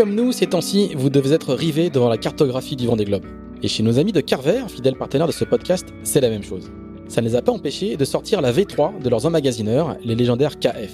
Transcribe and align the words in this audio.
Comme 0.00 0.14
nous, 0.14 0.32
ces 0.32 0.46
temps-ci, 0.46 0.92
vous 0.96 1.10
devez 1.10 1.34
être 1.34 1.52
rivés 1.52 1.90
devant 1.90 2.08
la 2.08 2.16
cartographie 2.16 2.74
du 2.74 2.86
Vendée 2.86 3.04
Globe. 3.04 3.26
Et 3.62 3.68
chez 3.68 3.82
nos 3.82 3.98
amis 3.98 4.12
de 4.12 4.22
Carver, 4.22 4.62
fidèles 4.66 4.96
partenaires 4.96 5.26
de 5.26 5.32
ce 5.32 5.44
podcast, 5.44 5.88
c'est 6.04 6.22
la 6.22 6.30
même 6.30 6.42
chose. 6.42 6.70
Ça 7.06 7.20
ne 7.20 7.26
les 7.26 7.36
a 7.36 7.42
pas 7.42 7.52
empêchés 7.52 7.98
de 7.98 8.04
sortir 8.06 8.40
la 8.40 8.50
V3 8.50 9.02
de 9.02 9.10
leurs 9.10 9.26
emmagasineurs, 9.26 9.98
les 10.02 10.14
légendaires 10.14 10.58
KF. 10.58 10.90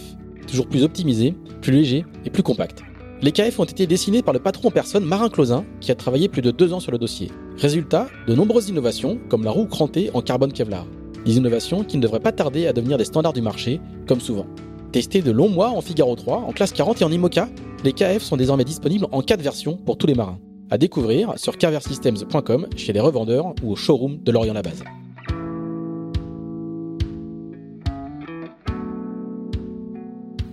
Toujours 0.49 0.67
plus 0.67 0.83
optimisés, 0.83 1.37
plus 1.63 1.71
légers 1.71 2.05
et 2.25 2.31
plus 2.31 2.43
compacts. 2.43 2.83
Les 3.23 3.31
KF 3.31 3.61
ont 3.61 3.65
été 3.65 3.87
dessinés 3.87 4.23
par 4.23 4.35
le 4.35 4.41
patron 4.41 4.71
en 4.71 4.73
personne 4.73 5.05
Marin 5.05 5.29
Closin, 5.29 5.65
qui 5.81 5.93
a 5.93 5.95
travaillé 5.95 6.29
plus 6.29 6.43
de 6.43 6.51
deux 6.51 6.73
ans 6.73 6.81
sur 6.81 6.91
le 6.91 6.99
dossier. 6.99 7.31
Résultat, 7.59 8.09
de 8.27 8.35
nombreuses 8.35 8.71
innovations, 8.71 9.21
comme 9.29 9.45
la 9.45 9.53
roue 9.53 9.67
crantée 9.67 10.11
en 10.15 10.21
carbone 10.21 10.53
Kevlar. 10.53 10.85
Des 11.25 11.37
innovations 11.37 11.85
qui 11.85 11.97
ne 11.97 12.03
devraient 12.03 12.19
pas 12.19 12.33
tarder 12.33 12.67
à 12.67 12.73
devenir 12.73 12.99
des 12.99 13.05
standards 13.05 13.35
du 13.35 13.43
marché, 13.43 13.81
comme 14.09 14.21
souvent. 14.21 14.47
Testés 14.91 15.23
de 15.23 15.31
longs 15.31 15.49
mois 15.49 15.69
en 15.69 15.81
Figaro 15.81 16.17
3, 16.17 16.39
en 16.39 16.51
classe 16.51 16.73
40 16.73 17.03
et 17.03 17.05
en 17.05 17.13
IMOCA, 17.13 17.49
les 17.87 17.93
KF 17.93 18.21
sont 18.21 18.37
désormais 18.37 18.65
disponibles 18.65 19.07
en 19.13 19.23
4 19.23 19.41
versions 19.41 19.77
pour 19.77 19.97
tous 19.97 20.09
les 20.09 20.17
marins. 20.17 20.41
À 20.71 20.77
découvrir 20.77 21.35
sur 21.37 21.57
carversystems.com, 21.57 22.67
chez 22.75 22.93
les 22.93 22.99
revendeurs 22.99 23.55
ou 23.63 23.71
au 23.71 23.77
showroom 23.77 24.19
de 24.25 24.33
Lorient 24.33 24.55
la 24.55 24.63
Base. 24.63 24.83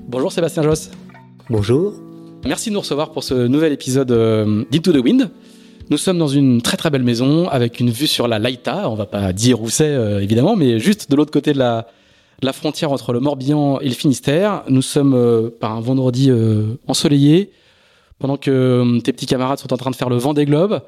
Bonjour 0.07 0.31
Sébastien 0.31 0.61
Joss. 0.61 0.91
Bonjour. 1.49 1.93
Merci 2.45 2.69
de 2.69 2.75
nous 2.75 2.81
recevoir 2.81 3.11
pour 3.11 3.23
ce 3.23 3.47
nouvel 3.47 3.73
épisode 3.73 4.11
euh, 4.11 4.63
d'Into 4.69 4.91
the 4.91 5.03
Wind. 5.03 5.31
Nous 5.89 5.97
sommes 5.97 6.19
dans 6.19 6.27
une 6.27 6.61
très 6.61 6.77
très 6.77 6.91
belle 6.91 7.01
maison 7.01 7.49
avec 7.49 7.79
une 7.79 7.89
vue 7.89 8.05
sur 8.05 8.27
la 8.27 8.37
Laïta. 8.37 8.87
On 8.91 8.95
va 8.95 9.07
pas 9.07 9.33
dire 9.33 9.59
où 9.59 9.71
c'est 9.71 9.87
euh, 9.87 10.21
évidemment, 10.21 10.55
mais 10.55 10.77
juste 10.77 11.09
de 11.09 11.15
l'autre 11.15 11.31
côté 11.31 11.53
de 11.53 11.57
la, 11.57 11.87
la 12.41 12.53
frontière 12.53 12.91
entre 12.91 13.13
le 13.13 13.19
Morbihan 13.19 13.79
et 13.79 13.87
le 13.87 13.93
Finistère. 13.93 14.63
Nous 14.69 14.81
sommes 14.81 15.13
euh, 15.13 15.49
par 15.49 15.71
un 15.71 15.81
vendredi 15.81 16.29
euh, 16.29 16.75
ensoleillé, 16.87 17.51
pendant 18.19 18.37
que 18.37 18.51
euh, 18.51 18.99
tes 18.99 19.13
petits 19.13 19.25
camarades 19.25 19.59
sont 19.59 19.73
en 19.73 19.77
train 19.77 19.91
de 19.91 19.95
faire 19.95 20.09
le 20.09 20.17
vent 20.17 20.33
des 20.33 20.45
globes. 20.45 20.81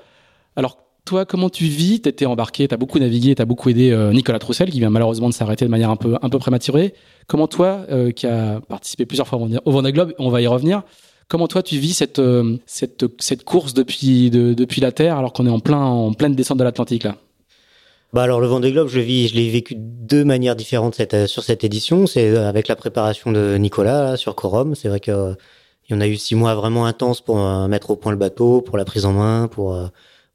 Alors 0.55 0.77
toi, 1.05 1.25
comment 1.25 1.49
tu 1.49 1.65
vis? 1.65 2.01
T'étais 2.01 2.25
embarqué, 2.25 2.67
t'as 2.67 2.77
beaucoup 2.77 2.97
navigué, 2.97 3.35
t'as 3.35 3.45
beaucoup 3.45 3.69
aidé 3.69 3.95
Nicolas 4.11 4.39
Troussel, 4.39 4.71
qui 4.71 4.79
vient 4.79 4.89
malheureusement 4.89 5.29
de 5.29 5.35
s'arrêter 5.35 5.63
de 5.63 5.69
manière 5.69 5.91
un 5.91 5.97
peu 5.97 6.17
un 6.19 6.29
peu 6.29 6.39
prématurée. 6.39 6.95
Comment 7.27 7.47
toi, 7.47 7.85
qui 8.15 8.25
a 8.25 8.59
participé 8.61 9.05
plusieurs 9.05 9.27
fois 9.27 9.39
au 9.65 9.71
Vendée 9.71 9.91
Globe, 9.91 10.15
on 10.17 10.31
va 10.31 10.41
y 10.41 10.47
revenir. 10.47 10.81
Comment 11.27 11.47
toi 11.47 11.61
tu 11.61 11.77
vis 11.77 11.93
cette 11.93 12.19
cette 12.65 13.05
cette 13.19 13.43
course 13.43 13.75
depuis 13.75 14.31
depuis 14.31 14.81
la 14.81 14.91
Terre 14.91 15.19
alors 15.19 15.31
qu'on 15.31 15.45
est 15.45 15.51
en 15.51 15.59
plein 15.59 15.77
en 15.77 16.11
pleine 16.13 16.33
descente 16.33 16.57
de 16.57 16.63
l'Atlantique 16.63 17.03
là? 17.03 17.17
Bah 18.15 18.23
alors 18.23 18.39
le 18.39 18.47
Vendée 18.47 18.71
Globe, 18.71 18.87
je 18.87 19.01
vis, 19.01 19.27
je 19.27 19.35
l'ai 19.35 19.49
vécu 19.49 19.75
de 19.75 19.81
deux 19.81 20.23
manières 20.23 20.55
différentes 20.55 20.95
cette, 20.95 21.13
euh, 21.13 21.27
sur 21.27 21.43
cette 21.43 21.65
édition. 21.65 22.07
C'est 22.07 22.29
euh, 22.29 22.47
avec 22.47 22.69
la 22.69 22.77
préparation 22.77 23.33
de 23.33 23.57
Nicolas 23.57 24.15
sur 24.15 24.35
Corum. 24.35 24.73
C'est 24.73 24.87
vrai 24.87 25.01
que 25.01 25.11
euh, 25.11 25.33
il 25.89 25.93
y 25.93 25.97
en 25.97 25.99
a 25.99 26.07
eu 26.07 26.15
six 26.15 26.33
mois 26.33 26.55
vraiment 26.55 26.85
intenses 26.85 27.19
pour 27.19 27.37
mettre 27.67 27.89
au 27.89 27.97
point 27.97 28.13
le 28.13 28.17
bateau, 28.17 28.61
pour 28.61 28.77
la 28.77 28.85
prise 28.85 29.05
en 29.05 29.11
main, 29.11 29.49
pour 29.49 29.77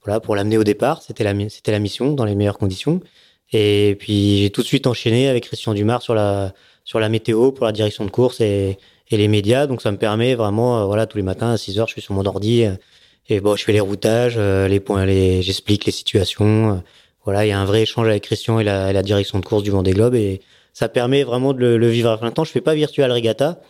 voilà, 0.04 0.20
pour 0.20 0.36
l'amener 0.36 0.58
au 0.58 0.62
départ. 0.62 1.02
C'était 1.02 1.24
la 1.24 1.32
c'était 1.48 1.72
la 1.72 1.78
mission 1.78 2.12
dans 2.12 2.24
les 2.26 2.34
meilleures 2.34 2.58
conditions. 2.58 3.00
Et 3.52 3.96
puis 3.98 4.42
j'ai 4.42 4.50
tout 4.50 4.60
de 4.60 4.66
suite 4.66 4.86
enchaîné 4.86 5.28
avec 5.28 5.44
Christian 5.44 5.74
Dumar 5.74 6.02
sur 6.02 6.14
la 6.14 6.52
sur 6.84 7.00
la 7.00 7.08
météo 7.08 7.50
pour 7.50 7.64
la 7.66 7.72
direction 7.72 8.04
de 8.04 8.10
course 8.10 8.40
et, 8.42 8.78
et 9.10 9.16
les 9.16 9.26
médias. 9.26 9.66
Donc 9.66 9.82
ça 9.82 9.90
me 9.90 9.96
permet 9.96 10.34
vraiment, 10.34 10.86
voilà, 10.86 11.06
tous 11.06 11.16
les 11.16 11.24
matins 11.24 11.50
à 11.50 11.56
6 11.56 11.80
heures, 11.80 11.88
je 11.88 11.94
suis 11.94 12.02
sur 12.02 12.14
mon 12.14 12.26
ordi 12.26 12.64
et 13.28 13.40
bon, 13.40 13.56
je 13.56 13.64
fais 13.64 13.72
les 13.72 13.80
routages, 13.80 14.38
les 14.38 14.80
points, 14.80 15.04
les, 15.04 15.42
j'explique 15.42 15.84
les 15.86 15.92
situations 15.92 16.82
voilà, 17.24 17.44
il 17.44 17.48
y 17.48 17.52
a 17.52 17.60
un 17.60 17.64
vrai 17.64 17.82
échange 17.82 18.08
avec 18.08 18.24
Christian 18.24 18.60
et 18.60 18.64
la, 18.64 18.92
la 18.92 19.02
direction 19.02 19.38
de 19.38 19.44
course 19.44 19.62
du 19.62 19.70
Vendée 19.70 19.92
Globe 19.92 20.14
et 20.14 20.40
ça 20.72 20.88
permet 20.88 21.22
vraiment 21.24 21.52
de 21.52 21.60
le, 21.60 21.78
le, 21.78 21.88
vivre 21.88 22.10
à 22.10 22.18
plein 22.18 22.30
temps. 22.30 22.44
Je 22.44 22.50
fais 22.52 22.60
pas 22.60 22.74
virtual 22.74 23.10
regatta, 23.12 23.60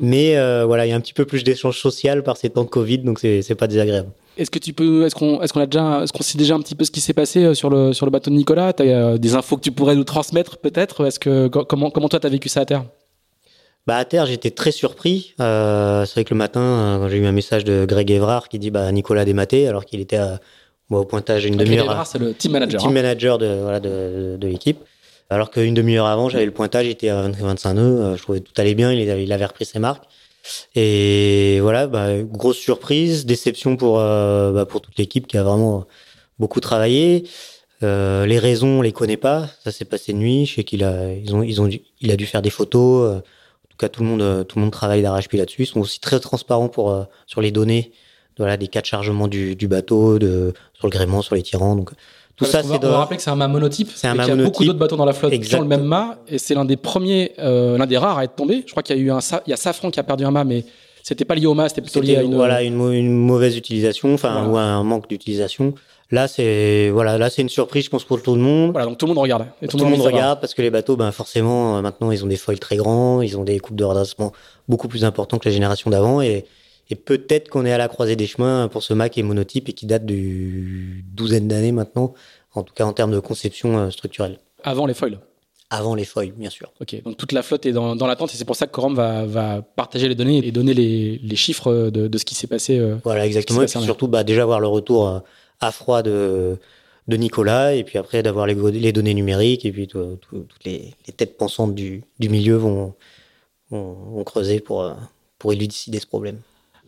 mais 0.00 0.36
euh, 0.36 0.64
voilà, 0.64 0.86
il 0.86 0.90
y 0.90 0.92
a 0.92 0.96
un 0.96 1.00
petit 1.00 1.12
peu 1.12 1.24
plus 1.24 1.44
d'échange 1.44 1.78
social 1.78 2.22
par 2.22 2.36
ces 2.36 2.50
temps 2.50 2.64
de 2.64 2.68
Covid, 2.68 2.98
donc 2.98 3.18
c'est 3.18 3.54
pas 3.54 3.66
désagréable. 3.66 4.10
Est-ce 4.36 4.50
que 4.50 4.58
tu 4.58 4.72
peux, 4.72 5.06
est-ce 5.06 5.14
qu'on, 5.14 5.40
est-ce 5.42 5.52
qu'on 5.52 5.60
a 5.60 5.66
déjà, 5.66 6.02
est-ce 6.02 6.12
qu'on 6.12 6.24
sait 6.24 6.38
déjà 6.38 6.54
un 6.54 6.60
petit 6.60 6.74
peu 6.74 6.84
ce 6.84 6.90
qui 6.90 7.00
s'est 7.00 7.12
passé 7.12 7.44
euh, 7.44 7.54
sur 7.54 7.70
le 7.70 7.92
sur 7.92 8.04
le 8.04 8.10
bateau 8.10 8.30
de 8.30 8.34
Nicolas? 8.36 8.72
T'as 8.72 8.84
euh, 8.84 9.18
des 9.18 9.36
infos 9.36 9.56
que 9.56 9.62
tu 9.62 9.70
pourrais 9.70 9.94
nous 9.94 10.04
transmettre 10.04 10.58
peut-être? 10.58 11.06
Est-ce 11.06 11.20
que 11.20 11.46
comment 11.46 11.90
comment 11.90 12.08
toi 12.08 12.18
t'as 12.18 12.28
vécu 12.28 12.48
ça 12.48 12.62
à 12.62 12.64
terre? 12.64 12.84
Bah 13.86 13.96
à 13.96 14.04
terre, 14.04 14.26
j'étais 14.26 14.50
très 14.50 14.72
surpris. 14.72 15.34
Euh, 15.40 16.04
c'est 16.06 16.14
vrai 16.14 16.24
que 16.24 16.34
le 16.34 16.38
matin, 16.38 16.98
quand 17.00 17.08
j'ai 17.08 17.18
eu 17.18 17.26
un 17.26 17.32
message 17.32 17.64
de 17.64 17.84
Greg 17.84 18.10
Evrard 18.10 18.48
qui 18.48 18.58
dit 18.58 18.70
bah 18.70 18.90
Nicolas 18.90 19.24
dématé 19.24 19.68
alors 19.68 19.84
qu'il 19.84 20.00
était 20.00 20.16
à 20.16 20.40
moi, 20.90 21.00
au 21.00 21.04
pointage, 21.04 21.44
une 21.44 21.56
demi-heure. 21.56 22.06
C'est 22.06 22.18
le 22.18 22.34
team 22.34 22.52
manager. 22.52 22.80
Team 22.80 22.90
hein. 22.90 22.94
manager 22.94 23.38
de, 23.38 23.60
voilà, 23.62 23.80
de, 23.80 24.36
de 24.38 24.46
l'équipe. 24.46 24.78
Alors 25.30 25.50
qu'une 25.50 25.74
demi-heure 25.74 26.06
avant, 26.06 26.28
j'avais 26.28 26.44
le 26.44 26.50
pointage, 26.50 26.86
il 26.86 26.90
était 26.90 27.08
à 27.08 27.28
25 27.28 27.74
nœuds. 27.74 27.82
Euh, 27.82 28.16
je 28.16 28.22
trouvais 28.22 28.40
que 28.40 28.44
tout 28.44 28.60
allait 28.60 28.74
bien, 28.74 28.92
il 28.92 29.08
avait, 29.08 29.24
il 29.24 29.32
avait 29.32 29.46
repris 29.46 29.64
ses 29.64 29.78
marques. 29.78 30.04
Et 30.74 31.58
voilà, 31.60 31.86
bah, 31.86 32.22
grosse 32.22 32.58
surprise, 32.58 33.24
déception 33.24 33.76
pour, 33.76 33.98
euh, 33.98 34.52
bah, 34.52 34.66
pour 34.66 34.82
toute 34.82 34.98
l'équipe 34.98 35.26
qui 35.26 35.38
a 35.38 35.42
vraiment 35.42 35.86
beaucoup 36.38 36.60
travaillé. 36.60 37.24
Euh, 37.82 38.26
les 38.26 38.38
raisons, 38.38 38.78
on 38.78 38.82
les 38.82 38.92
connaît 38.92 39.16
pas. 39.16 39.48
Ça 39.64 39.72
s'est 39.72 39.86
passé 39.86 40.12
de 40.12 40.18
nuit. 40.18 40.44
Je 40.44 40.56
sais 40.56 40.64
qu'il 40.64 40.84
a, 40.84 41.12
ils 41.12 41.34
ont, 41.34 41.42
ils 41.42 41.62
ont, 41.62 41.66
dû, 41.66 41.80
il 42.02 42.10
a 42.10 42.16
dû 42.16 42.26
faire 42.26 42.42
des 42.42 42.50
photos. 42.50 43.16
En 43.16 43.68
tout 43.70 43.78
cas, 43.78 43.88
tout 43.88 44.02
le 44.02 44.08
monde, 44.08 44.46
tout 44.46 44.58
le 44.58 44.62
monde 44.62 44.72
travaille 44.72 45.00
d'arrache-pied 45.00 45.38
là-dessus. 45.38 45.62
Ils 45.62 45.66
sont 45.66 45.80
aussi 45.80 46.00
très 46.00 46.20
transparents 46.20 46.68
pour 46.68 47.06
sur 47.26 47.40
les 47.40 47.50
données 47.50 47.92
voilà, 48.38 48.56
des 48.56 48.68
cas 48.68 48.80
de 48.80 48.86
chargement 48.86 49.28
du, 49.28 49.56
du 49.56 49.68
bateau, 49.68 50.18
de, 50.18 50.52
sur 50.74 50.86
le 50.86 50.90
gréement, 50.90 51.22
sur 51.22 51.34
les 51.34 51.42
tirants. 51.42 51.76
Donc, 51.76 51.90
tout 52.36 52.44
ça, 52.44 52.62
c'est. 52.62 52.84
On 52.84 52.88
va 52.88 52.98
rappeler 52.98 53.16
que 53.16 53.22
c'est 53.22 53.30
un 53.30 53.36
mât 53.36 53.48
monotype. 53.48 53.90
C'est 53.94 54.08
un 54.08 54.14
mât 54.14 54.26
monotype. 54.26 54.36
Il 54.36 54.40
y 54.40 54.42
a 54.42 54.44
beaucoup 54.44 54.64
d'autres 54.64 54.78
bateaux 54.78 54.96
dans 54.96 55.04
la 55.04 55.12
flotte 55.12 55.38
qui 55.38 55.54
ont 55.54 55.60
le 55.60 55.68
même 55.68 55.84
mât, 55.84 56.18
et 56.28 56.38
c'est 56.38 56.54
l'un 56.54 56.64
des 56.64 56.76
premiers, 56.76 57.32
euh, 57.38 57.78
l'un 57.78 57.86
des 57.86 57.98
rares 57.98 58.18
à 58.18 58.24
être 58.24 58.34
tombé. 58.34 58.64
Je 58.66 58.70
crois 58.72 58.82
qu'il 58.82 58.96
y 58.96 58.98
a 58.98 59.02
eu 59.02 59.10
un, 59.10 59.20
il 59.46 59.50
y 59.50 59.52
a 59.52 59.56
Safran 59.56 59.90
qui 59.90 60.00
a 60.00 60.02
perdu 60.02 60.24
un 60.24 60.30
mât, 60.32 60.44
mais 60.44 60.64
c'était 61.02 61.24
pas 61.24 61.34
lié 61.34 61.46
au 61.46 61.54
mât, 61.54 61.68
c'était 61.68 61.82
plutôt 61.82 62.00
lié 62.00 62.16
à 62.16 62.22
une. 62.22 62.34
Voilà, 62.34 62.62
une, 62.62 62.80
une 62.92 63.12
mauvaise 63.12 63.56
utilisation, 63.56 64.14
enfin, 64.14 64.46
voilà. 64.46 64.48
ou 64.48 64.56
un 64.56 64.82
manque 64.82 65.08
d'utilisation. 65.08 65.74
Là, 66.10 66.28
c'est 66.28 66.90
voilà, 66.90 67.18
là 67.18 67.30
c'est 67.30 67.42
une 67.42 67.48
surprise, 67.48 67.84
je 67.84 67.90
pense 67.90 68.04
pour 68.04 68.22
tout 68.22 68.34
le 68.34 68.40
monde. 68.40 68.72
Voilà, 68.72 68.86
donc 68.86 68.98
tout 68.98 69.06
le 69.06 69.14
monde 69.14 69.22
regarde. 69.22 69.46
Et 69.62 69.68
tout, 69.68 69.78
tout 69.78 69.84
le 69.84 69.90
monde, 69.90 70.00
regarde 70.00 70.40
parce 70.40 70.54
que 70.54 70.62
les 70.62 70.70
bateaux, 70.70 70.96
ben 70.96 71.10
forcément, 71.12 71.76
euh, 71.76 71.80
maintenant 71.82 72.10
ils 72.10 72.22
ont 72.24 72.26
des 72.26 72.36
foils 72.36 72.58
très 72.58 72.76
grands, 72.76 73.22
ils 73.22 73.38
ont 73.38 73.44
des 73.44 73.58
coupes 73.58 73.76
de 73.76 73.84
redressement 73.84 74.32
beaucoup 74.68 74.86
plus 74.86 75.04
importants 75.04 75.38
que 75.38 75.48
la 75.48 75.52
génération 75.52 75.90
d'avant 75.90 76.20
et 76.20 76.44
et 76.90 76.94
peut-être 76.94 77.48
qu'on 77.48 77.64
est 77.64 77.72
à 77.72 77.78
la 77.78 77.88
croisée 77.88 78.16
des 78.16 78.26
chemins 78.26 78.68
pour 78.68 78.82
ce 78.82 78.94
Mac 78.94 79.12
qui 79.12 79.20
est 79.20 79.24
monotype 79.24 79.68
et 79.68 79.72
qui 79.72 79.86
date 79.86 80.04
d'une 80.04 81.02
douzaine 81.12 81.48
d'années 81.48 81.72
maintenant, 81.72 82.14
en 82.54 82.62
tout 82.62 82.74
cas 82.74 82.84
en 82.84 82.92
termes 82.92 83.12
de 83.12 83.20
conception 83.20 83.78
euh, 83.78 83.90
structurelle. 83.90 84.38
Avant 84.62 84.86
les 84.86 84.94
foils 84.94 85.18
avant 85.70 85.94
les 85.94 86.04
foils, 86.04 86.30
bien 86.30 86.50
sûr. 86.50 86.72
Ok, 86.80 87.02
donc 87.02 87.16
toute 87.16 87.32
la 87.32 87.42
flotte 87.42 87.66
est 87.66 87.72
dans, 87.72 87.96
dans 87.96 88.06
l'attente 88.06 88.32
et 88.32 88.36
c'est 88.36 88.44
pour 88.44 88.54
ça 88.54 88.66
que 88.66 88.72
Corum 88.72 88.94
va, 88.94 89.24
va, 89.24 89.62
partager 89.62 90.08
les 90.08 90.14
données 90.14 90.46
et 90.46 90.52
donner 90.52 90.72
les, 90.72 91.18
les 91.18 91.36
chiffres 91.36 91.90
de, 91.90 92.06
de, 92.06 92.18
ce 92.18 92.24
qui 92.24 92.36
s'est 92.36 92.46
passé. 92.46 92.78
Euh, 92.78 92.96
voilà, 93.02 93.26
exactement. 93.26 93.62
Et 93.62 93.66
puis 93.66 93.80
surtout, 93.82 94.06
bah, 94.06 94.22
déjà 94.22 94.44
voir 94.44 94.60
le 94.60 94.68
retour 94.68 95.08
euh, 95.08 95.18
à 95.60 95.72
froid 95.72 96.02
de, 96.02 96.58
de 97.08 97.16
Nicolas 97.16 97.74
et 97.74 97.82
puis 97.82 97.98
après 97.98 98.22
d'avoir 98.22 98.46
les, 98.46 98.54
les, 98.54 98.92
données 98.92 99.14
numériques 99.14 99.64
et 99.64 99.72
puis 99.72 99.88
tout, 99.88 100.18
tout, 100.20 100.46
toutes 100.48 100.64
les, 100.64 100.94
les, 101.06 101.12
têtes 101.12 101.36
pensantes 101.36 101.74
du, 101.74 102.04
du 102.20 102.28
milieu 102.28 102.54
vont, 102.54 102.94
vont, 103.70 103.94
vont 103.94 104.22
creuser 104.22 104.60
pour, 104.60 104.94
pour 105.38 105.52
élucider 105.52 105.98
ce 105.98 106.06
problème. 106.06 106.38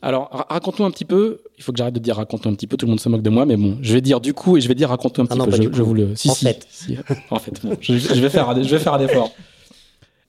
Alors, 0.06 0.46
raconte-nous 0.48 0.84
un 0.84 0.92
petit 0.92 1.04
peu. 1.04 1.40
Il 1.58 1.64
faut 1.64 1.72
que 1.72 1.78
j'arrête 1.78 1.94
de 1.94 1.98
dire 1.98 2.14
raconte-nous 2.14 2.52
un 2.52 2.54
petit 2.54 2.68
peu. 2.68 2.76
Tout 2.76 2.86
le 2.86 2.90
monde 2.90 3.00
se 3.00 3.08
moque 3.08 3.22
de 3.22 3.30
moi, 3.30 3.44
mais 3.44 3.56
bon, 3.56 3.76
je 3.82 3.92
vais 3.92 4.00
dire 4.00 4.20
du 4.20 4.34
coup 4.34 4.56
et 4.56 4.60
je 4.60 4.68
vais 4.68 4.76
dire 4.76 4.88
raconte-nous 4.88 5.24
un 5.24 5.26
petit 5.26 5.34
ah 5.34 5.38
non, 5.38 5.46
peu. 5.46 5.56
Je, 5.56 5.62
je, 5.72 5.82
vous 5.82 5.94
le. 5.94 6.14
Si, 6.14 6.30
en 6.30 6.34
si, 6.34 6.44
fait, 6.44 6.64
si. 6.70 6.96
en 7.30 7.40
fait, 7.40 7.60
bon, 7.64 7.76
je, 7.80 7.94
je, 7.98 8.20
vais 8.20 8.30
faire, 8.30 8.54
je 8.62 8.68
vais 8.68 8.78
faire 8.78 8.94
un 8.94 9.00
effort. 9.00 9.32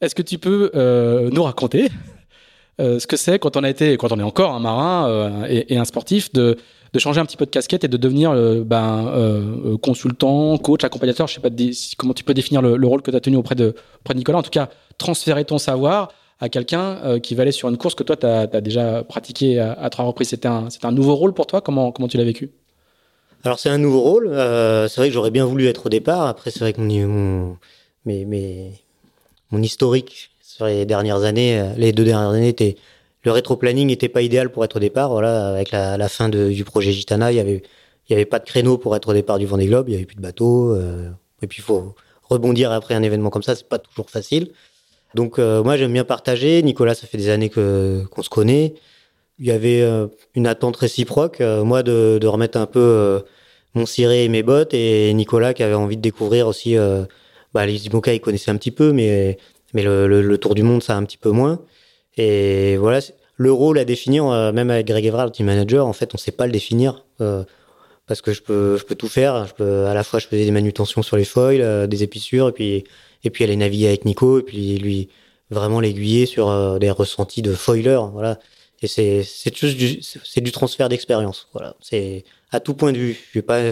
Est-ce 0.01 0.15
que 0.15 0.23
tu 0.23 0.39
peux 0.39 0.71
euh, 0.73 1.29
nous 1.31 1.43
raconter 1.43 1.91
euh, 2.81 2.97
ce 2.97 3.05
que 3.05 3.17
c'est 3.17 3.37
quand 3.37 3.55
on 3.55 3.63
a 3.63 3.69
été, 3.69 3.97
quand 3.97 4.11
on 4.11 4.19
est 4.19 4.23
encore 4.23 4.55
un 4.55 4.59
marin 4.59 5.07
euh, 5.09 5.45
et, 5.47 5.75
et, 5.75 5.77
un 5.77 5.85
sportif, 5.85 6.33
de, 6.33 6.57
de 6.93 6.99
changer 6.99 7.19
un 7.19 7.25
petit 7.25 7.37
peu 7.37 7.45
de 7.45 7.51
casquette 7.51 7.83
et 7.83 7.87
de 7.87 7.97
devenir 7.97 8.31
euh, 8.31 8.63
ben, 8.63 9.07
euh, 9.07 9.77
consultant, 9.77 10.57
coach, 10.57 10.83
accompagnateur. 10.83 11.27
Je 11.27 11.35
sais 11.35 11.39
pas 11.39 11.49
comment 11.97 12.13
tu 12.15 12.23
peux 12.23 12.33
définir 12.33 12.63
le, 12.63 12.77
le 12.77 12.87
rôle 12.87 13.03
que 13.03 13.11
tu 13.11 13.17
as 13.17 13.19
tenu 13.19 13.37
auprès 13.37 13.55
de, 13.55 13.75
auprès 14.01 14.15
de 14.15 14.19
Nicolas. 14.19 14.39
En 14.39 14.43
tout 14.43 14.49
cas, 14.49 14.69
transférer 14.97 15.45
ton 15.45 15.59
savoir 15.59 16.09
à 16.39 16.49
quelqu'un 16.49 16.97
euh, 17.03 17.19
qui 17.19 17.35
va 17.35 17.43
aller 17.43 17.51
sur 17.51 17.69
une 17.69 17.77
course 17.77 17.95
que 17.95 18.03
toi, 18.03 18.15
tu 18.15 18.25
as, 18.25 18.47
déjà 18.61 19.03
pratiqué 19.03 19.59
à, 19.59 19.89
trois 19.89 20.05
reprises. 20.05 20.29
C'était 20.29 20.47
un, 20.47 20.67
un 20.83 20.91
nouveau 20.91 21.15
rôle 21.15 21.33
pour 21.33 21.47
toi? 21.47 21.61
Comment, 21.61 21.91
comment 21.91 22.07
tu 22.07 22.17
l'as 22.17 22.23
vécu? 22.23 22.51
Alors, 23.43 23.59
c'est 23.59 23.69
un 23.69 23.77
nouveau 23.77 24.01
rôle. 24.01 24.27
Euh, 24.27 24.87
c'est 24.87 25.01
vrai 25.01 25.07
que 25.07 25.13
j'aurais 25.13 25.31
bien 25.31 25.45
voulu 25.45 25.67
être 25.67 25.87
au 25.87 25.89
départ. 25.89 26.27
Après, 26.27 26.51
c'est 26.51 26.59
vrai 26.59 26.73
que 26.73 26.81
mon, 26.81 27.57
mon, 28.05 28.71
mon 29.51 29.61
historique 29.61 30.31
sur 30.41 30.65
les 30.65 30.85
dernières 30.85 31.23
années, 31.23 31.59
euh, 31.59 31.73
les 31.77 31.91
deux 31.91 32.03
dernières 32.03 32.31
années, 32.31 32.49
était 32.49 32.75
le 33.23 33.31
rétro-planning 33.31 33.87
n'était 33.87 34.09
pas 34.09 34.21
idéal 34.21 34.51
pour 34.51 34.63
être 34.63 34.77
au 34.77 34.79
départ. 34.79 35.09
Voilà, 35.09 35.49
avec 35.49 35.71
la, 35.71 36.09
fin 36.09 36.29
du 36.29 36.63
projet 36.63 36.91
Gitana, 36.91 37.31
il 37.31 37.35
y 37.35 37.39
avait 37.39 37.63
il 38.07 38.13
y 38.13 38.15
avait 38.15 38.25
pas 38.25 38.39
de 38.39 38.45
créneau 38.45 38.77
pour 38.77 38.95
être 38.95 39.09
au 39.09 39.13
départ 39.13 39.37
du 39.37 39.45
Vendée 39.45 39.65
Globe, 39.65 39.89
il 39.89 39.91
y 39.91 39.95
avait 39.95 40.05
plus 40.05 40.15
de 40.15 40.21
bateau. 40.21 40.77
Et 41.41 41.47
puis 41.47 41.59
il 41.59 41.61
faut 41.61 41.93
rebondir 42.23 42.71
après 42.71 42.93
un 42.93 43.03
événement 43.03 43.29
comme 43.29 43.43
ça, 43.43 43.55
c'est 43.55 43.67
pas 43.67 43.79
toujours 43.79 44.09
facile. 44.09 44.51
Donc 45.17 45.39
euh, 45.39 45.63
moi 45.63 45.77
j'aime 45.77 45.91
bien 45.91 46.03
partager. 46.03 46.61
Nicolas, 46.61 46.93
ça 46.93 47.07
fait 47.07 47.17
des 47.17 47.29
années 47.29 47.49
qu'on 47.49 48.21
se 48.21 48.29
connaît. 48.29 48.75
Il 49.39 49.47
y 49.47 49.51
avait 49.51 49.81
euh, 49.81 50.05
une 50.35 50.45
attente 50.45 50.77
réciproque, 50.77 51.41
euh, 51.41 51.63
moi 51.63 51.81
de, 51.81 52.25
remettre 52.25 52.59
un 52.59 52.67
peu 52.67 53.23
mon 53.73 53.87
ciré 53.87 54.25
et 54.25 54.29
mes 54.29 54.43
bottes, 54.43 54.75
et 54.75 55.11
Nicolas 55.15 55.55
qui 55.55 55.63
avait 55.63 55.73
envie 55.73 55.97
de 55.97 56.01
découvrir 56.03 56.47
aussi. 56.47 56.75
bah, 57.53 57.65
les 57.65 57.87
il 57.87 58.21
connaissait 58.21 58.51
un 58.51 58.57
petit 58.57 58.71
peu, 58.71 58.91
mais 58.93 59.37
le, 59.73 60.35
tour 60.35 60.53
du 60.53 60.61
monde 60.61 60.83
ça 60.83 60.95
un 60.95 61.03
petit 61.03 61.17
peu 61.17 61.31
moins. 61.31 61.61
Et 62.17 62.77
voilà, 62.77 62.99
le 63.37 63.51
rôle 63.51 63.79
à 63.79 63.85
définir, 63.85 64.25
même 64.53 64.69
avec 64.69 64.85
Greg 64.85 65.03
Everard, 65.05 65.27
le 65.27 65.31
team 65.31 65.47
manager, 65.47 65.87
en 65.87 65.93
fait, 65.93 66.13
on 66.13 66.17
sait 66.17 66.31
pas 66.31 66.45
le 66.45 66.51
définir 66.51 67.05
parce 68.05 68.21
que 68.21 68.33
je 68.33 68.41
peux, 68.41 68.77
je 68.77 68.85
peux 68.85 68.95
tout 68.95 69.09
faire. 69.09 69.47
À 69.59 69.93
la 69.95 70.03
fois, 70.03 70.19
je 70.19 70.27
faisais 70.27 70.45
des 70.45 70.51
manutentions 70.51 71.01
sur 71.01 71.17
les 71.17 71.25
foils, 71.25 71.87
des 71.87 72.03
épissures, 72.03 72.49
et 72.49 72.51
puis, 72.51 72.83
et 73.27 73.29
puis 73.29 73.43
aller 73.43 73.55
naviguer 73.55 73.87
avec 73.87 74.05
Nico, 74.05 74.39
et 74.39 74.43
puis 74.43 74.77
lui 74.77 75.09
vraiment 75.49 75.79
l'aiguiller 75.79 76.25
sur 76.25 76.49
euh, 76.49 76.79
des 76.79 76.89
ressentis 76.89 77.41
de 77.41 77.53
foiler, 77.53 77.99
voilà. 78.11 78.39
Et 78.81 78.87
c'est, 78.87 79.23
c'est 79.23 80.41
du, 80.41 80.51
transfert 80.51 80.87
d'expérience, 80.87 81.47
voilà. 81.53 81.75
C'est 81.81 82.25
à 82.51 82.59
tout 82.59 82.73
point 82.73 82.91
de 82.91 82.97
vue. 82.97 83.17
Je 83.33 83.39
pas, 83.39 83.71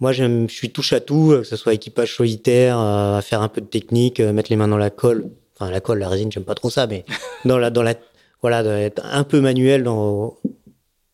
moi, 0.00 0.12
je 0.12 0.46
suis 0.48 0.70
touche 0.70 0.92
à 0.92 1.00
tout, 1.00 1.30
que 1.30 1.44
ce 1.44 1.56
soit 1.56 1.74
équipage 1.74 2.16
solitaire, 2.16 2.78
euh, 2.78 3.20
faire 3.20 3.42
un 3.42 3.48
peu 3.48 3.60
de 3.60 3.66
technique, 3.66 4.20
mettre 4.20 4.50
les 4.50 4.56
mains 4.56 4.68
dans 4.68 4.78
la 4.78 4.90
colle. 4.90 5.30
Enfin, 5.54 5.70
la 5.70 5.80
colle, 5.80 5.98
la 5.98 6.08
résine, 6.08 6.32
j'aime 6.32 6.44
pas 6.44 6.54
trop 6.54 6.70
ça, 6.70 6.86
mais 6.86 7.04
dans 7.44 7.58
la, 7.58 7.70
dans 7.70 7.82
la, 7.82 7.94
voilà, 8.42 8.62
être 8.80 9.02
un 9.04 9.24
peu 9.24 9.40
manuel 9.40 9.86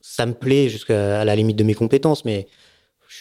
ça 0.00 0.26
me 0.26 0.34
plaît 0.34 0.68
jusqu'à 0.68 1.24
la 1.24 1.36
limite 1.36 1.56
de 1.56 1.64
mes 1.64 1.74
compétences, 1.74 2.24
mais 2.24 2.48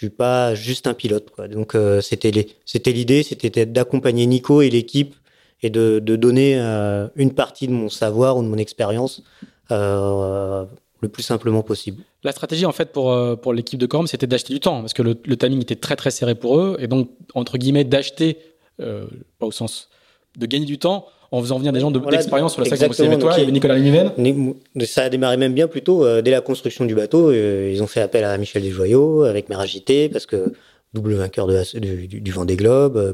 suis 0.02 0.10
pas 0.10 0.56
juste 0.56 0.88
un 0.88 0.94
pilote. 0.94 1.32
Donc 1.52 1.76
euh, 1.76 2.02
c'était 2.02 2.32
l'idée, 2.32 3.24
c'était 3.24 3.66
d'accompagner 3.66 4.26
Nico 4.26 4.62
et 4.62 4.70
l'équipe 4.70 5.16
et 5.62 5.70
de, 5.70 6.00
donner 6.00 6.60
euh, 6.60 7.08
une 7.16 7.34
partie 7.34 7.68
de 7.68 7.74
mon 7.74 7.88
savoir 7.88 8.38
ou 8.38 8.44
de 8.44 8.48
mon 8.48 8.58
expérience 8.58 9.22
euh, 9.70 10.66
le 11.02 11.08
plus 11.08 11.22
simplement 11.22 11.62
possible. 11.62 12.04
La 12.24 12.32
stratégie 12.32 12.66
en 12.66 12.72
fait 12.72 12.92
pour 12.92 13.54
l'équipe 13.54 13.80
de 13.80 13.86
Corum, 13.86 14.08
c'était 14.08 14.26
d'acheter 14.26 14.54
du 14.54 14.60
temps 14.60 14.82
parce 14.82 14.94
que 14.94 15.04
le, 15.04 15.16
le, 15.24 15.38
timing 15.38 15.62
était 15.62 15.76
très 15.76 15.96
très 15.96 16.10
serré 16.10 16.34
pour 16.34 16.60
eux 16.60 16.78
et 16.80 16.88
donc 16.88 17.12
entre 17.36 17.58
guillemets 17.60 17.84
d'acheter 17.84 18.40
pas 18.78 19.46
au 19.46 19.52
sens 19.52 19.90
de 20.36 20.46
gagner 20.48 20.66
du 20.66 20.80
temps 20.80 21.06
en 21.32 21.42
faisant 21.42 21.58
venir 21.58 21.72
des 21.72 21.80
gens 21.80 21.92
d'expérience 21.92 22.52
de, 22.52 22.54
sur 22.56 22.62
la 22.62 22.78
section. 22.78 23.18
Toi, 23.18 23.34
il 23.38 23.40
y 23.40 23.44
avait 23.44 23.52
Nicolas 23.52 23.76
Limiven. 23.76 24.56
Ça 24.82 25.04
a 25.04 25.10
démarré 25.10 25.38
même 25.38 25.54
bien 25.54 25.68
plutôt 25.68 26.06
euh, 26.06 26.22
dès 26.22 26.32
la 26.32 26.42
construction 26.42 26.86
du 26.86 26.94
bateau. 26.94 27.32
Euh, 27.32 27.72
ils 27.74 27.82
ont 27.82 27.88
fait 27.88 28.02
appel 28.02 28.26
à 28.26 28.38
Michel 28.38 28.64
Desjoyaux 28.64 29.24
avec 29.24 29.48
Meragité 29.48 30.10
parce 30.10 30.26
que 30.26 30.54
double 30.94 31.14
vainqueur 31.14 31.48
de 31.48 31.80
du, 31.80 32.20
du 32.20 32.32
Vendée 32.32 32.58
Globe, 32.58 32.98
euh, 32.98 33.14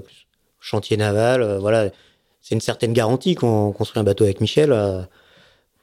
chantier 0.59 0.97
naval, 0.97 1.57
voilà. 1.59 1.91
C'est 2.41 2.55
une 2.55 2.61
certaine 2.61 2.93
garantie 2.93 3.35
qu'on 3.35 3.71
construit 3.71 3.99
un 3.99 4.03
bateau 4.03 4.23
avec 4.23 4.41
Michel. 4.41 4.73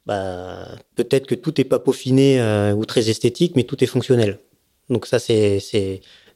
bah, 0.06 0.66
peut-être 0.96 1.26
que 1.26 1.34
tout 1.34 1.52
n'est 1.58 1.64
pas 1.64 1.78
peaufiné 1.78 2.40
ou 2.72 2.86
très 2.86 3.10
esthétique, 3.10 3.54
mais 3.54 3.64
tout 3.64 3.84
est 3.84 3.86
fonctionnel. 3.86 4.38
Donc 4.88 5.06
ça, 5.06 5.18
c'est 5.18 5.60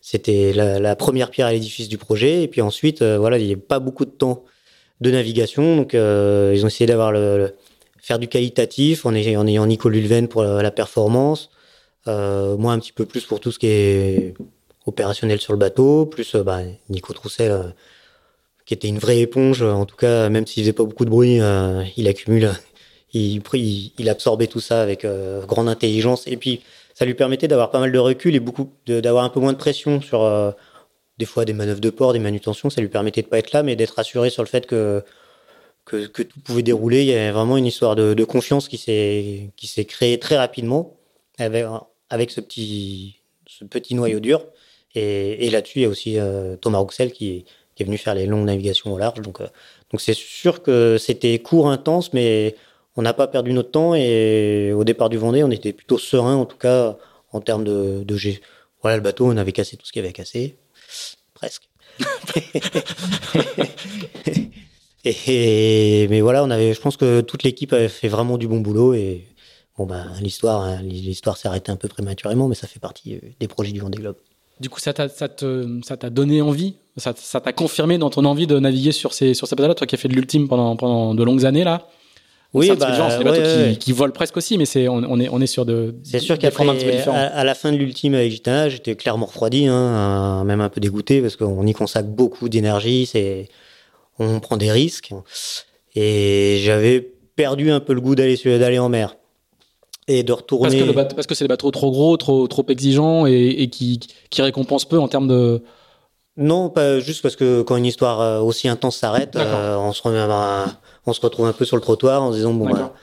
c'était 0.01 0.53
la, 0.53 0.79
la, 0.79 0.97
première 0.97 1.31
pierre 1.31 1.47
à 1.47 1.53
l'édifice 1.53 1.89
du 1.89 1.97
projet. 1.97 2.43
Et 2.43 2.49
puis 2.49 2.61
ensuite, 2.61 3.03
voilà, 3.03 3.39
il 3.39 3.47
n'y 3.47 3.55
a 3.55 3.57
pas 3.57 3.79
beaucoup 3.79 4.05
de 4.05 4.11
temps 4.11 4.45
de 5.01 5.11
navigation. 5.11 5.77
Donc, 5.77 5.95
euh, 5.95 6.53
ils 6.55 6.65
ont 6.65 6.69
essayé 6.69 6.87
d'avoir 6.87 7.13
le, 7.13 7.55
faire 8.09 8.19
du 8.19 8.27
qualitatif 8.27 9.05
en, 9.05 9.15
ayant, 9.15 9.43
en 9.43 9.47
ayant 9.47 9.67
Nico 9.67 9.91
Lulven 9.91 10.29
pour 10.29 10.43
la, 10.43 10.71
performance, 10.71 11.51
euh, 12.07 12.57
moi 12.57 12.73
un 12.73 12.79
petit 12.79 12.93
peu 12.93 13.05
plus 13.05 13.27
pour 13.27 13.39
tout 13.39 13.53
ce 13.53 13.59
qui 13.59 13.67
est 13.67 14.35
opérationnel 14.87 15.41
sur 15.41 15.53
le 15.53 15.59
bateau, 15.59 16.07
plus 16.07 16.35
euh, 16.35 16.43
bah, 16.43 16.61
Nico 16.89 17.13
Troussel 17.13 17.51
euh, 17.51 17.63
qui 18.65 18.73
était 18.73 18.89
une 18.89 18.99
vraie 18.99 19.21
éponge. 19.21 19.63
En 19.63 19.85
tout 19.85 19.97
cas, 19.97 20.31
même 20.31 20.47
s'il 20.47 20.63
faisait 20.63 20.73
pas 20.73 20.85
beaucoup 20.85 21.05
de 21.05 21.11
bruit, 21.11 21.39
il 21.97 22.09
accumule, 22.09 22.51
il, 23.13 23.43
il, 23.53 23.93
il, 23.99 24.09
absorbait 24.09 24.47
tout 24.47 24.61
ça 24.61 24.81
avec 24.83 25.07
grande 25.47 25.69
intelligence. 25.69 26.27
Et 26.27 26.37
puis, 26.37 26.61
ça 26.95 27.07
lui 27.07 27.15
permettait 27.15 27.49
d'avoir 27.49 27.71
pas 27.71 27.81
mal 27.81 27.93
de 27.93 27.99
recul 27.99 28.35
et 28.35 28.41
beaucoup 28.41 28.71
d'avoir 28.87 29.25
un 29.25 29.31
peu 29.31 29.41
moins 29.41 29.55
de 29.55 29.59
pression 29.59 30.03
sur 30.03 30.21
des 31.19 31.27
fois 31.27 31.45
des 31.45 31.53
manœuvres 31.53 31.81
de 31.81 31.91
port, 31.91 32.13
des 32.13 32.19
manutentions, 32.19 32.71
ça 32.71 32.81
lui 32.81 32.89
permettait 32.89 33.23
de 33.23 33.27
pas 33.27 33.39
être 33.39 33.53
là, 33.53 33.63
mais 33.63 33.77
d'être 33.77 33.99
assuré 33.99 34.31
sur 34.31 34.43
le 34.43 34.49
fait 34.49 34.67
que, 34.67 35.05
que, 35.85 36.23
tout 36.23 36.41
pouvait 36.41 36.63
dérouler. 36.63 37.03
Il 37.03 37.09
y 37.09 37.13
avait 37.13 37.31
vraiment 37.31 37.57
une 37.57 37.67
histoire 37.67 37.97
de, 37.97 38.25
confiance 38.25 38.69
qui 38.69 38.79
s'est 38.79 39.85
créée 39.85 40.19
très 40.19 40.37
rapidement 40.37 40.97
avec 41.39 41.65
avec 42.11 42.31
ce 42.31 42.41
petit 42.41 43.17
ce 43.47 43.65
petit 43.65 43.95
noyau 43.95 44.21
dur. 44.21 44.47
Et, 44.95 45.51
là-dessus, 45.51 45.81
il 45.81 45.83
y 45.83 45.85
a 45.85 45.89
aussi 45.89 46.19
euh, 46.19 46.57
Thomas 46.57 46.79
Rouxel 46.79 47.13
qui, 47.13 47.45
qui 47.75 47.83
est 47.83 47.87
venu 47.87 47.99
faire 47.99 48.15
les 48.15 48.27
longues 48.27 48.47
navigations 48.47 48.93
au 48.93 48.99
large. 48.99 49.21
Donc 49.21 49.41
euh, 49.41 49.47
donc 49.91 50.01
c'est 50.01 50.15
sûr 50.15 50.63
que 50.63 50.97
c'était 50.99 51.39
court, 51.39 51.71
intense, 51.71 52.13
mais 52.13 52.57
on 52.97 53.03
n'a 53.03 53.13
pas 53.13 53.29
perdu 53.29 53.53
notre 53.53 53.71
temps. 53.71 53.95
Et 53.95 54.73
au 54.73 54.85
départ 54.85 55.09
du 55.09 55.19
Vendée, 55.19 55.45
on 55.45 55.51
était 55.51 55.73
plutôt 55.73 55.99
serein, 55.99 56.35
en 56.37 56.47
tout 56.47 56.57
cas 56.57 56.97
en 57.33 57.41
termes 57.41 57.65
de, 57.65 58.03
de 58.05 58.17
voilà 58.83 58.97
le 58.97 59.03
bateau, 59.03 59.27
on 59.27 59.37
avait 59.37 59.53
cassé 59.53 59.77
tout 59.77 59.87
ce 59.87 59.93
qui 59.93 59.99
avait 59.99 60.13
cassé 60.13 60.57
presque. 61.35 61.69
mais 65.05 66.21
voilà, 66.21 66.45
on 66.45 66.51
avait, 66.51 66.75
je 66.75 66.81
pense 66.81 66.97
que 66.97 67.21
toute 67.21 67.43
l'équipe 67.43 67.73
avait 67.73 67.89
fait 67.89 68.09
vraiment 68.09 68.39
du 68.39 68.47
bon 68.49 68.61
boulot 68.61 68.95
et 68.95 69.25
bon 69.77 69.87
ben 69.87 70.07
l'histoire, 70.21 70.63
hein, 70.63 70.83
l'histoire 70.83 71.37
s'est 71.37 71.49
arrêtée 71.49 71.73
un 71.73 71.77
peu 71.77 71.89
prématurément, 71.89 72.49
mais 72.49 72.55
ça 72.55 72.67
fait 72.67 72.81
partie 72.81 73.15
euh, 73.15 73.21
des 73.41 73.49
projets 73.49 73.73
du 73.73 73.81
Vendée 73.81 73.99
Globe. 73.99 74.17
Du 74.61 74.69
coup, 74.69 74.81
ça 74.81 74.93
t'a, 74.93 75.09
ça 75.09 75.29
t'a 75.29 76.11
donné 76.11 76.43
envie, 76.43 76.75
ça, 76.97 77.15
ça 77.17 77.41
t'a 77.41 77.53
confirmé 77.53 77.97
dans 77.97 78.11
ton 78.11 78.25
envie 78.25 78.49
de 78.49 78.59
naviguer 78.59 78.91
sur 78.91 79.13
ces, 79.15 79.35
sur 79.35 79.47
ces 79.47 79.55
bateaux-là, 79.55 79.77
toi 79.77 79.87
qui 79.87 79.95
as 79.95 79.99
fait 79.99 80.09
de 80.09 80.15
l'ultime 80.15 80.49
pendant, 80.49 80.77
pendant 80.77 81.15
de 81.15 81.23
longues 81.23 81.47
années 81.47 81.63
là? 81.63 81.87
Oui, 82.55 82.71
bah, 82.79 83.11
c'est 83.11 83.19
des 83.19 83.25
bateaux 83.25 83.41
ouais, 83.43 83.73
qui, 83.73 83.79
qui, 83.79 83.93
volent 83.93 84.13
presque 84.13 84.37
aussi, 84.39 84.57
mais 84.57 84.65
c'est 84.65 84.89
on, 84.89 84.97
on, 84.97 85.21
est 85.21 85.29
on 85.29 85.41
est 85.41 85.47
sur 85.47 85.67
de. 85.67 85.95
C'est 86.03 86.19
sûr 86.19 86.39
qu'après, 86.39 86.67
à, 86.67 87.13
à, 87.13 87.45
la 87.45 87.55
fin 87.55 87.73
de 87.73 87.77
l'ultime 87.77 88.15
avec 88.15 88.33
Gitana, 88.33 88.71
j'étais 88.71 88.97
clairement 88.97 89.27
refroidi, 89.27 89.67
hein, 89.67 90.45
même 90.45 90.63
un 90.63 90.71
peu 90.71 90.81
dégoûté 90.81 91.21
parce 91.21 91.37
qu'on 91.37 91.67
y 91.67 91.75
consacre 91.75 92.09
beaucoup 92.09 92.49
d'énergie, 92.49 93.05
c'est 93.05 93.49
on 94.19 94.41
prend 94.41 94.57
des 94.57 94.73
risques 94.73 95.13
et 95.95 96.59
j'avais 96.63 97.01
perdu 97.37 97.71
un 97.71 97.81
peu 97.81 97.93
le 97.93 98.01
goût 98.01 98.15
d'aller 98.15 98.37
d'aller 98.37 98.79
en 98.79 98.89
mer 98.89 99.17
et 100.07 100.23
de 100.23 100.33
retourner. 100.33 100.79
Parce 100.79 100.91
que, 100.91 100.95
bateau, 100.95 101.15
parce 101.15 101.27
que 101.27 101.35
c'est 101.35 101.45
des 101.45 101.49
bateaux 101.49 101.71
trop 101.71 101.91
gros, 101.91 102.17
trop 102.17 102.49
trop 102.49 102.65
exigeants 102.69 103.27
et, 103.27 103.57
et 103.59 103.69
qui 103.69 104.01
qui 104.31 104.41
récompensent 104.41 104.89
peu 104.89 104.99
en 104.99 105.09
termes 105.09 105.29
de. 105.29 105.63
Non, 106.39 106.71
pas 106.71 106.99
juste 107.01 107.21
parce 107.21 107.37
que 107.37 107.63
quand 107.63 107.77
une 107.77 107.85
histoire 107.85 108.21
euh, 108.21 108.41
aussi 108.41 108.69
intense 108.69 108.97
s'arrête, 108.97 109.37
euh, 109.37 109.77
on 109.77 109.93
se 109.93 110.01
remet 110.03 110.19
à 110.19 110.67
on 111.09 111.13
se 111.13 111.21
retrouve 111.21 111.47
un 111.47 111.53
peu 111.53 111.65
sur 111.65 111.77
le 111.77 111.83
trottoir 111.83 112.23
en 112.23 112.33
se 112.33 112.37
disant 112.37 112.53
bon 112.53 112.69
bah, 112.69 112.95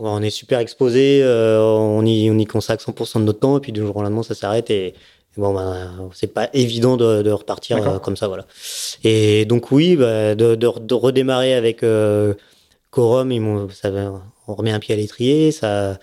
on 0.00 0.22
est 0.22 0.30
super 0.30 0.58
exposé, 0.58 1.20
euh, 1.22 1.60
on 1.60 2.04
y 2.04 2.30
on 2.30 2.38
y 2.38 2.44
consacre 2.44 2.84
100% 2.84 3.20
de 3.20 3.24
notre 3.24 3.40
temps 3.40 3.58
et 3.58 3.60
puis 3.60 3.72
du 3.72 3.80
jour 3.80 3.96
au 3.96 4.02
lendemain 4.02 4.22
ça 4.22 4.34
s'arrête 4.34 4.70
et, 4.70 4.94
bon 5.36 5.52
bah 5.52 5.90
c'est 6.14 6.32
pas 6.32 6.48
évident 6.54 6.96
de, 6.96 7.22
de 7.22 7.30
repartir 7.30 7.86
euh, 7.86 7.98
comme 7.98 8.16
ça 8.16 8.28
voilà. 8.28 8.46
Et 9.04 9.44
donc 9.44 9.70
oui 9.70 9.96
bah, 9.96 10.34
de, 10.34 10.54
de, 10.54 10.78
de, 10.78 10.94
redémarrer 10.94 11.54
avec 11.54 11.82
euh, 11.82 12.34
Corum, 12.90 13.32
ils 13.32 13.42
on 13.42 14.54
remet 14.54 14.70
un 14.70 14.78
pied 14.78 14.94
à 14.94 14.96
l'étrier, 14.96 15.52
ça 15.52 15.98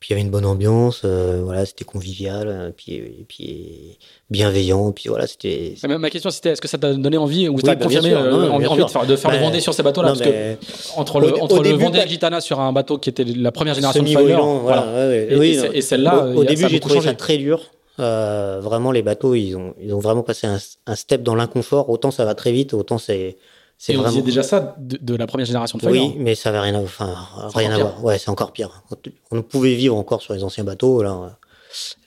puis 0.00 0.10
il 0.10 0.12
y 0.12 0.14
avait 0.14 0.22
une 0.22 0.30
bonne 0.30 0.46
ambiance, 0.46 1.02
euh, 1.04 1.40
voilà, 1.42 1.66
c'était 1.66 1.84
convivial, 1.84 2.72
puis, 2.76 2.94
et 2.94 3.26
puis 3.28 3.98
bienveillant, 4.30 4.92
puis 4.92 5.08
voilà, 5.08 5.26
c'était. 5.26 5.74
Ma 5.86 6.10
question 6.10 6.30
c'était 6.30 6.50
est-ce 6.50 6.60
que 6.60 6.68
ça 6.68 6.78
t'a 6.78 6.92
donné 6.92 7.16
envie 7.16 7.48
ou 7.48 7.54
oui, 7.56 7.62
t'as 7.62 7.76
confirmé 7.76 8.12
euh, 8.12 8.30
non, 8.30 8.52
envie, 8.52 8.66
envie 8.66 8.84
de 8.84 8.88
faire, 8.88 9.06
de 9.06 9.16
faire 9.16 9.30
bah, 9.30 9.36
le 9.36 9.42
Vendée 9.42 9.60
sur 9.60 9.72
ces 9.72 9.82
bateaux-là 9.82 10.08
parce 10.08 10.20
que 10.20 10.56
entre 10.96 11.20
le, 11.20 11.42
entre 11.42 11.62
le 11.62 11.70
Vendée 11.70 12.00
et 12.00 12.08
Gitana 12.08 12.40
sur 12.40 12.60
un 12.60 12.72
bateau 12.72 12.98
qui 12.98 13.08
était 13.08 13.24
la 13.24 13.52
première 13.52 13.74
génération 13.74 14.02
de 14.02 14.08
Filer, 14.08 14.36
voilà, 14.62 14.86
ouais, 14.86 14.92
ouais, 14.92 15.28
et, 15.30 15.36
oui, 15.36 15.58
et, 15.72 15.78
et 15.78 15.80
celle-là, 15.80 16.26
au, 16.26 16.40
au 16.40 16.44
début 16.44 16.68
j'ai 16.68 16.80
trouvé 16.80 17.00
ça 17.00 17.14
très 17.14 17.38
dur. 17.38 17.62
Euh, 18.00 18.60
vraiment 18.62 18.92
les 18.92 19.02
bateaux 19.02 19.34
ils 19.34 19.56
ont 19.56 19.74
ils 19.80 19.92
ont 19.92 19.98
vraiment 19.98 20.22
passé 20.22 20.46
un, 20.46 20.58
un 20.86 20.94
step 20.94 21.22
dans 21.22 21.34
l'inconfort. 21.34 21.88
Autant 21.90 22.10
ça 22.10 22.24
va 22.24 22.34
très 22.34 22.52
vite, 22.52 22.74
autant 22.74 22.98
c'est 22.98 23.38
c'est 23.78 23.92
vraiment... 23.92 24.08
on 24.08 24.10
disait 24.10 24.22
déjà 24.22 24.42
ça 24.42 24.74
de, 24.78 24.98
de, 25.00 25.14
la 25.14 25.26
première 25.26 25.46
génération 25.46 25.78
de 25.78 25.82
Fire. 25.82 25.92
Oui, 25.92 26.14
mais 26.18 26.34
ça 26.34 26.48
avait 26.48 26.58
rien 26.58 26.74
à, 26.74 26.80
enfin, 26.80 27.14
rien 27.54 27.70
à 27.70 27.78
voir. 27.78 28.04
Ouais, 28.04 28.18
c'est 28.18 28.28
encore 28.28 28.52
pire. 28.52 28.82
On 29.30 29.42
pouvait 29.42 29.74
vivre 29.74 29.96
encore 29.96 30.20
sur 30.20 30.34
les 30.34 30.42
anciens 30.42 30.64
bateaux. 30.64 31.00
Là, 31.02 31.38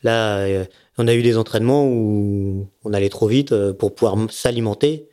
là 0.04 0.40
euh, 0.40 0.66
on 0.98 1.08
a 1.08 1.14
eu 1.14 1.24
des 1.24 1.38
entraînements 1.38 1.86
où 1.86 2.68
on 2.84 2.94
allait 2.94 3.10
trop 3.10 3.28
vite 3.28 3.52
euh, 3.52 3.74
pour 3.74 3.96
pouvoir 3.96 4.16
s'alimenter. 4.30 5.08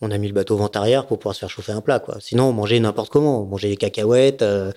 On 0.00 0.10
a 0.10 0.18
mis 0.18 0.28
le 0.28 0.34
bateau 0.34 0.56
vent 0.56 0.70
arrière 0.74 1.06
pour 1.06 1.18
pouvoir 1.18 1.34
se 1.34 1.40
faire 1.40 1.50
chauffer 1.50 1.72
un 1.72 1.80
plat. 1.80 1.98
Quoi. 1.98 2.18
Sinon, 2.20 2.44
on 2.44 2.52
mangeait 2.52 2.78
n'importe 2.78 3.10
comment. 3.10 3.42
On 3.42 3.46
mangeait 3.46 3.68
des 3.68 3.76
cacahuètes, 3.76 4.42
euh, 4.42 4.72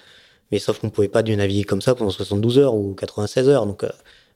mais 0.51 0.59
sauf 0.59 0.79
qu'on 0.79 0.89
pouvait 0.89 1.07
pas 1.07 1.21
du 1.21 1.35
naviguer 1.35 1.63
comme 1.63 1.81
ça 1.81 1.93
pendant 1.93 2.09
72 2.09 2.57
heures 2.57 2.73
ou 2.73 2.95
96 2.95 3.47
heures. 3.49 3.65
Donc, 3.67 3.83
euh, 3.83 3.89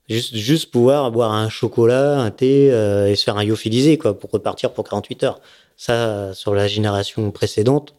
juste, 0.08 0.36
juste 0.36 0.72
pouvoir 0.72 1.12
boire 1.12 1.32
un 1.34 1.50
chocolat, 1.50 2.20
un 2.20 2.32
thé 2.32 2.72
euh, 2.72 3.10
et 3.10 3.16
se 3.16 3.24
faire 3.24 3.38
un 3.38 3.44
lyophilisé 3.44 3.98
quoi, 3.98 4.18
pour 4.18 4.30
repartir 4.30 4.74
pour 4.74 4.88
48 4.88 5.24
heures. 5.24 5.42
Ça, 5.76 6.34
sur 6.34 6.54
la 6.54 6.68
génération 6.68 7.32
précédente, 7.32 7.96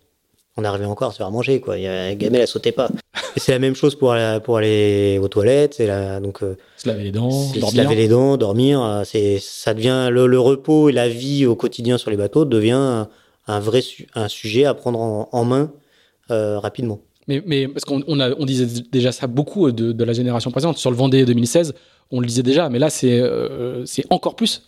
on 0.56 0.64
arrivait 0.64 0.86
encore 0.86 1.08
à 1.08 1.12
se 1.12 1.18
faire 1.18 1.30
manger, 1.30 1.60
quoi. 1.60 1.76
Il 1.76 1.82
y 1.82 1.86
a, 1.86 2.14
gamelle, 2.14 2.42
elle 2.42 2.48
sautait 2.48 2.72
pas. 2.72 2.88
C'est 3.36 3.52
la 3.52 3.58
même 3.58 3.74
chose 3.74 3.94
pour 3.94 4.12
aller, 4.12 4.40
pour 4.40 4.56
aller 4.56 5.18
aux 5.22 5.28
toilettes. 5.28 5.74
C'est 5.74 5.86
la, 5.86 6.20
donc, 6.20 6.42
euh, 6.42 6.56
se 6.78 6.88
laver 6.88 7.04
les 7.04 7.12
dents, 7.12 7.28
dormir. 7.28 7.70
Se 7.70 7.76
laver 7.76 7.94
les 7.94 8.08
dents, 8.08 8.36
dormir. 8.38 8.82
Euh, 8.82 9.04
c'est, 9.04 9.38
ça 9.38 9.74
devient 9.74 10.08
le, 10.10 10.40
repos 10.40 10.88
et 10.88 10.92
la 10.92 11.08
vie 11.08 11.44
au 11.44 11.56
quotidien 11.56 11.98
sur 11.98 12.10
les 12.10 12.16
bateaux 12.16 12.46
devient 12.46 13.06
un, 13.46 13.60
vrai 13.60 13.82
un 14.14 14.28
sujet 14.28 14.64
à 14.64 14.72
prendre 14.72 14.98
en, 15.30 15.44
main 15.44 15.70
euh, 16.30 16.58
rapidement. 16.58 17.00
Mais, 17.28 17.42
mais 17.44 17.68
parce 17.68 17.84
qu'on 17.84 18.02
on, 18.06 18.18
on 18.20 18.44
disait 18.46 18.82
déjà 18.90 19.12
ça 19.12 19.26
beaucoup 19.26 19.70
de, 19.72 19.92
de, 19.92 20.04
la 20.04 20.14
génération 20.14 20.50
précédente. 20.50 20.78
Sur 20.78 20.90
le 20.90 20.96
Vendée 20.96 21.26
2016, 21.26 21.74
on 22.10 22.20
le 22.20 22.26
disait 22.26 22.42
déjà, 22.42 22.70
mais 22.70 22.78
là, 22.78 22.88
c'est, 22.88 23.22
c'est 23.84 24.04
encore 24.08 24.36
plus. 24.36 24.62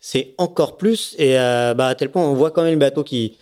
C'est 0.00 0.34
encore 0.38 0.78
plus. 0.78 1.14
Et 1.18 1.34
bah, 1.34 1.88
à 1.88 1.94
tel 1.94 2.10
point, 2.10 2.24
on 2.24 2.34
voit 2.34 2.50
quand 2.50 2.62
même 2.62 2.74
le 2.74 2.78
bateau 2.78 3.02
qui, 3.02 3.36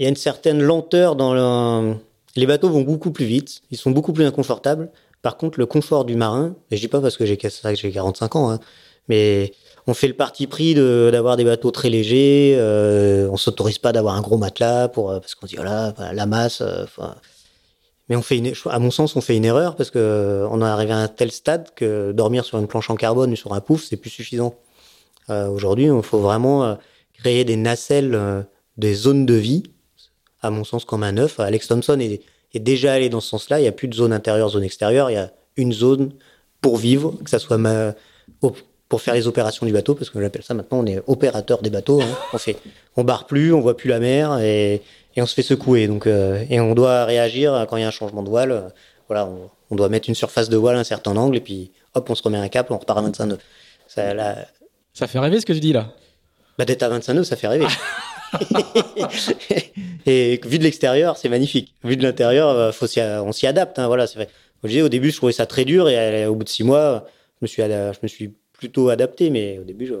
il 0.00 0.04
y 0.04 0.06
a 0.06 0.08
une 0.08 0.16
certaine 0.16 0.60
lenteur 0.60 1.14
dans 1.14 1.34
le... 1.34 1.94
Les 2.34 2.46
bateaux 2.46 2.70
vont 2.70 2.80
beaucoup 2.80 3.10
plus 3.12 3.26
vite, 3.26 3.60
ils 3.70 3.76
sont 3.76 3.90
beaucoup 3.90 4.12
plus 4.12 4.24
inconfortables. 4.24 4.90
Par 5.22 5.36
contre, 5.36 5.60
le 5.60 5.66
confort 5.66 6.04
du 6.04 6.16
marin, 6.16 6.56
et 6.70 6.76
je 6.76 6.80
dis 6.80 6.88
pas 6.88 7.00
parce 7.00 7.16
que 7.16 7.26
j'ai 7.26 7.38
j'ai 7.74 7.92
45 7.92 8.36
ans, 8.36 8.50
hein, 8.50 8.60
mais 9.08 9.52
on 9.86 9.94
fait 9.94 10.08
le 10.08 10.14
parti 10.14 10.46
pris 10.46 10.74
d'avoir 10.74 11.36
des 11.36 11.44
bateaux 11.44 11.70
très 11.70 11.90
légers. 11.90 12.56
Euh, 12.58 13.28
on 13.30 13.36
s'autorise 13.36 13.78
pas 13.78 13.92
d'avoir 13.92 14.14
un 14.16 14.20
gros 14.20 14.38
matelas 14.38 14.88
pour 14.88 15.08
parce 15.08 15.34
qu'on 15.34 15.46
dit 15.46 15.56
voilà 15.56 15.92
la 16.12 16.26
masse. 16.26 16.62
Euh, 16.62 16.86
mais 18.10 18.16
on 18.16 18.22
fait 18.22 18.38
une, 18.38 18.52
à 18.68 18.80
mon 18.80 18.90
sens, 18.90 19.14
on 19.14 19.20
fait 19.20 19.36
une 19.36 19.44
erreur 19.44 19.76
parce 19.76 19.92
que 19.92 20.44
on 20.50 20.60
est 20.60 20.64
arrivé 20.64 20.92
à 20.92 20.98
un 20.98 21.06
tel 21.06 21.30
stade 21.30 21.68
que 21.76 22.10
dormir 22.10 22.44
sur 22.44 22.58
une 22.58 22.66
planche 22.66 22.90
en 22.90 22.96
carbone 22.96 23.32
ou 23.32 23.36
sur 23.36 23.54
un 23.54 23.60
pouf, 23.60 23.84
c'est 23.84 23.96
plus 23.96 24.10
suffisant. 24.10 24.56
Euh, 25.30 25.46
Aujourd'hui, 25.48 25.84
il 25.84 26.02
faut 26.02 26.18
vraiment 26.18 26.64
euh, 26.64 26.74
créer 27.12 27.44
des 27.44 27.54
nacelles, 27.54 28.16
euh, 28.16 28.42
des 28.78 28.94
zones 28.94 29.26
de 29.26 29.34
vie 29.34 29.62
à 30.42 30.50
mon 30.50 30.64
sens, 30.64 30.84
comme 30.84 31.02
un 31.02 31.16
œuf. 31.16 31.40
Alex 31.40 31.68
Thompson 31.68 31.98
est, 32.00 32.22
déjà 32.54 32.92
allé 32.92 33.08
dans 33.08 33.20
ce 33.20 33.28
sens-là. 33.28 33.58
Il 33.58 33.62
n'y 33.62 33.68
a 33.68 33.72
plus 33.72 33.88
de 33.88 33.94
zone 33.94 34.12
intérieure, 34.12 34.48
zone 34.50 34.64
extérieure. 34.64 35.10
Il 35.10 35.14
y 35.14 35.18
a 35.18 35.30
une 35.56 35.72
zone 35.72 36.12
pour 36.60 36.76
vivre, 36.76 37.16
que 37.24 37.30
ça 37.30 37.38
soit 37.38 37.58
pour 38.88 39.02
faire 39.02 39.14
les 39.14 39.28
opérations 39.28 39.66
du 39.66 39.72
bateau, 39.72 39.94
parce 39.94 40.10
que 40.10 40.20
j'appelle 40.20 40.42
ça 40.42 40.52
maintenant, 40.52 40.80
on 40.80 40.86
est 40.86 41.00
opérateur 41.06 41.62
des 41.62 41.70
bateaux. 41.70 42.00
Hein. 42.00 42.18
On 42.32 42.38
fait, 42.38 42.56
on 42.96 43.04
barre 43.04 43.26
plus, 43.26 43.52
on 43.52 43.60
voit 43.60 43.76
plus 43.76 43.88
la 43.88 44.00
mer 44.00 44.38
et, 44.40 44.82
on 45.16 45.26
se 45.26 45.34
fait 45.34 45.42
secouer. 45.42 45.86
Donc, 45.86 46.06
euh, 46.06 46.44
et 46.50 46.60
on 46.60 46.74
doit 46.74 47.04
réagir 47.04 47.66
quand 47.68 47.76
il 47.76 47.82
y 47.82 47.84
a 47.84 47.88
un 47.88 47.92
changement 47.92 48.22
de 48.22 48.28
voile. 48.28 48.72
voilà, 49.06 49.30
on, 49.70 49.76
doit 49.76 49.88
mettre 49.88 50.08
une 50.08 50.14
surface 50.14 50.48
de 50.48 50.56
voile 50.56 50.76
à 50.76 50.80
un 50.80 50.84
certain 50.84 51.16
angle 51.16 51.36
et 51.36 51.40
puis 51.40 51.70
hop, 51.94 52.10
on 52.10 52.14
se 52.14 52.22
remet 52.22 52.38
un 52.38 52.48
cap, 52.48 52.70
on 52.70 52.78
repart 52.78 52.98
à 52.98 53.02
25 53.02 53.26
nœuds. 53.26 53.38
Ça, 53.86 54.12
ça 54.92 55.06
fait 55.06 55.18
rêver 55.18 55.40
ce 55.40 55.46
que 55.46 55.52
tu 55.52 55.60
dis 55.60 55.72
là. 55.72 55.92
Bah, 56.58 56.64
d'être 56.64 56.82
à 56.82 56.88
25 56.88 57.14
nœuds, 57.14 57.24
ça 57.24 57.36
fait 57.36 57.48
rêver. 57.48 57.66
et 60.06 60.40
vu 60.44 60.58
de 60.58 60.64
l'extérieur, 60.64 61.16
c'est 61.16 61.28
magnifique. 61.28 61.74
Vu 61.84 61.96
de 61.96 62.02
l'intérieur, 62.02 62.48
euh, 62.48 62.72
faut 62.72 62.86
on 62.98 63.32
s'y 63.32 63.46
adapte. 63.46 63.78
Hein, 63.78 63.86
voilà, 63.86 64.06
c'est 64.06 64.28
vrai. 64.62 64.82
au 64.82 64.88
début, 64.88 65.10
je 65.10 65.16
trouvais 65.16 65.32
ça 65.32 65.46
très 65.46 65.64
dur 65.64 65.88
et 65.88 66.26
au 66.26 66.34
bout 66.34 66.44
de 66.44 66.48
six 66.48 66.64
mois, 66.64 67.06
je 67.40 67.44
me 67.44 67.46
suis, 67.46 67.62
je 67.62 67.98
me 68.02 68.08
suis 68.08 68.32
plutôt 68.52 68.88
adapté. 68.88 69.30
Mais 69.30 69.58
au 69.58 69.64
début, 69.64 69.92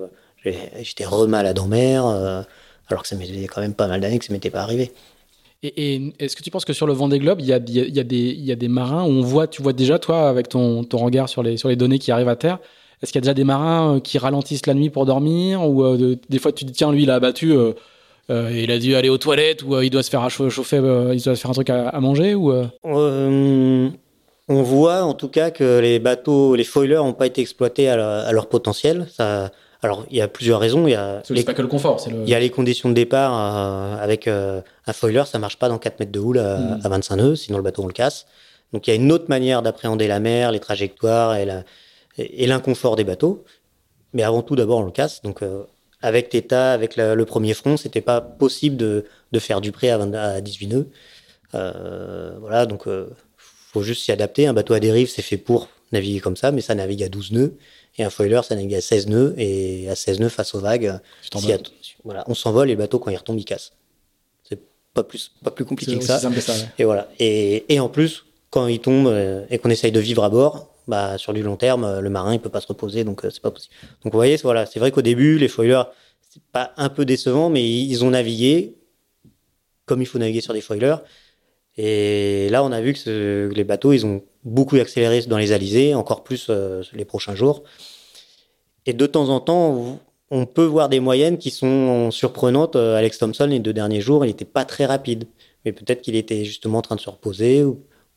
j'étais 0.44 1.04
remal 1.04 1.46
à 1.46 1.54
dents 1.54 1.66
mer, 1.66 2.06
euh, 2.06 2.42
alors 2.88 3.02
que 3.02 3.08
ça 3.08 3.16
m'était 3.16 3.46
quand 3.46 3.60
même 3.60 3.74
pas 3.74 3.88
mal 3.88 4.00
d'années 4.00 4.18
que 4.18 4.24
ça 4.24 4.32
m'était 4.32 4.50
pas 4.50 4.60
arrivé. 4.60 4.92
Et, 5.62 6.14
est-ce 6.18 6.36
que 6.36 6.42
tu 6.42 6.50
penses 6.50 6.64
que 6.64 6.72
sur 6.72 6.86
le 6.86 6.94
Vendée 6.94 7.18
Globe, 7.18 7.40
il 7.40 7.46
y 7.46 7.52
a, 7.52 7.58
y, 7.58 7.80
a 7.80 8.02
y 8.02 8.52
a 8.52 8.56
des 8.56 8.68
marins 8.68 9.04
où 9.04 9.10
on 9.10 9.20
voit, 9.20 9.46
tu 9.46 9.60
vois 9.60 9.74
déjà, 9.74 9.98
toi, 9.98 10.28
avec 10.28 10.48
ton, 10.48 10.84
ton 10.84 10.98
regard 10.98 11.28
sur 11.28 11.42
les, 11.42 11.58
sur 11.58 11.68
les 11.68 11.76
données 11.76 11.98
qui 11.98 12.10
arrivent 12.12 12.30
à 12.30 12.36
terre, 12.36 12.60
est-ce 13.02 13.12
qu'il 13.12 13.18
y 13.18 13.22
a 13.22 13.24
déjà 13.24 13.34
des 13.34 13.44
marins 13.44 13.96
euh, 13.96 14.00
qui 14.00 14.18
ralentissent 14.18 14.66
la 14.66 14.74
nuit 14.74 14.90
pour 14.90 15.06
dormir 15.06 15.66
Ou 15.68 15.96
des 16.28 16.38
fois, 16.38 16.52
tu 16.52 16.64
te 16.64 16.70
dis, 16.70 16.76
tiens, 16.76 16.92
lui, 16.92 17.04
il 17.04 17.10
a 17.10 17.14
abattu, 17.14 17.52
euh, 17.52 17.72
il 18.30 18.70
a 18.70 18.78
dû 18.78 18.94
aller 18.94 19.08
aux 19.08 19.18
toilettes 19.18 19.62
ou 19.62 19.74
euh, 19.74 19.84
il 19.84 19.90
doit 19.90 20.02
se 20.02 20.10
faire 20.10 20.28
chauffer, 20.30 20.76
euh, 20.76 21.14
il 21.14 21.22
doit 21.22 21.34
se 21.34 21.40
faire 21.40 21.50
un 21.50 21.54
truc 21.54 21.70
à, 21.70 21.98
manger 22.00 22.34
ou 22.34 22.52
on 22.84 24.62
voit 24.62 25.02
en 25.02 25.14
tout 25.14 25.28
cas 25.28 25.50
que 25.50 25.78
les 25.78 25.98
bateaux, 26.00 26.56
les 26.56 26.64
foilers 26.64 26.96
n'ont 26.96 27.12
pas 27.12 27.26
été 27.26 27.40
exploités 27.40 27.88
à, 27.88 28.32
leur 28.32 28.48
potentiel. 28.48 29.06
Ça, 29.12 29.50
alors 29.82 30.04
il 30.10 30.16
y 30.16 30.20
a 30.20 30.28
plusieurs 30.28 30.58
raisons. 30.60 30.86
Il 30.88 30.90
y 30.90 30.94
a 30.94 31.22
les, 31.30 31.44
pas 31.44 31.54
que 31.54 31.62
le 31.62 31.68
confort. 31.68 32.04
Il 32.08 32.28
y 32.28 32.34
a 32.34 32.40
les 32.40 32.50
conditions 32.50 32.88
de 32.88 32.94
départ 32.94 33.32
avec 34.00 34.26
un 34.26 34.62
foiler, 34.92 35.22
ça 35.26 35.38
marche 35.38 35.56
pas 35.56 35.68
dans 35.68 35.78
4 35.78 36.00
mètres 36.00 36.12
de 36.12 36.18
houle 36.18 36.38
à, 36.38 36.88
25 36.88 37.14
hmm. 37.14 37.18
nœuds, 37.18 37.36
sinon 37.36 37.58
le 37.58 37.64
bateau 37.64 37.84
on 37.84 37.86
le 37.86 37.92
casse. 37.92 38.26
Donc 38.72 38.86
il 38.86 38.90
y 38.90 38.92
a 38.92 38.96
une 38.96 39.10
autre 39.12 39.26
manière 39.28 39.62
d'appréhender 39.62 40.08
la 40.08 40.20
mer, 40.20 40.52
les 40.52 40.60
trajectoires 40.60 41.36
et 41.36 42.46
l'inconfort 42.46 42.96
des 42.96 43.04
bateaux. 43.04 43.44
Mais 44.12 44.24
avant 44.24 44.42
tout, 44.42 44.56
d'abord 44.56 44.80
on 44.80 44.84
le 44.84 44.90
casse. 44.90 45.22
Donc 45.22 45.42
avec 46.02 46.28
Theta, 46.28 46.72
avec 46.72 46.96
le 46.96 47.24
premier 47.24 47.54
front, 47.54 47.76
c'était 47.76 48.00
pas 48.00 48.20
possible 48.20 48.76
de, 48.76 49.04
de, 49.32 49.38
faire 49.38 49.60
du 49.60 49.72
prêt 49.72 49.90
à, 49.90 50.00
à 50.00 50.40
18 50.40 50.66
nœuds. 50.68 50.88
Euh, 51.54 52.32
voilà, 52.40 52.66
donc 52.66 52.86
euh, 52.86 53.08
faut 53.36 53.82
juste 53.82 54.04
s'y 54.04 54.12
adapter. 54.12 54.46
Un 54.46 54.52
bateau 54.52 54.74
à 54.74 54.80
dérive, 54.80 55.08
c'est 55.08 55.22
fait 55.22 55.36
pour 55.36 55.68
naviguer 55.92 56.20
comme 56.20 56.36
ça, 56.36 56.52
mais 56.52 56.60
ça 56.60 56.74
navigue 56.74 57.02
à 57.02 57.08
12 57.08 57.32
nœuds. 57.32 57.54
Et 57.98 58.04
un 58.04 58.10
foiler, 58.10 58.40
ça 58.44 58.54
navigue 58.54 58.74
à 58.74 58.80
16 58.80 59.08
nœuds. 59.08 59.34
Et 59.36 59.88
à 59.88 59.96
16 59.96 60.20
nœuds 60.20 60.28
face 60.28 60.54
aux 60.54 60.60
vagues, 60.60 60.98
voilà, 62.04 62.24
on 62.26 62.34
s'envole 62.34 62.70
et 62.70 62.72
le 62.72 62.78
bateau, 62.78 62.98
quand 62.98 63.10
il 63.10 63.16
retombe, 63.16 63.38
il 63.38 63.44
casse. 63.44 63.72
C'est 64.48 64.60
pas 64.94 65.04
plus, 65.04 65.32
pas 65.42 65.50
plus 65.50 65.64
compliqué 65.64 65.98
que 65.98 66.04
ça. 66.04 66.18
ça 66.18 66.30
Et 66.78 66.84
voilà. 66.84 67.08
Et, 67.18 67.72
et, 67.72 67.80
en 67.80 67.88
plus, 67.88 68.24
quand 68.50 68.66
il 68.68 68.80
tombe 68.80 69.08
euh, 69.08 69.44
et 69.50 69.58
qu'on 69.58 69.70
essaye 69.70 69.92
de 69.92 70.00
vivre 70.00 70.24
à 70.24 70.30
bord, 70.30 70.69
bah, 70.88 71.18
sur 71.18 71.32
du 71.32 71.42
long 71.42 71.56
terme, 71.56 71.84
euh, 71.84 72.00
le 72.00 72.10
marin 72.10 72.34
il 72.34 72.40
peut 72.40 72.50
pas 72.50 72.60
se 72.60 72.66
reposer, 72.66 73.04
donc 73.04 73.24
euh, 73.24 73.30
c'est 73.30 73.42
pas 73.42 73.50
possible. 73.50 73.74
Donc 74.02 74.12
vous 74.12 74.18
voyez, 74.18 74.36
voilà, 74.36 74.66
c'est 74.66 74.80
vrai 74.80 74.90
qu'au 74.90 75.02
début, 75.02 75.38
les 75.38 75.48
foilers, 75.48 75.84
c'est 76.28 76.42
pas 76.52 76.72
un 76.76 76.88
peu 76.88 77.04
décevant, 77.04 77.50
mais 77.50 77.68
ils 77.68 78.04
ont 78.04 78.10
navigué 78.10 78.76
comme 79.86 80.02
il 80.02 80.06
faut 80.06 80.18
naviguer 80.18 80.40
sur 80.40 80.54
des 80.54 80.60
foilers. 80.60 80.96
Et 81.76 82.48
là, 82.50 82.62
on 82.62 82.70
a 82.70 82.80
vu 82.80 82.92
que 82.92 83.50
les 83.52 83.64
bateaux, 83.64 83.92
ils 83.92 84.06
ont 84.06 84.22
beaucoup 84.44 84.76
accéléré 84.76 85.22
dans 85.22 85.38
les 85.38 85.52
alizés, 85.52 85.94
encore 85.94 86.22
plus 86.22 86.46
euh, 86.48 86.82
les 86.92 87.04
prochains 87.04 87.34
jours. 87.34 87.64
Et 88.86 88.92
de 88.92 89.06
temps 89.06 89.28
en 89.30 89.40
temps, 89.40 89.98
on 90.30 90.46
peut 90.46 90.64
voir 90.64 90.88
des 90.88 91.00
moyennes 91.00 91.38
qui 91.38 91.50
sont 91.50 92.10
surprenantes. 92.12 92.76
Alex 92.76 93.18
Thompson, 93.18 93.46
les 93.46 93.58
deux 93.58 93.72
derniers 93.72 94.00
jours, 94.00 94.24
il 94.24 94.28
n'était 94.28 94.44
pas 94.44 94.64
très 94.64 94.86
rapide. 94.86 95.26
Mais 95.64 95.72
peut-être 95.72 96.02
qu'il 96.02 96.16
était 96.16 96.44
justement 96.44 96.78
en 96.78 96.82
train 96.82 96.96
de 96.96 97.00
se 97.00 97.10
reposer, 97.10 97.64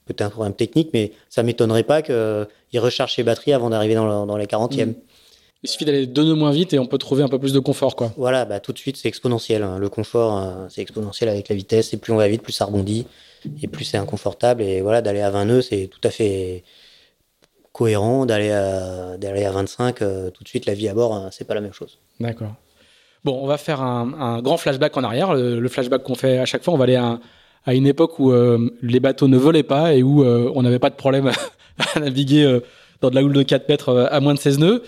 peut-être 0.05 0.21
un 0.21 0.29
problème 0.29 0.53
technique, 0.53 0.89
mais 0.93 1.11
ça 1.29 1.43
m'étonnerait 1.43 1.83
pas 1.83 2.01
qu'il 2.01 2.79
recharge 2.79 3.15
ses 3.15 3.23
batteries 3.23 3.53
avant 3.53 3.69
d'arriver 3.69 3.95
dans, 3.95 4.25
dans, 4.25 4.37
les 4.37 4.45
40e. 4.45 4.87
Mm. 4.87 4.93
Il 5.63 5.69
suffit 5.69 5.85
d'aller 5.85 6.07
deux 6.07 6.25
nœuds 6.25 6.35
moins 6.35 6.51
vite 6.51 6.73
et 6.73 6.79
on 6.79 6.85
peut 6.85 6.97
trouver 6.97 7.23
un 7.23 7.29
peu 7.29 7.39
plus 7.39 7.53
de 7.53 7.59
confort, 7.59 7.95
quoi. 7.95 8.11
Voilà, 8.17 8.43
bah, 8.43 8.59
tout 8.59 8.73
de 8.73 8.77
suite, 8.77 8.97
c'est 8.97 9.07
exponentiel. 9.07 9.63
Hein. 9.63 9.79
Le 9.79 9.87
confort, 9.87 10.37
euh, 10.37 10.65
c'est 10.69 10.81
exponentiel 10.81 11.29
avec 11.29 11.47
la 11.47 11.55
vitesse. 11.55 11.93
Et 11.93 11.97
plus 11.97 12.11
on 12.11 12.17
va 12.17 12.27
vite, 12.27 12.41
plus 12.41 12.51
ça 12.51 12.65
rebondit. 12.65 13.07
Et 13.61 13.67
plus 13.67 13.85
c'est 13.85 13.97
inconfortable. 13.97 14.61
Et 14.61 14.81
voilà, 14.81 15.01
d'aller 15.01 15.21
à 15.21 15.29
20 15.29 15.45
nœuds, 15.45 15.61
c'est 15.61 15.87
tout 15.87 16.01
à 16.03 16.09
fait 16.09 16.65
cohérent. 17.71 18.25
D'aller 18.25 18.51
à, 18.51 19.17
d'aller 19.17 19.45
à 19.45 19.51
25, 19.51 20.01
euh, 20.01 20.29
tout 20.31 20.43
de 20.43 20.49
suite, 20.49 20.65
la 20.65 20.73
vie 20.73 20.89
à 20.89 20.93
bord, 20.93 21.13
hein, 21.13 21.29
c'est 21.31 21.47
pas 21.47 21.55
la 21.55 21.61
même 21.61 21.73
chose. 21.73 21.97
D'accord. 22.19 22.55
Bon, 23.23 23.39
on 23.41 23.47
va 23.47 23.57
faire 23.57 23.81
un, 23.81 24.41
grand 24.41 24.57
flashback 24.57 24.97
en 24.97 25.03
arrière. 25.05 25.33
Le, 25.33 25.61
le 25.61 25.69
flashback 25.69 26.03
qu'on 26.03 26.15
fait 26.15 26.39
à 26.39 26.45
chaque 26.45 26.61
fois, 26.61 26.73
on 26.73 26.77
va 26.77 26.83
aller 26.83 26.97
à 26.97 27.21
à 27.65 27.73
une 27.73 27.87
époque 27.87 28.19
où 28.19 28.31
euh, 28.31 28.69
les 28.81 28.99
bateaux 28.99 29.27
ne 29.27 29.37
volaient 29.37 29.63
pas 29.63 29.93
et 29.93 30.03
où 30.03 30.23
euh, 30.23 30.51
on 30.55 30.63
n'avait 30.63 30.79
pas 30.79 30.89
de 30.89 30.95
problème 30.95 31.31
à 31.95 31.99
naviguer 31.99 32.43
euh, 32.43 32.59
dans 33.01 33.09
de 33.09 33.15
la 33.15 33.23
houle 33.23 33.33
de 33.33 33.43
4 33.43 33.67
mètres 33.69 34.07
à 34.11 34.19
moins 34.19 34.33
de 34.33 34.39
16 34.39 34.59
nœuds. 34.59 34.83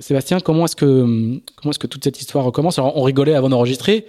Sébastien, 0.00 0.40
comment 0.40 0.64
est-ce 0.64 0.76
que 0.76 0.84
comment 1.56 1.70
est-ce 1.70 1.78
que 1.78 1.86
toute 1.86 2.04
cette 2.04 2.20
histoire 2.20 2.44
recommence? 2.44 2.78
Alors, 2.78 2.96
on 2.96 3.02
rigolait 3.02 3.34
avant 3.34 3.48
d'enregistrer. 3.48 4.06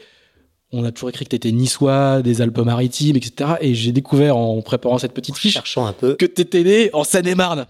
On 0.71 0.85
a 0.85 0.91
toujours 0.91 1.09
écrit 1.09 1.25
que 1.25 1.31
tu 1.31 1.35
étais 1.35 1.51
niçois, 1.51 2.21
des 2.21 2.41
Alpes-Maritimes, 2.41 3.17
etc. 3.17 3.55
Et 3.59 3.75
j'ai 3.75 3.91
découvert 3.91 4.37
en 4.37 4.61
préparant 4.61 4.97
cette 4.97 5.13
petite 5.13 5.37
fiche 5.37 5.57
un 5.75 5.93
peu. 5.93 6.15
que 6.15 6.25
tu 6.25 6.41
étais 6.41 6.63
né 6.63 6.89
en 6.93 7.03
Seine-et-Marne. 7.03 7.65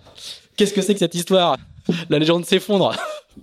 Qu'est-ce 0.55 0.73
que 0.73 0.81
c'est 0.81 0.93
que 0.93 0.99
cette 0.99 1.15
histoire? 1.15 1.57
La 2.09 2.19
légende 2.19 2.45
s'effondre. 2.45 2.93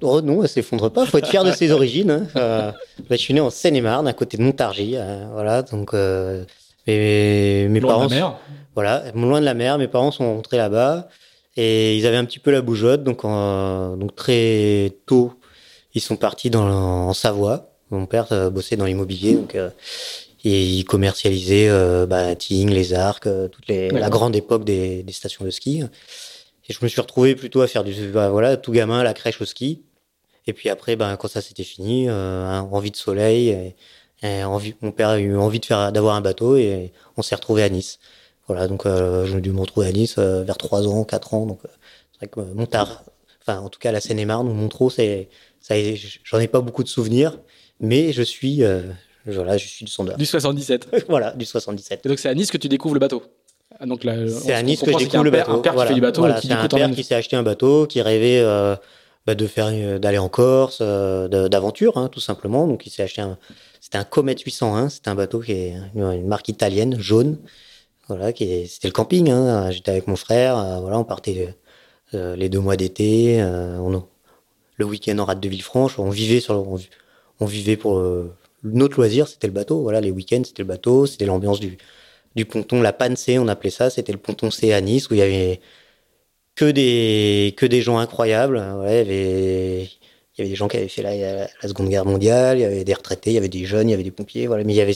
Oh 0.02 0.20
non, 0.20 0.42
elle 0.42 0.48
s'effondre 0.48 0.90
pas. 0.90 1.06
Faut 1.06 1.18
être 1.18 1.28
fier 1.28 1.44
de 1.44 1.52
ses 1.52 1.70
origines. 1.72 2.10
Hein. 2.10 2.26
Euh, 2.36 2.72
bah, 3.08 3.16
je 3.16 3.16
suis 3.16 3.34
né 3.34 3.40
en 3.40 3.50
Seine-et-Marne, 3.50 4.06
à 4.06 4.12
côté 4.12 4.36
de 4.36 4.42
Montargis. 4.42 4.96
Euh, 4.96 5.26
voilà, 5.32 5.62
donc 5.62 5.94
euh, 5.94 6.44
mes, 6.86 7.68
mes 7.68 7.80
loin 7.80 7.94
parents. 7.94 8.06
De 8.06 8.10
la 8.10 8.16
mer. 8.16 8.38
Voilà, 8.74 9.04
loin 9.14 9.40
de 9.40 9.44
la 9.44 9.54
mer. 9.54 9.78
Mes 9.78 9.88
parents 9.88 10.10
sont 10.10 10.36
rentrés 10.36 10.56
là-bas 10.56 11.08
et 11.56 11.96
ils 11.96 12.06
avaient 12.06 12.16
un 12.16 12.24
petit 12.24 12.38
peu 12.38 12.50
la 12.50 12.60
bougeotte. 12.60 13.02
Donc, 13.02 13.22
donc 13.22 14.14
très 14.14 14.92
tôt, 15.06 15.32
ils 15.94 16.00
sont 16.00 16.16
partis 16.16 16.50
dans, 16.50 16.68
en 17.08 17.14
Savoie. 17.14 17.72
Mon 17.90 18.06
père 18.06 18.50
bossait 18.50 18.76
dans 18.76 18.84
l'immobilier, 18.84 19.34
donc 19.34 19.56
et 20.44 20.62
il 20.64 20.84
commercialisait 20.84 21.68
bah, 22.06 22.36
Ting, 22.36 22.70
les 22.70 22.92
arcs, 22.92 23.28
toute 23.50 23.66
les, 23.66 23.90
la 23.90 24.08
grande 24.08 24.36
époque 24.36 24.64
des, 24.64 25.02
des 25.02 25.12
stations 25.12 25.44
de 25.44 25.50
ski. 25.50 25.82
Et 26.68 26.72
je 26.72 26.78
me 26.82 26.88
suis 26.88 27.00
retrouvé 27.00 27.34
plutôt 27.34 27.60
à 27.60 27.66
faire 27.66 27.84
du, 27.84 27.94
bah, 28.08 28.30
voilà, 28.30 28.56
tout 28.56 28.72
gamin, 28.72 29.02
la 29.02 29.14
crèche 29.14 29.40
au 29.40 29.44
ski. 29.44 29.84
Et 30.46 30.52
puis 30.52 30.68
après, 30.68 30.96
ben, 30.96 31.16
quand 31.16 31.28
ça 31.28 31.40
s'était 31.40 31.64
fini, 31.64 32.08
euh, 32.08 32.60
envie 32.60 32.90
de 32.90 32.96
soleil, 32.96 33.74
et, 34.22 34.44
envie, 34.44 34.74
mon 34.80 34.92
père 34.92 35.10
a 35.10 35.18
eu 35.18 35.36
envie 35.36 35.60
de 35.60 35.64
faire, 35.64 35.92
d'avoir 35.92 36.14
un 36.14 36.20
bateau 36.20 36.56
et 36.56 36.92
on 37.16 37.22
s'est 37.22 37.34
retrouvé 37.34 37.62
à 37.62 37.68
Nice. 37.68 37.98
Voilà, 38.48 38.66
donc 38.66 38.86
euh, 38.86 39.26
j'ai 39.26 39.40
dû 39.40 39.52
me 39.52 39.60
retrouver 39.60 39.86
à 39.86 39.92
Nice 39.92 40.16
euh, 40.18 40.42
vers 40.42 40.56
3 40.56 40.88
ans, 40.88 41.04
4 41.04 41.34
ans. 41.34 41.46
Donc 41.46 41.60
euh, 41.64 41.68
c'est 42.12 42.26
vrai 42.26 42.28
que 42.28 42.54
Montard, 42.54 43.04
enfin 43.42 43.60
en 43.60 43.68
tout 43.68 43.78
cas 43.78 43.92
la 43.92 44.00
Seine-et-Marne 44.00 44.48
ou 44.48 44.54
Montreux, 44.54 44.90
c'est, 44.90 45.28
ça, 45.60 45.74
j'en 46.24 46.38
ai 46.38 46.48
pas 46.48 46.60
beaucoup 46.60 46.82
de 46.82 46.88
souvenirs, 46.88 47.38
mais 47.78 48.12
je 48.12 48.22
suis, 48.22 48.62
voilà, 49.26 49.58
je 49.58 49.66
suis 49.66 49.84
du 49.84 49.90
sondeur. 49.90 50.16
Du 50.16 50.26
77. 50.26 50.88
voilà, 51.08 51.32
du 51.32 51.44
77. 51.44 52.06
Et 52.06 52.08
donc 52.08 52.18
c'est 52.18 52.28
à 52.28 52.34
Nice 52.34 52.50
que 52.50 52.56
tu 52.56 52.68
découvres 52.68 52.94
le 52.94 53.00
bateau? 53.00 53.22
Ah, 53.80 53.84
c'est 54.28 54.52
à 54.52 54.62
Nice 54.62 54.82
que 54.82 54.90
je 54.90 54.96
découvre 54.98 55.24
le 55.24 55.30
bateau. 55.30 55.52
Un 55.52 55.58
père 55.58 55.74
qui 55.74 55.86
fait 55.86 55.94
du 55.94 56.00
bateau. 56.00 56.22
Voilà, 56.22 56.40
c'est 56.40 56.50
un 56.50 56.66
père 56.66 56.90
qui 56.90 57.04
s'est 57.04 57.14
acheté 57.14 57.36
un 57.36 57.44
bateau, 57.44 57.86
qui 57.86 58.02
rêvait 58.02 58.40
euh, 58.40 58.74
bah, 59.26 59.36
de 59.36 59.46
faire, 59.46 59.68
euh, 59.70 59.98
d'aller 59.98 60.18
en 60.18 60.28
Corse, 60.28 60.78
euh, 60.80 61.48
d'aventure, 61.48 61.96
hein, 61.96 62.08
tout 62.08 62.20
simplement. 62.20 62.66
Donc 62.66 62.86
il 62.86 62.90
s'est 62.90 63.04
acheté 63.04 63.20
un, 63.20 63.38
c'était 63.80 63.98
un 63.98 64.04
Comet 64.04 64.36
801. 64.36 64.88
C'était 64.88 65.10
un 65.10 65.14
bateau 65.14 65.40
qui 65.40 65.52
est 65.52 65.74
une 65.94 66.26
marque 66.26 66.48
italienne, 66.48 66.98
jaune. 66.98 67.38
Voilà, 68.08 68.32
qui 68.32 68.66
c'était 68.66 68.88
le 68.88 68.92
camping. 68.92 69.30
Hein. 69.30 69.70
J'étais 69.70 69.92
avec 69.92 70.08
mon 70.08 70.16
frère. 70.16 70.80
voilà, 70.80 70.98
on 70.98 71.04
partait 71.04 71.54
les 72.12 72.48
deux 72.48 72.60
mois 72.60 72.76
d'été. 72.76 73.40
on, 73.42 74.02
le 74.76 74.84
week-end 74.84 75.18
en 75.18 75.24
rade 75.24 75.40
de 75.40 75.48
Villefranche. 75.48 75.98
On 75.98 76.10
vivait 76.10 76.40
sur, 76.40 76.54
on, 76.54 76.78
on 77.38 77.46
vivait 77.46 77.76
pour 77.76 78.02
notre 78.64 78.96
loisir, 78.96 79.28
c'était 79.28 79.46
le 79.46 79.52
bateau. 79.52 79.82
Voilà, 79.82 80.00
les 80.00 80.10
week-ends, 80.10 80.42
c'était 80.44 80.62
le 80.62 80.68
bateau, 80.68 81.06
c'était 81.06 81.26
l'ambiance 81.26 81.60
du, 81.60 81.78
du 82.38 82.46
ponton, 82.46 82.80
la 82.80 82.92
panne 82.92 83.16
C, 83.16 83.38
on 83.38 83.48
appelait 83.48 83.70
ça. 83.70 83.90
C'était 83.90 84.12
le 84.12 84.18
ponton 84.18 84.50
C 84.50 84.72
à 84.72 84.80
Nice 84.80 85.10
où 85.10 85.14
il 85.14 85.18
y 85.18 85.22
avait 85.22 85.60
que 86.54 86.64
des, 86.64 87.54
que 87.56 87.66
des 87.66 87.82
gens 87.82 87.98
incroyables. 87.98 88.56
il, 88.56 88.86
y 88.86 88.86
avait, 88.86 89.82
il 89.82 90.38
y 90.38 90.40
avait 90.40 90.48
des 90.48 90.56
gens 90.56 90.68
qui 90.68 90.76
avaient 90.78 90.88
fait 90.88 91.02
la, 91.02 91.16
la, 91.16 91.68
Seconde 91.68 91.88
Guerre 91.88 92.06
mondiale, 92.06 92.58
il 92.58 92.62
y 92.62 92.64
avait 92.64 92.84
des 92.84 92.94
retraités, 92.94 93.30
il 93.30 93.34
y 93.34 93.38
avait 93.38 93.48
des 93.48 93.64
jeunes, 93.64 93.88
il 93.88 93.92
y 93.92 93.94
avait 93.94 94.02
des 94.02 94.10
pompiers. 94.10 94.46
Voilà, 94.46 94.64
mais 94.64 94.72
il 94.72 94.76
y 94.76 94.80
avait 94.80 94.94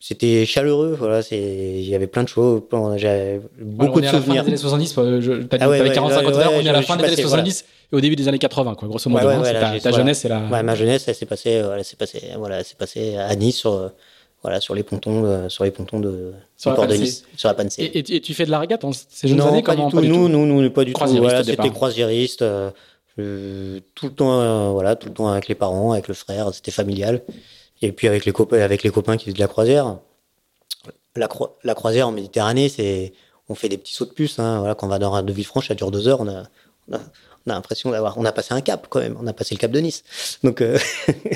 c'était 0.00 0.46
chaleureux, 0.46 0.94
voilà, 0.96 1.22
il 1.32 1.88
y 1.88 1.94
avait 1.94 2.06
plein 2.06 2.22
de 2.22 2.28
choses, 2.28 2.62
j'avais 2.96 3.40
beaucoup 3.60 4.00
de 4.00 4.06
souvenirs. 4.06 4.44
Des 4.44 4.50
années 4.50 4.56
70, 4.56 4.94
je, 5.20 5.42
t'as 5.42 5.56
ah 5.60 5.68
ouais, 5.68 5.90
45 5.90 6.24
ouais, 6.24 6.34
on 6.56 6.60
est 6.60 6.68
à 6.68 6.72
la 6.72 6.82
fin 6.82 6.96
des 6.96 7.04
années 7.04 7.16
70 7.16 7.64
et 7.90 7.96
au 7.96 8.00
début 8.00 8.14
des 8.14 8.28
années 8.28 8.38
80, 8.38 8.76
quoi, 8.76 8.86
grosso 8.86 9.10
modo. 9.10 9.26
Hein, 9.26 9.42
ta, 9.82 9.90
jeunesse, 9.90 10.20
c'est 10.20 10.28
la. 10.28 10.46
Ouais, 10.46 10.62
ma 10.62 10.76
jeunesse, 10.76 11.08
elle 11.08 11.16
s'est 11.16 11.26
passée, 11.26 11.62
voilà, 11.62 11.82
c'est 11.82 11.98
passé, 11.98 12.22
voilà, 12.36 12.62
c'est 12.62 12.78
passé 12.78 13.16
à 13.16 13.34
Nice 13.34 13.56
sur, 13.56 13.90
voilà, 14.42 14.60
sur 14.60 14.74
les 14.74 14.82
pontons, 14.82 15.24
euh, 15.24 15.48
sur 15.48 15.64
les 15.64 15.70
pontons 15.70 16.00
de, 16.00 16.32
sur 16.56 16.72
la 16.72 16.86
de 16.86 16.94
Nice, 16.94 17.24
sur 17.36 17.48
la 17.48 17.54
panne 17.54 17.68
et, 17.76 17.98
et, 17.98 18.20
tu 18.20 18.34
fais 18.34 18.46
de 18.46 18.50
la 18.50 18.60
régate 18.60 18.84
en 18.84 18.92
ces 18.92 19.28
jeunes 19.28 19.38
non, 19.38 19.48
années 19.48 19.62
pas 19.62 19.74
du 19.74 19.82
tout. 19.88 20.00
nous, 20.00 20.28
nous, 20.28 20.46
nous, 20.46 20.70
pas 20.70 20.84
du 20.84 20.92
tout. 20.92 21.04
Voilà, 21.16 21.42
c'était 21.42 21.70
croisiériste, 21.70 22.42
euh, 22.42 22.70
tout 23.94 24.06
le 24.06 24.12
temps, 24.12 24.40
euh, 24.40 24.70
voilà, 24.70 24.94
tout 24.94 25.08
le 25.08 25.14
temps 25.14 25.28
avec 25.28 25.48
les 25.48 25.54
parents, 25.54 25.92
avec 25.92 26.08
le 26.08 26.14
frère, 26.14 26.54
c'était 26.54 26.70
familial. 26.70 27.22
Et 27.82 27.92
puis 27.92 28.08
avec 28.08 28.24
les 28.24 28.32
copains, 28.32 28.60
avec 28.60 28.82
les 28.82 28.90
copains 28.90 29.16
qui 29.16 29.26
faisaient 29.26 29.34
de 29.34 29.40
la 29.40 29.48
croisière 29.48 29.98
la, 31.16 31.28
la 31.64 31.74
croisière 31.74 32.08
en 32.08 32.12
Méditerranée, 32.12 32.68
c'est 32.68 33.12
on 33.48 33.54
fait 33.54 33.68
des 33.68 33.78
petits 33.78 33.94
sauts 33.94 34.04
de 34.04 34.12
puce. 34.12 34.38
Hein, 34.38 34.58
voilà, 34.58 34.74
quand 34.74 34.86
on 34.86 34.90
va 34.90 34.98
dans 34.98 35.22
de 35.22 35.32
Villefranche, 35.32 35.68
ça 35.68 35.74
dure 35.74 35.90
deux 35.90 36.06
heures. 36.08 36.20
On 36.20 36.28
a, 36.28 36.44
on 37.48 37.50
a, 37.50 37.54
l'impression 37.54 37.90
d'avoir, 37.90 38.18
on 38.18 38.24
a 38.24 38.32
passé 38.32 38.54
un 38.54 38.60
cap 38.60 38.86
quand 38.88 39.00
même. 39.00 39.16
On 39.20 39.26
a 39.26 39.32
passé 39.32 39.54
le 39.54 39.58
cap 39.58 39.70
de 39.70 39.80
Nice. 39.80 40.04
Donc, 40.44 40.60
euh, 40.60 40.78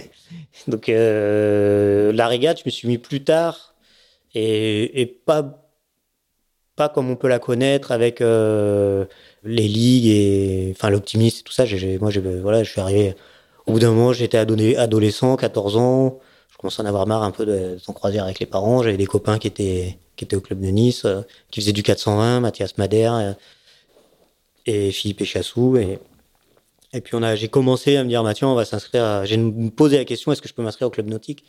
donc 0.68 0.88
euh, 0.88 2.12
la 2.12 2.28
régate, 2.28 2.58
je 2.58 2.64
me 2.66 2.70
suis 2.70 2.88
mis 2.88 2.98
plus 2.98 3.24
tard 3.24 3.74
et, 4.34 5.18
pas 5.26 5.58
pas 6.74 6.88
comme 6.88 7.10
on 7.10 7.16
peut 7.16 7.28
la 7.28 7.38
connaître 7.38 7.92
avec 7.92 8.22
euh, 8.22 9.04
les 9.44 9.68
ligues 9.68 10.06
et 10.06 10.72
enfin 10.74 10.88
l'optimiste 10.88 11.40
et 11.40 11.42
tout 11.42 11.52
ça. 11.52 11.64
Moi, 12.00 12.10
j'ai, 12.10 12.20
voilà, 12.40 12.62
je 12.62 12.70
suis 12.70 12.80
arrivé. 12.80 13.14
Au 13.66 13.72
bout 13.72 13.78
d'un 13.78 13.90
moment, 13.90 14.12
j'étais 14.12 14.38
adolescent, 14.38 15.36
14 15.36 15.76
ans 15.76 16.18
commençais 16.62 16.80
à 16.80 16.84
en 16.84 16.88
avoir 16.88 17.08
marre 17.08 17.24
un 17.24 17.32
peu 17.32 17.44
de 17.44 17.76
s'en 17.82 17.92
croisière 17.92 18.24
avec 18.24 18.38
les 18.38 18.46
parents. 18.46 18.84
J'avais 18.84 18.96
des 18.96 19.06
copains 19.06 19.38
qui 19.38 19.48
étaient, 19.48 19.98
qui 20.14 20.24
étaient 20.24 20.36
au 20.36 20.40
club 20.40 20.60
de 20.60 20.68
Nice, 20.68 21.04
qui 21.50 21.60
faisaient 21.60 21.72
du 21.72 21.82
420, 21.82 22.38
Mathias 22.40 22.78
Madère 22.78 23.34
et 24.66 24.90
Philippe 24.90 25.20
Echassou. 25.22 25.76
Et, 25.76 25.98
et 26.92 27.00
puis 27.00 27.14
on 27.14 27.22
a, 27.22 27.34
j'ai 27.34 27.48
commencé 27.48 27.96
à 27.96 28.04
me 28.04 28.08
dire, 28.08 28.22
Mathieu, 28.22 28.46
on 28.46 28.54
va 28.54 28.64
s'inscrire. 28.64 29.24
J'ai 29.24 29.38
posé 29.74 29.98
la 29.98 30.04
question, 30.04 30.32
est-ce 30.32 30.42
que 30.42 30.48
je 30.48 30.54
peux 30.54 30.62
m'inscrire 30.62 30.88
au 30.88 30.90
club 30.90 31.08
nautique? 31.08 31.44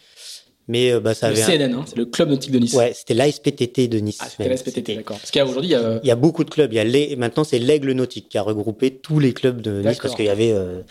Mais 0.68 0.92
euh, 0.94 1.02
bah, 1.02 1.14
ça 1.14 1.30
le 1.30 1.36
CNN, 1.36 1.74
hein, 1.74 1.84
c'est 1.86 1.98
le 1.98 2.06
club 2.06 2.30
nautique 2.30 2.52
de 2.52 2.60
Nice. 2.60 2.74
Ouais, 2.74 2.94
c'était 2.94 3.14
l'ASPTT 3.14 3.90
de 3.90 4.00
Nice. 4.00 4.20
Ah, 4.22 4.30
c'était 4.30 4.48
l'ASPTT, 4.48 4.96
d'accord. 4.96 5.18
Parce 5.18 5.32
qu'aujourd'hui, 5.32 5.72
il 5.72 5.74
y 5.74 5.76
a... 5.76 6.00
il 6.02 6.08
y 6.08 6.12
a 6.12 6.16
beaucoup 6.16 6.46
de 6.46 6.50
clubs. 6.50 6.72
Il 6.72 6.78
y 6.78 6.80
a 6.80 6.86
les... 6.86 7.18
maintenant, 7.18 7.44
c'est 7.44 7.60
l'Aigle 7.60 7.92
nautique 7.92 8.30
qui 8.30 8.38
a 8.38 8.42
regroupé 8.42 8.92
tous 8.92 9.20
les 9.20 9.34
clubs 9.34 9.62
de 9.62 9.82
Nice 9.82 10.00
parce 10.02 10.16
qu'il 10.16 10.26
y 10.26 10.30
avait 10.30 10.54
euh, 10.54 10.82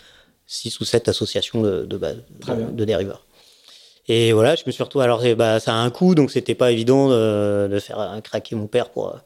six 0.45 0.79
ou 0.79 0.85
sept 0.85 1.07
associations 1.07 1.61
de, 1.61 1.85
de, 1.85 1.97
de, 1.97 2.71
de 2.71 2.85
dériveurs. 2.85 3.25
Et 4.07 4.33
voilà, 4.33 4.55
je 4.55 4.63
me 4.67 4.71
suis 4.71 4.83
retrouvé. 4.83 5.05
Alors, 5.05 5.23
bah, 5.35 5.59
ça 5.59 5.73
a 5.73 5.77
un 5.77 5.89
coût, 5.89 6.13
donc 6.13 6.29
c'était 6.29 6.55
pas 6.55 6.71
évident 6.71 7.09
de, 7.09 7.67
de, 7.71 7.79
faire 7.79 8.19
craquer 8.23 8.55
mon 8.55 8.67
père 8.67 8.89
pour, 8.89 9.17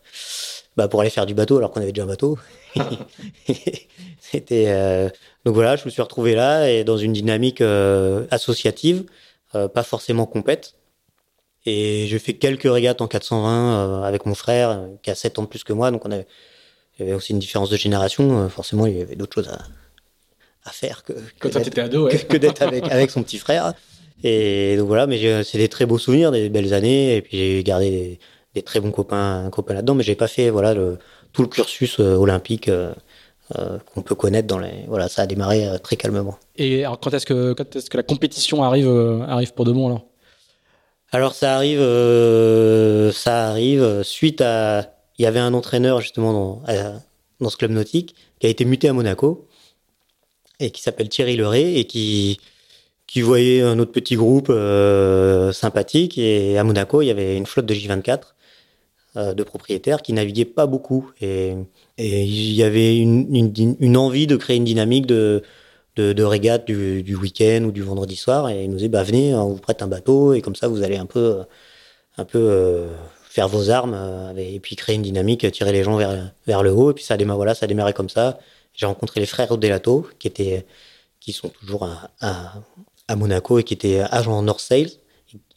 bah, 0.77 0.87
pour 0.87 1.01
aller 1.01 1.09
faire 1.09 1.25
du 1.25 1.33
bateau, 1.33 1.57
alors 1.57 1.71
qu'on 1.71 1.81
avait 1.81 1.91
déjà 1.91 2.03
un 2.03 2.07
bateau. 2.07 2.37
c'était 4.19 4.65
euh... 4.67 5.09
donc 5.43 5.55
voilà, 5.55 5.75
je 5.75 5.85
me 5.85 5.89
suis 5.89 6.01
retrouvé 6.01 6.35
là 6.35 6.69
et 6.69 6.83
dans 6.83 6.97
une 6.97 7.13
dynamique 7.13 7.61
euh, 7.61 8.27
associative, 8.29 9.05
euh, 9.55 9.67
pas 9.67 9.83
forcément 9.83 10.27
compète. 10.27 10.75
Et 11.65 12.05
j'ai 12.07 12.19
fait 12.19 12.33
quelques 12.33 12.71
régates 12.71 13.01
en 13.01 13.07
420 13.07 13.49
euh, 13.49 14.03
avec 14.03 14.25
mon 14.25 14.35
frère, 14.35 14.87
qui 15.01 15.09
a 15.09 15.15
7 15.15 15.39
ans 15.39 15.43
de 15.43 15.47
plus 15.47 15.63
que 15.63 15.73
moi, 15.73 15.91
donc 15.91 16.05
on 16.05 16.11
avait, 16.11 16.27
il 16.97 17.05
y 17.05 17.09
avait 17.09 17.17
aussi 17.17 17.33
une 17.33 17.39
différence 17.39 17.69
de 17.69 17.75
génération. 17.75 18.47
forcément, 18.47 18.85
il 18.85 18.97
y 18.97 19.01
avait 19.01 19.15
d'autres 19.15 19.33
choses 19.33 19.49
à, 19.49 19.59
à 20.63 20.71
faire 20.71 21.03
que, 21.03 21.13
que, 21.39 22.37
d'être 22.37 22.61
avec, 22.61 22.85
avec 22.91 23.09
son 23.09 23.23
petit 23.23 23.37
frère. 23.37 23.73
Et 24.23 24.77
donc 24.77 24.87
voilà, 24.87 25.07
mais 25.07 25.43
c'est 25.43 25.57
des 25.57 25.67
très 25.67 25.85
beaux 25.85 25.97
souvenirs, 25.97 26.31
des 26.31 26.49
belles 26.49 26.73
années, 26.73 27.17
et 27.17 27.21
puis 27.21 27.37
j'ai 27.37 27.63
gardé 27.63 27.89
des, 27.89 28.19
très 28.61 28.79
bons 28.79 28.91
copains, 28.91 29.49
copains 29.51 29.73
là-dedans, 29.73 29.95
mais 29.95 30.03
j'ai 30.03 30.15
pas 30.15 30.27
fait 30.27 30.49
voilà 30.49 30.73
le, 30.73 30.97
tout 31.33 31.41
le 31.41 31.47
cursus 31.47 31.99
euh, 31.99 32.15
olympique 32.15 32.67
euh, 32.67 32.93
euh, 33.57 33.77
qu'on 33.93 34.01
peut 34.01 34.15
connaître 34.15 34.47
dans 34.47 34.59
les. 34.59 34.85
Voilà, 34.87 35.07
ça 35.07 35.21
a 35.21 35.27
démarré 35.27 35.67
très 35.83 35.95
calmement. 35.95 36.37
Et 36.55 36.83
alors, 36.83 36.99
quand 36.99 37.13
est-ce 37.13 37.25
que 37.25 37.53
quand 37.53 37.75
est-ce 37.75 37.89
que 37.89 37.97
la 37.97 38.03
compétition 38.03 38.63
arrive 38.63 38.89
arrive 39.27 39.53
pour 39.53 39.65
de 39.65 39.71
bon 39.71 39.87
alors? 39.87 40.05
Alors 41.11 41.33
ça 41.33 41.55
arrive, 41.55 41.79
ça 43.13 43.49
arrive 43.49 44.03
suite 44.03 44.41
à. 44.41 44.93
Il 45.19 45.23
y 45.23 45.25
avait 45.25 45.39
un 45.39 45.53
entraîneur 45.53 46.01
justement 46.01 46.33
dans, 46.33 46.61
dans 47.39 47.49
ce 47.49 47.57
club 47.57 47.71
nautique 47.71 48.13
qui 48.39 48.45
a 48.45 48.49
été 48.49 48.65
muté 48.65 48.87
à 48.87 48.93
Monaco 48.93 49.47
et 50.59 50.69
qui 50.69 50.81
s'appelle 50.81 51.09
Thierry 51.09 51.37
Leray 51.37 51.77
et 51.79 51.85
qui 51.85 52.39
qui 53.07 53.21
voyait 53.21 53.61
un 53.61 53.79
autre 53.79 53.93
petit 53.93 54.15
groupe 54.15 54.51
sympathique. 55.53 56.17
Et 56.17 56.57
à 56.57 56.63
Monaco, 56.63 57.01
il 57.01 57.05
y 57.05 57.11
avait 57.11 57.37
une 57.37 57.45
flotte 57.45 57.65
de 57.65 57.73
J24 57.73 58.09
euh, 58.09 58.17
de 59.17 59.43
propriétaires 59.43 60.01
qui 60.01 60.13
naviguaient 60.13 60.45
pas 60.45 60.67
beaucoup. 60.67 61.11
Et, 61.21 61.55
il 61.97 62.53
y 62.53 62.63
avait 62.63 62.97
une, 62.97 63.97
envie 63.97 64.27
de 64.27 64.35
créer 64.35 64.57
une 64.57 64.65
dynamique 64.65 65.07
de, 65.07 65.41
de, 65.95 66.23
régate 66.23 66.65
du, 66.67 67.15
week-end 67.15 67.63
ou 67.65 67.71
du 67.71 67.81
vendredi 67.81 68.15
soir. 68.15 68.49
Et 68.49 68.65
ils 68.65 68.69
nous 68.69 68.77
disaient, 68.77 68.89
bah, 68.89 69.03
venez, 69.03 69.33
on 69.33 69.49
vous 69.49 69.57
prête 69.59 69.81
un 69.81 69.87
bateau 69.87 70.33
et 70.33 70.41
comme 70.41 70.55
ça, 70.55 70.67
vous 70.67 70.83
allez 70.83 70.97
un 70.97 71.05
peu, 71.07 71.39
un 72.17 72.25
peu 72.25 72.39
euh, 72.39 72.87
faire 73.29 73.47
vos 73.47 73.69
armes 73.69 73.95
euh, 73.95 74.33
et 74.37 74.59
puis 74.59 74.75
créer 74.75 74.95
une 74.95 75.01
dynamique, 75.01 75.49
tirer 75.51 75.71
les 75.71 75.83
gens 75.83 75.97
vers, 75.97 76.31
vers 76.45 76.63
le 76.63 76.71
haut. 76.71 76.91
Et 76.91 76.93
puis 76.93 77.03
ça 77.03 77.15
a 77.15 77.17
voilà, 77.17 77.55
ça 77.55 77.67
comme 77.93 78.09
ça. 78.09 78.39
J'ai 78.73 78.85
rencontré 78.85 79.19
les 79.19 79.25
frères 79.25 79.57
Delato 79.57 80.07
qui 80.19 80.27
étaient 80.27 80.65
qui 81.19 81.33
sont 81.33 81.49
toujours 81.49 81.89
à, 82.21 83.15
Monaco 83.15 83.59
et 83.59 83.63
qui 83.63 83.73
était 83.73 83.99
agent 83.99 84.41
North 84.41 84.61
Sales. 84.61 84.91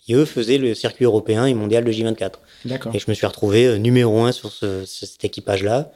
Et 0.08 0.14
eux 0.14 0.24
faisaient 0.24 0.58
le 0.58 0.74
circuit 0.74 1.04
européen 1.04 1.46
et 1.46 1.54
mondial 1.54 1.84
de 1.84 1.92
J24. 1.92 2.32
D'accord. 2.64 2.94
Et 2.94 2.98
je 2.98 3.06
me 3.08 3.14
suis 3.14 3.26
retrouvé 3.26 3.66
euh, 3.66 3.76
numéro 3.76 4.20
un 4.22 4.32
sur 4.32 4.50
ce, 4.50 4.84
cet 4.84 5.24
équipage-là. 5.24 5.92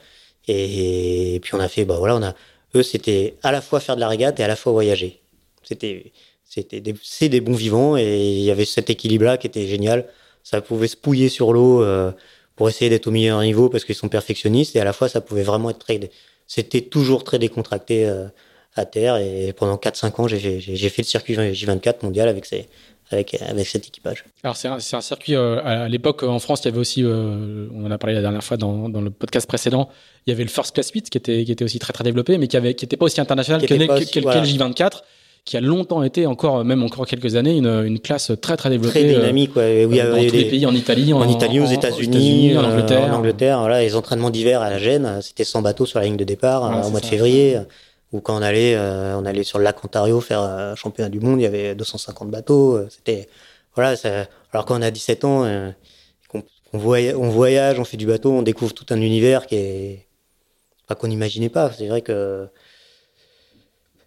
Et, 0.47 1.39
puis 1.41 1.55
on 1.55 1.59
a 1.59 1.67
fait, 1.67 1.85
bah 1.85 1.95
voilà, 1.97 2.15
on 2.15 2.23
a, 2.23 2.35
eux 2.75 2.83
c'était 2.83 3.35
à 3.41 3.51
la 3.51 3.61
fois 3.61 3.79
faire 3.79 3.95
de 3.95 4.01
la 4.01 4.07
régate 4.07 4.39
et 4.39 4.43
à 4.43 4.47
la 4.47 4.55
fois 4.55 4.71
voyager. 4.71 5.21
C'était, 5.63 6.11
c'était 6.43 6.81
des, 6.81 6.93
c'est 7.01 7.29
des 7.29 7.41
bons 7.41 7.55
vivants 7.55 7.97
et 7.97 8.37
il 8.37 8.43
y 8.43 8.51
avait 8.51 8.65
cet 8.65 8.89
équilibre-là 8.89 9.37
qui 9.37 9.47
était 9.47 9.67
génial. 9.67 10.07
Ça 10.43 10.61
pouvait 10.61 10.87
se 10.87 10.95
pouiller 10.95 11.29
sur 11.29 11.51
l'eau 11.51 11.81
euh, 11.81 12.11
pour 12.55 12.69
essayer 12.69 12.89
d'être 12.89 13.07
au 13.07 13.11
meilleur 13.11 13.41
niveau 13.41 13.69
parce 13.69 13.85
qu'ils 13.85 13.95
sont 13.95 14.09
perfectionnistes 14.09 14.75
et 14.75 14.79
à 14.79 14.83
la 14.83 14.93
fois 14.93 15.09
ça 15.09 15.19
pouvait 15.19 15.43
vraiment 15.43 15.71
être 15.71 15.79
très, 15.79 15.99
c'était 16.45 16.81
toujours 16.81 17.23
très 17.23 17.39
décontracté. 17.39 18.05
Euh, 18.05 18.27
à 18.75 18.85
terre. 18.85 19.17
Et 19.17 19.53
pendant 19.53 19.77
4-5 19.77 20.21
ans, 20.21 20.27
j'ai 20.27 20.89
fait 20.89 21.01
le 21.01 21.07
circuit 21.07 21.35
J24 21.35 22.03
mondial 22.03 22.27
avec, 22.27 22.45
ces, 22.45 22.67
avec, 23.11 23.35
avec 23.41 23.67
cet 23.67 23.87
équipage. 23.87 24.25
Alors, 24.43 24.55
c'est 24.55 24.67
un, 24.67 24.77
un, 24.77 25.01
circuit, 25.01 25.35
euh, 25.35 25.61
à 25.63 25.87
l'époque, 25.87 26.23
en 26.23 26.39
France, 26.39 26.61
il 26.63 26.65
y 26.65 26.67
avait 26.69 26.79
aussi, 26.79 27.03
euh, 27.03 27.67
on 27.73 27.85
en 27.85 27.91
a 27.91 27.97
parlé 27.97 28.15
la 28.15 28.21
dernière 28.21 28.43
fois 28.43 28.57
dans, 28.57 28.89
dans, 28.89 29.01
le 29.01 29.11
podcast 29.11 29.47
précédent, 29.47 29.89
il 30.25 30.31
y 30.31 30.33
avait 30.33 30.43
le 30.43 30.49
First 30.49 30.73
Class 30.73 30.89
8 30.91 31.09
qui 31.09 31.17
était, 31.17 31.43
qui 31.43 31.51
était 31.51 31.63
aussi 31.63 31.79
très 31.79 31.93
très 31.93 32.03
développé, 32.03 32.37
mais 32.37 32.47
qui 32.47 32.59
n'était 32.59 32.87
qui 32.87 32.97
pas 32.97 33.05
aussi 33.05 33.21
international 33.21 33.61
que, 33.61 33.67
que, 33.67 33.73
le 33.73 34.43
J24 34.43 35.01
qui 35.43 35.57
a 35.57 35.61
longtemps 35.61 36.01
été 36.01 36.25
encore 36.25 36.65
même 36.65 36.81
encore 36.81 37.05
quelques 37.05 37.35
années 37.35 37.55
une, 37.55 37.67
une 37.67 37.99
classe 37.99 38.31
très 38.41 38.57
très 38.57 38.71
développée 38.71 39.05
très 39.05 39.13
dynamique 39.13 39.55
ouais. 39.55 39.85
oui, 39.85 39.99
dans 39.99 40.15
tous 40.15 40.35
les 40.35 40.45
pays 40.45 40.65
en 40.65 40.73
Italie 40.73 41.13
en, 41.13 41.19
en 41.19 41.29
Italie 41.29 41.59
aux 41.59 41.67
États-Unis 41.67 42.57
en 42.57 42.63
Angleterre 42.63 43.13
en 43.13 43.17
Angleterre 43.17 43.59
voilà 43.59 43.81
les 43.81 43.95
entraînements 43.95 44.31
d'hiver 44.31 44.63
à 44.63 44.71
la 44.71 44.79
Gêne 44.79 45.19
c'était 45.21 45.43
100 45.43 45.61
bateaux 45.61 45.85
sur 45.85 45.99
la 45.99 46.05
ligne 46.05 46.17
de 46.17 46.23
départ 46.23 46.61
voilà, 46.61 46.87
au 46.87 46.89
mois 46.89 46.99
ça. 46.99 47.05
de 47.05 47.09
février 47.11 47.59
ou 48.15 48.21
quand 48.21 48.37
on 48.37 48.41
allait, 48.41 48.75
euh, 48.75 49.17
on 49.17 49.25
allait 49.25 49.43
sur 49.43 49.57
le 49.57 49.65
lac 49.65 49.83
Ontario 49.83 50.21
faire 50.21 50.41
euh, 50.41 50.75
championnat 50.75 51.09
du 51.09 51.19
monde, 51.19 51.39
il 51.41 51.43
y 51.43 51.45
avait 51.45 51.75
250 51.75 52.31
bateaux. 52.31 52.77
Euh, 52.77 52.87
c'était 52.89 53.27
voilà. 53.75 53.95
Alors 54.53 54.65
quand 54.65 54.79
on 54.79 54.81
a 54.81 54.89
17 54.91 55.25
ans, 55.25 55.73
on 56.73 56.79
voyage, 57.29 57.79
on 57.79 57.85
fait 57.85 57.97
du 57.97 58.05
bateau, 58.05 58.31
on 58.31 58.41
découvre 58.41 58.73
tout 58.73 58.85
un 58.91 59.01
univers 59.01 59.47
qui 59.47 59.55
est 59.55 60.07
qu'on 60.97 61.07
n'imaginait 61.07 61.49
pas. 61.49 61.71
C'est 61.71 61.87
vrai 61.87 62.01
que 62.01 62.47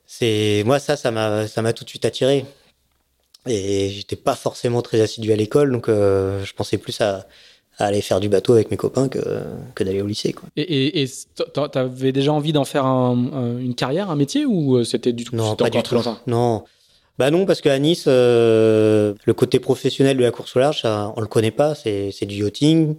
c'est 0.06 0.62
moi 0.64 0.78
ça, 0.78 0.96
ça 0.96 1.10
m'a 1.10 1.46
ça 1.46 1.60
m'a 1.60 1.74
tout 1.74 1.84
de 1.84 1.90
suite 1.90 2.06
attiré. 2.06 2.46
Et 3.46 3.90
j'étais 3.90 4.16
pas 4.16 4.34
forcément 4.34 4.82
très 4.82 5.00
assidu 5.00 5.32
à 5.32 5.36
l'école, 5.36 5.70
donc 5.72 5.88
je 5.88 6.52
pensais 6.54 6.78
plus 6.78 6.98
à, 7.02 7.26
à, 7.78 7.86
aller 7.86 8.00
faire 8.00 8.20
du 8.20 8.28
bateau 8.28 8.54
avec 8.54 8.70
mes 8.70 8.76
copains 8.76 9.08
que, 9.08 9.20
que 9.74 9.84
d'aller 9.84 10.02
au 10.02 10.06
lycée. 10.06 10.32
Quoi. 10.32 10.48
Et, 10.56 11.02
et, 11.02 11.08
t'avais 11.72 12.12
déjà 12.12 12.32
envie 12.32 12.52
d'en 12.52 12.64
faire 12.64 12.84
un, 12.84 13.58
une 13.58 13.74
carrière, 13.74 14.10
un 14.10 14.16
métier, 14.16 14.44
ou 14.46 14.84
c'était 14.84 15.12
du 15.12 15.24
tout 15.24 15.36
Non, 15.36 15.56
pas 15.56 15.70
du 15.70 15.82
tout. 15.82 15.96
Non. 16.26 16.64
Bah 17.18 17.32
non, 17.32 17.46
parce 17.46 17.60
qu'à 17.60 17.76
Nice, 17.80 18.04
euh, 18.06 19.12
le 19.24 19.34
côté 19.34 19.58
professionnel 19.58 20.16
de 20.16 20.22
la 20.22 20.30
course 20.30 20.54
au 20.54 20.60
large, 20.60 20.82
ça, 20.82 21.12
on 21.16 21.20
le 21.20 21.26
connaît 21.26 21.50
pas. 21.50 21.74
C'est 21.74 22.26
du 22.26 22.44
yachting. 22.44 22.94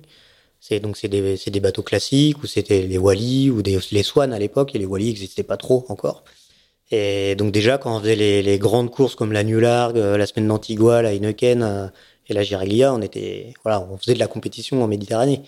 C'est 0.59 0.81
donc 0.81 0.97
c'est 0.97 1.07
des, 1.07 1.37
des 1.37 1.59
bateaux 1.61 1.83
classiques 1.83 2.43
ou 2.43 2.47
c'était 2.47 2.81
les 2.81 2.97
Wally 2.97 3.49
ou 3.49 3.61
des, 3.61 3.79
les 3.91 4.03
Swan 4.03 4.33
à 4.33 4.39
l'époque 4.39 4.75
et 4.75 4.77
les 4.77 4.85
Wally 4.85 5.07
n'existaient 5.07 5.43
pas 5.43 5.55
trop 5.55 5.85
encore. 5.87 6.25
Et 6.91 7.35
donc 7.35 7.53
déjà 7.53 7.77
quand 7.77 7.95
on 7.95 7.99
faisait 8.01 8.15
les, 8.15 8.41
les 8.41 8.59
grandes 8.59 8.91
courses 8.91 9.15
comme 9.15 9.31
la 9.31 9.45
New 9.45 9.59
Largue, 9.59 9.97
euh, 9.97 10.17
la 10.17 10.25
semaine 10.25 10.47
d'Antigua, 10.47 11.01
la 11.01 11.13
Heineken 11.13 11.63
euh, 11.63 11.87
et 12.29 12.33
la 12.33 12.43
Giraglia, 12.43 12.93
on 12.93 13.01
était 13.01 13.53
voilà, 13.63 13.81
on 13.81 13.97
faisait 13.97 14.13
de 14.13 14.19
la 14.19 14.27
compétition 14.27 14.83
en 14.83 14.87
Méditerranée. 14.87 15.41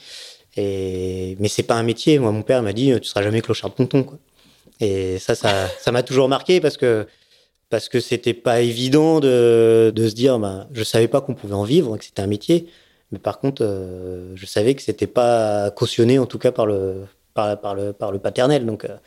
Et 0.57 1.37
mais 1.39 1.47
c'est 1.47 1.63
pas 1.63 1.75
un 1.75 1.83
métier. 1.83 2.19
Moi 2.19 2.31
mon 2.31 2.43
père 2.43 2.61
m'a 2.61 2.73
dit 2.73 2.93
tu 3.01 3.07
seras 3.07 3.21
jamais 3.23 3.41
clochard 3.41 3.69
de 3.69 3.75
ponton 3.75 4.03
quoi. 4.03 4.17
Et 4.79 5.19
ça 5.19 5.35
ça 5.35 5.67
ça 5.79 5.91
m'a 5.91 6.03
toujours 6.03 6.27
marqué 6.27 6.59
parce 6.59 6.77
que 6.77 7.07
parce 7.69 7.87
que 7.87 7.99
c'était 8.01 8.33
pas 8.33 8.61
évident 8.61 9.19
de, 9.21 9.93
de 9.95 10.09
se 10.09 10.13
dire 10.15 10.39
bah 10.39 10.67
je 10.73 10.83
savais 10.83 11.07
pas 11.07 11.21
qu'on 11.21 11.35
pouvait 11.35 11.53
en 11.53 11.63
vivre 11.63 11.95
que 11.97 12.03
c'était 12.03 12.21
un 12.21 12.27
métier 12.27 12.67
mais 13.11 13.19
par 13.19 13.39
contre, 13.39 13.63
euh, 13.63 14.31
je 14.35 14.45
savais 14.45 14.73
que 14.73 14.81
c'était 14.81 15.07
pas 15.07 15.69
cautionné, 15.71 16.17
en 16.17 16.25
tout 16.25 16.39
cas 16.39 16.51
par 16.51 16.65
le, 16.65 17.05
par 17.33 17.75
le, 17.75 17.93
par 17.93 18.11
le 18.11 18.19
paternel. 18.19 18.65
Donc, 18.65 18.85
euh, 18.85 18.97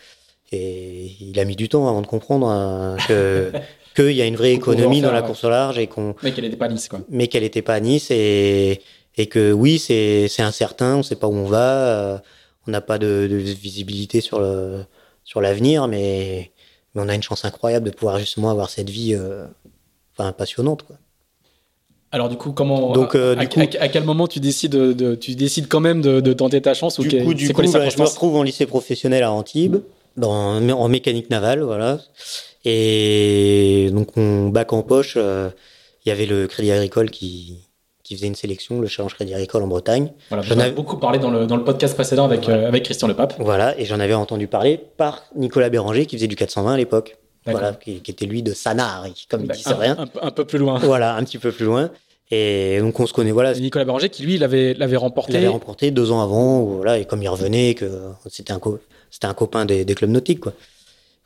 et 0.52 1.10
il 1.20 1.38
a 1.40 1.44
mis 1.44 1.56
du 1.56 1.68
temps 1.68 1.88
avant 1.88 2.02
de 2.02 2.06
comprendre 2.06 2.46
hein, 2.46 2.96
que 3.08 3.50
qu'il 3.94 4.12
y 4.12 4.22
a 4.22 4.26
une 4.26 4.36
vraie 4.36 4.52
économie 4.52 5.00
dans 5.00 5.12
la 5.12 5.22
course 5.22 5.44
au 5.44 5.50
large 5.50 5.78
et 5.78 5.86
qu'on. 5.86 6.14
Mais 6.22 6.32
qu'elle 6.32 6.44
n'était 6.44 6.56
pas 6.56 6.66
à 6.66 6.68
Nice, 6.68 6.88
quoi. 6.88 7.00
Mais 7.08 7.28
qu'elle 7.28 7.42
n'était 7.42 7.62
pas 7.62 7.74
à 7.74 7.80
Nice 7.80 8.10
et 8.10 8.80
et 9.16 9.26
que 9.26 9.52
oui, 9.52 9.78
c'est 9.78 10.28
c'est 10.28 10.42
incertain, 10.42 10.96
on 10.96 11.02
sait 11.02 11.16
pas 11.16 11.28
où 11.28 11.34
on 11.34 11.46
va, 11.46 11.86
euh, 11.86 12.18
on 12.66 12.70
n'a 12.72 12.80
pas 12.80 12.98
de, 12.98 13.28
de, 13.30 13.36
visibilité 13.36 14.20
sur 14.20 14.40
le 14.40 14.84
sur 15.24 15.40
l'avenir, 15.40 15.88
mais 15.88 16.50
mais 16.94 17.02
on 17.02 17.08
a 17.08 17.14
une 17.14 17.22
chance 17.22 17.44
incroyable 17.44 17.86
de 17.86 17.94
pouvoir 17.94 18.18
justement 18.18 18.50
avoir 18.50 18.70
cette 18.70 18.90
vie, 18.90 19.16
enfin 20.16 20.32
passionnante, 20.32 20.82
quoi. 20.82 20.96
Alors 22.14 22.28
du 22.28 22.36
coup, 22.36 22.52
comment 22.52 22.92
Donc, 22.92 23.16
euh, 23.16 23.34
à, 23.36 23.88
quel 23.88 24.04
moment 24.04 24.28
tu 24.28 24.38
décides 24.38 24.70
de, 24.70 25.16
tu 25.16 25.34
décides 25.34 25.66
quand 25.66 25.80
même 25.80 26.00
de, 26.00 26.32
tenter 26.32 26.62
ta 26.62 26.72
chance 26.72 27.00
Du 27.00 27.08
coup, 27.24 27.34
du 27.34 27.52
coup 27.52 27.62
bah, 27.62 27.88
je 27.88 27.98
me 27.98 28.06
retrouve 28.06 28.36
en 28.36 28.44
lycée 28.44 28.66
professionnel 28.66 29.24
à 29.24 29.32
Antibes, 29.32 29.78
dans, 30.16 30.62
en 30.70 30.88
mécanique 30.88 31.28
navale, 31.28 31.62
voilà. 31.62 31.98
Et 32.64 33.90
donc 33.92 34.16
mon 34.16 34.48
bac 34.48 34.72
en 34.72 34.82
poche, 34.82 35.14
euh, 35.16 35.50
il 36.04 36.08
y 36.08 36.12
avait 36.12 36.26
le 36.26 36.46
Crédit 36.46 36.72
Agricole 36.72 37.10
qui 37.10 37.58
qui 38.04 38.14
faisait 38.14 38.26
une 38.26 38.34
sélection, 38.34 38.80
le 38.80 38.86
Challenge 38.86 39.14
Crédit 39.14 39.32
Agricole 39.32 39.62
en 39.62 39.66
Bretagne. 39.66 40.12
Voilà, 40.28 40.42
j'en 40.42 40.58
avais 40.58 40.70
beaucoup 40.70 40.98
parlé 40.98 41.18
dans 41.18 41.30
le, 41.30 41.46
dans 41.46 41.56
le 41.56 41.64
podcast 41.64 41.94
précédent 41.94 42.26
avec, 42.26 42.48
euh, 42.50 42.68
avec 42.68 42.84
Christian 42.84 43.08
Lepape. 43.08 43.34
Voilà, 43.38 43.78
et 43.80 43.86
j'en 43.86 43.98
avais 43.98 44.12
entendu 44.12 44.46
parler 44.46 44.78
par 44.98 45.24
Nicolas 45.34 45.70
Béranger 45.70 46.04
qui 46.04 46.16
faisait 46.16 46.26
du 46.26 46.36
420 46.36 46.74
à 46.74 46.76
l'époque. 46.76 47.16
Voilà, 47.46 47.72
qui, 47.72 48.00
était 48.06 48.26
lui 48.26 48.42
de 48.42 48.52
Sanard, 48.52 49.06
comme 49.30 49.44
il 49.44 49.50
disait 49.50 49.74
rien. 49.74 49.96
Un, 49.98 50.26
un, 50.26 50.30
peu 50.30 50.44
plus 50.44 50.58
loin. 50.58 50.78
Voilà, 50.78 51.14
un 51.14 51.24
petit 51.24 51.38
peu 51.38 51.50
plus 51.50 51.64
loin. 51.66 51.90
Et 52.30 52.78
donc 52.80 52.98
on 53.00 53.06
se 53.06 53.12
connaît, 53.12 53.32
voilà. 53.32 53.52
Nicolas 53.54 53.84
Béranger 53.84 54.08
qui 54.08 54.22
lui 54.22 54.38
l'avait 54.38 54.72
l'avait 54.74 54.96
remporté. 54.96 55.32
Il 55.32 55.34
l'avait 55.34 55.48
remporté 55.48 55.90
deux 55.90 56.10
ans 56.10 56.22
avant, 56.22 56.62
voilà. 56.62 56.98
Et 56.98 57.04
comme 57.04 57.22
il 57.22 57.28
revenait, 57.28 57.74
que 57.74 57.86
c'était 58.28 58.52
un 58.52 58.60
c'était 59.10 59.26
un 59.26 59.34
copain 59.34 59.64
des, 59.66 59.84
des, 59.84 59.94
clubs 59.94 60.10
nautiques, 60.10 60.40
quoi. 60.40 60.52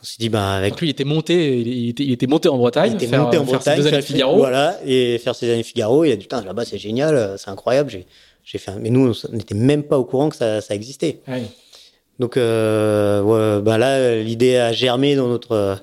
On 0.00 0.04
s'est 0.04 0.16
dit, 0.18 0.28
bah 0.28 0.52
avec. 0.52 0.72
Donc 0.72 0.80
lui, 0.80 0.88
il 0.88 0.90
était 0.90 1.04
monté, 1.04 1.60
il 1.60 1.88
était, 1.90 2.04
il 2.04 2.12
était 2.12 2.26
monté 2.26 2.48
en 2.48 2.56
Bretagne. 2.56 2.92
Il 2.98 3.04
était 3.04 3.16
monté 3.16 3.38
en 3.38 3.44
Bretagne, 3.44 3.82
faire 3.82 3.94
ses 3.94 4.02
Figaro. 4.02 4.36
Voilà, 4.36 4.78
et 4.84 5.18
faire 5.18 5.34
ses 5.34 5.52
années 5.52 5.62
Figaro. 5.62 6.04
Il 6.04 6.12
a 6.12 6.16
dit, 6.16 6.22
putain, 6.22 6.42
là-bas 6.42 6.64
c'est 6.64 6.78
génial, 6.78 7.36
c'est 7.36 7.50
incroyable. 7.50 7.90
J'ai, 7.90 8.06
j'ai 8.44 8.58
fait. 8.58 8.72
Mais 8.78 8.90
nous, 8.90 9.12
on 9.28 9.36
n'était 9.36 9.54
même 9.54 9.82
pas 9.82 9.98
au 9.98 10.04
courant 10.04 10.28
que 10.28 10.36
ça, 10.36 10.60
ça 10.60 10.74
existait. 10.74 11.20
Ouais. 11.26 11.42
Donc, 12.18 12.36
euh, 12.36 13.22
ouais, 13.22 13.62
bah 13.62 13.78
là, 13.78 14.16
l'idée 14.20 14.56
a 14.56 14.72
germé 14.72 15.16
dans 15.16 15.28
notre 15.28 15.80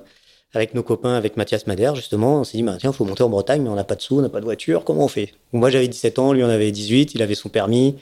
avec 0.56 0.74
nos 0.74 0.82
copains, 0.82 1.14
avec 1.14 1.36
Mathias 1.36 1.66
Madère, 1.66 1.94
justement, 1.94 2.40
on 2.40 2.44
s'est 2.44 2.56
dit, 2.56 2.62
bah, 2.62 2.76
tiens, 2.78 2.90
il 2.90 2.96
faut 2.96 3.04
monter 3.04 3.22
en 3.22 3.28
Bretagne, 3.28 3.62
mais 3.62 3.68
on 3.68 3.74
n'a 3.74 3.84
pas 3.84 3.94
de 3.94 4.00
sous, 4.00 4.18
on 4.18 4.22
n'a 4.22 4.30
pas 4.30 4.40
de 4.40 4.44
voiture, 4.44 4.84
comment 4.84 5.04
on 5.04 5.08
fait? 5.08 5.34
Moi, 5.52 5.68
j'avais 5.68 5.86
17 5.86 6.18
ans, 6.18 6.32
lui 6.32 6.42
en 6.42 6.48
avait 6.48 6.70
18, 6.72 7.14
il 7.14 7.22
avait 7.22 7.34
son 7.34 7.50
permis, 7.50 7.96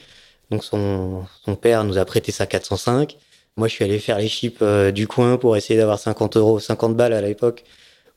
donc 0.51 0.63
son, 0.63 1.25
son 1.45 1.57
père 1.57 1.83
nous 1.83 1.99
a 1.99 2.05
prêté 2.05 2.31
sa 2.31 2.47
405. 2.47 3.17
Moi, 3.57 3.69
je 3.69 3.75
suis 3.75 3.85
allé 3.85 4.01
faire 4.01 4.19
les 4.19 4.29
chips 4.29 4.59
euh, 4.63 4.91
du 4.91 5.07
coin 5.07 5.37
pour 5.37 5.57
essayer 5.57 5.79
d'avoir 5.79 6.01
50 6.01 6.37
euros, 6.37 6.59
50 6.59 6.97
balles 6.97 7.13
à 7.13 7.21
l'époque 7.21 7.63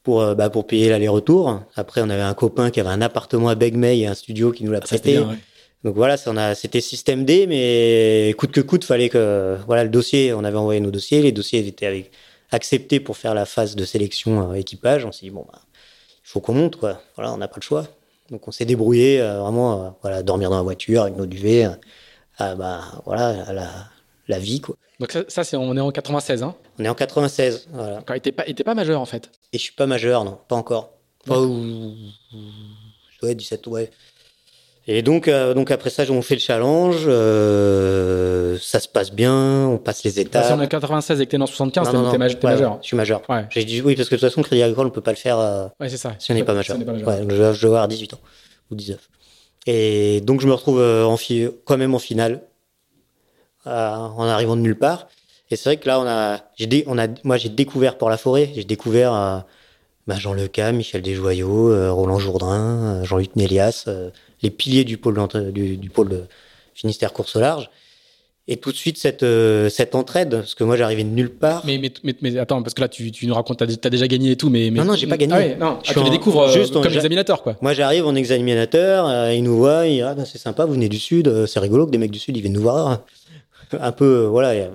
pour, 0.02 0.22
euh, 0.22 0.34
bah, 0.34 0.50
pour 0.50 0.66
payer 0.66 0.90
l'aller-retour. 0.90 1.62
Après, 1.76 2.02
on 2.02 2.10
avait 2.10 2.24
un 2.24 2.34
copain 2.34 2.72
qui 2.72 2.80
avait 2.80 2.90
un 2.90 3.02
appartement 3.02 3.50
à 3.50 3.54
Begmey 3.54 4.00
et 4.00 4.08
un 4.08 4.16
studio 4.16 4.52
qui 4.52 4.64
nous 4.64 4.72
l'a 4.72 4.80
ah, 4.82 4.88
prêté. 4.88 5.20
Donc 5.84 5.96
voilà, 5.96 6.18
c'était 6.56 6.82
système 6.82 7.24
D, 7.24 7.46
mais 7.46 8.34
coûte 8.34 8.52
que 8.52 8.62
coûte, 8.62 8.84
fallait 8.84 9.10
que 9.10 9.58
voilà 9.68 9.84
le 9.84 9.92
dossier. 9.92 10.34
On 10.34 10.44
avait 10.44 10.58
envoyé 10.58 10.80
nos 10.80 10.90
dossiers, 10.90 11.22
les 11.22 11.32
dossiers 11.32 11.66
étaient 11.68 11.86
avec 11.86 12.12
accepté 12.50 13.00
pour 13.00 13.16
faire 13.16 13.36
la 13.36 13.46
phase 13.46 13.76
de 13.76 13.86
sélection 13.86 14.52
euh, 14.52 14.56
équipage. 14.56 15.06
On 15.06 15.12
s'est 15.12 15.28
dit, 15.28 15.30
bon, 15.30 15.46
bah, 15.52 15.60
il 15.62 16.30
faut 16.30 16.40
qu'on 16.40 16.54
monte, 16.54 16.78
quoi. 16.78 17.00
Voilà, 17.16 17.32
on 17.32 17.38
n'a 17.38 17.48
pas 17.48 17.58
le 17.58 17.62
choix. 17.62 17.88
Donc 18.32 18.48
on 18.48 18.52
s'est 18.52 18.66
débrouillé, 18.66 19.20
vraiment, 19.20 19.98
voilà, 20.02 20.24
dormir 20.24 20.50
dans 20.50 20.58
la 20.58 20.64
voiture 20.64 21.04
avec 21.04 21.16
nos 21.16 21.28
duvets, 21.28 21.68
bah, 22.40 22.82
voilà, 23.06 23.54
la, 23.54 23.70
la, 24.28 24.40
vie, 24.40 24.60
quoi. 24.60 24.76
Donc 25.00 25.12
ça, 25.12 25.24
ça 25.28 25.44
c'est, 25.44 25.58
on 25.58 25.76
est 25.76 25.82
en 25.82 25.92
96, 25.92 26.44
hein 26.44 26.56
On 26.80 26.86
est 26.86 26.90
en 26.90 26.96
96, 26.96 27.68
voilà. 27.72 28.02
Quand 28.06 28.14
il 28.14 28.18
n'était 28.18 28.32
pas, 28.32 28.46
pas 28.64 28.76
majeur, 28.76 29.00
en 29.00 29.06
fait 29.06 29.30
Et 29.54 29.58
je 29.58 29.64
suis 29.64 29.74
pas 29.74 29.86
majeur, 29.86 30.24
non, 30.24 30.40
pas 30.48 30.56
encore. 30.56 30.94
Pas 31.26 31.40
ou, 31.40 31.94
ouais, 33.22 33.36
17, 33.36 33.68
ouais. 33.68 33.92
Et 34.90 35.02
donc, 35.02 35.28
euh, 35.28 35.54
donc 35.54 35.70
après 35.70 35.90
ça, 35.90 36.04
on 36.10 36.22
fait 36.22 36.36
le 36.36 36.40
challenge. 36.40 37.04
Euh, 37.08 38.58
ça 38.62 38.80
se 38.80 38.88
passe 38.88 39.12
bien, 39.12 39.68
on 39.68 39.78
passe 39.78 40.04
les 40.06 40.20
étapes. 40.20 40.46
si 40.46 40.54
on 40.54 40.62
est 40.62 40.68
96 40.68 41.20
et 41.20 41.26
que 41.26 41.32
t'es 41.32 41.38
dans 41.38 41.46
75, 41.46 42.12
t'es 42.12 42.18
majeur. 42.18 42.80
Je 42.82 42.88
suis 42.88 42.96
majeur. 42.96 43.22
Ouais. 43.30 43.46
J'ai 43.50 43.66
dit 43.66 43.82
oui 43.82 43.96
parce 43.96 44.08
que 44.08 44.16
de 44.16 44.20
toute 44.22 44.30
façon, 44.30 44.42
Crédit 44.42 44.64
Agricole, 44.64 44.88
on 44.88 44.92
peut 44.92 45.02
pas 45.02 45.12
le 45.12 45.18
faire. 45.18 45.40
Euh, 45.40 45.68
ouais, 45.82 45.90
ça. 45.90 46.14
Si 46.20 46.32
on 46.32 46.36
n'est 46.36 46.46
pas 46.46 46.54
majeur. 46.54 46.78
Pas 46.80 46.94
majeur. 46.94 47.08
Ouais, 47.08 47.26
je, 47.30 47.36
dois 47.36 47.70
avoir 47.70 47.88
18 47.90 48.14
ans 48.14 48.20
ou 48.72 48.76
19. 48.76 48.98
Et 49.68 50.22
donc 50.22 50.40
je 50.40 50.48
me 50.48 50.54
retrouve 50.54 50.80
euh, 50.80 51.04
en 51.04 51.18
quand 51.66 51.78
même 51.78 51.94
en 51.94 52.00
finale, 52.00 52.42
en 53.66 54.24
arrivant 54.24 54.56
de 54.56 54.62
nulle 54.62 54.78
part. 54.78 55.08
Et 55.50 55.56
c'est 55.56 55.70
vrai 55.70 55.78
que 55.78 55.88
là, 55.88 56.00
on 56.00 56.08
a, 56.08 56.40
j'ai 56.58 56.84
on 56.88 56.98
a, 56.98 57.08
moi, 57.24 57.38
j'ai 57.38 57.50
découvert 57.50 57.98
pour 57.98 58.10
la 58.10 58.18
forêt. 58.18 58.52
J'ai 58.56 58.64
découvert 58.64 59.12
bah, 60.08 60.16
Jean 60.16 60.34
Leca, 60.34 60.72
Michel 60.72 61.02
Desjoyaux, 61.02 61.94
Roland 61.94 62.20
Jourdain, 62.20 63.04
Jean-Luc 63.04 63.36
Nélias 63.36 63.88
les 64.42 64.50
piliers 64.50 64.84
du 64.84 64.98
pôle, 64.98 65.20
du, 65.52 65.78
du 65.78 65.90
pôle 65.90 66.10
de 66.10 66.24
Finistère 66.74 67.14
course 67.14 67.36
au 67.36 67.40
large. 67.40 67.70
Et 68.50 68.56
tout 68.56 68.72
de 68.72 68.78
suite, 68.78 68.98
cette, 68.98 69.24
euh, 69.24 69.68
cette 69.68 69.94
entraide, 69.94 70.30
parce 70.30 70.56
que 70.56 70.64
moi, 70.64 70.78
j'arrivais 70.78 71.04
de 71.04 71.10
nulle 71.10 71.32
part. 71.34 71.64
Mais, 71.66 71.78
mais, 71.78 72.16
mais, 72.22 72.38
attends, 72.38 72.62
parce 72.64 72.74
que 72.74 72.80
là, 72.80 72.88
tu, 72.88 73.12
tu 73.12 73.28
nous 73.28 73.34
racontes, 73.34 73.58
t'as 73.58 73.66
as 73.66 73.90
déjà 73.90 74.08
gagné 74.08 74.32
et 74.32 74.36
tout, 74.38 74.50
mais. 74.50 74.70
non, 74.70 74.86
non, 74.86 74.94
j'ai 74.96 75.06
pas 75.06 75.18
gagné. 75.18 75.34
Ah 75.34 75.38
ouais, 75.38 75.58
non, 75.60 75.80
je 75.84 75.92
ah, 75.92 75.94
tu 75.96 76.04
les 76.06 76.10
découvres 76.12 76.44
euh, 76.44 76.54
juste 76.54 76.72
comme 76.72 76.86
examinateur, 76.86 77.44
quoi. 77.44 77.58
Moi, 77.62 77.74
j'arrive 77.74 78.06
en 78.06 78.16
examinateur, 78.16 79.06
euh, 79.06 79.34
ils 79.34 79.44
nous 79.44 79.58
voient, 79.58 79.86
ils 79.86 80.02
ah, 80.02 80.14
ben, 80.14 80.24
c'est 80.24 80.38
sympa, 80.38 80.64
vous 80.64 80.74
venez 80.74 80.88
du 80.88 81.00
Sud, 81.00 81.46
c'est 81.46 81.60
rigolo 81.60 81.88
que 81.88 81.92
des 81.92 81.98
mecs 81.98 82.12
du 82.12 82.20
Sud, 82.20 82.38
ils 82.38 82.42
viennent 82.42 82.54
nous 82.54 82.62
voir. 82.62 83.02
Un 83.72 83.92
peu, 83.92 84.26
voilà. 84.26 84.70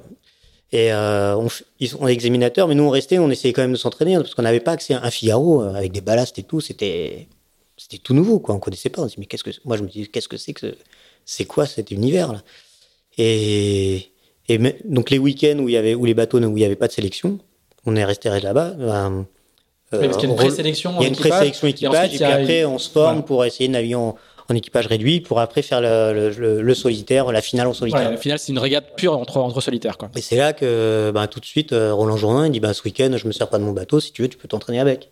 Et 0.73 0.93
on, 0.93 1.49
ils 1.81 1.89
sont 1.89 2.07
examinateurs, 2.07 2.69
mais 2.69 2.75
nous, 2.75 2.85
on 2.85 2.91
restait, 2.91 3.19
on 3.19 3.31
essayait 3.31 3.53
quand 3.53 3.63
même 3.63 3.73
de 3.73 3.77
s'entraîner, 3.77 4.17
parce 4.17 4.35
qu'on 4.35 4.43
n'avait 4.43 4.61
pas 4.61 4.73
accès 4.73 4.95
à 4.95 5.05
un 5.05 5.11
Figaro 5.11 5.63
avec 5.63 5.93
des 5.93 6.01
ballasts 6.01 6.39
et 6.39 6.43
tout, 6.43 6.61
c'était 6.61 7.29
c'était 7.77 7.99
tout 7.99 8.15
nouveau, 8.15 8.39
quoi. 8.39 8.55
On 8.55 8.59
connaissait 8.59 8.91
pas. 8.91 9.03
On 9.03 9.09
se 9.09 9.15
dit, 9.15 9.21
mais 9.21 9.27
qu'est-ce 9.27 9.45
que, 9.45 9.51
moi, 9.65 9.77
je 9.77 9.83
me 9.83 9.89
dis, 9.89 10.09
qu'est-ce 10.09 10.29
que 10.29 10.37
c'est 10.37 10.53
que, 10.53 10.77
c'est 11.25 11.45
quoi 11.45 11.67
cet 11.67 11.91
univers-là? 11.91 12.43
Et, 13.19 14.13
et 14.49 14.59
donc, 14.85 15.11
les 15.11 15.19
week-ends 15.19 15.59
où 15.59 15.69
il 15.69 15.73
y 15.73 15.77
avait, 15.77 15.95
où 15.95 16.05
les 16.05 16.15
bateaux, 16.15 16.39
où 16.39 16.57
il 16.57 16.61
n'y 16.61 16.65
avait 16.65 16.77
pas 16.77 16.89
de 16.89 16.93
sélection, 16.93 17.39
on 17.85 17.97
est 17.97 18.05
resté 18.05 18.29
là-bas. 18.29 18.71
Ben, 18.71 19.27
euh, 19.95 20.09
qu'il 20.09 20.23
y 20.23 20.27
a 20.27 20.29
une 20.31 20.37
présélection 20.37 20.95
Il 20.99 21.03
y 21.03 21.05
a 21.07 21.09
une 21.09 21.17
présélection 21.17 21.67
équipage, 21.69 22.15
et, 22.15 22.17
puis 22.17 22.25
après, 22.25 22.65
on 22.65 22.79
se 22.79 22.89
forme 22.89 23.25
pour 23.25 23.45
essayer 23.45 23.69
de 23.69 23.73
naviguer 23.73 23.97
en, 23.97 24.17
équipage 24.55 24.87
réduit, 24.87 25.21
pour 25.21 25.41
après 25.41 25.63
faire 25.63 25.81
le, 25.81 26.31
le, 26.61 26.75
solitaire, 26.75 27.31
la 27.33 27.41
finale 27.41 27.67
en 27.67 27.73
solitaire. 27.73 28.11
la 28.11 28.17
finale, 28.17 28.39
c'est 28.39 28.53
une 28.53 28.59
régate 28.59 28.97
pure 28.97 29.17
entre, 29.17 29.39
entre 29.39 29.61
solitaires, 29.61 29.99
quoi. 29.99 30.11
Et 30.17 30.21
c'est 30.21 30.37
là 30.37 30.53
que, 30.53 31.11
ben, 31.15 31.27
tout 31.27 31.41
de 31.41 31.45
suite, 31.45 31.73
euh, 31.73 31.93
Roland 31.93 32.17
Jourdain, 32.17 32.47
il 32.47 32.53
dit, 32.53 32.61
ben, 32.61 32.73
ce 32.73 32.83
week-end, 32.83 33.13
je 33.17 33.27
me 33.27 33.33
sers 33.33 33.49
pas 33.49 33.59
de 33.59 33.65
mon 33.65 33.73
bateau, 33.73 34.01
si 34.01 34.13
tu 34.13 34.23
veux, 34.23 34.29
tu 34.29 34.39
peux 34.39 34.49
t'entraîner 34.49 34.81
avec. 34.81 35.11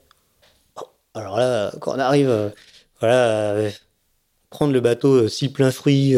Alors 1.15 1.37
là, 1.39 1.73
quand 1.81 1.95
on 1.95 1.99
arrive, 1.99 2.29
euh, 2.29 2.49
voilà, 3.01 3.55
euh, 3.55 3.71
prendre 4.51 4.73
le 4.73 4.81
bateau 4.81 5.29
si 5.29 5.49
plein 5.49 5.71
fruit, 5.71 6.15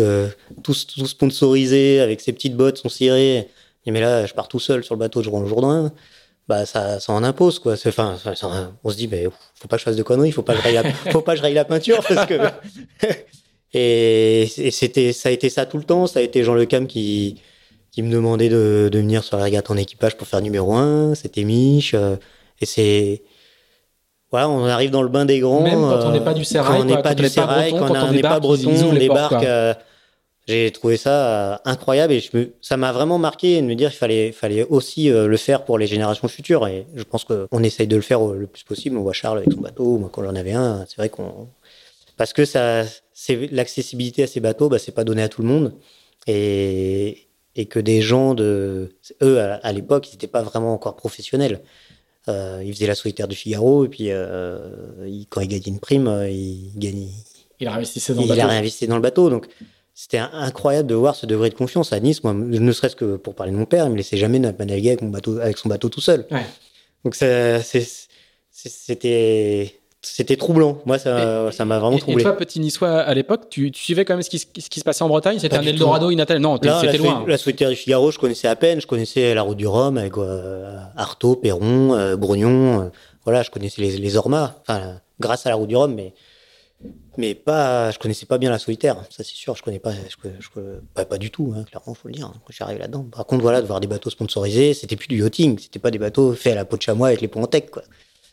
tout, 0.62 0.74
tout, 0.74 1.06
sponsorisé, 1.06 2.00
avec 2.00 2.20
ses 2.20 2.32
petites 2.32 2.56
bottes, 2.56 2.78
son 2.78 2.88
ciré, 2.88 3.48
mais 3.86 4.00
là, 4.00 4.26
je 4.26 4.34
pars 4.34 4.48
tout 4.48 4.60
seul 4.60 4.84
sur 4.84 4.94
le 4.94 4.98
bateau 4.98 5.20
de 5.20 5.24
Jean 5.24 5.46
Jourdain, 5.46 5.92
bah 6.48 6.66
ça, 6.66 7.00
ça 7.00 7.12
en 7.12 7.22
impose 7.22 7.58
quoi. 7.58 7.74
Enfin, 7.86 8.16
on 8.82 8.90
se 8.90 8.96
dit, 8.96 9.08
mais 9.08 9.24
faut 9.54 9.68
pas 9.68 9.76
que 9.76 9.80
je 9.80 9.84
fasse 9.84 9.96
de 9.96 10.02
conneries, 10.02 10.32
faut 10.32 10.42
pas 10.42 10.54
que 10.54 10.58
je 10.58 10.64
raye 10.64 10.74
la, 10.74 10.92
faut 11.12 11.20
pas 11.20 11.32
que 11.32 11.38
je 11.38 11.42
raye 11.42 11.54
la 11.54 11.64
peinture 11.64 12.02
parce 12.06 12.26
que. 12.26 12.34
et, 13.72 14.70
c'était, 14.70 15.12
ça 15.12 15.28
a 15.28 15.32
été 15.32 15.48
ça 15.48 15.66
tout 15.66 15.78
le 15.78 15.84
temps. 15.84 16.06
Ça 16.06 16.20
a 16.20 16.22
été 16.22 16.44
Jean 16.44 16.54
Le 16.54 16.66
Cam 16.66 16.86
qui 16.86 17.40
qui 17.90 18.02
me 18.02 18.10
demandait 18.10 18.48
de, 18.48 18.88
de 18.90 18.98
venir 18.98 19.22
sur 19.22 19.36
la 19.36 19.44
régate 19.44 19.70
en 19.70 19.76
équipage 19.76 20.16
pour 20.16 20.26
faire 20.26 20.40
numéro 20.40 20.74
un. 20.74 21.14
C'était 21.14 21.44
Mich. 21.44 21.94
et 21.94 22.66
c'est 22.66 23.22
voilà, 24.30 24.48
on 24.48 24.64
arrive 24.64 24.90
dans 24.90 25.02
le 25.02 25.10
bain 25.10 25.26
des 25.26 25.40
grands. 25.40 25.62
Même 25.62 25.80
quand 25.80 26.06
on 26.06 26.10
n'est 26.10 26.24
pas 26.24 26.32
du 26.32 26.44
sérail, 26.44 26.78
quand 26.78 26.80
on 26.80 26.84
n'est 26.84 27.02
pas 27.02 27.14
du 27.14 27.28
sérail, 27.28 27.72
quand 27.72 27.90
on 27.90 28.12
n'est 28.12 28.22
pas 28.22 28.40
breton, 28.40 28.72
on 28.90 28.94
débarque. 28.94 29.44
J'ai 30.48 30.70
trouvé 30.72 30.96
ça 30.96 31.60
incroyable 31.64 32.12
et 32.12 32.20
je 32.20 32.36
me, 32.36 32.52
ça 32.60 32.76
m'a 32.76 32.92
vraiment 32.92 33.18
marqué 33.18 33.60
de 33.60 33.66
me 33.66 33.74
dire 33.74 33.90
qu'il 33.90 33.98
fallait, 33.98 34.32
fallait 34.32 34.64
aussi 34.64 35.08
le 35.08 35.36
faire 35.36 35.64
pour 35.64 35.78
les 35.78 35.86
générations 35.86 36.28
futures. 36.28 36.66
Et 36.66 36.86
je 36.94 37.04
pense 37.04 37.24
qu'on 37.24 37.62
essaye 37.62 37.86
de 37.86 37.96
le 37.96 38.02
faire 38.02 38.24
le 38.24 38.46
plus 38.46 38.64
possible. 38.64 38.96
On 38.96 39.02
voit 39.02 39.12
Charles 39.12 39.38
avec 39.38 39.52
son 39.52 39.60
bateau, 39.60 39.98
moi 39.98 40.10
quand 40.12 40.24
j'en 40.24 40.34
avais 40.34 40.52
un, 40.52 40.84
c'est 40.88 40.96
vrai 40.96 41.08
qu'on 41.08 41.48
parce 42.16 42.32
que 42.32 42.44
ça, 42.44 42.84
c'est 43.12 43.48
l'accessibilité 43.50 44.22
à 44.22 44.26
ces 44.26 44.40
bateaux, 44.40 44.68
bah, 44.68 44.78
c'est 44.78 44.92
pas 44.92 45.04
donné 45.04 45.22
à 45.22 45.28
tout 45.28 45.42
le 45.42 45.48
monde 45.48 45.74
et, 46.26 47.26
et 47.56 47.66
que 47.66 47.78
des 47.78 48.00
gens 48.00 48.34
de 48.34 48.94
eux 49.22 49.40
à, 49.40 49.72
l'époque, 49.72 50.08
ils 50.08 50.12
n'étaient 50.12 50.26
pas 50.26 50.42
vraiment 50.42 50.72
encore 50.72 50.96
professionnels. 50.96 51.60
Euh, 52.28 52.62
ils 52.64 52.72
faisaient 52.72 52.86
la 52.86 52.94
solitaire 52.94 53.26
du 53.26 53.34
Figaro 53.34 53.84
et 53.84 53.88
puis 53.88 54.10
euh, 54.10 54.60
quand 55.28 55.40
ils 55.40 55.48
gagnaient 55.48 55.66
une 55.66 55.80
prime, 55.80 56.06
euh, 56.06 56.30
ils 56.30 56.70
gagnaient. 56.76 57.08
Il 57.58 57.66
a 57.66 57.72
réinvesti 57.72 58.00
dans 58.12 58.22
le 58.22 58.28
bateau. 58.28 58.34
Il 58.34 58.40
a 58.40 58.46
réinvesti 58.46 58.86
dans 58.86 58.96
le 58.96 59.02
bateau, 59.02 59.30
donc 59.30 59.48
c'était 59.94 60.18
incroyable 60.18 60.88
de 60.88 60.94
voir 60.94 61.14
ce 61.14 61.26
degré 61.26 61.50
de 61.50 61.54
confiance 61.54 61.92
à 61.92 62.00
Nice. 62.00 62.24
Moi, 62.24 62.32
ne 62.34 62.72
serait-ce 62.72 62.96
que 62.96 63.16
pour 63.16 63.34
parler 63.34 63.52
de 63.52 63.58
mon 63.58 63.66
père, 63.66 63.84
il 63.86 63.92
me 63.92 63.96
laissait 63.96 64.16
jamais 64.16 64.38
naviguer 64.38 64.88
avec 64.90 65.02
mon 65.02 65.10
bateau, 65.10 65.38
avec 65.38 65.58
son 65.58 65.68
bateau 65.68 65.88
tout 65.88 66.00
seul. 66.00 66.26
Ouais. 66.30 66.46
Donc 67.04 67.14
c'était 67.14 67.62
c'était 70.04 70.36
troublant. 70.36 70.78
Moi, 70.84 70.98
ça, 70.98 71.52
ça 71.52 71.64
m'a 71.64 71.78
vraiment 71.78 71.96
troublé. 71.96 72.22
Et 72.22 72.24
toi, 72.24 72.36
petit 72.36 72.58
niçois, 72.58 73.00
à 73.00 73.14
l'époque, 73.14 73.48
tu, 73.48 73.70
tu, 73.70 73.80
suivais 73.80 74.04
quand 74.04 74.14
même 74.14 74.22
ce 74.22 74.30
qui, 74.30 74.38
ce 74.40 74.46
qui 74.46 74.80
se 74.80 74.84
passait 74.84 75.04
en 75.04 75.08
Bretagne? 75.08 75.38
C'était 75.38 75.56
un 75.56 75.62
Eldorado 75.62 76.10
inatal 76.10 76.38
Non, 76.38 76.58
c'était 76.80 76.98
loin. 76.98 77.24
La 77.26 77.38
solitaire 77.38 77.70
du 77.70 77.76
Figaro, 77.76 78.10
je 78.10 78.18
connaissais 78.18 78.48
à 78.48 78.56
peine. 78.56 78.80
Je 78.80 78.86
connaissais 78.86 79.32
la 79.34 79.42
route 79.42 79.56
du 79.56 79.66
Rhum 79.66 79.96
avec 79.96 80.18
euh, 80.18 80.76
Artaud, 80.96 81.36
Perron, 81.36 81.94
euh, 81.94 82.16
Brognon. 82.16 82.80
Euh, 82.80 82.88
voilà, 83.24 83.42
je 83.42 83.50
connaissais 83.50 83.80
les, 83.80 83.96
les 83.96 84.16
Ormas. 84.16 84.56
Enfin, 84.62 85.00
grâce 85.20 85.46
à 85.46 85.50
la 85.50 85.54
route 85.54 85.68
du 85.68 85.76
Rhum, 85.76 85.94
mais 85.94 86.14
mais 87.16 87.34
pas. 87.34 87.90
Je 87.90 87.98
connaissais 87.98 88.26
pas 88.26 88.38
bien 88.38 88.50
la 88.50 88.58
solitaire. 88.58 88.96
Ça, 89.10 89.22
c'est 89.24 89.34
sûr. 89.34 89.54
Je 89.56 89.62
connais 89.62 89.78
pas. 89.78 89.92
Je, 89.92 90.28
je, 90.38 90.48
pas, 91.04 91.18
du 91.18 91.30
tout. 91.30 91.52
Hein, 91.56 91.64
clairement, 91.64 91.94
faut 91.94 92.08
le 92.08 92.14
dire. 92.14 92.26
Hein, 92.26 92.40
quand 92.44 92.52
j'arrive 92.52 92.78
là-dedans. 92.78 93.04
Par 93.04 93.26
contre, 93.26 93.42
voilà, 93.42 93.60
de 93.60 93.66
voir 93.66 93.80
des 93.80 93.86
bateaux 93.86 94.10
sponsorisés, 94.10 94.74
c'était 94.74 94.96
plus 94.96 95.08
du 95.08 95.20
yachting. 95.20 95.58
C'était 95.58 95.78
pas 95.78 95.90
des 95.90 95.98
bateaux 95.98 96.32
faits 96.34 96.52
à 96.52 96.56
la 96.56 96.64
peau 96.64 96.76
de 96.76 96.82
chamois 96.82 97.08
avec 97.08 97.20
les 97.20 97.28
ponts 97.28 97.42
en 97.42 97.46
tech, 97.46 97.66
quoi. 97.70 97.82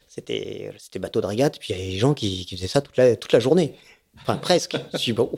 C'était, 0.08 0.72
c'était 0.78 1.00
bateau 1.00 1.22
de 1.22 1.28
régate. 1.28 1.60
Puis 1.60 1.74
il 1.74 1.78
y 1.78 1.82
avait 1.82 1.92
des 1.92 1.98
gens 1.98 2.14
qui, 2.14 2.46
qui, 2.46 2.56
faisaient 2.56 2.68
ça 2.68 2.82
toute 2.82 2.98
la, 2.98 3.16
toute 3.16 3.32
la 3.34 3.40
journée. 3.40 3.76
Enfin, 4.22 4.38
presque. 4.38 4.78
Je 4.94 4.98
suis 4.98 5.14
bon. 5.14 5.30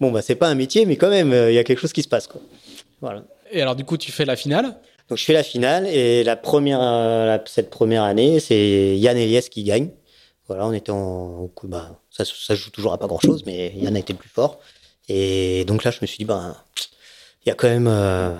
Bon, 0.00 0.10
bah, 0.10 0.22
c'est 0.22 0.34
pas 0.34 0.48
un 0.48 0.54
métier, 0.54 0.86
mais 0.86 0.96
quand 0.96 1.10
même, 1.10 1.32
euh, 1.32 1.50
il 1.50 1.54
y 1.54 1.58
a 1.58 1.64
quelque 1.64 1.80
chose 1.80 1.92
qui 1.92 2.02
se 2.02 2.08
passe, 2.08 2.26
quoi. 2.26 2.40
Voilà. 3.00 3.24
Et 3.50 3.60
alors, 3.62 3.76
du 3.76 3.84
coup, 3.84 3.96
tu 3.96 4.10
fais 4.10 4.24
la 4.24 4.36
finale? 4.36 4.76
Donc, 5.08 5.18
je 5.18 5.24
fais 5.24 5.32
la 5.32 5.42
finale. 5.42 5.86
Et 5.86 6.24
la 6.24 6.36
première, 6.36 6.80
euh, 6.82 7.38
cette 7.46 7.70
première 7.70 8.02
année, 8.02 8.40
c'est 8.40 8.96
Yann 8.96 9.16
Eliès 9.16 9.48
qui 9.48 9.64
gagne. 9.64 9.90
Voilà, 10.48 10.66
on 10.66 10.72
était 10.72 10.92
en. 10.92 11.50
Bah, 11.64 12.00
ça, 12.10 12.24
ça 12.24 12.54
joue 12.54 12.70
toujours 12.70 12.92
à 12.92 12.98
pas 12.98 13.06
grand 13.06 13.20
chose, 13.20 13.42
mais 13.46 13.72
Yann 13.76 13.96
a 13.96 13.98
été 13.98 14.12
le 14.12 14.18
plus 14.18 14.28
fort. 14.28 14.58
Et 15.08 15.64
donc 15.66 15.84
là, 15.84 15.90
je 15.90 15.98
me 16.02 16.06
suis 16.06 16.18
dit, 16.18 16.24
bah, 16.24 16.64
il 17.44 17.48
y 17.48 17.52
a 17.52 17.54
quand 17.54 17.68
même. 17.68 17.88
Euh, 17.88 18.34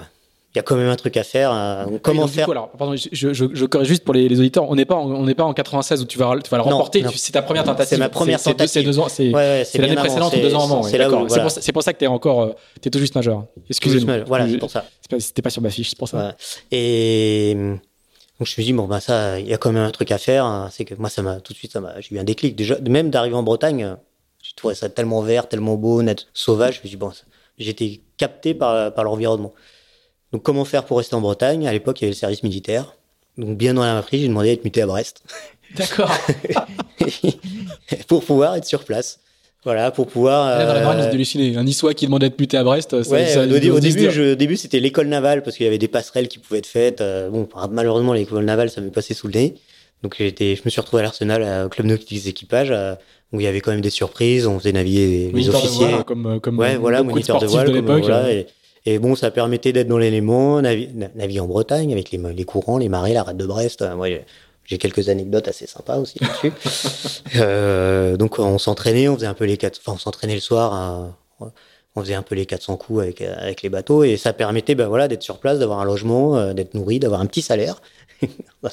il 0.55 0.59
y 0.59 0.61
a 0.61 0.63
quand 0.63 0.77
même 0.77 0.89
un 0.89 0.97
truc 0.97 1.19
à 1.19 1.23
faire. 1.23 1.87
comment 2.01 2.27
faire 2.27 2.49
alors, 2.49 2.71
pardon, 2.71 2.97
je, 2.97 3.09
je, 3.13 3.47
je, 3.53 3.67
corrige 3.67 3.89
juste 3.89 4.05
pour 4.05 4.15
les, 4.15 4.27
les 4.27 4.41
auditeurs. 4.41 4.65
On 4.71 4.75
n'est 4.75 4.87
pas, 4.87 4.95
en, 4.95 5.05
on 5.11 5.25
n'est 5.25 5.35
pas 5.35 5.45
en 5.45 5.53
96 5.53 6.01
où 6.01 6.07
tu 6.07 6.19
vas, 6.19 6.35
tu 6.43 6.49
vas 6.49 6.57
le 6.57 6.63
remporter. 6.63 7.05
C'est 7.15 7.33
ta 7.33 7.43
première 7.43 7.65
tentative. 7.65 7.91
C'est 7.91 7.99
ma 7.99 8.09
première 8.09 8.43
tentative. 8.43 8.67
C'est 8.67 8.83
deux 8.83 8.99
ans. 8.99 9.09
C'est 9.11 9.35
ouais, 9.35 9.35
ouais, 9.35 9.67
l'année 9.75 9.97
précédente 9.97 10.35
ou 10.35 10.41
deux 10.41 10.55
ans 10.55 10.65
avant. 10.65 10.83
C'est 10.83 10.97
voilà. 10.97 11.27
pour, 11.27 11.73
pour, 11.75 11.83
ça 11.83 11.93
que 11.93 11.99
t'es 11.99 12.07
encore, 12.07 12.41
euh, 12.41 12.53
t'es 12.81 12.89
tout 12.89 12.99
juste 12.99 13.15
majeur. 13.15 13.45
Excusez-moi. 13.69 14.21
Voilà, 14.27 14.49
c'est 14.49 14.57
pour 14.57 14.71
ça. 14.71 14.87
C'était 15.19 15.43
pas 15.43 15.51
sur 15.51 15.61
ma 15.61 15.69
fiche, 15.69 15.91
c'est 15.91 15.99
pour 15.99 16.09
ça. 16.09 16.35
Et 16.73 17.55
donc 18.39 18.47
je 18.47 18.53
me 18.53 18.55
suis 18.55 18.65
dit 18.65 18.73
bon 18.73 18.87
bah 18.87 19.01
ça, 19.01 19.41
il 19.41 19.49
y 19.49 19.55
a 19.55 19.59
quand 19.59 19.73
même 19.73 19.85
un 19.85 19.91
truc 19.91 20.13
à 20.13 20.19
faire. 20.19 20.45
Hein. 20.45 20.69
C'est 20.71 20.85
que 20.85 20.95
moi 20.95 21.09
ça 21.09 21.23
m'a 21.23 21.41
tout 21.41 21.53
de 21.53 21.59
suite 21.59 21.73
ça 21.73 21.81
m'a, 21.81 22.01
j'ai 22.01 22.17
eu 22.17 22.19
un 22.19 22.25
déclic 22.25 22.55
déjà. 22.55 22.79
Même 22.81 23.11
d'arriver 23.11 23.37
en 23.37 23.43
Bretagne, 23.43 23.97
j'ai 24.43 24.53
trouvé 24.55 24.75
ça 24.75 24.89
tellement 24.89 25.23
vert, 25.23 25.49
tellement 25.49 25.77
beau, 25.77 26.03
net, 26.03 26.27
sauvage. 26.35 26.75
Je 26.75 26.79
me 26.81 26.83
suis 26.83 26.91
dit 26.91 26.97
bon, 26.97 27.13
j'étais 27.59 28.01
capté 28.17 28.55
par 28.55 28.93
par 28.93 29.05
l'environnement. 29.05 29.55
Donc 30.33 30.43
comment 30.43 30.65
faire 30.65 30.85
pour 30.85 30.99
rester 30.99 31.15
en 31.15 31.21
Bretagne? 31.21 31.67
À 31.67 31.73
l'époque, 31.73 32.01
il 32.01 32.05
y 32.05 32.07
avait 32.07 32.13
le 32.13 32.19
service 32.19 32.43
militaire. 32.43 32.97
Donc 33.39 33.57
bien 33.57 33.75
dans 33.75 33.85
la 33.85 33.95
matrice, 33.95 34.21
j'ai 34.21 34.29
demandé 34.29 34.51
à 34.51 34.53
être 34.53 34.65
muté 34.65 34.83
à 34.83 34.87
Brest. 34.87 35.23
D'accord. 35.75 36.11
pour 38.09 38.25
pouvoir 38.25 38.57
être 38.57 38.65
sur 38.65 38.85
place. 38.85 39.21
Voilà, 39.67 39.91
pour 39.91 40.07
pouvoir. 40.07 40.65
Dans 40.65 40.75
la 40.75 40.89
euh... 40.89 41.59
un 41.59 41.65
Niçois 41.65 41.93
qui 41.93 42.07
demandait 42.07 42.29
d'être 42.29 42.39
muté 42.39 42.57
à 42.57 42.63
Brest. 42.63 42.93
Ouais, 42.93 43.27
ça, 43.27 43.43
au, 43.43 43.47
début, 43.47 44.11
je, 44.13 44.33
au 44.33 44.35
début, 44.37 44.57
c'était 44.57 44.79
l'école 44.79 45.09
navale 45.09 45.43
parce 45.43 45.57
qu'il 45.57 45.65
y 45.65 45.67
avait 45.67 45.77
des 45.77 45.89
passerelles 45.89 46.29
qui 46.29 46.39
pouvaient 46.39 46.61
être 46.61 46.69
faites. 46.69 47.01
Euh, 47.01 47.31
bon, 47.31 47.49
malheureusement, 47.73 48.13
l'école 48.13 48.45
navale, 48.45 48.71
ça 48.71 48.81
m'est 48.81 48.93
passé 48.93 49.13
sous 49.13 49.27
le 49.27 49.33
nez. 49.33 49.55
Donc, 50.05 50.15
j'étais, 50.19 50.55
je 50.55 50.63
me 50.65 50.71
suis 50.71 50.81
retrouvé 50.81 51.01
à 51.01 51.03
l'Arsenal, 51.07 51.67
au 51.67 51.69
club 51.69 51.89
nautique 51.89 52.29
équipage, 52.29 52.69
euh, 52.71 52.95
où 53.33 53.41
il 53.41 53.43
y 53.43 53.49
avait 53.49 53.61
quand 53.61 53.73
même 53.73 53.81
des 53.81 53.91
surprises. 53.91 54.47
On 54.47 54.61
faisait 54.61 54.71
naviguer 54.71 55.33
les, 55.35 55.49
officiers. 55.49 55.89
Voile, 55.89 56.05
comme, 56.05 56.39
comme 56.41 56.61
ouais, 56.61 56.77
voilà, 56.77 57.03
moniteur 57.03 57.41
de 57.41 57.47
voile. 57.47 57.67
De 57.67 57.81
comme, 57.81 58.01
voilà, 58.01 58.33
et, 58.33 58.47
et 58.85 59.01
bon, 59.01 59.17
ça 59.17 59.33
permettait 59.33 59.73
d'être 59.73 59.89
dans 59.89 59.99
l'élément, 59.99 60.63
naviguer 60.63 61.41
en 61.41 61.49
Bretagne 61.49 61.91
avec 61.91 62.13
les, 62.13 62.21
les, 62.37 62.45
courants, 62.45 62.79
les 62.79 62.89
marées, 62.89 63.15
la 63.15 63.25
rade 63.25 63.37
de 63.37 63.47
Brest. 63.47 63.85
J'ai 64.67 64.79
quelques 64.79 65.09
anecdotes 65.09 65.49
assez 65.49 65.67
sympas 65.67 65.97
aussi 65.97 66.19
là-dessus. 66.21 66.53
euh, 67.37 68.17
donc, 68.17 68.39
on 68.39 68.59
s'entraînait, 68.59 69.09
on 69.09 69.15
faisait 69.15 69.27
un 69.27 69.35
peu 69.35 69.45
les 69.45 69.57
quatre, 69.57 69.79
enfin, 69.81 69.93
on 69.95 69.99
s'entraînait 69.99 70.35
le 70.35 70.41
soir, 70.41 70.75
à, 70.75 71.17
on 71.95 72.01
faisait 72.03 72.15
un 72.15 72.23
peu 72.23 72.35
les 72.35 72.47
400 72.47 72.77
coups 72.77 73.01
avec, 73.01 73.23
avec 73.23 73.63
les 73.63 73.69
bateaux 73.69 74.05
et 74.05 74.17
ça 74.17 74.33
permettait, 74.33 74.75
ben 74.75 74.89
voilà, 74.89 75.09
d'être 75.09 75.23
sur 75.23 75.39
place, 75.39 75.59
d'avoir 75.59 75.81
un 75.81 75.85
logement, 75.85 76.37
euh, 76.37 76.53
d'être 76.53 76.75
nourri, 76.75 76.99
d'avoir 76.99 77.21
un 77.21 77.27
petit 77.27 77.43
salaire. 77.43 77.81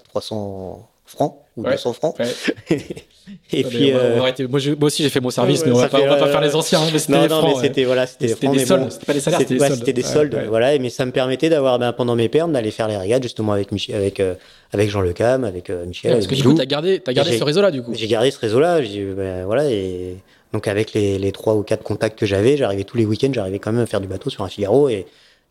300 0.10 0.90
francs 1.06 1.38
ou 1.56 1.64
200 1.64 1.94
francs. 1.94 2.16
et 2.70 3.64
puis, 3.64 3.92
euh... 3.92 4.18
moi, 4.18 4.32
moi, 4.50 4.60
aussi 4.82 5.04
j'ai 5.04 5.10
fait 5.10 5.20
mon 5.20 5.30
service, 5.30 5.66
mais 5.66 5.72
on 5.72 5.76
va, 5.76 5.90
pas, 5.90 6.02
on 6.02 6.08
va 6.08 6.16
pas 6.16 6.28
faire 6.28 6.42
les 6.42 6.56
anciens. 6.56 6.80
Mais 6.92 7.00
c'était 7.00 7.28
non, 7.28 7.42
non, 7.42 7.48
mais 7.48 7.62
c'était 7.62 7.84
voilà, 7.84 8.08
c'était 8.08 8.28
des 8.48 8.66
soldes, 8.66 8.92
c'était 8.92 9.06
pas 9.06 9.14
des 9.14 9.20
salaires, 9.20 9.40
c'était 9.40 9.54
des 9.54 9.60
soldes. 9.60 9.76
C'était 9.76 9.94
des 9.94 10.04
soldes, 10.04 10.46
voilà. 10.50 10.78
Mais 10.80 10.90
ça 10.90 11.06
me 11.06 11.12
permettait 11.12 11.50
d'avoir 11.50 11.78
ben, 11.80 11.94
pendant 11.94 12.16
mes 12.16 12.30
permes 12.30 12.54
d'aller 12.54 12.72
faire 12.72 12.88
les 12.88 12.98
régates 12.98 13.24
justement 13.24 13.54
avec 13.54 13.72
Michel, 13.72 13.96
avec 13.96 14.20
euh, 14.20 14.36
avec 14.72 14.90
Jean 14.90 15.02
Le 15.02 15.14
Cam, 15.14 15.44
avec 15.44 15.70
euh, 15.70 15.86
Michel. 15.86 16.14
parce 16.14 16.28
que 16.28 16.36
du 16.36 16.44
coup, 16.44 16.54
t'as 16.54 16.66
gardé, 16.66 17.02
as 17.06 17.14
gardé 17.14 17.38
ce 17.38 17.44
réseau-là, 17.44 17.72
du 17.72 17.84
coup. 17.84 17.94
J'ai 17.94 18.08
gardé 18.08 18.32
ce 18.32 18.40
réseau-là, 18.40 18.80
ben, 18.82 19.46
voilà, 19.46 19.70
et 19.70 20.18
donc 20.54 20.68
avec 20.68 20.94
les, 20.94 21.18
les 21.20 21.32
trois 21.32 21.56
ou 21.56 21.64
quatre 21.64 21.84
contacts 21.84 22.18
que 22.18 22.26
j'avais, 22.26 22.58
j'arrivais 22.58 22.84
tous 22.84 22.98
les 22.98 23.06
week-ends, 23.06 23.32
j'arrivais 23.34 23.60
quand 23.60 23.72
même 23.72 23.84
à 23.84 23.88
faire 23.88 24.02
du 24.02 24.08
bateau 24.08 24.30
sur 24.30 24.44
un 24.44 24.50
Figaro 24.50 24.90
et 24.90 25.06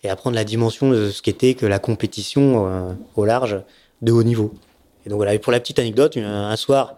et 0.04 0.08
apprendre 0.08 0.36
la 0.36 0.44
dimension 0.44 0.90
de 0.90 1.10
ce 1.10 1.22
qu'était 1.22 1.54
que 1.54 1.66
la 1.66 1.78
compétition 1.78 2.66
euh, 2.66 2.92
au 3.16 3.24
large 3.24 3.60
de 4.02 4.12
haut 4.12 4.22
niveau. 4.22 4.52
Et 5.04 5.08
donc 5.08 5.16
voilà, 5.16 5.34
et 5.34 5.38
pour 5.38 5.52
la 5.52 5.60
petite 5.60 5.78
anecdote, 5.78 6.16
un, 6.16 6.56
soir, 6.56 6.96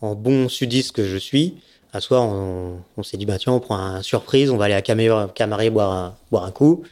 en 0.00 0.14
bon 0.14 0.48
sudiste 0.48 0.92
que 0.92 1.04
je 1.04 1.16
suis, 1.16 1.56
un 1.92 2.00
soir, 2.00 2.22
on, 2.22 2.80
on 2.96 3.02
s'est 3.02 3.16
dit, 3.16 3.26
bah 3.26 3.38
tiens, 3.38 3.52
on 3.52 3.60
prend 3.60 3.76
un 3.76 4.02
surprise, 4.02 4.50
on 4.50 4.56
va 4.56 4.66
aller 4.66 4.74
à 4.74 4.82
Camaré, 4.82 5.70
boire, 5.70 5.92
un, 5.92 6.16
boire 6.30 6.44
un 6.44 6.50
coup, 6.50 6.84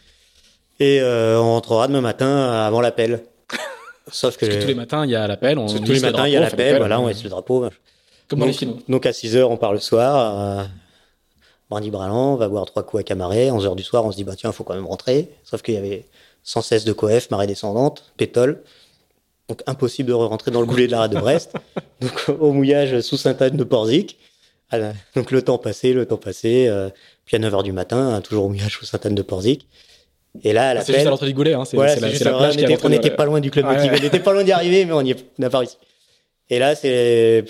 et 0.80 1.00
euh, 1.00 1.38
on 1.38 1.52
rentrera 1.52 1.86
demain 1.88 2.00
matin 2.00 2.50
avant 2.50 2.80
l'appel. 2.80 3.24
Sauf 4.10 4.36
que, 4.36 4.46
Parce 4.46 4.56
que 4.56 4.62
tous 4.62 4.68
les 4.68 4.74
matins, 4.74 5.04
il 5.04 5.10
y 5.10 5.16
a 5.16 5.26
l'appel. 5.26 5.56
Tous 5.56 5.92
les 5.92 6.00
matins, 6.00 6.26
il 6.26 6.32
y 6.32 6.36
a 6.36 6.40
l'appel, 6.40 6.78
voilà, 6.78 7.00
on 7.00 7.08
laisse 7.08 7.22
le 7.22 7.30
drapeau. 7.30 7.68
Comme 8.28 8.40
donc, 8.40 8.88
donc 8.88 9.06
à 9.06 9.12
6 9.12 9.36
heures, 9.36 9.50
on 9.50 9.56
part 9.56 9.72
le 9.72 9.80
soir. 9.80 10.60
Euh, 10.60 10.64
Brandy 11.70 11.90
Bralan, 11.90 12.36
va 12.36 12.48
boire 12.48 12.64
trois 12.64 12.82
coups 12.82 13.00
à 13.00 13.04
Camaré. 13.04 13.50
11 13.50 13.66
heures 13.66 13.76
du 13.76 13.82
soir, 13.82 14.04
on 14.04 14.10
se 14.10 14.16
dit, 14.16 14.24
bah 14.24 14.34
tiens, 14.36 14.50
il 14.50 14.52
faut 14.52 14.64
quand 14.64 14.74
même 14.74 14.86
rentrer. 14.86 15.30
Sauf 15.44 15.62
qu'il 15.62 15.74
y 15.74 15.78
avait 15.78 16.06
116 16.44 16.84
de 16.84 16.92
coef, 16.92 17.30
marée 17.30 17.46
descendante, 17.46 18.12
pétole. 18.16 18.62
Donc 19.48 19.62
impossible 19.66 20.08
de 20.08 20.14
rentrer 20.14 20.50
dans 20.50 20.60
le 20.60 20.66
goulet 20.66 20.86
de 20.86 20.92
la 20.92 21.00
rade 21.00 21.14
de 21.14 21.18
Brest. 21.18 21.54
donc 22.00 22.28
au 22.40 22.52
mouillage 22.52 23.00
sous 23.00 23.16
Sainte-Anne 23.16 23.56
de 23.56 23.64
Porzic. 23.64 24.18
Donc 25.14 25.30
le 25.30 25.42
temps 25.42 25.58
passé, 25.58 25.92
le 25.92 26.06
temps 26.06 26.18
passé. 26.18 26.66
Euh, 26.68 26.90
puis 27.24 27.36
à 27.36 27.40
9h 27.40 27.62
du 27.62 27.72
matin, 27.72 28.14
hein, 28.14 28.20
toujours 28.20 28.44
au 28.44 28.48
mouillage 28.48 28.78
sous 28.78 28.84
Sainte-Anne 28.84 29.14
de 29.14 29.22
Porzic. 29.22 29.66
Et 30.44 30.52
là, 30.52 30.74
la 30.74 30.82
C'est 30.82 30.92
juste 30.92 31.06
à 31.06 31.10
l'entrée 31.10 31.26
du 31.26 31.34
goulet. 31.34 31.54
Hein, 31.54 31.64
c'est 31.64 31.76
voilà, 31.76 31.96
la, 31.96 32.08
la 32.08 32.18
plage 32.18 32.56
on 32.84 32.88
n'était 32.90 33.10
pas 33.10 33.24
loin 33.24 33.40
du 33.40 33.50
club 33.50 33.64
ah, 33.68 33.76
On 33.78 34.00
n'était 34.00 34.20
pas 34.20 34.32
loin 34.32 34.44
d'y 34.44 34.52
arriver, 34.52 34.84
mais 34.84 34.92
on 34.92 35.00
y 35.00 35.16
n'a 35.38 35.50
pas 35.50 35.58
réussi. 35.58 35.78
Et 36.50 36.58
là, 36.58 36.74
c'est 36.74 37.44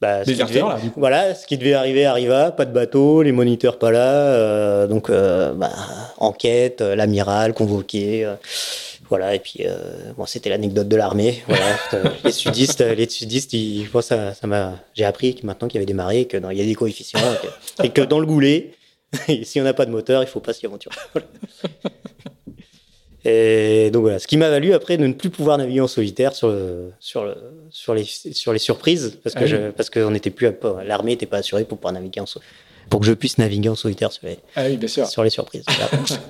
bah, 0.00 0.24
ce 0.26 0.30
devait, 0.30 0.60
là. 0.60 0.78
Voilà, 0.96 1.34
ce 1.34 1.46
qui 1.46 1.56
devait 1.56 1.72
arriver 1.72 2.04
arriva, 2.04 2.50
pas 2.50 2.66
de 2.66 2.72
bateau, 2.72 3.22
les 3.22 3.32
moniteurs 3.32 3.78
pas 3.78 3.90
là, 3.90 4.12
euh, 4.12 4.86
donc 4.86 5.08
euh, 5.08 5.54
bah, 5.54 5.70
enquête, 6.18 6.82
euh, 6.82 6.94
l'amiral 6.94 7.54
convoqué, 7.54 8.22
euh, 8.26 8.34
voilà, 9.08 9.34
et 9.34 9.38
puis 9.38 9.60
euh, 9.60 10.12
bon, 10.16 10.26
c'était 10.26 10.50
l'anecdote 10.50 10.88
de 10.88 10.96
l'armée. 10.96 11.42
Voilà, 11.46 11.78
les 12.24 12.32
sudistes, 12.32 12.80
les 12.80 13.08
sudistes, 13.08 13.52
ils, 13.52 13.88
bon, 13.88 14.00
ça, 14.00 14.34
ça 14.34 14.46
m'a, 14.46 14.74
j'ai 14.94 15.04
appris 15.04 15.34
que 15.34 15.46
maintenant 15.46 15.68
qu'il 15.68 15.76
y 15.76 15.78
avait 15.78 15.86
des 15.86 15.94
marées, 15.94 16.26
que 16.26 16.36
il 16.36 16.58
y 16.58 16.62
a 16.62 16.64
des 16.64 16.74
coefficients, 16.74 17.20
et 17.82 17.90
que, 17.90 18.02
dans 18.02 18.18
le 18.18 18.26
goulet, 18.26 18.72
si 19.44 19.60
on 19.60 19.64
n'a 19.64 19.74
pas 19.74 19.86
de 19.86 19.90
moteur, 19.90 20.22
il 20.22 20.28
faut 20.28 20.40
pas 20.40 20.52
s'y 20.52 20.66
aventurer. 20.66 20.96
Et 23.28 23.90
donc 23.90 24.02
voilà, 24.02 24.20
ce 24.20 24.28
qui 24.28 24.36
m'a 24.36 24.48
valu 24.48 24.72
après 24.72 24.96
de 24.96 25.04
ne 25.04 25.12
plus 25.12 25.30
pouvoir 25.30 25.58
naviguer 25.58 25.80
en 25.80 25.88
solitaire 25.88 26.32
sur 26.32 26.56
sur 27.00 27.24
le, 27.24 27.34
sur 27.70 27.92
les 27.92 28.04
sur 28.04 28.52
les 28.52 28.60
surprises 28.60 29.18
parce 29.24 29.34
que 29.34 29.42
ah 29.42 29.46
je, 29.46 29.70
parce 29.72 29.90
qu'on 29.90 30.12
n'était 30.12 30.30
plus 30.30 30.48
l'armée 30.84 31.10
n'était 31.10 31.26
pas 31.26 31.38
assurée 31.38 31.64
pour 31.64 31.78
pouvoir 31.78 31.92
naviguer 31.92 32.20
en 32.20 32.26
pour 32.88 33.00
que 33.00 33.06
je 33.06 33.12
puisse 33.12 33.38
naviguer 33.38 33.68
en 33.68 33.74
solitaire 33.74 34.12
sur 34.12 34.26
les 34.28 34.38
ah 34.54 34.66
oui, 34.66 34.76
bien 34.76 34.88
sûr. 34.88 35.08
sur 35.08 35.24
les 35.24 35.30
surprises. 35.30 35.64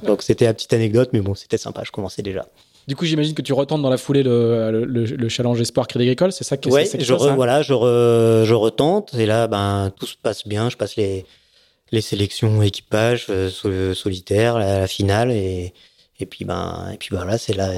donc 0.05 0.23
c'était 0.23 0.47
la 0.47 0.55
petite 0.55 0.73
anecdote 0.73 1.11
mais 1.13 1.21
bon, 1.21 1.35
c'était 1.35 1.59
sympa, 1.59 1.83
je 1.85 1.91
commençais 1.91 2.23
déjà. 2.23 2.47
Du 2.87 2.95
coup, 2.95 3.05
j'imagine 3.05 3.35
que 3.35 3.43
tu 3.43 3.53
retentes 3.53 3.83
dans 3.83 3.91
la 3.91 3.97
foulée 3.97 4.23
le, 4.23 4.71
le, 4.71 5.05
le 5.05 5.29
challenge 5.29 5.61
espoir 5.61 5.89
Crédit 5.89 6.05
Agricole, 6.05 6.31
c'est 6.33 6.45
ça 6.45 6.57
que 6.57 6.69
Ouais, 6.69 6.85
c'est 6.85 7.01
je 7.01 7.13
re, 7.13 7.35
voilà, 7.35 7.63
je, 7.63 7.73
re, 7.73 8.45
je 8.45 8.55
retente 8.55 9.13
et 9.15 9.27
là, 9.27 9.49
ben 9.49 9.93
tout 9.99 10.07
se 10.07 10.17
passe 10.17 10.47
bien. 10.47 10.71
Je 10.71 10.77
passe 10.77 10.97
les 10.97 11.25
les 11.93 12.01
sélections 12.01 12.63
équipage 12.63 13.27
euh, 13.31 13.95
solitaire, 13.95 14.59
la, 14.59 14.81
la, 14.81 14.87
finale 14.87 15.31
et 15.31 15.73
et 16.19 16.27
puis 16.27 16.45
ben 16.45 16.91
et 16.93 16.97
puis 16.97 17.11
ben 17.13 17.25
là 17.25 17.39
c'est 17.39 17.55
là 17.55 17.71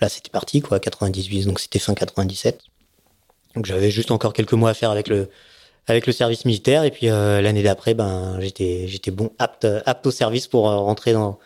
là 0.00 0.08
c'était 0.08 0.30
parti 0.30 0.60
quoi, 0.60 0.80
98 0.80 1.44
donc 1.46 1.60
c'était 1.60 1.78
fin 1.78 1.94
97. 1.94 2.60
Donc 3.54 3.66
j'avais 3.66 3.90
juste 3.90 4.10
encore 4.10 4.32
quelques 4.32 4.54
mois 4.54 4.70
à 4.70 4.74
faire 4.74 4.90
avec 4.90 5.08
le 5.08 5.28
avec 5.86 6.06
le 6.06 6.12
service 6.12 6.44
militaire 6.44 6.82
et 6.84 6.90
puis 6.90 7.08
euh, 7.08 7.40
l'année 7.40 7.62
d'après 7.62 7.94
ben 7.94 8.38
j'étais 8.40 8.88
j'étais 8.88 9.10
bon 9.10 9.30
apte 9.38 9.66
apte 9.86 10.06
au 10.06 10.10
service 10.10 10.48
pour 10.48 10.68
euh, 10.68 10.76
rentrer 10.76 11.12
dans 11.12 11.38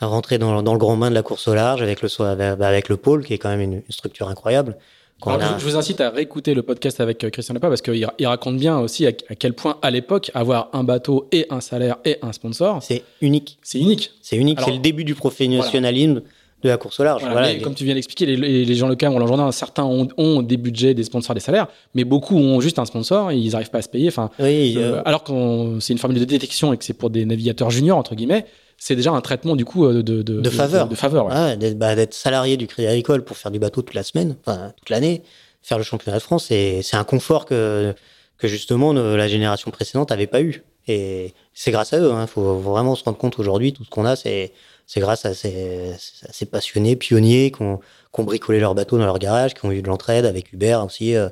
rentrer 0.00 0.38
dans, 0.38 0.62
dans, 0.62 0.72
le 0.72 0.78
grand 0.78 0.96
bain 0.96 1.10
de 1.10 1.14
la 1.14 1.22
course 1.22 1.48
au 1.48 1.54
large 1.54 1.82
avec 1.82 2.02
le 2.02 2.08
bah, 2.56 2.66
avec 2.66 2.88
le 2.88 2.96
pôle 2.96 3.24
qui 3.24 3.34
est 3.34 3.38
quand 3.38 3.48
même 3.48 3.60
une, 3.60 3.82
structure 3.88 4.28
incroyable. 4.28 4.76
Alors, 5.24 5.58
je, 5.58 5.64
vous 5.64 5.76
incite 5.76 6.00
à 6.00 6.10
réécouter 6.10 6.52
le 6.52 6.62
podcast 6.62 7.00
avec 7.00 7.24
euh, 7.24 7.30
Christian 7.30 7.54
Lepa 7.54 7.68
parce 7.68 7.80
qu'il 7.80 8.06
il 8.18 8.26
raconte 8.26 8.58
bien 8.58 8.78
aussi 8.78 9.06
à, 9.06 9.12
quel 9.12 9.54
point 9.54 9.78
à 9.80 9.90
l'époque 9.90 10.30
avoir 10.34 10.68
un 10.74 10.84
bateau 10.84 11.28
et 11.32 11.46
un 11.48 11.60
salaire 11.60 11.96
et 12.04 12.18
un 12.20 12.32
sponsor 12.32 12.82
c'est 12.82 13.04
unique. 13.22 13.58
C'est 13.62 13.78
unique. 13.78 14.10
C'est 14.20 14.36
unique. 14.36 14.58
C'est 14.62 14.72
le 14.72 14.78
début 14.78 15.04
du 15.04 15.14
professionnalisme 15.14 16.20
de 16.64 16.68
la 16.68 16.76
course 16.78 16.98
au 16.98 17.04
large. 17.04 17.22
Voilà, 17.30 17.54
Comme 17.56 17.74
tu 17.74 17.84
viens 17.84 17.94
d'expliquer, 17.94 18.26
les, 18.26 18.64
les, 18.64 18.74
gens 18.74 18.88
locaux 18.88 19.06
ont 19.06 19.18
l'enjeu. 19.18 19.52
Certains 19.52 19.84
ont, 19.84 20.42
des 20.42 20.56
budgets, 20.56 20.94
des 20.94 21.04
sponsors, 21.04 21.34
des 21.34 21.40
salaires, 21.40 21.68
mais 21.94 22.04
beaucoup 22.04 22.36
ont 22.36 22.60
juste 22.60 22.78
un 22.78 22.86
sponsor 22.86 23.30
et 23.30 23.36
ils 23.36 23.52
n'arrivent 23.52 23.70
pas 23.70 23.78
à 23.78 23.82
se 23.82 23.88
payer. 23.88 24.08
Enfin, 24.08 24.30
oui, 24.38 24.74
euh, 24.78 25.02
alors 25.04 25.24
que 25.24 25.78
c'est 25.80 25.92
une 25.92 25.98
formule 25.98 26.18
de 26.18 26.24
détection 26.24 26.72
et 26.72 26.78
que 26.78 26.84
c'est 26.84 26.94
pour 26.94 27.10
des 27.10 27.24
navigateurs 27.24 27.70
juniors 27.70 27.98
entre 27.98 28.14
guillemets, 28.14 28.46
c'est 28.78 28.96
déjà 28.96 29.12
un 29.12 29.20
traitement 29.20 29.56
du 29.56 29.64
coup 29.64 29.84
euh, 29.84 30.02
de, 30.02 30.22
de, 30.22 30.40
de, 30.40 30.50
faveur. 30.50 30.88
De, 30.88 30.94
faveur 30.94 31.28
ah, 31.30 31.54
bah, 31.76 31.94
d'être 31.94 32.14
salarié 32.14 32.56
du 32.56 32.66
Crédit 32.66 32.88
Agricole 32.88 33.24
pour 33.24 33.36
faire 33.36 33.50
du 33.50 33.58
bateau 33.58 33.82
toute 33.82 33.94
la 33.94 34.02
semaine, 34.02 34.36
enfin 34.44 34.72
toute 34.76 34.90
l'année, 34.90 35.22
faire 35.62 35.78
le 35.78 35.84
championnat 35.84 36.18
de 36.18 36.22
France, 36.22 36.46
c'est 36.46 36.94
un 36.94 37.04
confort 37.04 37.46
que, 37.46 37.94
que 38.38 38.48
justement 38.48 38.92
la 38.92 39.28
génération 39.28 39.70
précédente 39.70 40.10
n'avait 40.10 40.26
pas 40.26 40.42
eu. 40.42 40.62
Et 40.86 41.32
c'est 41.54 41.70
grâce 41.70 41.94
à 41.94 41.98
eux. 41.98 42.10
Il 42.10 42.14
hein. 42.14 42.26
faut 42.26 42.56
vraiment 42.56 42.94
se 42.94 43.04
rendre 43.04 43.16
compte 43.16 43.38
aujourd'hui, 43.38 43.72
tout 43.72 43.84
ce 43.84 43.90
qu'on 43.90 44.04
a, 44.04 44.16
c'est 44.16 44.52
c'est 44.86 45.00
grâce 45.00 45.24
à 45.24 45.34
ces, 45.34 45.94
ces, 45.98 46.44
passionnés, 46.46 46.96
pionniers 46.96 47.50
qui 47.50 47.62
ont, 47.62 47.78
qui 47.78 48.20
ont, 48.20 48.24
bricolé 48.24 48.60
leur 48.60 48.74
bateau 48.74 48.98
dans 48.98 49.06
leur 49.06 49.18
garage, 49.18 49.54
qui 49.54 49.64
ont 49.64 49.72
eu 49.72 49.80
de 49.80 49.88
l'entraide 49.88 50.26
avec 50.26 50.52
Hubert 50.52 50.84
aussi. 50.84 51.16
Euh, 51.16 51.28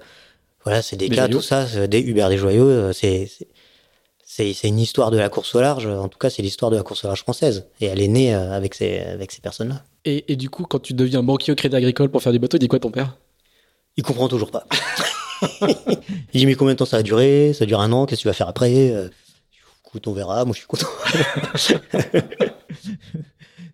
voilà, 0.65 0.81
c'est 0.81 0.97
des, 0.97 1.09
cas, 1.09 1.29
tout 1.29 1.43
ça, 1.43 1.67
des 1.87 2.01
Hubert 2.01 2.29
des 2.29 2.39
Joyaux, 2.39 2.69
euh, 2.69 2.93
c'est 2.93 3.29
c'est 4.35 4.57
une 4.65 4.79
histoire 4.79 5.11
de 5.11 5.19
la 5.19 5.29
course 5.29 5.55
au 5.55 5.61
large. 5.61 5.87
En 5.87 6.09
tout 6.09 6.19
cas, 6.19 6.31
c'est 6.31 6.41
l'histoire 6.41 6.71
de 6.71 6.77
la 6.77 6.83
course 6.83 7.05
au 7.05 7.07
large 7.07 7.21
française. 7.21 7.67
Et 7.81 7.87
elle 7.87 8.01
est 8.01 8.09
née 8.09 8.35
euh, 8.35 8.53
avec 8.53 8.75
ces, 8.75 9.01
avec 9.01 9.31
ces 9.31 9.43
personnes-là. 9.43 9.83
Et, 10.07 10.33
et, 10.33 10.37
du 10.37 10.49
coup, 10.49 10.65
quand 10.65 10.79
tu 10.79 10.95
deviens 10.95 11.23
banquier 11.23 11.53
au 11.53 11.57
Crédit 11.57 11.77
Agricole 11.77 12.09
pour 12.09 12.23
faire 12.23 12.33
du 12.33 12.39
bateau, 12.39 12.57
il 12.57 12.61
dit 12.61 12.69
quoi 12.69 12.79
ton 12.79 12.91
père? 12.91 13.19
Il 13.99 14.03
comprend 14.03 14.29
toujours 14.29 14.51
pas. 14.51 14.67
il 16.33 16.41
dit 16.41 16.47
mais 16.47 16.55
combien 16.55 16.73
de 16.73 16.79
temps 16.79 16.87
ça 16.87 16.97
va 16.97 17.03
durer 17.03 17.53
Ça 17.53 17.67
dure 17.67 17.81
un 17.81 17.93
an. 17.93 18.07
Qu'est-ce 18.07 18.21
que 18.21 18.23
tu 18.23 18.29
vas 18.29 18.35
faire 18.35 18.49
après? 18.49 19.11
Écoute, 19.87 20.07
on 20.07 20.13
verra. 20.15 20.47
Moi, 20.47 20.55
je 20.55 20.61
suis 20.61 20.67
content. 20.67 20.89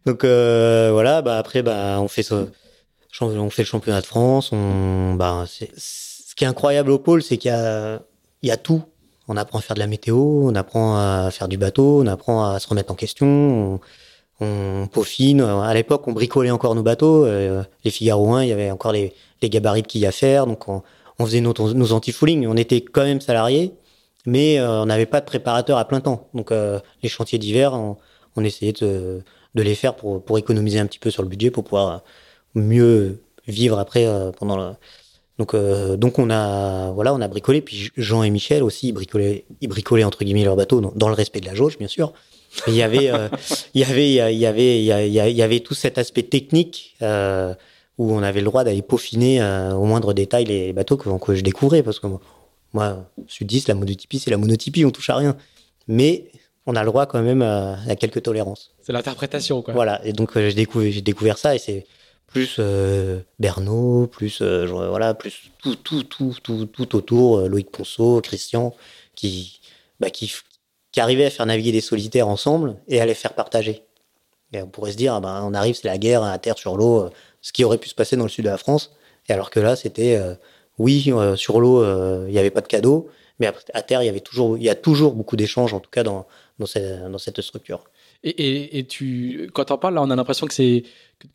Donc 0.06 0.24
euh, 0.24 0.88
voilà, 0.92 1.22
bah 1.22 1.36
après 1.36 1.62
bah 1.62 1.98
on 2.00 2.08
fait 2.08 2.22
ce, 2.22 2.46
on 3.20 3.50
fait 3.50 3.62
le 3.62 3.66
championnat 3.66 4.00
de 4.00 4.06
France. 4.06 4.50
On, 4.52 5.14
bah 5.14 5.44
ce 5.46 6.34
qui 6.34 6.44
est 6.44 6.46
incroyable 6.46 6.90
au 6.90 6.98
pôle, 6.98 7.22
c'est 7.22 7.36
qu'il 7.36 7.50
y 7.50 8.50
a 8.50 8.56
tout. 8.56 8.82
On 9.28 9.36
apprend 9.36 9.58
à 9.58 9.62
faire 9.62 9.74
de 9.74 9.80
la 9.80 9.86
météo, 9.86 10.16
on 10.16 10.54
apprend 10.54 10.96
à 10.96 11.30
faire 11.30 11.48
du 11.48 11.58
bateau, 11.58 12.00
on 12.02 12.06
apprend 12.06 12.44
à 12.44 12.58
se 12.58 12.68
remettre 12.68 12.90
en 12.90 12.94
question. 12.94 13.80
On, 14.40 14.86
peaufine. 14.92 15.40
À 15.40 15.74
l'époque, 15.74 16.06
on 16.06 16.12
bricolait 16.12 16.50
encore 16.50 16.74
nos 16.76 16.84
bateaux. 16.84 17.24
Euh, 17.24 17.64
les 17.84 17.90
Figaro 17.90 18.32
1, 18.34 18.44
il 18.44 18.48
y 18.48 18.52
avait 18.52 18.70
encore 18.70 18.92
les, 18.92 19.12
gabarits 19.42 19.82
de 19.82 19.88
quilles 19.88 20.06
à 20.06 20.12
faire. 20.12 20.46
Donc, 20.46 20.68
on, 20.68 20.82
on 21.18 21.26
faisait 21.26 21.40
nos, 21.40 21.52
nos 21.74 21.92
anti-fouling. 21.92 22.46
On 22.46 22.56
était 22.56 22.80
quand 22.80 23.02
même 23.02 23.20
salariés, 23.20 23.74
mais 24.26 24.60
euh, 24.60 24.82
on 24.82 24.86
n'avait 24.86 25.06
pas 25.06 25.20
de 25.20 25.26
préparateur 25.26 25.76
à 25.76 25.86
plein 25.86 26.00
temps. 26.00 26.28
Donc, 26.34 26.52
euh, 26.52 26.78
les 27.02 27.08
chantiers 27.08 27.38
d'hiver, 27.38 27.74
on, 27.74 27.96
on, 28.36 28.44
essayait 28.44 28.72
de, 28.72 29.22
les 29.54 29.74
faire 29.74 29.96
pour, 29.96 30.24
pour 30.24 30.38
économiser 30.38 30.78
un 30.78 30.86
petit 30.86 31.00
peu 31.00 31.10
sur 31.10 31.24
le 31.24 31.28
budget 31.28 31.50
pour 31.50 31.64
pouvoir 31.64 32.02
mieux 32.54 33.20
vivre 33.48 33.78
après 33.78 34.06
pendant 34.38 34.56
le... 34.56 34.70
donc 35.38 35.54
euh, 35.54 35.96
donc 35.96 36.18
on 36.18 36.30
a 36.30 36.90
voilà 36.92 37.14
on 37.14 37.20
a 37.20 37.28
bricolé. 37.28 37.60
Puis 37.60 37.90
Jean 37.96 38.22
et 38.22 38.30
Michel 38.30 38.62
aussi 38.62 38.88
ils 38.88 38.92
bricolaient 38.92 39.44
ils 39.60 39.68
bricolaient 39.68 40.04
entre 40.04 40.24
guillemets 40.24 40.44
leur 40.44 40.56
bateau 40.56 40.80
dans, 40.80 41.08
le 41.08 41.14
respect 41.14 41.40
de 41.40 41.46
la 41.46 41.54
jauge 41.54 41.78
bien 41.78 41.88
sûr. 41.88 42.12
Il 42.66 42.74
y 42.74 42.82
avait 42.82 43.10
euh, 43.10 43.28
il 43.74 43.80
y 43.80 43.84
avait 43.84 44.10
il 44.34 44.38
y 44.38 44.46
avait 44.46 44.78
il 44.82 45.12
y, 45.12 45.42
avait 45.42 45.60
tout 45.60 45.74
cet 45.74 45.98
aspect 45.98 46.24
technique 46.24 46.96
où 47.00 48.12
on 48.12 48.22
avait 48.22 48.40
le 48.40 48.46
droit 48.46 48.64
d'aller 48.64 48.82
peaufiner 48.82 49.42
au 49.74 49.84
moindre 49.84 50.12
détail 50.12 50.44
les 50.44 50.72
bateaux 50.72 50.96
que, 50.96 51.08
que 51.18 51.34
je 51.34 51.42
découvrais 51.42 51.82
parce 51.82 52.00
que 52.00 52.06
moi, 52.06 52.20
moi 52.72 53.10
sudiste 53.26 53.68
la 53.68 53.74
monotypie 53.74 54.18
c'est 54.18 54.30
la 54.30 54.38
monotypie 54.38 54.84
on 54.84 54.90
touche 54.90 55.10
à 55.10 55.16
rien. 55.16 55.36
Mais 55.86 56.30
on 56.68 56.76
a 56.76 56.82
le 56.82 56.90
droit 56.90 57.06
quand 57.06 57.22
même 57.22 57.40
à, 57.40 57.78
quelques 57.98 58.22
tolérances. 58.22 58.72
C'est 58.82 58.92
l'interprétation, 58.92 59.62
quoi. 59.62 59.72
Voilà, 59.72 60.04
et 60.04 60.12
donc 60.12 60.36
euh, 60.36 60.50
j'ai 60.50 60.54
découvert, 60.54 60.92
j'ai 60.92 61.00
découvert 61.00 61.38
ça 61.38 61.54
et 61.54 61.58
c'est 61.58 61.86
plus 62.28 62.56
euh, 62.58 63.20
Bernot, 63.40 64.06
plus 64.06 64.40
euh, 64.42 64.66
voilà, 64.66 65.14
plus 65.14 65.50
tout, 65.60 65.74
tout, 65.74 66.04
tout, 66.04 66.34
tout, 66.42 66.66
tout 66.66 66.96
autour, 66.96 67.40
Loïc 67.48 67.70
Ponceau, 67.70 68.20
Christian, 68.20 68.74
qui, 69.14 69.60
bah, 69.98 70.10
qui, 70.10 70.32
qui 70.92 71.00
arrivaient 71.00 71.24
à 71.24 71.30
faire 71.30 71.46
naviguer 71.46 71.72
des 71.72 71.80
solitaires 71.80 72.28
ensemble 72.28 72.76
et 72.86 73.00
à 73.00 73.06
les 73.06 73.14
faire 73.14 73.34
partager. 73.34 73.82
Et 74.52 74.62
on 74.62 74.68
pourrait 74.68 74.92
se 74.92 74.96
dire, 74.96 75.14
ah 75.14 75.20
ben, 75.20 75.42
on 75.42 75.54
arrive, 75.54 75.74
c'est 75.74 75.88
la 75.88 75.98
guerre 75.98 76.22
à 76.22 76.38
terre 76.38 76.56
sur 76.56 76.76
l'eau, 76.76 77.10
ce 77.42 77.52
qui 77.52 77.64
aurait 77.64 77.78
pu 77.78 77.88
se 77.88 77.94
passer 77.94 78.16
dans 78.16 78.24
le 78.24 78.30
sud 78.30 78.44
de 78.44 78.50
la 78.50 78.58
France. 78.58 78.92
Et 79.28 79.32
alors 79.32 79.50
que 79.50 79.60
là, 79.60 79.76
c'était, 79.76 80.18
oui, 80.78 81.12
sur 81.36 81.60
l'eau, 81.60 81.84
il 82.26 82.30
n'y 82.30 82.38
avait 82.38 82.50
pas 82.50 82.62
de 82.62 82.66
cadeau, 82.66 83.10
mais 83.40 83.52
à 83.74 83.82
terre, 83.82 84.02
il 84.02 84.06
y 84.06 84.08
avait 84.08 84.20
toujours, 84.20 84.56
il 84.56 84.62
y 84.62 84.70
a 84.70 84.74
toujours 84.74 85.12
beaucoup 85.12 85.36
d'échanges, 85.36 85.74
en 85.74 85.80
tout 85.80 85.90
cas 85.90 86.02
dans, 86.02 86.26
dans 86.58 87.18
cette 87.18 87.42
structure. 87.42 87.84
Et, 88.24 88.30
et, 88.30 88.78
et, 88.78 88.84
tu, 88.84 89.48
quand 89.54 89.70
on 89.70 89.78
parle, 89.78 89.94
là, 89.94 90.02
on 90.02 90.10
a 90.10 90.16
l'impression 90.16 90.46
que 90.46 90.54
c'est 90.54 90.82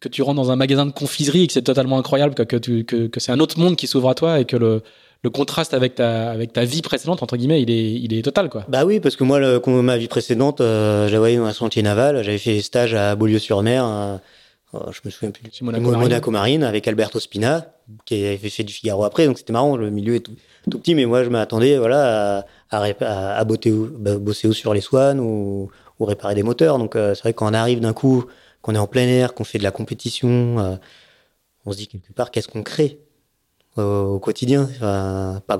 que, 0.01 0.09
tu 0.09 0.21
rentres 0.21 0.41
dans 0.41 0.51
un 0.51 0.57
magasin 0.57 0.85
de 0.85 0.91
confiserie 0.91 1.43
et 1.43 1.47
que 1.47 1.53
c'est 1.53 1.61
totalement 1.61 1.97
incroyable, 1.97 2.35
que, 2.35 2.43
que, 2.43 2.57
tu, 2.57 2.83
que, 2.83 3.07
que 3.07 3.19
c'est 3.19 3.31
un 3.31 3.39
autre 3.39 3.57
monde 3.57 3.75
qui 3.75 3.87
s'ouvre 3.87 4.09
à 4.09 4.15
toi 4.15 4.39
et 4.39 4.45
que 4.45 4.57
le, 4.57 4.83
le 5.23 5.29
contraste 5.29 5.73
avec 5.73 5.95
ta, 5.95 6.29
avec 6.29 6.51
ta 6.51 6.65
vie 6.65 6.81
précédente, 6.81 7.23
entre 7.23 7.37
guillemets, 7.37 7.61
il 7.61 7.71
est, 7.71 7.93
il 7.93 8.13
est 8.13 8.21
total, 8.21 8.49
quoi. 8.49 8.65
Bah 8.67 8.83
oui, 8.85 8.99
parce 8.99 9.15
que 9.15 9.23
moi, 9.23 9.39
le, 9.39 9.61
ma 9.81 9.97
vie 9.97 10.09
précédente, 10.09 10.59
euh, 10.59 11.07
j'avais 11.07 11.37
dans 11.37 11.45
un 11.45 11.53
chantier 11.53 11.81
naval, 11.81 12.21
j'avais 12.23 12.37
fait 12.37 12.55
des 12.55 12.61
stages 12.61 12.93
à 12.93 13.15
Beaulieu-sur-Mer, 13.15 13.85
euh, 13.85 14.17
oh, 14.73 14.91
je 14.91 14.99
me 15.05 15.09
souviens 15.09 15.31
plus. 15.31 15.61
Monaco, 15.61 15.83
Marine. 15.85 16.01
Monaco 16.01 16.31
Marine, 16.31 16.63
avec 16.63 16.85
Alberto 16.89 17.21
Spina, 17.21 17.67
qui 18.03 18.25
avait 18.25 18.37
fait 18.37 18.63
du 18.63 18.73
Figaro 18.73 19.05
après, 19.05 19.25
donc 19.25 19.37
c'était 19.37 19.53
marrant, 19.53 19.77
le 19.77 19.89
milieu 19.89 20.15
est 20.15 20.19
tout, 20.19 20.35
tout 20.69 20.79
petit, 20.79 20.93
mais 20.93 21.05
moi, 21.05 21.23
je 21.23 21.29
m'attendais, 21.29 21.77
voilà, 21.77 22.39
à, 22.69 22.83
à, 22.83 23.39
à, 23.39 23.43
bah, 23.45 24.17
bosser 24.17 24.51
sur 24.51 24.73
les 24.73 24.81
swannes 24.81 25.21
ou, 25.21 25.69
réparer 26.07 26.35
des 26.35 26.43
moteurs. 26.43 26.77
Donc 26.77 26.95
euh, 26.95 27.15
c'est 27.15 27.21
vrai 27.21 27.33
qu'on 27.33 27.53
arrive 27.53 27.79
d'un 27.79 27.93
coup, 27.93 28.25
qu'on 28.61 28.75
est 28.75 28.79
en 28.79 28.87
plein 28.87 29.07
air, 29.07 29.33
qu'on 29.33 29.43
fait 29.43 29.57
de 29.57 29.63
la 29.63 29.71
compétition, 29.71 30.59
euh, 30.59 30.75
on 31.65 31.71
se 31.71 31.77
dit 31.77 31.87
quelque 31.87 32.13
part 32.13 32.31
qu'est-ce 32.31 32.47
qu'on 32.47 32.63
crée 32.63 32.99
au, 33.77 34.19
quotidien? 34.19 34.69
Pas, 34.79 35.57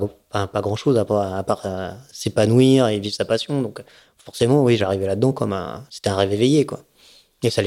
grand 0.60 0.76
chose 0.76 0.98
à 0.98 1.04
part, 1.04 1.62
euh, 1.64 1.90
s'épanouir 2.12 2.88
et 2.88 3.00
vivre 3.00 3.14
sa 3.14 3.24
passion. 3.24 3.62
Donc 3.62 3.82
forcément, 4.18 4.62
oui, 4.62 4.76
j'arrivais 4.76 5.06
là-dedans 5.06 5.32
comme 5.32 5.52
un, 5.52 5.84
c'était 5.90 6.10
un 6.10 6.16
rêve 6.16 6.32
éveillé, 6.32 6.66
quoi. 6.66 6.80
Et 7.42 7.50
ça 7.50 7.62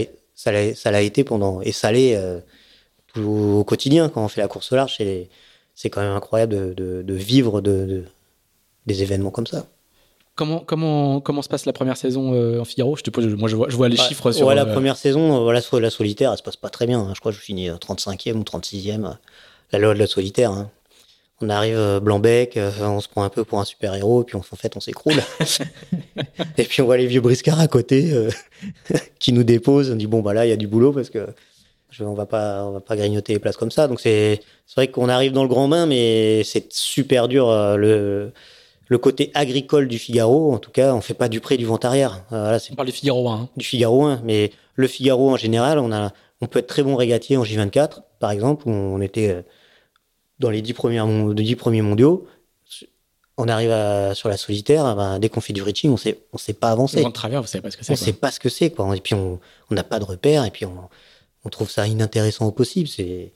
l'a, 0.52 1.02
été 1.02 1.24
pendant, 1.24 1.62
et 1.62 1.72
ça 1.72 1.92
l'est 1.92 2.18
au 3.16 3.64
quotidien 3.64 4.10
quand 4.10 4.24
on 4.24 4.28
fait 4.28 4.42
la 4.42 4.48
course 4.48 4.72
au 4.72 4.76
large. 4.76 4.96
C'est, 4.98 5.90
quand 5.90 6.02
même 6.02 6.14
incroyable 6.16 6.74
de, 6.74 7.14
vivre 7.14 7.62
de, 7.62 7.86
de, 7.86 8.04
des 8.88 9.04
événements 9.04 9.32
comme 9.32 9.46
ça. 9.46 9.68
Comment, 10.38 10.60
comment, 10.60 11.20
comment 11.20 11.42
se 11.42 11.50
passe 11.50 11.66
la 11.66 11.74
première 11.74 11.98
saison 11.98 12.32
euh, 12.36 12.60
en 12.60 12.64
Figaro? 12.64 12.96
Je 12.96 13.02
te 13.02 13.10
pose, 13.10 13.26
Moi, 13.26 13.50
je 13.50 13.56
vois, 13.56 13.70
je 13.70 13.76
vois 13.76 13.90
les 13.90 13.98
chiffres 13.98 14.32
sur. 14.32 14.46
Ouais, 14.46 14.54
la 14.54 14.68
euh, 14.68 14.72
première 14.72 14.96
saison, 14.96 15.42
voilà, 15.42 15.62
euh, 15.74 15.80
la 15.80 15.90
solitaire, 15.90 16.32
elle 16.32 16.38
se 16.38 16.44
passe 16.44 16.56
pas 16.56 16.70
très 16.70 16.86
bien. 16.86 17.00
Hein. 17.00 17.14
Je 17.16 17.20
crois 17.20 17.32
que 17.32 17.38
je 17.40 17.42
finis 17.44 17.70
35e 17.72 18.36
ou 18.36 18.44
36e. 18.44 19.16
La 19.72 19.80
loi 19.80 19.96
de 19.96 20.00
la 20.00 20.06
solitaire. 20.06 20.52
Hein. 20.52 20.70
On 21.42 21.50
arrive 21.50 22.00
blanc-bec, 22.04 22.58
on 22.82 23.00
se 23.00 23.08
prend 23.08 23.24
un 23.24 23.30
peu 23.30 23.44
pour 23.44 23.60
un 23.60 23.66
super-héros, 23.66 24.22
et 24.22 24.26
puis 24.26 24.38
en 24.38 24.42
fait, 24.44 24.78
on 24.78 24.80
s'écroule. 24.80 25.16
et 26.58 26.64
puis 26.64 26.82
on 26.84 26.86
voit 26.86 26.98
les 26.98 27.08
vieux 27.08 27.22
briscards 27.22 27.60
à 27.60 27.68
côté 27.68 28.12
qui 29.20 29.34
nous 29.34 29.44
déposent. 29.44 29.90
On 29.92 29.96
dit 29.96 30.08
bon, 30.08 30.22
bah 30.22 30.36
là, 30.36 30.46
il 30.46 30.50
y 30.50 30.54
a 30.54 30.58
du 30.58 30.68
boulot 30.68 30.94
parce 30.94 31.10
que 31.10 31.28
je, 31.90 32.04
on 32.04 32.14
va 32.14 32.28
pas, 32.28 32.64
on 32.64 32.72
va 32.72 32.80
pas 32.80 32.96
grignoter 32.96 33.34
les 33.34 33.40
places 33.40 33.58
comme 33.58 33.72
ça. 33.72 33.88
Donc 33.88 34.00
c'est, 34.02 34.40
c'est 34.68 34.76
vrai 34.76 34.88
qu'on 34.88 35.10
arrive 35.10 35.32
dans 35.32 35.44
le 35.44 35.50
grand 35.50 35.68
bain, 35.68 35.88
mais 35.88 36.44
c'est 36.44 36.72
super 36.72 37.28
dur. 37.28 37.50
le 37.76 38.32
le 38.88 38.98
côté 38.98 39.32
agricole 39.34 39.88
du 39.88 40.00
Figaro, 40.00 40.54
en 40.54 40.60
tout 40.60 40.72
cas, 40.72 40.94
on 40.94 41.02
fait 41.02 41.14
pas 41.14 41.30
du 41.30 41.42
pré 41.42 41.58
du 41.58 41.66
vent 41.66 41.78
arrière. 41.78 42.24
Euh, 42.32 42.58
on 42.72 42.76
parle 42.76 42.88
du 42.88 42.94
Figaro 42.94 43.30
1. 43.30 43.34
Hein. 43.34 43.50
Du 43.58 43.66
Figaro 43.66 44.06
1, 44.06 44.22
mais 44.24 44.52
le 44.76 44.88
Figaro 44.88 45.32
en 45.32 45.38
général, 45.38 45.80
on 45.80 45.92
a, 45.92 46.14
on 46.42 46.48
peut 46.48 46.60
être 46.60 46.68
très 46.68 46.84
bon 46.84 46.96
régatier 46.96 47.38
en 47.38 47.44
J24, 47.44 48.02
par 48.20 48.32
exemple, 48.32 48.68
où 48.68 48.72
on 48.72 49.02
était 49.02 49.30
euh, 49.30 49.42
dans 50.40 50.50
les 50.50 50.62
dix 50.62 50.74
premiers, 50.74 51.04
dix 51.34 51.56
premiers 51.56 51.82
mondiaux. 51.82 52.28
On 53.40 53.48
arrive 53.48 53.72
à, 53.72 54.16
sur 54.16 54.30
la 54.30 54.38
solitaire, 54.38 54.96
ben, 54.96 55.20
dès 55.20 55.30
qu'on 55.30 55.42
fait 55.42 55.54
du 55.54 55.62
reaching, 55.62 55.92
on 55.92 55.98
sait, 55.98 56.22
on 56.34 56.40
sait 56.40 56.54
pas 56.54 56.72
avancer. 56.72 57.04
On 57.06 57.12
travers, 57.12 57.42
vous 57.42 57.48
savez 57.48 57.62
pas 57.62 57.70
ce 57.70 57.78
que 57.78 57.86
c'est. 57.86 57.94
On 57.94 57.96
sait 57.96 58.14
pas 58.14 58.32
ce 58.32 58.40
que 58.40 58.50
c'est, 58.50 58.72
quoi. 58.72 58.96
Et 58.96 59.02
puis 59.02 59.14
on, 59.14 59.40
on 59.70 59.76
n'a 59.76 59.84
pas 59.84 60.00
de 60.00 60.06
repères, 60.06 60.44
et 60.44 60.50
puis 60.50 60.66
on, 60.66 60.90
on 61.46 61.50
trouve 61.50 61.70
ça 61.70 61.86
inintéressant 61.86 62.48
au 62.48 62.52
possible. 62.52 62.88
C'est 62.88 63.34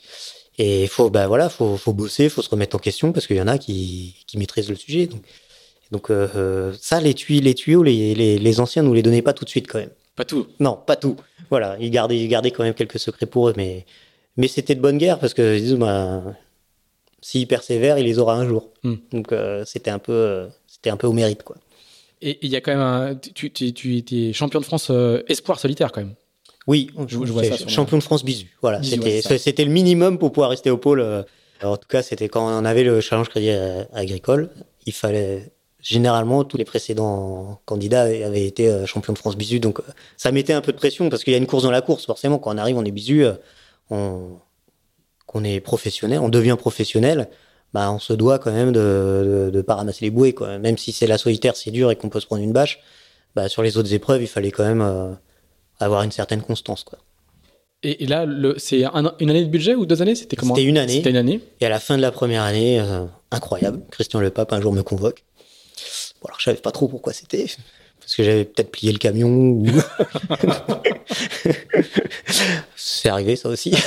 et 0.58 0.88
faut 0.88 1.10
bah 1.10 1.28
voilà, 1.28 1.49
faut 1.49 1.78
faut 1.78 1.93
bosser, 1.93 2.30
faut 2.30 2.41
se 2.41 2.49
remettre 2.49 2.76
en 2.76 2.80
question 2.80 3.12
parce 3.12 3.28
qu'il 3.28 3.38
y 3.38 3.41
en 3.41 3.47
a 3.47 3.58
qui 3.58 4.16
qui 4.28 4.38
maîtrisent 4.38 4.70
le 4.70 4.76
sujet. 4.76 5.08
Donc 5.08 5.24
donc 5.91 6.10
euh, 6.10 6.74
ça, 6.80 7.02
les 7.02 7.14
tuyaux, 7.14 7.41
les 7.41 7.54
tuyaux, 7.54 7.84
les, 7.84 8.16
les, 8.16 8.38
les 8.38 8.60
anciens 8.60 8.82
nous 8.82 8.93
les 8.93 9.04
donnaient 9.04 9.22
pas 9.22 9.34
tout 9.34 9.45
de 9.45 9.49
suite 9.49 9.68
quand 9.68 9.80
même. 9.80 9.91
Pas 10.16 10.26
tout. 10.26 10.47
Non, 10.60 10.78
pas 10.86 10.95
tout. 10.95 11.18
Voilà, 11.49 11.78
ils 11.80 11.91
gardaient, 11.91 12.18
ils 12.18 12.28
gardaient 12.28 12.52
quand 12.52 12.64
même 12.64 12.74
quelques 12.74 12.99
secrets 12.99 13.26
pour 13.26 13.49
eux, 13.49 13.54
mais 13.58 13.86
mais 14.38 14.47
c'était 14.47 14.76
de 14.76 14.82
bonne 14.82 14.97
guerre 14.97 15.20
parce 15.20 15.34
que 15.34 15.58
ils 15.58 15.64
disent 15.64 15.76
bah 15.76 16.24
s'ils 17.22 17.47
persévèrent, 17.47 17.97
il 17.99 18.06
les 18.06 18.20
aura 18.20 18.36
un 18.36 18.47
jour. 18.47 18.70
Hmm. 18.84 18.95
Donc 19.12 19.32
euh, 19.32 19.64
c'était 19.66 19.91
un 19.91 19.99
peu 19.99 20.14
euh, 20.14 20.47
c'était 20.66 20.89
un 20.89 20.97
peu 20.97 21.08
au 21.08 21.14
mérite 21.14 21.43
quoi. 21.43 21.58
Et 22.22 22.38
il 22.41 22.52
y 22.52 22.56
a 22.56 22.62
quand 22.62 22.72
même 22.72 22.82
un, 22.82 23.16
tu, 23.16 23.52
tu, 23.52 23.74
tu 23.74 23.97
étais 23.97 24.32
champion 24.32 24.60
de 24.60 24.66
France 24.66 24.91
espoir 25.28 25.60
solitaire 25.60 25.91
quand 25.91 26.02
même. 26.02 26.14
Oui, 26.68 26.91
Je- 27.07 27.18
je 27.26 27.32
vois 27.32 27.43
ça 27.43 27.57
champion 27.68 27.97
de 27.97 28.03
France 28.03 28.24
bisu. 28.24 28.47
Voilà, 28.62 28.84
c'était 28.84 28.99
ouais, 28.99 29.66
le 29.66 29.72
minimum 29.72 30.18
pour 30.20 30.32
pouvoir 30.32 30.49
rester 30.51 30.70
au 30.70 30.78
pôle. 30.78 30.99
euh. 31.01 31.24
Alors, 31.59 31.74
en 31.74 31.78
tout 31.78 31.88
cas, 31.88 32.01
c'était 32.01 32.30
quand 32.30 32.47
on 32.47 32.66
avait 32.66 32.84
le 32.84 33.01
challenge 33.01 33.30
crédit 33.30 33.49
euh, 33.49 33.84
agricole, 33.93 34.49
il 34.86 34.93
fallait 34.93 35.51
généralement 35.80 36.43
tous 36.43 36.57
les 36.57 36.66
précédents 36.66 37.59
candidats 37.66 38.03
avaient 38.03 38.45
été 38.45 38.70
euh, 38.70 38.86
champions 38.86 39.14
de 39.14 39.18
France 39.18 39.36
bisu, 39.36 39.59
donc 39.59 39.80
ça 40.18 40.32
mettait 40.32 40.53
un 40.53 40.62
peu 40.62 40.72
de 40.72 40.78
pression 40.78 41.09
parce 41.09 41.24
qu'il 41.24 41.34
y 41.34 41.36
a 41.36 41.39
une 41.39 41.47
course 41.47 41.64
dans 41.64 41.72
la 41.72 41.82
course. 41.82 42.05
Forcément, 42.05 42.38
quand 42.39 42.53
on 42.53 42.57
arrive, 42.57 42.78
on 42.78 42.86
est 42.86 42.91
bisu, 42.91 43.26
on 43.89 44.38
qu'on 45.28 45.43
est 45.43 45.59
professionnel, 45.62 46.20
on 46.20 46.30
devient 46.30 46.57
professionnel. 46.59 47.30
Bah, 47.74 47.89
on 47.91 47.99
se 47.99 48.12
doit 48.12 48.38
quand 48.38 48.51
même 48.51 48.74
de, 48.74 49.45
de, 49.45 49.49
de 49.49 49.62
pas 49.62 49.76
ramasser 49.76 50.03
les 50.03 50.12
bouées, 50.12 50.34
quoi. 50.34 50.57
Même 50.59 50.78
si 50.78 50.91
c'est 50.91 51.07
la 51.07 51.18
solitaire, 51.18 51.55
c'est 51.55 51.72
dur 51.72 51.89
et 51.89 51.95
qu'on 51.95 52.09
peut 52.09 52.20
se 52.20 52.26
prendre 52.26 52.43
une 52.43 52.51
bâche. 52.51 52.80
Bah, 53.34 53.47
sur 53.47 53.64
les 53.64 53.78
autres 53.78 53.93
épreuves, 53.93 54.22
il 54.22 54.28
fallait 54.28 54.51
quand 54.51 54.66
même 54.66 54.82
avoir 55.86 56.04
une 56.04 56.12
certaine 56.12 56.42
constance, 56.42 56.84
quoi. 56.84 57.00
Et, 57.84 58.04
et 58.04 58.08
là, 58.08 58.26
c'est 58.58 58.84
un- 58.86 59.14
une 59.20 59.30
année 59.32 59.44
de 59.44 59.50
budget 59.50 59.74
ou 59.74 59.86
deux 59.88 60.02
années? 60.04 60.14
C'était 60.16 60.36
comment? 60.36 60.54
C'était 60.56 60.68
une 60.68 60.78
année. 60.78 60.94
C'était 60.98 61.10
une 61.10 61.16
année. 61.18 61.40
Et 61.62 61.66
à 61.66 61.70
la 61.70 61.80
fin 61.80 61.98
de 61.98 62.02
la 62.02 62.12
première 62.12 62.44
année, 62.44 62.80
euh, 62.80 63.06
incroyable, 63.32 63.82
Christian 63.90 64.20
Le 64.20 64.30
Pape 64.30 64.54
un 64.54 64.62
jour 64.62 64.72
me 64.72 64.84
convoque. 64.84 65.24
Bon, 66.22 66.28
alors 66.28 66.40
je 66.40 66.44
savais 66.46 66.60
pas 66.60 66.70
trop 66.72 66.88
pourquoi 66.88 67.12
c'était, 67.14 67.48
parce 68.00 68.16
que 68.16 68.24
j'avais 68.24 68.46
peut-être 68.46 68.70
plié 68.72 68.92
le 68.92 69.00
camion 69.00 69.30
ou. 69.30 69.66
C'est 72.76 73.10
arrivé 73.10 73.36
ça 73.36 73.50
aussi. 73.50 73.74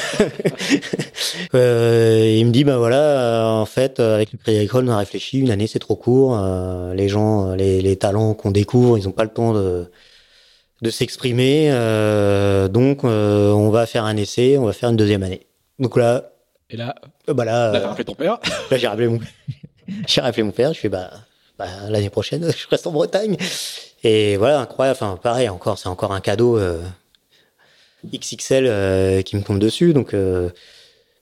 Euh, 1.55 2.35
il 2.39 2.47
me 2.47 2.51
dit 2.51 2.65
bah 2.65 2.79
voilà, 2.79 2.97
euh, 3.01 3.61
en 3.61 3.67
fait, 3.67 4.01
avec 4.01 4.33
le 4.33 4.39
Crédit 4.39 4.59
Agricole, 4.59 4.89
on 4.89 4.93
a 4.93 4.99
réfléchi, 4.99 5.39
une 5.39 5.51
année 5.51 5.67
c'est 5.69 5.79
trop 5.79 5.95
court. 5.95 6.37
euh, 6.39 6.95
les 6.95 7.09
gens, 7.09 7.55
les, 7.55 7.81
les 7.81 7.97
talents 7.97 8.35
qu'on 8.35 8.51
découvre, 8.51 8.99
ils 8.99 9.07
ont 9.09 9.13
pas 9.13 9.23
le 9.25 9.31
temps 9.31 9.53
de 9.53 9.87
de 10.85 10.91
s'exprimer. 10.91 11.71
euh, 11.73 12.69
donc 12.69 13.03
euh, 13.05 13.51
on 13.53 13.71
va 13.71 13.87
faire 13.87 14.05
un 14.05 14.17
essai, 14.17 14.57
on 14.59 14.67
va 14.67 14.73
faire 14.73 14.91
une 14.91 14.97
deuxième 14.97 15.23
année. 15.25 15.47
Donc 15.81 15.97
là, 15.97 16.31
Et 16.71 16.77
là, 16.77 16.95
euh, 17.29 17.35
bah 17.35 17.45
là, 17.45 17.73
là 17.73 17.81
t'as 17.81 17.89
rappelé 17.89 18.05
ton 18.05 18.15
père. 18.15 18.39
Là, 18.71 18.77
j'ai 18.79 18.87
rappelé 18.87 19.09
mon, 19.09 19.19
j'ai 20.07 20.21
rappelé 20.21 20.43
mon 20.45 20.53
père. 20.53 20.73
Je 20.75 20.79
fais 20.81 20.89
bah, 20.89 21.11
bah, 21.59 21.67
l'année 21.89 22.11
prochaine, 22.11 22.49
je 22.57 22.69
reste 22.69 22.87
en 22.87 22.93
Bretagne. 22.93 23.37
Et 24.05 24.37
voilà, 24.37 24.61
incroyable. 24.61 24.99
Enfin, 25.01 25.19
pareil, 25.21 25.49
encore, 25.49 25.79
c'est 25.79 25.89
encore 25.89 26.13
un 26.13 26.21
cadeau 26.21 26.59
XXL 28.05 29.23
qui 29.25 29.37
me 29.37 29.43
tombe 29.43 29.59
dessus. 29.59 29.95
Donc, 29.95 30.15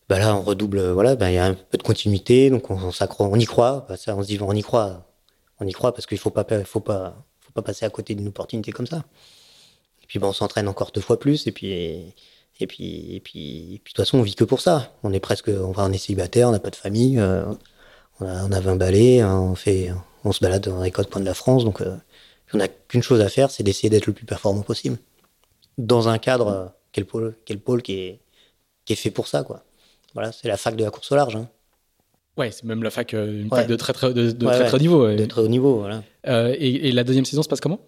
bah 0.09 0.19
là, 0.19 0.35
on 0.37 0.43
redouble. 0.43 0.91
Voilà, 0.91 1.15
bah, 1.15 1.31
il 1.31 1.35
y 1.35 1.39
a 1.39 1.45
un 1.47 1.55
peu 1.55 1.79
de 1.79 1.83
continuité. 1.83 2.51
Donc, 2.51 2.71
on, 2.71 2.75
on 2.75 2.91
s'accro- 2.91 3.29
on 3.31 3.37
y 3.39 3.45
croit. 3.47 3.87
Bah, 3.89 3.97
ça, 3.97 4.17
on 4.17 4.23
se 4.23 4.27
dit, 4.29 4.39
on 4.41 4.53
y 4.53 4.63
croit. 4.63 5.07
On 5.61 5.67
y 5.67 5.73
croit 5.73 5.95
parce 5.95 6.07
qu'il 6.07 6.19
faut 6.19 6.31
pas, 6.31 6.43
pa- 6.45 6.65
faut 6.65 6.81
pas, 6.81 7.15
faut 7.41 7.53
pas 7.53 7.63
passer 7.63 7.85
à 7.85 7.91
côté 7.91 8.15
d'une 8.17 8.27
opportunité 8.29 8.73
comme 8.73 8.87
ça. 8.89 9.05
Puis, 10.13 10.19
bah, 10.19 10.27
on 10.29 10.35
s'entraîne 10.35 10.69
encore 10.69 10.91
deux 10.93 11.01
fois 11.01 11.19
plus. 11.19 11.47
Et 11.47 11.53
puis. 11.53 11.73
Et 12.61 12.67
puis, 12.67 13.17
et 13.17 13.21
puis, 13.21 13.75
et 13.75 13.79
puis, 13.79 13.79
de 13.79 13.79
toute 13.89 13.97
façon, 13.97 14.19
on 14.19 14.23
vit 14.23 14.35
que 14.35 14.45
pour 14.45 14.61
ça. 14.61 14.93
On 15.03 15.13
est 15.15 15.21
presque, 15.21 15.49
on 15.49 15.73
va, 15.73 15.85
on 15.87 15.93
est 15.93 15.97
célibataire, 15.99 16.49
on 16.49 16.53
n'a 16.53 16.61
pas 16.61 16.69
de 16.71 16.77
famille, 16.77 17.19
euh, 17.19 17.45
on, 18.21 18.27
a, 18.27 18.45
on 18.45 18.53
a 18.53 18.61
20 18.61 18.77
balais, 18.77 19.21
hein, 19.21 19.37
on 19.41 19.55
fait, 19.55 19.91
on 20.23 20.33
se 20.33 20.41
balade 20.41 20.63
dans 20.69 20.83
les 20.83 20.93
quatre 20.93 21.09
coins 21.11 21.23
de 21.23 21.27
la 21.27 21.33
France, 21.35 21.65
donc 21.65 21.81
euh, 21.81 21.97
on 22.53 22.59
n'a 22.59 22.69
qu'une 22.69 23.03
chose 23.03 23.21
à 23.23 23.29
faire, 23.31 23.51
c'est 23.51 23.63
d'essayer 23.65 23.89
d'être 23.89 24.07
le 24.07 24.13
plus 24.13 24.27
performant 24.27 24.61
possible. 24.61 24.99
Dans 25.79 26.09
un 26.09 26.19
cadre, 26.19 26.47
euh, 26.49 26.67
quel 26.93 27.07
pôle, 27.07 27.35
quel 27.47 27.59
pôle 27.59 27.83
qui 27.83 27.95
est, 27.95 28.21
qui 28.85 28.93
est 28.93 28.97
fait 28.97 29.11
pour 29.11 29.27
ça, 29.27 29.43
quoi. 29.43 29.65
Voilà, 30.15 30.31
c'est 30.31 30.47
la 30.47 30.59
fac 30.59 30.77
de 30.77 30.85
la 30.85 30.91
course 30.91 31.11
au 31.11 31.17
large, 31.17 31.35
hein, 31.35 31.49
Ouais, 32.37 32.51
c'est 32.53 32.65
même 32.65 32.83
la 32.85 32.91
fac, 32.91 33.13
euh, 33.15 33.41
une 33.41 33.49
Ouais. 33.51 33.61
fac 33.61 33.67
de 33.67 33.77
très 33.77 33.93
très, 33.95 34.13
de, 34.13 34.31
de 34.31 34.47
Ouais, 34.47 34.53
très, 34.53 34.61
ouais. 34.63 34.69
très 34.69 34.77
haut 34.77 34.81
niveau. 34.81 35.09
de 35.11 35.25
très 35.25 35.41
haut 35.41 35.49
niveau, 35.49 35.79
voilà. 35.81 36.05
Euh, 36.29 36.55
et, 36.57 36.89
et 36.89 36.93
la 36.93 37.03
deuxième 37.03 37.25
saison 37.25 37.43
se 37.43 37.49
passe 37.49 37.61
comment? 37.61 37.81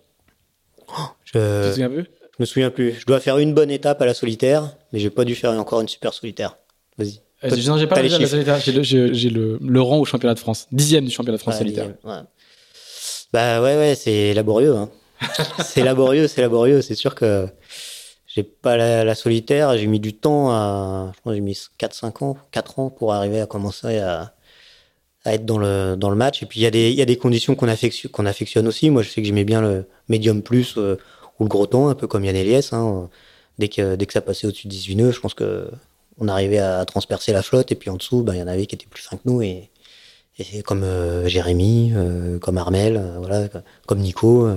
Tu 1.24 1.32
te 1.32 1.38
Je, 1.38 1.70
souviens 1.70 1.90
me 2.38 2.45
souviens 2.45 2.70
plus. 2.70 2.95
Je 2.99 3.07
dois 3.07 3.20
faire 3.20 3.38
une 3.38 3.55
bonne 3.55 3.70
étape 3.70 4.01
à 4.03 4.07
la 4.07 4.14
solitaire, 4.14 4.76
mais 4.92 4.99
j'ai 4.99 5.11
pas 5.11 5.24
dû 5.24 5.34
faire 5.34 5.53
encore 5.53 5.80
une 5.80 5.88
super 5.88 6.12
solitaire. 6.12 6.59
Vas-y. 6.99 7.20
Euh, 7.45 7.49
Toi, 7.49 7.59
non, 7.66 7.78
j'ai 7.78 7.86
pas 7.86 8.03
la 8.03 8.26
solitaire. 8.26 8.59
J'ai 8.61 9.30
le, 9.30 9.80
rang 9.80 9.99
au 9.99 10.05
championnat 10.05 10.34
de 10.34 10.38
France. 10.38 10.66
Dixième 10.72 11.05
du 11.05 11.11
championnat 11.11 11.36
de 11.36 11.42
France 11.42 11.59
solitaire. 11.59 11.88
dixième, 11.88 12.16
ouais. 12.16 12.22
Bah 13.32 13.61
ouais, 13.61 13.76
ouais, 13.76 13.95
c'est 13.95 14.32
laborieux. 14.32 14.74
Hein. 14.76 14.88
c'est 15.64 15.82
laborieux, 15.82 16.28
c'est 16.28 16.40
laborieux. 16.40 16.82
C'est 16.82 16.95
sûr 16.95 17.14
que 17.14 17.49
j'ai 18.26 18.42
pas 18.45 18.76
la, 18.76 19.05
la 19.05 19.14
solitaire. 19.14 19.76
J'ai 19.76 19.86
mis 19.86 20.01
du 20.01 20.14
temps 20.14 20.51
à. 20.51 21.12
Je 21.14 21.20
pense 21.20 21.32
que 21.32 21.34
j'ai 21.34 21.40
mis 21.40 21.59
4-5 21.78 22.24
ans, 22.24 22.36
4 22.53 22.78
ans 22.78 22.90
pour 22.90 23.12
arriver 23.12 23.40
à 23.40 23.47
commencer 23.47 23.99
à, 23.99 24.34
à 25.25 25.35
être 25.35 25.47
dans 25.47 25.59
le, 25.59 25.97
dans 25.97 26.11
le 26.11 26.16
match. 26.16 26.43
Et 26.43 26.47
puis 26.47 26.61
il 26.61 26.62
y, 26.62 26.66
a 26.66 26.70
des- 26.70 26.91
il 26.91 26.97
y 26.97 27.03
a 27.03 27.07
des 27.07 27.16
conditions 27.16 27.55
qu'on 27.55 27.68
affectionne, 27.68 28.11
qu'on 28.11 28.27
affectionne 28.27 28.66
aussi. 28.68 28.91
Moi, 28.91 29.03
je 29.03 29.09
sais 29.11 29.20
que 29.22 29.27
j'aimais 29.27 29.45
bien 29.45 29.61
le 29.62 29.87
médium 30.09 30.43
plus 30.43 30.75
euh, 30.77 30.97
ou 31.41 31.45
le 31.45 31.49
gros 31.49 31.66
temps, 31.66 31.89
un 31.89 31.95
peu 31.95 32.07
comme 32.07 32.25
Yann 32.25 32.37
Eliès. 32.37 32.72
Hein. 32.72 33.09
Dès, 33.59 33.68
que, 33.68 33.97
dès 33.97 34.07
que 34.07 34.12
ça 34.12 34.20
passait 34.20 34.47
au-dessus 34.47 34.66
de 34.66 34.72
18 34.72 34.97
nœuds, 34.97 35.11
je 35.12 35.20
pense 35.20 35.35
que 35.35 35.68
on 36.18 36.29
arrivait 36.29 36.59
à 36.59 36.85
transpercer 36.85 37.33
la 37.33 37.43
flotte. 37.43 37.72
Et 37.72 37.75
puis 37.75 37.91
en 37.91 37.97
dessous, 37.97 38.22
bah, 38.22 38.35
il 38.35 38.39
y 38.39 38.43
en 38.43 38.47
avait 38.49 38.66
qui 38.66 38.75
étaient 38.75 38.87
plus 38.89 39.03
fins 39.03 39.16
que 39.16 39.22
nous. 39.25 39.41
Et, 39.43 39.70
et 40.39 40.62
comme 40.62 40.83
euh, 40.83 41.27
Jérémy, 41.29 41.93
euh, 41.95 42.39
comme 42.39 42.59
Armel, 42.59 43.01
voilà, 43.20 43.49
comme 43.87 44.01
Nico. 44.01 44.49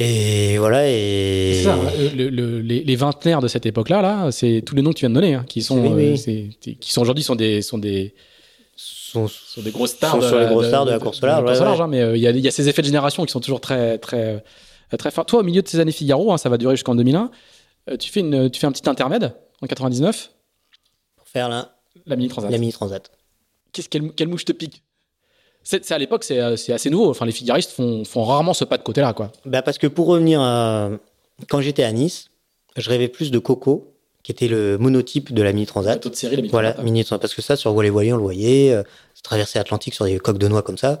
et 0.00 0.58
voilà, 0.58 0.88
et. 0.88 1.54
C'est 1.56 1.64
ça, 1.64 1.74
hein, 1.74 1.90
le- 2.16 2.28
le- 2.28 2.60
les, 2.60 2.84
les 2.84 2.96
vingtenaires 2.96 3.40
de 3.40 3.48
cette 3.48 3.66
époque-là, 3.66 4.00
là, 4.02 4.30
c'est 4.30 4.62
tous 4.64 4.76
les 4.76 4.82
noms 4.82 4.90
que 4.90 4.96
tu 4.98 5.00
viens 5.02 5.10
de 5.10 5.14
donner, 5.14 5.34
hein, 5.34 5.44
qui 5.48 5.60
sont, 5.62 5.80
Oui, 5.80 5.88
oui. 5.92 6.04
euh, 6.12 6.16
c'est- 6.16 6.50
c'est- 6.60 6.74
qui 6.74 6.92
sont 6.92 7.02
aujourd'hui 7.02 7.24
sont 7.24 7.34
des, 7.34 7.62
sont 7.62 7.78
des, 7.78 8.14
sont, 9.10 9.28
sont 9.28 9.62
des 9.62 9.70
grosses 9.70 9.92
stars 9.92 10.12
Sont 10.12 10.18
de, 10.18 10.26
sur 10.26 10.38
les 10.38 10.44
la- 10.44 10.50
grosses 10.50 10.66
stars 10.68 10.84
de 10.86 10.90
la 10.90 10.98
course 10.98 11.20
large, 11.22 11.44
ouais, 11.44 11.58
large, 11.58 11.78
ouais. 11.78 11.84
hein, 11.84 11.88
mais 11.88 12.00
euh, 12.00 12.16
il 12.16 12.22
y, 12.22 12.26
a, 12.26 12.30
il 12.30 12.40
y 12.40 12.48
a 12.48 12.50
ces 12.50 12.68
effets 12.68 12.82
de 12.82 12.86
génération 12.86 13.24
qui 13.24 13.32
sont 13.32 13.40
toujours 13.40 13.60
très, 13.60 13.98
très, 13.98 14.42
euh, 14.92 14.96
très 14.96 15.10
forts. 15.10 15.26
Toi, 15.26 15.40
au 15.40 15.42
milieu 15.42 15.62
de 15.62 15.68
ces 15.68 15.80
années 15.80 15.92
Figaro, 15.92 16.32
hein, 16.32 16.38
ça 16.38 16.48
va 16.48 16.56
durer 16.58 16.74
jusqu'en 16.76 16.94
2001. 16.94 17.30
euh, 17.90 17.96
tu 17.96 18.10
fais 18.10 18.20
une, 18.20 18.50
tu 18.50 18.60
fais 18.60 18.66
un 18.66 18.72
petit 18.72 18.88
intermède 18.88 19.34
en 19.62 19.66
99, 19.66 20.30
pour 21.16 21.28
faire 21.28 21.48
la, 21.48 21.74
la 22.06 22.16
mini 22.16 22.28
transat. 22.28 22.50
la 22.50 22.58
mini 22.58 22.72
transat. 22.72 23.10
Qu'est-ce 23.72 23.88
quelle, 23.88 24.12
quelle 24.12 24.28
mouche 24.28 24.44
te 24.44 24.52
pique? 24.52 24.82
C'est, 25.64 25.90
à 25.92 25.98
l'époque, 25.98 26.24
c'est, 26.24 26.56
c'est 26.56 26.72
assez 26.72 26.88
nouveau. 26.88 27.10
Enfin, 27.10 27.26
les 27.26 27.32
figaristes 27.32 27.72
font, 27.72 28.04
font 28.04 28.24
rarement 28.24 28.54
ce 28.54 28.64
pas 28.64 28.78
de 28.78 28.82
côté-là, 28.82 29.12
quoi. 29.12 29.30
Bah 29.44 29.60
parce 29.60 29.76
que 29.76 29.86
pour 29.86 30.06
revenir 30.06 30.40
à 30.40 30.90
quand 31.48 31.60
j'étais 31.60 31.82
à 31.82 31.92
Nice, 31.92 32.28
je 32.76 32.88
rêvais 32.88 33.08
plus 33.08 33.30
de 33.30 33.38
Coco, 33.38 33.94
qui 34.28 34.32
était 34.32 34.48
le 34.48 34.76
monotype 34.76 35.32
de 35.32 35.42
la 35.42 35.54
mini 35.54 35.64
transat. 35.64 36.14
Série, 36.14 36.36
la 36.36 36.42
mini 36.42 36.50
Voilà, 36.50 36.76
mini 36.82 37.02
transat. 37.02 37.22
Parce 37.22 37.32
que 37.32 37.40
ça, 37.40 37.56
sur 37.56 37.72
Voile 37.72 37.88
Voilier, 37.88 38.12
on 38.12 38.18
le 38.18 38.22
voyait, 38.22 38.74
euh, 38.74 38.82
traverser 39.22 39.58
l'Atlantique 39.58 39.94
sur 39.94 40.04
des 40.04 40.18
coques 40.18 40.36
de 40.36 40.48
noix 40.48 40.60
comme 40.60 40.76
ça, 40.76 41.00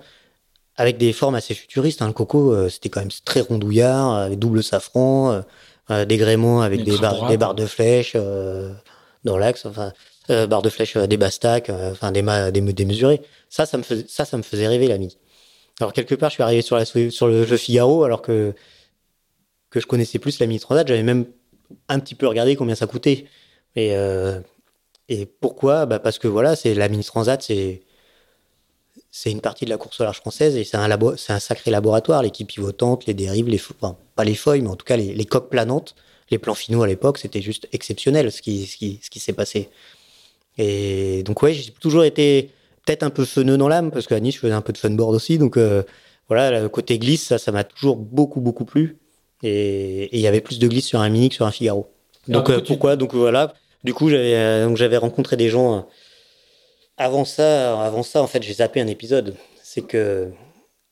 avec 0.76 0.96
des 0.96 1.12
formes 1.12 1.34
assez 1.34 1.52
futuristes. 1.52 2.00
hein. 2.00 2.06
Le 2.06 2.14
Coco, 2.14 2.54
euh, 2.54 2.70
c'était 2.70 2.88
quand 2.88 3.00
même 3.00 3.10
très 3.26 3.42
rondouillard, 3.42 4.14
avec 4.14 4.38
double 4.38 4.62
safran, 4.62 5.42
euh, 5.90 6.04
des 6.06 6.16
gréements 6.16 6.62
avec 6.62 6.82
Des 6.84 6.92
des, 6.92 6.98
barres, 6.98 7.18
trappes 7.18 7.28
des 7.28 7.36
barres 7.36 7.54
de 7.54 7.66
flèches 7.66 8.16
dans 9.24 9.36
l'axe, 9.36 9.66
enfin, 9.66 9.92
barres 10.46 10.62
de 10.62 10.70
flèches, 10.70 10.96
des 10.96 11.18
bastacs, 11.18 11.68
enfin 11.68 12.12
des, 12.12 12.22
ma- 12.22 12.50
des, 12.50 12.62
démesurés. 12.62 13.20
Ça, 13.50 13.66
ça 13.66 13.76
me, 13.76 13.82
faisait, 13.82 14.06
ça, 14.08 14.24
ça 14.24 14.38
me 14.38 14.42
faisait 14.42 14.68
rêver 14.68 14.88
la 14.88 14.96
mini. 14.96 15.18
Alors 15.80 15.92
quelque 15.92 16.14
part, 16.14 16.30
je 16.30 16.34
suis 16.36 16.42
arrivé 16.42 16.62
sur, 16.62 16.76
la, 16.76 16.86
sur 16.86 17.26
le 17.28 17.44
jeu 17.44 17.58
Figaro, 17.58 18.04
alors 18.04 18.22
que, 18.22 18.54
que 19.68 19.80
je 19.80 19.86
connaissais 19.86 20.18
plus 20.18 20.38
la 20.38 20.46
mini 20.46 20.60
transat. 20.60 20.88
J'avais 20.88 21.02
même 21.02 21.26
un 21.88 21.98
petit 22.00 22.14
peu 22.14 22.26
regardé 22.26 22.56
combien 22.56 22.74
ça 22.74 22.86
coûtait. 22.86 23.26
Et, 23.76 23.94
euh, 23.96 24.40
et 25.08 25.26
pourquoi? 25.26 25.86
Bah 25.86 25.98
Parce 25.98 26.18
que 26.18 26.28
voilà, 26.28 26.56
c'est 26.56 26.74
la 26.74 26.88
mini 26.88 27.04
transat, 27.04 27.42
c'est 27.42 29.30
une 29.30 29.40
partie 29.40 29.64
de 29.64 29.70
la 29.70 29.78
course 29.78 30.00
au 30.00 30.04
large 30.04 30.18
française 30.18 30.56
et 30.56 30.64
c'est 30.64 30.76
un, 30.76 30.88
labo, 30.88 31.14
un 31.28 31.38
sacré 31.38 31.70
laboratoire. 31.70 32.22
L'équipe 32.22 32.48
pivotante, 32.48 33.06
les 33.06 33.14
dérives, 33.14 33.48
les, 33.48 33.60
pas 34.14 34.24
les 34.24 34.34
feuilles, 34.34 34.62
mais 34.62 34.68
en 34.68 34.76
tout 34.76 34.84
cas 34.84 34.96
les, 34.96 35.14
les 35.14 35.24
coques 35.24 35.50
planantes, 35.50 35.94
les 36.30 36.38
plans 36.38 36.54
finaux 36.54 36.82
à 36.82 36.86
l'époque, 36.86 37.18
c'était 37.18 37.40
juste 37.40 37.68
exceptionnel 37.72 38.30
ce 38.30 38.42
qui, 38.42 38.66
ce 38.66 38.76
qui, 38.76 39.00
ce 39.02 39.10
qui 39.10 39.20
s'est 39.20 39.32
passé. 39.32 39.70
Et 40.58 41.22
donc 41.22 41.42
ouais, 41.42 41.52
j'ai 41.54 41.70
toujours 41.72 42.04
été 42.04 42.50
peut-être 42.84 43.02
un 43.02 43.10
peu 43.10 43.24
feneux 43.24 43.56
dans 43.56 43.68
l'âme 43.68 43.90
parce 43.90 44.06
qu'à 44.06 44.20
Nice, 44.20 44.34
je 44.34 44.40
faisais 44.40 44.52
un 44.52 44.60
peu 44.60 44.72
de 44.72 44.78
funboard 44.78 45.14
aussi. 45.14 45.38
Donc 45.38 45.56
euh, 45.56 45.82
voilà, 46.28 46.60
le 46.62 46.68
côté 46.68 46.98
glisse, 46.98 47.26
ça, 47.26 47.38
ça 47.38 47.52
m'a 47.52 47.64
toujours 47.64 47.96
beaucoup, 47.96 48.40
beaucoup 48.40 48.64
plu. 48.64 48.98
Et 49.42 50.08
il 50.16 50.20
y 50.20 50.26
avait 50.26 50.40
plus 50.40 50.58
de 50.58 50.66
glisse 50.66 50.86
sur 50.86 51.00
un 51.00 51.08
Mini 51.08 51.28
que 51.28 51.36
sur 51.36 51.46
un 51.46 51.50
Figaro. 51.50 51.88
Donc 52.26 52.50
euh, 52.50 52.60
pourquoi? 52.60 52.96
Donc 52.96 53.14
voilà. 53.14 53.54
Du 53.84 53.94
coup, 53.94 54.08
j'avais 54.10 54.34
euh, 54.34 54.66
donc 54.66 54.76
j'avais 54.76 54.96
rencontré 54.96 55.36
des 55.36 55.48
gens. 55.48 55.76
euh, 55.76 55.80
avant 56.96 57.24
ça, 57.24 57.80
avant 57.80 58.02
ça, 58.02 58.22
en 58.22 58.26
fait, 58.26 58.42
j'ai 58.42 58.54
zappé 58.54 58.80
un 58.80 58.88
épisode. 58.88 59.36
C'est 59.62 59.82
que 59.82 60.30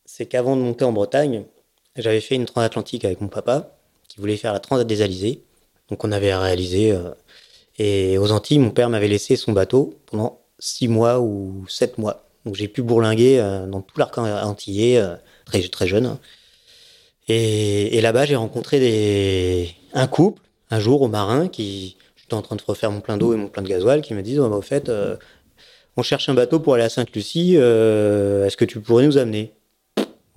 c'est 0.04 0.26
qu'avant 0.26 0.56
de 0.56 0.62
monter 0.62 0.84
en 0.84 0.92
Bretagne, 0.92 1.44
j'avais 1.96 2.20
fait 2.20 2.36
une 2.36 2.46
transatlantique 2.46 3.04
avec 3.04 3.20
mon 3.20 3.28
papa 3.28 3.76
qui 4.08 4.20
voulait 4.20 4.36
faire 4.36 4.52
la 4.52 4.60
transat 4.60 4.86
des 4.86 5.02
Alizés. 5.02 5.42
Donc 5.90 6.04
on 6.04 6.12
avait 6.12 6.34
réalisé. 6.34 6.96
et 7.78 8.18
aux 8.18 8.30
Antilles, 8.30 8.60
mon 8.60 8.70
père 8.70 8.88
m'avait 8.88 9.08
laissé 9.08 9.34
son 9.34 9.52
bateau 9.52 9.98
pendant 10.06 10.40
six 10.58 10.86
mois 10.86 11.20
ou 11.20 11.64
sept 11.68 11.98
mois. 11.98 12.24
Donc 12.44 12.54
j'ai 12.54 12.68
pu 12.68 12.82
bourlinguer 12.82 13.38
dans 13.68 13.80
tout 13.80 13.98
l'arc 13.98 14.16
antillais, 14.18 15.02
très, 15.44 15.60
très 15.62 15.88
jeune. 15.88 16.18
Et, 17.28 18.00
là-bas, 18.00 18.24
j'ai 18.24 18.36
rencontré 18.36 18.78
des, 18.78 19.74
un 19.92 20.06
couple, 20.06 20.42
un 20.70 20.80
jour 20.80 21.02
au 21.02 21.08
marin, 21.08 21.48
qui, 21.48 21.96
j'étais 22.16 22.34
en 22.34 22.42
train 22.42 22.56
de 22.56 22.62
refaire 22.66 22.90
mon 22.90 23.00
plein 23.00 23.16
d'eau 23.16 23.34
et 23.34 23.36
mon 23.36 23.48
plein 23.48 23.62
de 23.62 23.68
gasoil, 23.68 24.00
qui 24.00 24.14
me 24.14 24.22
disent, 24.22 24.38
bah, 24.38 24.48
au 24.48 24.62
fait, 24.62 24.90
on 25.96 26.02
cherche 26.02 26.28
un 26.28 26.34
bateau 26.34 26.60
pour 26.60 26.74
aller 26.74 26.84
à 26.84 26.88
Sainte-Lucie, 26.88 27.54
est-ce 27.54 28.56
que 28.56 28.64
tu 28.64 28.80
pourrais 28.80 29.06
nous 29.06 29.18
amener? 29.18 29.52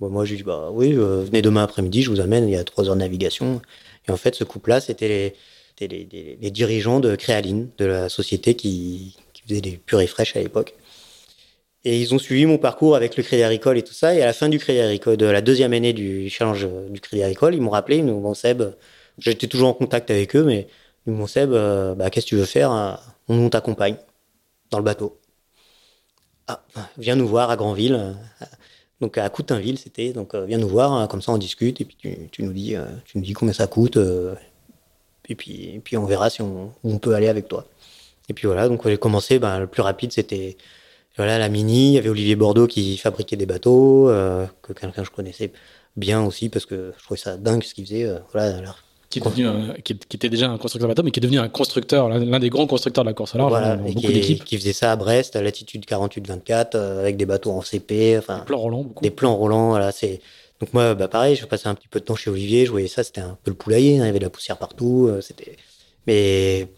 Moi, 0.08 0.24
j'ai 0.24 0.36
dit, 0.36 0.42
bah 0.42 0.70
oui, 0.72 0.94
euh, 0.96 1.22
venez 1.22 1.42
demain 1.42 1.62
après-midi, 1.62 2.02
je 2.02 2.10
vous 2.10 2.20
amène, 2.20 2.48
il 2.48 2.52
y 2.52 2.56
a 2.56 2.64
trois 2.64 2.88
heures 2.88 2.94
de 2.94 3.00
navigation. 3.00 3.60
Et 4.08 4.10
en 4.10 4.16
fait, 4.16 4.34
ce 4.34 4.44
couple-là, 4.44 4.80
c'était 4.80 5.34
les, 5.80 6.50
dirigeants 6.50 7.00
de 7.00 7.14
Créaline, 7.16 7.68
de 7.76 7.84
la 7.84 8.08
société 8.08 8.54
qui, 8.54 9.16
faisait 9.46 9.60
des 9.60 9.72
purées 9.72 10.06
fraîches 10.06 10.36
à 10.36 10.40
l'époque. 10.40 10.74
Et 11.84 11.98
ils 11.98 12.14
ont 12.14 12.18
suivi 12.18 12.44
mon 12.46 12.58
parcours 12.58 12.94
avec 12.94 13.16
le 13.16 13.22
Crédit 13.22 13.42
Agricole 13.42 13.78
et 13.78 13.82
tout 13.82 13.94
ça. 13.94 14.14
Et 14.14 14.22
à 14.22 14.26
la 14.26 14.32
fin 14.32 14.48
du 14.48 14.58
Crédit 14.58 14.80
Agricole, 14.80 15.16
de 15.16 15.26
la 15.26 15.40
deuxième 15.40 15.72
année 15.72 15.92
du 15.92 16.28
challenge 16.28 16.68
du 16.90 17.00
Crédit 17.00 17.22
Agricole, 17.22 17.54
ils 17.54 17.62
m'ont 17.62 17.70
rappelé, 17.70 17.98
ils 17.98 18.04
m'ont 18.04 18.32
dit, 18.32 18.38
Seb, 18.38 18.62
j'étais 19.18 19.46
toujours 19.46 19.68
en 19.70 19.74
contact 19.74 20.10
avec 20.10 20.36
eux, 20.36 20.44
mais 20.44 20.68
ils 21.06 21.12
m'ont 21.12 21.26
Seb, 21.26 21.52
euh, 21.52 21.94
bah, 21.94 22.10
qu'est-ce 22.10 22.26
que 22.26 22.30
tu 22.30 22.36
veux 22.36 22.44
faire 22.44 23.00
On 23.28 23.48
t'accompagne 23.48 23.96
dans 24.70 24.78
le 24.78 24.84
bateau. 24.84 25.18
Ah, 26.48 26.62
viens 26.98 27.16
nous 27.16 27.28
voir 27.28 27.50
à 27.50 27.56
Granville. 27.56 28.14
Donc 29.00 29.16
à 29.18 29.28
Coutainville, 29.30 29.78
c'était. 29.78 30.12
Donc 30.12 30.34
euh, 30.34 30.44
viens 30.44 30.58
nous 30.58 30.68
voir, 30.68 30.92
hein, 30.92 31.06
comme 31.06 31.22
ça 31.22 31.32
on 31.32 31.38
discute 31.38 31.80
et 31.80 31.84
puis 31.84 31.96
tu, 32.30 32.42
nous 32.42 32.52
dis, 32.52 32.76
euh, 32.76 32.84
tu 33.04 33.18
nous 33.18 33.24
dis 33.24 33.32
combien 33.32 33.54
ça 33.54 33.66
coûte. 33.66 33.96
Euh, 33.96 34.34
et 35.28 35.34
puis, 35.34 35.80
puis 35.84 35.96
on 35.96 36.04
verra 36.04 36.28
si 36.28 36.42
on, 36.42 36.72
on, 36.84 36.98
peut 36.98 37.14
aller 37.14 37.28
avec 37.28 37.48
toi. 37.48 37.66
Et 38.28 38.34
puis 38.34 38.46
voilà, 38.46 38.68
donc 38.68 38.86
j'ai 38.86 38.98
commencé. 38.98 39.38
Ben, 39.38 39.60
le 39.60 39.66
plus 39.66 39.82
rapide, 39.82 40.12
c'était 40.12 40.56
voilà 41.16 41.38
la 41.38 41.48
Mini. 41.48 41.88
Il 41.88 41.94
y 41.94 41.98
avait 41.98 42.08
Olivier 42.08 42.36
Bordeaux 42.36 42.66
qui 42.66 42.96
fabriquait 42.96 43.36
des 43.36 43.46
bateaux, 43.46 44.06
que 44.62 44.72
quelqu'un 44.72 45.04
je 45.04 45.10
connaissais 45.10 45.52
bien 45.96 46.22
aussi 46.24 46.48
parce 46.48 46.66
que 46.66 46.92
je 46.98 47.04
trouvais 47.04 47.20
ça 47.20 47.36
dingue 47.36 47.62
ce 47.62 47.74
qu'il 47.74 47.84
faisait. 47.84 48.08
voilà, 48.32 48.56
alors, 48.56 48.78
qui, 49.10 49.18
était 50.14 50.28
déjà 50.28 50.48
un 50.48 50.56
constructeur 50.56 50.88
de 50.88 50.92
bateau, 50.92 51.02
mais 51.02 51.10
qui 51.10 51.18
est 51.18 51.22
devenu 51.22 51.40
un 51.40 51.48
constructeur, 51.48 52.08
l'un 52.08 52.38
des 52.38 52.48
grands 52.48 52.68
constructeurs 52.68 53.02
de 53.02 53.10
la 53.10 53.14
course 53.14 53.34
large. 53.34 53.50
Voilà, 53.50 53.74
beaucoup 53.76 54.00
d'équipes. 54.06 54.44
Qui 54.44 54.56
faisait 54.56 54.72
ça 54.72 54.92
à 54.92 54.96
Brest, 54.96 55.34
à 55.34 55.42
latitude 55.42 55.84
48-24, 55.84 56.76
euh, 56.76 57.00
avec 57.00 57.16
des 57.16 57.26
bateaux 57.26 57.50
en 57.50 57.60
CP. 57.60 58.16
Enfin, 58.18 58.38
des 58.38 58.44
plans 58.44 58.58
roulants, 58.58 58.84
beaucoup. 58.84 59.02
Des 59.02 59.10
plans 59.10 59.34
roulants, 59.34 59.70
voilà. 59.70 59.90
C'est... 59.90 60.20
Donc 60.60 60.72
moi, 60.74 60.94
bah 60.94 61.08
pareil, 61.08 61.34
je 61.34 61.44
passais 61.44 61.66
un 61.68 61.74
petit 61.74 61.88
peu 61.88 61.98
de 61.98 62.04
temps 62.04 62.14
chez 62.14 62.30
Olivier, 62.30 62.66
je 62.66 62.70
voyais 62.70 62.86
ça, 62.86 63.02
c'était 63.02 63.20
un 63.20 63.36
peu 63.42 63.50
le 63.50 63.56
poulailler, 63.56 63.98
hein, 63.98 64.04
il 64.04 64.06
y 64.06 64.10
avait 64.10 64.20
de 64.20 64.24
la 64.24 64.30
poussière 64.30 64.58
partout. 64.58 65.08
Euh, 65.08 65.20
c'était... 65.20 65.56
Mais 66.06 66.68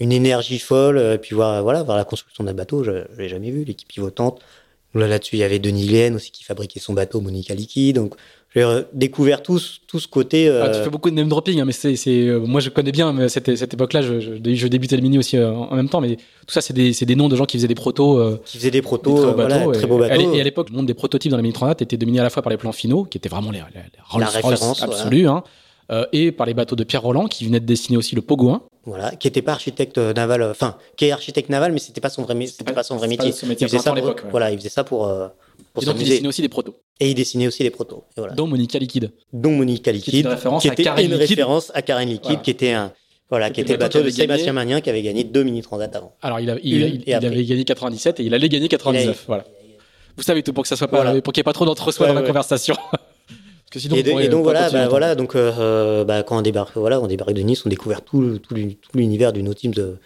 une 0.00 0.12
énergie 0.12 0.58
folle, 0.58 0.98
euh, 0.98 1.14
et 1.14 1.18
puis 1.18 1.34
voir, 1.34 1.62
voilà, 1.62 1.82
voir 1.82 1.96
la 1.96 2.04
construction 2.04 2.44
d'un 2.44 2.54
bateau, 2.54 2.84
je 2.84 2.92
l'ai 3.16 3.28
jamais 3.28 3.50
vu, 3.50 3.64
l'équipe 3.64 3.88
pivotante. 3.88 4.40
Là, 4.94 5.06
là-dessus, 5.06 5.36
il 5.36 5.40
y 5.40 5.44
avait 5.44 5.58
Denis 5.58 5.86
Lien 5.86 6.14
aussi 6.14 6.30
qui 6.30 6.42
fabriquait 6.42 6.80
son 6.80 6.94
bateau, 6.94 7.20
Monica 7.20 7.54
Liquide. 7.54 7.96
Donc, 7.96 8.14
j'ai 8.54 8.64
découvert 8.94 9.42
tout, 9.42 9.60
tout 9.86 10.00
ce 10.00 10.08
côté. 10.08 10.48
Euh... 10.48 10.64
Ah, 10.64 10.70
tu 10.70 10.82
fais 10.82 10.88
beaucoup 10.88 11.10
de 11.10 11.14
name 11.14 11.28
dropping, 11.28 11.60
hein, 11.60 11.66
mais 11.66 11.72
c'est, 11.72 11.96
euh, 12.08 12.38
moi 12.38 12.62
je 12.62 12.70
connais 12.70 12.92
bien 12.92 13.28
cette, 13.28 13.54
cette 13.54 13.74
époque-là. 13.74 14.00
Je, 14.00 14.20
je, 14.20 14.54
je, 14.54 14.66
débutais 14.68 14.96
le 14.96 15.02
mini 15.02 15.18
aussi 15.18 15.36
euh, 15.36 15.52
en 15.52 15.76
même 15.76 15.90
temps, 15.90 16.00
mais 16.00 16.16
tout 16.16 16.54
ça, 16.54 16.62
c'est 16.62 16.72
des, 16.72 16.92
des, 16.92 17.16
noms 17.16 17.28
de 17.28 17.36
gens 17.36 17.44
qui 17.44 17.58
faisaient 17.58 17.68
des 17.68 17.74
protos. 17.74 18.38
Qui 18.46 18.56
faisaient 18.56 18.70
des 18.70 18.80
protos, 18.80 19.22
très, 19.22 19.32
voilà, 19.34 19.66
très 19.72 19.86
beaux 19.86 19.98
bateaux. 19.98 20.34
Et, 20.34 20.40
à 20.40 20.44
l'époque, 20.44 20.70
le 20.70 20.76
monde 20.76 20.86
des 20.86 20.94
prototypes 20.94 21.30
dans 21.30 21.36
la 21.36 21.42
mini 21.42 21.52
transat 21.52 21.82
était 21.82 21.98
dominé 21.98 22.20
à 22.20 22.22
la 22.22 22.30
fois 22.30 22.42
par 22.42 22.50
les 22.50 22.56
plans 22.56 22.72
finaux, 22.72 23.04
qui 23.04 23.18
étaient 23.18 23.28
vraiment 23.28 23.50
les, 23.50 23.58
les, 23.74 24.18
la 24.18 24.26
référence 24.26 24.82
absolue, 24.82 25.28
hein, 25.28 25.44
et 26.12 26.32
par 26.32 26.46
les 26.46 26.54
bateaux 26.54 26.76
de 26.76 26.84
Pierre 26.84 27.02
Roland, 27.02 27.26
qui 27.26 27.44
venaient 27.44 27.60
de 27.60 27.66
dessiner 27.66 27.96
aussi 27.96 28.14
le 28.14 28.22
Pogo 28.22 28.50
1. 28.50 28.62
Voilà, 28.84 29.10
qui 29.16 29.26
n'était 29.26 29.42
pas 29.42 29.52
architecte 29.52 29.98
naval, 29.98 30.42
enfin, 30.44 30.76
qui 30.96 31.06
est 31.06 31.10
architecte 31.10 31.48
naval, 31.48 31.72
mais 31.72 31.80
c'était 31.80 32.00
pas 32.00 32.10
son 32.10 32.22
vrai, 32.22 32.46
c'était 32.46 32.72
pas 32.72 32.84
son 32.84 32.96
vrai 32.96 33.08
métier. 33.08 33.30
il 33.30 33.56
faisait 33.56 33.78
ça 33.78 33.92
pour, 33.92 34.14
voilà, 34.30 34.52
il 34.52 34.58
faisait 34.58 34.68
ça 34.68 34.84
pour 34.84 35.10
et 35.82 35.84
donc, 35.84 35.96
il 35.98 36.08
dessinait 36.08 36.28
aussi 36.28 36.42
des 36.42 36.48
protos. 36.48 36.74
Et 37.00 37.10
il 37.10 37.14
dessinait 37.14 37.46
aussi 37.46 37.62
des 37.62 37.70
protos. 37.70 38.04
Et 38.16 38.20
voilà. 38.20 38.34
Dont 38.34 38.46
Monica 38.46 38.78
Liquide. 38.78 39.12
Dont 39.32 39.50
Monica 39.50 39.92
Liquide. 39.92 40.14
Qui, 40.14 40.20
une 40.20 40.28
référence 40.28 40.62
qui 40.62 40.68
était 40.68 40.88
à 40.88 41.02
une 41.02 41.14
référence 41.14 41.70
à 41.74 41.82
Karen 41.82 42.08
Liquide, 42.08 42.42
qui 42.42 42.50
était 42.50 42.72
un, 42.72 42.92
voilà, 43.28 43.50
qui 43.50 43.60
était 43.60 43.74
le 43.74 43.78
bateau 43.78 44.02
de 44.02 44.10
Sébastien 44.10 44.52
Magnien 44.52 44.80
qui 44.80 44.90
avait 44.90 45.02
gagné 45.02 45.24
deux 45.24 45.42
mini 45.42 45.62
transat 45.62 45.94
avant. 45.94 46.14
Alors, 46.22 46.40
il, 46.40 46.50
a, 46.50 46.56
il, 46.62 47.02
il, 47.06 47.14
avait 47.14 47.44
gagné 47.44 47.64
97 47.64 48.20
et 48.20 48.24
il 48.24 48.34
allait 48.34 48.48
gagner 48.48 48.68
99. 48.68 49.24
Voilà. 49.26 49.44
Vous 50.16 50.22
savez 50.22 50.42
tout 50.42 50.52
pour 50.52 50.62
que 50.62 50.68
ça 50.68 50.76
soit 50.76 50.88
pas, 50.88 51.02
voilà. 51.02 51.20
pour 51.20 51.32
qu'il 51.32 51.40
n'y 51.40 51.42
ait 51.42 51.44
pas 51.44 51.52
trop 51.52 51.66
d'entre-soi 51.66 52.06
dans 52.06 52.14
la 52.14 52.22
conversation. 52.22 52.74
Parce 53.66 53.72
que 53.72 53.78
sinon, 53.80 53.96
et, 54.20 54.28
donc 54.28 54.44
voilà, 54.44 54.70
bah, 54.70 54.86
voilà, 54.88 55.14
donc 55.16 55.34
euh, 55.34 56.04
bah, 56.04 56.22
quand 56.22 56.38
on 56.38 56.42
débarque, 56.42 56.76
voilà, 56.76 57.00
on 57.00 57.08
débarque 57.08 57.32
de 57.32 57.42
Nice, 57.42 57.66
on 57.66 57.68
découvre 57.68 58.00
tout, 58.00 58.38
tout 58.38 58.54
l'univers 58.94 59.32
du 59.32 59.42
nautisme 59.42 59.74
de, 59.74 59.98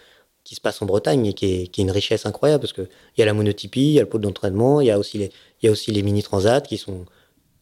qui 0.44 0.54
se 0.54 0.60
passe 0.60 0.80
en 0.80 0.86
Bretagne 0.86 1.26
et 1.26 1.34
qui 1.34 1.46
est, 1.46 1.66
qui 1.66 1.80
est 1.80 1.84
une 1.84 1.90
richesse 1.90 2.26
incroyable 2.26 2.62
parce 2.62 2.72
que 2.72 2.82
il 2.82 3.20
y 3.20 3.22
a 3.22 3.26
la 3.26 3.34
monotypie, 3.34 3.80
il 3.80 3.92
y 3.92 3.98
a 3.98 4.02
le 4.02 4.08
pot 4.08 4.18
d'entraînement, 4.18 4.80
il 4.80 4.86
y 4.86 4.90
a 4.90 4.98
aussi 4.98 5.18
les, 5.18 5.30
il 5.62 5.66
y 5.66 5.68
a 5.68 5.72
aussi 5.72 5.92
les 5.92 6.02
mini 6.02 6.22
transats 6.22 6.62
qui 6.62 6.78
sont 6.78 7.04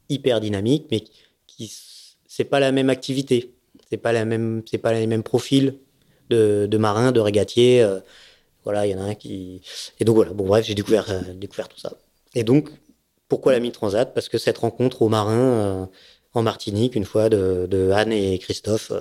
hyper 0.08 0.40
dynamiques, 0.40 0.86
mais 0.90 1.02
qui 1.46 1.72
c'est 2.26 2.44
pas 2.44 2.60
la 2.60 2.70
même 2.70 2.90
activité, 2.90 3.52
c'est 3.90 3.96
pas 3.96 4.12
la 4.12 4.24
même, 4.24 4.62
c'est 4.70 4.78
pas 4.78 4.92
les 4.92 5.06
mêmes 5.08 5.24
profils 5.24 5.74
de, 6.30 6.66
de 6.70 6.78
marins, 6.78 7.10
de 7.10 7.20
régatiers. 7.20 7.82
Euh, 7.82 7.98
voilà, 8.64 8.86
il 8.86 8.92
y 8.92 8.94
en 8.94 9.00
a 9.00 9.04
un 9.04 9.14
qui 9.14 9.62
et 9.98 10.04
donc 10.04 10.14
voilà. 10.14 10.32
Bon 10.32 10.46
bref, 10.46 10.64
j'ai 10.64 10.74
découvert 10.74 11.10
euh, 11.10 11.34
découvert 11.34 11.68
tout 11.68 11.78
ça. 11.78 11.94
Et 12.34 12.44
donc 12.44 12.70
pourquoi 13.28 13.52
la 13.52 13.60
mini 13.60 13.72
transat 13.72 14.12
Parce 14.14 14.28
que 14.28 14.38
cette 14.38 14.58
rencontre 14.58 15.02
aux 15.02 15.08
marins 15.08 15.32
euh, 15.32 15.86
en 16.34 16.42
Martinique 16.42 16.94
une 16.94 17.04
fois 17.04 17.28
de, 17.28 17.66
de 17.70 17.90
Anne 17.90 18.12
et 18.12 18.38
Christophe. 18.38 18.92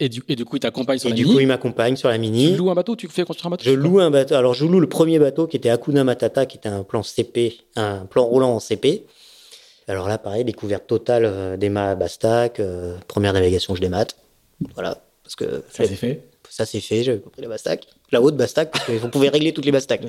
Et 0.00 0.08
du, 0.08 0.22
et 0.28 0.36
du, 0.36 0.44
coup, 0.44 0.56
il 0.56 0.60
t'accompagne 0.60 0.98
sur 0.98 1.08
et 1.08 1.10
la 1.10 1.14
mini. 1.14 1.22
Et 1.22 1.28
du 1.28 1.34
coup, 1.34 1.40
il 1.40 1.46
m'accompagne 1.46 1.96
sur 1.96 2.08
la 2.08 2.18
mini. 2.18 2.50
Tu 2.52 2.56
loues 2.56 2.70
un 2.70 2.74
bateau? 2.74 2.96
Tu 2.96 3.08
fais 3.08 3.24
construire 3.24 3.46
un 3.46 3.50
bateau? 3.50 3.64
Je 3.64 3.70
loue 3.70 4.00
un 4.00 4.10
bateau. 4.10 4.34
Alors, 4.34 4.54
je 4.54 4.64
loue 4.64 4.80
le 4.80 4.88
premier 4.88 5.18
bateau 5.18 5.46
qui 5.46 5.56
était 5.56 5.70
Akuna 5.70 6.02
Matata, 6.02 6.46
qui 6.46 6.56
était 6.56 6.68
un 6.68 6.82
plan 6.82 7.02
CP, 7.02 7.58
un 7.76 8.06
plan 8.06 8.24
roulant 8.24 8.54
en 8.54 8.60
CP. 8.60 9.04
Alors 9.88 10.08
là, 10.08 10.18
pareil, 10.18 10.44
découverte 10.44 10.86
totale 10.86 11.24
euh, 11.24 11.56
des 11.56 11.68
mâts 11.68 11.94
Bastac, 11.94 12.60
euh, 12.60 12.96
première 13.08 13.32
navigation, 13.32 13.74
je 13.74 13.80
les 13.80 13.88
mate. 13.88 14.16
Voilà. 14.74 15.02
Parce 15.22 15.34
que 15.34 15.64
ça 15.70 15.86
c'est 15.86 15.96
fait. 15.96 16.24
Ça 16.48 16.66
c'est 16.66 16.80
fait, 16.80 17.02
j'avais 17.02 17.18
compris 17.18 17.42
la 17.42 17.48
Bastac. 17.48 17.86
La 18.10 18.20
haute 18.20 18.36
Bastac, 18.36 18.70
parce 18.70 18.84
qu'on 19.00 19.08
pouvait 19.08 19.28
régler 19.28 19.52
toutes 19.52 19.64
les 19.64 19.72
Bastac. 19.72 20.00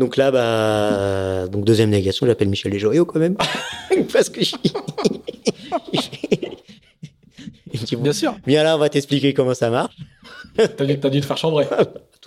Donc 0.00 0.16
là, 0.16 0.30
bah, 0.30 1.46
donc 1.48 1.66
deuxième 1.66 1.90
navigation, 1.90 2.26
j'appelle 2.26 2.48
Michel 2.48 2.72
Desjoyaux 2.72 3.04
quand 3.04 3.20
même. 3.20 3.36
parce 4.12 4.30
que 4.30 4.42
je... 4.42 4.56
Bien 7.96 8.12
sûr. 8.14 8.34
Viens 8.46 8.62
là, 8.62 8.76
on 8.76 8.78
va 8.78 8.88
t'expliquer 8.88 9.34
comment 9.34 9.52
ça 9.52 9.68
marche. 9.68 9.94
T'as 10.56 10.86
dû, 10.86 10.96
dû 10.96 11.20
te 11.20 11.26
faire 11.26 11.36
chambrer. 11.36 11.66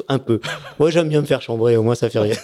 Un 0.07 0.19
peu. 0.19 0.39
Moi, 0.77 0.91
j'aime 0.91 1.09
bien 1.09 1.21
me 1.21 1.25
faire 1.25 1.41
chambrer, 1.41 1.75
au 1.75 1.81
moins 1.81 1.95
ça 1.95 2.11
fait 2.11 2.19
rien. 2.19 2.35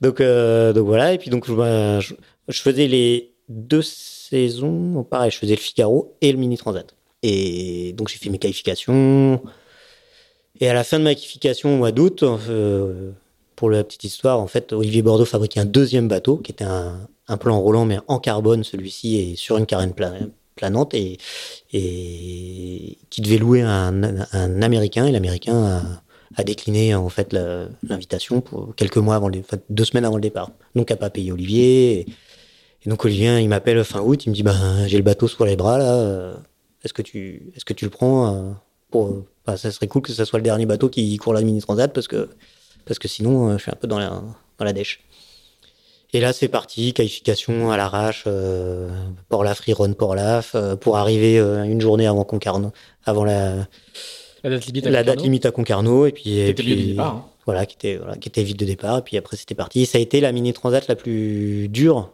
donc, 0.00 0.20
euh, 0.20 0.72
donc 0.72 0.86
voilà, 0.86 1.12
et 1.12 1.18
puis 1.18 1.28
donc 1.28 1.48
je, 1.48 2.14
je, 2.46 2.60
faisais 2.60 2.86
les 2.86 3.34
deux 3.48 3.82
saisons, 3.82 5.02
pareil, 5.02 5.32
je 5.32 5.38
faisais 5.38 5.56
le 5.56 5.60
Figaro 5.60 6.16
et 6.20 6.30
le 6.30 6.38
Mini 6.38 6.56
Transat. 6.56 6.94
Et 7.24 7.94
donc 7.94 8.10
j'ai 8.10 8.18
fait 8.18 8.30
mes 8.30 8.38
qualifications. 8.38 9.42
Et 10.60 10.68
à 10.68 10.72
la 10.72 10.84
fin 10.84 11.00
de 11.00 11.04
ma 11.04 11.16
qualification 11.16 11.74
au 11.74 11.78
mois 11.78 11.90
d'août, 11.90 12.22
euh, 12.22 13.10
pour 13.56 13.70
la 13.70 13.84
petite 13.84 14.04
histoire, 14.04 14.40
en 14.40 14.46
fait, 14.46 14.72
Olivier 14.72 15.02
Bordeaux 15.02 15.24
fabriquait 15.24 15.60
un 15.60 15.64
deuxième 15.64 16.08
bateau 16.08 16.36
qui 16.38 16.52
était 16.52 16.64
un, 16.64 17.08
un 17.28 17.36
plan 17.36 17.60
roulant 17.60 17.84
mais 17.84 17.98
en 18.08 18.18
carbone, 18.18 18.64
celui-ci, 18.64 19.16
et 19.16 19.36
sur 19.36 19.56
une 19.56 19.66
carène 19.66 19.92
planante 20.56 20.94
et, 20.94 21.18
qui 23.10 23.20
devait 23.20 23.38
louer 23.38 23.62
un, 23.62 24.02
américain 24.62 25.06
et 25.06 25.12
l'américain 25.12 25.82
a, 26.36 26.44
décliné 26.44 26.94
en 26.96 27.08
fait 27.08 27.32
l'invitation 27.82 28.42
quelques 28.76 28.96
mois 28.96 29.14
avant 29.14 29.28
le, 29.28 29.42
deux 29.70 29.84
semaines 29.84 30.04
avant 30.04 30.16
le 30.16 30.22
départ. 30.22 30.50
Donc 30.74 30.90
a 30.90 30.96
pas 30.96 31.10
payé 31.10 31.30
Olivier 31.32 32.00
et, 32.00 32.06
donc 32.86 33.04
Olivier 33.04 33.38
il 33.38 33.48
m'appelle 33.48 33.82
fin 33.84 34.00
août 34.00 34.26
il 34.26 34.30
me 34.30 34.34
dit 34.34 34.42
ben 34.42 34.86
j'ai 34.86 34.98
le 34.98 35.04
bateau 35.04 35.26
sur 35.26 35.46
les 35.46 35.56
bras 35.56 35.78
là 35.78 36.34
est-ce 36.82 36.92
que 36.92 37.02
tu 37.02 37.50
est-ce 37.56 37.64
que 37.64 37.72
tu 37.72 37.86
le 37.86 37.90
prends 37.90 38.34
euh, 38.34 38.50
pour 38.90 39.24
bah, 39.46 39.56
ça 39.56 39.70
serait 39.70 39.88
cool 39.88 40.02
que 40.02 40.12
ce 40.12 40.24
soit 40.24 40.38
le 40.38 40.42
dernier 40.42 40.66
bateau 40.66 40.90
qui 40.90 41.16
court 41.16 41.32
la 41.32 41.40
mini 41.40 41.62
transat 41.62 41.92
parce 41.92 42.08
que 42.08 42.28
parce 42.86 42.98
que 42.98 43.08
sinon 43.08 43.48
euh, 43.48 43.58
je 43.58 43.62
suis 43.62 43.70
un 43.70 43.76
peu 43.76 43.86
dans 43.86 43.98
la 43.98 44.22
dans 44.58 44.64
la 44.64 44.72
dèche 44.72 45.00
et 46.14 46.20
là, 46.20 46.32
c'est 46.32 46.46
parti, 46.46 46.92
qualification 46.92 47.72
à 47.72 47.76
l'arrache, 47.76 48.22
euh, 48.28 48.88
Port-Laf, 49.28 49.58
Riron, 49.58 49.92
Port-Laf, 49.94 50.52
euh, 50.54 50.76
pour 50.76 50.96
arriver 50.96 51.40
euh, 51.40 51.64
une 51.64 51.80
journée 51.80 52.06
avant 52.06 52.22
Concarneau, 52.22 52.70
avant 53.04 53.24
la, 53.24 53.66
la 54.44 54.50
date 54.50 54.66
limite 54.66 54.86
à, 54.86 54.90
la 54.90 55.02
date 55.02 55.22
limite 55.22 55.44
à 55.44 55.50
Concarneau. 55.50 56.06
Et 56.06 56.12
puis, 56.12 56.38
et 56.38 56.54
puis 56.54 56.90
départ, 56.90 57.16
hein. 57.16 57.24
voilà, 57.46 57.66
qui 57.66 57.74
était, 57.74 57.96
voilà, 57.96 58.16
qui 58.16 58.28
était 58.28 58.44
vite 58.44 58.60
de 58.60 58.64
départ. 58.64 58.98
Et 58.98 59.02
puis 59.02 59.16
après, 59.16 59.36
c'était 59.36 59.56
parti. 59.56 59.86
Ça 59.86 59.98
a 59.98 60.00
été 60.00 60.20
la 60.20 60.30
mini 60.30 60.52
transat 60.52 60.86
la 60.86 60.94
plus 60.94 61.66
dure. 61.66 62.12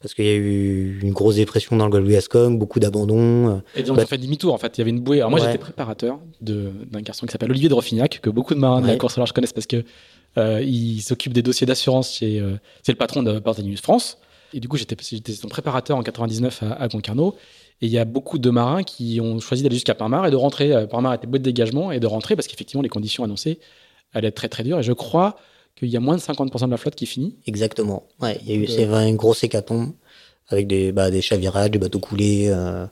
Parce 0.00 0.14
qu'il 0.14 0.26
y 0.26 0.30
a 0.30 0.34
eu 0.34 1.00
une 1.02 1.12
grosse 1.12 1.36
dépression 1.36 1.76
dans 1.76 1.84
le 1.86 1.90
golfe 1.90 2.08
Gascogne, 2.08 2.56
beaucoup 2.56 2.78
d'abandon. 2.78 3.62
Et 3.74 3.82
donc, 3.82 3.96
bah, 3.96 4.06
fait 4.06 4.16
demi-tour, 4.16 4.54
en 4.54 4.58
fait. 4.58 4.78
Il 4.78 4.80
y 4.80 4.82
avait 4.82 4.90
une 4.90 5.00
bouée. 5.00 5.18
Alors, 5.18 5.30
moi, 5.30 5.40
j'étais 5.40 5.58
préparateur 5.58 6.20
d'un 6.40 7.00
garçon 7.00 7.26
qui 7.26 7.32
s'appelle 7.32 7.50
Olivier 7.50 7.68
de 7.68 7.74
Roffignac, 7.74 8.20
que 8.22 8.30
beaucoup 8.30 8.54
de 8.54 8.60
marins 8.60 8.80
de 8.80 8.86
la 8.86 8.96
course 8.96 9.18
à 9.18 9.20
large 9.20 9.32
connaissent 9.32 9.52
parce 9.52 9.66
que 9.66 9.84
euh, 10.36 10.62
il 10.62 11.00
s'occupe 11.00 11.32
des 11.32 11.42
dossiers 11.42 11.66
d'assurance 11.66 12.14
chez. 12.14 12.38
Euh, 12.38 12.56
c'est 12.82 12.92
le 12.92 12.98
patron 12.98 13.22
de 13.22 13.40
News 13.62 13.76
France. 13.82 14.18
Et 14.54 14.60
du 14.60 14.68
coup, 14.68 14.76
j'étais 14.76 14.96
son 15.32 15.48
préparateur 15.48 15.96
en 15.96 16.02
99 16.02 16.62
à, 16.62 16.72
à 16.74 16.88
Concarneau. 16.88 17.34
Et 17.80 17.86
il 17.86 17.92
y 17.92 17.98
a 17.98 18.04
beaucoup 18.04 18.38
de 18.38 18.50
marins 18.50 18.82
qui 18.82 19.20
ont 19.20 19.40
choisi 19.40 19.62
d'aller 19.62 19.76
jusqu'à 19.76 19.94
Parmar 19.94 20.26
et 20.26 20.30
de 20.30 20.36
rentrer. 20.36 20.72
Euh, 20.72 20.86
Parmar 20.86 21.14
était 21.14 21.26
beau 21.26 21.38
de 21.38 21.42
dégagement 21.42 21.92
et 21.92 22.00
de 22.00 22.06
rentrer 22.06 22.36
parce 22.36 22.46
qu'effectivement, 22.46 22.82
les 22.82 22.88
conditions 22.88 23.24
annoncées 23.24 23.58
allaient 24.12 24.28
être 24.28 24.36
très 24.36 24.48
très 24.48 24.62
dures. 24.62 24.78
Et 24.78 24.82
je 24.82 24.92
crois 24.92 25.36
qu'il 25.78 25.88
y 25.88 25.96
a 25.96 26.00
moins 26.00 26.16
de 26.16 26.20
50% 26.20 26.66
de 26.66 26.70
la 26.70 26.76
flotte 26.76 26.94
qui 26.96 27.06
finit. 27.06 27.36
Exactement. 27.46 28.06
Ouais, 28.20 28.38
il 28.42 28.48
y 28.48 28.52
a 28.52 28.56
eu 28.56 28.66
De- 28.66 28.70
c'est 28.70 28.84
vrai, 28.84 29.08
une 29.08 29.16
grosse 29.16 29.42
hécatombe 29.44 29.92
avec 30.48 30.66
des, 30.66 30.92
bah, 30.92 31.10
des 31.10 31.20
chavirages, 31.22 31.70
des 31.70 31.78
bateaux 31.78 32.00
coulés. 32.00 32.46
euh, 32.48 32.86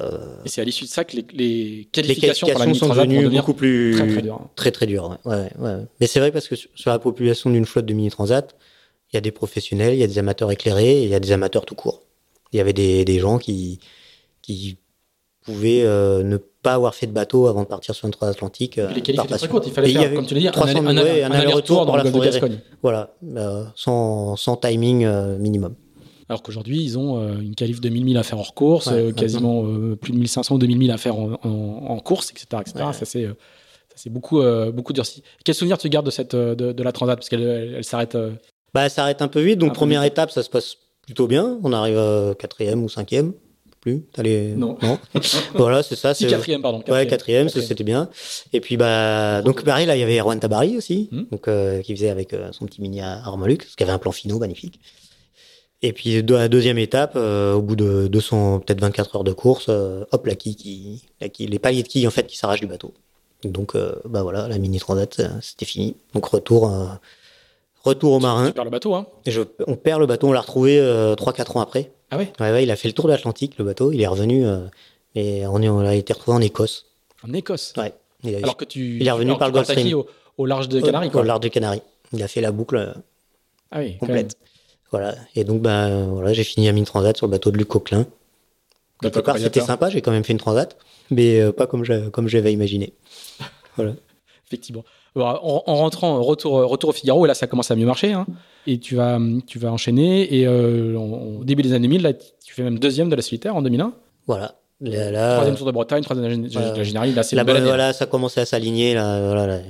euh, 0.00 0.36
Et 0.44 0.48
c'est 0.48 0.60
à 0.60 0.64
l'issue 0.64 0.84
de 0.84 0.88
ça 0.88 1.04
que 1.04 1.16
les, 1.16 1.26
les 1.32 1.46
les 1.78 1.84
qualifications, 1.86 2.48
pour 2.48 2.58
la 2.58 2.74
sont 2.74 2.88
devenues 2.88 3.28
beaucoup 3.28 3.54
plus 3.54 3.92
très 3.94 4.08
très 4.08 4.22
dures. 4.22 4.48
très 4.56 4.70
très 4.72 4.86
dures. 4.86 5.18
Ouais, 5.24 5.34
ouais, 5.36 5.50
ouais. 5.58 5.76
Mais 6.00 6.06
c'est 6.08 6.18
vrai 6.20 6.32
parce 6.32 6.48
que 6.48 6.56
sur 6.56 6.68
sur 6.74 6.90
la 6.90 6.98
population 6.98 7.50
d'une 7.50 7.64
flotte 7.66 7.86
de 7.86 7.94
mini 7.94 8.10
transat, 8.10 8.56
il 9.12 9.16
y 9.16 9.18
a 9.18 9.20
des 9.20 9.30
professionnels, 9.30 9.94
il 9.94 10.00
y 10.00 10.02
a 10.02 10.08
des 10.08 10.18
amateurs 10.18 10.50
éclairés, 10.50 11.02
et 11.02 11.04
il 11.04 11.08
y 11.10 11.14
a 11.14 11.20
des 11.20 11.30
amateurs 11.32 11.64
tout 11.64 11.76
court. 11.76 12.02
Il 12.52 12.56
y 12.56 12.60
avait 12.60 12.72
des, 12.72 13.04
des 13.04 13.18
gens 13.20 13.38
qui 13.38 13.78
qui 14.42 14.78
pouvaient 15.44 15.82
euh, 15.84 16.24
ne 16.24 16.36
pas 16.38 16.55
avoir 16.72 16.94
fait 16.94 17.06
de 17.06 17.12
bateau 17.12 17.46
avant 17.46 17.62
de 17.62 17.66
partir 17.68 17.94
sur 17.94 18.06
une 18.06 18.12
transatlantique. 18.12 18.78
euh, 18.78 18.88
Les 18.92 19.00
qualifs 19.02 19.16
par 19.16 19.26
étaient 19.26 19.36
très 19.38 19.48
courtes. 19.48 19.64
Il 19.66 19.72
fallait 19.72 19.88
Et 19.88 19.90
il 19.90 19.94
y 19.94 19.98
faire, 19.98 20.06
avait 20.06 20.16
comme 20.16 20.26
tu 20.26 20.34
l'as 20.34 20.40
dit, 20.40 20.48
un, 20.48 20.52
300 20.52 20.86
aller- 20.86 20.98
un, 21.00 21.02
ouais, 21.04 21.22
un 21.22 21.30
un 21.30 21.34
aller-retour 21.34 21.86
dans 21.86 21.96
la 21.96 22.04
forêt. 22.04 22.30
Voilà, 22.82 23.14
euh, 23.36 23.64
sans, 23.74 24.36
sans 24.36 24.56
timing 24.56 25.04
euh, 25.04 25.36
minimum. 25.38 25.74
Alors 26.28 26.42
qu'aujourd'hui, 26.42 26.82
ils 26.82 26.98
ont 26.98 27.20
euh, 27.20 27.40
une 27.40 27.54
qualif 27.54 27.80
de 27.80 27.88
1000 27.88 28.04
milles 28.04 28.16
à 28.18 28.22
faire 28.24 28.38
hors 28.38 28.52
course, 28.54 28.88
euh, 28.92 29.12
quasiment 29.12 29.62
euh, 29.64 29.94
plus 29.96 30.12
de 30.12 30.18
1500 30.18 30.56
ou 30.56 30.58
2000 30.58 30.76
milles 30.78 30.90
à 30.90 30.96
faire 30.98 31.16
en, 31.16 31.34
en- 31.44 31.84
en 31.88 31.98
course, 32.00 32.30
etc. 32.32 32.46
etc. 32.62 32.84
Ouais. 32.86 32.92
Ça, 32.92 33.04
c'est, 33.04 33.24
euh, 33.24 33.34
ça, 33.90 33.94
c'est 33.96 34.10
beaucoup, 34.10 34.40
euh, 34.40 34.72
beaucoup 34.72 34.92
durci. 34.92 35.22
Quel 35.44 35.54
souvenir 35.54 35.78
tu 35.78 35.88
gardes 35.88 36.06
de, 36.06 36.10
cette, 36.10 36.34
euh, 36.34 36.56
de, 36.56 36.72
de 36.72 36.82
la 36.82 36.90
Transat? 36.90 37.16
Parce 37.16 37.28
qu'elle 37.28 37.42
elle, 37.42 37.74
elle 37.76 37.84
s'arrête. 37.84 38.16
euh, 38.16 38.32
Bah, 38.74 38.88
ça 38.88 39.02
arrête 39.04 39.22
un 39.22 39.28
peu 39.28 39.40
vite. 39.40 39.58
Donc, 39.58 39.74
première 39.74 40.02
vite. 40.02 40.12
étape, 40.14 40.32
ça 40.32 40.42
se 40.42 40.50
passe 40.50 40.76
plutôt 41.02 41.28
bien. 41.28 41.60
On 41.62 41.72
arrive 41.72 41.96
à 41.98 42.34
quatrième 42.36 42.82
ou 42.82 42.88
cinquième. 42.88 43.32
Plus. 43.86 44.02
T'as 44.12 44.24
les... 44.24 44.56
Non. 44.56 44.76
voilà, 45.54 45.80
c'est 45.84 45.94
ça. 45.94 46.12
C'est... 46.12 46.26
quatrième, 46.26 46.60
pardon. 46.60 46.78
Ouais, 46.88 47.06
quatrième, 47.06 47.46
Quatrième. 47.46 47.68
c'était 47.68 47.84
bien. 47.84 48.10
Et 48.52 48.60
puis, 48.60 48.76
bah, 48.76 49.42
donc, 49.42 49.62
pareil, 49.62 49.86
là, 49.86 49.94
il 49.94 50.00
y 50.00 50.02
avait 50.02 50.18
Erwan 50.18 50.40
Tabari 50.40 50.76
aussi. 50.76 51.08
Hmm. 51.12 51.22
Donc, 51.30 51.46
euh, 51.46 51.80
qui 51.82 51.94
faisait 51.94 52.10
avec 52.10 52.32
euh, 52.32 52.48
son 52.50 52.66
petit 52.66 52.82
mini 52.82 53.00
Armaluc, 53.00 53.62
parce 53.62 53.76
qu'il 53.76 53.84
avait 53.84 53.92
un 53.92 54.00
plan 54.00 54.10
finaux 54.10 54.40
magnifique. 54.40 54.80
Et 55.82 55.92
puis, 55.92 56.20
de 56.20 56.34
la 56.34 56.48
deuxième 56.48 56.78
étape, 56.78 57.12
euh, 57.14 57.54
au 57.54 57.62
bout 57.62 57.76
de 57.76 58.08
200, 58.08 58.58
peut-être 58.58 58.80
24 58.80 59.14
heures 59.14 59.24
de 59.24 59.32
course, 59.32 59.68
hop, 59.68 60.26
la 60.26 60.34
quille 60.34 60.56
qui, 60.56 61.04
la 61.20 61.28
quille, 61.28 61.46
les 61.46 61.60
paliers 61.60 61.84
de 61.84 61.88
quilles, 61.88 62.08
en 62.08 62.10
fait, 62.10 62.26
qui 62.26 62.36
s'arrachent 62.36 62.58
du 62.58 62.66
bateau. 62.66 62.92
Donc, 63.44 63.76
bah 64.04 64.24
voilà, 64.24 64.48
la 64.48 64.58
mini 64.58 64.80
transat, 64.80 65.22
c'était 65.40 65.64
fini. 65.64 65.94
Donc, 66.12 66.26
retour, 66.26 66.72
retour 67.86 68.12
au 68.12 68.20
marin. 68.20 68.48
Tu 68.48 68.52
perds 68.52 68.64
le 68.64 68.70
bateau, 68.70 68.94
hein 68.94 69.06
Et 69.24 69.30
je, 69.30 69.42
on 69.66 69.76
perd 69.76 70.00
le 70.00 70.06
bateau, 70.06 70.28
on 70.28 70.32
l'a 70.32 70.40
retrouvé 70.40 70.78
euh, 70.78 71.14
3-4 71.14 71.56
ans 71.56 71.60
après. 71.60 71.90
Ah 72.10 72.18
ouais 72.18 72.32
Ouais, 72.40 72.52
ouais, 72.52 72.62
il 72.64 72.70
a 72.70 72.76
fait 72.76 72.88
le 72.88 72.94
tour 72.94 73.06
de 73.06 73.10
l'Atlantique, 73.12 73.54
le 73.58 73.64
bateau. 73.64 73.92
Il 73.92 74.00
est 74.00 74.06
revenu, 74.06 74.46
euh, 74.46 74.66
et 75.14 75.46
on, 75.46 75.60
est- 75.62 75.68
on 75.68 75.78
a 75.80 75.94
été 75.94 76.12
retrouvé 76.12 76.36
en 76.36 76.40
Écosse. 76.40 76.86
En 77.26 77.32
Écosse. 77.32 77.72
Ouais. 77.76 77.92
Il 78.22 78.34
a, 78.34 78.38
Alors 78.38 78.56
que 78.56 78.64
tu. 78.64 78.98
Il 79.00 79.06
est 79.06 79.10
revenu 79.10 79.36
par 79.38 79.48
le 79.48 79.54
Gulf 79.54 79.64
Stream. 79.70 79.94
au, 79.94 80.06
au 80.38 80.46
large 80.46 80.68
de 80.68 80.80
Canaries, 80.80 81.10
quoi. 81.10 81.22
Au 81.22 81.24
large 81.24 81.40
de 81.40 81.48
Canaries. 81.48 81.82
Il 82.12 82.22
a 82.22 82.28
fait 82.28 82.40
la 82.40 82.52
boucle 82.52 82.76
euh, 82.76 82.92
Ah 83.70 83.80
oui, 83.80 83.96
complète. 83.98 84.36
Voilà. 84.92 85.14
Et 85.34 85.42
donc, 85.44 85.60
bah, 85.62 85.88
voilà, 86.06 86.32
j'ai 86.32 86.44
fini 86.44 86.68
à 86.68 86.72
mine 86.72 86.84
transat 86.84 87.16
sur 87.16 87.26
le 87.26 87.32
bateau 87.32 87.50
de 87.50 87.56
Luc 87.58 87.68
Coquelin. 87.68 88.06
Quelque 89.02 89.18
part, 89.20 89.36
c'était 89.38 89.60
sympa. 89.60 89.90
J'ai 89.90 90.00
quand 90.00 90.12
même 90.12 90.24
fait 90.24 90.32
une 90.32 90.38
transat, 90.38 90.76
mais 91.10 91.40
euh, 91.40 91.52
pas 91.52 91.66
comme 91.66 91.84
j'avais 91.84 92.52
imaginé. 92.52 92.92
Voilà. 93.76 93.92
Effectivement. 94.46 94.84
Alors, 95.16 95.40
en, 95.44 95.62
en 95.72 95.76
rentrant, 95.76 96.22
retour, 96.22 96.52
retour 96.68 96.90
au 96.90 96.92
Figaro, 96.92 97.24
et 97.24 97.28
là, 97.28 97.34
ça 97.34 97.46
commence 97.46 97.70
à 97.70 97.76
mieux 97.76 97.86
marcher. 97.86 98.12
hein. 98.12 98.26
Et 98.66 98.78
tu 98.78 98.96
vas, 98.96 99.18
tu 99.46 99.58
vas 99.58 99.72
enchaîner. 99.72 100.34
Et 100.34 100.46
euh, 100.46 100.96
au 100.98 101.44
début 101.44 101.62
des 101.62 101.72
années 101.72 101.86
2000, 101.88 102.02
là, 102.02 102.12
tu 102.12 102.52
fais 102.54 102.62
même 102.62 102.78
deuxième 102.78 103.08
de 103.08 103.16
la 103.16 103.22
solitaire 103.22 103.54
en 103.56 103.62
2001. 103.62 103.92
Voilà. 104.26 104.56
Là, 104.80 105.10
là, 105.10 105.34
Troisième 105.34 105.56
Tour 105.56 105.66
de 105.66 105.72
Bretagne, 105.72 106.02
troisième 106.02 106.42
de 106.48 106.54
la, 106.54 106.76
la 106.76 106.84
Générale. 106.84 107.14
Là, 107.14 107.22
c'est 107.22 107.34
bah, 107.36 107.44
voilà, 107.68 107.92
ça 107.94 108.04
commençait 108.06 108.42
à 108.42 108.46
s'aligner. 108.46 108.92
Là, 108.94 109.24
voilà, 109.26 109.60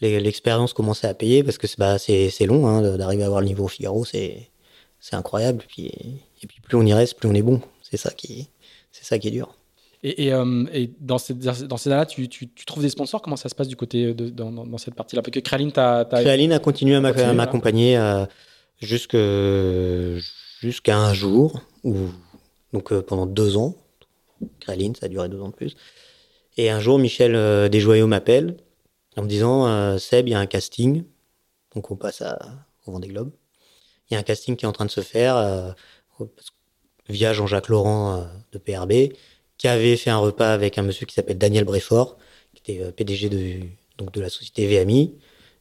L'expérience 0.00 0.72
commençait 0.72 1.06
à 1.06 1.14
payer 1.14 1.44
parce 1.44 1.58
que 1.58 1.66
c'est 1.68 1.78
bah, 1.78 1.96
c'est 1.96 2.28
c'est 2.28 2.44
long 2.44 2.66
hein, 2.66 2.96
d'arriver 2.96 3.22
à 3.22 3.26
avoir 3.26 3.40
le 3.40 3.46
niveau 3.46 3.64
au 3.64 3.68
Figaro, 3.68 4.04
c'est 4.04 4.50
c'est 4.98 5.14
incroyable. 5.14 5.64
Puis, 5.68 5.86
et 6.42 6.46
puis 6.48 6.60
plus 6.60 6.76
on 6.76 6.84
y 6.84 6.92
reste, 6.92 7.18
plus 7.18 7.28
on 7.28 7.34
est 7.34 7.42
bon. 7.42 7.60
C'est 7.88 7.96
ça 7.96 8.10
qui 8.10 8.48
c'est 8.90 9.04
ça 9.04 9.18
qui 9.20 9.28
est 9.28 9.30
dur. 9.30 9.54
Et, 10.04 10.24
et, 10.26 10.32
euh, 10.32 10.64
et 10.72 10.90
dans, 10.98 11.18
ces, 11.18 11.32
dans 11.34 11.76
ces 11.76 11.88
années-là, 11.88 12.06
tu, 12.06 12.28
tu, 12.28 12.48
tu 12.48 12.64
trouves 12.64 12.82
des 12.82 12.88
sponsors? 12.88 13.22
Comment 13.22 13.36
ça 13.36 13.48
se 13.48 13.54
passe 13.54 13.68
du 13.68 13.76
côté 13.76 14.12
de, 14.14 14.30
dans, 14.30 14.50
dans- 14.50 14.78
cette 14.78 14.94
partie-là? 14.94 15.22
Parce 15.22 15.32
que 15.32 15.40
Kraline, 15.40 15.70
t'as. 15.70 16.04
t'as- 16.04 16.20
Créaline 16.22 16.52
a 16.52 16.58
continué 16.58 16.96
à 16.96 17.00
m'accompagner 17.32 17.96
euh, 17.96 18.24
jusqu'à 20.60 20.96
un 20.98 21.14
jour, 21.14 21.60
où, 21.84 21.94
donc 22.72 22.92
euh, 22.92 23.02
pendant 23.02 23.26
deux 23.26 23.56
ans. 23.56 23.76
Créaline, 24.60 24.94
ça 24.96 25.06
a 25.06 25.08
duré 25.08 25.28
deux 25.28 25.40
ans 25.40 25.48
de 25.50 25.54
plus. 25.54 25.76
Et 26.56 26.68
un 26.70 26.80
jour, 26.80 26.98
Michel 26.98 27.34
euh, 27.34 27.68
Desjoyaux 27.68 28.06
m'appelle 28.08 28.56
en 29.16 29.22
me 29.22 29.28
disant 29.28 29.98
Seb, 29.98 30.26
il 30.28 30.32
y 30.32 30.34
a 30.34 30.38
un 30.40 30.46
casting. 30.46 31.04
Donc 31.74 31.90
on 31.90 31.96
passe 31.96 32.22
à, 32.22 32.38
au 32.86 32.92
Vendée 32.92 33.08
Globe. 33.08 33.30
Il 34.10 34.14
y 34.14 34.16
a 34.16 34.20
un 34.20 34.22
casting 34.24 34.56
qui 34.56 34.64
est 34.64 34.68
en 34.68 34.72
train 34.72 34.84
de 34.84 34.90
se 34.90 35.00
faire 35.00 35.36
euh, 35.36 35.70
via 37.08 37.32
Jean-Jacques 37.32 37.68
Laurent 37.68 38.16
euh, 38.18 38.24
de 38.52 38.58
PRB, 38.58 39.14
qui 39.58 39.68
avait 39.68 39.96
fait 39.96 40.10
un 40.10 40.18
repas 40.18 40.52
avec 40.52 40.78
un 40.78 40.82
monsieur 40.82 41.06
qui 41.06 41.14
s'appelle 41.14 41.38
Daniel 41.38 41.64
Bréfort, 41.64 42.16
qui 42.54 42.72
était 42.72 42.84
euh, 42.84 42.90
PDG 42.90 43.28
de, 43.28 43.66
donc 43.98 44.12
de 44.12 44.20
la 44.20 44.28
société 44.28 44.66
VMI, 44.66 45.14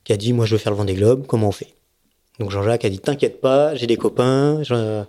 qui 0.04 0.14
a 0.14 0.18
dit 0.18 0.34
Moi, 0.34 0.46
je 0.46 0.56
veux 0.56 0.60
faire 0.60 0.72
le 0.72 0.78
Vendée 0.78 0.96
Globe, 0.96 1.26
comment 1.28 1.50
on 1.50 1.52
fait? 1.52 1.74
Donc 2.40 2.52
Jean-Jacques 2.52 2.86
a 2.86 2.90
dit 2.90 3.00
T'inquiète 3.00 3.42
pas, 3.42 3.76
j'ai 3.76 3.88
des 3.88 3.98
copains, 3.98 4.64
je, 4.64 5.04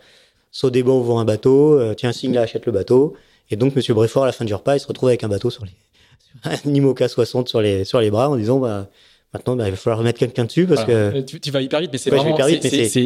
saut 0.52 0.70
des 0.70 0.82
bancs 0.82 1.00
ouvre 1.00 1.18
un 1.18 1.24
bateau, 1.24 1.78
euh, 1.78 1.94
tiens, 1.94 2.12
signe 2.12 2.34
là, 2.34 2.42
achète 2.42 2.66
le 2.66 2.72
bateau. 2.72 3.14
Et 3.50 3.56
donc, 3.56 3.74
monsieur 3.74 3.94
Bréfort, 3.94 4.24
à 4.24 4.26
la 4.26 4.32
fin 4.32 4.44
du 4.44 4.54
repas, 4.54 4.76
il 4.76 4.80
se 4.80 4.86
retrouve 4.86 5.08
avec 5.08 5.24
un 5.24 5.28
bateau 5.28 5.50
sur 5.50 5.64
les. 5.64 5.72
un 6.44 6.74
Imoca 6.74 7.08
60 7.08 7.48
sur 7.48 7.60
les, 7.60 7.84
sur 7.84 8.00
les 8.00 8.10
bras 8.10 8.30
en 8.30 8.36
disant 8.36 8.58
bah, 8.58 8.88
Maintenant, 9.34 9.56
bah, 9.56 9.66
il 9.66 9.70
va 9.70 9.76
falloir 9.78 9.98
remettre 9.98 10.18
quelqu'un 10.18 10.44
dessus 10.44 10.66
parce 10.66 10.84
Voilà. 10.84 11.12
que. 11.12 11.20
Tu, 11.22 11.40
tu 11.40 11.50
vas 11.50 11.62
hyper 11.62 11.80
vite, 11.80 11.90
mais 11.92 11.98
c'est 11.98 12.10
Ouais, 12.10 12.18
vraiment 12.18 12.36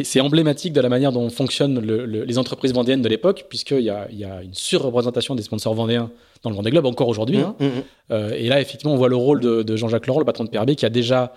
c'est- 0.03 0.19
emblématique 0.19 0.73
de 0.73 0.81
la 0.81 0.89
manière 0.89 1.13
dont 1.13 1.29
fonctionnent 1.29 1.79
le- 1.79 2.05
le- 2.05 2.23
les 2.25 2.37
entreprises 2.37 2.73
vendéennes 2.73 3.01
de 3.01 3.07
l'époque, 3.07 3.45
puisqu'il 3.47 3.79
y 3.81 3.89
a, 3.89 4.07
y 4.11 4.25
a 4.25 4.43
une 4.43 4.53
surreprésentation 4.53 5.35
des 5.35 5.43
sponsors 5.43 5.73
vendéens 5.73 6.11
dans 6.43 6.49
le 6.49 6.55
Vendée 6.57 6.69
Globe 6.71 6.85
encore 6.85 7.07
aujourd'hui. 7.07 7.37
hein. 7.37 7.55
Hum, 7.61 7.67
hum, 7.67 7.73
hum. 7.77 7.83
Euh, 8.11 8.33
et 8.35 8.47
là, 8.49 8.59
effectivement, 8.59 8.93
on 8.93 8.97
voit 8.97 9.07
le 9.09 9.15
rôle 9.15 9.39
de, 9.39 9.63
de 9.63 9.75
Jean-Jacques 9.77 10.05
Laurent, 10.07 10.19
le 10.19 10.25
patron 10.25 10.43
de 10.43 10.49
PRB, 10.49 10.75
qui 10.75 10.85
a 10.85 10.89
déjà 10.89 11.33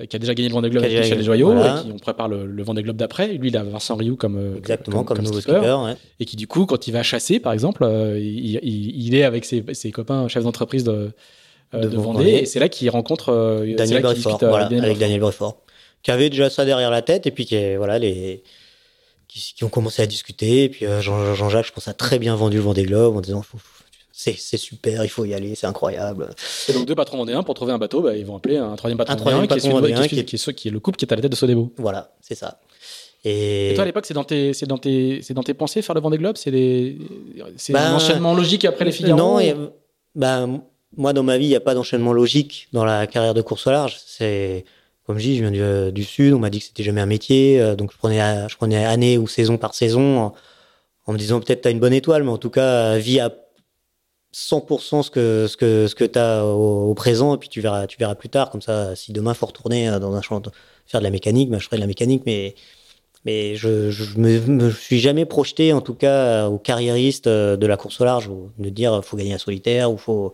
euh, 0.00 0.06
qui 0.06 0.16
a 0.16 0.18
déjà 0.18 0.34
gagné 0.34 0.48
le 0.48 0.54
Vendée 0.54 0.70
Globe 0.70 0.82
avec 0.82 0.98
Michel 0.98 1.22
voilà. 1.22 1.78
et 1.78 1.84
qui 1.84 1.92
on 1.92 1.98
prépare 1.98 2.26
le, 2.28 2.44
le 2.46 2.62
Vendée 2.64 2.82
Globe 2.82 2.96
d'après. 2.96 3.28
Lui, 3.34 3.50
il 3.50 3.56
a 3.56 3.62
Vincent 3.62 3.94
Rioux 3.94 4.16
comme 4.16 4.36
euh, 4.36 4.56
Exactement, 4.58 5.04
comme, 5.04 5.18
nouveau 5.18 5.34
skipper. 5.40 5.52
skipper. 5.58 5.72
ouais. 5.84 5.94
et 6.18 6.24
qui 6.24 6.34
du 6.34 6.48
coup, 6.48 6.66
quand 6.66 6.88
il 6.88 6.90
va 6.90 7.04
chasser, 7.04 7.38
par 7.38 7.52
exemple, 7.52 7.86
il, 8.18 8.58
il- 8.60 9.06
il 9.06 9.14
est 9.14 9.22
avec 9.22 9.44
ses, 9.44 9.64
ses 9.72 9.92
copains 9.92 10.26
chefs 10.26 10.42
d'entreprise 10.42 10.82
de, 10.82 11.12
De 11.80 11.88
de 11.88 11.96
Vendée. 11.96 12.18
Vendée, 12.18 12.30
et 12.30 12.46
c'est 12.46 12.58
là 12.60 12.68
qu'il 12.68 12.88
rencontre 12.90 13.30
euh, 13.30 13.64
c'est 13.66 13.74
Daniel 13.74 14.02
Breffort, 14.02 14.32
discute, 14.32 14.42
euh, 14.44 14.48
voilà, 14.48 14.64
Daniel 14.66 14.84
avec. 14.84 14.98
Daniel 14.98 15.20
Breffort, 15.20 15.56
qui 16.02 16.10
avait 16.10 16.30
déjà 16.30 16.50
ça 16.50 16.64
derrière 16.64 16.90
la 16.90 17.02
tête, 17.02 17.26
et 17.26 17.30
puis 17.30 17.44
qui, 17.46 17.54
est- 17.54 17.76
voilà, 17.76 17.98
les, 17.98 18.42
qui, 19.28 19.54
qui 19.56 19.64
ont 19.64 19.68
commencé 19.68 20.02
à 20.02 20.06
discuter, 20.06 20.64
et 20.64 20.68
puis 20.68 20.86
euh, 20.86 21.00
Jean- 21.00 21.34
Jean-Jacques, 21.34 21.66
je 21.66 21.72
pense, 21.72 21.88
a 21.88 21.94
très 21.94 22.18
bien 22.18 22.34
vendu 22.36 22.56
le 22.58 22.62
Vendée 22.62 22.84
Globe 22.84 23.16
en 23.16 23.20
disant, 23.20 23.42
c'est 24.12 24.36
super, 24.56 25.04
il 25.04 25.08
faut 25.08 25.24
y 25.24 25.34
aller, 25.34 25.54
c'est 25.56 25.66
incroyable. 25.66 26.30
Et 26.68 26.72
donc 26.72 26.86
deux 26.86 26.94
patrons 26.94 27.18
vendéens 27.18 27.42
pour 27.42 27.54
trouver 27.54 27.72
un 27.72 27.78
bateau, 27.78 28.00
bah, 28.00 28.16
ils 28.16 28.24
vont 28.24 28.36
appeler 28.36 28.56
un 28.58 28.76
troisième 28.76 28.96
patron 28.98 29.14
Un 29.14 29.16
troisième 29.16 29.40
qui, 29.42 29.44
est 29.46 29.56
patron 29.56 29.70
celui- 29.70 29.80
vendéen, 29.92 29.96
qui, 29.96 30.04
est, 30.04 30.08
qui 30.08 30.36
est- 30.36 30.38
qui 30.38 30.50
est- 30.50 30.54
qui 30.54 30.68
est 30.68 30.70
le 30.70 30.80
couple 30.80 30.96
qui 30.98 31.04
est 31.04 31.12
à 31.12 31.16
la 31.16 31.22
tête 31.22 31.30
de 31.32 31.36
Sodebo. 31.36 31.72
Voilà, 31.78 32.12
c'est 32.20 32.36
ça. 32.36 32.60
Et, 33.26 33.70
Et 33.70 33.74
toi 33.74 33.82
à 33.82 33.86
l'époque, 33.86 34.04
c'est 34.06 34.12
dans 34.14 34.22
tes, 34.24 34.52
c'est 34.52 34.66
dans 34.66 34.76
tes, 34.78 35.20
c'est 35.22 35.32
dans 35.34 35.42
tes 35.42 35.54
pensées 35.54 35.80
faire 35.82 35.94
le 35.94 36.00
Vendée 36.02 36.18
Globe, 36.18 36.36
c'est 36.36 36.50
des, 36.50 36.98
c'est 37.56 37.72
Ben, 37.72 37.80
un 37.92 37.94
enchaînement 37.96 38.34
logique 38.34 38.64
après 38.66 38.84
les 38.84 38.92
Figaro. 38.92 39.16
Non, 39.18 39.40
et, 39.40 39.54
bah, 40.14 40.46
moi, 40.96 41.12
dans 41.12 41.22
ma 41.22 41.38
vie, 41.38 41.46
il 41.46 41.50
n'y 41.50 41.56
a 41.56 41.60
pas 41.60 41.74
d'enchaînement 41.74 42.12
logique 42.12 42.68
dans 42.72 42.84
la 42.84 43.06
carrière 43.06 43.34
de 43.34 43.42
course 43.42 43.66
au 43.66 43.70
large. 43.70 43.98
C'est, 44.06 44.64
comme 45.06 45.18
je 45.18 45.24
dis, 45.24 45.36
je 45.36 45.42
viens 45.42 45.50
du, 45.50 45.60
euh, 45.62 46.02
Sud, 46.02 46.34
on 46.34 46.38
m'a 46.38 46.50
dit 46.50 46.60
que 46.60 46.66
c'était 46.66 46.82
jamais 46.82 47.00
un 47.00 47.06
métier, 47.06 47.60
euh, 47.60 47.76
donc 47.76 47.92
je 47.92 47.98
prenais, 47.98 48.20
euh, 48.20 48.48
je 48.48 48.56
prenais 48.56 48.84
année 48.84 49.18
ou 49.18 49.26
saison 49.26 49.58
par 49.58 49.74
saison 49.74 50.32
en, 51.06 51.12
me 51.12 51.18
disant 51.18 51.40
peut-être 51.40 51.62
t'as 51.62 51.70
une 51.70 51.80
bonne 51.80 51.92
étoile, 51.92 52.22
mais 52.24 52.30
en 52.30 52.38
tout 52.38 52.50
cas, 52.50 52.96
vis 52.98 53.20
à 53.20 53.30
100% 54.34 55.02
ce 55.02 55.10
que, 55.10 55.46
ce 55.48 55.56
que, 55.56 55.86
ce 55.86 55.94
que 55.94 56.04
t'as 56.04 56.42
au, 56.42 56.90
au 56.90 56.94
présent, 56.94 57.34
et 57.36 57.38
puis 57.38 57.48
tu 57.48 57.60
verras, 57.60 57.86
tu 57.86 57.96
verras 57.98 58.16
plus 58.16 58.28
tard. 58.28 58.50
Comme 58.50 58.62
ça, 58.62 58.96
si 58.96 59.12
demain 59.12 59.32
faut 59.32 59.46
retourner 59.46 59.88
euh, 59.88 59.98
dans 60.00 60.14
un 60.14 60.22
champ, 60.22 60.42
faire 60.86 61.00
de 61.00 61.04
la 61.04 61.10
mécanique, 61.10 61.50
bah, 61.50 61.58
je 61.58 61.64
ferai 61.66 61.76
de 61.76 61.82
la 61.82 61.86
mécanique, 61.86 62.24
mais, 62.26 62.54
mais 63.24 63.54
je, 63.54 63.90
je 63.90 64.18
me, 64.18 64.70
suis 64.70 64.98
jamais 64.98 65.24
projeté, 65.24 65.72
en 65.72 65.80
tout 65.80 65.94
cas, 65.94 66.48
au 66.48 66.58
carriériste 66.58 67.28
euh, 67.28 67.56
de 67.56 67.66
la 67.66 67.76
course 67.76 68.00
au 68.00 68.04
large, 68.04 68.30
de 68.58 68.68
dire 68.70 68.94
euh, 68.94 69.02
faut 69.02 69.16
gagner 69.16 69.34
un 69.34 69.38
solitaire, 69.38 69.92
ou 69.92 69.96
faut. 69.96 70.32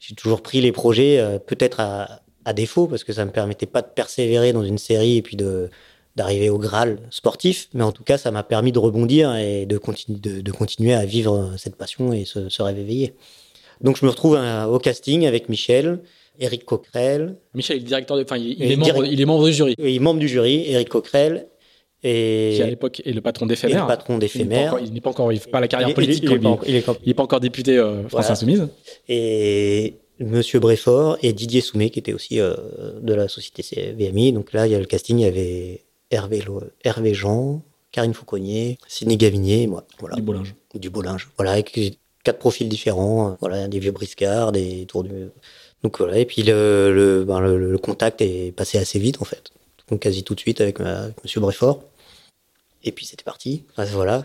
J'ai 0.00 0.14
toujours 0.16 0.42
pris 0.42 0.60
les 0.60 0.72
projets, 0.72 1.20
euh, 1.20 1.38
peut-être 1.38 1.78
à, 1.78 2.22
à 2.44 2.52
défaut, 2.52 2.86
parce 2.88 3.04
que 3.04 3.12
ça 3.12 3.24
me 3.24 3.30
permettait 3.30 3.66
pas 3.66 3.82
de 3.82 3.88
persévérer 3.94 4.52
dans 4.52 4.64
une 4.64 4.78
série 4.78 5.18
et 5.18 5.22
puis 5.22 5.36
de 5.36 5.70
d'arriver 6.16 6.50
au 6.50 6.58
Graal 6.58 6.98
sportif, 7.10 7.68
mais 7.72 7.84
en 7.84 7.92
tout 7.92 8.02
cas, 8.02 8.18
ça 8.18 8.32
m'a 8.32 8.42
permis 8.42 8.72
de 8.72 8.80
rebondir 8.80 9.36
et 9.36 9.64
de, 9.64 9.78
continu, 9.78 10.18
de, 10.18 10.40
de 10.40 10.52
continuer 10.52 10.92
à 10.92 11.04
vivre 11.06 11.34
euh, 11.36 11.56
cette 11.56 11.76
passion 11.76 12.12
et 12.12 12.24
se, 12.24 12.48
se 12.48 12.62
réveiller. 12.62 13.14
Donc, 13.80 13.96
je 13.96 14.04
me 14.04 14.10
retrouve 14.10 14.34
euh, 14.36 14.64
au 14.64 14.80
casting 14.80 15.24
avec 15.24 15.48
Michel, 15.48 16.00
Eric 16.40 16.64
Coquerel, 16.64 17.36
Michel, 17.54 17.76
est 17.76 17.80
directeur, 17.80 18.16
de, 18.16 18.24
enfin, 18.24 18.38
il, 18.38 18.54
il 18.60 18.72
est 18.72 18.76
membre, 18.76 18.92
direct- 18.92 19.12
il 19.12 19.20
est 19.20 19.24
membre 19.24 19.46
du 19.46 19.52
jury. 19.52 19.74
et 19.78 19.98
membre 20.00 20.18
du 20.18 20.28
jury, 20.28 20.64
Eric 20.66 20.88
Coquerel, 20.88 21.46
Et 22.02 22.54
qui 22.56 22.62
à 22.62 22.66
l'époque 22.66 23.02
est 23.04 23.12
le 23.12 23.20
patron 23.20 23.46
d'éphémère. 23.46 23.82
le 23.82 23.88
patron 23.88 24.18
d'éphémère. 24.18 24.78
Il 24.82 24.92
n'est 24.92 25.00
pas 25.00 25.10
encore, 25.10 25.32
il 25.32 25.40
pas 25.40 25.60
la 25.60 25.68
carrière 25.68 25.94
politique. 25.94 26.24
Il, 26.24 26.74
n'est 26.74 26.80
pas, 26.80 26.94
pas, 26.94 27.22
encore 27.22 27.40
député 27.40 27.76
euh, 27.76 28.00
France 28.08 28.10
voilà. 28.12 28.30
Insoumise. 28.32 28.68
Et 29.08 29.94
Monsieur 30.18 30.60
Bréfort 30.60 31.18
et 31.22 31.32
Didier 31.32 31.60
Soumet, 31.60 31.90
qui 31.90 31.98
était 31.98 32.12
aussi 32.12 32.40
euh, 32.40 32.54
de 33.00 33.14
la 33.14 33.28
société 33.28 33.92
VMI. 33.92 34.32
Donc 34.32 34.52
là, 34.52 34.66
il 34.66 34.72
y 34.72 34.74
a 34.74 34.78
le 34.78 34.86
casting, 34.86 35.18
il 35.18 35.22
y 35.22 35.26
avait 35.26 35.84
Hervé, 36.10 36.42
Hervé 36.84 37.14
Jean, 37.14 37.62
Karine 37.92 38.14
Fauconnier, 38.14 38.78
Sidney 38.88 39.16
Gavinier 39.16 39.62
et 39.62 39.66
moi. 39.66 39.84
Voilà. 39.98 40.16
Du 40.16 40.22
Bollinge. 40.22 40.54
Du 40.74 40.90
Bollinge. 40.90 41.30
Voilà, 41.36 41.52
avec 41.52 41.98
quatre 42.24 42.38
profils 42.38 42.68
différents. 42.68 43.36
Voilà, 43.40 43.68
des 43.68 43.78
vieux 43.78 43.92
briscards, 43.92 44.52
des 44.52 44.86
tours 44.86 45.04
du. 45.04 45.10
Donc 45.82 45.98
voilà, 45.98 46.18
et 46.18 46.26
puis 46.26 46.42
le, 46.42 46.92
le, 46.94 47.24
ben, 47.24 47.40
le, 47.40 47.56
le, 47.56 47.78
contact 47.78 48.20
est 48.20 48.54
passé 48.54 48.76
assez 48.76 48.98
vite 48.98 49.22
en 49.22 49.24
fait. 49.24 49.50
Donc 49.88 50.00
quasi 50.00 50.22
tout 50.22 50.34
de 50.34 50.40
suite 50.40 50.60
avec, 50.60 50.78
avec 50.80 51.22
Monsieur 51.24 51.40
Bréfort. 51.40 51.82
Et 52.84 52.92
puis 52.92 53.06
c'était 53.06 53.24
parti. 53.24 53.64
voilà. 53.76 54.24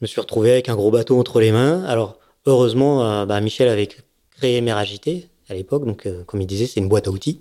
Je 0.00 0.04
me 0.04 0.06
suis 0.06 0.20
retrouvé 0.20 0.52
avec 0.52 0.68
un 0.68 0.76
gros 0.76 0.92
bateau 0.92 1.18
entre 1.18 1.40
les 1.40 1.50
mains. 1.50 1.82
Alors, 1.84 2.18
heureusement, 2.46 3.04
euh, 3.04 3.26
bah, 3.26 3.40
Michel 3.40 3.68
avait 3.68 3.88
créé 4.36 4.60
Mère 4.60 4.76
Agité 4.76 5.28
à 5.48 5.54
l'époque. 5.54 5.84
Donc, 5.84 6.06
euh, 6.06 6.22
comme 6.24 6.40
il 6.40 6.46
disait, 6.46 6.66
c'est 6.66 6.78
une 6.78 6.88
boîte 6.88 7.08
à 7.08 7.10
outils. 7.10 7.40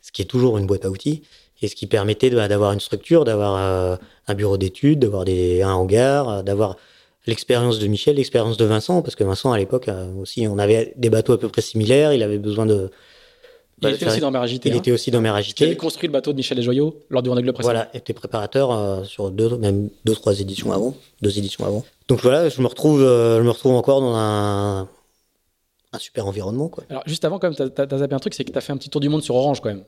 Ce 0.00 0.12
qui 0.12 0.22
est 0.22 0.26
toujours 0.26 0.56
une 0.58 0.66
boîte 0.66 0.84
à 0.84 0.90
outils. 0.90 1.22
Et 1.62 1.68
ce 1.68 1.74
qui 1.74 1.86
permettait 1.86 2.30
d'avoir 2.30 2.72
une 2.72 2.80
structure, 2.80 3.24
d'avoir 3.24 3.56
euh, 3.56 3.96
un 4.28 4.34
bureau 4.34 4.56
d'études, 4.56 5.00
d'avoir 5.00 5.24
un 5.28 5.72
hangar, 5.74 6.42
d'avoir 6.44 6.76
l'expérience 7.26 7.80
de 7.80 7.86
Michel, 7.86 8.16
l'expérience 8.16 8.56
de 8.56 8.64
Vincent. 8.64 9.02
Parce 9.02 9.16
que 9.16 9.24
Vincent, 9.24 9.52
à 9.52 9.58
l'époque, 9.58 9.90
aussi, 10.18 10.46
on 10.46 10.58
avait 10.58 10.94
des 10.96 11.10
bateaux 11.10 11.32
à 11.32 11.38
peu 11.38 11.48
près 11.48 11.60
similaires. 11.60 12.14
Il 12.14 12.22
avait 12.22 12.38
besoin 12.38 12.66
de 12.66 12.90
il 13.82 13.94
était 13.94 14.06
aussi 14.06 14.20
dans 14.20 14.30
Mer 14.30 14.42
Agité. 14.42 14.68
Il 14.68 14.74
hein. 14.74 14.78
était 14.78 14.92
aussi 14.92 15.10
dans. 15.10 15.22
Il 15.22 15.64
avait 15.64 15.76
construit 15.76 16.08
le 16.08 16.12
bateau 16.12 16.32
de 16.32 16.36
Michel 16.36 16.56
Desjoyaux 16.56 17.00
lors 17.08 17.22
du 17.22 17.28
Vendée 17.28 17.42
Globe 17.42 17.54
précédent. 17.54 17.72
Voilà, 17.72 17.88
était 17.94 18.12
préparateur 18.12 18.72
euh, 18.72 19.04
sur 19.04 19.30
deux, 19.30 19.56
même 19.56 19.90
deux, 20.04 20.14
trois 20.14 20.38
éditions 20.40 20.72
avant, 20.72 20.94
deux 21.22 21.38
éditions 21.38 21.64
avant. 21.64 21.84
Donc 22.08 22.20
voilà, 22.20 22.48
je 22.48 22.60
me 22.60 22.66
retrouve, 22.66 23.02
euh, 23.02 23.38
je 23.38 23.42
me 23.42 23.50
retrouve 23.50 23.74
encore 23.74 24.00
dans 24.00 24.14
un, 24.14 24.88
un 25.92 25.98
super 25.98 26.26
environnement, 26.26 26.68
quoi. 26.68 26.84
Alors 26.90 27.02
juste 27.06 27.24
avant, 27.24 27.38
quand 27.38 27.48
même, 27.48 27.70
t'as 27.70 27.84
as 27.84 27.98
zappé 27.98 28.14
un 28.14 28.18
truc, 28.18 28.34
c'est 28.34 28.44
que 28.44 28.52
t'as 28.52 28.60
fait 28.60 28.72
un 28.72 28.76
petit 28.76 28.90
tour 28.90 29.00
du 29.00 29.08
monde 29.08 29.22
sur 29.22 29.34
Orange, 29.34 29.60
quand 29.60 29.70
même. 29.70 29.84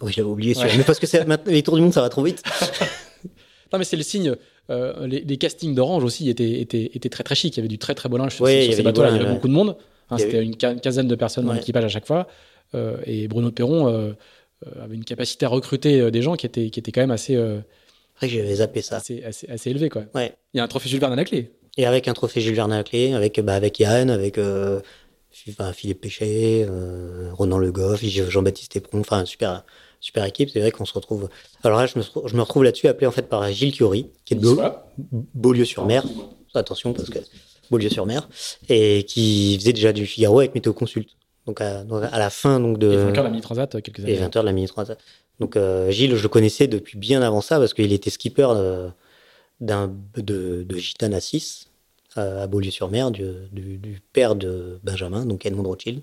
Oui, 0.00 0.12
j'avais 0.12 0.28
oublié, 0.28 0.56
ouais. 0.56 0.76
mais 0.76 0.84
parce 0.84 0.98
que 0.98 1.50
les 1.50 1.62
tours 1.62 1.76
du 1.76 1.82
monde, 1.82 1.92
ça 1.92 2.00
va 2.00 2.08
trop 2.08 2.22
vite. 2.22 2.42
non, 3.72 3.78
mais 3.78 3.84
c'est 3.84 3.96
le 3.96 4.02
signe. 4.02 4.34
Euh, 4.70 5.06
les, 5.06 5.20
les, 5.20 5.36
castings 5.36 5.74
d'Orange 5.74 6.04
aussi 6.04 6.30
étaient, 6.30 6.60
étaient, 6.60 6.90
étaient, 6.94 7.08
très 7.08 7.24
très 7.24 7.34
chics. 7.34 7.56
Il 7.56 7.58
y 7.58 7.60
avait 7.60 7.68
du 7.68 7.78
très 7.78 7.94
très 7.94 8.08
bon 8.08 8.16
linge 8.16 8.34
sur, 8.34 8.46
ces 8.46 8.82
bateaux-là. 8.82 9.10
Il 9.10 9.16
y 9.16 9.20
avait 9.20 9.32
beaucoup 9.32 9.48
de 9.48 9.52
monde. 9.52 9.76
Hein, 10.10 10.18
C'était 10.18 10.42
une 10.42 10.56
quinzaine 10.56 11.08
de 11.08 11.14
personnes 11.14 11.46
dans 11.46 11.52
l'équipage 11.52 11.84
à 11.84 11.88
chaque 11.88 12.06
fois. 12.06 12.26
Euh, 12.74 12.96
et 13.04 13.28
Bruno 13.28 13.50
Perron 13.50 13.88
euh, 13.88 14.12
avait 14.80 14.94
une 14.94 15.04
capacité 15.04 15.46
à 15.46 15.48
recruter 15.48 16.00
euh, 16.00 16.10
des 16.10 16.22
gens 16.22 16.36
qui 16.36 16.46
étaient, 16.46 16.70
qui 16.70 16.80
étaient 16.80 16.92
quand 16.92 17.00
même 17.00 17.10
assez. 17.10 17.36
Après, 18.14 18.28
j'avais 18.28 18.56
zappé 18.56 18.82
ça. 18.82 18.96
Assez, 18.96 19.22
assez, 19.24 19.48
assez, 19.48 19.70
élevé, 19.70 19.88
quoi. 19.88 20.04
Ouais. 20.14 20.34
Il 20.54 20.58
y 20.58 20.60
a 20.60 20.64
un 20.64 20.68
trophée 20.68 20.88
Jules 20.88 21.00
Verne 21.00 21.12
à 21.12 21.16
la 21.16 21.24
clé. 21.24 21.50
Et 21.76 21.86
avec 21.86 22.08
un 22.08 22.12
trophée 22.12 22.40
Jules 22.40 22.54
Verne 22.54 22.72
à 22.72 22.78
la 22.78 22.84
clé, 22.84 23.14
avec, 23.14 23.40
bah, 23.40 23.54
avec 23.54 23.78
Yann, 23.78 24.10
avec 24.10 24.38
enfin, 24.38 25.72
Philippe 25.72 26.02
Péchet, 26.02 26.68
Ronan 27.32 27.58
Le 27.58 27.72
Goff, 27.72 28.04
Jean-Baptiste 28.04 28.76
Épron, 28.76 29.00
enfin, 29.00 29.24
super, 29.24 29.64
super 30.00 30.24
équipe. 30.24 30.50
C'est 30.50 30.60
vrai 30.60 30.70
qu'on 30.70 30.84
se 30.84 30.94
retrouve. 30.94 31.28
Alors 31.64 31.78
là, 31.78 31.86
je 31.86 31.98
me, 31.98 32.04
je 32.26 32.36
me 32.36 32.42
retrouve 32.42 32.64
là-dessus 32.64 32.88
appelé 32.88 33.06
en 33.06 33.12
fait 33.12 33.28
par 33.28 33.50
Gilles 33.50 33.74
Chiori, 33.74 34.08
qui 34.24 34.34
est 34.34 34.36
de 34.36 34.56
Beaulieu-sur-Mer. 35.34 36.04
Attention, 36.54 36.92
parce 36.92 37.08
que 37.08 37.18
Beaulieu-sur-Mer, 37.70 38.28
et 38.68 39.04
qui 39.04 39.56
faisait 39.58 39.72
déjà 39.72 39.94
du 39.94 40.04
Figaro 40.04 40.40
avec 40.40 40.54
Météo 40.54 40.74
Consult. 40.74 41.08
Donc 41.46 41.60
à, 41.60 41.80
à, 41.80 42.18
la 42.18 42.30
fin 42.30 42.60
donc 42.60 42.78
de. 42.78 42.92
Et 42.92 42.96
vainqueur 42.96 43.24
de 43.24 43.28
la 43.28 43.30
mini 43.30 43.42
transat 43.42 43.82
quelques 43.82 44.00
années. 44.00 44.12
Et 44.12 44.16
vainqueur 44.16 44.42
de 44.42 44.48
la 44.48 44.52
mini 44.52 44.68
transat. 44.68 44.98
Donc 45.40 45.56
euh, 45.56 45.90
Gilles, 45.90 46.14
je 46.14 46.22
le 46.22 46.28
connaissais 46.28 46.68
depuis 46.68 46.98
bien 46.98 47.22
avant 47.22 47.40
ça 47.40 47.58
parce 47.58 47.74
qu'il 47.74 47.92
était 47.92 48.10
skipper 48.10 48.48
d'un 49.60 49.94
de, 50.16 50.62
de 50.62 50.76
Gitane 50.76 51.14
à 51.14 51.20
6 51.20 51.68
à 52.14 52.46
Beaulieu-sur-Mer 52.46 53.10
du, 53.10 53.24
du, 53.52 53.78
du, 53.78 54.02
père 54.12 54.34
de 54.34 54.78
Benjamin, 54.82 55.24
donc 55.24 55.46
Edmond 55.46 55.62
Rothschild. 55.62 56.02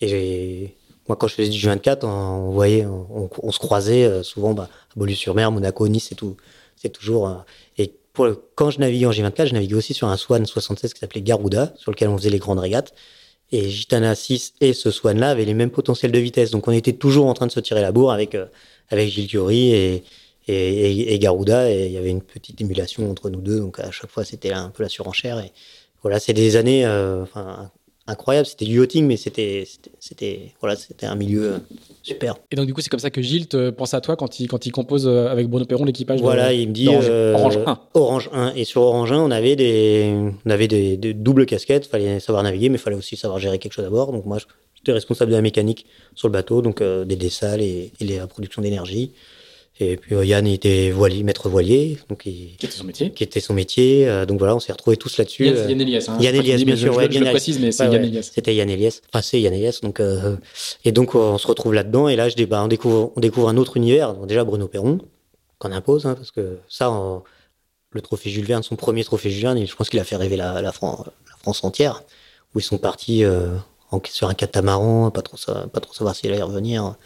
Et 0.00 0.76
moi, 1.08 1.16
quand 1.16 1.26
je 1.26 1.34
faisais 1.34 1.48
du 1.48 1.66
24, 1.66 2.04
on, 2.04 2.50
voyait, 2.50 2.86
on, 2.86 3.28
on, 3.42 3.50
se 3.50 3.58
croisait 3.58 4.22
souvent 4.22 4.54
bah, 4.54 4.68
à 4.70 4.98
Beaulieu-sur-Mer, 4.98 5.50
Monaco, 5.50 5.88
Nice, 5.88 6.06
c'est 6.10 6.14
tout. 6.14 6.36
C'est 6.76 6.90
toujours. 6.90 7.44
Et 7.76 7.92
pour 8.12 8.28
quand 8.54 8.70
je 8.70 8.80
naviguais 8.80 9.06
en 9.06 9.10
G24, 9.10 9.46
je 9.46 9.54
naviguais 9.54 9.74
aussi 9.74 9.94
sur 9.94 10.08
un 10.08 10.16
Swan 10.16 10.46
76 10.46 10.94
qui 10.94 11.00
s'appelait 11.00 11.22
Garuda, 11.22 11.72
sur 11.76 11.90
lequel 11.90 12.08
on 12.08 12.16
faisait 12.16 12.30
les 12.30 12.38
grandes 12.38 12.58
régates. 12.58 12.94
Et 13.50 13.68
Gitana 13.70 14.14
6 14.14 14.54
et 14.60 14.72
ce 14.72 14.90
Swan-là 14.90 15.30
avaient 15.30 15.46
les 15.46 15.54
mêmes 15.54 15.70
potentiels 15.70 16.12
de 16.12 16.18
vitesse. 16.18 16.50
Donc 16.50 16.68
on 16.68 16.72
était 16.72 16.92
toujours 16.92 17.26
en 17.26 17.34
train 17.34 17.46
de 17.46 17.52
se 17.52 17.60
tirer 17.60 17.80
la 17.80 17.92
bourre 17.92 18.12
avec, 18.12 18.34
euh, 18.34 18.46
avec 18.90 19.08
Gilles 19.08 19.28
Curie 19.28 19.72
et, 19.72 20.04
et, 20.48 21.14
et, 21.14 21.18
Garuda. 21.18 21.70
Et 21.70 21.86
il 21.86 21.92
y 21.92 21.96
avait 21.96 22.10
une 22.10 22.22
petite 22.22 22.60
émulation 22.60 23.10
entre 23.10 23.30
nous 23.30 23.40
deux. 23.40 23.60
Donc 23.60 23.80
à 23.80 23.90
chaque 23.90 24.10
fois, 24.10 24.24
c'était 24.24 24.52
un 24.52 24.68
peu 24.68 24.82
la 24.82 24.88
surenchère. 24.88 25.38
Et 25.38 25.52
voilà, 26.02 26.20
c'est 26.20 26.34
des 26.34 26.56
années 26.56 26.84
euh, 26.84 27.22
enfin, 27.22 27.70
incroyables. 28.08 28.46
C'était 28.46 28.64
du 28.64 28.80
yachting, 28.80 29.06
mais 29.06 29.16
c'était, 29.16 29.64
c'était, 30.00 30.52
voilà, 30.60 30.74
c'était 30.74 31.06
un 31.06 31.14
milieu 31.14 31.52
euh, 31.52 31.58
super. 32.02 32.36
Et 32.50 32.56
donc 32.56 32.66
du 32.66 32.74
coup, 32.74 32.80
c'est 32.80 32.88
comme 32.88 32.98
ça 32.98 33.10
que 33.10 33.22
Gilles 33.22 33.46
te 33.46 33.70
pense 33.70 33.94
à 33.94 34.00
toi 34.00 34.16
quand 34.16 34.40
il, 34.40 34.48
quand 34.48 34.66
il 34.66 34.72
compose 34.72 35.06
euh, 35.06 35.28
avec 35.28 35.48
Bruno 35.48 35.66
Perron 35.66 35.84
l'équipage 35.84 36.20
Voilà, 36.20 36.48
de, 36.48 36.54
il 36.54 36.68
me 36.68 36.72
dit 36.72 36.88
Orange, 36.88 37.06
euh, 37.08 37.34
Orange 37.34 37.58
1. 37.64 37.80
Orange 37.94 38.30
1. 38.32 38.52
Et 38.56 38.64
sur 38.64 38.82
Orange 38.82 39.12
1, 39.12 39.18
on 39.18 39.30
avait 39.30 39.54
des, 39.54 40.12
on 40.44 40.50
avait 40.50 40.68
des, 40.68 40.96
des 40.96 41.14
doubles 41.14 41.46
casquettes. 41.46 41.86
Il 41.86 41.90
fallait 41.90 42.20
savoir 42.20 42.42
naviguer, 42.42 42.70
mais 42.70 42.76
il 42.76 42.80
fallait 42.80 42.96
aussi 42.96 43.16
savoir 43.16 43.38
gérer 43.38 43.58
quelque 43.58 43.74
chose 43.74 43.84
à 43.84 43.90
bord. 43.90 44.10
Donc 44.12 44.24
moi, 44.24 44.38
j'étais 44.74 44.92
responsable 44.92 45.30
de 45.30 45.36
la 45.36 45.42
mécanique 45.42 45.86
sur 46.14 46.28
le 46.28 46.32
bateau, 46.32 46.62
donc 46.62 46.80
euh, 46.80 47.04
des 47.04 47.16
dessals 47.16 47.60
et, 47.60 47.92
et 48.00 48.04
la 48.04 48.26
production 48.26 48.62
d'énergie. 48.62 49.12
Et 49.80 49.96
puis 49.96 50.14
euh, 50.16 50.24
Yann 50.24 50.46
était 50.46 50.90
voilier, 50.90 51.22
maître 51.22 51.48
voilier, 51.48 51.98
donc 52.08 52.26
il, 52.26 52.56
qui 52.56 52.66
était 52.66 52.76
son 52.76 52.84
métier. 52.84 53.12
Qui 53.12 53.22
était 53.22 53.40
son 53.40 53.54
métier. 53.54 54.08
Euh, 54.08 54.26
donc 54.26 54.38
voilà, 54.38 54.56
on 54.56 54.60
s'est 54.60 54.72
retrouvés 54.72 54.96
tous 54.96 55.16
là-dessus. 55.18 55.46
Yann, 55.46 55.70
Yann 55.70 55.80
Elias. 55.80 56.06
Hein, 56.08 56.18
Yann 56.20 56.34
Elias, 56.34 56.64
bien 56.64 56.76
sûr. 56.76 56.92
Je, 56.92 56.98
ouais, 56.98 57.06
je, 57.08 57.18
je 57.18 57.24
le 57.24 57.30
précise, 57.30 57.60
mais 57.60 57.70
c'est 57.70 57.84
ouais, 57.84 57.92
Yann 57.92 58.02
ouais, 58.02 58.08
Elias. 58.08 58.30
C'était 58.34 58.54
Yann 58.54 58.68
Elias. 58.68 59.00
Enfin, 59.12 59.22
c'est 59.22 59.40
Yann 59.40 59.54
Elias. 59.54 59.78
Donc, 59.82 60.00
euh, 60.00 60.36
et 60.84 60.90
donc 60.90 61.14
on 61.14 61.38
se 61.38 61.46
retrouve 61.46 61.74
là-dedans. 61.74 62.08
Et 62.08 62.16
là, 62.16 62.28
je 62.28 62.34
dis, 62.34 62.46
bah, 62.46 62.60
on 62.64 62.68
découvre, 62.68 63.12
on 63.14 63.20
découvre 63.20 63.48
un 63.48 63.56
autre 63.56 63.76
univers. 63.76 64.14
Donc, 64.14 64.26
déjà 64.26 64.42
Bruno 64.42 64.66
Perron, 64.66 64.98
qu'on 65.60 65.70
impose, 65.70 66.06
hein, 66.06 66.14
parce 66.16 66.32
que 66.32 66.58
ça, 66.68 66.90
on, 66.90 67.22
le 67.92 68.00
trophée 68.00 68.30
Jules 68.30 68.46
Verne, 68.46 68.64
son 68.64 68.74
premier 68.74 69.04
trophée 69.04 69.30
Jules 69.30 69.42
Verne, 69.42 69.64
je 69.64 69.76
pense 69.76 69.88
qu'il 69.88 70.00
a 70.00 70.04
fait 70.04 70.16
rêver 70.16 70.36
la, 70.36 70.60
la, 70.60 70.72
France, 70.72 71.06
la 71.06 71.36
France 71.38 71.62
entière, 71.62 72.02
où 72.54 72.58
ils 72.58 72.64
sont 72.64 72.78
partis 72.78 73.22
euh, 73.24 73.54
en, 73.92 74.00
sur 74.10 74.28
un 74.28 74.34
catamaran, 74.34 75.12
pas 75.12 75.22
trop, 75.22 75.36
pas 75.72 75.80
trop 75.80 75.94
savoir 75.94 76.16
s'il 76.16 76.32
allait 76.32 76.42
revenir. 76.42 76.96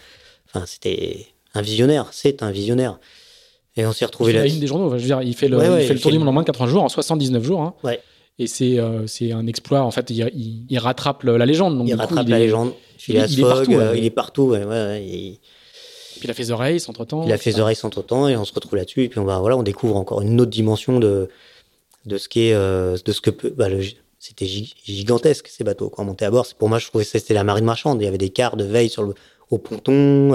Enfin, 0.48 0.64
c'était 0.66 1.26
un 1.54 1.62
visionnaire. 1.62 2.08
C'est 2.12 2.42
un 2.42 2.50
visionnaire. 2.50 2.98
Et 3.76 3.86
on 3.86 3.92
s'est 3.92 4.04
retrouvé 4.04 4.32
là. 4.32 4.46
Il 4.46 4.54
une 4.54 4.60
des 4.60 4.66
journaux. 4.66 4.90
Je 4.90 4.96
veux 4.96 5.06
dire, 5.06 5.22
il 5.22 5.34
fait 5.34 5.48
le, 5.48 5.56
ouais, 5.56 5.68
ouais, 5.68 5.84
il 5.84 5.86
fait 5.86 5.94
le 5.94 6.00
tour 6.00 6.10
du 6.10 6.18
monde 6.18 6.28
en 6.28 6.32
moins 6.32 6.42
de 6.42 6.46
80 6.46 6.66
jours, 6.66 6.82
en 6.82 6.88
79 6.88 7.42
jours. 7.42 7.62
Hein. 7.62 7.74
Ouais. 7.82 8.00
Et 8.38 8.46
c'est 8.46 8.78
euh, 8.78 9.06
c'est 9.06 9.32
un 9.32 9.46
exploit. 9.46 9.82
En 9.82 9.90
fait, 9.90 10.10
il, 10.10 10.18
il, 10.34 10.66
il 10.68 10.78
rattrape 10.78 11.22
le, 11.22 11.36
la 11.36 11.46
légende. 11.46 11.78
Donc, 11.78 11.88
il 11.88 11.94
rattrape 11.94 12.24
coup, 12.24 12.30
la 12.30 12.38
est, 12.38 12.44
légende. 12.44 12.72
Il, 13.08 13.16
est, 13.16 13.42
partout. 13.42 13.74
Euh, 13.74 13.94
il 13.96 14.04
est 14.04 14.10
partout. 14.10 14.54
Il... 14.54 15.38
Puis 16.18 16.28
il 16.28 16.30
a 16.30 16.34
fait 16.34 16.44
The 16.44 16.52
Race 16.52 16.88
entre 16.88 17.04
temps. 17.04 17.24
Il 17.24 17.32
a 17.32 17.38
fait 17.38 17.52
The 17.52 17.60
Race 17.60 17.84
entre 17.84 18.02
temps 18.02 18.28
et 18.28 18.36
on 18.36 18.44
se 18.44 18.52
retrouve 18.52 18.76
là-dessus. 18.76 19.04
Et 19.04 19.08
puis 19.08 19.18
on 19.18 19.24
va 19.24 19.38
voilà, 19.38 19.56
on 19.56 19.62
découvre 19.62 19.96
encore 19.96 20.22
une 20.22 20.40
autre 20.40 20.50
dimension 20.50 21.00
de 21.00 21.28
de 22.04 22.18
ce 22.18 22.28
qui 22.28 22.48
est 22.48 22.54
euh, 22.54 22.96
de 23.04 23.12
ce 23.12 23.20
que 23.20 23.30
peut. 23.30 23.50
Bah, 23.50 23.68
c'était 24.18 24.46
gigantesque 24.46 25.48
ces 25.48 25.64
bateaux 25.64 25.88
quand 25.88 26.02
on 26.02 26.06
montait 26.06 26.24
à 26.24 26.30
bord. 26.30 26.46
Pour 26.58 26.68
moi, 26.68 26.78
je 26.78 26.86
trouvais 26.86 27.04
que 27.04 27.10
c'était 27.10 27.34
la 27.34 27.42
marine 27.42 27.64
marchande. 27.64 28.00
Il 28.00 28.04
y 28.04 28.08
avait 28.08 28.18
des 28.18 28.30
quarts 28.30 28.56
de 28.56 28.64
veille 28.64 28.88
sur 28.88 29.02
le 29.02 29.14
au 29.50 29.58
ponton. 29.58 30.32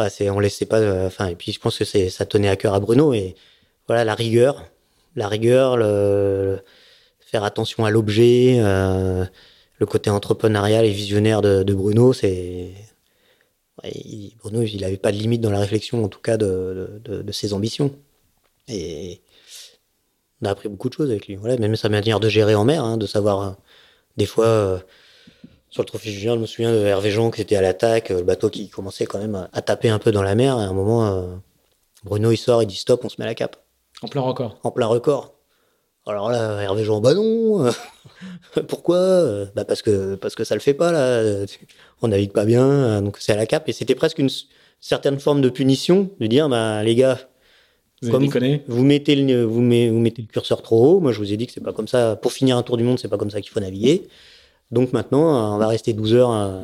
Euh, 0.00 1.06
Enfin, 1.06 1.24
pas. 1.24 1.30
Et 1.30 1.34
puis 1.34 1.52
je 1.52 1.60
pense 1.60 1.78
que 1.78 1.84
ça 1.84 2.26
tenait 2.26 2.48
à 2.48 2.56
cœur 2.56 2.74
à 2.74 2.80
Bruno 2.80 3.12
et 3.12 3.34
voilà 3.86 4.04
la 4.04 4.14
rigueur, 4.14 4.64
la 5.16 5.28
rigueur, 5.28 5.76
faire 7.28 7.44
attention 7.44 7.84
à 7.84 7.90
l'objet, 7.90 8.56
euh, 8.60 9.24
le 9.78 9.86
côté 9.86 10.10
entrepreneurial 10.10 10.84
et 10.84 10.90
visionnaire 10.90 11.42
de, 11.42 11.74
Bruno, 11.74 12.12
c'est 12.12 12.72
Bruno, 14.38 14.62
il 14.62 14.84
avait 14.84 14.96
pas 14.96 15.12
de 15.12 15.18
limite 15.18 15.40
dans 15.40 15.50
la 15.50 15.60
réflexion, 15.60 16.02
en 16.04 16.08
tout 16.08 16.20
cas 16.20 16.36
de, 16.36 17.00
ses 17.32 17.52
ambitions. 17.52 17.94
Et 18.66 19.20
on 20.42 20.46
a 20.46 20.50
appris 20.50 20.68
beaucoup 20.68 20.88
de 20.88 20.94
choses 20.94 21.10
avec 21.10 21.26
lui. 21.26 21.36
Voilà, 21.36 21.56
même 21.58 21.76
sa 21.76 21.88
manière 21.88 22.20
de 22.20 22.28
gérer 22.28 22.54
en 22.54 22.64
mer, 22.64 22.84
hein, 22.84 22.96
de 22.96 23.06
savoir 23.06 23.40
euh, 23.40 23.52
des 24.16 24.26
fois. 24.26 24.82
Sur 25.78 25.84
le 25.84 25.86
trophée 25.86 26.10
Julien, 26.10 26.34
je 26.34 26.40
me 26.40 26.46
souviens 26.46 26.72
de 26.72 26.78
Hervé 26.78 27.12
Jean 27.12 27.30
qui 27.30 27.40
était 27.40 27.54
à 27.54 27.60
l'attaque, 27.60 28.08
le 28.08 28.22
bateau 28.22 28.50
qui 28.50 28.68
commençait 28.68 29.06
quand 29.06 29.20
même 29.20 29.36
à, 29.36 29.48
à, 29.52 29.62
taper 29.62 29.90
un 29.90 30.00
peu 30.00 30.10
dans 30.10 30.24
la 30.24 30.34
mer. 30.34 30.58
Et 30.58 30.64
à 30.64 30.66
un 30.66 30.72
moment, 30.72 31.06
euh, 31.06 31.36
Bruno 32.02 32.32
il 32.32 32.36
sort, 32.36 32.64
il 32.64 32.66
dit 32.66 32.74
stop, 32.74 33.04
on 33.04 33.08
se 33.08 33.14
met 33.20 33.24
à 33.24 33.28
la 33.28 33.36
cape. 33.36 33.56
En 34.02 34.08
plein 34.08 34.22
record. 34.22 34.58
En 34.64 34.72
plein 34.72 34.86
record. 34.86 35.34
Alors 36.04 36.32
là, 36.32 36.60
Hervé 36.60 36.82
Jean, 36.82 37.00
bah 37.00 37.14
non. 37.14 37.70
Pourquoi 38.66 39.44
Bah 39.54 39.64
parce 39.64 39.82
que 39.82 40.16
parce 40.16 40.34
que 40.34 40.42
ça 40.42 40.56
le 40.56 40.60
fait 40.60 40.74
pas 40.74 40.90
là. 40.90 41.46
On 42.02 42.08
navigue 42.08 42.32
pas 42.32 42.44
bien, 42.44 43.00
donc 43.00 43.18
c'est 43.20 43.32
à 43.32 43.36
la 43.36 43.46
cape. 43.46 43.68
Et 43.68 43.72
c'était 43.72 43.94
presque 43.94 44.18
une 44.18 44.30
certaine 44.80 45.20
forme 45.20 45.40
de 45.40 45.48
punition 45.48 46.10
de 46.18 46.26
dire 46.26 46.48
bah 46.48 46.82
les 46.82 46.96
gars. 46.96 47.20
Vous, 48.02 48.10
comme 48.10 48.26
vous, 48.26 48.58
vous, 48.66 48.84
mettez 48.84 49.14
le, 49.14 49.44
vous, 49.44 49.60
met, 49.60 49.90
vous 49.90 50.00
mettez 50.00 50.22
le 50.22 50.28
curseur 50.28 50.60
trop 50.62 50.96
haut. 50.96 51.00
Moi, 51.00 51.12
je 51.12 51.18
vous 51.18 51.32
ai 51.32 51.36
dit 51.36 51.46
que 51.46 51.52
c'est 51.52 51.62
pas 51.62 51.72
comme 51.72 51.88
ça. 51.88 52.16
Pour 52.16 52.32
finir 52.32 52.56
un 52.56 52.64
tour 52.64 52.76
du 52.76 52.82
monde, 52.82 52.98
c'est 52.98 53.08
pas 53.08 53.16
comme 53.16 53.30
ça 53.30 53.40
qu'il 53.40 53.50
faut 53.50 53.60
naviguer. 53.60 54.08
Donc 54.70 54.92
maintenant, 54.92 55.54
on 55.54 55.58
va 55.58 55.66
rester 55.66 55.92
12 55.92 56.14
heures 56.14 56.30
à, 56.30 56.62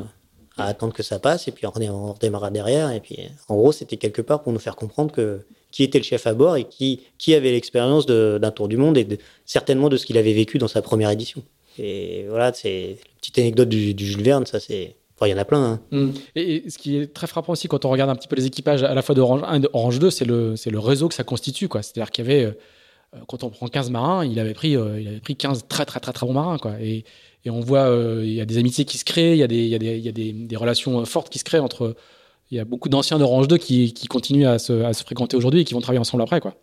à 0.57 0.67
attendre 0.67 0.93
que 0.93 1.03
ça 1.03 1.19
passe 1.19 1.49
et 1.49 1.53
puis 1.53 1.67
on, 1.67 2.13
redémarrera 2.13 2.51
derrière. 2.51 2.91
Et 2.93 3.01
puis, 3.01 3.19
en 3.49 3.57
gros, 3.57 3.73
c'était 3.73 3.97
quelque 3.97 4.23
part 4.23 4.43
pour 4.43 4.53
nous 4.53 4.59
faire 4.59 4.77
comprendre 4.77 5.13
que 5.13 5.41
qui 5.71 5.83
était 5.83 5.99
le 5.99 6.05
chef 6.05 6.29
à 6.29 6.35
bord 6.35 6.57
et 6.57 6.65
qui, 6.65 7.01
qui 7.19 7.35
avait 7.35 7.51
l'expérience 7.51 8.07
d'un 8.07 8.51
tour 8.53 8.69
du 8.69 8.77
monde 8.77 8.97
et 8.97 9.19
certainement 9.45 9.89
de 9.89 9.97
ce 9.97 10.07
qu'il 10.07 10.17
avait 10.17 10.33
vécu 10.33 10.59
dans 10.59 10.69
sa 10.69 10.83
première 10.83 11.11
édition. 11.11 11.43
Et 11.79 12.27
voilà, 12.29 12.53
c'est 12.53 12.91
une 12.91 13.17
petite 13.21 13.39
anecdote 13.39 13.69
du, 13.69 13.95
Jules 13.99 14.23
Verne, 14.23 14.47
ça 14.47 14.61
c'est. 14.61 14.97
Il 15.23 15.31
y 15.31 15.35
en 15.35 15.39
a 15.39 15.47
plein. 15.47 15.65
Hein. 15.65 15.81
Mm. 15.91 16.11
Et, 16.37 16.69
ce 16.69 16.77
qui 16.77 16.99
est 16.99 17.15
très 17.15 17.27
frappant 17.27 17.55
aussi 17.55 17.67
quand 17.67 17.87
on 17.87 17.91
regarde 17.91 18.11
un 18.11 18.15
petit 18.15 18.29
peu 18.29 18.37
les 18.37 18.45
équipages 18.45 18.83
à 18.83 18.93
la 18.93 19.01
fois 19.01 19.15
d'Orange 19.15 19.41
1 19.43 19.55
et 19.55 19.61
d'Orange 19.61 19.99
2, 19.99 20.11
c'est 20.11 20.27
le, 20.27 20.55
le 20.67 20.79
réseau 20.79 21.09
que 21.09 21.15
ça 21.15 21.25
constitue. 21.25 21.67
C'est-à-dire 21.73 22.11
qu'il 22.11 22.27
y 22.27 22.31
avait, 22.31 22.45
euh, 22.45 23.19
quand 23.27 23.43
on 23.43 23.49
prend 23.49 23.67
15 23.69 23.89
marins, 23.89 24.27
il 24.27 24.39
avait 24.39 24.53
pris, 24.53 24.77
euh, 24.77 25.01
il 25.01 25.09
avait 25.09 25.21
pris 25.21 25.35
15 25.35 25.65
très 25.67 25.87
très 25.87 25.99
très 25.99 26.13
très 26.13 26.27
bons 26.27 26.35
marins. 26.35 26.59
Quoi. 26.59 26.75
Et 27.45 27.51
on 27.51 27.61
voit, 27.61 27.89
euh, 27.89 28.23
il 28.25 28.33
y 28.33 28.41
a 28.41 28.47
des 28.47 28.59
amitiés 28.59 28.85
qui 28.85 28.99
se 28.99 29.05
créent, 29.05 29.33
il 29.33 29.39
y 29.39 29.43
a 29.43 29.47
des, 29.47 29.57
il 29.57 29.69
y 29.69 29.75
a 29.75 29.79
des, 29.79 29.97
il 29.97 30.05
y 30.05 30.09
a 30.09 30.13
des, 30.13 30.33
des 30.33 30.57
relations 30.57 31.05
fortes 31.05 31.31
qui 31.31 31.39
se 31.39 31.45
créent 31.45 31.59
entre. 31.59 31.95
Il 32.51 32.57
y 32.57 32.61
a 32.61 32.65
beaucoup 32.65 32.89
d'anciens 32.89 33.19
d'Orange 33.19 33.49
2 33.49 33.57
qui, 33.57 33.93
qui 33.95 34.07
continuent 34.07 34.47
à 34.47 34.59
se, 34.59 34.85
à 34.85 34.93
se 34.93 35.03
fréquenter 35.03 35.37
aujourd'hui 35.37 35.61
et 35.61 35.65
qui 35.65 35.75
vont 35.75 35.81
travailler 35.81 36.01
ensemble 36.01 36.23
après. 36.23 36.41
Quoi. 36.41 36.55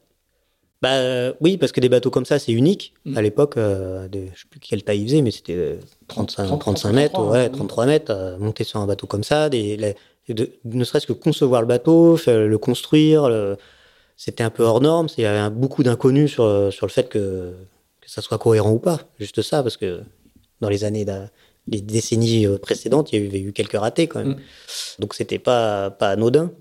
Bah 0.82 1.34
oui, 1.42 1.58
parce 1.58 1.72
que 1.72 1.80
des 1.80 1.90
bateaux 1.90 2.10
comme 2.10 2.26
ça, 2.26 2.40
c'est 2.40 2.52
unique. 2.52 2.94
Mm. 3.06 3.18
À 3.18 3.22
l'époque, 3.22 3.58
euh, 3.58 4.08
je 4.14 4.40
sais 4.40 4.48
plus 4.50 4.60
quelle 4.60 4.84
taille 4.84 5.02
ils 5.02 5.08
faisaient, 5.08 5.22
mais 5.22 5.32
c'était 5.32 5.78
35, 6.08 6.60
35 6.60 6.92
mètres, 6.94 7.14
33, 7.14 7.34
ouais, 7.34 7.50
33 7.50 7.86
mètres, 7.86 8.12
euh, 8.12 8.38
monter 8.38 8.64
sur 8.64 8.80
un 8.80 8.88
bateau 8.88 9.06
comme 9.06 9.24
ça, 9.24 9.50
des, 9.50 9.96
ne 10.64 10.84
serait-ce 10.84 11.06
que 11.06 11.14
concevoir 11.14 11.62
le 11.62 11.68
bateau, 11.68 12.18
le 12.28 12.58
construire, 12.58 13.30
c'était 14.16 14.44
un 14.44 14.50
peu 14.50 14.64
hors 14.64 14.82
norme. 14.82 15.08
Il 15.18 15.22
y 15.22 15.26
avait 15.26 15.54
beaucoup 15.54 15.84
d'inconnus 15.84 16.32
sur, 16.32 16.72
sur 16.72 16.86
le 16.86 16.92
fait 16.92 17.10
que, 17.10 17.54
que 18.00 18.10
ça 18.10 18.22
soit 18.22 18.38
cohérent 18.38 18.72
ou 18.72 18.80
pas. 18.80 19.02
Juste 19.20 19.42
ça, 19.42 19.62
parce 19.62 19.78
que 19.78 20.02
dans 20.62 20.70
les 20.70 20.84
années, 20.84 21.06
les 21.68 21.82
décennies 21.82 22.46
euh, 22.46 22.58
précédentes, 22.58 23.12
il 23.12 23.24
y 23.24 23.28
avait 23.28 23.42
eu 23.42 23.54
quelques 23.54 23.78
ratés 23.78 24.08
quand 24.08 24.20
même. 24.20 24.36
Mm. 24.36 24.42
Donc 25.00 25.14
c'était 25.14 25.40
pas, 25.40 25.92
pas 25.92 26.10
anodin. 26.10 26.52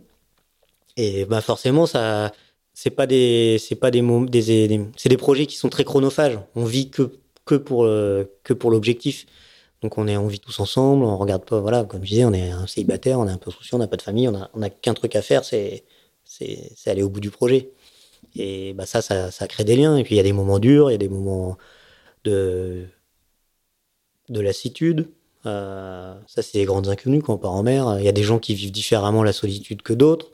Et 0.97 1.25
bah 1.25 1.41
forcément, 1.41 1.87
ça 1.87 2.33
c'est 2.75 2.91
pas 2.91 3.07
des 3.07 3.59
c'est 3.59 3.75
pas 3.77 3.91
des, 3.91 4.03
des, 4.03 4.81
c'est 4.97 5.09
des 5.09 5.17
projets 5.17 5.47
qui 5.47 5.57
sont 5.57 5.69
très 5.69 5.85
chronophages. 5.85 6.39
On 6.55 6.65
vit 6.65 6.91
que 6.91 7.13
que 7.45 7.55
pour 7.55 7.85
euh, 7.85 8.25
que 8.45 8.53
pour 8.53 8.71
l'objectif. 8.71 9.27
Donc 9.83 9.97
on 9.99 10.07
est 10.09 10.17
on 10.17 10.27
vit 10.27 10.41
tous 10.41 10.61
ensemble, 10.61 11.05
on 11.05 11.17
regarde 11.17 11.45
pas 11.45 11.61
voilà 11.61 11.85
comme 11.85 12.05
je 12.05 12.11
disais, 12.11 12.25
on 12.25 12.33
est 12.33 12.51
un 12.51 12.67
célibataire, 12.67 13.19
on 13.19 13.27
est 13.29 13.31
un 13.33 13.39
peu 13.39 13.51
soucieux, 13.51 13.77
on 13.77 13.79
n'a 13.79 13.89
pas 13.89 13.97
de 13.97 14.03
famille, 14.03 14.29
on 14.29 14.35
a 14.35 14.51
on 14.55 14.63
a 14.63 14.71
qu'un 14.71 14.95
truc 14.95 15.17
à 15.17 15.23
faire, 15.23 15.45
c'est 15.45 15.85
c'est 16.25 16.73
c'est 16.77 16.91
aller 16.91 17.03
au 17.03 17.09
bout 17.09 17.21
du 17.21 17.31
projet. 17.31 17.71
Et 18.37 18.75
bah 18.75 18.87
ça, 18.87 19.03
ça 19.03 19.31
ça 19.31 19.49
crée 19.49 19.65
des 19.65 19.77
liens 19.77 19.97
et 19.97 20.05
puis 20.05 20.15
il 20.15 20.19
y 20.19 20.21
a 20.21 20.25
des 20.25 20.33
moments 20.33 20.59
durs, 20.59 20.91
il 20.91 20.95
y 20.95 20.97
a 20.97 20.99
des 20.99 21.09
moments 21.09 21.57
de 22.25 22.87
de 24.31 24.41
lassitude. 24.41 25.09
Euh, 25.47 26.15
ça, 26.27 26.43
c'est 26.43 26.59
des 26.59 26.65
grandes 26.65 26.89
inconnues 26.89 27.23
quand 27.23 27.35
on 27.35 27.39
part 27.39 27.53
en 27.53 27.63
mer. 27.63 27.97
Il 27.99 28.05
y 28.05 28.09
a 28.09 28.13
des 28.13 28.23
gens 28.23 28.39
qui 28.39 28.55
vivent 28.55 28.73
différemment 28.73 29.23
la 29.23 29.33
solitude 29.33 29.83
que 29.83 29.93
d'autres. 29.93 30.31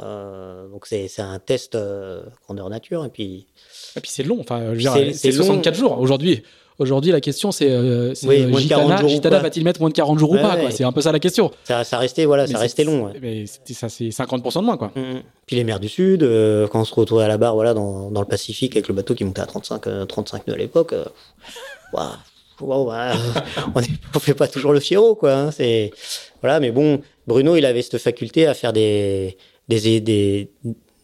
Euh, 0.00 0.68
donc 0.68 0.86
c'est 0.86 1.08
un 1.18 1.38
test 1.40 1.74
euh, 1.74 2.22
grandeur 2.44 2.70
nature. 2.70 3.04
Et 3.04 3.08
puis 3.08 3.46
et 3.96 4.00
puis 4.00 4.10
c'est 4.10 4.22
long. 4.22 4.38
Enfin 4.40 4.72
c'est 5.12 5.32
64 5.32 5.74
jours. 5.74 5.98
Aujourd'hui 5.98 6.42
aujourd'hui 6.80 7.12
la 7.12 7.20
question 7.20 7.52
c'est 7.52 7.70
euh, 7.70 8.14
Gitana, 8.14 9.38
va-t-il 9.38 9.64
mettre 9.64 9.80
moins 9.80 9.90
de 9.90 9.94
40 9.94 10.18
jours 10.18 10.32
ou 10.32 10.36
pas 10.36 10.70
c'est 10.70 10.84
un 10.84 10.92
peu 10.92 11.02
ça 11.02 11.12
la 11.12 11.20
question. 11.20 11.50
Ça, 11.64 11.84
ça 11.84 11.98
restait 11.98 12.24
voilà 12.24 12.46
ça 12.46 12.58
restait 12.58 12.84
long 12.84 13.12
mais 13.20 13.46
ça 13.46 13.88
c'est 13.88 14.08
50% 14.08 14.60
de 14.60 14.64
moins 14.64 14.76
quoi. 14.76 14.90
Mmh. 14.96 15.20
puis 15.46 15.56
les 15.56 15.64
mers 15.64 15.78
du 15.78 15.88
sud 15.88 16.22
euh, 16.22 16.66
quand 16.66 16.80
on 16.80 16.84
se 16.84 16.94
retrouvait 16.94 17.24
à 17.24 17.28
la 17.28 17.36
barre 17.36 17.54
voilà 17.54 17.74
dans, 17.74 18.10
dans, 18.10 18.20
le 18.20 18.26
Pacifique 18.26 18.76
avec 18.76 18.88
le 18.88 18.94
bateau 18.94 19.14
qui 19.14 19.24
montait 19.24 19.42
à 19.42 19.46
35 19.46 20.08
35 20.08 20.46
nœuds 20.46 20.54
à 20.54 20.56
l'époque 20.56 20.94
bah, 22.66 23.12
on, 23.74 23.80
ne 23.80 24.20
fait 24.20 24.34
pas 24.34 24.48
toujours 24.48 24.72
le 24.72 24.80
fiero 24.80 25.14
quoi 25.14 25.34
hein, 25.34 25.50
c'est 25.50 25.90
voilà 26.40 26.60
mais 26.60 26.70
bon 26.70 27.00
Bruno 27.26 27.56
il 27.56 27.64
avait 27.64 27.82
cette 27.82 27.98
faculté 27.98 28.46
à 28.46 28.54
faire 28.54 28.72
des 28.72 29.36
des, 29.68 30.00
des, 30.00 30.50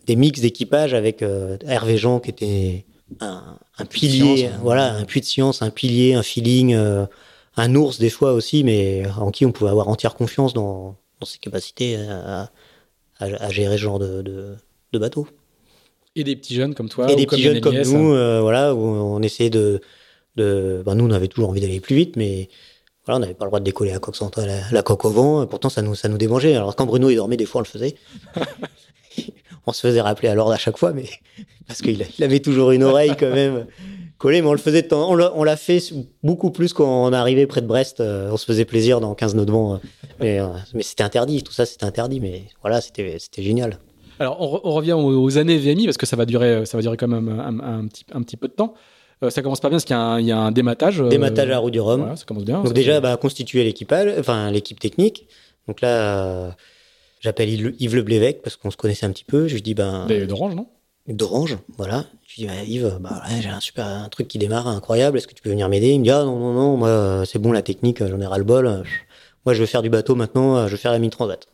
des 0.07 0.17
mix 0.17 0.41
d'équipage 0.41 0.95
avec 0.95 1.23
euh, 1.23 1.57
Hervé 1.67 1.97
Jean 1.97 2.21
qui 2.21 2.31
était 2.31 2.85
un, 3.21 3.59
un 3.79 3.85
pilier, 3.85 4.51
voilà, 4.63 4.95
un 4.95 5.05
puits 5.05 5.21
de 5.21 5.27
science, 5.27 5.63
un 5.63 5.71
pilier, 5.71 6.15
un 6.15 6.23
feeling, 6.23 6.75
euh, 6.75 7.07
un 7.57 7.75
ours 7.75 7.99
des 7.99 8.11
fois 8.11 8.33
aussi, 8.33 8.65
mais 8.65 9.05
en 9.19 9.31
qui 9.31 9.47
on 9.47 9.53
pouvait 9.53 9.71
avoir 9.71 9.89
entière 9.89 10.15
confiance 10.15 10.53
dans, 10.55 10.97
dans 11.21 11.27
ses 11.27 11.39
capacités 11.39 11.97
à, 11.97 12.51
à, 13.19 13.51
gérer 13.51 13.77
ce 13.77 13.83
genre 13.83 13.99
de, 13.99 14.23
de, 14.23 14.99
bateau. 14.99 15.29
Et 16.15 16.25
des 16.25 16.37
petits 16.37 16.55
jeunes 16.55 16.75
comme 16.75 16.89
toi. 16.89 17.11
Et 17.11 17.17
des 17.17 17.27
petits 17.27 17.43
jeunes 17.43 17.61
comme 17.61 17.81
nous, 17.81 18.13
euh, 18.13 18.41
voilà, 18.41 18.75
où 18.75 18.81
on 18.81 19.23
essayait 19.23 19.51
de. 19.51 19.81
De 20.37 20.83
ben 20.85 20.95
nous, 20.95 21.07
on 21.07 21.11
avait 21.11 21.29
toujours 21.29 21.51
envie 21.51 21.61
d'aller 21.61 21.81
plus 21.81 21.97
vite, 21.97 22.17
mais 22.17 22.49
voilà, 23.07 23.19
on 23.19 23.21
n'avait 23.21 23.35
pas 23.35 23.45
le 23.45 23.51
droit 23.51 23.61
de 23.61 23.65
décoller 23.65 23.93
la 23.93 24.83
coque 24.83 25.05
au 25.05 25.11
vent. 25.11 25.47
Pourtant, 25.47 25.69
ça 25.69 25.81
nous, 25.81 25.95
ça. 25.95 26.09
Alors, 26.09 26.75
quand 26.75 26.87
Bruno 26.87 27.09
il 27.09 27.17
dormait, 27.17 27.37
des 27.37 27.47
fois, 27.47 27.61
on 27.61 27.63
le 27.63 27.69
faisait. 27.69 27.95
on 29.67 29.73
se 29.73 29.81
faisait 29.81 30.01
rappeler 30.01 30.29
à 30.29 30.35
l'ordre 30.35 30.53
à 30.53 30.59
chaque 30.59 30.77
fois, 30.77 30.93
mais 30.93 31.05
parce 31.69 31.83
qu'il 31.83 32.05
il 32.19 32.25
avait 32.25 32.41
toujours 32.41 32.73
une 32.73 32.83
oreille 32.83 33.15
quand 33.19 33.31
même 33.31 33.67
collée. 34.19 34.43
Mais 34.43 34.49
on 34.49 34.53
le 34.53 34.59
faisait. 34.59 34.93
On 34.93 35.15
l'a 35.15 35.57
fait 35.57 35.81
beaucoup 36.25 36.51
plus 36.51 36.73
quand 36.73 37.07
on 37.07 37.13
arrivait 37.13 37.47
près 37.47 37.61
de 37.61 37.67
Brest. 37.67 38.01
Euh, 38.01 38.31
on 38.33 38.37
se 38.37 38.45
faisait 38.45 38.65
plaisir 38.65 39.01
dans 39.01 39.15
15 39.15 39.37
nœuds 39.37 39.47
de 39.47 39.53
vent. 39.53 39.75
Euh, 39.75 39.79
mais, 40.19 40.41
euh, 40.41 40.49
mais 40.75 40.83
c'était 40.83 41.05
interdit. 41.05 41.45
Tout 41.45 41.53
ça, 41.53 41.65
c'était 41.65 41.85
interdit. 41.85 42.19
Mais 42.19 42.45
voilà, 42.63 42.81
c'était 42.81 43.19
génial. 43.39 43.79
Alors, 44.19 44.41
on, 44.41 44.73
revient 44.73 44.95
aux, 44.95 45.39
années 45.39 45.59
VMI 45.59 45.85
parce 45.85 45.99
que 45.99 46.07
ça 46.07 46.17
va 46.17 46.25
durer, 46.25 46.65
quand 46.99 47.07
même 47.07 47.29
un 48.11 48.23
petit 48.23 48.37
peu 48.37 48.49
de 48.49 48.53
temps. 48.55 48.75
Euh, 49.23 49.31
ça 49.31 49.43
commence 49.43 49.61
pas 49.61 49.69
bien 49.69 49.77
parce 49.77 49.85
qu'il 49.85 50.27
y, 50.27 50.33
a 50.33 50.39
un 50.39 50.53
dématage. 50.53 51.01
Euh, 51.01 51.09
dématage 51.09 51.51
à 51.51 51.59
roue 51.59 51.71
du 51.71 51.81
Rhum. 51.81 52.17
ça 52.17 52.25
commence 52.25 52.45
bien. 52.45 52.63
Donc 52.63 52.73
déjà, 52.73 53.01
bah, 53.01 53.17
constituer 53.17 53.65
l'équipage, 53.65 54.13
enfin 54.19 54.51
l'équipe 54.51 54.79
technique. 54.79 55.27
Donc 55.69 55.81
là, 55.81 55.89
euh, 55.89 56.51
j'appelle 57.21 57.49
Yves 57.49 57.97
Le 57.97 58.33
parce 58.43 58.57
qu'on 58.57 58.71
se 58.71 58.77
connaissait 58.77 59.07
un 59.07 59.11
petit 59.11 59.25
peu. 59.25 59.49
Je 59.49 59.55
lui 59.55 59.63
dis 59.63 59.75
ben. 59.75 60.07
D'Orange, 60.27 60.55
non? 60.55 60.67
D'Orange, 61.09 61.57
voilà. 61.79 62.05
Je 62.27 62.43
lui 62.43 62.43
dis 62.43 62.47
bah, 62.47 62.63
Yves, 62.67 62.99
bah, 63.01 63.23
j'ai 63.41 63.49
un 63.49 63.61
super 63.61 63.87
un 63.87 64.09
truc 64.09 64.29
qui 64.29 64.39
démarre 64.39 64.69
incroyable. 64.69 65.17
Est-ce 65.17 65.27
que 65.27 65.35
tu 65.35 65.43
peux 65.43 65.51
venir 65.51 65.69
m'aider? 65.69 65.91
Il 65.91 66.01
me 66.01 66.05
dit 66.05 66.11
ah 66.11 66.25
non 66.25 66.39
non 66.39 66.53
non, 66.53 66.77
moi 66.77 67.23
c'est 67.25 67.39
bon 67.39 67.53
la 67.53 67.63
technique, 67.63 68.05
j'en 68.05 68.21
ai 68.21 68.27
ras 68.27 68.39
le 68.39 68.45
bol. 68.45 68.83
Moi 69.47 69.55
je 69.55 69.61
veux 69.61 69.67
faire 69.67 69.83
du 69.83 69.91
bateau 69.91 70.15
maintenant, 70.15 70.67
je 70.67 70.73
veux 70.73 70.77
faire 70.77 70.93
la 70.93 70.99
mine 70.99 71.11
transat. 71.11 71.49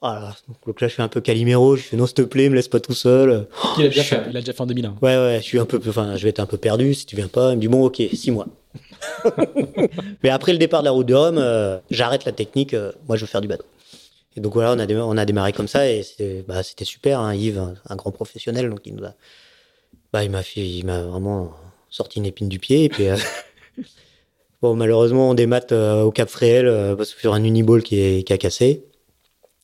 Voilà. 0.00 0.36
Donc 0.64 0.80
là, 0.80 0.86
je 0.86 0.92
suis 0.92 1.02
un 1.02 1.08
peu 1.08 1.20
caliméro. 1.20 1.76
Je 1.76 1.82
fais 1.82 1.96
non, 1.96 2.06
s'il 2.06 2.14
te 2.14 2.22
plaît, 2.22 2.48
me 2.48 2.54
laisse 2.54 2.68
pas 2.68 2.80
tout 2.80 2.94
seul. 2.94 3.46
Il 3.78 3.84
a 3.84 3.88
déjà 3.88 4.02
fait. 4.02 4.22
Il 4.30 4.36
a 4.36 4.40
déjà 4.40 4.52
fait 4.52 4.60
en 4.60 4.66
2001. 4.66 4.96
Ouais, 5.02 5.16
ouais. 5.16 5.38
Je 5.40 5.44
suis 5.44 5.58
un 5.58 5.64
peu, 5.64 5.80
enfin, 5.88 6.16
je 6.16 6.22
vais 6.22 6.28
être 6.28 6.40
un 6.40 6.46
peu 6.46 6.56
perdu 6.56 6.94
si 6.94 7.04
tu 7.04 7.16
viens 7.16 7.28
pas. 7.28 7.50
Il 7.50 7.56
me 7.56 7.60
dit 7.60 7.68
bon, 7.68 7.84
ok, 7.84 8.00
six 8.12 8.30
mois. 8.30 8.46
Mais 10.22 10.30
après 10.30 10.52
le 10.52 10.58
départ 10.58 10.80
de 10.80 10.84
la 10.84 10.92
route 10.92 11.06
de 11.06 11.14
Rome, 11.14 11.38
euh, 11.38 11.78
j'arrête 11.90 12.24
la 12.24 12.32
technique. 12.32 12.74
Euh, 12.74 12.92
moi, 13.08 13.16
je 13.16 13.22
veux 13.22 13.26
faire 13.26 13.40
du 13.40 13.48
bateau. 13.48 13.64
Et 14.36 14.40
donc 14.40 14.52
voilà, 14.52 14.72
on 14.72 14.78
a 14.78 14.86
démarré, 14.86 15.08
on 15.08 15.16
a 15.16 15.24
démarré 15.24 15.52
comme 15.52 15.66
ça 15.66 15.90
et 15.90 16.04
c'était, 16.04 16.44
bah, 16.46 16.62
super. 16.62 17.18
Hein, 17.18 17.34
Yves, 17.34 17.60
un, 17.88 17.96
grand 17.96 18.12
professionnel, 18.12 18.70
donc 18.70 18.80
il 18.84 18.94
nous 18.94 19.04
a, 19.04 19.14
bah, 20.12 20.22
il 20.22 20.30
m'a 20.30 20.44
fait, 20.44 20.60
il 20.60 20.84
m'a 20.86 21.02
vraiment 21.02 21.52
sorti 21.90 22.18
une 22.18 22.26
épine 22.26 22.48
du 22.48 22.60
pied 22.60 22.84
et 22.84 22.88
puis. 22.88 23.08
Euh, 23.08 23.16
bon, 24.62 24.76
malheureusement, 24.76 25.30
on 25.30 25.34
démate 25.34 25.72
au 25.72 26.12
Cap 26.12 26.28
Fréhel 26.28 26.94
parce 26.96 27.14
que 27.14 27.20
sur 27.20 27.34
un 27.34 27.42
uniball 27.42 27.82
qui, 27.82 27.98
est, 27.98 28.22
qui 28.22 28.32
a 28.32 28.38
cassé 28.38 28.84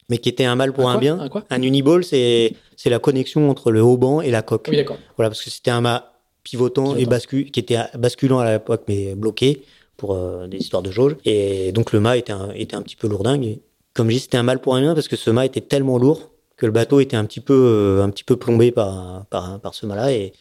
mais 0.08 0.18
qui 0.18 0.28
était 0.28 0.44
un 0.44 0.56
mal 0.56 0.72
pour 0.72 0.88
un, 0.88 0.98
bien. 0.98 1.18
Un, 1.18 1.28
quoi 1.28 1.44
un 1.50 1.62
uniball, 1.62 2.04
c'est 2.04 2.52
c'est 2.76 2.90
la 2.90 2.98
connexion 2.98 3.50
entre 3.50 3.70
le 3.70 3.82
haut 3.82 3.96
banc 3.96 4.20
et 4.20 4.30
la 4.30 4.42
coque. 4.42 4.68
Oui, 4.70 4.76
d'accord. 4.76 4.98
Voilà, 5.16 5.30
parce 5.30 5.42
que 5.42 5.50
c'était 5.50 5.70
un 5.70 5.80
mât 5.80 6.12
pivotant, 6.42 6.96
et 6.96 7.06
bascule, 7.06 7.50
qui 7.50 7.60
était 7.60 7.78
basculant 7.96 8.38
à 8.38 8.52
l'époque, 8.52 8.82
mais 8.86 9.14
bloqué 9.14 9.62
pour 9.96 10.14
euh, 10.14 10.46
des 10.46 10.58
histoires 10.58 10.82
de 10.82 10.90
jauge. 10.90 11.16
Et 11.24 11.72
donc 11.72 11.92
le 11.92 12.00
mât 12.00 12.16
était 12.16 12.32
un, 12.32 12.50
était 12.54 12.76
un 12.76 12.82
petit 12.82 12.96
peu 12.96 13.08
lourdingue. 13.08 13.44
Et 13.44 13.60
comme 13.94 14.10
je 14.10 14.16
dis, 14.16 14.20
c'était 14.20 14.36
un 14.36 14.42
mal 14.42 14.60
pour 14.60 14.74
un 14.74 14.80
bien 14.80 14.94
parce 14.94 15.08
que 15.08 15.16
ce 15.16 15.30
mât 15.30 15.46
était 15.46 15.60
tellement 15.60 15.98
lourd 15.98 16.30
que 16.56 16.66
le 16.66 16.72
bateau 16.72 17.00
était 17.00 17.16
un 17.16 17.24
petit 17.24 17.40
peu, 17.40 17.54
euh, 17.54 18.02
un 18.02 18.10
petit 18.10 18.24
peu 18.24 18.36
plombé 18.36 18.70
par, 18.70 19.24
par, 19.30 19.58
par 19.60 19.74
ce 19.74 19.86
mât-là. 19.86 20.12
Et, 20.12 20.32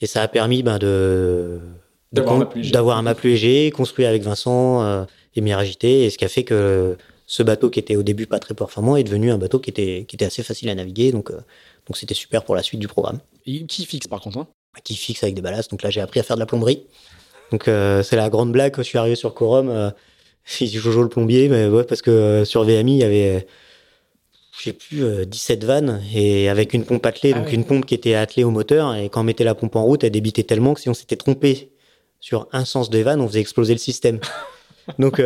et 0.00 0.06
ça 0.06 0.22
a 0.22 0.28
permis 0.28 0.62
ben, 0.62 0.78
de 0.78 1.58
d'avoir 2.12 2.98
un 2.98 3.02
mât 3.02 3.14
plus 3.14 3.30
léger, 3.30 3.70
construit 3.70 4.06
avec 4.06 4.22
Vincent 4.22 4.82
euh, 4.82 5.04
et 5.34 5.40
Miragité, 5.40 6.04
et 6.04 6.10
ce 6.10 6.16
qui 6.16 6.24
a 6.24 6.28
fait 6.28 6.44
que 6.44 6.96
ce 7.26 7.42
bateau 7.42 7.70
qui 7.70 7.80
était 7.80 7.96
au 7.96 8.02
début 8.02 8.26
pas 8.26 8.38
très 8.38 8.54
performant 8.54 8.96
est 8.96 9.04
devenu 9.04 9.32
un 9.32 9.38
bateau 9.38 9.58
qui 9.58 9.70
était, 9.70 10.04
qui 10.08 10.16
était 10.16 10.24
assez 10.24 10.42
facile 10.42 10.68
à 10.68 10.74
naviguer. 10.74 11.10
Donc, 11.10 11.30
euh, 11.30 11.40
donc 11.86 11.96
c'était 11.96 12.14
super 12.14 12.44
pour 12.44 12.54
la 12.54 12.62
suite 12.62 12.80
du 12.80 12.88
programme. 12.88 13.18
Et 13.46 13.66
qui 13.66 13.84
fixe 13.84 14.06
par 14.06 14.20
contre 14.20 14.38
hein? 14.38 14.48
Qui 14.84 14.94
fixe 14.94 15.22
avec 15.22 15.34
des 15.34 15.42
ballasts. 15.42 15.70
Donc 15.70 15.82
là, 15.82 15.90
j'ai 15.90 16.00
appris 16.00 16.20
à 16.20 16.22
faire 16.22 16.36
de 16.36 16.40
la 16.40 16.46
plomberie. 16.46 16.84
Donc 17.50 17.68
euh, 17.68 18.02
c'est 18.02 18.16
la 18.16 18.28
grande 18.28 18.52
blague 18.52 18.74
je 18.76 18.82
suis 18.82 18.98
arrivé 18.98 19.16
sur 19.16 19.34
Corum. 19.34 19.68
Euh, 19.68 19.90
Jojo 20.60 21.02
le 21.02 21.08
plombier, 21.08 21.48
mais 21.48 21.66
ouais, 21.66 21.84
parce 21.84 22.02
que 22.02 22.10
euh, 22.10 22.44
sur 22.44 22.62
VMI, 22.62 22.92
il 22.92 23.00
y 23.00 23.04
avait, 23.04 23.46
je 24.56 24.62
sais 24.62 24.72
plus, 24.72 25.26
17 25.26 25.64
vannes 25.64 26.00
et 26.14 26.48
avec 26.48 26.72
une 26.72 26.84
pompe 26.84 27.04
attelée, 27.04 27.32
ah 27.34 27.40
donc 27.40 27.52
une 27.52 27.64
pompe 27.64 27.84
qui 27.84 27.94
était 27.94 28.14
attelée 28.14 28.44
au 28.44 28.50
moteur. 28.50 28.94
Et 28.94 29.08
quand 29.08 29.22
on 29.22 29.24
mettait 29.24 29.42
la 29.42 29.56
pompe 29.56 29.74
en 29.74 29.82
route, 29.82 30.04
elle 30.04 30.12
débitait 30.12 30.44
tellement 30.44 30.74
que 30.74 30.80
si 30.80 30.88
on 30.88 30.94
s'était 30.94 31.16
trompé 31.16 31.72
sur 32.20 32.48
un 32.52 32.64
sens 32.64 32.90
des 32.90 33.02
vannes, 33.02 33.20
on 33.20 33.26
faisait 33.26 33.40
exploser 33.40 33.72
le 33.72 33.80
système. 33.80 34.20
donc 35.00 35.20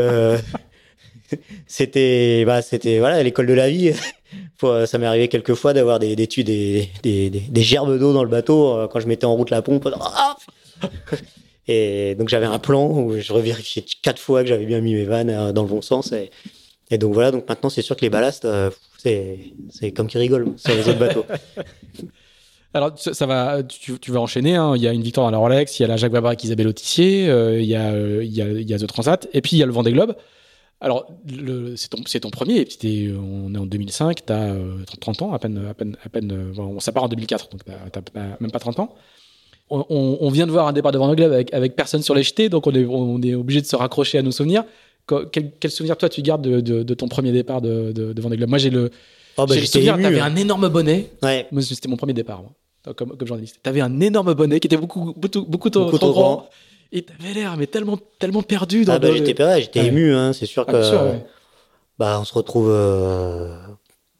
c'était 1.66 2.45
bah 2.45 2.62
c'était 2.62 2.99
voilà 2.99 3.22
l'école 3.22 3.47
de 3.47 3.55
la 3.55 3.70
vie 3.70 3.93
ça 4.87 4.99
m'est 4.99 5.07
arrivé 5.07 5.28
quelques 5.28 5.55
fois 5.55 5.72
d'avoir 5.72 5.99
des 5.99 6.16
des, 6.16 6.26
des, 6.26 6.91
des, 7.03 7.31
des, 7.31 7.62
gerbes 7.62 7.99
d'eau 7.99 8.12
dans 8.12 8.22
le 8.22 8.31
bateau 8.31 8.76
euh, 8.76 8.89
quand 8.89 9.01
je 9.01 9.07
mettais 9.07 9.24
en 9.24 9.35
route 9.35 9.51
la 9.51 9.62
pompe 9.62 9.89
et 11.68 12.14
donc 12.16 12.28
j'avais 12.28 12.47
un 12.47 12.59
plan 12.59 12.87
où 12.89 13.18
je 13.18 13.33
revérifiais 13.33 13.85
quatre 14.03 14.20
fois 14.20 14.43
que 14.43 14.49
j'avais 14.49 14.66
bien 14.66 14.81
mis 14.81 14.95
mes 14.95 15.05
vannes 15.05 15.31
euh, 15.31 15.53
dans 15.53 15.62
le 15.62 15.68
bon 15.68 15.83
sens 15.83 16.12
et, 16.12 16.31
et 16.91 16.99
donc 16.99 17.14
voilà 17.14 17.31
donc 17.31 17.49
maintenant 17.49 17.70
c'est 17.70 17.83
sûr 17.83 17.97
que 17.97 18.03
les 18.03 18.11
ballasts 18.11 18.45
euh, 18.45 18.70
c'est 18.99 19.39
c'est 19.70 19.93
comme 19.93 20.07
qui 20.07 20.18
rigole 20.18 20.53
sur 20.57 20.74
les 20.74 20.89
autres 20.89 20.99
bateaux 20.99 21.24
Alors 22.72 22.93
ça, 22.97 23.26
va, 23.26 23.62
tu, 23.64 23.99
tu 23.99 24.12
vas 24.12 24.20
enchaîner. 24.20 24.55
Hein. 24.55 24.74
Il 24.76 24.83
y 24.83 24.87
a 24.87 24.93
une 24.93 25.03
victoire 25.03 25.26
dans 25.26 25.33
la 25.33 25.39
Rolex, 25.39 25.78
il 25.78 25.83
y 25.83 25.85
a 25.85 25.89
la 25.89 25.97
Jacques 25.97 26.14
avec 26.14 26.45
Isabelle 26.45 26.68
Autissier, 26.68 27.28
euh, 27.28 27.61
il, 27.61 27.66
y 27.66 27.74
a, 27.74 27.91
euh, 27.91 28.22
il, 28.22 28.33
y 28.33 28.43
a, 28.43 28.47
il 28.47 28.68
y 28.68 28.74
a 28.74 28.78
The 28.78 28.87
Transat, 28.87 29.28
et 29.33 29.41
puis 29.41 29.57
il 29.57 29.59
y 29.59 29.62
a 29.62 29.66
le 29.66 29.72
Vendée 29.72 29.93
Globe. 29.93 30.14
Alors 30.81 31.07
c'est 31.76 32.20
ton, 32.20 32.31
premier. 32.31 32.66
On 33.18 33.55
est 33.55 33.59
en 33.59 33.66
2005, 33.66 34.24
tu 34.24 34.33
as 34.33 34.55
30 35.01 35.22
ans 35.22 35.33
à 35.33 35.39
peine, 35.39 35.62
à 35.68 35.74
peine, 35.74 35.97
à 36.05 36.09
peine. 36.09 36.33
euh, 36.33 36.53
bon, 36.55 36.76
on 36.76 36.93
part 36.93 37.05
en 37.05 37.09
2004, 37.09 37.51
donc 37.51 37.64
t'as 37.64 38.01
t'as 38.01 38.20
même 38.41 38.51
pas 38.51 38.59
30 38.59 38.81
ans. 38.81 38.95
On, 39.68 39.85
on- 39.91 40.18
on 40.20 40.31
vient 40.31 40.47
de 40.47 40.53
voir 40.53 40.66
un 40.66 40.72
départ 40.72 40.91
de 40.93 40.99
Globe 40.99 41.33
avec, 41.33 41.53
avec 41.55 41.76
personne 41.76 42.03
sur 42.03 42.14
les 42.14 42.22
jetés, 42.22 42.49
donc 42.49 42.66
on 42.66 42.72
est, 42.72 42.85
on 42.87 43.20
est 43.22 43.35
obligé 43.35 43.61
de 43.61 43.66
se 43.66 43.76
raccrocher 43.76 44.18
à 44.18 44.22
nos 44.22 44.33
souvenirs. 44.33 44.64
Qu- 45.07 45.26
Quel, 45.31 45.53
quel 45.61 45.70
souvenir 45.70 45.97
toi 45.97 46.09
tu 46.09 46.22
gardes 46.22 46.43
de, 46.43 46.61
de, 46.61 46.83
de 46.83 46.95
ton 46.95 47.09
premier 47.09 47.31
départ 47.33 47.61
de, 47.61 47.93
de, 47.93 48.12
de 48.12 48.22
Vendée 48.22 48.37
Globe? 48.37 48.49
Moi 48.49 48.59
j'ai 48.59 48.70
le, 48.70 48.91
Oh, 49.37 49.47
bah, 49.47 49.55
j'ai 49.55 49.61
le 49.61 49.66
souvenir, 49.66 49.97
t'avais 50.01 50.18
hein. 50.20 50.24
un 50.33 50.37
énorme 50.37 50.68
bonnet. 50.68 51.11
Ouais. 51.22 51.47
C'était 51.61 51.89
mon 51.89 51.97
premier 51.97 52.12
départ, 52.14 52.43
moi, 52.43 52.95
comme, 52.95 53.16
comme 53.16 53.28
journaliste. 53.28 53.61
T'avais 53.62 53.81
un 53.81 54.01
énorme 54.01 54.35
bonnet 54.35 54.59
qui 54.61 54.66
était 54.66 54.76
beaucoup, 54.76 55.14
beaucoup, 55.16 55.43
beaucoup 55.43 55.70
trop, 55.70 55.85
Beaucoup 55.85 55.99
trop 55.99 56.07
trop 56.09 56.12
grand. 56.12 56.35
grand. 56.37 56.51
Et 56.93 57.03
t'avais 57.03 57.32
l'air, 57.34 57.57
mais 57.57 57.66
tellement, 57.66 57.99
tellement 58.18 58.43
perdu 58.43 58.84
dans 58.84 58.95
Ah 58.95 58.99
bah, 58.99 59.09
le- 59.11 59.16
j'étais 59.16 59.34
pareil, 59.34 59.62
j'étais 59.62 59.80
Ouais. 59.80 59.86
ému, 59.86 60.14
hein, 60.14 60.32
c'est 60.32 60.47
sûr 60.47 60.64
Ah, 60.66 60.72
que 60.72 60.78
bien 60.78 60.88
sûr, 60.91 61.03
ouais. 61.03 61.24
bah, 61.99 62.18
on 62.20 62.24
se 62.24 62.34
retrouve 62.34 62.68
euh, 62.70 63.57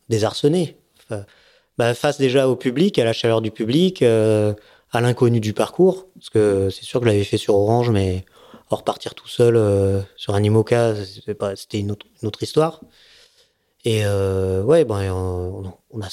désarçonné. 0.09 0.77
Enfin, 1.05 1.25
bah, 1.79 1.95
face 1.95 2.19
déjà 2.19 2.49
au 2.49 2.55
public, 2.57 2.99
à 2.99 3.05
la 3.05 3.13
chaleur 3.13 3.41
du 3.41 3.51
public, 3.51 4.03
euh, 4.03 4.55
à 4.93 5.01
l'inconnu 5.01 5.41
du 5.41 5.53
parcours. 5.53 6.07
Parce 6.15 6.31
que 6.31 6.71
c'est 6.71 6.85
sûr 6.85 7.01
que 7.01 7.07
je 7.07 7.11
l'avais 7.11 7.25
fait 7.25 7.39
sur 7.39 7.55
Orange, 7.57 7.91
mais 7.91 8.25
repartir 8.69 9.15
tout 9.17 9.27
seul 9.29 9.57
euh, 9.57 10.01
sur 10.17 10.35
un 10.37 10.43
IMOCA, 10.43 10.95
c'était 11.57 11.81
une 11.81 11.91
autre, 11.91 12.07
une 12.23 12.29
autre 12.29 12.43
histoire. 12.43 12.81
Et 13.85 14.03
euh, 14.05 14.63
ouais, 14.63 14.85
ben, 14.85 15.11
on, 15.13 15.73
on 15.91 16.01
a, 16.03 16.09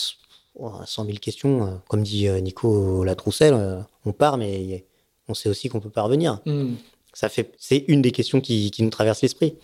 on 0.56 0.70
a 0.80 0.86
100 0.88 1.06
000 1.06 1.18
questions. 1.20 1.82
Comme 1.88 2.02
dit 2.02 2.28
Nico 2.42 3.04
Latroussel, 3.04 3.86
on 4.06 4.12
part, 4.14 4.38
mais 4.38 4.87
on 5.28 5.34
sait 5.34 5.50
aussi 5.50 5.70
qu'on 5.70 5.80
peut 5.80 5.90
pas 5.90 6.04
revenir. 6.04 6.40
Hmm. 6.46 6.76
ça 7.14 7.30
fait 7.30 7.52
c'est 7.58 7.86
une 7.88 8.02
des 8.02 8.12
questions 8.12 8.42
qui, 8.42 8.72
qui 8.72 8.84
nous 8.84 8.90
traverse 8.90 9.22
l'esprit. 9.22 9.56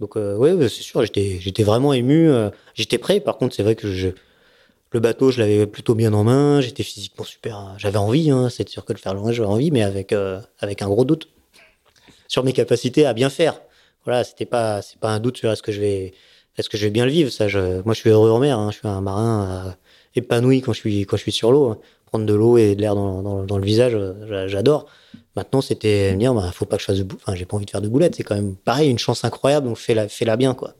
Donc 0.00 0.16
euh, 0.16 0.36
ouais, 0.36 0.52
c'est 0.68 0.82
sûr 0.82 1.02
j'étais 1.02 1.38
j'étais 1.40 1.62
vraiment 1.62 1.92
ému 1.92 2.28
euh, 2.28 2.50
j'étais 2.74 2.98
prêt. 2.98 3.20
Par 3.20 3.38
contre 3.38 3.54
c'est 3.54 3.62
vrai 3.62 3.74
que 3.74 3.90
je 3.90 4.10
le 4.90 5.00
bateau 5.00 5.30
je 5.30 5.40
l'avais 5.40 5.66
plutôt 5.66 5.94
bien 5.94 6.12
en 6.12 6.24
main. 6.24 6.60
J'étais 6.60 6.82
physiquement 6.82 7.24
super 7.24 7.74
j'avais 7.78 7.98
envie 7.98 8.30
hein, 8.30 8.48
c'est 8.50 8.68
sûr 8.68 8.84
que 8.84 8.92
le 8.92 8.98
faire 8.98 9.14
loin 9.14 9.32
j'avais 9.32 9.48
envie 9.48 9.70
mais 9.70 9.82
avec 9.82 10.12
euh, 10.12 10.40
avec 10.58 10.82
un 10.82 10.88
gros 10.88 11.04
doute 11.04 11.28
sur 12.28 12.44
mes 12.44 12.52
capacités 12.52 13.06
à 13.06 13.12
bien 13.12 13.30
faire. 13.30 13.60
Voilà 14.04 14.24
c'était 14.24 14.46
pas 14.46 14.82
c'est 14.82 14.98
pas 14.98 15.10
un 15.10 15.20
doute 15.20 15.36
sur 15.36 15.50
est-ce 15.50 15.62
que 15.62 15.72
je 15.72 15.80
vais 15.80 16.14
est-ce 16.56 16.68
que 16.68 16.76
je 16.76 16.84
vais 16.84 16.90
bien 16.90 17.04
le 17.06 17.12
vivre 17.12 17.30
ça 17.30 17.48
je 17.48 17.82
moi 17.82 17.94
je 17.94 18.00
suis 18.00 18.10
heureux 18.10 18.30
en 18.30 18.38
mer 18.38 18.58
hein, 18.58 18.70
je 18.70 18.78
suis 18.78 18.88
un 18.88 19.00
marin 19.00 19.74
épanoui 20.14 20.60
quand 20.60 20.72
je 20.72 20.80
suis 20.80 21.06
quand 21.06 21.16
je 21.16 21.22
suis 21.22 21.32
sur 21.32 21.52
l'eau 21.52 21.70
hein. 21.70 21.78
Prendre 22.12 22.26
de 22.26 22.34
l'eau 22.34 22.58
et 22.58 22.74
de 22.74 22.80
l'air 22.80 22.94
dans, 22.94 23.22
dans, 23.22 23.44
dans 23.44 23.58
le 23.58 23.64
visage 23.64 23.94
euh, 23.94 24.12
j'a- 24.28 24.46
j'adore 24.48 24.86
Maintenant, 25.34 25.62
c'était 25.62 26.12
me 26.12 26.18
dire, 26.18 26.34
bah, 26.34 26.50
faut 26.52 26.66
pas 26.66 26.76
que 26.76 26.82
je 26.82 26.86
fasse 26.86 26.98
de 26.98 27.06
enfin, 27.14 27.34
j'ai 27.34 27.46
pas 27.46 27.56
envie 27.56 27.64
de 27.64 27.70
faire 27.70 27.80
de 27.80 27.88
boulettes. 27.88 28.14
C'est 28.16 28.22
quand 28.22 28.34
même 28.34 28.54
pareil, 28.54 28.90
une 28.90 28.98
chance 28.98 29.24
incroyable, 29.24 29.66
donc 29.66 29.78
fais-la, 29.78 30.06
fais-la 30.06 30.36
bien, 30.36 30.52
quoi. 30.52 30.74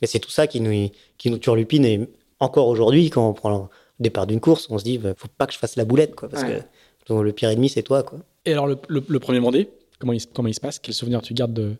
Et 0.00 0.06
c'est 0.06 0.18
tout 0.18 0.30
ça 0.30 0.46
qui 0.46 0.62
nous, 0.62 0.88
qui 1.18 1.30
nous 1.30 1.36
turlupine. 1.36 1.84
Et 1.84 2.08
encore 2.40 2.68
aujourd'hui, 2.68 3.10
quand 3.10 3.28
on 3.28 3.34
prend 3.34 3.50
le 3.50 3.58
départ 4.00 4.26
d'une 4.26 4.40
course, 4.40 4.66
on 4.70 4.78
se 4.78 4.84
dit, 4.84 4.96
bah, 4.96 5.10
faut 5.14 5.28
pas 5.36 5.46
que 5.46 5.52
je 5.52 5.58
fasse 5.58 5.76
la 5.76 5.84
boulette, 5.84 6.14
quoi, 6.14 6.30
parce 6.30 6.42
Ouais. 6.44 6.64
que 7.06 7.12
donc, 7.12 7.22
le 7.22 7.32
pire 7.32 7.50
ennemi, 7.50 7.68
c'est 7.68 7.82
toi, 7.82 8.02
quoi. 8.02 8.18
Et 8.46 8.52
alors, 8.52 8.66
le, 8.66 8.78
le- 8.88 9.04
le 9.06 9.18
premier 9.18 9.40
Vendée, 9.40 9.68
comment 9.98 10.14
il, 10.14 10.20
se- 10.20 10.26
comment 10.34 10.48
il 10.48 10.54
se 10.54 10.60
passe? 10.60 10.78
Quel 10.78 10.94
souvenir 10.94 11.20
tu 11.20 11.34
gardes 11.34 11.52
de? 11.52 11.74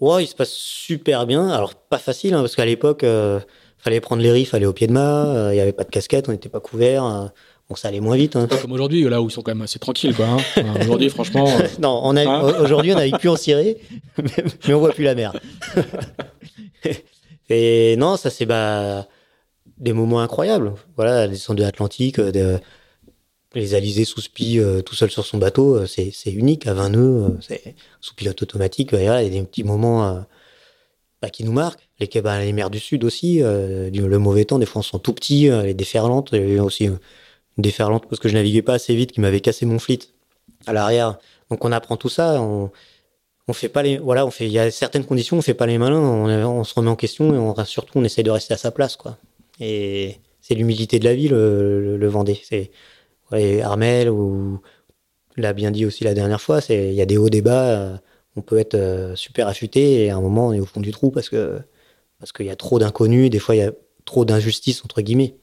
Ouais, 0.00 0.24
il 0.24 0.26
se 0.26 0.34
passe 0.34 0.52
super 0.52 1.26
bien. 1.26 1.48
Alors, 1.48 1.74
pas 1.74 1.98
facile, 1.98 2.34
hein, 2.34 2.40
parce 2.40 2.56
qu'à 2.56 2.66
l'époque, 2.66 3.04
euh, 3.04 3.40
fallait 3.78 4.00
prendre 4.00 4.20
les 4.22 4.32
riffs, 4.32 4.52
aller 4.52 4.66
au 4.66 4.74
pied 4.74 4.86
de 4.86 4.92
mât, 4.92 5.26
euh, 5.28 5.54
il 5.54 5.56
y 5.56 5.60
avait 5.60 5.72
pas 5.72 5.84
de 5.84 5.90
casquette, 5.90 6.28
on 6.28 6.32
n'était 6.32 6.50
pas 6.50 6.60
couvert. 6.60 7.04
euh, 7.06 7.26
bon, 7.70 7.76
ça 7.76 7.88
allait 7.88 8.00
moins 8.00 8.16
vite. 8.16 8.36
hein. 8.36 8.46
Comme 8.60 8.72
aujourd'hui, 8.72 9.02
là 9.08 9.22
où 9.22 9.28
ils 9.28 9.32
sont 9.32 9.40
quand 9.42 9.52
même 9.52 9.62
assez 9.62 9.78
tranquilles, 9.78 10.14
quoi. 10.14 10.26
hein. 10.26 10.36
Enfin, 10.36 10.74
aujourd'hui, 10.82 11.08
franchement. 11.16 11.48
euh, 11.48 11.66
Non, 11.80 12.00
on 12.04 12.14
a, 12.16 12.24
Hein 12.28 12.42
aujourd'hui, 12.62 12.92
on 12.92 12.96
n'arrive 12.96 13.16
plus 13.18 13.28
en 13.30 13.36
ciré, 13.36 13.78
mais, 14.22 14.44
mais 14.68 14.74
on 14.74 14.80
voit 14.80 14.92
plus 14.92 15.04
la 15.04 15.14
mer. 15.14 15.32
Et 17.48 17.96
non, 17.96 18.16
ça 18.16 18.30
c'est 18.30 18.46
bah, 18.46 19.06
des 19.78 19.92
moments 19.92 20.20
incroyables. 20.20 20.72
Voilà, 20.96 21.14
la 21.22 21.28
descente 21.28 21.56
de 21.58 21.62
l'Atlantique, 21.62 22.18
euh, 22.18 22.30
de- 22.32 22.58
les 23.54 23.74
alizés 23.74 24.04
sous 24.04 24.20
spi 24.20 24.60
euh, 24.60 24.80
tout 24.80 24.94
seul 24.94 25.10
sur 25.10 25.26
son 25.26 25.38
bateau, 25.38 25.84
c'est 25.86 26.12
c'est 26.12 26.30
unique 26.30 26.68
à 26.68 26.74
20 26.74 26.90
nœuds, 26.90 27.36
c'est 27.40 27.74
sous 28.00 28.14
pilote 28.14 28.40
automatique. 28.42 28.92
bah, 28.92 28.98
voilà, 28.98 29.22
il 29.24 29.34
y 29.34 29.36
a 29.36 29.40
des 29.40 29.44
petits 29.46 29.64
moments 29.64 30.06
euh, 30.06 30.20
bah, 31.20 31.30
qui 31.30 31.42
nous 31.42 31.50
marquent. 31.52 31.88
Les, 31.98 32.08
bah, 32.22 32.38
les 32.40 32.52
mers 32.52 32.70
du 32.70 32.78
Sud 32.78 33.02
aussi, 33.02 33.42
du- 33.90 34.06
le 34.06 34.18
mauvais 34.20 34.44
temps, 34.44 34.60
des 34.60 34.66
fois 34.66 34.80
on 34.80 34.82
sont 34.82 35.00
tout 35.00 35.12
petits, 35.12 35.48
les 35.50 35.74
déferlantes. 35.74 36.32
Aussi 36.32 36.88
déferlante 37.58 38.06
parce 38.08 38.20
que 38.20 38.28
je 38.28 38.34
naviguais 38.34 38.62
pas 38.62 38.74
assez 38.74 38.94
vite 38.94 39.12
qui 39.12 39.20
m'avait 39.20 39.40
cassé 39.40 39.66
mon 39.66 39.78
flit 39.78 40.12
à 40.66 40.72
l'arrière. 40.72 41.18
Donc 41.50 41.64
on 41.64 41.72
apprend 41.72 41.96
tout 41.96 42.08
ça. 42.08 42.40
On, 42.40 42.70
on 43.48 43.52
fait 43.52 43.68
pas 43.68 43.82
les, 43.82 43.98
voilà, 43.98 44.24
on 44.26 44.30
fait, 44.30 44.46
il 44.46 44.52
y 44.52 44.58
a 44.58 44.70
certaines 44.70 45.04
conditions, 45.04 45.38
on 45.38 45.42
fait 45.42 45.54
pas 45.54 45.66
les 45.66 45.78
malins, 45.78 45.98
on, 45.98 46.26
on 46.28 46.64
se 46.64 46.74
remet 46.74 46.90
en 46.90 46.96
question 46.96 47.34
et 47.34 47.38
on, 47.38 47.64
surtout 47.64 47.98
on 47.98 48.04
essaie 48.04 48.22
de 48.22 48.30
rester 48.30 48.54
à 48.54 48.56
sa 48.56 48.70
place, 48.70 48.96
quoi. 48.96 49.18
Et 49.58 50.18
c'est 50.40 50.54
l'humilité 50.54 50.98
de 50.98 51.04
la 51.04 51.14
vie, 51.14 51.28
le, 51.28 51.80
le, 51.82 51.96
le 51.96 52.08
Vendée. 52.08 52.40
C'est, 52.44 52.70
Armel 53.62 54.10
ou 54.10 54.60
l'a 55.36 55.52
bien 55.52 55.70
dit 55.70 55.86
aussi 55.86 56.04
la 56.04 56.14
dernière 56.14 56.40
fois, 56.40 56.60
c'est, 56.60 56.88
il 56.88 56.94
y 56.94 57.00
a 57.00 57.06
des 57.06 57.16
hauts, 57.16 57.28
des 57.28 57.42
bas, 57.42 57.66
euh, 57.66 57.96
on 58.36 58.42
peut 58.42 58.58
être 58.58 58.74
euh, 58.74 59.14
super 59.14 59.46
affûté 59.46 60.04
et 60.04 60.10
à 60.10 60.16
un 60.16 60.20
moment 60.20 60.48
on 60.48 60.52
est 60.52 60.60
au 60.60 60.66
fond 60.66 60.80
du 60.80 60.90
trou 60.90 61.10
parce 61.10 61.28
que, 61.28 61.60
parce 62.18 62.32
qu'il 62.32 62.46
y 62.46 62.50
a 62.50 62.56
trop 62.56 62.78
d'inconnus, 62.78 63.30
des 63.30 63.38
fois 63.38 63.54
il 63.54 63.58
y 63.58 63.62
a 63.62 63.72
trop 64.04 64.24
d'injustice 64.24 64.84
entre 64.84 65.00
guillemets. 65.00 65.36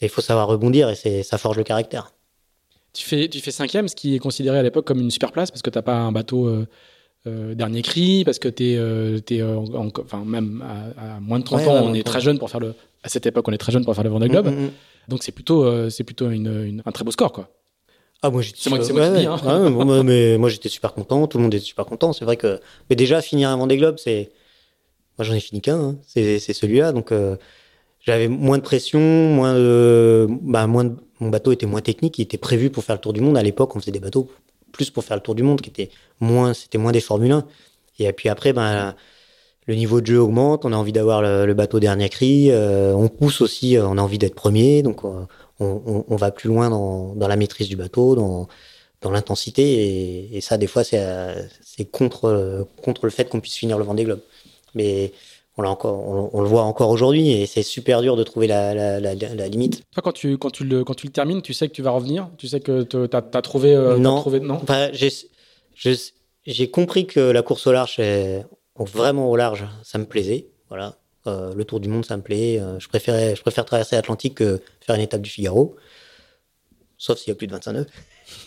Et 0.00 0.06
il 0.06 0.08
faut 0.08 0.20
savoir 0.20 0.46
rebondir 0.48 0.90
et 0.90 1.22
ça 1.22 1.38
forge 1.38 1.56
le 1.56 1.64
caractère. 1.64 2.12
Tu 2.92 3.04
fais, 3.06 3.28
tu 3.28 3.40
fais 3.40 3.50
cinquième, 3.50 3.88
ce 3.88 3.96
qui 3.96 4.14
est 4.14 4.18
considéré 4.18 4.58
à 4.58 4.62
l'époque 4.62 4.86
comme 4.86 5.00
une 5.00 5.10
super 5.10 5.32
place 5.32 5.50
parce 5.50 5.62
que 5.62 5.70
t'as 5.70 5.82
pas 5.82 5.96
un 5.96 6.12
bateau 6.12 6.46
euh, 6.46 6.66
euh, 7.26 7.54
dernier 7.54 7.82
cri, 7.82 8.22
parce 8.24 8.38
que 8.38 8.48
t'es, 8.48 8.76
euh, 8.76 9.18
t'es 9.18 9.40
euh, 9.40 9.56
en- 9.58 9.86
en- 9.86 9.90
enfin 10.00 10.24
même 10.24 10.62
à, 10.98 11.16
à 11.16 11.20
moins 11.20 11.38
de 11.38 11.44
30 11.44 11.60
Ouais, 11.60 11.68
ans, 11.68 11.74
ouais, 11.74 11.80
on 11.90 11.94
est 11.94 12.02
30. 12.02 12.12
très 12.12 12.20
jeune 12.20 12.38
pour 12.38 12.50
faire 12.50 12.60
le. 12.60 12.74
À 13.02 13.08
cette 13.08 13.26
époque, 13.26 13.46
on 13.48 13.52
est 13.52 13.58
très 13.58 13.72
jeune 13.72 13.84
pour 13.84 13.94
faire 13.94 14.04
le 14.04 14.10
Vendée 14.10 14.28
Globe. 14.28 14.46
Mm, 14.46 14.50
mm, 14.54 14.64
mm. 14.66 14.70
Donc 15.08 15.22
c'est 15.22 15.32
plutôt, 15.32 15.90
c'est 15.90 16.04
plutôt 16.04 16.30
une, 16.30 16.46
une- 16.64 16.82
un 16.84 16.92
très 16.92 17.04
beau 17.04 17.10
score, 17.10 17.32
quoi. 17.32 17.48
Ah, 18.22 18.30
moi, 18.30 18.40
j'étais 18.42 18.70
moi- 18.70 18.78
moi 18.78 18.88
ouais, 18.88 19.26
hein. 19.26 19.62
Ouais, 19.64 19.70
moi, 19.70 19.84
moi, 19.84 20.02
mais 20.02 20.38
moi, 20.38 20.48
j'étais 20.48 20.70
super 20.70 20.94
content. 20.94 21.26
Tout 21.26 21.36
le 21.38 21.42
monde 21.44 21.54
était 21.54 21.64
super 21.64 21.84
content. 21.84 22.12
C'est 22.14 22.24
vrai 22.24 22.36
que, 22.38 22.60
mais 22.88 22.96
déjà, 22.96 23.20
finir 23.20 23.50
un 23.50 23.56
Vendée 23.56 23.76
Globe, 23.76 23.96
c'est, 23.98 24.30
moi, 25.18 25.24
j'en 25.26 25.34
ai 25.34 25.40
fini 25.40 25.60
qu'un, 25.60 25.78
hein. 25.78 25.96
c'est, 26.06 26.38
c'est 26.38 26.54
celui-là. 26.54 26.92
Donc, 26.92 27.12
euh, 27.12 27.36
j'avais 28.06 28.28
moins 28.28 28.58
de 28.58 28.62
pression, 28.62 29.00
moins 29.00 29.54
de, 29.54 30.26
bah, 30.42 30.66
moins 30.66 30.84
de- 30.84 30.96
mon 31.20 31.30
bateau 31.30 31.52
était 31.52 31.66
moins 31.66 31.80
technique. 31.80 32.18
Il 32.18 32.22
était 32.22 32.38
prévu 32.38 32.70
pour 32.70 32.84
faire 32.84 32.96
le 32.96 33.00
tour 33.00 33.12
du 33.12 33.20
monde. 33.20 33.36
À 33.36 33.42
l'époque, 33.42 33.74
on 33.74 33.80
faisait 33.80 33.92
des 33.92 34.00
bateaux 34.00 34.30
plus 34.72 34.90
pour 34.90 35.04
faire 35.04 35.16
le 35.16 35.22
tour 35.22 35.34
du 35.34 35.42
monde, 35.42 35.60
qui 35.60 35.70
était 35.70 35.90
moins, 36.20 36.54
c'était 36.54 36.78
moins 36.78 36.92
des 36.92 37.00
Formule 37.00 37.32
1. 37.32 37.46
Et 37.98 38.12
puis 38.12 38.28
après, 38.28 38.52
ben, 38.52 38.94
le 39.66 39.74
niveau 39.74 40.00
de 40.00 40.06
jeu 40.06 40.20
augmente. 40.20 40.64
On 40.64 40.72
a 40.72 40.76
envie 40.76 40.92
d'avoir 40.92 41.22
le, 41.22 41.54
bateau 41.54 41.80
dernier 41.80 42.08
cri. 42.08 42.50
euh, 42.50 42.92
on 42.94 43.08
pousse 43.08 43.40
aussi. 43.40 43.76
euh, 43.76 43.86
on 43.86 43.98
a 43.98 44.02
envie 44.02 44.18
d'être 44.18 44.34
premier. 44.34 44.82
Donc, 44.82 45.04
euh, 45.04 45.24
on, 45.58 46.16
va 46.16 46.30
plus 46.30 46.48
loin 46.48 46.70
dans, 46.70 47.14
dans 47.14 47.28
la 47.28 47.36
maîtrise 47.36 47.68
du 47.68 47.76
bateau, 47.76 48.14
dans, 48.14 48.48
dans 49.00 49.10
l'intensité. 49.10 50.36
Et, 50.36 50.40
ça, 50.40 50.58
des 50.58 50.66
fois, 50.66 50.84
c'est 50.84 51.90
contre, 51.90 52.66
contre 52.82 53.06
le 53.06 53.10
fait 53.10 53.28
qu'on 53.28 53.40
puisse 53.40 53.56
finir 53.56 53.78
le 53.78 53.84
Vendée 53.84 54.04
Globe. 54.04 54.20
Mais 54.74 55.12
on, 55.56 55.62
l'a 55.62 55.70
encore, 55.70 55.98
on, 56.08 56.30
on 56.32 56.40
le 56.42 56.48
voit 56.48 56.62
encore 56.62 56.90
aujourd'hui 56.90 57.30
et 57.32 57.46
c'est 57.46 57.62
super 57.62 58.02
dur 58.02 58.16
de 58.16 58.22
trouver 58.22 58.46
la, 58.46 58.74
la, 58.74 59.00
la, 59.00 59.14
la 59.14 59.48
limite. 59.48 59.82
Toi, 59.92 60.02
quand 60.02 60.12
tu, 60.12 60.36
quand, 60.38 60.50
tu 60.50 60.64
le, 60.64 60.84
quand 60.84 60.94
tu 60.94 61.06
le 61.06 61.12
termines, 61.12 61.42
tu 61.42 61.54
sais 61.54 61.68
que 61.68 61.72
tu 61.72 61.82
vas 61.82 61.90
revenir? 61.90 62.28
Tu 62.38 62.48
sais 62.48 62.60
que 62.60 62.82
tu 62.82 62.96
as, 63.12 63.42
trouvé. 63.42 63.74
euh, 63.74 63.96
Non. 63.98 64.20
trouvé- 64.20 64.40
non? 64.40 64.60
Enfin, 64.62 64.90
j'ai 64.92 66.70
compris 66.70 67.06
que 67.06 67.20
la 67.20 67.42
course 67.42 67.66
au 67.66 67.72
large, 67.72 68.00
vraiment 68.78 69.30
au 69.30 69.36
large, 69.36 69.66
ça 69.82 69.98
me 69.98 70.04
plaisait. 70.04 70.48
Voilà. 70.68 70.96
Euh, 71.26 71.52
le 71.54 71.64
tour 71.64 71.80
du 71.80 71.88
monde, 71.88 72.04
ça 72.04 72.16
me 72.16 72.22
plaît. 72.22 72.60
Euh, 72.60 72.78
je, 72.78 72.88
préférais, 72.88 73.34
je 73.34 73.42
préfère 73.42 73.64
traverser 73.64 73.96
l'Atlantique 73.96 74.36
que 74.36 74.60
faire 74.80 74.94
une 74.94 75.02
étape 75.02 75.22
du 75.22 75.30
Figaro. 75.30 75.74
Sauf 76.98 77.18
s'il 77.18 77.28
y 77.28 77.32
a 77.32 77.34
plus 77.34 77.46
de 77.46 77.52
25 77.52 77.72
nœuds. 77.72 77.86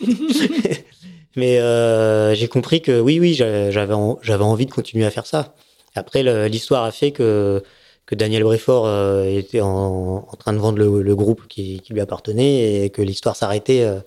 Mais 1.36 1.58
euh, 1.60 2.34
j'ai 2.34 2.48
compris 2.48 2.82
que 2.82 2.98
oui, 3.00 3.20
oui, 3.20 3.34
j'avais 3.34 3.94
en- 3.94 4.18
j'avais 4.22 4.44
envie 4.44 4.66
de 4.66 4.70
continuer 4.72 5.04
à 5.04 5.10
faire 5.10 5.26
ça. 5.26 5.54
Après, 5.94 6.22
l'histoire 6.48 6.84
a 6.84 6.92
fait 6.92 7.10
que, 7.12 7.62
que 8.06 8.14
Daniel 8.14 8.42
Bréfort 8.44 8.86
euh, 8.86 9.24
était 9.24 9.60
en, 9.60 10.26
en 10.30 10.36
train 10.36 10.52
de 10.52 10.58
vendre 10.58 10.78
le, 10.78 11.02
le 11.02 11.16
groupe 11.16 11.46
qui, 11.48 11.80
qui 11.80 11.92
lui 11.92 12.00
appartenait 12.00 12.84
et 12.84 12.90
que 12.90 13.02
l'histoire 13.02 13.36
s'arrêtait 13.36 13.82
euh, 13.84 13.98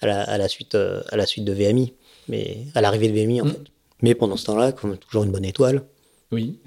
à, 0.00 0.06
la, 0.06 0.22
à, 0.22 0.38
la 0.38 0.48
suite, 0.48 0.74
euh, 0.74 1.02
à 1.10 1.16
la 1.16 1.26
suite 1.26 1.44
de 1.44 1.52
VMI, 1.52 1.94
mais 2.28 2.58
à 2.74 2.80
l'arrivée 2.80 3.08
de 3.08 3.14
VMI 3.14 3.40
en 3.42 3.44
Mm. 3.46 3.50
fait. 3.50 3.60
Mais 4.02 4.14
pendant 4.14 4.36
ce 4.36 4.44
temps-là, 4.46 4.72
comme 4.72 4.96
toujours 4.98 5.24
une 5.24 5.32
bonne 5.32 5.44
étoile, 5.44 5.82
Oui. 6.32 6.58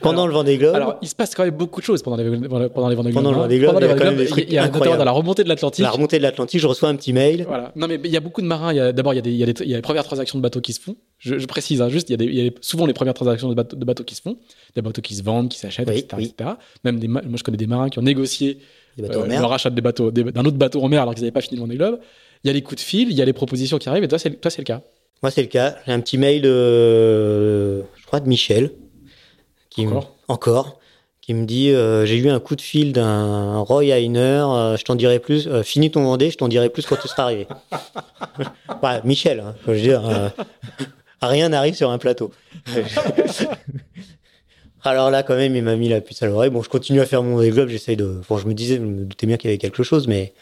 pendant 0.00 0.22
Alors- 0.22 0.26
le 0.28 0.32
Vendée 0.34 0.58
Globe, 0.58 0.74
Alors, 0.74 0.96
il 1.02 1.08
se 1.08 1.14
passe 1.14 1.34
quand 1.34 1.44
même 1.44 1.54
beaucoup 1.54 1.80
de 1.80 1.84
choses 1.84 2.02
pendant 2.02 2.16
les, 2.16 2.24
pendant 2.68 2.88
les 2.88 2.94
Vendée 2.96 3.10
Globe. 3.10 3.22
Pendant 3.22 3.30
le 3.30 3.36
hein. 3.36 3.40
Vendée 3.42 3.58
Globe, 3.58 3.74
Pendant 3.74 3.86
il 3.86 3.90
y 3.90 3.92
a 3.92 3.96
quand 3.96 4.04
même 4.04 4.16
des 4.16 4.26
trucs 4.26 4.44
il 4.48 4.52
y 4.54 4.58
a 4.58 4.68
notamment 4.68 4.96
dans 4.96 5.04
la 5.04 5.10
remontée 5.12 5.44
de 5.44 5.48
l'Atlantique. 5.48 5.82
la 5.84 5.90
remontée 5.90 6.18
de 6.18 6.22
l'Atlantique, 6.24 6.60
je 6.60 6.66
reçois 6.66 6.88
un 6.88 6.96
petit 6.96 7.12
mail. 7.12 7.44
Voilà. 7.46 7.72
Non, 7.76 7.86
mais 7.86 8.00
il 8.02 8.10
y 8.10 8.16
a 8.16 8.20
beaucoup 8.20 8.40
de 8.42 8.46
marins. 8.46 8.74
D'abord, 8.92 9.12
il 9.12 9.16
y, 9.16 9.18
a 9.20 9.22
des- 9.22 9.30
il 9.30 9.36
y, 9.36 9.42
a 9.42 9.46
des- 9.46 9.62
il 9.64 9.70
y 9.70 9.74
a 9.74 9.76
les 9.76 9.82
premières 9.82 10.04
transactions 10.04 10.38
de 10.38 10.42
bateaux 10.42 10.60
qui 10.60 10.72
se 10.72 10.80
font. 10.80 10.96
Je, 11.18 11.38
je 11.38 11.46
précise, 11.46 11.80
hein, 11.80 11.88
juste, 11.88 12.08
il 12.08 12.12
y 12.12 12.14
a, 12.14 12.16
des- 12.16 12.24
il 12.24 12.34
y 12.34 12.40
a 12.40 12.44
les- 12.44 12.54
souvent 12.60 12.86
les 12.86 12.92
premières 12.92 13.14
transactions 13.14 13.48
de 13.48 13.54
bateaux, 13.54 13.76
de 13.76 13.84
bateaux 13.84 14.04
qui 14.04 14.14
se 14.16 14.22
font. 14.22 14.36
Des 14.74 14.82
bateaux 14.82 15.02
qui 15.02 15.14
se 15.14 15.22
vendent, 15.22 15.48
qui 15.48 15.58
s'achètent, 15.58 15.88
Oui, 15.88 15.98
etc., 15.98 16.08
oui. 16.16 16.34
etc. 16.36 16.50
Même 16.84 16.98
des, 16.98 17.06
moi, 17.08 17.22
je 17.34 17.42
connais 17.44 17.56
des 17.56 17.66
marins 17.68 17.88
qui 17.88 17.98
ont 17.98 18.02
négocié 18.02 18.58
euh, 19.00 19.26
mer. 19.26 19.40
le 19.40 19.46
rachat 19.46 19.70
d'un 19.70 20.44
autre 20.44 20.56
bateau 20.56 20.82
en 20.82 20.88
mer 20.88 21.02
alors 21.02 21.14
qu'ils 21.14 21.22
n'avaient 21.22 21.30
pas 21.32 21.40
fini 21.40 21.56
le 21.56 21.60
Vendée 21.60 21.76
Globe. 21.76 22.00
Il 22.42 22.48
y 22.48 22.50
a 22.50 22.52
les 22.52 22.62
coups 22.62 22.80
de 22.82 22.86
fil, 22.86 23.10
il 23.10 23.16
y 23.16 23.22
a 23.22 23.24
les 23.24 23.32
propositions 23.32 23.78
qui 23.78 23.88
arrivent, 23.88 24.02
et 24.04 24.08
toi, 24.08 24.18
c'est 24.18 24.30
le 24.30 24.64
cas. 24.64 24.82
Moi, 25.22 25.30
c'est 25.30 25.42
le 25.42 25.48
cas. 25.48 25.76
J'ai 25.86 25.92
un 25.92 26.00
petit 26.00 26.16
mail 26.18 26.40
de, 26.42 27.82
je 27.96 28.06
crois, 28.06 28.20
de 28.20 28.28
Michel, 28.28 28.72
qui 29.68 29.86
me- 29.86 29.92
Encore? 29.92 30.16
encore, 30.28 30.80
qui 31.20 31.34
me 31.34 31.44
dit 31.44 31.70
euh, 31.70 32.06
j'ai 32.06 32.16
eu 32.16 32.28
un 32.30 32.40
coup 32.40 32.56
de 32.56 32.60
fil 32.62 32.92
d'un 32.92 33.58
Roy 33.58 33.84
Heiner, 33.86 34.18
euh, 34.48 34.76
je 34.76 34.84
t'en 34.84 34.94
dirai 34.94 35.18
plus. 35.18 35.46
euh, 35.46 35.62
finis 35.62 35.90
ton 35.90 36.02
Vendée, 36.04 36.30
je 36.30 36.38
t'en 36.38 36.48
dirai 36.48 36.70
plus 36.70 36.86
quand 36.86 36.96
tu 36.96 37.08
seras 37.08 37.24
arrivé. 37.24 37.46
Ouais, 38.82 39.00
Michel, 39.04 39.40
hein, 39.40 39.54
faut 39.66 39.74
je 39.74 39.80
dire, 39.80 40.08
euh, 40.08 40.28
rien 41.22 41.50
n'arrive 41.50 41.74
sur 41.74 41.90
un 41.90 41.98
plateau. 41.98 42.30
Alors 44.82 45.10
là, 45.10 45.22
quand 45.22 45.36
même, 45.36 45.54
il 45.54 45.62
m'a 45.62 45.76
mis 45.76 45.88
la 45.90 46.00
puce 46.00 46.22
à 46.22 46.26
l'oreille. 46.26 46.48
Bon, 46.48 46.62
je 46.62 46.70
continue 46.70 47.00
à 47.00 47.06
faire 47.06 47.22
mon 47.22 47.42
Globe, 47.46 47.68
j'essaye 47.68 47.96
de. 47.96 48.22
Bon, 48.28 48.38
je 48.38 48.46
me 48.46 48.54
disais, 48.54 48.76
je 48.76 48.80
me 48.80 49.04
doutais 49.04 49.26
bien 49.26 49.36
qu'il 49.36 49.50
y 49.50 49.52
avait 49.52 49.58
quelque 49.58 49.82
chose, 49.82 50.06
mais 50.08 50.32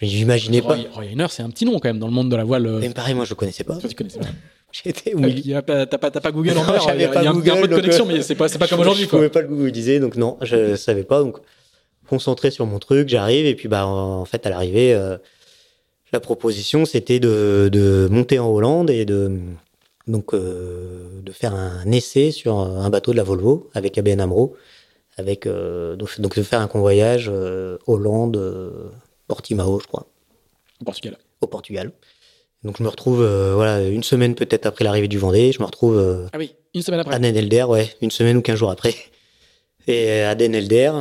je 0.00 0.06
n'imaginais 0.06 0.62
pas. 0.62 0.76
Roy, 0.92 1.04
c'est 1.28 1.42
un 1.42 1.50
petit 1.50 1.66
nom 1.66 1.78
quand 1.78 1.88
même 1.88 1.98
dans 1.98 2.06
le 2.06 2.12
monde 2.14 2.30
de 2.30 2.36
la 2.36 2.44
voile. 2.44 2.66
euh, 2.66 2.78
Mais 2.80 2.88
pareil, 2.90 3.14
moi, 3.14 3.24
je 3.26 3.30
le 3.30 3.34
connaissais 3.36 3.62
pas. 3.64 3.76
Tu 3.76 3.94
connaissais 3.94 4.18
pas. 4.18 4.26
J'étais 4.72 5.14
Euh, 5.14 5.84
T'as 5.84 5.98
pas, 5.98 6.10
pas 6.10 6.32
Google 6.32 6.56
en 6.56 6.64
mer, 6.64 6.80
il 6.94 7.00
y 7.02 7.04
a, 7.04 7.08
pas 7.08 7.22
y 7.22 7.26
a 7.26 7.30
un 7.30 7.34
peu 7.34 7.40
de 7.42 7.44
Google, 7.50 7.68
donc, 7.68 7.80
connexion, 7.82 8.04
euh, 8.08 8.12
mais 8.14 8.22
c'est 8.22 8.34
pas, 8.34 8.48
pas 8.48 8.66
comme 8.68 8.80
aujourd'hui. 8.80 9.04
Je 9.04 9.08
pouvais 9.10 9.28
pas 9.28 9.42
le 9.42 9.48
googliser, 9.48 10.00
donc 10.00 10.16
non, 10.16 10.38
je 10.40 10.76
savais 10.76 11.04
pas. 11.04 11.20
Donc, 11.20 11.36
concentré 12.08 12.50
sur 12.50 12.64
mon 12.64 12.78
truc, 12.78 13.06
j'arrive, 13.10 13.44
et 13.44 13.54
puis, 13.54 13.68
bah, 13.68 13.86
en 13.86 14.24
fait, 14.24 14.46
à 14.46 14.50
l'arrivée, 14.50 14.94
euh, 14.94 15.18
la 16.14 16.20
proposition, 16.20 16.86
c'était 16.86 17.20
de, 17.20 17.68
de 17.70 18.08
monter 18.10 18.38
en 18.38 18.48
Hollande 18.48 18.88
et 18.88 19.04
de, 19.04 19.30
donc, 20.06 20.32
euh, 20.32 21.20
de 21.22 21.32
faire 21.32 21.54
un 21.54 21.90
essai 21.92 22.30
sur 22.30 22.56
un 22.56 22.88
bateau 22.88 23.12
de 23.12 23.18
la 23.18 23.24
Volvo 23.24 23.68
avec 23.74 23.98
ABN 23.98 24.20
Amro, 24.22 24.56
avec, 25.18 25.46
euh, 25.46 25.96
donc, 25.96 26.18
donc 26.18 26.34
de 26.36 26.42
faire 26.42 26.60
un 26.62 26.66
convoyage 26.66 27.30
euh, 27.30 27.76
Hollande, 27.86 28.38
euh, 28.38 28.70
Portimao, 29.32 29.80
je 29.80 29.86
crois 29.86 30.06
Au 30.80 30.84
Portugal. 30.84 31.16
au 31.40 31.46
Portugal. 31.46 31.92
Donc 32.64 32.76
je 32.78 32.82
me 32.82 32.88
retrouve 32.88 33.22
euh, 33.22 33.54
voilà 33.54 33.80
une 33.88 34.02
semaine 34.02 34.34
peut-être 34.34 34.66
après 34.66 34.84
l'arrivée 34.84 35.08
du 35.08 35.18
Vendée, 35.18 35.50
je 35.52 35.60
me 35.60 35.64
retrouve 35.64 35.96
euh, 35.98 36.26
Ah 36.34 36.38
oui, 36.38 36.54
une 36.74 36.82
semaine 36.82 37.00
après. 37.00 37.14
à 37.16 37.18
Den 37.18 37.34
Helder, 37.34 37.64
ouais, 37.64 37.88
une 38.02 38.10
semaine 38.10 38.36
ou 38.36 38.42
quinze 38.42 38.56
jours 38.58 38.70
après. 38.70 38.94
Et 39.88 40.08
euh, 40.10 40.30
à 40.30 40.34
Den 40.34 40.54
Helder, 40.54 40.92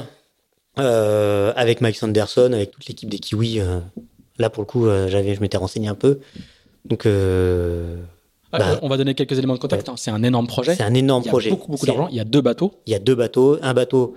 euh, 0.80 1.52
avec 1.56 1.82
Mike 1.82 1.98
Sanderson, 1.98 2.52
avec 2.54 2.72
toute 2.72 2.86
l'équipe 2.88 3.10
des 3.10 3.20
Kiwis. 3.20 3.60
là 4.40 4.50
pour 4.50 4.62
le 4.64 4.68
coup, 4.68 4.86
j'avais, 4.86 5.36
je 5.36 5.42
m'étais 5.42 5.58
renseigné 5.58 5.88
un 5.90 5.96
peu. 5.96 6.20
Donc 6.86 7.06
Ah, 7.06 8.58
bah, 8.60 8.80
on 8.82 8.88
va 8.90 8.98
donner 8.98 9.14
quelques 9.14 9.38
éléments 9.38 9.54
de 9.56 9.60
contexte. 9.60 9.88
hein. 9.90 9.96
C'est 9.98 10.12
un 10.12 10.24
énorme 10.24 10.48
projet. 10.48 10.76
c'est 10.76 10.84
un 10.84 10.94
énorme 10.94 11.22
Il 11.24 11.26
y 11.26 11.30
a 11.30 11.32
projet. 11.32 11.50
beaucoup, 11.52 11.72
beaucoup 11.72 11.86
d'argent. 11.86 12.08
Il 12.10 12.16
y 12.16 12.20
a 12.20 12.24
deux 12.26 12.42
bateaux. 12.42 12.72
Il 12.88 12.92
y 12.92 12.96
a 12.96 13.00
deux 13.00 13.16
bateaux, 13.16 13.58
un 13.62 13.74
bateau, 13.74 14.16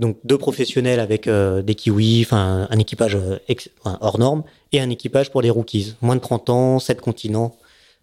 donc 0.00 0.16
deux 0.24 0.38
professionnels 0.38 0.98
avec 0.98 1.28
euh, 1.28 1.62
des 1.62 1.74
kiwis, 1.76 2.22
enfin 2.26 2.66
un 2.68 2.78
équipage 2.78 3.14
euh, 3.14 3.38
ex- 3.48 3.70
hors 3.84 4.18
norme, 4.18 4.42
et 4.72 4.80
un 4.80 4.90
équipage 4.90 5.30
pour 5.30 5.42
des 5.42 5.50
rookies, 5.50 5.94
moins 6.00 6.16
de 6.16 6.20
30 6.20 6.50
ans, 6.50 6.78
7 6.80 7.00
continents, 7.00 7.54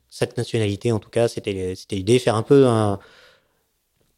7 0.10 0.38
nationalités 0.38 0.92
en 0.94 1.00
tout 1.00 1.10
cas, 1.10 1.28
c'était 1.28 1.74
c'était 1.76 1.96
l'idée, 1.98 2.20
faire 2.20 2.36
un 2.36 2.44
peu 2.44 2.66
un, 2.68 3.00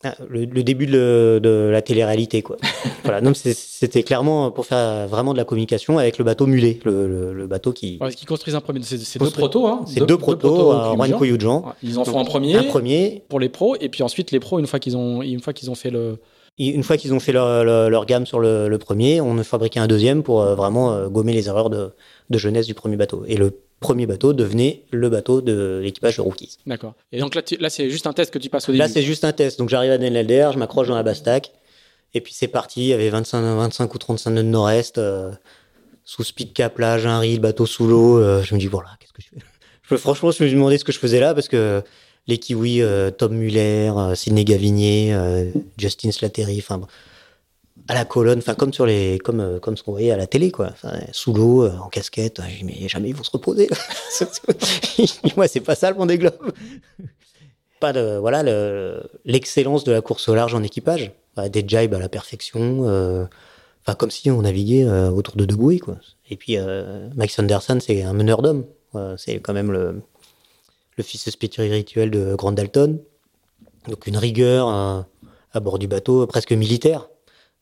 un- 0.04 0.14
le, 0.30 0.46
le 0.46 0.64
début 0.64 0.86
de, 0.88 1.40
de 1.44 1.70
la 1.72 1.82
télé-réalité 1.82 2.42
quoi. 2.42 2.58
voilà, 3.04 3.20
non, 3.22 3.34
c'était 3.34 4.04
clairement 4.04 4.50
pour 4.52 4.66
faire 4.66 5.08
vraiment 5.08 5.34
de 5.34 5.38
la 5.38 5.46
communication 5.46 5.98
avec 5.98 6.18
le 6.18 6.24
bateau 6.24 6.46
mulet, 6.48 6.80
le, 6.86 7.08
le- 7.08 7.34
le 7.34 7.48
bateau 7.48 7.74
qui, 7.74 7.98
Ouais, 8.02 8.14
qu'ils 8.14 8.28
construisent 8.28 8.56
un 8.56 8.62
premier. 8.62 8.82
C'est 8.84 9.20
deux 9.20 9.30
protos. 9.30 9.68
Hein. 9.68 9.82
c'est 9.88 10.06
deux, 10.06 10.18
protos 10.18 10.72
à 10.72 10.96
Yujan. 11.08 11.20
Ouais, 11.66 11.74
Ils 11.84 12.00
en 12.00 12.06
font 12.06 12.20
un 12.20 12.26
premier, 12.26 12.56
Un 12.56 12.64
premier, 12.64 13.24
pour 13.30 13.40
les 13.40 13.50
pros, 13.50 13.76
et 13.80 13.90
puis 13.90 14.04
ensuite 14.04 14.32
les 14.32 14.40
pros, 14.40 14.60
une 14.60 14.68
fois 14.68 14.80
qu'ils 14.80 14.96
ont, 14.96 15.22
une 15.22 15.40
fois 15.42 15.54
qu'ils 15.54 15.70
ont 15.72 15.76
fait 15.76 15.90
le. 15.92 16.18
Et 16.60 16.68
une 16.68 16.84
fois 16.84 16.98
qu'ils 16.98 17.14
ont 17.14 17.20
fait 17.20 17.32
leur, 17.32 17.64
leur, 17.64 17.90
leur 17.90 18.06
gamme 18.06 18.26
sur 18.26 18.40
le, 18.40 18.68
le 18.68 18.78
premier, 18.78 19.22
on 19.22 19.38
a 19.38 19.44
fabriqué 19.44 19.80
un 19.80 19.88
deuxième 19.88 20.24
pour 20.24 20.42
euh, 20.42 20.56
vraiment 20.56 20.94
euh, 20.94 21.08
gommer 21.08 21.34
les 21.34 21.48
erreurs 21.48 21.70
de, 21.70 21.92
de 22.30 22.38
jeunesse 22.38 22.68
du 22.68 22.74
premier 22.74 22.98
bateau. 22.98 23.24
Et 23.28 23.38
le 23.38 23.54
premier 23.80 24.06
bateau 24.06 24.34
devenait 24.34 24.84
le 24.92 25.08
bateau 25.10 25.40
de 25.42 25.80
l'équipage 25.82 26.18
de 26.18 26.22
Rookies. 26.22 26.58
D'accord. 26.68 26.96
Et 27.14 27.20
donc 27.22 27.34
là, 27.34 27.42
tu- 27.42 27.56
là 27.58 27.70
c'est 27.70 27.90
juste 27.90 28.08
un 28.08 28.14
test 28.14 28.32
que 28.34 28.40
tu 28.40 28.50
passes 28.50 28.68
au 28.68 28.74
début. 28.74 28.80
Là, 28.80 28.90
c'est 28.90 29.02
juste 29.02 29.24
un 29.24 29.32
test. 29.32 29.58
Donc 29.58 29.70
j'arrive 29.70 29.92
à 29.92 29.98
Den 29.98 30.16
Helder, 30.16 30.50
je 30.54 30.60
m'accroche 30.60 30.90
dans 30.90 30.96
la 30.96 31.04
basse-tac, 31.04 31.52
et 32.14 32.20
puis 32.20 32.34
c'est 32.34 32.50
parti. 32.50 32.82
Il 32.82 32.88
y 32.88 32.94
avait 32.94 33.10
25, 33.10 33.42
25 33.42 33.94
ou 33.96 33.98
35 33.98 34.32
nœuds 34.32 34.44
de 34.44 34.48
nord-est, 34.50 34.98
euh, 34.98 35.32
sous 36.04 36.24
speed 36.26 36.52
cap, 36.52 36.74
plage, 36.76 37.06
un 37.06 37.20
riz, 37.20 37.36
le 37.36 37.42
bateau 37.42 37.66
sous 37.66 37.88
l'eau. 37.88 38.18
euh, 38.18 38.44
je 38.44 38.54
me 38.54 38.60
dis, 38.60 38.68
voilà, 38.68 38.90
qu'est-ce 39.00 39.14
que 39.14 39.22
je 39.22 39.30
fais? 39.30 39.38
Je, 39.90 39.96
Franchement, 39.96 40.30
je 40.30 40.44
me 40.44 40.48
suis 40.50 40.56
demandé 40.56 40.78
ce 40.78 40.84
que 40.84 40.92
je 40.92 41.00
faisais 41.00 41.20
là, 41.20 41.34
parce 41.34 41.48
que 41.48 41.82
les 42.30 42.38
Kiwis, 42.38 42.82
euh, 42.82 43.10
Tom 43.12 43.34
Muller, 43.34 43.92
euh, 43.98 44.16
Sidney 44.16 44.46
Gavinier, 44.46 45.14
euh, 45.14 45.52
Justin 45.78 46.12
Slattery, 46.12 46.60
enfin, 46.60 46.80
à 47.88 47.96
la 47.96 48.06
colonne, 48.06 48.38
enfin, 48.38 48.54
comme 48.54 48.72
sur 48.72 48.86
les, 48.86 49.18
comme, 49.18 49.60
comme 49.60 49.76
ce 49.76 49.84
qu'on 49.84 49.92
voyait 49.92 50.12
à 50.12 50.18
la 50.18 50.28
télé, 50.28 50.52
quoi. 50.52 50.74
Sous 51.12 51.34
l'eau, 51.34 51.68
en 51.68 51.90
casquette. 51.90 52.40
Mais 52.64 52.88
jamais 52.88 53.10
ils 53.10 53.16
vont 53.16 53.24
se 53.24 53.32
reposer. 53.32 53.68
Moi, 55.36 55.48
c'est 55.48 55.60
pas 55.60 55.76
ça 55.76 55.90
le 55.90 55.98
Vendée 55.98 56.18
Globe 56.18 56.36
pas 57.80 57.94
de 57.94 58.18
voilà 58.18 58.44
le- 58.44 59.02
l'excellence 59.24 59.86
de 59.86 59.94
la 59.94 60.02
course 60.02 60.28
au 60.28 60.36
large 60.36 60.54
en 60.54 60.62
équipage, 60.64 61.14
Enfin, 61.38 61.48
des 61.48 61.64
jibes 61.66 61.94
à 61.94 62.00
la 62.00 62.10
perfection, 62.10 62.82
enfin 63.82 63.96
comme 63.98 64.12
si 64.12 64.30
on 64.30 64.42
naviguait 64.42 64.84
autour 64.86 65.38
de 65.38 65.46
deux 65.46 65.56
bouées 65.56 65.80
quoi. 65.80 65.96
Et 66.30 66.36
puis 66.36 66.58
Mike 67.16 67.32
Sanderson 67.32 67.78
c'est 67.80 68.04
un 68.04 68.12
meneur 68.12 68.42
d'hommes, 68.42 68.66
c'est 69.16 69.40
quand 69.40 69.54
même 69.54 69.72
le 69.72 70.02
le 71.00 71.04
fils 71.04 71.30
spirituel 71.30 72.12
de 72.12 72.36
Grant 72.36 72.52
Dalton, 72.52 73.00
donc 73.88 74.06
une 74.06 74.18
rigueur 74.18 74.68
à 75.54 75.60
bord 75.60 75.80
du 75.80 75.88
bateau 75.88 76.28
presque 76.28 76.52
militaire. 76.52 77.08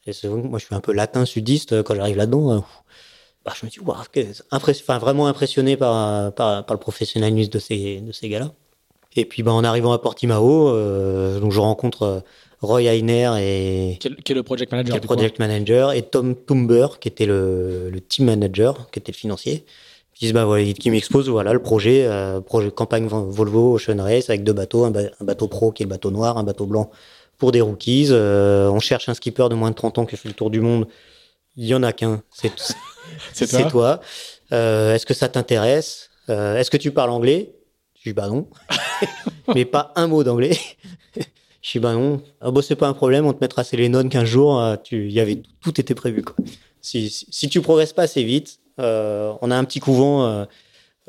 Et 0.08 0.14
c'est 0.14 0.28
vrai 0.28 0.42
que 0.42 0.48
moi 0.48 0.58
je 0.58 0.66
suis 0.66 0.76
un 0.76 0.80
peu 0.80 0.94
latin 0.94 1.26
sudiste 1.26 1.74
euh, 1.74 1.84
quand 1.84 1.94
j'arrive 1.96 2.18
là-dedans. 2.18 2.52
euh, 2.52 2.60
bah, 3.46 3.54
je 3.60 3.66
me 3.66 3.70
dis 3.70 3.80
enfin, 4.52 4.98
vraiment 5.00 5.28
impressionné 5.28 5.78
par, 5.78 6.34
par 6.34 6.66
par 6.66 6.74
le 6.76 6.80
professionnalisme 6.80 7.52
de 7.52 7.60
ces 7.60 8.02
de 8.02 8.12
ces 8.12 8.28
gars-là. 8.30 8.54
Et 9.16 9.26
puis 9.26 9.44
bah, 9.44 9.52
en 9.52 9.64
arrivant 9.64 9.94
à 9.94 10.00
Portimao, 10.00 10.70
euh, 10.70 11.40
donc 11.40 11.52
je 11.52 11.60
rencontre 11.60 12.24
Roy 12.62 12.84
Heiner 12.84 13.32
et 13.40 13.98
Qui 14.00 14.08
est, 14.08 14.24
qui 14.24 14.32
est 14.32 14.36
le 14.36 14.44
project 14.44 14.72
manager. 14.72 14.94
qui 14.94 14.98
est 14.98 15.00
le 15.00 15.02
du 15.02 15.08
coup, 15.08 15.14
project 15.14 15.40
manager 15.40 15.92
et 15.92 16.02
Tom 16.02 16.36
Tumber 16.36 16.88
qui 17.00 17.08
était 17.10 17.26
le, 17.26 17.90
le 17.92 18.02
team 18.02 18.26
manager, 18.26 18.90
qui 18.92 19.00
était 19.00 19.12
le 19.12 19.18
financier. 19.18 19.66
Ils 20.20 20.26
disent 20.26 20.34
bah 20.34 20.46
voilà, 20.46 20.72
qui 20.74 20.90
m'expose 20.90 21.30
voilà 21.30 21.54
le 21.54 21.62
projet, 21.62 22.06
euh, 22.08 22.42
projet 22.42 22.72
campagne 22.72 23.06
Volvo 23.08 23.76
Ocean 23.76 24.02
Race 24.02 24.30
avec 24.30 24.44
deux 24.44 24.54
bateaux, 24.54 24.84
un, 24.86 24.92
ba- 24.92 25.12
un 25.20 25.26
bateau 25.26 25.48
pro 25.48 25.72
qui 25.72 25.84
est 25.84 25.86
le 25.86 25.90
bateau 25.92 26.10
noir, 26.12 26.38
un 26.38 26.44
bateau 26.44 26.66
blanc 26.66 26.90
pour 27.38 27.52
des 27.52 27.62
rookies. 27.62 28.08
Euh, 28.10 28.68
on 28.70 28.80
cherche 28.80 29.10
un 29.10 29.14
skipper 29.14 29.48
de 29.50 29.56
moins 29.56 29.70
de 29.70 29.76
30 29.76 30.00
ans 30.00 30.06
qui 30.06 30.16
a 30.16 30.18
fait 30.18 30.28
le 30.30 30.34
tour 30.34 30.50
du 30.50 30.60
monde. 30.60 30.88
Il 31.56 31.66
y 31.66 31.76
en 31.76 31.84
a 31.84 31.94
qu'un, 31.94 32.24
c'est 32.34 32.52
C'est 33.34 33.48
toi. 33.48 33.64
toi. 33.66 34.02
Euh, 34.54 34.96
Est-ce 34.96 35.06
que 35.06 35.14
ça 35.14 35.28
t'intéresse? 35.30 36.10
Euh, 36.30 36.58
Est-ce 36.58 36.72
que 36.72 36.78
tu 36.78 36.92
parles 36.92 37.10
anglais? 37.12 37.54
Je 38.00 38.10
dis 38.10 38.14
bah 38.14 38.28
non, 38.28 38.48
mais 39.56 39.66
pas 39.66 39.92
un 39.96 40.08
mot 40.08 40.24
d'anglais. 40.24 40.58
Je 41.62 41.72
dis 41.74 41.80
bah 41.80 41.94
non. 41.94 42.22
Ah 42.42 42.52
bah 42.52 42.62
c'est 42.62 42.76
pas 42.76 42.88
un 42.88 42.94
problème, 42.94 43.26
on 43.26 43.34
te 43.34 43.40
mettra 43.42 43.64
Célénone 43.64 44.10
15 44.10 44.24
jours. 44.26 44.60
euh, 44.62 44.76
Tu, 44.84 45.06
il 45.08 45.12
y 45.12 45.20
avait 45.20 45.42
tout 45.62 45.80
était 45.80 45.96
prévu 45.96 46.24
quoi. 46.24 46.36
Si, 46.82 47.10
si, 47.10 47.28
si 47.30 47.50
tu 47.50 47.62
progresses 47.62 47.94
pas 47.94 48.04
assez 48.04 48.24
vite, 48.24 48.60
euh, 48.80 49.34
on 49.42 49.52
a 49.52 49.56
un 49.56 49.64
petit 49.64 49.80
couvent 49.80 50.26
euh, 50.26 50.46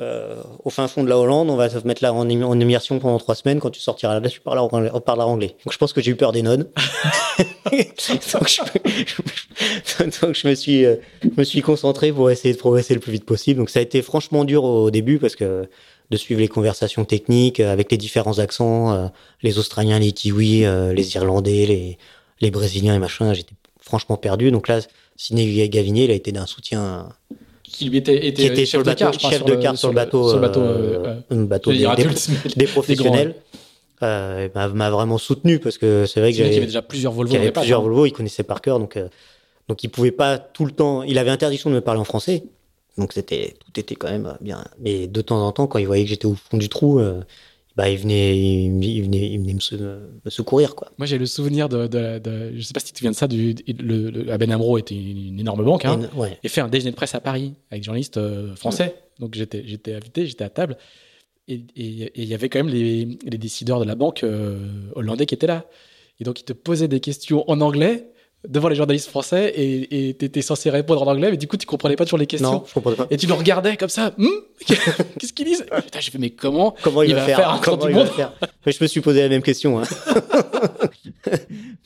euh, 0.00 0.42
au 0.64 0.70
fin 0.70 0.86
fond 0.88 1.02
de 1.02 1.08
la 1.08 1.18
Hollande. 1.18 1.50
On 1.50 1.56
va 1.56 1.68
te 1.68 1.86
mettre 1.86 2.02
là 2.02 2.12
en, 2.12 2.28
im- 2.30 2.42
en 2.44 2.58
immersion 2.58 2.98
pendant 2.98 3.18
trois 3.18 3.34
semaines. 3.34 3.58
Quand 3.60 3.70
tu 3.70 3.80
sortiras 3.80 4.18
là, 4.20 4.28
tu 4.28 4.40
parleras, 4.40 4.68
on 4.92 5.00
parlera 5.00 5.26
anglais. 5.26 5.56
Donc 5.64 5.72
je 5.72 5.78
pense 5.78 5.92
que 5.92 6.00
j'ai 6.00 6.12
eu 6.12 6.16
peur 6.16 6.32
des 6.32 6.42
nonnes. 6.42 6.66
donc, 7.72 8.48
je, 8.48 10.20
donc 10.22 10.34
je 10.34 10.48
me 10.48 10.54
suis, 10.54 10.82
je 10.84 11.28
me 11.36 11.44
suis 11.44 11.60
concentré 11.62 12.12
pour 12.12 12.30
essayer 12.30 12.54
de 12.54 12.58
progresser 12.58 12.94
le 12.94 13.00
plus 13.00 13.12
vite 13.12 13.24
possible. 13.24 13.58
Donc 13.58 13.70
ça 13.70 13.80
a 13.80 13.82
été 13.82 14.02
franchement 14.02 14.44
dur 14.44 14.64
au 14.64 14.90
début 14.90 15.18
parce 15.18 15.36
que 15.36 15.68
de 16.10 16.16
suivre 16.16 16.40
les 16.40 16.48
conversations 16.48 17.04
techniques 17.04 17.60
avec 17.60 17.90
les 17.90 17.98
différents 17.98 18.38
accents, 18.38 18.92
euh, 18.94 19.08
les 19.42 19.58
Australiens, 19.58 19.98
les 19.98 20.12
Kiwis, 20.12 20.64
euh, 20.64 20.92
les 20.94 21.14
Irlandais, 21.16 21.66
les, 21.66 21.98
les 22.40 22.50
Brésiliens 22.50 22.94
et 22.94 22.98
machin. 22.98 23.34
J'étais 23.34 23.54
franchement 23.80 24.16
perdu. 24.16 24.50
Donc 24.50 24.68
là, 24.68 24.80
Sidney 25.16 25.68
Gavinier, 25.68 26.04
il 26.04 26.10
a 26.10 26.14
été 26.14 26.32
d'un 26.32 26.46
soutien 26.46 27.10
Qui 27.70 27.88
lui 27.90 27.98
était, 27.98 28.26
était, 28.26 28.32
qui 28.42 28.46
était 28.46 28.56
chef 28.66 28.68
sur 28.70 28.78
le 28.78 28.84
de 28.84 28.88
bateau, 28.90 29.10
car, 29.18 29.30
chef 29.30 29.44
de 29.44 29.54
carte 29.54 29.76
sur 29.76 29.88
le 29.88 29.94
bateau, 29.94 30.28
sur 30.28 30.36
le 30.36 30.42
bateau, 30.42 30.60
euh, 30.60 31.20
euh, 31.32 31.46
bateau 31.46 31.70
des, 31.72 31.78
des- 31.78 31.86
adulte, 31.86 32.30
des 32.56 32.66
professionnels. 32.76 33.34
Euh, 34.02 34.46
et 34.46 34.50
m'a 34.54 34.90
vraiment 34.90 35.18
soutenu 35.18 35.58
parce 35.58 35.76
que 35.76 36.06
c'est 36.06 36.20
vrai 36.20 36.30
que 36.30 36.38
j'avais 36.38 36.56
avait 36.56 36.66
déjà 36.66 36.82
plusieurs 36.82 37.12
Volvo. 37.12 37.32
dans 37.32 37.40
avait 37.40 37.50
plusieurs 37.50 37.80
hein. 37.80 37.82
Volvo, 37.82 38.06
il 38.06 38.12
connaissait 38.12 38.44
par 38.44 38.60
cœur, 38.60 38.78
donc 38.78 38.96
euh, 38.96 39.08
donc 39.68 39.82
il 39.82 39.88
pouvait 39.88 40.12
pas 40.12 40.38
tout 40.38 40.64
le 40.64 40.70
temps. 40.70 41.02
Il 41.02 41.18
avait 41.18 41.30
interdiction 41.30 41.68
de 41.68 41.74
me 41.74 41.80
parler 41.80 42.00
en 42.00 42.04
français, 42.04 42.44
donc 42.96 43.12
c'était 43.12 43.54
tout 43.58 43.78
était 43.80 43.96
quand 43.96 44.08
même 44.08 44.36
bien. 44.40 44.64
Mais 44.80 45.08
de 45.08 45.20
temps 45.20 45.44
en 45.44 45.50
temps, 45.50 45.66
quand 45.66 45.78
il 45.80 45.86
voyait 45.86 46.04
que 46.04 46.10
j'étais 46.10 46.26
au 46.26 46.34
fond 46.36 46.56
du 46.58 46.68
trou, 46.68 47.00
euh, 47.00 47.20
bah 47.78 47.88
il 47.88 47.96
venait, 47.98 48.36
il, 48.36 48.84
il 48.84 49.02
venait, 49.04 49.30
il 49.30 49.38
venait 49.38 49.54
me, 49.54 49.60
se- 49.60 49.76
me 49.76 50.30
secourir 50.30 50.74
quoi. 50.74 50.90
Moi, 50.98 51.06
j'ai 51.06 51.16
le 51.16 51.26
souvenir 51.26 51.68
de, 51.68 51.86
de, 51.86 52.18
de- 52.18 52.52
Je 52.56 52.60
sais 52.62 52.72
pas 52.74 52.80
si 52.80 52.86
tu 52.86 52.92
te 52.92 52.98
souviens 52.98 53.12
de 53.12 53.16
ça. 53.16 53.28
Du, 53.28 53.54
le, 53.68 54.10
le, 54.10 54.30
ABN 54.32 54.50
Amro 54.52 54.76
était 54.78 54.96
une, 54.96 55.28
une 55.28 55.40
énorme 55.40 55.64
banque. 55.64 55.84
Hein, 55.84 56.00
Et- 56.12 56.18
ouais. 56.18 56.38
et 56.42 56.48
fait 56.48 56.60
un 56.60 56.68
déjeuner 56.68 56.90
de 56.90 56.96
presse 56.96 57.14
à 57.14 57.20
Paris 57.20 57.54
avec 57.70 57.82
des 57.82 57.86
journalistes 57.86 58.16
euh, 58.18 58.54
français. 58.56 58.96
Donc 59.20 59.34
j'étais 59.34 59.62
j'étais 59.66 59.94
invité, 59.94 60.26
j'étais 60.26 60.44
à 60.44 60.50
table. 60.50 60.76
Et 61.50 61.62
il 61.76 62.24
y 62.24 62.34
avait 62.34 62.48
quand 62.50 62.58
même 62.58 62.68
les, 62.68 63.06
les 63.24 63.38
décideurs 63.38 63.80
de 63.80 63.84
la 63.86 63.94
banque 63.94 64.22
euh, 64.22 64.58
hollandais 64.94 65.24
qui 65.24 65.34
étaient 65.34 65.46
là. 65.46 65.64
Et 66.20 66.24
donc 66.24 66.40
ils 66.40 66.44
te 66.44 66.52
posaient 66.52 66.88
des 66.88 67.00
questions 67.00 67.48
en 67.50 67.60
anglais, 67.62 68.08
devant 68.46 68.68
les 68.68 68.76
journalistes 68.76 69.08
français 69.08 69.52
et 69.56 70.14
tu 70.18 70.24
étais 70.24 70.42
censé 70.42 70.70
répondre 70.70 71.02
en 71.02 71.10
anglais, 71.10 71.30
mais 71.30 71.36
du 71.36 71.48
coup, 71.48 71.56
tu 71.56 71.66
comprenais 71.66 71.96
pas 71.96 72.04
toujours 72.04 72.18
les 72.20 72.26
questions. 72.26 72.52
Non, 72.52 72.64
je 72.68 72.74
comprenais 72.74 72.96
pas. 72.96 73.06
Et 73.10 73.16
tu 73.16 73.26
le 73.26 73.34
regardais 73.34 73.76
comme 73.76 73.88
ça. 73.88 74.12
Hum 74.18 74.28
Qu'est-ce 75.18 75.32
qu'ils 75.32 75.46
disent? 75.46 75.64
Putain, 75.84 76.00
j'ai 76.00 76.10
fait, 76.10 76.18
mais 76.18 76.30
comment 76.30 76.74
Comment 76.82 77.02
il, 77.02 77.10
il 77.10 77.14
va, 77.14 77.20
va 77.20 77.26
faire, 77.26 77.36
faire? 77.38 77.60
Comment 77.62 77.76
du 77.86 77.90
il 77.90 77.94
va 77.94 78.04
monde? 78.04 78.12
faire? 78.12 78.32
Mais 78.64 78.72
je 78.72 78.78
me 78.82 78.86
suis 78.88 79.00
posé 79.00 79.22
la 79.22 79.28
même 79.28 79.42
question. 79.42 79.80
hein. 79.80 79.82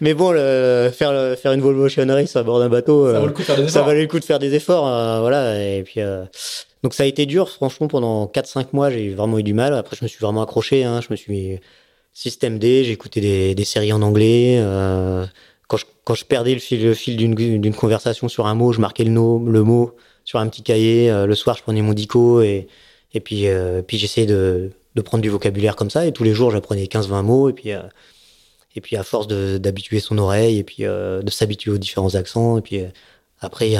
mais 0.00 0.14
bon, 0.14 0.32
le- 0.32 0.90
faire, 0.92 1.12
le- 1.12 1.36
faire 1.36 1.52
une 1.52 1.60
Volvo 1.60 1.86
Ocean 1.86 2.06
Race 2.08 2.34
à 2.36 2.42
bord 2.42 2.58
d'un 2.58 2.68
bateau, 2.68 3.06
Ça 3.10 3.16
euh, 3.16 3.20
vaut 3.20 3.26
le 3.26 3.32
coup 3.32 3.42
de 3.42 3.46
faire 3.46 3.56
des 3.56 3.62
ça 3.62 3.68
efforts. 3.68 3.86
valait 3.86 4.02
le 4.02 4.08
coup 4.08 4.20
de 4.20 4.24
faire 4.24 4.38
des 4.38 4.54
efforts. 4.54 4.88
euh, 4.88 5.20
voilà. 5.20 5.62
Et 5.62 5.82
puis, 5.82 6.00
euh, 6.00 6.24
donc 6.82 6.94
ça 6.94 7.04
a 7.04 7.06
été 7.06 7.26
dur, 7.26 7.48
franchement, 7.48 7.88
pendant 7.88 8.26
4-5 8.26 8.66
mois, 8.72 8.90
j'ai 8.90 9.10
vraiment 9.10 9.38
eu 9.38 9.42
du 9.42 9.54
mal. 9.54 9.74
Après, 9.74 9.96
je 9.98 10.04
me 10.04 10.08
suis 10.08 10.18
vraiment 10.20 10.42
accroché. 10.42 10.84
Hein. 10.84 11.00
Je 11.00 11.08
me 11.10 11.16
suis 11.16 11.58
système 12.12 12.58
D, 12.58 12.84
j'ai 12.84 12.92
écouté 12.92 13.20
des, 13.20 13.54
des 13.54 13.64
séries 13.64 13.92
en 13.92 14.02
anglais. 14.02 14.58
euh, 14.60 15.24
quand, 16.04 16.14
je, 16.14 16.24
perdais 16.24 16.54
le 16.54 16.60
fil, 16.94 17.16
d'une 17.16 17.74
conversation 17.74 18.28
sur 18.28 18.46
un 18.46 18.54
mot, 18.54 18.72
je 18.72 18.80
marquais 18.80 19.04
le, 19.04 19.10
mot 19.10 19.94
sur 20.24 20.38
un 20.38 20.48
petit 20.48 20.62
cahier. 20.62 21.10
euh, 21.10 21.26
le 21.26 21.34
soir, 21.34 21.56
je 21.56 21.62
prenais 21.62 21.82
mon 21.82 21.94
dico 21.94 22.42
et, 22.42 22.68
euh, 23.14 23.82
puis 23.82 23.98
j'essayais 23.98 24.26
de, 24.26 24.70
prendre 25.04 25.22
du 25.22 25.30
vocabulaire 25.30 25.76
comme 25.76 25.90
ça. 25.90 26.06
Et 26.06 26.12
tous 26.12 26.24
les 26.24 26.34
jours, 26.34 26.50
j'apprenais 26.50 26.84
15-20 26.84 27.22
mots. 27.22 27.48
Et 27.48 27.52
puis, 27.52 27.72
euh, 27.72 27.80
et 28.74 28.80
puis 28.80 28.96
à 28.96 29.02
force 29.02 29.26
d'habituer 29.28 30.00
son 30.00 30.16
oreille 30.18 30.58
et 30.58 30.64
puis 30.64 30.84
de 30.84 31.30
s'habituer 31.30 31.70
aux 31.70 31.78
différents 31.78 32.14
accents. 32.14 32.58
Et 32.58 32.62
puis 32.62 32.80
après, 33.40 33.74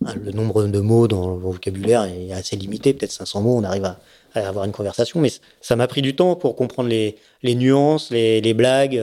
le 0.00 0.32
nombre 0.32 0.64
de 0.64 0.80
mots 0.80 1.08
dans 1.08 1.30
le 1.30 1.38
vocabulaire 1.38 2.04
est 2.04 2.32
assez 2.32 2.56
limité. 2.56 2.92
Peut-être 2.92 3.12
500 3.12 3.40
mots, 3.40 3.56
on 3.56 3.64
arrive 3.64 3.84
à, 3.84 3.98
avoir 4.34 4.66
une 4.66 4.72
conversation. 4.72 5.20
Mais 5.20 5.30
ça 5.62 5.76
m'a 5.76 5.86
pris 5.86 6.02
du 6.02 6.14
temps 6.14 6.36
pour 6.36 6.56
comprendre 6.56 6.90
les, 6.90 7.16
nuances, 7.42 8.10
les, 8.10 8.54
blagues. 8.54 9.00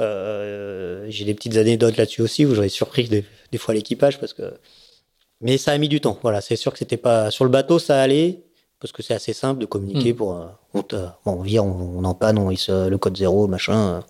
Euh, 0.00 1.06
J'ai 1.08 1.24
des 1.24 1.34
petites 1.34 1.56
anecdotes 1.56 1.96
là-dessus 1.96 2.22
aussi 2.22 2.46
où 2.46 2.54
j'aurais 2.54 2.68
surpris 2.68 3.08
des, 3.08 3.24
des 3.50 3.58
fois 3.58 3.74
l'équipage 3.74 4.18
parce 4.20 4.32
que. 4.32 4.54
Mais 5.40 5.58
ça 5.58 5.72
a 5.72 5.78
mis 5.78 5.88
du 5.88 6.00
temps. 6.00 6.18
Voilà, 6.22 6.40
c'est 6.40 6.56
sûr 6.56 6.72
que 6.72 6.78
c'était 6.78 6.96
pas 6.96 7.30
sur 7.30 7.44
le 7.44 7.50
bateau, 7.50 7.78
ça 7.78 8.00
allait 8.00 8.42
parce 8.80 8.92
que 8.92 9.02
c'est 9.02 9.14
assez 9.14 9.32
simple 9.32 9.60
de 9.60 9.66
communiquer 9.66 10.12
Mm. 10.12 10.16
pour. 10.16 10.36
euh, 10.36 10.46
on, 10.74 10.82
te, 10.82 10.96
bon, 10.96 11.32
on 11.38 11.42
vire, 11.42 11.64
on, 11.64 11.98
on 11.98 12.04
en 12.04 12.14
panne, 12.14 12.38
on 12.38 12.50
hisse 12.50 12.68
euh, 12.68 12.88
le 12.88 12.98
code 12.98 13.16
zéro, 13.16 13.46
machin. 13.48 13.96
euh, 13.96 14.00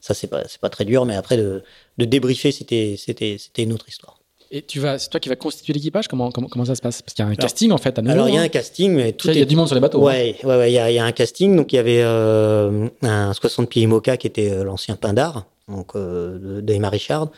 ça 0.00 0.14
c'est 0.14 0.28
pas 0.28 0.46
c'est 0.48 0.60
pas 0.60 0.70
très 0.70 0.84
dur, 0.84 1.04
mais 1.04 1.14
après 1.16 1.36
de, 1.36 1.62
de 1.98 2.04
débriefer, 2.06 2.52
c'était 2.52 2.96
c'était 2.98 3.36
c'était 3.38 3.62
une 3.64 3.72
autre 3.72 3.88
histoire. 3.88 4.19
Et 4.52 4.62
tu 4.62 4.80
vas, 4.80 4.98
c'est 4.98 5.08
toi 5.10 5.20
qui 5.20 5.28
vas 5.28 5.36
constituer 5.36 5.72
l'équipage 5.72 6.08
comment, 6.08 6.32
comment, 6.32 6.48
comment 6.48 6.64
ça 6.64 6.74
se 6.74 6.82
passe? 6.82 7.02
Parce 7.02 7.14
qu'il 7.14 7.24
y 7.24 7.28
a 7.28 7.30
un 7.30 7.36
casting 7.36 7.70
en 7.70 7.78
fait 7.78 7.96
à 7.98 8.02
nouveau. 8.02 8.12
Alors 8.14 8.28
il 8.28 8.34
y 8.34 8.38
a 8.38 8.40
hein. 8.40 8.44
un 8.44 8.48
casting, 8.48 8.92
mais 8.92 9.12
tout 9.12 9.28
il 9.28 9.38
y 9.38 9.42
a 9.42 9.44
du 9.44 9.54
monde 9.54 9.66
sur 9.68 9.76
les 9.76 9.80
bateaux. 9.80 10.00
hein. 10.08 10.12
Ouais, 10.12 10.36
ouais, 10.44 10.70
il 10.72 10.74
y 10.74 10.78
a, 10.78 10.90
il 10.90 10.94
y 10.94 10.98
a 10.98 11.04
un 11.04 11.12
casting. 11.12 11.54
Donc 11.54 11.72
il 11.72 11.76
y 11.76 11.78
avait 11.78 12.02
euh, 12.02 12.88
un 13.02 13.32
60 13.32 13.68
pieds 13.68 13.82
IMOCA 13.82 14.16
qui 14.16 14.26
était 14.26 14.50
euh, 14.50 14.64
l'ancien 14.64 14.96
Pindar, 14.96 15.46
donc 15.68 15.94
euh, 15.94 16.60
d'Emma 16.62 16.88
Richard, 16.88 17.30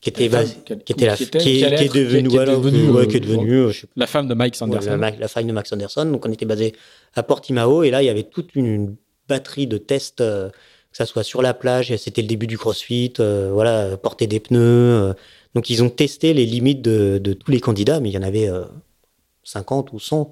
qui 0.00 0.08
était 0.08 0.28
La 0.28 0.38
femme, 0.46 0.54
qui- 0.64 0.92
était 0.92 1.06
la 1.06 1.16
qui 1.16 1.22
était- 1.24 1.38
est- 1.38 1.42
qui 1.42 1.64
allait 1.66 1.76
qui 1.76 1.82
est 1.82 1.86
être- 1.86 1.94
devenue 1.96 2.28
qui 2.28 2.34
est 2.34 2.38
voilà, 2.38 2.52
devenue, 2.56 2.90
ouais, 2.90 3.02
euh, 3.02 3.06
qui 3.06 3.16
est 3.18 3.20
devenue, 3.20 3.70
je 3.70 3.80
sais 3.82 3.86
La 3.96 4.06
femme 4.06 4.26
de 4.28 4.32
Mike 4.34 4.54
Ouais, 4.54 4.58
Sanderson. 4.58 4.96
la, 5.18 5.28
faille 5.28 5.44
de 5.44 5.52
Max 5.52 5.70
Anderson. 5.70 6.06
Donc, 6.06 6.24
on 6.24 6.32
était 6.32 6.46
basé 6.46 6.72
à 7.14 7.22
Portimao 7.22 7.82
et 7.82 7.90
là, 7.90 8.02
il 8.02 8.06
y 8.06 8.10
avait 8.10 8.22
toute 8.22 8.54
une, 8.54 8.64
une 8.66 8.96
batterie 9.28 9.66
de 9.66 9.76
tests, 9.76 10.18
que 10.20 10.50
ça 10.96 11.04
soit 11.04 11.24
sur 11.24 11.42
la 11.42 11.52
plage. 11.52 11.94
C'était 11.98 12.22
le 12.22 12.28
début 12.28 12.46
du 12.46 12.56
CrossFit, 12.56 13.12
voilà, 13.18 13.98
porter 13.98 14.26
des 14.26 14.40
pneus. 14.40 15.12
Euh. 15.54 15.58
donc, 15.58 15.70
ils 15.70 15.82
ont 15.82 15.90
testé 15.90 16.34
les 16.34 16.46
limites 16.46 16.82
de, 16.82 17.32
tous 17.32 17.50
les 17.50 17.60
candidats, 17.60 18.00
mais 18.00 18.10
il 18.10 18.12
y 18.14 18.18
en 18.18 18.22
avait 18.22 18.48
euh, 18.48 18.64
50 19.44 19.92
ou 19.92 20.00
100. 20.00 20.30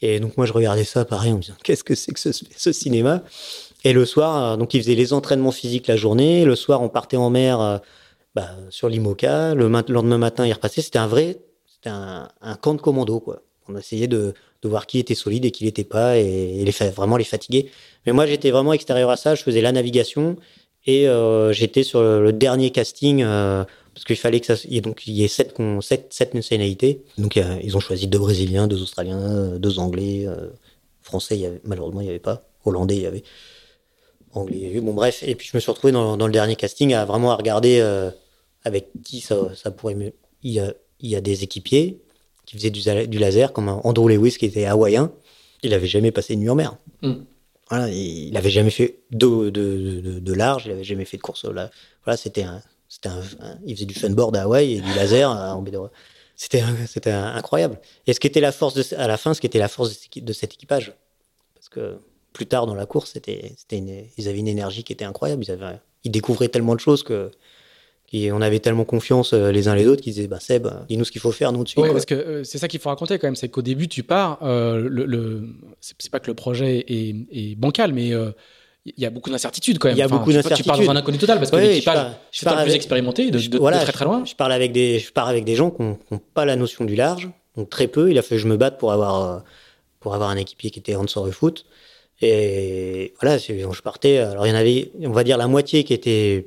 Et 0.00 0.20
donc, 0.20 0.36
moi, 0.36 0.46
je 0.46 0.52
regardais 0.52 0.84
ça 0.84 1.04
pareil 1.04 1.32
en 1.32 1.36
me 1.36 1.40
disant, 1.40 1.54
qu'est-ce 1.62 1.84
que 1.84 1.94
c'est 1.94 2.12
que 2.12 2.20
ce, 2.20 2.72
cinéma? 2.72 3.22
Et 3.84 3.92
le 3.92 4.04
soir, 4.04 4.52
euh, 4.52 4.56
donc, 4.56 4.74
ils 4.74 4.82
faisaient 4.82 4.94
les 4.94 5.12
entraînements 5.12 5.52
physiques 5.52 5.86
la 5.86 5.96
journée. 5.96 6.44
Le 6.44 6.56
soir, 6.56 6.82
on 6.82 6.88
partait 6.88 7.16
en 7.16 7.30
mer 7.30 7.60
euh, 7.60 7.78
bah, 8.34 8.50
sur 8.70 8.88
l'IMOCA. 8.88 9.54
Le 9.54 9.68
lendemain 9.68 10.18
matin, 10.18 10.46
ils 10.46 10.52
repassaient. 10.52 10.82
C'était 10.82 10.98
un 10.98 11.06
vrai, 11.06 11.38
c'était 11.66 11.90
un, 11.90 12.28
camp 12.60 12.74
de 12.74 12.80
commando, 12.80 13.20
quoi. 13.20 13.42
On 13.66 13.76
essayait 13.78 14.08
de, 14.08 14.34
voir 14.62 14.86
qui 14.86 14.98
était 14.98 15.14
solide 15.14 15.44
et 15.44 15.50
qui 15.50 15.64
l'était 15.64 15.84
pas 15.84 16.16
et, 16.18 16.64
vraiment 16.94 17.16
les 17.16 17.24
fatiguer. 17.24 17.70
Mais 18.06 18.12
moi, 18.12 18.26
j'étais 18.26 18.50
vraiment 18.50 18.72
extérieur 18.72 19.10
à 19.10 19.16
ça. 19.16 19.34
Je 19.34 19.42
faisais 19.42 19.60
la 19.60 19.72
navigation 19.72 20.36
et 20.86 21.08
euh, 21.08 21.52
j'étais 21.52 21.82
sur 21.82 22.02
le, 22.02 22.32
dernier 22.32 22.70
casting 22.70 23.22
euh, 23.22 23.64
parce 23.94 24.04
qu'il 24.04 24.16
fallait 24.16 24.40
que 24.40 24.46
ça, 24.46 24.54
ait 24.68 24.80
donc 24.80 25.06
il 25.06 25.14
y 25.14 25.24
ait 25.24 25.28
sept, 25.28 25.54
con- 25.54 25.80
sept, 25.80 26.12
sept 26.12 26.34
nationalités. 26.34 27.02
Donc 27.16 27.36
a- 27.36 27.58
ils 27.62 27.76
ont 27.76 27.80
choisi 27.80 28.06
deux 28.08 28.18
Brésiliens, 28.18 28.66
deux 28.66 28.82
Australiens, 28.82 29.20
euh, 29.20 29.58
deux 29.58 29.78
Anglais, 29.78 30.24
euh, 30.26 30.48
Français. 31.02 31.36
Il 31.36 31.40
y 31.42 31.46
avait, 31.46 31.60
malheureusement, 31.64 32.00
il 32.00 32.06
y 32.06 32.10
avait 32.10 32.18
pas. 32.18 32.46
Hollandais, 32.64 32.96
il 32.96 33.02
y 33.02 33.06
avait. 33.06 33.22
Anglais, 34.32 34.56
il 34.58 34.62
y 34.62 34.66
avait. 34.70 34.80
Bon 34.80 34.94
bref. 34.94 35.22
Et 35.26 35.34
puis 35.34 35.48
je 35.50 35.56
me 35.56 35.60
suis 35.60 35.70
retrouvé 35.70 35.92
dans, 35.92 36.16
dans 36.16 36.26
le 36.26 36.32
dernier 36.32 36.56
casting 36.56 36.92
à 36.92 37.04
vraiment 37.04 37.30
à 37.30 37.36
regarder 37.36 37.78
euh, 37.80 38.10
avec 38.64 38.88
qui 39.04 39.20
ça, 39.20 39.54
ça 39.54 39.70
pourrait 39.70 39.94
mieux. 39.94 40.12
Il 40.42 40.52
y 40.52 40.60
a, 40.60 40.74
il 41.00 41.10
y 41.10 41.16
a 41.16 41.20
des 41.20 41.44
équipiers 41.44 42.00
qui 42.46 42.56
faisaient 42.56 42.70
du, 42.70 43.18
laser, 43.18 43.52
comme 43.52 43.68
un 43.68 43.80
Andrew 43.84 44.08
Lewis 44.08 44.36
qui 44.38 44.46
était 44.46 44.66
hawaïen. 44.66 45.10
Il 45.62 45.72
avait 45.72 45.86
jamais 45.86 46.10
passé 46.10 46.34
une 46.34 46.40
nuit 46.40 46.50
en 46.50 46.54
mer. 46.54 46.76
Mm. 47.02 47.12
Voilà, 47.70 47.88
il 47.88 48.28
il 48.28 48.36
avait 48.36 48.50
jamais 48.50 48.70
fait 48.70 48.98
de, 49.10 49.48
de, 49.48 50.00
de, 50.00 50.18
de 50.18 50.32
large, 50.34 50.66
il 50.66 50.72
avait 50.72 50.84
jamais 50.84 51.06
fait 51.06 51.16
de 51.16 51.22
course 51.22 51.44
là. 51.44 51.70
Voilà, 52.04 52.16
c'était 52.18 52.42
un, 52.42 52.60
c'était 52.94 53.08
un, 53.08 53.18
un- 53.40 53.58
il 53.66 53.74
faisait 53.74 53.86
du 53.86 53.94
funboard 53.94 54.36
à 54.36 54.42
Hawaï 54.42 54.74
et 54.74 54.80
du 54.80 54.94
laser 54.94 55.28
à- 55.28 55.60
de- 55.60 55.78
C'était, 56.36 56.62
c'était 56.86 57.10
incroyable. 57.10 57.80
Et 58.06 58.12
ce 58.12 58.20
qui 58.20 58.28
était 58.28 58.40
la 58.40 58.52
force 58.52 58.74
de, 58.74 58.84
à 58.96 59.08
la 59.08 59.16
fin, 59.16 59.34
ce 59.34 59.40
qui 59.40 59.48
était 59.48 59.58
la 59.58 59.66
force 59.66 59.90
de, 60.16 60.32
cet 60.32 60.54
équipage, 60.54 60.92
parce 61.54 61.68
que 61.68 61.96
plus 62.32 62.46
tard 62.46 62.66
dans 62.66 62.76
la 62.76 62.86
course, 62.86 63.10
c'était, 63.12 63.52
c'était 63.56 63.78
une- 63.78 64.04
ils 64.16 64.28
avaient 64.28 64.38
une 64.38 64.46
énergie 64.48 64.84
qui 64.84 64.92
était 64.92 65.04
incroyable. 65.04 65.42
Ils 65.44 65.50
avaient, 65.50 65.80
ils 66.04 66.12
découvraient 66.12 66.48
tellement 66.48 66.76
de 66.76 66.80
choses 66.80 67.02
que, 67.02 67.32
on 68.30 68.40
avait 68.40 68.60
tellement 68.60 68.84
confiance 68.84 69.32
euh, 69.32 69.50
les 69.50 69.66
uns 69.66 69.74
les 69.74 69.88
autres 69.88 70.00
qu'ils 70.00 70.12
disaient, 70.12 70.28
bah 70.28 70.38
Seb, 70.38 70.68
dis-nous 70.88 71.04
ce 71.04 71.10
qu'il 71.10 71.20
faut 71.20 71.32
faire, 71.32 71.50
nous 71.50 71.64
dessus. 71.64 71.80
Oui, 71.80 71.88
parce 71.90 72.04
que 72.04 72.14
euh, 72.14 72.44
c'est 72.44 72.58
ça 72.58 72.68
qu'il 72.68 72.78
faut 72.78 72.88
raconter 72.88 73.18
quand 73.18 73.26
même, 73.26 73.34
c'est 73.34 73.48
qu'au 73.48 73.62
début 73.62 73.88
tu 73.88 74.04
pars, 74.04 74.38
euh, 74.42 74.88
le, 74.88 75.04
le- 75.04 75.48
c'est 75.80 75.96
c'est 75.98 76.12
pas 76.12 76.20
que 76.20 76.28
le 76.28 76.34
projet 76.34 76.84
est, 76.86 77.16
est 77.32 77.56
bancal, 77.56 77.92
mais 77.92 78.12
euh, 78.12 78.30
il 78.86 78.92
y 79.02 79.06
a 79.06 79.10
beaucoup 79.10 79.30
d'incertitudes 79.30 79.78
quand 79.78 79.88
même. 79.88 79.96
Il 79.96 80.00
y 80.00 80.02
a 80.02 80.06
Enfin, 80.06 80.16
beaucoup 80.16 80.30
tu- 80.30 80.36
Tu 80.38 80.42
d'incertitudes. 80.42 80.84
dans 80.86 80.90
un 80.90 80.96
inconnu 80.96 81.18
total 81.18 81.38
parce 81.38 81.50
que 81.50 81.58
je 81.58 81.62
l'équipage, 81.62 81.94
pars- 81.94 82.10
je 82.30 82.38
c'est 82.38 82.44
toi 82.44 82.52
pars 82.52 82.60
le 82.60 82.64
plus 82.64 82.70
avec- 82.72 82.76
expérimenté 82.82 83.30
de, 83.30 83.38
de- 83.38 83.46
de 83.48 83.58
Voilà, 83.58 83.78
très 83.80 83.92
très 83.92 84.04
loin. 84.04 84.24
Je 84.24 84.34
parle 84.34 84.52
avec 84.52 84.72
des, 84.72 84.98
je 84.98 85.10
pars 85.12 85.28
avec 85.28 85.44
des 85.44 85.54
gens 85.54 85.70
qui 85.70 85.82
n'ont 85.82 85.98
pas 86.34 86.44
la 86.44 86.56
notion 86.56 86.84
du 86.84 86.94
large, 86.94 87.30
donc 87.56 87.70
très 87.70 87.86
peu. 87.86 88.10
Il 88.10 88.18
a 88.18 88.22
fait 88.22 88.34
que 88.36 88.40
je 88.40 88.46
me 88.48 88.56
batte 88.56 88.78
pour 88.78 88.92
avoir, 88.92 89.24
euh, 89.24 89.38
pour 90.00 90.14
avoir 90.14 90.28
un 90.30 90.36
équipier 90.36 90.70
qui 90.70 90.78
était 90.80 90.94
Handsor 90.96 91.28
foot. 91.32 91.64
Et 92.22 93.14
voilà, 93.20 93.38
je 93.38 93.80
partais. 93.82 94.18
Alors 94.18 94.46
il 94.46 94.50
y 94.50 94.52
en 94.52 94.56
avait, 94.56 94.90
on 95.02 95.10
va 95.12 95.24
dire 95.24 95.36
la 95.38 95.48
moitié 95.48 95.84
qui 95.84 95.92
était 95.94 96.46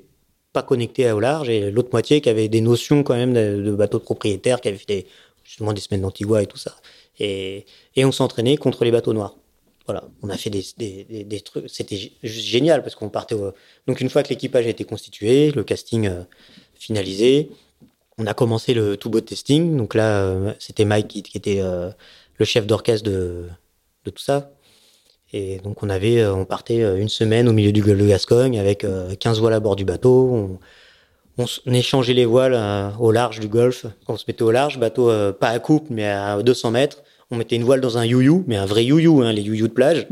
pas 0.53 0.63
connectée 0.63 1.11
au 1.11 1.19
large 1.19 1.49
et 1.49 1.69
l'autre 1.71 1.89
moitié 1.91 2.21
qui 2.21 2.29
avait 2.29 2.47
des 2.47 2.61
notions 2.61 3.03
quand 3.03 3.15
même 3.15 3.33
de, 3.33 3.61
de 3.61 3.71
bateaux 3.75 3.99
de 3.99 4.03
propriétaires, 4.03 4.61
qui 4.61 4.69
avait 4.69 4.77
fait 4.77 4.87
des, 4.87 5.07
justement 5.43 5.73
des 5.73 5.81
semaines 5.81 6.01
d'Antigua 6.01 6.41
et 6.41 6.45
tout 6.47 6.57
ça. 6.57 6.75
Et, 7.19 7.65
et 7.95 8.05
on 8.05 8.11
s'entraînait 8.11 8.57
contre 8.57 8.83
les 8.85 8.91
bateaux 8.91 9.13
noirs. 9.13 9.35
Voilà, 9.87 10.03
on 10.21 10.29
a 10.29 10.35
fait 10.35 10.49
des, 10.49 11.23
des, 11.23 11.39
trucs. 11.39 11.69
C'était 11.69 12.11
génial 12.21 12.83
parce 12.83 12.95
qu'on 12.95 13.07
partait. 13.07 13.35
au- 13.35 13.53
Donc 13.87 14.01
une 14.01 14.09
fois 14.09 14.21
que 14.21 14.27
l'équipage 14.29 14.65
a 14.65 14.69
été 14.69 14.83
constitué, 14.83 15.51
le 15.51 15.63
casting 15.63 16.07
euh, 16.07 16.23
finalisé, 16.75 17.49
on 18.17 18.27
a 18.27 18.33
commencé 18.33 18.73
le 18.73 18.97
tout 18.97 19.09
beau 19.09 19.21
testing. 19.21 19.77
Donc 19.77 19.95
là, 19.95 20.23
euh, 20.23 20.53
c'était 20.59 20.83
Mike 20.83 21.07
qui, 21.07 21.37
était 21.37 21.61
euh, 21.61 21.89
le 22.37 22.45
chef 22.45 22.67
d'orchestre 22.67 23.09
de, 23.09 23.45
tout 24.03 24.17
ça. 24.17 24.51
Et 25.31 25.59
donc 25.59 25.83
on 25.83 25.89
avait, 25.89 26.25
on 26.25 26.45
partait 26.45 26.81
une 26.99 27.09
semaine 27.09 27.47
au 27.47 27.53
milieu 27.53 27.71
du 27.71 27.81
golfe 27.81 27.99
de 27.99 28.07
Gascogne 28.07 28.59
avec 28.59 28.83
euh, 28.83 29.15
15 29.15 29.39
voiles 29.39 29.53
à 29.53 29.59
bord 29.59 29.75
du 29.77 29.85
bateau. 29.85 30.59
On, 31.37 31.73
échangeait 31.73 32.13
les 32.13 32.25
voiles 32.25 32.55
au 32.99 33.11
large 33.11 33.39
du 33.39 33.47
golfe. 33.47 33.85
On 34.07 34.17
se 34.17 34.25
mettait 34.27 34.43
au 34.43 34.51
large, 34.51 34.79
bateau 34.79 35.11
pas 35.33 35.49
à 35.49 35.59
coupe 35.59 35.89
mais 35.89 36.07
à 36.07 36.41
200 36.41 36.71
mètres. 36.71 37.03
On 37.31 37.35
mettait 37.35 37.55
une 37.57 37.63
voile 37.63 37.81
dans 37.81 37.97
un 37.97 38.05
you-you, 38.05 38.43
mais 38.47 38.55
un 38.55 38.65
vrai 38.65 38.85
you-you, 38.85 39.21
hein, 39.21 39.33
les 39.33 39.41
you-you 39.41 39.67
de 39.67 39.73
plage. 39.73 40.07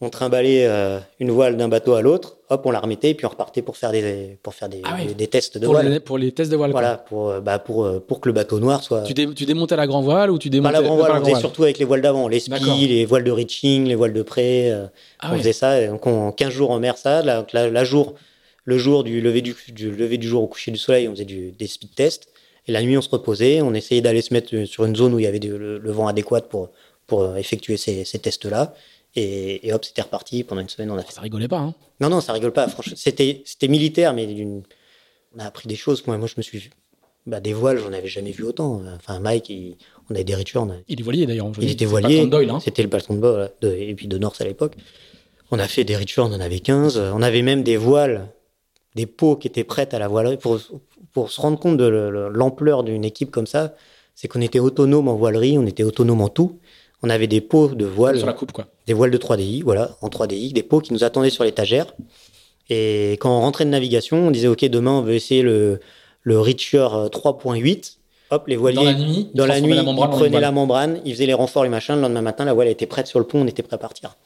On 0.00 0.10
trimballait 0.10 0.66
euh, 0.66 0.98
une 1.20 1.30
voile 1.30 1.56
d'un 1.56 1.68
bateau 1.68 1.94
à 1.94 2.02
l'autre. 2.02 2.38
Hop, 2.50 2.62
on 2.66 2.70
la 2.72 2.80
remettait 2.80 3.10
et 3.10 3.14
puis 3.14 3.24
on 3.24 3.28
repartait 3.28 3.62
pour 3.62 3.76
faire 3.76 3.92
des, 3.92 4.36
pour 4.42 4.52
faire 4.54 4.68
des, 4.68 4.80
Ah 4.84 4.96
des, 5.04 5.14
des 5.14 5.26
tests 5.28 5.58
de 5.58 5.64
Pour, 5.64 5.74
voile. 5.74 5.88
les, 5.88 6.00
pour 6.00 6.18
les 6.18 6.32
tests 6.32 6.50
de 6.50 6.56
voile. 6.56 6.72
Voilà, 6.72 6.96
pour, 6.96 7.30
euh, 7.30 7.40
bah, 7.40 7.58
pour, 7.60 7.84
euh, 7.84 8.00
pour 8.00 8.20
que 8.20 8.28
le 8.28 8.32
bateau 8.32 8.58
noir 8.58 8.82
soit. 8.82 9.02
Tu, 9.02 9.14
dé- 9.14 9.32
tu 9.32 9.44
démontais 9.44 9.76
la 9.76 9.86
grand 9.86 10.02
voile 10.02 10.30
ou 10.32 10.38
tu 10.38 10.48
Pas 10.48 10.52
démontais 10.54 10.72
la 10.72 10.82
grand 10.82 10.96
voile, 10.96 11.12
pas 11.12 11.20
on 11.20 11.24
faisait 11.24 11.38
surtout 11.40 11.62
avec 11.62 11.78
les 11.78 11.84
voiles 11.84 12.00
d'avant, 12.02 12.26
les 12.26 12.40
skis, 12.40 12.88
les 12.88 13.04
voiles 13.04 13.22
de 13.24 13.30
reaching, 13.30 13.86
les 13.86 13.94
voiles 13.94 14.12
de 14.12 14.22
près. 14.22 14.70
euh, 14.72 14.86
Ah 15.20 15.30
on 15.32 15.38
faisait 15.38 15.52
ça. 15.52 15.80
et 15.80 15.86
Donc 15.86 16.04
on- 16.06 16.28
en 16.28 16.32
15 16.32 16.50
jours 16.52 16.70
en 16.72 16.80
mer, 16.80 16.96
ça. 16.98 17.22
La, 17.22 17.46
la, 17.52 17.70
la 17.70 17.84
jour, 17.84 18.14
le 18.64 18.78
jour 18.78 19.04
du 19.04 19.20
lever 19.20 19.40
du, 19.40 19.54
du 19.68 19.90
lever 19.92 20.18
du 20.18 20.26
jour 20.26 20.42
au 20.42 20.48
coucher 20.48 20.72
du 20.72 20.78
soleil, 20.78 21.06
on 21.08 21.12
faisait 21.12 21.24
du, 21.24 21.52
des 21.52 21.66
speed 21.68 21.94
tests. 21.94 22.26
Et 22.68 22.72
la 22.72 22.82
nuit, 22.82 22.96
on 22.96 23.02
se 23.02 23.08
reposait. 23.10 23.60
On 23.62 23.74
essayait 23.74 24.00
d'aller 24.00 24.22
se 24.22 24.32
mettre 24.32 24.64
sur 24.66 24.84
une 24.84 24.94
zone 24.96 25.14
où 25.14 25.18
il 25.18 25.24
y 25.24 25.26
avait 25.26 25.38
le, 25.40 25.78
le 25.78 25.90
vent 25.92 26.06
adéquat 26.06 26.42
pour, 26.42 26.70
pour 27.06 27.22
euh, 27.22 27.36
effectuer 27.36 27.76
ces, 27.76 28.04
ces 28.04 28.18
tests-là. 28.18 28.74
Et, 29.16 29.66
et 29.66 29.72
hop, 29.72 29.84
c'était 29.84 30.02
reparti. 30.02 30.44
Pendant 30.44 30.60
une 30.62 30.68
semaine, 30.68 30.90
on 30.90 30.96
a 30.96 31.02
fait 31.02 31.12
Ça 31.12 31.20
rigolait 31.20 31.48
pas. 31.48 31.58
Hein? 31.58 31.74
non, 32.00 32.08
non, 32.08 32.20
ça 32.20 32.32
rigole 32.32 32.52
pas. 32.52 32.68
Franchement, 32.68 32.94
c'était, 32.96 33.42
c'était 33.44 33.68
militaire, 33.68 34.14
mais 34.14 34.26
d'une- 34.26 34.62
on 35.36 35.38
a 35.40 35.44
appris 35.44 35.68
des 35.68 35.76
choses. 35.76 36.06
Moi, 36.06 36.16
moi 36.18 36.28
je 36.28 36.34
me 36.36 36.42
suis, 36.42 36.70
bah, 37.26 37.40
des 37.40 37.52
voiles, 37.52 37.78
j'en 37.78 37.92
avais 37.92 38.08
jamais 38.08 38.30
vu 38.32 38.44
autant. 38.44 38.82
Enfin, 38.96 39.18
Mike, 39.20 39.48
il- 39.50 39.76
on 40.10 40.14
avait 40.14 40.24
des 40.24 40.34
rituels. 40.34 40.62
a- 40.62 40.76
Il 40.88 41.00
est 41.00 41.02
voilier 41.02 41.26
d'ailleurs. 41.26 41.50
il 41.60 41.70
était 41.70 41.84
voilier. 41.84 42.26
Doyle, 42.26 42.50
hein. 42.50 42.60
C'était 42.60 42.82
le 42.82 42.88
patron 42.88 43.14
de 43.14 43.48
de, 43.60 43.72
et 43.74 43.94
puis 43.94 44.06
de 44.08 44.18
North 44.18 44.40
à 44.40 44.44
l'époque. 44.44 44.74
On 45.50 45.58
a 45.58 45.68
fait 45.68 45.84
des 45.84 45.96
rituels, 45.96 46.24
on 46.26 46.32
en 46.32 46.40
avait 46.40 46.60
15. 46.60 46.96
On 46.98 47.20
avait 47.22 47.42
même 47.42 47.62
des 47.62 47.76
voiles 47.76 48.28
des 48.94 49.06
pots 49.06 49.36
qui 49.36 49.48
étaient 49.48 49.64
prêtes 49.64 49.94
à 49.94 49.98
la 49.98 50.08
voilerie. 50.08 50.36
Pour, 50.36 50.58
pour 51.12 51.30
se 51.30 51.40
rendre 51.40 51.58
compte 51.58 51.76
de 51.76 51.86
l'ampleur 52.32 52.84
d'une 52.84 53.04
équipe 53.04 53.30
comme 53.30 53.46
ça, 53.46 53.74
c'est 54.14 54.28
qu'on 54.28 54.40
était 54.40 54.58
autonome 54.58 55.08
en 55.08 55.14
voilerie, 55.14 55.58
on 55.58 55.66
était 55.66 55.84
autonome 55.84 56.20
en 56.20 56.28
tout. 56.28 56.58
On 57.02 57.10
avait 57.10 57.26
des 57.26 57.40
pots 57.40 57.68
de 57.68 57.84
voiles. 57.84 58.18
Sur 58.18 58.26
la 58.26 58.32
coupe, 58.32 58.52
quoi. 58.52 58.66
Des 58.86 58.94
voiles 58.94 59.10
de 59.10 59.18
3DI, 59.18 59.62
voilà, 59.62 59.96
en 60.02 60.08
3DI, 60.08 60.52
des 60.52 60.62
pots 60.62 60.80
qui 60.80 60.92
nous 60.92 61.02
attendaient 61.04 61.30
sur 61.30 61.44
l'étagère. 61.44 61.86
Et 62.70 63.12
quand 63.20 63.36
on 63.36 63.40
rentrait 63.40 63.64
de 63.64 63.70
navigation, 63.70 64.28
on 64.28 64.30
disait, 64.30 64.48
OK, 64.48 64.64
demain, 64.64 64.92
on 64.92 65.02
veut 65.02 65.14
essayer 65.14 65.42
le, 65.42 65.80
le 66.22 66.40
Richer 66.40 66.78
3.8. 66.78 67.96
Hop, 68.30 68.46
les 68.46 68.56
voiliers. 68.56 68.76
Dans 68.76 68.84
la 68.84 68.94
nuit, 68.94 69.28
dans 69.34 69.46
la 69.46 69.60
nuit 69.60 69.76
ils 69.76 70.08
prenaient 70.08 70.40
la 70.40 70.52
membrane, 70.52 71.00
ils 71.04 71.12
faisaient 71.12 71.26
les 71.26 71.34
renforts, 71.34 71.64
les 71.64 71.68
machins. 71.68 71.96
Le 71.96 72.02
lendemain 72.02 72.22
matin, 72.22 72.44
la 72.44 72.54
voile 72.54 72.68
était 72.68 72.86
prête 72.86 73.06
sur 73.06 73.18
le 73.18 73.26
pont, 73.26 73.42
on 73.42 73.46
était 73.46 73.62
prêt 73.62 73.74
à 73.74 73.78
partir. 73.78 74.16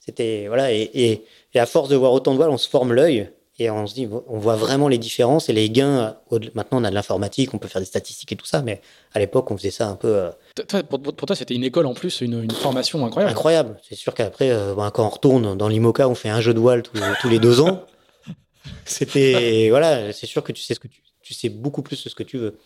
C'était, 0.00 0.46
voilà, 0.48 0.72
et, 0.72 0.90
et, 0.94 1.24
et, 1.54 1.60
à 1.60 1.66
force 1.66 1.88
de 1.88 1.96
voir 1.96 2.12
autant 2.12 2.32
de 2.32 2.36
voiles, 2.36 2.50
on 2.50 2.58
se 2.58 2.68
forme 2.68 2.92
l'œil 2.92 3.30
et 3.60 3.70
on 3.70 3.86
se 3.86 3.92
dit, 3.92 4.08
on 4.26 4.38
voit 4.38 4.56
vraiment 4.56 4.88
les 4.88 4.96
différences 4.96 5.50
et 5.50 5.52
les 5.52 5.68
gains. 5.68 6.16
Maintenant, 6.54 6.80
on 6.80 6.84
a 6.84 6.88
de 6.88 6.94
l'informatique, 6.94 7.52
on 7.52 7.58
peut 7.58 7.68
faire 7.68 7.82
des 7.82 7.86
statistiques 7.86 8.32
et 8.32 8.36
tout 8.36 8.46
ça, 8.46 8.62
mais 8.62 8.80
à 9.12 9.18
l'époque, 9.18 9.50
on 9.50 9.56
faisait 9.58 9.70
ça 9.70 9.86
un 9.86 9.96
peu. 9.96 10.08
Euh, 10.08 10.82
pour, 10.88 11.26
toi, 11.26 11.36
c'était 11.36 11.54
une 11.54 11.64
école 11.64 11.84
en 11.84 11.92
plus, 11.92 12.22
une, 12.22 12.42
une 12.42 12.50
formation 12.50 13.04
incroyable. 13.04 13.32
Incroyable. 13.32 13.76
C'est 13.86 13.96
sûr 13.96 14.14
qu'après, 14.14 14.50
euh, 14.50 14.74
ben, 14.74 14.90
quand 14.90 15.04
on 15.04 15.10
retourne 15.10 15.58
dans 15.58 15.68
l'IMOCA, 15.68 16.08
on 16.08 16.14
fait 16.14 16.30
un 16.30 16.40
jeu 16.40 16.54
de 16.54 16.58
voile 16.58 16.82
tous, 16.82 17.28
les 17.28 17.38
deux 17.38 17.60
ans. 17.60 17.84
C'était 18.86 19.68
voilà, 19.68 20.12
c'est 20.14 20.26
sûr 20.26 20.42
que 20.42 20.52
tu 20.52 20.62
sais 20.62 20.72
ce 20.72 20.80
que 20.80 20.88
tu, 20.88 21.02
tu 21.20 21.34
sais 21.34 21.50
beaucoup 21.50 21.82
plus 21.82 21.96
ce 21.96 22.14
que 22.14 22.22
tu 22.22 22.38
veux. 22.38 22.56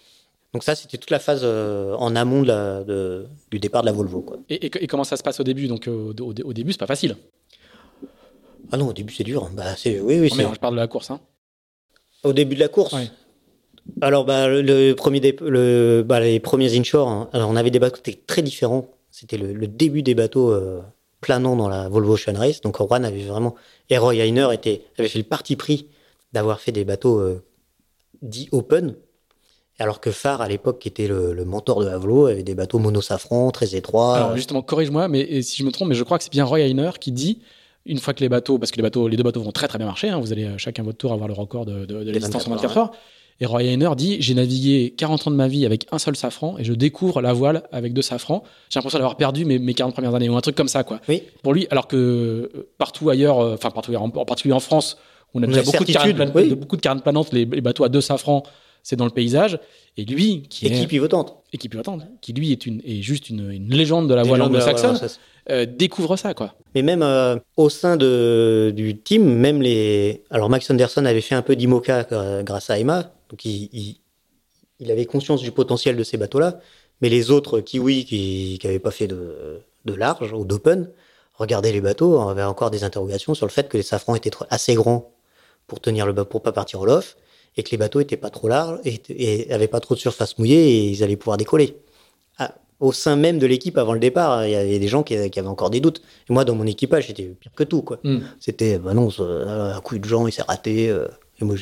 Donc 0.53 0.63
ça, 0.63 0.77
c'était 0.77 0.99
toute 0.99 1.11
la 1.11 1.19
phase 1.19 1.41
euh, 1.43 1.97
en 1.97 2.15
amont 2.15 2.43
de 2.43 2.47
la, 2.47 2.85
de, 2.85 3.27
du 3.51 3.59
départ 3.59 3.83
de 3.83 3.87
la 3.87 3.93
Volvo. 3.93 4.21
Quoi. 4.21 4.37
Et, 4.49 4.67
et, 4.67 4.87
comment 4.87 5.03
ça 5.03 5.17
se 5.17 5.25
passe 5.25 5.41
au 5.41 5.43
début? 5.43 5.67
Donc 5.67 5.89
au, 5.89 6.13
au, 6.13 6.33
au 6.45 6.53
début, 6.53 6.71
c'est 6.71 6.79
pas 6.79 6.87
facile. 6.87 7.17
Ah 8.73 8.77
non, 8.77 8.89
au 8.89 8.93
début 8.93 9.13
c'est 9.13 9.25
dur. 9.25 9.49
Bah, 9.53 9.77
c'est 9.77 10.01
oui, 10.01 10.21
oui. 10.21 10.33
mais 10.37 10.45
je 10.53 10.59
parle 10.59 10.75
de 10.75 10.81
la 10.81 10.89
course. 10.89 11.11
Hein. 11.11 11.21
Au 12.23 12.33
début 12.33 12.55
de 12.55 12.61
la 12.61 12.69
course. 12.69 12.95
Alors 14.01 14.25
bah 14.25 14.49
le 14.49 14.95
premier 14.95 15.21
le, 15.41 16.03
bah, 16.03 16.21
les 16.21 16.41
premiers 16.41 16.77
inshore. 16.79 17.09
Hein. 17.09 17.29
Alors 17.33 17.51
on 17.51 17.57
avait 17.57 17.71
des 17.71 17.79
bateaux 17.79 18.01
très 18.27 18.43
différents. 18.43 18.89
C'était 19.11 19.37
le, 19.37 19.67
début 19.69 20.03
des 20.03 20.15
bateaux 20.15 20.51
euh, 20.51 20.81
planants 21.21 21.55
dans 21.55 21.69
la 21.69 21.89
Volvo 21.89 22.15
Ocean 22.15 22.37
Race. 22.37 22.61
Donc 22.63 22.79
Juan 22.79 23.05
avait 23.05 23.23
vraiment 23.23 23.55
et 23.91 23.99
Roy 23.99 24.17
Heiner 24.17 24.49
était 24.53 24.83
avait 24.99 25.09
fait 25.09 25.19
le 25.19 25.25
parti 25.25 25.57
pris 25.57 25.87
d'avoir 26.33 26.61
fait 26.61 26.73
des 26.73 26.85
bateaux 26.85 27.19
euh, 27.19 27.45
dits 28.23 28.49
open. 28.53 28.97
Alors 29.79 30.01
que 30.01 30.13
Phare, 30.13 30.41
à 30.41 30.49
l'époque, 30.49 30.79
qui 30.79 30.87
était 30.87 31.09
le, 31.09 31.45
mentor 31.45 31.81
de 31.81 31.89
Volvo, 31.89 32.27
avait 32.27 32.45
des 32.45 32.55
bateaux 32.55 32.79
monosafran, 32.79 33.51
très 33.51 33.75
étroits. 33.75 34.17
Alors 34.17 34.37
justement, 34.37 34.63
corrige-moi, 34.63 35.09
mais 35.09 35.43
si 35.43 35.57
je 35.57 35.65
me 35.65 35.73
trompe, 35.73 35.89
mais 35.89 35.97
je 35.97 36.05
crois 36.05 36.17
que 36.17 36.23
c'est 36.23 36.33
bien 36.33 36.45
Roy 36.45 36.61
Heiner 36.61 36.93
qui 37.01 37.11
dit 37.11 37.41
une 37.87 37.99
fois 37.99 38.15
que 38.15 38.21
les 38.21 38.29
bateaux, 38.29 38.59
parce 38.59 38.71
que 38.71 38.77
les 38.77 38.83
bateaux, 38.83 39.09
les 39.09 39.17
deux 39.17 39.23
bateaux 39.23 39.43
vont 39.43 39.53
très 39.53 39.69
très 39.69 39.79
bien 39.79 39.87
marcher, 39.87 40.09
hein, 40.09 40.19
vous 40.19 40.33
allez 40.33 40.45
euh, 40.45 40.59
chacun 40.59 40.83
votre 40.83 40.99
tour 40.99 41.13
avoir 41.13 41.29
le 41.29 41.35
record 41.35 41.67
de, 41.67 41.85
de, 41.85 42.05
de 42.05 42.11
la 42.11 42.19
distance 42.19 42.47
en 42.47 42.51
24 42.51 42.79
heures. 42.79 42.93
Et 43.41 43.47
Roy 43.47 43.65
Heiner 43.65 43.91
dit 43.97 44.17
J'ai 44.21 44.35
navigué 44.35 44.95
40 44.97 45.27
ans 45.27 45.31
de 45.31 45.37
ma 45.37 45.49
vie 45.49 45.67
avec 45.67 45.87
un 45.91 45.99
seul 45.99 46.17
safran 46.17 46.57
et 46.59 46.65
je 46.65 46.73
découvre 46.73 47.21
la 47.21 47.33
voile 47.33 47.65
avec 47.73 47.93
deux 47.93 48.03
safrans. 48.03 48.45
J'ai 48.71 48.79
l'impression 48.79 48.99
d'avoir 48.99 49.17
perdu 49.17 49.45
mes, 49.45 49.59
mes 49.59 49.75
40 49.75 49.93
premières 49.93 50.15
années 50.15 50.29
ou 50.29 50.37
un 50.37 50.41
truc 50.41 50.55
comme 50.55 50.69
ça, 50.69 50.85
quoi. 50.85 51.01
Oui. 51.09 51.23
Pour 51.43 51.53
lui, 51.53 51.67
alors 51.71 51.89
que 51.89 51.97
euh, 51.97 52.69
partout 52.79 53.11
ailleurs, 53.11 53.41
euh, 53.41 53.55
enfin 53.55 53.71
partout 53.71 53.91
ailleurs, 53.91 54.03
en, 54.03 54.11
particulier 54.11 54.55
en 54.55 54.61
France, 54.61 54.99
où 55.33 55.41
on 55.41 55.43
a 55.43 55.47
déjà 55.47 55.63
beaucoup 55.63 55.85
de, 55.85 55.93
carnes, 55.93 56.55
beaucoup 56.55 56.77
de 56.77 56.81
carnes 56.81 57.01
planantes, 57.01 57.33
les, 57.33 57.45
bateaux 57.45 57.85
à 57.85 57.89
deux 57.89 58.01
safrans, 58.01 58.45
c'est 58.83 58.97
dans 58.97 59.05
le 59.05 59.11
paysage. 59.11 59.59
Et 59.97 60.05
lui, 60.05 60.43
qui 60.49 60.67
équipe 60.67 60.85
est. 60.85 60.87
pivotante. 60.87 61.37
Équipe 61.53 61.73
pivotante, 61.73 62.03
qui 62.21 62.33
lui 62.33 62.53
est, 62.53 62.67
une, 62.67 62.81
est 62.85 63.03
juste 63.03 63.31
une, 63.31 63.51
une 63.51 63.69
légende 63.69 64.09
de 64.09 64.15
la 64.15 64.23
voile 64.23 64.43
anglo-saxonne. 64.43 64.99
Euh, 65.51 65.67
découvre 65.67 66.17
ça, 66.17 66.33
quoi. 66.35 66.55
Mais 66.75 66.83
même 66.83 67.03
euh, 67.03 67.37
au 67.57 67.69
sein 67.69 67.97
de, 67.97 68.73
du 68.75 68.99
team, 68.99 69.25
même 69.25 69.61
les. 69.61 70.25
Alors 70.31 70.49
Max 70.49 70.71
Anderson 70.71 71.05
avait 71.05 71.21
fait 71.21 71.35
un 71.35 71.43
peu 71.43 71.55
d'IMOCA 71.55 72.07
euh, 72.13 72.43
grâce 72.43 72.71
à 72.71 72.79
Emma, 72.79 73.13
donc 73.29 73.45
il, 73.45 73.99
il, 74.81 74.91
avait 74.91 75.05
conscience 75.05 75.43
du 75.43 75.53
potentiel 75.53 75.97
de 75.97 76.03
ces 76.03 76.17
bateaux-là. 76.17 76.61
Mais 77.01 77.09
les 77.09 77.31
autres 77.31 77.61
kiwis 77.61 78.05
qui 78.07 78.59
n'avaient 78.65 78.79
pas 78.79 78.91
fait 78.91 79.07
de, 79.07 79.61
de 79.85 79.95
large 79.95 80.33
ou 80.33 80.45
d'open 80.45 80.89
regardaient 81.35 81.73
les 81.73 81.81
bateaux, 81.81 82.19
on 82.19 82.29
avait 82.29 82.45
encore 82.45 82.71
des 82.71 82.85
interrogations 82.85 83.35
sur 83.35 83.47
le 83.47 83.51
fait 83.51 83.69
que 83.69 83.77
les 83.77 83.83
safrans 83.83 84.15
étaient 84.15 84.31
assez 84.51 84.75
grands 84.75 85.13
pour 85.67 85.81
tenir 85.81 86.07
le 86.07 86.15
pour 86.25 86.43
pas 86.43 86.53
partir 86.53 86.81
au 86.81 86.87
lof 86.87 87.17
et 87.57 87.63
que 87.63 87.71
les 87.71 87.77
bateaux 87.77 88.01
étaient 88.01 88.17
pas 88.17 88.31
trop 88.31 88.49
larges 88.49 88.79
et, 88.85 89.03
et 89.09 89.53
avaient 89.53 89.69
pas 89.69 89.81
trop 89.81 89.95
de 89.95 90.01
surface 90.01 90.39
mouillée 90.39 90.69
et 90.69 90.91
ils 90.91 91.03
allaient 91.03 91.17
pouvoir 91.17 91.37
décoller. 91.37 91.77
Ah, 92.39 92.55
au 92.81 92.93
sein 92.93 93.17
même 93.17 93.39
de 93.39 93.47
l'équipe 93.47 93.79
avant 93.79 93.93
le 93.93 94.01
départ, 94.01 94.47
il 94.47 94.51
y 94.51 94.57
avait 94.57 94.79
des 94.79 94.89
gens 94.89 95.03
qui, 95.03 95.15
avaient 95.15 95.41
encore 95.47 95.71
des 95.71 95.81
doutes. 95.81 96.03
Et 96.29 96.33
moi, 96.33 96.45
dans 96.45 96.55
mon 96.55 96.67
équipage, 96.67 97.07
j'étais 97.07 97.25
pire 97.25 97.53
que 97.55 97.65
tout. 97.65 97.83
quoi. 97.83 97.99
Hmm. 98.03 98.21
C'était, 98.41 98.79
bah 98.79 98.95
non, 98.95 99.09
un 99.19 99.81
coup 99.81 99.99
de 99.99 100.05
gens, 100.05 100.27
il 100.27 100.33
s'est 100.33 100.43
raté. 100.43 100.89
Euh, 100.89 101.07
et 101.41 101.45
moi, 101.45 101.57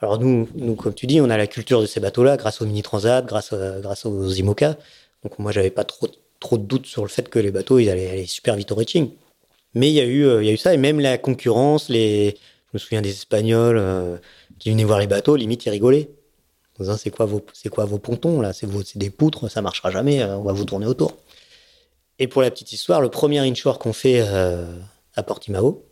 Alors 0.00 0.18
nous, 0.18 0.48
nous, 0.54 0.74
comme 0.74 0.94
tu 0.94 1.06
dis, 1.06 1.20
on 1.20 1.30
a 1.30 1.36
la 1.36 1.46
culture 1.46 1.80
de 1.80 1.86
ces 1.86 2.00
bateaux-là 2.00 2.36
grâce 2.36 2.60
aux 2.60 2.66
mini 2.66 2.82
transat, 2.82 3.24
grâce, 3.24 3.54
grâce 3.54 4.06
aux 4.06 4.28
IMOCA. 4.28 4.76
Donc 5.22 5.38
moi, 5.38 5.52
j'avais 5.52 5.70
pas 5.70 5.84
trop, 5.84 6.08
trop 6.40 6.58
de 6.58 6.64
doutes 6.64 6.86
sur 6.86 7.02
le 7.02 7.08
fait 7.08 7.28
que 7.28 7.38
les 7.38 7.50
bateaux, 7.50 7.78
ils 7.78 7.88
allaient 7.88 8.10
aller 8.10 8.26
super 8.26 8.56
vite 8.56 8.72
au 8.72 8.74
reaching. 8.74 9.10
Mais 9.74 9.88
il 9.88 9.94
y 9.94 10.00
a 10.00 10.04
eu, 10.04 10.24
euh, 10.24 10.42
il 10.42 10.46
y 10.46 10.50
a 10.50 10.52
eu 10.52 10.56
ça 10.56 10.74
et 10.74 10.78
même 10.78 10.98
la 11.00 11.16
concurrence. 11.16 11.88
Les, 11.88 12.30
je 12.30 12.70
me 12.74 12.78
souviens 12.78 13.02
des 13.02 13.10
Espagnols 13.10 13.78
euh, 13.78 14.16
qui 14.58 14.70
venaient 14.70 14.84
voir 14.84 14.98
les 14.98 15.06
bateaux, 15.06 15.36
limite 15.36 15.64
ils 15.66 15.70
rigolaient 15.70 16.10
c'est 16.96 17.10
quoi 17.10 17.26
vos, 17.26 17.98
pontons 17.98 18.40
là? 18.40 18.52
C'est 18.52 18.68
des 18.96 19.10
poutres, 19.10 19.50
ça 19.50 19.62
marchera 19.62 19.90
jamais. 19.90 20.22
Euh, 20.22 20.36
on 20.36 20.42
va 20.42 20.52
vous 20.52 20.64
tourner 20.64 20.86
autour. 20.86 21.16
Et 22.18 22.26
pour 22.26 22.42
la 22.42 22.50
petite 22.50 22.72
histoire, 22.72 23.00
le 23.00 23.08
premier 23.08 23.38
inshore 23.38 23.78
qu'on 23.78 23.92
fait 23.92 24.20
euh, 24.20 24.66
à 25.14 25.22
Portimao, 25.22 25.84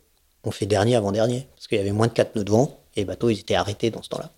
on 0.45 0.51
fait 0.51 0.67
dernier 0.67 0.95
avant 0.95 1.13
dernier 1.13 1.47
parce 1.55 1.67
qu'il 1.67 1.79
y 1.79 1.81
avait 1.81 1.93
moins 1.93 2.07
de 2.07 2.13
4 2.13 2.37
nœuds 2.37 2.45
de 2.45 2.51
vent 2.51 2.81
et 2.97 3.01
les 3.01 3.05
bateaux 3.05 3.31
ils 3.31 3.41
étaient 3.41 3.55
arrêtés 3.55 3.91
dans 3.91 4.03
ce 4.03 4.09
temps-là. 4.11 4.31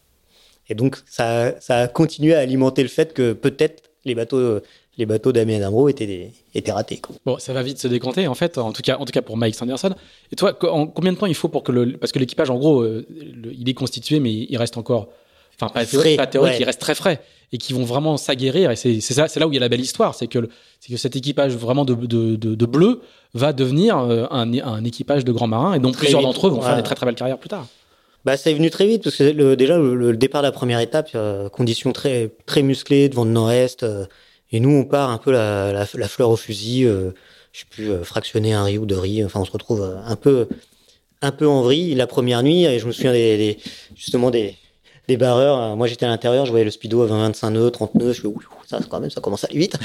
Et 0.68 0.74
donc 0.74 0.98
ça, 1.06 1.54
a 1.68 1.88
continué 1.88 2.34
à 2.34 2.40
alimenter 2.40 2.82
le 2.82 2.88
fait 2.88 3.12
que 3.12 3.32
peut-être 3.32 3.90
les 4.04 4.14
bateaux 4.14 4.60
les 5.00 5.06
bateaux 5.06 5.32
d'Amé 5.32 5.62
Amro 5.62 5.88
étaient, 5.88 6.32
ratés. 6.68 7.00
Bon, 7.24 7.38
ça 7.38 7.54
va 7.54 7.62
vite 7.62 7.78
se 7.78 7.88
décompter, 7.88 8.28
en 8.28 8.34
fait, 8.34 8.58
en 8.58 8.70
tout 8.72 8.82
cas, 8.82 9.22
pour 9.22 9.36
Mike 9.38 9.54
Sanderson. 9.54 9.94
Et 10.30 10.36
toi, 10.36 10.56
en 10.70 10.86
combien 10.86 11.12
de 11.12 11.16
temps 11.16 11.26
il 11.26 11.34
faut 11.34 11.48
pour 11.48 11.62
que. 11.62 11.96
Parce 11.96 12.12
que 12.12 12.18
l'équipage, 12.18 12.50
en 12.50 12.58
gros, 12.58 12.82
euh, 12.82 13.06
il 13.50 13.66
est 13.68 13.74
constitué, 13.74 14.20
mais 14.20 14.30
il 14.30 14.56
reste 14.58 14.76
encore 14.76 15.08
enfin 15.60 15.72
pas 15.72 15.84
théorique, 15.84 16.16
pas 16.16 16.26
théorique 16.26 16.56
qui 16.56 16.64
reste 16.64 16.80
très 16.80 16.94
frais 16.94 17.20
et 17.52 17.58
qui 17.58 17.72
vont 17.72 17.84
vraiment 17.84 18.16
s'aguerrir. 18.16 18.70
Et 18.70 18.76
c'est 18.76 19.00
ça, 19.00 19.28
c'est 19.28 19.40
là 19.40 19.46
où 19.48 19.52
il 19.52 19.54
y 19.54 19.58
a 19.58 19.60
la 19.60 19.68
belle 19.68 19.80
histoire, 19.80 20.14
c'est 20.14 20.26
que 20.26 20.48
c'est 20.78 20.92
que 20.92 20.98
cet 20.98 21.16
équipage 21.16 21.54
vraiment 21.54 21.84
de, 21.84 21.94
de, 21.94 22.36
de, 22.36 22.66
bleu 22.66 23.00
va 23.34 23.52
devenir 23.52 23.98
euh, 23.98 24.26
un, 24.30 24.52
un, 24.58 24.84
équipage 24.84 25.24
de 25.24 25.32
grands 25.32 25.48
marins 25.48 25.74
et 25.74 25.78
donc 25.78 25.96
plusieurs 25.96 26.22
d'entre 26.22 26.46
eux 26.46 26.50
vont 26.50 26.62
faire 26.62 26.76
des 26.76 26.82
très 26.82 26.94
très 26.94 27.06
belles 27.06 27.14
carrières 27.14 27.38
plus 27.38 27.48
tard. 27.48 27.66
Bah, 28.24 28.36
c'est 28.36 28.52
venu 28.52 28.68
très 28.68 28.86
vite 28.86 29.02
parce 29.02 29.16
que 29.16 29.24
le, 29.24 29.56
déjà 29.56 29.78
le, 29.78 30.16
départ 30.16 30.42
de 30.42 30.46
la 30.46 30.52
première 30.52 30.80
étape, 30.80 31.10
euh, 31.14 31.48
conditions 31.48 31.92
très 31.92 32.30
très 32.44 32.62
musclées, 32.62 33.08
devant 33.08 33.24
de 33.24 33.30
nord-est, 33.30 33.82
euh, 33.82 34.04
et 34.52 34.60
nous 34.60 34.70
on 34.70 34.84
part 34.84 35.10
un 35.10 35.16
peu 35.18 35.32
la, 35.32 35.72
la, 35.72 36.08
fleur 36.08 36.28
au 36.30 36.36
fusil. 36.36 36.84
Euh, 36.84 37.12
je 37.52 37.60
sais 37.60 37.66
plus 37.68 38.04
fractionner 38.04 38.52
un 38.52 38.62
riz 38.62 38.78
ou 38.78 38.86
deux 38.86 38.98
riz. 38.98 39.24
Enfin, 39.24 39.40
on 39.40 39.44
se 39.44 39.50
retrouve 39.50 39.82
un 39.82 40.16
peu 40.16 40.46
un 41.22 41.32
peu 41.32 41.48
en 41.48 41.62
vrille 41.62 41.94
la 41.94 42.06
première 42.06 42.42
nuit. 42.42 42.64
Et 42.64 42.78
je 42.78 42.86
me 42.86 42.92
souviens 42.92 43.12
des, 43.12 43.36
des 43.36 43.58
justement 43.96 44.30
des 44.30 44.54
barreurs. 45.16 45.58
Euh, 45.58 45.76
moi, 45.76 45.86
j'étais 45.86 46.06
à 46.06 46.08
l'intérieur, 46.08 46.46
je 46.46 46.50
voyais 46.50 46.64
le 46.64 46.70
speedo 46.70 47.02
à 47.02 47.06
25 47.06 47.50
nœuds, 47.50 47.70
30 47.70 47.94
nœuds. 47.94 48.12
Je 48.12 48.22
fais, 48.22 48.28
ça, 48.66 48.80
quand 48.88 49.00
même, 49.00 49.10
ça 49.10 49.20
commence 49.20 49.44
à 49.44 49.48
aller 49.48 49.58
vite. 49.58 49.78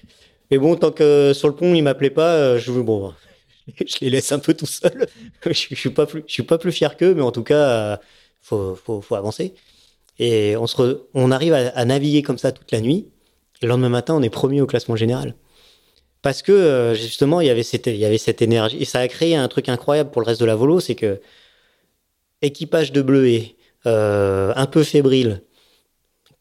Mais 0.50 0.58
bon, 0.58 0.76
tant 0.76 0.90
que 0.90 1.32
sur 1.34 1.48
le 1.48 1.54
pont, 1.54 1.74
il 1.74 1.82
m'appelait 1.82 2.10
pas, 2.10 2.34
euh, 2.34 2.58
je 2.58 2.72
bon, 2.72 3.12
je 3.66 3.96
les 4.00 4.10
laisse 4.10 4.32
un 4.32 4.38
peu 4.38 4.54
tout 4.54 4.66
seul. 4.66 5.06
je, 5.46 5.52
suis 5.52 5.90
pas 5.90 6.06
plus, 6.06 6.24
je 6.26 6.32
suis 6.32 6.42
pas 6.42 6.58
plus 6.58 6.72
fier 6.72 6.96
qu'eux, 6.96 7.14
mais 7.14 7.22
en 7.22 7.32
tout 7.32 7.42
cas, 7.42 7.54
euh, 7.54 7.96
faut, 8.40 8.74
faut, 8.74 9.00
faut 9.00 9.14
avancer. 9.14 9.54
Et 10.18 10.56
on 10.56 10.66
se, 10.66 11.00
on 11.14 11.30
arrive 11.30 11.54
à, 11.54 11.84
naviguer 11.84 12.22
comme 12.22 12.38
ça 12.38 12.52
toute 12.52 12.70
la 12.70 12.80
nuit. 12.80 13.08
Et 13.60 13.66
le 13.66 13.68
lendemain 13.68 13.88
matin, 13.88 14.14
on 14.14 14.22
est 14.22 14.30
premier 14.30 14.60
au 14.60 14.66
classement 14.66 14.96
général. 14.96 15.34
Parce 16.20 16.42
que 16.42 16.94
justement, 16.94 17.40
il 17.40 17.48
y 17.48 17.50
avait 17.50 17.62
cette, 17.62 17.86
il 17.86 17.96
y 17.96 18.04
avait 18.04 18.18
cette 18.18 18.42
énergie 18.42 18.76
et 18.80 18.84
ça 18.84 19.00
a 19.00 19.08
créé 19.08 19.34
un 19.34 19.48
truc 19.48 19.68
incroyable 19.68 20.10
pour 20.10 20.22
le 20.22 20.26
reste 20.26 20.40
de 20.40 20.46
la 20.46 20.54
volo, 20.54 20.78
c'est 20.78 20.94
que 20.94 21.20
équipage 22.42 22.92
de 22.92 23.02
bleuets, 23.02 23.56
euh, 23.86 24.52
un 24.54 24.66
peu 24.66 24.84
fébrile, 24.84 25.42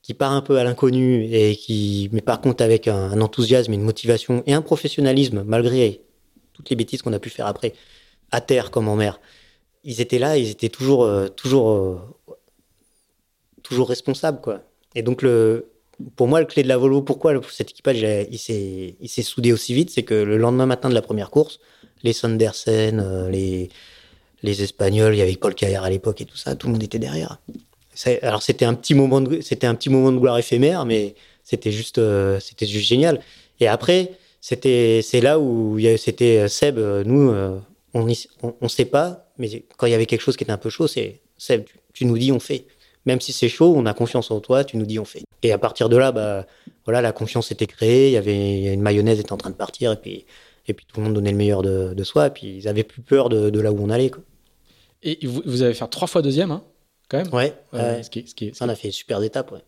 qui 0.03 0.13
part 0.13 0.31
un 0.31 0.41
peu 0.41 0.57
à 0.57 0.63
l'inconnu 0.63 1.25
et 1.31 1.55
qui, 1.55 2.09
mais 2.11 2.21
par 2.21 2.39
contre 2.39 2.63
avec 2.63 2.87
un, 2.87 3.19
enthousiasme, 3.19 3.73
une 3.73 3.81
motivation 3.81 4.43
et 4.45 4.53
un 4.53 4.61
professionnalisme 4.61 5.43
malgré 5.45 6.01
toutes 6.53 6.69
les 6.69 6.75
bêtises 6.75 7.01
qu'on 7.01 7.13
a 7.13 7.19
pu 7.19 7.29
faire 7.29 7.47
après, 7.47 7.73
à 8.31 8.41
terre 8.41 8.69
comme 8.69 8.87
en 8.87 8.95
mer. 8.95 9.19
Ils 9.83 10.01
étaient 10.01 10.19
là, 10.19 10.37
ils 10.37 10.49
étaient 10.49 10.69
toujours, 10.69 11.03
euh, 11.03 11.29
toujours, 11.29 11.71
euh, 11.71 11.99
toujours 13.63 13.89
responsables 13.89 14.39
quoi. 14.41 14.61
Et 14.93 15.01
donc 15.01 15.23
le, 15.23 15.71
pour 16.15 16.27
moi, 16.27 16.41
le 16.41 16.45
clé 16.45 16.61
de 16.61 16.67
la 16.67 16.77
Volvo, 16.77 17.01
pourquoi 17.01 17.39
cet 17.49 17.71
équipage 17.71 18.01
il 18.29 18.37
s'est, 18.37 19.23
soudé 19.23 19.51
aussi 19.51 19.73
vite, 19.73 19.89
c'est 19.89 20.03
que 20.03 20.13
le 20.13 20.37
lendemain 20.37 20.67
matin 20.67 20.89
de 20.89 20.93
la 20.93 21.01
première 21.01 21.31
course, 21.31 21.59
les 22.03 22.13
Sandersen, 22.13 23.29
les 23.29 23.69
les 24.43 24.63
Espagnols, 24.63 25.13
il 25.15 25.19
y 25.19 25.21
avait 25.21 25.35
Paul 25.35 25.53
à 25.61 25.89
l'époque 25.89 26.21
et 26.21 26.25
tout 26.25 26.37
ça, 26.37 26.55
tout 26.55 26.67
le 26.67 26.73
monde 26.73 26.83
était 26.83 26.99
derrière. 26.99 27.39
Alors 28.21 28.41
c'était 28.41 28.65
un 28.65 28.73
petit 28.73 28.93
moment 28.93 29.21
de, 29.21 29.41
c'était 29.41 29.67
un 29.67 29.75
petit 29.75 29.89
moment 29.89 30.11
de 30.11 30.17
gloire 30.17 30.37
éphémère, 30.37 30.85
mais 30.85 31.15
c'était 31.43 31.71
juste, 31.71 31.97
euh, 31.97 32.39
c'était 32.39 32.65
juste 32.65 32.87
génial. 32.87 33.19
Et 33.59 33.67
après, 33.67 34.11
c'était, 34.39 35.01
c'est 35.03 35.21
là 35.21 35.39
où 35.39 35.77
c'était 35.97 36.39
euh, 36.39 36.47
Seb, 36.47 36.77
euh, 36.77 37.03
nous, 37.05 37.31
on, 37.93 38.07
on, 38.61 38.67
sait 38.67 38.85
pas, 38.85 39.31
mais 39.37 39.65
quand 39.77 39.85
il 39.85 39.91
y 39.91 39.93
avait 39.93 40.05
quelque 40.05 40.21
chose 40.21 40.37
qui 40.37 40.43
était 40.43 40.53
un 40.53 40.57
peu 40.57 40.69
chaud, 40.69 40.87
c'est 40.87 41.19
Seb, 41.37 41.65
tu 41.93 42.05
nous 42.05 42.17
dis, 42.17 42.31
on 42.31 42.39
fait. 42.39 42.65
Même 43.05 43.19
si 43.19 43.33
c'est 43.33 43.49
chaud, 43.49 43.73
on 43.75 43.85
a 43.85 43.93
confiance 43.93 44.31
en 44.31 44.39
toi, 44.39 44.63
tu 44.63 44.77
nous 44.77 44.85
dis, 44.85 44.99
on 44.99 45.05
fait. 45.05 45.23
Et 45.43 45.51
à 45.51 45.57
partir 45.57 45.89
de 45.89 45.97
là, 45.97 46.11
bah, 46.11 46.45
voilà, 46.85 47.01
la 47.01 47.11
confiance 47.11 47.51
était 47.51 47.67
créée, 47.67 48.07
il 48.07 48.13
y 48.13 48.17
avait 48.17 48.73
une 48.73 48.81
mayonnaise 48.81 49.19
était 49.19 49.33
en 49.33 49.37
train 49.37 49.49
de 49.49 49.55
partir, 49.55 49.91
et 49.91 49.97
puis, 49.97 50.25
et 50.67 50.73
puis 50.73 50.85
tout 50.85 50.99
le 50.99 51.05
monde 51.05 51.15
donnait 51.15 51.31
le 51.31 51.37
meilleur 51.37 51.63
de, 51.63 51.93
de 51.93 52.03
soi, 52.03 52.27
et 52.27 52.29
puis 52.29 52.57
ils 52.57 52.67
avaient 52.67 52.83
plus 52.83 53.01
peur 53.01 53.29
de, 53.29 53.59
là 53.59 53.71
où 53.71 53.83
on 53.83 53.89
allait. 53.89 54.11
Et 55.03 55.25
vous, 55.25 55.41
vous 55.45 55.61
avez 55.61 55.73
fait 55.73 55.87
trois 55.87 56.07
fois 56.07 56.21
deuxième, 56.21 56.51
hein, 56.51 56.63
quand 57.09 57.17
même 57.17 57.33
Ouais, 57.33 57.53
ouais. 57.73 58.03
ce 58.03 58.09
qui 58.09 58.25
ce 58.27 58.63
on 58.63 58.69
a 58.69 58.75
fait 58.75 58.91
super 58.91 59.21
étapes, 59.23 59.51
ouais. 59.51 59.63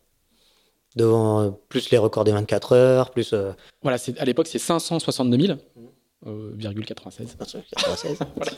Devant 0.95 1.41
euh, 1.41 1.49
plus 1.69 1.89
les 1.89 1.97
records 1.97 2.23
des 2.23 2.31
24 2.31 2.73
heures, 2.73 3.09
plus 3.09 3.33
euh, 3.33 3.51
Voilà, 3.81 3.97
c'est- 3.97 4.17
à 4.19 4.25
l'époque, 4.25 4.45
c'est 4.47 4.59
562 4.59 5.39
000, 5.47 5.53
Mm. 5.53 5.81
euh, 6.27 6.51
virgule 6.55 6.85
96. 6.85 7.35
96. 7.37 8.19
Voilà. 8.35 8.51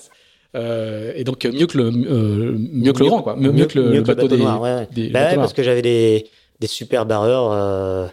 Euh, 0.56 1.12
et 1.16 1.24
donc, 1.24 1.46
mieux 1.46 1.66
que 1.68 1.78
le, 1.78 1.92
mieux 1.92 2.94
que 2.94 3.00
le 3.00 3.06
grand, 3.10 3.22
quoi. 3.22 3.36
Mieux, 3.36 3.52
mieux 3.52 3.66
que 3.68 3.78
le, 3.80 3.92
le 3.92 4.02
bateau, 4.02 4.28
des. 4.28 4.38
noir, 4.38 4.62
ouais, 4.62 4.88
des- 4.92 5.10
Bah 5.10 5.30
ouais, 5.30 5.36
parce 5.36 5.54
que 5.54 5.64
j'avais 5.64 5.82
des, 5.82 6.30
des 6.60 6.68
super 6.68 7.06
barreurs. 7.06 8.12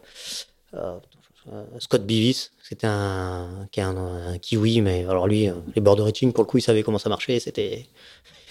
Scott 1.80 2.06
Beavis, 2.06 2.50
c'était 2.62 2.86
un, 2.86 3.66
qui 3.72 3.80
est 3.80 3.82
un, 3.82 3.96
un 3.96 4.38
kiwi, 4.38 4.80
mais 4.80 5.04
alors 5.08 5.26
lui, 5.26 5.48
les 5.74 5.80
board 5.82 5.98
reaching, 6.00 6.32
pour 6.32 6.44
le 6.44 6.48
coup, 6.48 6.58
il 6.58 6.62
savait 6.62 6.82
comment 6.84 6.98
ça 6.98 7.08
marchait. 7.08 7.40
C'était 7.40 7.86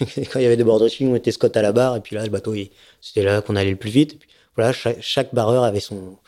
quand 0.00 0.38
il 0.38 0.42
y 0.42 0.46
avait 0.46 0.56
des 0.56 0.64
board 0.64 0.82
reaching, 0.82 1.10
on 1.10 1.14
était 1.14 1.32
Scott 1.32 1.56
à 1.56 1.62
la 1.62 1.72
barre, 1.72 1.96
et 1.96 2.00
puis 2.00 2.16
là, 2.16 2.24
le 2.24 2.30
bateau, 2.30 2.54
c'était 3.00 3.22
là 3.22 3.42
qu'on 3.42 3.56
allait 3.56 3.70
le 3.70 3.76
plus 3.76 3.90
vite. 3.90 4.18
Voilà, 4.56 4.72
chaque, 4.72 5.34
barreur 5.34 5.64
avait 5.64 5.80
son, 5.80 6.18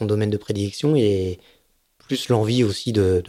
domaine 0.00 0.30
de 0.30 0.36
prédilection 0.36 0.96
et 0.96 1.38
plus 1.98 2.28
l'envie 2.28 2.64
aussi 2.64 2.92
de, 2.92 3.22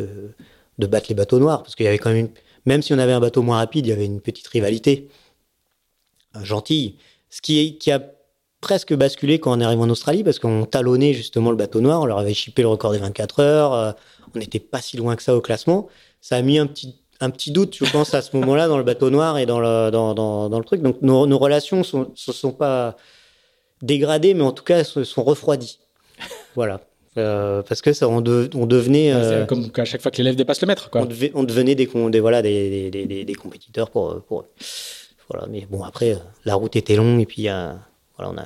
battre 0.78 1.08
les 1.10 1.16
bateaux 1.16 1.40
noirs, 1.40 1.64
parce 1.64 1.76
qu'il 1.76 1.86
y 1.86 1.90
avait 1.90 2.00
quand 2.00 2.12
même, 2.12 2.30
même 2.66 2.82
si 2.82 2.94
on 2.94 3.00
avait 3.00 3.14
un 3.14 3.20
bateau 3.20 3.42
moins 3.42 3.58
rapide, 3.58 3.86
il 3.86 3.90
y 3.90 3.94
avait 3.94 4.06
une 4.06 4.22
petite 4.22 4.48
rivalité 4.48 5.08
euh, 6.36 6.44
gentille, 6.44 6.96
ce 7.30 7.42
qui, 7.42 7.92
a 7.92 8.02
presque 8.62 8.94
basculé 8.94 9.40
quand 9.40 9.58
on 9.58 9.60
est 9.60 9.64
arrivé 9.64 9.82
en 9.82 9.90
Australie, 9.90 10.24
parce 10.24 10.40
qu'on 10.40 10.66
talonnait 10.66 11.14
justement 11.14 11.52
le 11.52 11.58
bateau 11.58 11.82
noir, 11.82 12.02
on 12.02 12.06
leur 12.06 12.18
avait 12.18 12.34
chippé 12.34 12.62
le 12.62 12.68
record 12.70 12.94
des 12.94 13.00
24 13.00 13.40
heures, 13.40 13.74
euh, 13.74 13.92
on 14.36 14.40
n'était 14.40 14.60
pas 14.60 14.82
si 14.82 14.98
loin 14.98 15.16
que 15.16 15.24
ça 15.24 15.36
au 15.36 15.42
classement. 15.42 15.88
Ça 16.22 16.38
a 16.38 16.42
mis 16.42 16.58
un 16.58 16.68
petit, 16.68 17.01
un 17.22 17.30
petit 17.30 17.52
doute, 17.52 17.76
je 17.80 17.90
pense, 17.90 18.14
à 18.14 18.22
ce 18.22 18.36
moment-là, 18.36 18.68
dans 18.68 18.78
le 18.78 18.84
bateau 18.84 19.10
noir 19.10 19.38
et 19.38 19.46
dans 19.46 19.60
le, 19.60 19.90
dans, 19.92 20.14
dans, 20.14 20.50
dans 20.50 20.58
le 20.60 20.66
truc. 20.66 20.82
Donc 20.82 21.02
nos, 21.02 21.28
nos 21.28 21.38
relations 21.38 21.78
ne 21.78 21.84
sont, 21.84 22.12
se 22.16 22.34
sont 22.34 22.52
pas 22.52 22.98
dégradées, 23.82 24.34
mais 24.34 24.44
en 24.44 24.52
tout 24.52 24.64
cas, 24.64 24.80
elles 24.80 24.86
se 24.86 25.04
sont 25.04 25.24
refroidies. 25.24 25.80
Voilà. 26.56 26.82
Euh, 27.18 27.62
parce 27.64 27.82
que 27.82 27.92
ça, 27.94 28.08
on, 28.08 28.22
de- 28.22 28.50
on 28.56 28.66
devenait... 28.66 29.12
Euh, 29.14 29.46
comme 29.46 29.70
à 29.76 29.86
chaque 29.86 30.02
fois 30.02 30.12
que 30.12 30.18
l'élève 30.18 30.36
dépasse 30.36 30.62
le 30.62 30.68
maître, 30.68 30.90
quoi. 30.90 31.02
on, 31.02 31.06
devait- 31.06 31.32
on 31.36 31.44
devenait 31.44 31.76
des, 31.76 31.86
voilà, 31.86 32.42
des, 32.42 32.90
des, 32.90 33.06
des, 33.06 33.26
des- 33.26 33.36
compétiteurs 33.36 33.90
pour, 33.90 34.22
pour 34.24 34.42
eux. 34.42 34.46
Voilà, 35.30 35.48
mais 35.48 35.68
bon, 35.70 35.84
après, 35.84 36.14
euh, 36.14 36.20
la 36.46 36.56
route 36.56 36.76
était 36.76 36.96
longue 36.96 37.22
et 37.22 37.26
puis 37.26 37.50
euh, 37.50 37.72
voilà, 38.18 38.32
on, 38.32 38.38
a, 38.38 38.46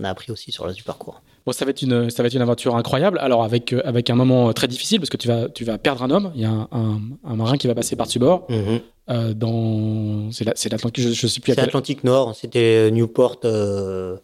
on 0.00 0.04
a 0.04 0.10
appris 0.10 0.30
aussi 0.32 0.52
sur 0.52 0.64
le 0.64 0.68
reste 0.68 0.78
du 0.78 0.84
parcours. 0.84 1.22
Bon, 1.46 1.52
ça 1.52 1.64
va 1.66 1.72
être 1.72 1.82
une, 1.82 2.08
ça 2.10 2.22
va 2.22 2.26
être 2.28 2.34
une 2.34 2.40
aventure 2.42 2.74
incroyable. 2.74 3.18
Alors 3.18 3.44
avec, 3.44 3.72
euh, 3.74 3.82
avec 3.84 4.08
un 4.08 4.14
moment 4.14 4.48
euh, 4.48 4.52
très 4.52 4.66
difficile 4.66 4.98
parce 4.98 5.10
que 5.10 5.16
tu 5.18 5.28
vas, 5.28 5.48
tu 5.50 5.64
vas 5.64 5.76
perdre 5.76 6.02
un 6.02 6.10
homme. 6.10 6.32
Il 6.34 6.40
y 6.40 6.44
a 6.46 6.50
un, 6.50 6.68
un, 6.72 7.00
un 7.24 7.36
marin 7.36 7.56
qui 7.58 7.66
va 7.66 7.74
passer 7.74 7.96
par-dessus 7.96 8.18
bord. 8.18 8.46
Mhm. 8.48 8.80
Euh, 9.10 9.34
dans, 9.34 10.30
c'est 10.32 10.44
la- 10.44 10.54
c'est 10.56 10.70
l'Atlantique. 10.72 11.04
Je, 11.04 11.10
je 11.12 11.26
sais 11.26 11.40
plus 11.40 11.52
C'est 11.52 11.56
quelle. 11.56 11.64
Atlantique 11.66 12.02
Nord, 12.04 12.34
c'était 12.34 12.90
Newport. 12.90 13.40
Euh, 13.44 14.16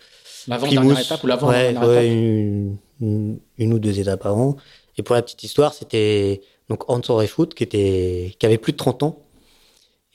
L'avant 0.49 0.67
Plymouth. 0.67 0.85
dernière 0.87 1.05
étape 1.05 1.23
ou 1.23 1.27
l'avant 1.27 1.49
ouais, 1.51 1.55
ouais, 1.67 1.71
étape. 1.73 2.05
une, 2.05 2.77
une, 3.03 3.39
une 3.59 3.73
ou 3.75 3.79
deux 3.79 4.01
étapes 4.01 4.25
avant. 4.25 4.57
Et 4.97 5.03
pour 5.03 5.15
la 5.15 5.21
petite 5.21 5.45
histoire, 5.45 5.75
c'était 5.75 6.41
donc 6.71 6.89
Hans 6.89 7.01
Orefoot 7.09 7.53
qui 7.53 7.63
était 7.65 8.35
qui 8.39 8.47
avait 8.47 8.57
plus 8.59 8.73
de 8.73 8.79
30 8.79 9.03
ans 9.03 9.19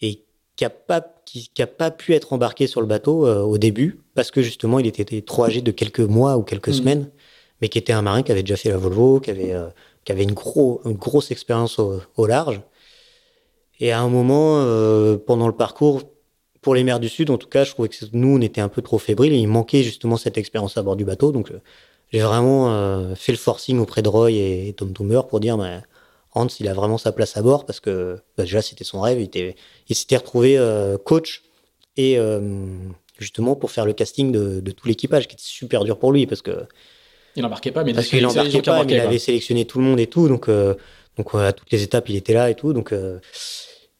et 0.02 0.24
qui 0.56 0.66
a 0.66 0.72
pas 0.72 1.06
qui, 1.26 1.50
qui 1.54 1.62
a 1.62 1.68
pas 1.68 1.92
pu 1.92 2.14
être 2.14 2.34
embarqué 2.34 2.68
sur 2.68 2.82
le 2.82 2.88
bateau 2.88 3.26
euh, 3.28 3.42
au 3.42 3.58
début 3.58 4.00
parce 4.14 4.32
que 4.32 4.42
justement 4.42 4.80
il 4.80 4.88
était 4.88 5.22
trop 5.22 5.44
âgé 5.46 5.62
de 5.62 5.72
quelques 5.72 6.00
mois 6.00 6.38
ou 6.38 6.44
quelques 6.44 6.70
Mhm. 6.70 6.74
semaines, 6.74 7.12
mais 7.62 7.70
qui 7.70 7.78
était 7.78 7.94
un 7.94 8.02
marin 8.02 8.22
qui 8.24 8.32
avait 8.32 8.44
déjà 8.44 8.56
fait 8.58 8.70
la 8.70 8.78
Volvo, 8.78 9.20
qui 9.20 9.32
avait 9.32 9.54
euh, 9.54 9.68
qui 10.06 10.12
avait 10.12 10.24
une 10.24 10.34
gros 10.34 10.82
une 10.86 10.94
grosse 10.94 11.32
expérience 11.32 11.80
au, 11.80 12.00
au 12.16 12.26
large. 12.28 12.62
Et 13.80 13.92
à 13.92 14.00
un 14.00 14.08
moment 14.08 14.60
euh, 14.60 15.18
pendant 15.18 15.48
le 15.48 15.54
parcours 15.56 16.04
pour 16.62 16.74
les 16.76 16.84
mers 16.84 17.00
du 17.00 17.10
Sud, 17.10 17.30
en 17.30 17.38
tout 17.38 17.48
cas, 17.48 17.64
je 17.64 17.72
trouvais 17.72 17.90
que 17.90 17.96
nous, 18.14 18.38
on 18.38 18.42
était 18.42 18.62
un 18.62 18.70
peu 18.70 18.82
trop 18.82 18.98
fébriles 18.98 19.34
et 19.34 19.38
il 19.38 19.48
manquait 19.48 19.84
justement 19.84 20.18
cette 20.18 20.38
expérience 20.40 20.78
à 20.78 20.82
bord 20.84 20.96
du 20.96 21.06
bateau. 21.06 21.32
Donc, 21.32 21.52
j'ai 22.12 22.22
vraiment 22.22 23.14
fait 23.16 23.34
le 23.34 23.38
forcing 23.38 23.78
auprès 23.78 24.02
de 24.02 24.10
Roy 24.10 24.32
et 24.32 24.74
Tom 24.76 24.92
Toomer 24.92 25.28
pour 25.28 25.40
dire, 25.40 25.58
bah, 25.60 25.82
Hans, 26.36 26.48
il 26.60 26.68
a 26.68 26.74
vraiment 26.74 26.98
sa 26.98 27.12
place 27.12 27.38
à 27.38 27.42
bord 27.42 27.66
parce 27.66 27.80
que 27.80 28.18
bah, 28.38 28.44
déjà, 28.44 28.62
c'était 28.62 28.84
son 28.84 29.02
rêve. 29.02 29.20
Il, 29.20 29.24
était- 29.26 29.56
il 29.90 29.96
s'était 29.96 30.18
retrouvé 30.18 30.58
euh, 30.58 30.98
coach 30.98 31.44
et 31.98 32.18
euh, 32.20 32.40
justement 33.18 33.56
pour 33.56 33.72
faire 33.72 33.86
le 33.86 33.94
casting 33.94 34.32
de, 34.32 34.60
de 34.60 34.72
tout 34.72 34.88
l'équipage, 34.88 35.28
qui 35.28 35.34
était 35.36 35.44
super 35.46 35.84
dur 35.86 35.98
pour 35.98 36.12
lui 36.12 36.28
parce 36.28 36.42
que 36.42 36.66
Il 37.38 37.42
n'embarquait 37.44 37.72
pas, 37.72 37.84
mais 37.84 37.94
parce 37.94 38.08
il 38.08 38.10
qu'il 38.10 38.26
embarquait 38.26 38.62
pas, 38.72 38.84
mais 38.86 38.92
il 38.94 38.96
avait 39.08 39.20
sélectionné 39.20 39.66
tout 39.66 39.80
le 39.80 39.86
monde 39.86 40.00
et 40.00 40.08
tout, 40.08 40.28
donc 40.28 40.48
euh, 40.50 40.74
donc 41.18 41.34
à 41.36 41.54
toutes 41.54 41.72
les 41.72 41.82
étapes 41.84 42.10
il 42.10 42.16
était 42.18 42.34
là 42.34 42.50
et 42.50 42.56
tout, 42.56 42.74
donc 42.74 42.92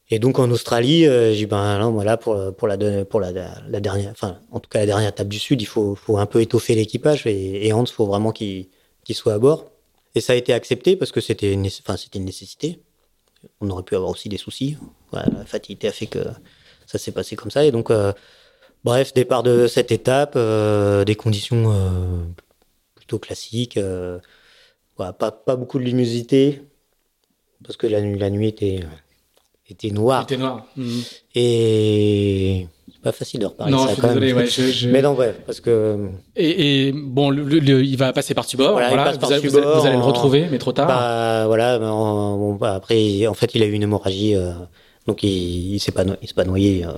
et 0.08 0.18
donc 0.18 0.38
en 0.38 0.50
Australie, 0.50 1.06
euh, 1.06 1.32
j'ai 1.32 1.38
dit 1.38 1.46
ben 1.46 1.78
là 1.78 1.86
voilà 1.88 2.16
pour 2.16 2.54
pour 2.56 2.68
la 2.68 2.76
de- 2.76 3.02
pour 3.02 3.20
la, 3.20 3.32
la 3.32 3.80
dernière, 3.80 4.10
enfin 4.12 4.38
en 4.52 4.60
tout 4.60 4.68
cas 4.70 4.78
la 4.80 4.86
dernière 4.86 5.08
étape 5.08 5.28
du 5.28 5.38
Sud, 5.38 5.60
il 5.62 5.66
faut 5.66 5.94
faut 5.94 6.18
un 6.18 6.26
peu 6.26 6.40
étoffer 6.40 6.74
l'équipage 6.74 7.26
et, 7.26 7.66
et 7.66 7.72
Hans 7.72 7.86
faut 7.86 8.06
vraiment 8.06 8.30
qu'il 8.32 8.68
qu'il 9.04 9.14
soit 9.14 9.34
à 9.34 9.38
bord 9.38 9.64
et 10.16 10.20
ça 10.22 10.32
a 10.32 10.36
été 10.36 10.54
accepté 10.54 10.96
parce 10.96 11.12
que 11.12 11.20
c'était 11.20 11.52
une, 11.52 11.66
enfin 11.66 11.96
c'était 11.98 12.18
une 12.18 12.24
nécessité. 12.24 12.80
On 13.60 13.68
aurait 13.68 13.82
pu 13.82 13.94
avoir 13.94 14.10
aussi 14.10 14.30
des 14.30 14.38
soucis. 14.38 14.78
La 15.12 15.44
fatiguité 15.44 15.88
a 15.88 15.92
fait 15.92 16.06
que 16.06 16.20
ça 16.86 16.98
s'est 16.98 17.12
passé 17.12 17.36
comme 17.36 17.50
ça 17.50 17.66
et 17.66 17.70
donc 17.70 17.90
euh, 17.90 18.14
bref 18.82 19.12
départ 19.12 19.42
de 19.42 19.66
cette 19.66 19.92
étape, 19.92 20.32
euh, 20.36 21.04
des 21.04 21.16
conditions 21.16 21.70
euh, 21.70 22.24
plutôt 22.94 23.18
classique. 23.18 23.78
voilà, 24.96 25.12
pas, 25.12 25.30
pas 25.30 25.54
beaucoup 25.54 25.78
de 25.78 25.84
luminosité, 25.84 26.62
parce 27.62 27.76
que 27.76 27.86
la 27.86 28.30
nuit 28.30 28.48
était, 28.48 28.80
était 29.70 29.88
Il 29.88 29.94
noire. 29.94 30.22
était 30.24 30.36
noir. 30.36 30.64
Mhm. 30.76 31.02
Et 31.34 32.66
c'est 32.92 33.00
pas 33.02 33.12
facile 33.12 33.40
de 33.40 33.46
reparler 33.46 33.72
Non, 33.72 33.86
je 33.88 34.00
quand 34.00 34.08
désolé. 34.08 34.26
même. 34.32 34.36
Ouais, 34.44 34.46
je- 34.46 34.62
je- 34.70 34.88
Mais 34.88 35.02
non, 35.02 35.14
bref, 35.14 35.36
parce 35.46 35.60
que 35.60 36.08
Et, 36.34 36.88
et 36.88 36.92
bon, 36.92 37.30
le- 37.30 37.42
le- 37.44 37.84
il 37.84 37.96
va 37.96 38.12
passer 38.12 38.34
par-dessus 38.34 38.56
bord. 38.56 38.72
Voilà, 38.72 38.88
Voilà, 38.88 39.02
il 39.02 39.06
passe 39.06 39.14
vous, 39.14 39.20
par-dessus 39.20 39.40
allez, 39.40 39.48
vous 39.48 39.56
allez- 39.56 39.66
bord 39.66 39.80
vous 39.80 39.86
allez 39.86 39.96
le 39.96 40.02
en- 40.02 40.06
retrouver, 40.06 40.46
mais 40.50 40.58
trop 40.58 40.72
tard. 40.72 40.86
bah, 40.86 41.44
voilà, 41.46 41.78
en- 41.80 42.36
bon, 42.36 42.54
bah, 42.54 42.74
après, 42.74 43.26
en 43.26 43.34
fait, 43.34 43.54
il 43.54 43.62
a 43.62 43.66
eu 43.66 43.72
une 43.72 43.82
hémorragie, 43.82 44.34
euh, 44.34 44.52
donc 45.06 45.22
il, 45.22 45.74
il 45.74 45.78
s'est 45.80 45.92
pas, 45.92 46.04
no- 46.04 46.16
il 46.22 46.28
s'est 46.28 46.34
pas 46.34 46.44
noyé. 46.44 46.84
euh, 46.84 46.90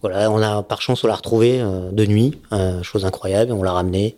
voilà, 0.00 0.30
on 0.30 0.40
a 0.42 0.62
par 0.64 0.80
chance 0.82 1.04
on 1.04 1.06
l'a 1.06 1.14
retrouvé 1.14 1.60
euh, 1.60 1.90
de 1.92 2.06
nuit, 2.06 2.32
chose 2.82 3.04
incroyable, 3.04 3.52
on 3.52 3.62
l'a 3.62 3.72
ramené. 3.72 4.16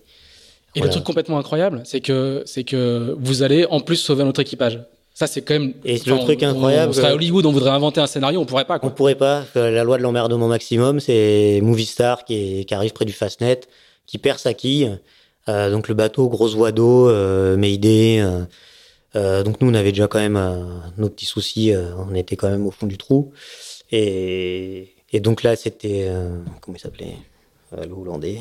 et 0.76 0.80
le 0.80 0.88
truc 0.88 1.04
complètement 1.04 1.38
incroyable, 1.38 1.82
c'est 1.84 2.00
que, 2.00 2.42
c'est 2.46 2.64
que 2.64 3.14
vous 3.20 3.42
allez 3.42 3.64
en 3.66 3.80
plus 3.80 3.96
sauver 3.96 4.24
notre 4.24 4.40
équipage. 4.40 4.80
Ça, 5.16 5.28
c'est 5.28 5.42
quand 5.42 5.54
même. 5.54 5.74
Et 5.84 5.98
le 6.04 6.12
enfin, 6.12 6.24
truc 6.24 6.40
on- 6.42 6.48
incroyable, 6.48 6.90
On 6.90 6.92
serait 6.92 7.06
à 7.08 7.14
Hollywood, 7.14 7.46
on 7.46 7.52
voudrait 7.52 7.70
inventer 7.70 8.00
un 8.00 8.06
scénario, 8.08 8.40
on 8.40 8.44
pourrait 8.46 8.64
pas. 8.64 8.76
On 8.76 8.80
Quoi. 8.80 8.90
pourrait 8.90 9.14
pas. 9.14 9.44
La 9.54 9.84
loi 9.84 9.96
de 9.96 10.02
l'emmerdement 10.02 10.48
maximum, 10.48 10.98
c'est 11.00 11.60
Movistar 11.62 12.24
qui, 12.24 12.34
est- 12.60 12.64
qui 12.64 12.74
arrive 12.74 12.92
près 12.92 13.04
du 13.04 13.12
Fastnet, 13.12 13.60
qui 14.06 14.18
perd 14.18 14.38
sa 14.40 14.54
quille. 14.54 14.98
Euh, 15.48 15.70
donc 15.70 15.86
le 15.88 15.94
bateau, 15.94 16.28
grosse 16.28 16.54
voie 16.54 16.72
d'eau, 16.72 17.08
euh, 17.08 17.56
Mayday. 17.56 18.24
euh, 19.14 19.42
donc 19.44 19.60
nous, 19.60 19.70
on 19.70 19.74
avait 19.74 19.92
déjà 19.92 20.08
quand 20.08 20.18
même 20.18 20.40
nos 20.98 21.08
petits 21.08 21.26
soucis. 21.26 21.72
on 22.10 22.12
était 22.16 22.34
quand 22.36 22.50
même 22.50 22.66
au 22.66 22.72
fond 22.72 22.86
du 22.86 22.98
trou. 22.98 23.30
Et, 23.92 24.94
et 25.12 25.20
donc 25.20 25.44
là, 25.44 25.54
c'était 25.54 26.10
comment 26.60 26.76
il 26.76 26.80
s'appelait 26.80 27.16
Le 27.76 27.92
Hollandais. 27.92 28.40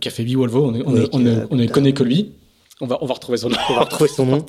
Café 0.00 0.22
B 0.24 0.36
Volvo, 0.36 0.66
on, 0.66 0.74
on, 0.86 1.08
on, 1.12 1.46
on 1.50 1.56
ne 1.56 1.66
connaît 1.66 1.92
que 1.92 2.04
lui. 2.04 2.34
On 2.80 2.86
va, 2.86 2.98
on 3.00 3.06
va 3.06 3.14
retrouver 3.14 3.38
son 3.38 3.48
nom. 3.48 3.56
On 3.70 3.74
va 3.74 3.80
retrouver 3.82 4.08
son 4.10 4.22
On 4.28 4.36
nom. 4.36 4.44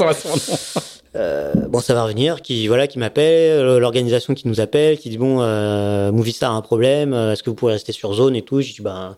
Euh, 1.16 1.54
bon, 1.70 1.80
ça 1.80 1.94
va 1.94 2.04
revenir. 2.04 2.42
Qui 2.42 2.68
voilà, 2.68 2.88
qui 2.88 3.00
m'appelle, 3.00 3.60
euh, 3.66 3.80
l'organisation 3.80 4.34
qui 4.34 4.48
nous 4.48 4.60
appelle, 4.60 4.98
qui 4.98 5.10
dit 5.10 5.18
bon, 5.18 5.42
euh, 5.42 6.12
Movistar 6.12 6.52
a 6.54 6.56
un 6.56 6.62
problème. 6.62 7.14
euh, 7.14 7.32
Est-ce 7.34 7.44
que 7.44 7.50
vous 7.50 7.56
pouvez 7.56 7.74
rester 7.74 7.92
sur 7.94 8.14
zone 8.14 8.36
et 8.36 8.42
tout? 8.42 8.62
Je 8.62 8.74
dis 8.74 8.82
ben, 8.82 9.16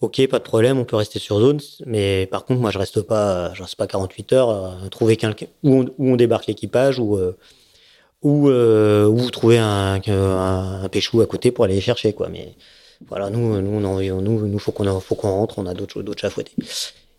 ok, 0.00 0.26
pas 0.28 0.38
de 0.38 0.44
problème, 0.44 0.78
on 0.78 0.84
peut 0.84 0.96
rester 0.96 1.18
sur 1.18 1.38
zone. 1.40 1.60
Mais 1.86 2.26
par 2.26 2.44
contre, 2.44 2.60
moi, 2.60 2.70
je 2.70 2.78
reste 2.78 3.02
pas, 3.02 3.52
je 3.54 3.62
reste 3.62 3.76
pas 3.76 3.86
48 3.86 4.32
heures. 4.32 4.88
trouver 4.90 5.16
quelqu'un 5.16 5.46
où 5.62 5.74
on, 5.82 5.84
où 5.98 6.12
on 6.12 6.16
débarque 6.16 6.46
l'équipage 6.46 6.98
ou 6.98 7.18
ou 8.22 8.48
ou 8.50 9.30
trouver 9.30 9.58
un, 9.58 10.00
un, 10.08 10.88
péchou 10.90 11.20
à 11.20 11.26
côté 11.26 11.50
pour 11.52 11.64
aller 11.64 11.80
chercher 11.80 12.12
quoi. 12.12 12.28
Mais 12.28 12.54
voilà, 13.08 13.30
nous, 13.30 13.60
nous, 13.62 13.86
on 13.86 14.20
nous, 14.20 14.46
nous, 14.46 14.58
faut 14.58 14.72
qu'on, 14.72 15.00
faut 15.00 15.14
qu'on 15.14 15.30
rentre. 15.30 15.58
On 15.58 15.66
a 15.66 15.74
d'autres, 15.74 16.02
d'autres 16.02 16.24
à 16.26 16.30
fouetter. 16.30 16.52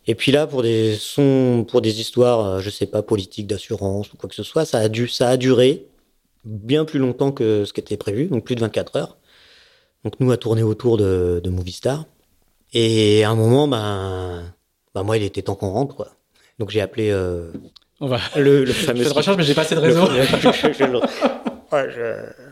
Et 0.07 0.15
puis 0.15 0.31
là, 0.31 0.47
pour 0.47 0.63
des 0.63 0.95
sons, 0.95 1.65
pour 1.69 1.81
des 1.81 2.01
histoires, 2.01 2.45
euh, 2.45 2.59
je 2.59 2.69
sais 2.69 2.87
pas, 2.87 3.01
politiques, 3.03 3.47
d'assurance 3.47 4.11
ou 4.13 4.17
quoi 4.17 4.27
que 4.29 4.35
ce 4.35 4.43
soit, 4.43 4.65
ça 4.65 4.79
a 4.79 4.89
dû, 4.89 5.07
ça 5.07 5.29
a 5.29 5.37
duré 5.37 5.85
bien 6.43 6.85
plus 6.85 6.99
longtemps 6.99 7.31
que 7.31 7.65
ce 7.65 7.73
qui 7.73 7.81
était 7.81 7.97
prévu, 7.97 8.25
donc 8.25 8.43
plus 8.43 8.55
de 8.55 8.61
24 8.61 8.95
heures. 8.95 9.17
Donc 10.03 10.19
nous, 10.19 10.31
à 10.31 10.37
tourner 10.37 10.63
autour 10.63 10.97
de, 10.97 11.39
de 11.43 11.49
Movistar. 11.51 12.05
Et 12.73 13.23
à 13.23 13.29
un 13.29 13.35
moment, 13.35 13.67
ben, 13.67 14.51
ben 14.95 15.03
moi, 15.03 15.17
il 15.17 15.23
était 15.23 15.43
temps 15.43 15.55
qu'on 15.55 15.69
rentre, 15.69 15.95
quoi. 15.95 16.07
Donc 16.57 16.69
j'ai 16.71 16.81
appelé 16.81 17.11
euh, 17.11 17.51
On 17.99 18.07
va. 18.07 18.19
le, 18.37 18.61
le 18.61 18.65
Je 18.65 18.71
fameux. 18.85 19.03
fais 19.03 19.09
de 19.09 19.13
recherche, 19.13 19.37
mais 19.37 19.43
j'ai 19.43 19.53
pas 19.53 19.61
assez 19.61 19.75
de 19.75 19.81
le- 19.81 19.87
réseau. 19.87 20.07
je- 20.07 20.51
je- 20.51 20.73
je- 20.73 20.73
je- 21.91 22.50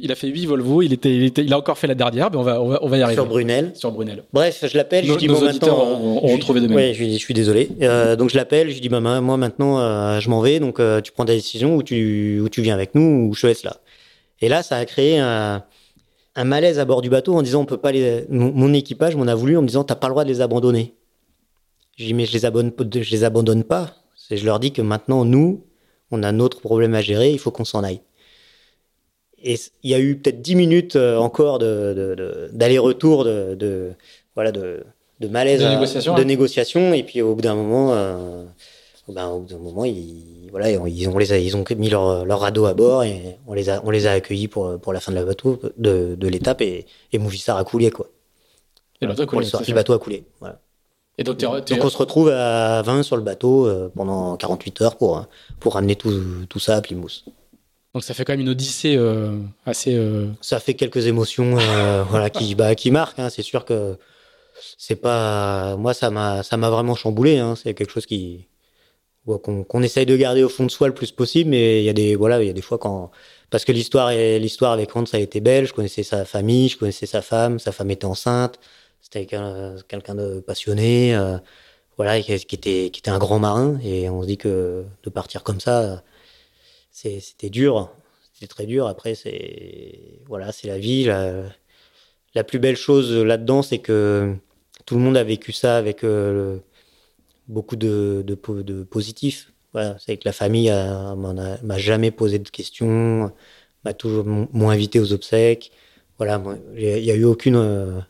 Il 0.00 0.12
a 0.12 0.14
fait 0.14 0.28
8 0.28 0.46
Volvo. 0.46 0.80
Il, 0.82 0.92
était, 0.92 1.12
il, 1.14 1.24
était, 1.24 1.42
il 1.44 1.52
a 1.52 1.58
encore 1.58 1.76
fait 1.76 1.88
la 1.88 1.94
dernière, 1.96 2.30
mais 2.30 2.36
on 2.36 2.42
va, 2.42 2.62
on 2.62 2.68
va, 2.68 2.78
on 2.82 2.88
va 2.88 2.98
y 2.98 3.02
arriver. 3.02 3.16
Sur 3.16 3.26
Brunel. 3.26 3.72
Sur 3.74 3.90
Brunel. 3.90 4.22
Bref, 4.32 4.64
je 4.70 4.76
l'appelle, 4.76 5.04
je 5.04 5.14
dis 5.14 5.26
bon 5.26 5.40
maintenant. 5.40 5.76
ont, 5.76 6.24
ont 6.24 6.28
je- 6.28 6.32
retrouvé 6.34 6.60
de 6.60 6.68
même. 6.68 6.76
Ouais, 6.76 6.94
je, 6.94 7.04
je 7.04 7.16
suis 7.16 7.34
désolé. 7.34 7.68
Euh, 7.82 8.14
donc 8.14 8.30
je 8.30 8.36
l'appelle, 8.36 8.68
je 8.68 8.74
lui 8.74 8.80
dis 8.80 8.88
bah, 8.88 9.00
moi 9.00 9.36
maintenant 9.36 9.80
euh, 9.80 10.20
je 10.20 10.30
m'en 10.30 10.40
vais, 10.40 10.60
donc 10.60 10.78
euh, 10.78 11.00
tu 11.00 11.10
prends 11.10 11.24
ta 11.24 11.32
décision 11.34 11.74
ou 11.76 11.82
tu, 11.82 12.40
ou 12.40 12.48
tu 12.48 12.62
viens 12.62 12.74
avec 12.74 12.94
nous 12.94 13.28
ou 13.28 13.34
je 13.34 13.42
te 13.42 13.46
laisse 13.48 13.64
là. 13.64 13.78
Et 14.40 14.48
là, 14.48 14.62
ça 14.62 14.76
a 14.76 14.84
créé 14.84 15.18
un, 15.18 15.64
un 16.36 16.44
malaise 16.44 16.78
à 16.78 16.84
bord 16.84 17.02
du 17.02 17.10
bateau 17.10 17.34
en 17.34 17.42
disant 17.42 17.62
on 17.62 17.66
peut 17.66 17.76
pas 17.76 17.90
les. 17.90 18.24
Mon, 18.28 18.52
mon 18.52 18.72
équipage 18.72 19.16
m'en 19.16 19.26
a 19.26 19.34
voulu 19.34 19.56
en 19.56 19.62
me 19.62 19.66
disant 19.66 19.82
t'as 19.82 19.96
pas 19.96 20.06
le 20.06 20.12
droit 20.12 20.22
de 20.24 20.28
les 20.28 20.40
abandonner. 20.40 20.94
Je 21.96 22.04
dis 22.04 22.14
mais 22.14 22.24
je 22.26 22.32
les 22.32 22.44
abandonne, 22.44 22.72
je 23.02 23.10
les 23.10 23.24
abandonne 23.24 23.64
pas. 23.64 23.94
Je 24.30 24.44
leur 24.44 24.60
dis 24.60 24.70
que 24.72 24.82
maintenant 24.82 25.24
nous 25.24 25.64
on 26.12 26.22
a 26.22 26.30
notre 26.30 26.60
problème 26.60 26.94
à 26.94 27.00
gérer, 27.00 27.32
il 27.32 27.38
faut 27.40 27.50
qu'on 27.50 27.64
s'en 27.64 27.82
aille. 27.82 28.00
Et 29.42 29.56
il 29.82 29.90
y 29.90 29.94
a 29.94 30.00
eu 30.00 30.16
peut-être 30.16 30.42
10 30.42 30.56
minutes 30.56 30.96
euh, 30.96 31.16
encore 31.16 31.58
de, 31.58 31.94
de- 31.96 32.14
de- 32.14 32.50
d'aller-retour, 32.52 33.24
de, 33.24 33.54
de- 33.54 33.90
voilà, 34.34 34.52
de, 34.52 34.84
de 35.20 35.28
malaise, 35.28 35.60
De 36.16 36.24
négociation, 36.24 36.88
hein. 36.90 36.92
Et 36.92 37.02
puis 37.02 37.22
au 37.22 37.34
bout 37.34 37.42
d'un 37.42 37.54
moment, 37.54 37.94
euh, 37.94 38.44
ben, 39.08 39.28
au 39.28 39.40
bout 39.40 39.46
d'un 39.48 39.58
moment, 39.58 39.84
ils, 39.84 40.48
voilà, 40.50 40.70
ils 40.70 41.08
ont, 41.08 41.18
les 41.18 41.32
a- 41.32 41.38
ils 41.38 41.56
ont 41.56 41.64
mis 41.76 41.88
leur, 41.88 42.24
leur 42.24 42.40
radeau 42.40 42.66
à 42.66 42.74
bord 42.74 43.04
et 43.04 43.36
on 43.46 43.54
les 43.54 43.68
a, 43.70 43.80
on 43.84 43.90
les 43.90 44.06
a 44.06 44.12
accueillis 44.12 44.48
pour, 44.48 44.78
pour 44.80 44.92
la 44.92 45.00
fin 45.00 45.12
de 45.12 45.16
la 45.16 45.24
bateau, 45.24 45.60
de, 45.76 46.14
de 46.16 46.28
l'étape 46.28 46.60
et, 46.60 46.86
et 47.12 47.18
a 47.48 47.64
coulé 47.64 47.90
quoi. 47.90 48.08
Et 49.00 49.06
le 49.06 49.12
bateau 49.12 49.22
a 49.22 49.26
coulé, 49.26 49.42
l'histoire, 49.42 49.62
c'est 49.64 49.70
le 49.70 49.76
ça. 49.76 49.80
bateau 49.80 49.92
a 49.92 49.98
coulé. 49.98 50.24
Voilà. 50.40 50.60
Et 51.18 51.24
donc, 51.24 51.42
on 51.84 51.90
se 51.90 51.96
retrouve 51.96 52.28
à 52.28 52.80
20 52.82 53.02
sur 53.02 53.16
le 53.16 53.22
bateau 53.22 53.66
euh, 53.66 53.90
pendant 53.94 54.36
48 54.36 54.80
heures 54.82 54.96
pour, 54.96 55.26
pour 55.58 55.74
ramener 55.74 55.96
tout, 55.96 56.12
tout 56.48 56.60
ça 56.60 56.76
à 56.76 56.80
Plymouth. 56.80 57.24
Donc 57.94 58.04
ça 58.04 58.14
fait 58.14 58.24
quand 58.24 58.32
même 58.34 58.40
une 58.40 58.50
odyssée 58.50 58.96
euh, 58.96 59.38
assez. 59.64 59.94
euh, 59.94 60.26
ça 60.40 60.60
fait 60.60 60.74
quelques 60.74 61.06
émotions 61.06 61.56
euh, 61.58 62.04
voilà 62.08 62.30
qui 62.30 62.54
bah, 62.54 62.74
qui 62.74 62.90
marquent 62.90 63.18
hein. 63.18 63.30
c'est 63.30 63.42
sûr 63.42 63.64
que 63.64 63.96
c'est 64.76 64.96
pas 64.96 65.76
moi 65.76 65.94
ça 65.94 66.10
m'a 66.10 66.42
ça 66.42 66.56
vraiment 66.56 66.94
chamboulé 66.94 67.38
hein. 67.38 67.54
c'est 67.56 67.74
quelque 67.74 67.92
chose 67.92 68.06
qui 68.06 68.48
qu'on 69.26 69.82
essaye 69.82 70.06
de 70.06 70.16
garder 70.16 70.42
au 70.42 70.48
fond 70.48 70.64
de 70.64 70.70
soi 70.70 70.88
le 70.88 70.94
plus 70.94 71.12
possible 71.12 71.50
mais 71.50 71.82
il 71.82 71.84
y 71.84 71.88
a 71.90 71.92
des 71.92 72.16
voilà 72.16 72.42
il 72.42 72.46
y 72.46 72.50
a 72.50 72.54
des 72.54 72.62
fois 72.62 72.78
quand 72.78 73.10
parce 73.50 73.64
que 73.64 73.72
l'histoire 73.72 74.10
l'histoire 74.10 74.72
avec 74.72 74.94
Hans 74.96 75.04
a 75.12 75.18
été 75.18 75.40
belle 75.40 75.66
je 75.66 75.74
connaissais 75.74 76.02
sa 76.02 76.24
famille 76.24 76.68
je 76.68 76.78
connaissais 76.78 77.06
sa 77.06 77.20
femme 77.20 77.58
sa 77.58 77.72
femme 77.72 77.90
était 77.90 78.06
enceinte 78.06 78.58
c'était 79.02 79.26
quelqu'un 79.26 80.14
de 80.14 80.40
passionné 80.40 81.14
voilà 81.98 82.20
qui, 82.22 82.32
était 82.32 82.90
qui 82.90 83.00
était 83.00 83.10
un 83.10 83.18
grand 83.18 83.38
marin 83.38 83.78
et 83.82 84.08
on 84.08 84.22
se 84.22 84.26
dit 84.28 84.38
que 84.38 84.84
de 85.02 85.10
partir 85.10 85.42
comme 85.42 85.60
ça 85.60 86.02
c'était 87.20 87.50
dur 87.50 87.90
c'était 88.38 88.48
très 88.54 88.66
dur. 88.66 88.86
Après, 88.86 89.14
c'est 89.14 90.20
voilà, 90.26 90.52
c'est 90.52 90.68
la 90.68 90.78
vie. 90.78 91.04
La, 91.04 91.42
la 92.34 92.44
plus 92.44 92.58
belle 92.58 92.76
chose 92.76 93.12
là-dedans, 93.12 93.62
c'est 93.62 93.78
que 93.78 94.34
tout 94.86 94.94
le 94.94 95.00
monde 95.00 95.16
a 95.16 95.24
vécu 95.24 95.52
ça 95.52 95.76
avec 95.76 96.04
euh, 96.04 96.58
beaucoup 97.48 97.76
de, 97.76 98.22
de, 98.26 98.38
de 98.62 98.84
positif. 98.84 99.52
Voilà, 99.72 99.96
c'est 99.98 100.16
que 100.16 100.22
la 100.24 100.32
famille 100.32 100.70
m'a 100.70 101.78
jamais 101.78 102.10
posé 102.10 102.38
de 102.38 102.48
questions, 102.48 103.32
m'a 103.84 103.94
toujours 103.94 104.24
m'ont 104.24 104.70
invité 104.70 105.00
aux 105.00 105.12
obsèques. 105.12 105.72
Voilà, 106.18 106.42
il 106.76 107.04
y 107.04 107.10
a 107.10 107.14
eu 107.14 107.24
aucune 107.24 107.56
euh, 107.56 108.00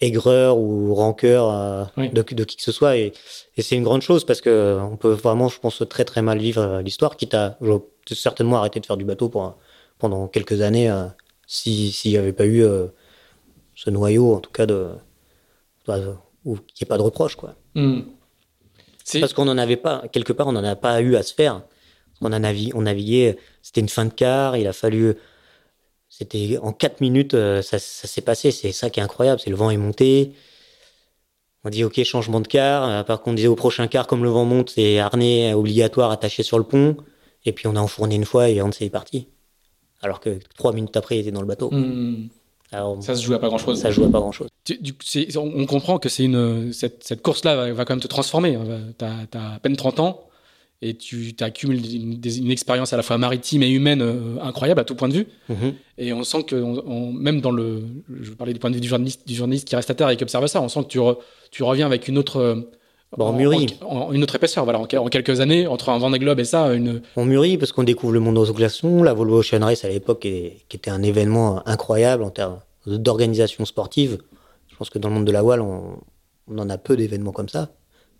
aigreur 0.00 0.58
ou 0.58 0.94
rancœur 0.94 1.50
euh, 1.50 1.84
Oui. 1.96 2.08
de, 2.10 2.22
de 2.22 2.44
qui 2.44 2.56
que 2.56 2.62
ce 2.62 2.72
soit. 2.72 2.96
Et, 2.96 3.12
et 3.56 3.62
c'est 3.62 3.76
une 3.76 3.82
grande 3.84 4.02
chose 4.02 4.24
parce 4.24 4.40
que 4.40 4.78
on 4.80 4.96
peut 4.96 5.12
vraiment, 5.12 5.48
je 5.48 5.58
pense, 5.58 5.82
très 5.88 6.04
très 6.04 6.22
mal 6.22 6.38
vivre 6.38 6.60
euh, 6.62 6.82
l'histoire, 6.82 7.16
quitte 7.16 7.34
à 7.34 7.58
certainement 8.12 8.58
arrêter 8.58 8.80
de 8.80 8.86
faire 8.86 8.96
du 8.96 9.04
bateau 9.04 9.28
pour, 9.28 9.56
pendant 9.98 10.28
quelques 10.28 10.60
années 10.60 10.90
euh, 10.90 11.06
si- 11.46 11.90
s'il 11.92 12.10
n'y 12.12 12.18
avait 12.18 12.32
pas 12.34 12.44
eu 12.46 12.62
euh, 12.62 12.86
ce 13.74 13.90
noyau, 13.90 14.34
en 14.34 14.40
tout 14.40 14.50
cas, 14.52 14.66
de, 14.66 14.88
de- 15.88 16.14
ou 16.44 16.56
qu'il 16.56 16.84
n'y 16.84 16.86
ait 16.86 16.86
pas 16.88 16.98
de 16.98 17.02
reproche. 17.02 17.36
Quoi. 17.36 17.54
hmm. 17.74 18.00
C'est 19.04 19.20
Parce 19.20 19.32
qu'on 19.32 19.44
n'en 19.44 19.56
avait 19.58 19.76
pas, 19.76 20.02
quelque 20.12 20.32
part, 20.32 20.48
on 20.48 20.52
n'en 20.52 20.64
a 20.64 20.74
pas 20.76 21.00
eu 21.00 21.14
à 21.16 21.22
se 21.22 21.32
faire. 21.32 21.62
On, 22.20 22.32
a 22.32 22.38
navi- 22.40 22.72
on 22.74 22.82
naviguait, 22.82 23.36
c'était 23.62 23.80
une 23.80 23.88
fin 23.88 24.04
de 24.04 24.12
quart, 24.12 24.56
il 24.56 24.66
a 24.66 24.72
fallu. 24.72 25.14
C'était 26.18 26.58
en 26.62 26.72
4 26.72 27.00
minutes, 27.02 27.34
euh, 27.34 27.60
ça, 27.60 27.78
ça 27.78 28.08
s'est 28.08 28.22
passé. 28.22 28.50
C'est 28.50 28.72
ça 28.72 28.88
qui 28.88 29.00
est 29.00 29.02
incroyable, 29.02 29.40
c'est 29.42 29.50
le 29.50 29.56
vent 29.56 29.68
est 29.70 29.76
monté. 29.76 30.32
On 31.64 31.68
dit 31.68 31.84
ok, 31.84 32.02
changement 32.04 32.40
de 32.40 32.46
quart. 32.48 32.88
Euh, 32.88 33.02
Par 33.02 33.18
contre, 33.18 33.32
on 33.32 33.34
disait 33.34 33.48
au 33.48 33.56
prochain 33.56 33.86
quart, 33.88 34.06
comme 34.06 34.22
le 34.24 34.30
vent 34.30 34.44
monte, 34.44 34.70
c'est 34.70 34.98
harnais 34.98 35.52
obligatoire 35.52 36.10
attaché 36.10 36.42
sur 36.42 36.58
le 36.58 36.64
pont. 36.64 36.96
Et 37.44 37.52
puis 37.52 37.66
on 37.66 37.76
a 37.76 37.80
enfourné 37.80 38.14
une 38.14 38.24
fois 38.24 38.48
et 38.48 38.62
on 38.62 38.70
est 38.70 38.90
parti. 38.90 39.28
Alors 40.02 40.20
que 40.20 40.38
trois 40.56 40.72
minutes 40.72 40.96
après, 40.96 41.16
il 41.16 41.20
était 41.20 41.30
dans 41.32 41.40
le 41.42 41.46
bateau. 41.46 41.70
hmm, 41.70 42.28
Alors, 42.72 43.02
ça 43.02 43.14
se 43.14 43.22
joue 43.22 43.34
à 43.34 43.38
pas 43.38 43.48
grand 43.48 43.58
chose. 43.58 43.78
ça 43.80 43.90
joue 43.90 44.04
à 44.04 44.08
pas 44.10 44.20
grand 44.20 44.32
chose. 44.32 44.48
Tu- 44.64 44.78
du- 44.78 44.94
c'est- 45.04 45.36
on 45.36 45.66
comprend 45.66 45.98
que 45.98 46.08
c'est 46.08 46.24
une 46.24 46.72
cette, 46.72 47.04
cette 47.04 47.22
course-là 47.22 47.56
va, 47.56 47.72
va 47.72 47.84
quand 47.84 47.94
même 47.94 48.00
te 48.02 48.08
transformer. 48.08 48.58
Tu 48.98 49.04
as, 49.04 49.54
à 49.54 49.58
peine 49.60 49.76
30 49.76 50.00
ans 50.00 50.22
et 50.82 50.94
tu 50.94 51.34
accumules 51.40 51.80
une, 51.94 52.50
expérience 52.50 52.92
à 52.92 52.96
la 52.96 53.02
fois 53.02 53.16
maritime 53.18 53.62
et 53.62 53.70
humaine 53.70 54.02
euh, 54.02 54.36
incroyable 54.42 54.80
à 54.80 54.84
tout 54.84 54.94
point 54.94 55.08
de 55.08 55.14
vue. 55.14 55.26
Mhm. 55.48 55.74
Et 55.98 56.12
on 56.12 56.22
sent 56.22 56.42
que, 56.44 56.56
on- 56.56 56.82
on- 56.86 57.12
même 57.12 57.40
dans 57.40 57.50
le. 57.50 57.82
Je 58.20 58.30
parlais 58.32 58.52
du 58.52 58.58
point 58.60 58.70
de 58.70 58.74
vue 58.74 58.80
du 58.82 58.88
journaliste, 58.88 59.26
du 59.26 59.34
journaliste 59.34 59.66
qui 59.66 59.74
reste 59.76 59.90
à 59.90 59.94
terre 59.94 60.10
et 60.10 60.16
qui 60.16 60.22
observe 60.22 60.46
ça, 60.48 60.60
on 60.60 60.68
sent 60.68 60.82
que 60.82 60.88
tu, 60.88 60.98
re- 60.98 61.16
tu 61.50 61.62
reviens 61.62 61.86
avec 61.86 62.08
une 62.08 62.18
autre. 62.18 62.36
euh, 62.38 62.56
Bon, 63.16 63.26
en- 63.26 63.32
mûri. 63.32 63.66
en- 63.82 63.96
en- 64.08 64.12
une 64.12 64.22
autre 64.24 64.34
épaisseur. 64.34 64.64
Voilà, 64.64 64.80
en, 64.80 64.82
en 64.82 65.08
quelques 65.08 65.40
années, 65.40 65.66
entre 65.66 65.88
un 65.88 65.98
Vendée 65.98 66.18
Globe 66.18 66.40
et 66.40 66.44
ça, 66.44 66.74
une. 66.74 67.00
On 67.16 67.24
mûrit 67.24 67.56
parce 67.56 67.72
qu'on 67.72 67.84
découvre 67.84 68.12
le 68.12 68.20
monde 68.20 68.36
aux 68.36 68.52
glaçons. 68.52 69.02
La 69.02 69.14
Volvo 69.14 69.38
Ocean 69.38 69.60
Race 69.64 69.84
à 69.84 69.88
l'époque, 69.88 70.20
qui 70.20 70.52
qui 70.68 70.76
était 70.76 70.90
un 70.90 71.02
événement 71.02 71.66
incroyable 71.66 72.22
en 72.24 72.30
termes 72.30 72.58
d'organisation 72.86 73.64
sportive. 73.64 74.18
Je 74.68 74.76
pense 74.76 74.90
que 74.90 74.98
dans 74.98 75.08
le 75.08 75.14
monde 75.14 75.24
de 75.24 75.32
la 75.32 75.40
voile, 75.42 75.60
on, 75.62 75.98
on 76.48 76.58
en 76.58 76.68
a 76.68 76.76
peu 76.78 76.96
d'événements 76.96 77.32
comme 77.32 77.48
ça. 77.48 77.70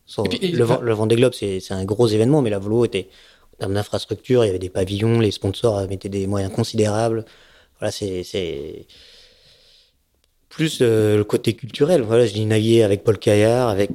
Sans- 0.07 0.24
Et 0.24 0.28
puis- 0.28 0.39
et- 0.43 0.53
le, 0.53 0.65
Ven- 0.65 0.81
le 0.81 0.93
Vendée 0.95 1.16
Globe, 1.16 1.33
c'est 1.35 1.61
un 1.70 1.85
gros 1.85 2.07
événement, 2.07 2.41
mais 2.43 2.51
la 2.51 2.59
Volvo 2.59 2.85
était 2.85 3.09
en 3.55 3.59
termes 3.59 3.74
d'infrastructure, 3.74 4.45
il 4.45 4.49
y 4.49 4.51
avait 4.51 4.59
des 4.59 4.69
pavillons, 4.70 5.19
les 5.20 5.31
sponsors 5.31 5.87
mettaient 5.89 6.09
des 6.09 6.27
moyens 6.27 6.53
considérables. 6.53 7.24
Voilà, 7.81 7.91
c'est 7.91 8.87
plus 10.49 10.78
euh, 10.81 11.19
le 11.19 11.24
côté 11.24 11.55
culturel. 11.55 12.03
Voilà, 12.03 12.27
je 12.27 12.39
navigué 12.39 12.83
avec 12.83 13.05
Paul 13.05 13.19
Caillard, 13.19 13.69
avec 13.69 13.91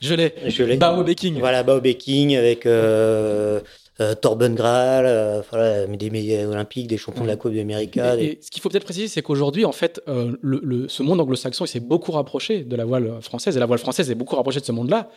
Je 0.00 0.14
l'ai. 0.14 0.34
je 0.46 0.62
l'ai- 0.64 0.76
Bao 0.76 1.02
Baking. 1.04 1.38
voilà, 1.38 1.62
Bao 1.62 1.80
Baking 1.80 2.36
avec 2.36 2.66
euh, 2.66 3.60
euh, 4.00 4.14
Torben 4.14 4.54
Graal, 4.54 5.44
voilà, 5.50 5.86
des 5.86 6.10
médailles 6.10 6.44
olympiques, 6.46 6.88
des 6.88 6.96
champions 6.98 7.22
de 7.22 7.28
la 7.28 7.36
Coupe 7.36 7.54
d'Amérique. 7.54 7.96
Et, 7.96 8.24
et 8.24 8.38
ce 8.42 8.50
qu'il 8.50 8.60
faut 8.62 8.68
peut-être 8.68 8.84
préciser, 8.84 9.08
c'est 9.08 9.22
qu'aujourd'hui, 9.22 9.64
en 9.64 9.72
fait, 9.72 10.00
le, 10.06 10.60
le- 10.62 10.88
ce 10.88 11.02
monde 11.02 11.20
anglo-saxon 11.20 11.64
il 11.64 11.68
s'est 11.68 11.80
beaucoup 11.80 12.12
rapproché 12.12 12.64
de 12.64 12.74
la 12.76 12.84
voile 12.84 13.20
française, 13.20 13.56
et 13.56 13.60
la 13.60 13.66
voile 13.66 13.78
française 13.78 14.10
est 14.10 14.14
beaucoup 14.16 14.34
rapprochée 14.36 14.60
de 14.60 14.64
ce 14.64 14.72
monde-là. 14.72 15.10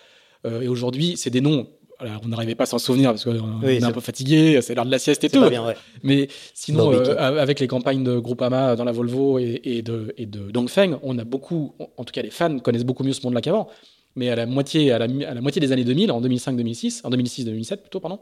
Euh, 0.46 0.62
et 0.62 0.68
aujourd'hui, 0.68 1.16
c'est 1.18 1.30
des 1.30 1.42
noms. 1.42 1.68
voilà, 2.00 2.20
on 2.24 2.28
n'arrivait 2.28 2.54
pas 2.56 2.64
à 2.64 2.68
s'en 2.68 2.78
souvenir 2.78 3.10
parce 3.12 3.24
qu'on 3.24 3.60
Oui, 3.64 3.74
est 3.78 3.84
un 3.84 3.92
peu 3.92 4.02
fatigué, 4.02 4.60
c'est 4.62 4.76
l'heure 4.76 4.86
de 4.86 4.92
la 4.92 5.00
sieste 5.00 5.24
et 5.24 5.30
tout. 5.30 5.40
pas 5.42 5.50
bien, 5.50 5.66
ouais. 5.66 5.76
Mais 6.04 6.28
sinon, 6.54 6.92
euh, 6.94 7.16
avec 7.18 7.60
les 7.60 7.68
campagnes 7.68 8.04
de 8.04 8.18
Groupama 8.20 8.76
dans 8.76 8.84
la 8.84 8.92
Volvo 8.92 9.40
et, 9.40 9.60
et 9.64 9.82
de, 9.82 10.14
et 10.18 10.26
de 10.28 10.52
Dongfeng, 10.52 11.00
on 11.02 11.18
a 11.18 11.24
beaucoup, 11.24 11.74
en 11.98 12.04
tout 12.04 12.12
cas 12.12 12.22
les 12.22 12.30
fans 12.30 12.60
connaissent 12.60 12.86
beaucoup 12.86 13.04
mieux 13.04 13.14
ce 13.14 13.24
monde-là 13.24 13.42
qu'avant. 13.42 13.68
Mais 14.16 14.30
à 14.30 14.36
la 14.36 14.46
moitié, 14.46 14.92
à 14.92 15.00
la, 15.00 15.08
mi- 15.08 15.26
à 15.26 15.34
la 15.34 15.42
moitié 15.42 15.60
des 15.60 15.72
années 15.72 15.84
2000, 15.84 16.12
en 16.12 16.22
2005-2006, 16.22 17.02
en 17.04 17.10
2006-2007 17.12 17.78
plutôt, 17.78 18.00
pardon, 18.00 18.20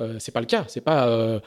euh, 0.00 0.16
c'est 0.18 0.32
pas 0.32 0.40
le 0.40 0.46
cas. 0.46 0.64
C'est 0.68 0.80
pas, 0.80 1.08
euh, 1.08 1.38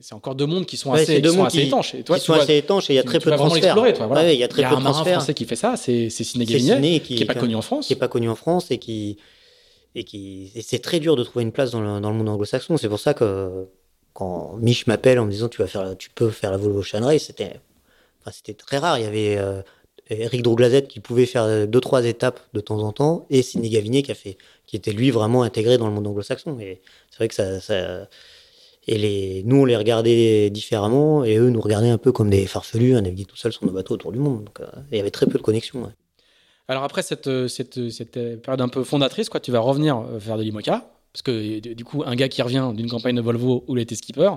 c'est 0.00 0.14
encore 0.14 0.34
deux 0.34 0.46
mondes 0.46 0.66
qui 0.66 0.76
sont 0.76 0.92
Ouais, 0.92 1.00
assez, 1.00 1.20
deux 1.20 1.30
qui 1.30 1.36
sont 1.36 1.44
assez 1.44 1.60
qui- 1.62 1.66
étanches. 1.66 1.94
Et 1.94 2.02
toi, 2.02 2.16
Ils 2.16 2.20
tu 2.20 2.26
sont 2.26 2.34
vois- 2.34 2.42
assez 2.42 2.56
étanches 2.56 2.90
et 2.90 2.92
il 2.92 2.96
y 2.96 2.98
a 2.98 3.02
très 3.02 3.18
peu 3.20 3.30
de 3.30 3.36
transferts. 3.36 3.74
toi, 3.74 4.06
voilà. 4.06 4.22
Ouais, 4.22 4.34
il 4.34 4.38
y 4.38 4.44
a 4.44 4.48
très 4.48 4.60
il 4.60 4.62
y 4.62 4.66
a 4.66 4.68
peu 4.68 4.74
un 4.76 4.78
de 4.78 4.82
marin 4.84 4.94
transferts. 4.96 5.14
français 5.14 5.34
qui 5.34 5.44
fait 5.46 5.56
ça, 5.56 5.76
c'est 5.76 6.08
Gavinier, 6.08 6.58
Sidney 6.58 7.00
qui 7.00 7.18
n'est 7.18 7.24
pas 7.24 7.34
connu 7.34 7.54
en 7.54 7.62
France. 7.62 7.86
qui 7.86 7.92
est 7.94 7.96
pas 7.96 8.08
connu 8.08 8.28
en 8.28 8.34
France 8.34 8.70
et 8.70 8.78
qui 8.78 9.16
et 9.94 10.04
qui 10.04 10.50
et 10.54 10.62
c'est 10.62 10.78
très 10.80 11.00
dur 11.00 11.16
de 11.16 11.22
trouver 11.24 11.42
une 11.44 11.52
place 11.52 11.70
dans 11.70 11.80
le, 11.80 12.00
dans 12.00 12.10
le 12.10 12.16
monde 12.16 12.28
anglo-saxon. 12.28 12.76
C'est 12.76 12.88
pour 12.88 13.00
ça 13.00 13.14
que 13.14 13.66
quand 14.12 14.56
Mich 14.58 14.86
m'appelle 14.86 15.18
en 15.18 15.24
me 15.26 15.30
disant 15.30 15.48
tu 15.48 15.58
vas 15.62 15.68
faire 15.68 15.96
tu 15.96 16.10
peux 16.10 16.30
faire 16.30 16.50
la 16.50 16.56
Volvo 16.58 16.80
Ocean 16.80 17.04
Race, 17.04 17.22
c'était 17.24 17.60
enfin, 18.26 18.36
très 18.58 18.78
rare. 18.78 18.98
Il 18.98 19.04
y 19.04 19.06
avait 19.06 19.36
euh, 19.38 19.62
Eric 20.10 20.42
Drouglazette 20.42 20.86
qui 20.88 21.00
pouvait 21.00 21.26
faire 21.26 21.66
deux 21.66 21.80
trois 21.80 22.04
étapes 22.04 22.40
de 22.52 22.60
temps 22.60 22.80
en 22.82 22.92
temps 22.92 23.24
et 23.30 23.40
Sidney 23.42 23.70
Gavinier 23.70 24.02
qui 24.02 24.10
a 24.12 24.14
fait 24.14 24.36
qui 24.66 24.76
était 24.76 24.92
lui 24.92 25.10
vraiment 25.10 25.42
intégré 25.44 25.78
dans 25.78 25.86
le 25.86 25.92
monde 25.92 26.06
anglo-saxon. 26.06 26.58
Et 26.60 26.82
c'est 27.10 27.16
vrai 27.18 27.28
que 27.28 27.34
ça, 27.34 27.60
ça 27.60 28.06
et 28.86 28.98
les 28.98 29.42
nous 29.44 29.56
on 29.62 29.64
les 29.64 29.76
regardait 29.76 30.50
différemment 30.50 31.24
et 31.24 31.36
eux 31.36 31.50
nous 31.50 31.60
regardaient 31.60 31.88
un 31.90 31.98
peu 31.98 32.12
comme 32.12 32.30
des 32.30 32.46
farfelus 32.46 32.96
à 32.96 33.00
naviguer 33.00 33.24
tout 33.24 33.36
seul 33.36 33.52
sur 33.52 33.64
nos 33.64 33.72
bateaux 33.72 33.94
autour 33.94 34.12
du 34.12 34.18
monde. 34.18 34.44
Donc 34.44 34.60
euh, 34.60 34.66
il 34.92 34.96
y 34.96 35.00
avait 35.00 35.10
très 35.10 35.26
peu 35.26 35.38
de 35.38 35.42
connexion. 35.42 35.82
ouais. 35.82 35.90
Alors 36.68 36.82
après 36.82 37.02
cette, 37.02 37.26
euh, 37.26 37.46
cette, 37.48 37.78
euh, 37.78 37.90
cette 37.90 38.12
période 38.42 38.60
un 38.60 38.68
peu 38.68 38.84
fondatrice, 38.84 39.28
quoi, 39.28 39.40
tu 39.40 39.50
vas 39.52 39.60
revenir 39.60 40.02
faire 40.18 40.36
de 40.38 40.42
l'IMOCA, 40.42 40.84
parce 41.12 41.22
que 41.22 41.58
du 41.60 41.84
coup, 41.84 42.02
un 42.06 42.14
gars 42.16 42.28
qui 42.28 42.40
revient 42.42 42.72
d'une 42.74 42.88
campagne 42.90 43.16
de 43.16 43.20
Volvo 43.20 43.64
où 43.68 43.76
il 43.76 43.82
était 43.82 43.94
skipper, 43.94 44.30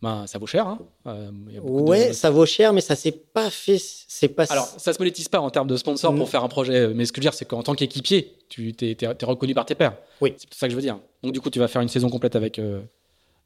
ben, 0.00 0.26
ça 0.28 0.38
vaut 0.38 0.46
cher. 0.46 0.66
Hein. 0.66 0.78
Euh, 1.08 1.30
y 1.50 1.56
a 1.56 2.08
de- 2.08 2.12
ça 2.12 2.30
vaut 2.30 2.46
cher, 2.46 2.72
mais 2.72 2.80
ça 2.80 2.94
s'est 2.94 3.10
pas 3.10 3.50
fait. 3.50 3.78
C'est 3.80 4.28
pas. 4.28 4.44
Alors, 4.50 4.66
ça 4.66 4.92
se 4.92 4.98
monétise 5.00 5.28
pas 5.28 5.40
en 5.40 5.50
termes 5.50 5.66
de 5.66 5.76
sponsor 5.76 6.12
Mm. 6.12 6.18
pour 6.18 6.28
faire 6.28 6.44
un 6.44 6.48
projet, 6.48 6.88
mais 6.94 7.04
ce 7.04 7.10
que 7.12 7.16
je 7.16 7.22
veux 7.22 7.30
dire, 7.30 7.34
c'est 7.34 7.46
qu'en 7.46 7.64
tant 7.64 7.74
qu'équipier, 7.74 8.34
tu 8.48 8.72
t'es, 8.74 8.94
t'es- 8.94 9.12
t'es 9.12 9.26
reconnu 9.26 9.54
par 9.54 9.66
tes 9.66 9.74
pairs. 9.74 9.96
Oui. 10.20 10.34
C'est 10.38 10.54
ça 10.54 10.66
que 10.68 10.70
je 10.70 10.76
veux 10.76 10.82
dire. 10.82 10.98
Donc, 11.24 11.32
du 11.32 11.40
coup, 11.40 11.50
tu 11.50 11.58
vas 11.58 11.66
faire 11.66 11.82
une 11.82 11.88
saison 11.88 12.10
complète 12.10 12.36
avec, 12.36 12.60
euh, 12.60 12.80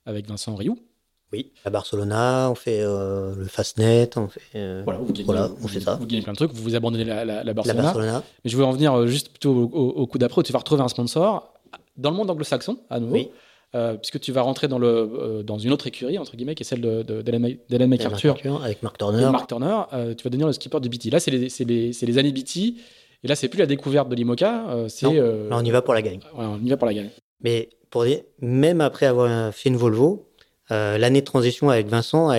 avec 0.06 0.26
Vincent 0.28 0.54
Rioux. 0.54 0.78
Oui, 1.32 1.50
à 1.64 1.70
Barcelona, 1.70 2.48
on 2.50 2.54
fait 2.54 2.80
euh, 2.82 3.34
le 3.34 3.46
Fastnet, 3.46 4.10
on 4.18 4.28
fait. 4.28 4.40
euh, 4.54 4.82
Voilà, 4.84 5.00
gagnez, 5.08 5.22
Voilà, 5.24 5.46
vous, 5.46 5.64
on 5.64 5.68
fait 5.68 5.80
ça. 5.80 5.94
Vous 5.94 6.06
gagnez 6.06 6.22
plein 6.22 6.32
de 6.32 6.36
trucs, 6.36 6.52
vous 6.52 6.62
vous 6.62 6.74
abandonnez 6.74 7.04
la, 7.04 7.24
la, 7.24 7.36
la 7.36 7.44
la 7.44 7.52
Barcelona. 7.54 7.82
Barcelona. 7.84 8.22
Mais 8.44 8.50
je 8.50 8.56
voulais 8.56 8.68
en 8.68 8.72
venir 8.72 8.92
euh, 8.92 9.06
juste 9.06 9.30
plutôt 9.30 9.50
au, 9.54 9.64
au- 9.64 9.90
au 10.02 10.06
coup 10.06 10.18
d'après 10.18 10.40
où 10.40 10.42
tu 10.42 10.52
vas 10.52 10.58
retrouver 10.58 10.82
un 10.82 10.88
sponsor 10.88 11.54
dans 11.96 12.10
le 12.10 12.16
monde 12.16 12.28
anglo-saxon, 12.30 12.76
à 12.90 13.00
nouveau. 13.00 13.14
Oui. 13.14 13.30
euh, 13.74 13.94
puisque 13.96 14.20
tu 14.20 14.30
vas 14.32 14.42
rentrer 14.42 14.68
dans, 14.68 14.78
le, 14.78 15.42
dans 15.42 15.56
une 15.56 15.72
autre 15.72 15.86
écurie, 15.86 16.18
entre 16.18 16.36
guillemets, 16.36 16.54
qui 16.54 16.64
est 16.64 16.66
celle 16.66 16.82
de- 16.82 17.02
de- 17.02 17.22
d'Ellen 17.22 17.40
Ma- 17.40 17.48
d'Ellen 17.70 17.88
MacArthur 17.88 18.36
Avec 18.62 18.82
Mark 18.82 18.98
Turner. 18.98 19.30
Mark 19.30 19.48
Turner. 19.48 19.84
Tu 20.18 20.24
vas 20.24 20.28
devenir 20.30 20.46
le 20.46 20.52
skipper 20.52 20.80
de 20.80 20.88
BT. 20.90 21.08
Là, 21.10 21.18
c'est 21.20 21.30
les, 21.30 21.48
les, 21.64 21.90
les 21.92 22.18
années 22.18 22.32
BT. 22.32 22.74
Et 23.24 23.28
là, 23.28 23.36
c'est 23.36 23.48
plus 23.48 23.60
la 23.60 23.66
découverte 23.66 24.10
de 24.10 24.14
l'IMOCA, 24.14 24.66
c'est. 24.88 25.10
Là, 25.14 25.56
on 25.56 25.64
y 25.64 25.70
va 25.70 25.80
pour 25.80 25.94
la 25.94 26.02
gagne. 26.02 26.20
voilà, 26.34 26.50
on 26.50 26.62
y 26.62 26.68
va 26.68 26.76
pour 26.76 26.86
la 26.86 26.92
gagne. 26.92 27.08
Mais 27.40 27.70
pour 27.92 28.04
dire, 28.04 28.22
même 28.40 28.80
après 28.80 29.06
avoir 29.06 29.54
fait 29.54 29.68
une 29.68 29.76
Volvo, 29.76 30.26
euh, 30.72 30.98
l'année 30.98 31.20
de 31.20 31.26
transition 31.26 31.70
avec 31.70 31.86
Vincent 31.86 32.30
a, 32.30 32.38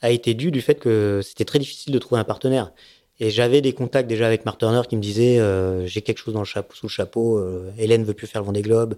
a 0.00 0.10
été 0.10 0.32
due 0.34 0.50
du 0.50 0.62
fait 0.62 0.76
que 0.76 1.20
c'était 1.22 1.44
très 1.44 1.58
difficile 1.58 1.92
de 1.92 1.98
trouver 1.98 2.20
un 2.20 2.24
partenaire. 2.24 2.72
Et 3.18 3.30
j'avais 3.30 3.60
des 3.62 3.72
contacts 3.72 4.08
déjà 4.08 4.26
avec 4.26 4.44
Mark 4.44 4.58
Turner 4.58 4.82
qui 4.88 4.96
me 4.96 5.02
disait 5.02 5.38
euh, 5.40 5.86
j'ai 5.86 6.02
quelque 6.02 6.18
chose 6.18 6.34
dans 6.34 6.40
le 6.40 6.46
chapeau, 6.46 6.74
sous 6.74 6.86
le 6.86 6.90
chapeau. 6.90 7.38
euh, 7.38 7.70
Hélène 7.78 8.04
veut 8.04 8.14
plus 8.14 8.26
faire 8.26 8.40
le 8.42 8.46
Vendée 8.46 8.62
Globe, 8.62 8.94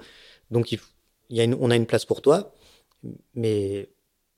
donc 0.51 0.73
il, 0.73 0.79
f- 0.79 0.83
il 1.31 1.37
y 1.37 1.41
a 1.41 1.45
une- 1.45 1.57
on 1.61 1.71
a 1.71 1.77
une 1.77 1.87
place 1.87 2.05
pour 2.05 2.21
toi. 2.21 2.53
Mais 3.35 3.89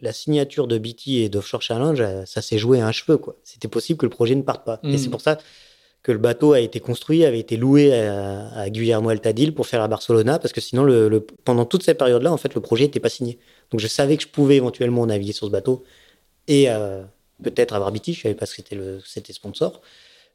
la 0.00 0.12
signature 0.12 0.66
de 0.66 0.78
BT 0.78 1.24
et 1.24 1.28
d'Offshore 1.28 1.62
Challenge, 1.62 2.00
euh, 2.00 2.24
ça 2.26 2.42
s'est 2.42 2.58
joué 2.58 2.80
à 2.80 2.86
un 2.86 2.92
cheveu. 2.92 3.18
quoi. 3.18 3.36
C'était 3.42 3.68
possible 3.68 3.98
que 3.98 4.06
le 4.06 4.10
projet 4.10 4.34
ne 4.34 4.42
parte 4.42 4.64
pas. 4.64 4.80
Et 4.84 4.98
c'est 4.98 5.10
pour 5.10 5.20
ça 5.20 5.38
que 6.02 6.12
le 6.12 6.18
bateau 6.18 6.52
a 6.52 6.60
été 6.60 6.80
construit, 6.80 7.24
avait 7.24 7.38
été 7.40 7.56
loué 7.56 7.94
à, 7.94 8.48
à 8.54 8.70
Guillermo 8.70 9.10
Altadil 9.10 9.54
pour 9.54 9.66
faire 9.66 9.80
la 9.80 9.88
Barcelona, 9.88 10.38
parce 10.38 10.52
que 10.52 10.60
sinon, 10.60 10.82
le, 10.82 11.26
pendant 11.44 11.66
toute 11.66 11.82
cette 11.82 11.98
période-là, 11.98 12.32
en 12.32 12.36
fait, 12.38 12.54
le 12.54 12.60
projet 12.60 12.84
n'était 12.84 13.00
pas 13.00 13.10
signé. 13.10 13.38
Donc 13.70 13.80
je 13.80 13.86
savais 13.86 14.16
que 14.16 14.22
je 14.22 14.28
pouvais 14.28 14.56
éventuellement 14.56 15.04
naviguer 15.06 15.32
sur 15.32 15.46
ce 15.46 15.52
bateau 15.52 15.84
et 16.48 16.70
euh, 16.70 17.02
peut-être 17.42 17.74
avoir 17.74 17.92
BT, 17.92 18.12
je 18.12 18.22
savais 18.22 18.34
pas 18.34 18.46
que 18.46 18.52
c'était 18.52 18.76
le 18.76 19.00
c'était 19.04 19.32
sponsor. 19.32 19.80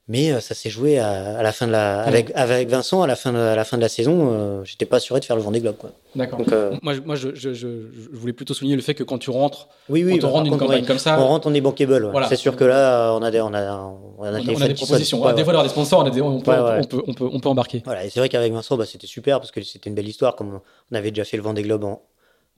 Mais 0.07 0.31
euh, 0.31 0.39
ça 0.39 0.53
s'est 0.53 0.69
joué 0.69 0.99
à, 0.99 1.39
à 1.39 1.41
la 1.41 1.51
fin 1.51 1.65
de 1.65 1.71
la 1.71 2.01
avec 2.01 2.31
avec 2.35 2.69
Vincent 2.69 3.01
à 3.01 3.07
la 3.07 3.15
fin 3.15 3.33
de, 3.33 3.39
à 3.39 3.55
la 3.55 3.65
fin 3.65 3.75
de 3.77 3.81
la 3.81 3.89
saison, 3.89 4.29
euh, 4.31 4.63
j'étais 4.63 4.85
pas 4.85 4.97
assuré 4.97 5.19
de 5.19 5.25
faire 5.25 5.35
le 5.35 5.41
Vendée 5.41 5.61
Globe 5.61 5.77
quoi. 5.77 5.91
D'accord. 6.15 6.39
Euh, 6.51 6.75
Moi, 6.83 6.93
je- 6.93 6.99
moi 7.01 7.15
je, 7.15 7.33
je, 7.33 7.53
je, 7.55 7.67
voulais 8.13 8.31
plutôt 8.33 8.53
souligner 8.53 8.75
le 8.75 8.83
fait 8.83 8.93
que 8.93 9.01
quand 9.03 9.17
tu 9.17 9.31
rentres, 9.31 9.67
oui 9.89 10.03
oui, 10.03 10.19
quand 10.19 10.27
on 10.27 10.29
bah, 10.29 10.33
rentre 10.37 10.49
contre, 10.51 10.61
campagne 10.63 10.81
ouais, 10.81 10.87
comme 10.87 10.99
ça, 10.99 11.19
on 11.19 11.25
rentre 11.25 11.47
on 11.47 11.53
est 11.55 11.61
bankable. 11.61 11.93
ouais. 12.05 12.11
Voilà. 12.11 12.27
C'est 12.27 12.35
sûr 12.35 12.55
que 12.55 12.63
là 12.63 13.13
on 13.15 13.23
a 13.23 13.31
des 13.31 13.41
on 13.41 13.51
a 13.51 13.77
on 14.19 14.23
a, 14.23 14.39
des 14.41 14.55
on 14.55 14.61
a 14.61 14.67
des 14.67 14.73
propositions. 14.75 15.23
ouais, 15.23 15.33
Des 15.33 15.43
fois, 15.43 15.63
des 15.63 15.69
sponsors, 15.69 16.01
on, 16.01 16.05
a 16.05 16.11
des- 16.11 16.21
on 16.21 16.39
peut, 16.39 16.51
on, 16.51 16.83
peut, 16.83 17.03
on, 17.07 17.13
peut, 17.15 17.29
on 17.33 17.39
peut 17.39 17.49
embarquer. 17.49 17.81
Voilà, 17.83 18.05
et 18.05 18.11
c'est 18.11 18.19
vrai 18.19 18.29
qu'avec 18.29 18.53
Vincent, 18.53 18.77
bah, 18.77 18.85
c'était 18.85 19.07
super 19.07 19.39
parce 19.39 19.49
que 19.51 19.61
c'était 19.63 19.89
une 19.89 19.95
belle 19.95 20.07
histoire. 20.07 20.35
Comme 20.35 20.59
on 20.91 20.95
avait 20.95 21.09
déjà 21.09 21.25
fait 21.25 21.37
le 21.37 21.43
Vendée 21.43 21.63
Globe 21.63 21.83
en- 21.83 22.03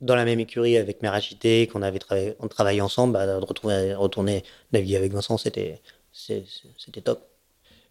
dans 0.01 0.15
la 0.15 0.25
même 0.25 0.41
écurie 0.41 0.75
avec 0.77 1.01
Meragité, 1.01 1.65
qu'on 1.67 1.81
avait 1.81 1.97
travaillé, 1.99 2.35
on 2.41 2.49
travaillait 2.49 2.81
ensemble, 2.81 3.13
bah, 3.13 3.25
de 3.25 3.31
retrouver, 3.45 3.95
retourner 3.95 4.43
naviguer 4.73 4.97
avec 4.97 5.13
Vincent, 5.13 5.37
c'était, 5.37 5.81
c'était 6.11 7.01
top. 7.01 7.21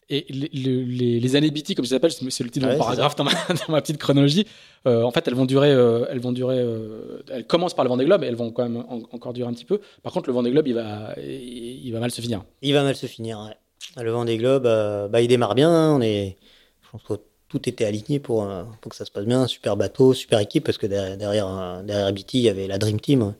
Et 0.08 0.24
les, 0.28 0.48
les- 0.52 0.84
les- 0.84 1.20
les 1.20 1.36
années 1.36 1.50
BT, 1.50 1.74
comme 1.74 1.84
ça 1.84 1.96
s'appelle, 1.96 2.12
c'est 2.12 2.30
c'est 2.30 2.44
le 2.44 2.50
titre 2.50 2.66
de 2.66 2.70
mon 2.72 2.78
paragraphe 2.78 3.16
dans 3.16 3.24
ma, 3.24 3.32
dans 3.66 3.72
ma 3.72 3.80
petite 3.82 3.98
chronologie. 3.98 4.46
Euh, 4.86 5.02
en 5.02 5.10
fait, 5.10 5.26
elles 5.26 5.34
vont 5.34 5.46
durer. 5.46 5.72
euh, 5.72 6.06
elles 6.10 6.20
vont 6.20 6.30
durer. 6.32 6.58
euh, 6.60 7.22
elles 7.28 7.44
commencent 7.46 7.74
par 7.74 7.84
le 7.84 7.88
Vendée 7.88 8.04
Globe, 8.04 8.22
et 8.22 8.26
elles 8.28 8.36
vont 8.36 8.52
quand 8.52 8.62
même 8.62 8.84
en- 8.88 9.02
encore 9.10 9.32
durer 9.32 9.48
un 9.48 9.52
petit 9.52 9.64
peu. 9.64 9.80
Par 10.04 10.12
contre, 10.12 10.28
le 10.28 10.34
Vendée 10.34 10.50
Globe, 10.52 10.68
il 10.68 10.74
va, 10.74 11.12
il, 11.20 11.86
il 11.86 11.90
va 11.92 11.98
mal 11.98 12.12
se 12.12 12.20
finir. 12.20 12.44
Il 12.62 12.72
va 12.72 12.84
mal 12.84 12.94
se 12.94 13.06
finir. 13.06 13.40
ouais. 13.40 14.02
Le 14.04 14.10
Vendée 14.12 14.36
Globe, 14.36 14.62
bah, 15.10 15.20
il 15.20 15.26
démarre 15.28 15.56
bien. 15.56 15.70
On 15.96 16.00
est, 16.00 16.36
je 16.84 16.90
pense 16.92 17.02
que 17.02 17.14
tout 17.48 17.68
était 17.68 17.84
aligné 17.84 18.20
pour, 18.20 18.48
pour 18.80 18.90
que 18.90 18.96
ça 18.96 19.04
se 19.04 19.10
passe 19.10 19.24
bien. 19.24 19.48
Super 19.48 19.76
bateau, 19.76 20.14
super 20.14 20.38
équipe, 20.38 20.64
parce 20.64 20.78
que 20.78 20.86
derrière, 20.86 21.16
derrière, 21.16 21.82
derrière 21.82 22.12
BT, 22.12 22.34
il 22.38 22.40
y 22.42 22.48
avait 22.48 22.68
la 22.68 22.78
Dream 22.78 23.00
Team. 23.00 23.34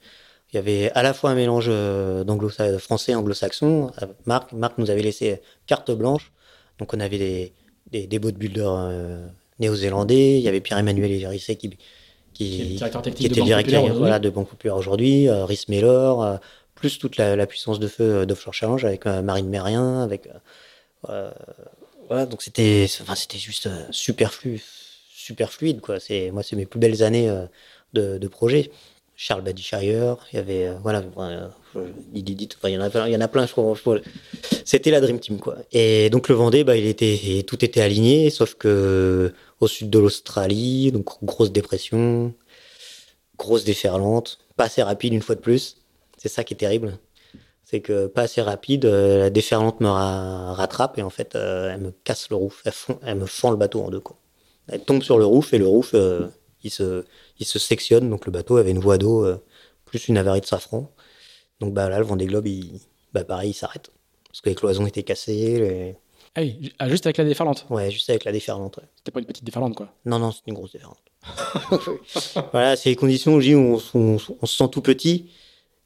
Il 0.53 0.57
y 0.57 0.59
avait 0.59 0.91
à 0.93 1.03
la 1.05 1.13
fois 1.15 1.31
un 1.31 1.35
mélange 1.37 1.69
d'anglo 1.69 2.49
français 2.79 3.15
anglo-saxon. 3.15 3.93
Marc, 4.27 4.53
Marc 4.53 4.79
nous 4.79 4.91
avait 4.91 5.03
laissé 5.03 5.41
carte 5.67 5.91
blanche. 5.93 6.33
Donc 6.79 6.95
on 6.95 7.01
avait 7.01 7.19
des, 7.19 7.53
des, 7.91 8.07
des 8.07 8.19
boatbuilders 8.19 8.73
euh, 8.73 9.27
néo-zélandais. 9.59 10.39
Il 10.39 10.43
y 10.43 10.49
avait 10.49 10.61
Pierre-Emmanuel 10.61 11.11
Évarissé 11.11 11.57
qui, 11.57 11.71
Qui 12.35 12.77
qui, 12.79 13.27
était 13.27 13.41
Banque 13.41 13.47
directeur 13.47 13.95
voilà, 13.95 14.19
de 14.19 14.29
Banque 14.29 14.51
Populaire 14.51 14.77
aujourd'hui. 14.77 15.27
Euh, 15.27 15.47
Rhys 15.47 15.65
Mellor, 15.69 16.23
euh, 16.23 16.37
plus 16.75 16.99
toute 16.99 17.17
la, 17.17 17.35
la 17.35 17.47
puissance 17.47 17.79
de 17.79 17.89
feu 17.89 18.05
euh, 18.05 18.27
d'Offshore 18.27 18.53
Challenge 18.53 18.85
avec 18.85 19.07
Marine 19.07 19.49
Mérien, 19.49 20.03
avec... 20.03 20.29
voilà, 21.03 22.27
donc 22.27 22.43
c'était 22.43 22.87
enfin, 23.01 23.15
c'était 23.15 23.39
juste 23.39 23.71
super, 23.91 24.35
flu, 24.35 24.63
super 25.09 25.51
fluide. 25.51 25.81
Quoi. 25.81 25.99
C'est, 25.99 26.31
moi, 26.31 26.43
c'est 26.43 26.57
mes 26.57 26.67
plus 26.67 26.79
belles 26.79 27.03
années 27.03 27.29
de, 27.95 28.19
de 28.19 28.29
projet. 28.29 28.71
Charles 29.19 29.43
Badishire, 29.43 30.19
il 30.33 30.37
y 30.37 30.39
avait... 30.39 30.67
euh, 30.67 30.75
voilà, 30.83 31.03
euh, 31.19 31.49
il 32.13 32.29
y 32.29 32.77
en 32.77 32.81
a 32.83 32.91
plein, 32.91 33.07
il 33.07 33.13
y 33.13 33.17
en 33.17 33.21
a 33.21 33.29
plein 33.29 33.47
je 33.47 33.53
crois. 33.53 33.75
C'était 34.65 34.91
la 34.91 35.01
Dream 35.01 35.19
Team. 35.19 35.39
Quoi. 35.39 35.57
Et 35.73 36.11
donc 36.11 36.29
le 36.29 36.35
Vendée, 36.35 36.65
bah, 36.65 36.77
il 36.77 36.87
était, 36.87 37.43
tout 37.47 37.65
était 37.65 37.81
aligné, 37.81 38.29
sauf 38.31 38.55
que 38.55 39.33
au 39.61 39.69
sud 39.69 39.89
de 39.89 39.99
l'Australie, 39.99 40.93
donc 40.93 41.23
grosse 41.25 41.51
dépression, 41.51 42.35
grosse 43.39 43.65
déferlante, 43.65 44.39
pas 44.57 44.65
assez 44.65 44.83
rapide 44.83 45.15
une 45.15 45.23
fois 45.23 45.35
de 45.35 45.41
plus. 45.41 45.79
C'est 46.19 46.29
ça 46.29 46.45
qui 46.45 46.55
est 46.55 46.59
terrible. 46.59 46.99
C'est 47.65 47.81
que 47.81 48.07
pas 48.07 48.23
assez 48.23 48.43
rapide, 48.43 48.85
euh, 48.85 49.19
la 49.19 49.31
déferlante 49.31 49.81
me 49.81 49.89
ra- 49.89 50.53
rattrape 50.55 50.99
et 50.99 51.03
en 51.03 51.11
fait, 51.11 51.35
euh, 51.35 51.73
elle 51.73 51.81
me 51.81 51.91
casse 52.05 52.29
le 52.31 52.37
roof, 52.37 52.63
elle 53.03 53.17
me 53.17 53.27
fend 53.27 53.51
le 53.51 53.57
bateau 53.57 53.83
en 53.83 53.91
deux. 53.91 54.01
Quoi. 54.01 54.17
Elle 54.69 54.81
tombe 54.83 55.03
sur 55.03 55.19
le 55.19 55.25
roof 55.25 55.53
et 55.53 55.59
le 55.59 55.67
roof, 55.67 55.91
euh, 55.95 56.27
il, 56.63 56.71
se, 56.71 57.05
il 57.39 57.47
se 57.47 57.59
sectionne. 57.59 58.09
Donc 58.11 58.27
le 58.27 58.33
bateau 58.33 58.57
avait 58.57 58.71
une 58.71 58.79
voie 58.81 58.99
d'eau 58.99 59.25
euh, 59.25 59.43
plus 59.85 60.09
une 60.09 60.19
avarie 60.19 60.41
de 60.41 60.47
safran. 60.47 60.91
Donc 61.61 61.73
bah, 61.75 61.89
là, 61.89 61.99
le 61.99 62.05
Vendée 62.05 62.27
Globe, 62.27 62.47
il, 62.47 62.81
bah, 63.13 63.25
pareil, 63.25 63.51
il 63.51 63.55
s'arrête. 63.55 63.91
Parce 64.29 64.41
que 64.41 64.49
les 64.51 64.55
cloisons 64.55 64.87
étaient 64.87 65.03
cassées. 65.03 65.59
les- 65.59 65.97
Ah 66.35 66.43
oui, 66.43 66.73
ah, 66.79 66.89
juste 66.89 67.07
avec 67.07 67.17
la 67.17 67.25
déferlante. 67.25 67.67
Ouais, 67.71 67.91
juste 67.91 68.11
avec 68.11 68.25
la 68.25 68.33
déferlante. 68.33 68.77
ouais. 68.77 68.85
C'était 68.97 69.11
pas 69.11 69.21
une 69.21 69.27
petite 69.27 69.45
déferlante, 69.45 69.75
quoi. 69.75 69.89
Non, 70.05 70.19
non, 70.19 70.33
c'est 70.33 70.43
une 70.47 70.55
grosse 70.55 70.73
différence. 70.73 70.99
voilà, 72.53 72.77
c'est 72.77 72.91
les 72.91 72.97
conditions 72.97 73.37
où, 73.37 73.81
on 73.95 74.19
se 74.19 74.57
sent 74.57 74.69
tout 74.71 74.83
petit, 74.83 75.31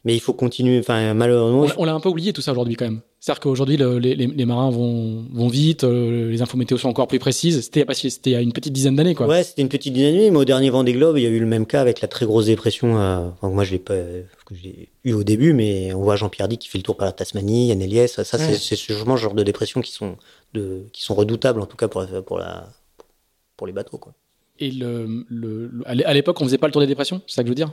mais 0.05 0.15
il 0.15 0.21
faut 0.21 0.33
continuer. 0.33 0.79
Enfin, 0.79 1.15
malheureusement, 1.15 1.67
On, 1.79 1.85
l'a- 1.85 1.95
un 1.95 2.01
peu 2.01 2.09
oublié 2.09 2.33
tout 2.33 2.41
ça 2.41 2.53
aujourd'hui 2.53 2.75
quand 2.77 2.85
même. 2.87 3.01
C'est-à-dire 3.23 3.41
qu'aujourd'hui, 3.41 3.77
le- 3.77 3.99
les, 3.99 4.47
marins 4.47 4.71
vont, 4.71 5.27
vont 5.31 5.49
vite, 5.49 5.85
euh, 5.85 6.31
les 6.31 6.41
infos 6.41 6.57
météo 6.57 6.79
sont 6.79 6.89
encore 6.89 7.07
plus 7.07 7.19
précises. 7.19 7.61
C'était 7.61 7.85
il 8.25 8.33
y 8.33 8.35
a 8.35 8.41
une 8.41 8.53
petite 8.55 8.73
dizaine 8.73 8.97
d'années, 8.97 9.15
quoi. 9.15 9.27
ouais, 9.27 9.43
c'était 9.45 9.61
une 9.61 9.69
petite 9.69 9.93
dynamique, 9.93 10.31
mais 10.33 10.39
au 10.39 10.45
dernier 10.47 10.71
Vendée 10.71 10.95
Globe, 10.95 11.19
il 11.19 11.25
y 11.25 11.27
a 11.27 11.29
eu 11.29 11.39
le 11.39 11.45
même 11.47 11.67
cas 11.67 11.83
avec 11.83 12.01
la 12.01 12.09
très 12.09 12.25
grosse 12.25 12.47
dépression. 12.47 12.99
euh, 12.99 13.29
enfin, 13.29 13.51
moi, 13.53 13.65
je 13.65 13.73
l'ai 13.73 13.79
pas, 13.79 13.95
que 14.47 14.55
j'ai 14.55 14.89
eu 15.05 15.13
au 15.13 15.23
début, 15.23 15.53
mais 15.53 15.93
on 15.93 16.01
voit 16.03 16.17
Jean-Pierre 16.17 16.49
Dick 16.49 16.61
qui 16.61 16.69
fait 16.69 16.79
le 16.79 16.83
tour 16.85 16.97
par 16.97 17.05
la 17.07 17.13
Tasmanie, 17.13 17.69
Yann 17.69 17.83
Eliès. 17.83 18.23
Ça, 18.23 18.39
Ouais. 18.39 18.55
c'est 18.55 18.77
ce 18.77 18.93
genre 18.95 19.35
de 19.35 19.43
dépression 19.43 19.83
qui 19.83 19.93
sont, 19.93 20.17
de, 20.55 20.87
qui 20.95 21.03
sont 21.05 21.15
redoutables, 21.15 21.61
en 21.61 21.67
tout 21.67 21.77
cas 21.77 21.89
pour, 21.89 22.01
la- 22.01 22.23
pour, 22.23 22.39
la, 22.39 22.69
pour 23.59 23.67
les 23.67 23.75
bateaux. 23.75 23.99
Quoi. 23.99 24.15
Et 24.59 24.71
le, 24.71 25.27
le- 25.29 25.71
à 25.85 25.95
l'é- 25.95 26.05
à 26.05 26.15
l'époque, 26.15 26.41
on 26.41 26.45
faisait 26.45 26.59
pas 26.59 26.67
le 26.69 26.73
tour 26.73 26.81
des 26.81 26.87
dépressions, 26.87 27.21
c'est 27.27 27.35
ça 27.37 27.43
que 27.43 27.49
je 27.49 27.51
veux 27.51 27.55
dire? 27.55 27.73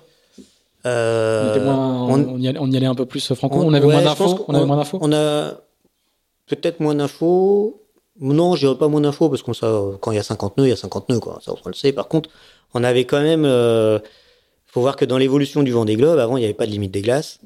Euh, 0.88 1.64
moins- 1.64 2.08
on, 2.28 2.38
y 2.40 2.48
allait, 2.48 2.60
on 2.60 2.72
y 2.72 2.78
allait 2.78 2.86
un 2.88 2.96
peu 2.96 3.06
plus 3.06 3.34
franco, 3.34 3.58
On- 3.60 3.74
avait 3.74 3.86
ouais, 3.86 3.94
moins 3.94 4.04
d'infos. 4.04 4.46
On 4.48 4.54
avait 4.54 4.66
moins 4.66 4.78
d'infos. 4.78 5.00
On 5.02 5.12
a 5.14 5.54
peut-être 6.48 6.80
moins 6.80 6.96
d'infos. 6.96 7.84
Non, 8.20 8.56
je 8.56 8.62
dirais 8.66 8.78
pas 8.78 8.88
moins 8.88 9.02
d'infos 9.02 9.30
parce 9.30 9.44
qu'on 9.44 9.54
quand 10.00 10.12
il 10.12 10.16
y 10.16 10.20
a 10.20 10.24
50 10.24 10.58
nœuds, 10.58 10.66
il 10.66 10.70
y 10.70 10.74
a 10.74 10.78
50 10.78 11.10
nœuds, 11.10 11.20
quoi. 11.20 11.40
Ça, 11.44 11.54
on 11.54 11.68
le 11.68 11.74
sait. 11.76 11.92
Par 11.92 12.08
contre, 12.08 12.30
on 12.74 12.84
avait 12.84 13.06
quand 13.06 13.22
même. 13.22 13.46
euh, 13.46 14.00
faut 14.66 14.82
voir 14.82 14.96
que 14.96 15.06
dans 15.06 15.18
l'évolution 15.18 15.64
du 15.64 15.72
vent 15.72 15.86
des 15.86 15.96
globes, 15.96 16.20
avant, 16.20 16.38
il 16.38 16.42
n'y 16.42 16.46
avait 16.46 16.54
pas 16.54 16.66
de 16.66 16.72
limite 16.72 16.92
des 16.92 17.02
glaces. 17.02 17.40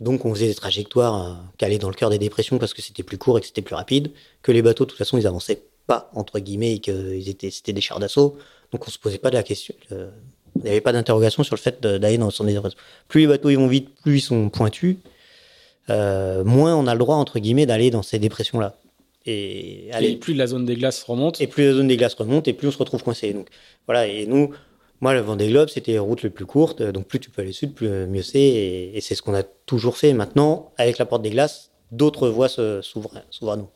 Donc, 0.00 0.24
on 0.24 0.34
faisait 0.34 0.48
des 0.48 0.54
trajectoires 0.54 1.38
euh, 1.62 1.64
allaient 1.64 1.78
dans 1.78 1.88
le 1.88 1.94
cœur 1.94 2.10
des 2.10 2.18
dépressions 2.18 2.58
parce 2.58 2.74
que 2.74 2.82
c'était 2.82 3.02
plus 3.04 3.16
court 3.18 3.38
et 3.38 3.40
que 3.40 3.46
c'était 3.46 3.62
plus 3.62 3.74
rapide. 3.76 4.10
Que 4.42 4.52
les 4.52 4.60
bateaux, 4.62 4.84
de 4.84 4.90
toute 4.90 4.98
façon, 4.98 5.16
ils 5.16 5.26
avançaient 5.26 5.62
pas, 5.86 6.10
entre 6.14 6.38
guillemets, 6.40 6.74
et 6.74 6.80
que 6.80 7.14
ils 7.14 7.28
étaient, 7.28 7.50
c'était 7.50 7.72
des 7.72 7.80
chars 7.80 8.00
d'assaut. 8.00 8.36
Donc, 8.72 8.86
on 8.86 8.90
se 8.90 8.98
posait 8.98 9.18
pas 9.18 9.30
de 9.30 9.36
la 9.36 9.42
question. 9.44 9.74
euh, 9.92 10.10
il 10.56 10.62
n'y 10.62 10.70
avait 10.70 10.80
pas 10.80 10.92
d'interrogation 10.92 11.42
sur 11.42 11.56
le 11.56 11.60
fait 11.60 11.82
d'aller 11.82 12.18
dans 12.18 12.30
son 12.30 12.44
dépression. 12.44 12.78
Plus 13.08 13.22
les 13.22 13.26
bateaux 13.26 13.50
ils 13.50 13.58
vont 13.58 13.66
vite, 13.66 13.88
plus 14.02 14.18
ils 14.18 14.20
sont 14.20 14.48
pointus 14.48 14.96
euh, 15.90 16.44
moins 16.44 16.74
on 16.74 16.86
a 16.86 16.94
le 16.94 16.98
droit, 16.98 17.16
entre 17.16 17.38
guillemets, 17.38 17.66
d'aller 17.66 17.90
dans 17.90 18.02
ces 18.02 18.18
dépressions-là. 18.18 18.76
Et, 19.26 19.90
plus 20.20 20.34
la 20.34 20.46
zone 20.46 20.66
des 20.66 20.74
glaces 20.76 21.02
remonte, 21.02 21.40
et 21.40 21.46
plus 21.46 21.64
la 21.64 21.72
zone 21.72 21.88
des 21.88 21.96
glaces 21.96 22.14
remonte, 22.14 22.46
et 22.46 22.52
plus 22.52 22.68
on 22.68 22.70
se 22.70 22.78
retrouve 22.78 23.02
coincé. 23.02 23.32
Donc, 23.32 23.48
voilà, 23.86 24.06
et 24.06 24.26
nous, 24.26 24.50
moi, 25.00 25.14
le 25.14 25.20
Vendée 25.20 25.48
Globe, 25.48 25.70
c'était 25.70 25.92
les 25.92 25.98
routes 25.98 26.22
les 26.22 26.30
plus 26.30 26.44
courtes, 26.44 26.82
donc 26.82 27.06
plus 27.06 27.20
tu 27.20 27.30
peux 27.30 27.40
aller 27.40 27.52
sud, 27.52 27.72
plus 27.72 27.88
euh, 27.88 28.06
mieux 28.06 28.22
c'est, 28.22 28.38
et, 28.38 28.96
et 28.96 29.00
c'est 29.00 29.14
ce 29.14 29.22
qu'on 29.22 29.34
a 29.34 29.42
toujours 29.42 29.96
fait. 29.96 30.12
Maintenant, 30.12 30.72
avec 30.76 30.98
la 30.98 31.06
porte 31.06 31.22
des 31.22 31.30
glaces, 31.30 31.70
d'autres 31.90 32.28
voies 32.28 32.48
s'ouvrent 32.48 33.16
à 33.16 33.56
nous. 33.56 33.68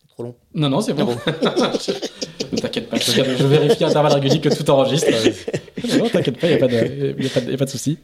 C'est 0.00 0.08
trop 0.08 0.22
long. 0.22 0.34
Non, 0.54 0.70
non, 0.70 0.80
c'est 0.80 0.94
bon. 0.94 1.16
t'inquiète 2.60 2.88
pas, 2.88 2.96
je, 2.98 3.20
vérifie 3.46 3.84
à 3.84 3.88
intervalles 3.88 4.12
réguliers 4.14 4.40
que 4.40 4.48
tout 4.54 4.68
enregistre. 4.70 5.10
non, 5.98 6.08
t'inquiète 6.08 6.38
pas, 6.38 6.46
il 6.48 6.50
n'y 6.50 7.54
a 7.54 7.56
pas 7.58 7.64
de, 7.64 7.70
souci. 7.70 7.98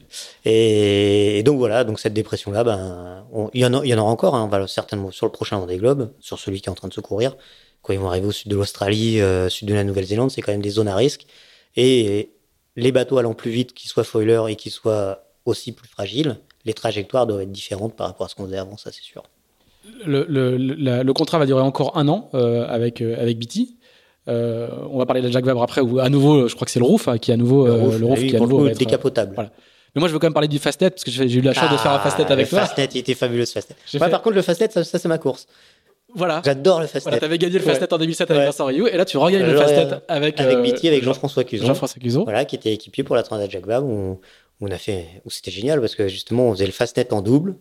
Et, 0.45 1.39
et 1.39 1.43
donc 1.43 1.59
voilà, 1.59 1.85
donc 1.85 1.99
cette 2.01 2.13
dépression-là, 2.15 2.65
ben, 2.65 3.25
il 3.55 3.61
y, 3.61 3.65
en 3.67 3.75
a- 3.75 3.85
il 3.85 3.89
y 3.89 3.95
en 3.95 3.99
aura 3.99 4.11
encore, 4.11 4.35
hein, 4.35 4.45
on 4.45 4.49
va 4.49 4.67
certainement 4.67 5.11
sur 5.11 5.27
le 5.27 5.33
prochain 5.33 5.59
Vendée 5.59 5.77
Globe, 5.79 6.11
sur 6.21 6.39
celui 6.39 6.61
qui 6.61 6.67
est 6.69 6.73
en 6.73 6.75
train 6.75 6.89
de 6.89 6.93
se 6.95 7.01
courir. 7.01 7.37
Quand 7.83 7.93
ils 7.93 7.99
vont 7.99 8.09
arriver 8.09 8.27
au 8.27 8.33
sud 8.33 8.51
de 8.51 8.57
l'Australie, 8.57 9.21
euh, 9.21 9.49
sud 9.49 9.67
de 9.69 9.75
la 9.75 9.85
Nouvelle-Zélande, 9.85 10.31
c'est 10.31 10.43
quand 10.43 10.53
même 10.53 10.61
des 10.63 10.71
zones 10.71 10.89
à 10.89 10.97
risque. 10.97 11.27
Et 11.77 12.31
les 12.77 12.93
bateaux 12.93 13.19
allant 13.19 13.35
plus 13.35 13.51
vite, 13.51 13.73
qu'ils 13.75 13.89
soient 13.91 14.05
foilers 14.05 14.43
et 14.49 14.57
qu'ils 14.57 14.73
soient 14.73 15.25
aussi 15.47 15.73
plus 15.73 15.89
fragiles, 15.89 16.37
les 16.67 16.75
trajectoires 16.75 17.27
doivent 17.27 17.41
être 17.43 17.53
différentes 17.53 17.97
par 17.97 18.07
rapport 18.09 18.27
à 18.27 18.29
ce 18.29 18.35
qu'on 18.35 18.45
faisait 18.45 18.59
avant, 18.59 18.77
ça 18.77 18.91
c'est 18.93 19.03
sûr. 19.03 19.23
Le, 20.05 20.27
le, 20.29 20.57
la- 20.59 21.03
le 21.03 21.13
contrat 21.15 21.39
va 21.39 21.47
durer 21.47 21.63
encore 21.63 21.97
un 21.97 22.07
an 22.09 22.29
euh, 22.35 22.67
avec, 22.69 23.01
euh, 23.01 23.17
avec 23.21 23.39
BT. 23.39 23.77
Euh, 24.31 24.69
on 24.91 24.99
va 24.99 25.07
parler 25.07 25.21
de 25.23 25.27
la 25.27 25.33
Jack 25.33 25.45
Vabre 25.45 25.63
après, 25.63 25.81
où 25.81 25.99
à 25.99 26.09
nouveau, 26.09 26.47
je 26.49 26.55
crois 26.55 26.65
que 26.65 26.71
c'est 26.71 26.79
le 26.81 26.87
roof 26.87 27.09
hein, 27.09 27.19
qui 27.19 27.33
à 27.33 27.37
nouveau, 27.37 27.67
Le 27.67 27.73
euh, 27.73 27.77
roof, 27.77 27.99
le 27.99 28.07
roof 28.07 28.19
oui, 28.21 28.27
qui 28.29 28.37
à 28.37 28.41
nouveau 28.41 28.67
être, 28.67 28.75
euh, 28.77 28.79
décapotable. 28.79 29.33
voilà. 29.35 29.51
Mais 29.95 29.99
moi, 30.01 30.09
je 30.09 30.13
veux 30.13 30.21
quand 30.21 30.27
même 30.29 30.35
parler 30.35 30.47
du 30.49 30.59
Fastnet 30.61 30.91
parce 30.91 31.03
que 31.03 31.11
j'ai 31.11 31.25
eu 31.25 31.41
la 31.41 31.53
chance 31.53 31.71
de 31.73 31.77
faire 31.77 31.91
un 31.93 31.99
Fastnet 31.99 32.31
avec 32.31 32.47
le 32.47 32.51
toi. 32.51 32.61
Fastnet, 32.61 32.89
il 32.95 32.99
était 32.99 33.15
fabuleux 33.15 33.45
ce 33.45 33.53
Fastnet. 33.55 33.75
J'ai 33.91 33.99
Moi, 33.99 34.07
fait- 34.07 34.11
par 34.13 34.23
contre, 34.23 34.37
le 34.37 34.43
Fastnet, 34.43 34.69
ça, 34.71 34.85
ça, 34.85 34.99
c'est 35.01 35.09
ma 35.09 35.19
course. 35.19 35.47
Voilà. 36.15 36.43
J'adore 36.45 36.79
le 36.81 36.87
Fastnet. 36.87 37.03
Voilà, 37.11 37.19
t'avais 37.19 37.39
gagné 37.39 37.55
le 37.59 37.65
Ouais. 37.65 37.71
Fastnet 37.71 37.93
en 37.93 37.99
2007 37.99 38.31
avec 38.31 38.41
Ouais. 38.41 38.47
Vincent 38.47 38.65
Rioux, 38.67 38.87
et 38.87 38.97
là 38.97 39.05
tu 39.05 39.17
regagnes 39.17 39.43
le 39.45 39.57
Euh, 39.57 39.61
Fastnet 39.61 39.89
avec, 40.09 40.41
avec 40.41 40.57
euh, 40.59 40.63
BT, 40.63 40.87
avec 40.89 41.03
Jean-François 41.03 41.43
Cuzon. 41.45 41.67
Jean-François 41.67 42.01
Cuzot. 42.01 42.25
Voilà, 42.25 42.45
qui 42.45 42.55
était 42.57 42.73
équipier 42.73 43.03
pour 43.05 43.17
la 43.17 43.23
Transat 43.25 43.51
Jacques 43.51 43.67
Vabre, 43.67 43.87
où, 43.87 44.21
où 44.61 44.67
on 44.67 44.71
a 44.71 44.79
fait, 44.79 45.07
où 45.25 45.31
c'était 45.31 45.51
génial 45.51 45.81
parce 45.81 45.95
que 45.97 46.07
justement, 46.09 46.49
on 46.49 46.53
faisait 46.53 46.67
le 46.67 46.73
Fastnet 46.73 47.13
en 47.13 47.21
double 47.23 47.57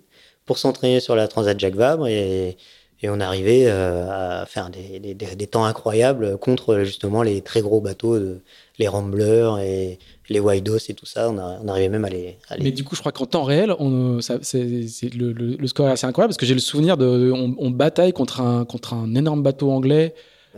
pour 0.45 0.57
s'entraîner 0.59 0.99
sur 0.99 1.15
la 1.15 1.27
Transat 1.27 1.59
Jacques 1.59 1.75
Vabre 1.75 2.07
et, 2.07 2.57
et 3.01 3.09
on 3.09 3.19
arrivait 3.19 3.65
euh, 3.67 4.41
à 4.41 4.45
faire 4.45 4.69
des, 4.69 4.99
des, 4.99 5.13
des- 5.13 5.35
des 5.35 5.47
temps 5.47 5.65
incroyables 5.65 6.37
contre 6.37 6.79
justement 6.83 7.23
les 7.23 7.41
très 7.41 7.61
gros 7.61 7.79
bateaux, 7.81 8.19
de, 8.19 8.39
les 8.77 8.87
Ramblers 8.87 9.57
et 9.63 9.99
les 10.29 10.39
Widos 10.39 10.77
et 10.89 10.93
tout 10.93 11.05
ça. 11.05 11.29
On, 11.29 11.37
a- 11.37 11.59
on 11.63 11.67
arrivait 11.67 11.89
même 11.89 12.05
à 12.05 12.09
les. 12.09 12.37
à 12.49 12.57
les- 12.57 12.63
Mais 12.65 12.71
du 12.71 12.83
coup, 12.83 12.95
je 12.95 12.99
crois 13.01 13.11
qu'en 13.11 13.25
temps 13.25 13.43
réel, 13.43 13.73
on, 13.79 14.19
ça- 14.21 14.37
le, 14.37 15.31
le- 15.31 15.55
le 15.57 15.67
score 15.67 15.87
est 15.87 15.91
assez 15.91 16.05
incroyable 16.07 16.29
parce 16.31 16.37
que 16.37 16.45
j'ai 16.45 16.53
le 16.53 16.59
souvenir 16.59 16.97
de. 16.97 17.31
On, 17.33 17.55
on 17.57 17.69
bataille 17.71 18.13
contre 18.13 18.41
un, 18.41 18.65
contre 18.65 18.93
un 18.93 19.15
énorme 19.15 19.43
bateau 19.43 19.71
anglais. 19.71 20.13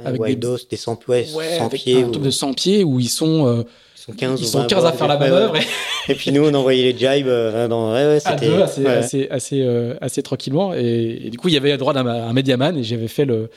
avec 0.06 0.22
des- 0.22 0.30
Widos, 0.30 0.58
des 0.70 0.78
100, 0.78 1.00
ouais, 1.10 1.26
100 1.26 1.66
avec 1.66 1.82
pieds. 1.82 2.02
un 2.04 2.08
ou- 2.08 2.12
truc 2.12 2.24
de 2.24 2.30
100 2.32 2.54
pieds 2.54 2.84
où 2.84 3.00
ils 3.00 3.10
sont, 3.10 3.46
euh, 3.48 3.64
sont 4.02 4.14
15, 4.14 4.42
ils 4.42 4.48
sont 4.48 4.60
20 4.62 4.68
15 4.68 4.86
à 4.86 4.92
faire 4.94 5.08
la 5.08 5.16
ouais. 5.18 5.30
manœuvre 5.30 5.56
et 5.58 6.12
Et 6.12 6.16
puis 6.16 6.32
nous, 6.32 6.44
on 6.46 6.54
envoyait 6.54 6.92
les 6.92 6.98
jibes 6.98 7.28
euh, 7.28 7.68
dans. 7.68 7.94
Ouais, 7.94 8.06
ouais, 8.06 8.20
à 8.26 8.36
deux 8.36 8.62
assez, 8.62 8.86
assez, 8.86 9.28
assez, 9.30 9.62
euh, 9.62 9.96
assez 10.02 10.24
tranquillement. 10.24 10.74
Et, 10.74 11.22
et 11.26 11.30
du 11.30 11.38
coup, 11.38 11.48
il 11.48 11.54
y 11.54 11.58
avait 11.58 11.78
droit 11.78 11.96
à 11.96 12.00
un, 12.00 12.06
un 12.08 12.34
médiaman 12.34 12.78
et 12.78 12.84
j'avais 12.84 13.08
fait 13.08 13.26
le, 13.26 13.50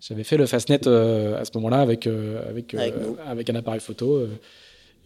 j'avais 0.00 0.24
fait 0.24 0.36
le 0.36 0.46
Fastnet 0.46 0.80
euh, 0.86 1.40
à 1.40 1.44
ce 1.44 1.50
moment-là 1.54 1.80
avec, 1.80 2.06
euh, 2.06 2.42
avec, 2.48 2.74
Avec 3.26 3.50
un 3.50 3.54
appareil 3.54 3.80
photo. 3.80 4.20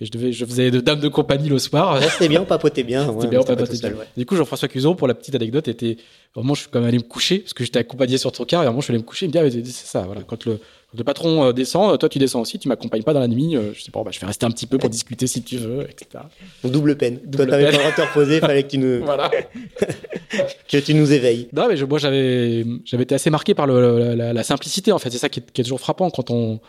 et 0.00 0.06
je, 0.06 0.10
devais, 0.10 0.32
je 0.32 0.44
faisais 0.46 0.70
de 0.70 0.80
dame 0.80 1.00
de 1.00 1.08
compagnie 1.08 1.50
le 1.50 1.58
soir. 1.58 2.00
Ouais, 2.00 2.08
c'était 2.08 2.28
bien, 2.28 2.42
on 2.42 2.46
papotait 2.46 2.82
bien. 2.82 3.02
C'était 3.02 3.16
ouais, 3.16 3.28
bien, 3.28 3.40
on 3.40 3.44
papotait 3.44 3.76
seul, 3.76 3.92
bien. 3.92 4.00
ouais. 4.00 4.06
Du 4.16 4.24
coup, 4.24 4.36
Jean-François 4.36 4.68
Cuzot, 4.68 4.94
pour 4.94 5.06
la 5.08 5.14
petite 5.14 5.34
anecdote, 5.34 5.68
était 5.68 5.98
vraiment, 6.34 6.54
je 6.54 6.60
suis 6.60 6.70
quand 6.70 6.80
même 6.80 6.88
allé 6.88 6.98
me 6.98 7.02
coucher 7.02 7.40
parce 7.40 7.52
que 7.52 7.62
j'étais 7.62 7.78
accompagné 7.78 8.16
sur 8.16 8.32
ton 8.32 8.44
car. 8.46 8.62
Et 8.62 8.64
vraiment, 8.66 8.80
je 8.80 8.84
suis 8.84 8.92
allé 8.92 9.02
me 9.02 9.06
coucher. 9.06 9.26
Il 9.26 9.38
me 9.38 9.48
dit, 9.50 9.58
ah, 9.60 9.64
c'est 9.66 9.86
ça, 9.86 10.00
voilà. 10.02 10.22
Quand 10.22 10.46
le, 10.46 10.60
le 10.96 11.04
patron 11.04 11.44
euh, 11.44 11.52
descend, 11.52 11.92
euh, 11.92 11.96
toi, 11.96 12.08
tu 12.08 12.18
descends 12.18 12.40
aussi, 12.40 12.58
tu 12.58 12.68
m'accompagnes 12.68 13.02
pas 13.02 13.12
dans 13.12 13.20
la 13.20 13.28
nuit. 13.28 13.56
euh, 13.56 13.72
je 13.74 13.82
sais 13.82 13.90
pas, 13.90 14.02
bah, 14.04 14.10
je 14.12 14.20
vais 14.20 14.26
rester 14.26 14.46
un 14.46 14.50
petit 14.50 14.66
peu 14.66 14.78
pour 14.78 14.88
discuter 14.88 15.26
si 15.26 15.42
tu 15.42 15.56
veux, 15.58 15.82
etc. 15.82 16.24
Double 16.64 16.96
peine. 16.96 17.16
Double 17.24 17.36
Toi, 17.36 17.46
t'avais 17.46 17.64
pas 17.64 17.70
le 17.72 17.76
droit 17.78 17.90
de 17.90 17.96
te 17.96 18.00
reposer, 18.02 18.40
fallait 18.40 18.62
que 18.62 18.68
tu 18.68 18.78
nous, 18.78 19.00
Voilà. 19.04 19.30
que 20.68 20.78
tu 20.78 20.94
nous 20.94 21.12
éveilles. 21.12 21.48
Non, 21.52 21.68
mais 21.68 21.76
je- 21.76 21.84
moi, 21.84 21.98
j'avais, 21.98 22.64
j'avais 22.84 23.02
été 23.02 23.14
assez 23.14 23.30
marqué 23.30 23.54
par 23.54 23.66
le, 23.66 23.98
la, 23.98 24.16
la- 24.16 24.32
la 24.32 24.42
simplicité, 24.42 24.92
en 24.92 24.98
fait. 24.98 25.10
C'est 25.10 25.18
ça 25.18 25.28
qui 25.28 25.40
est, 25.40 25.50
qui 25.52 25.60
est 25.60 25.64
toujours 25.64 25.80
frappant 25.80 26.10
quand 26.10 26.30
on, 26.30 26.60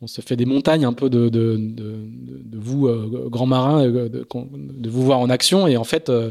on 0.00 0.06
se 0.06 0.20
fait 0.20 0.36
des 0.36 0.44
montagnes 0.46 0.84
un 0.84 0.92
peu 0.92 1.08
de, 1.10 1.28
de, 1.28 1.56
de, 1.56 1.56
de- 1.58 2.42
de 2.44 2.58
vous, 2.58 2.86
euh, 2.88 3.28
grands 3.30 3.46
marins, 3.46 3.84
euh, 3.86 4.08
de, 4.08 4.90
vous 4.90 5.02
voir 5.02 5.18
en 5.20 5.30
action. 5.30 5.66
Et 5.66 5.76
en 5.76 5.84
fait, 5.84 6.08
euh, 6.08 6.30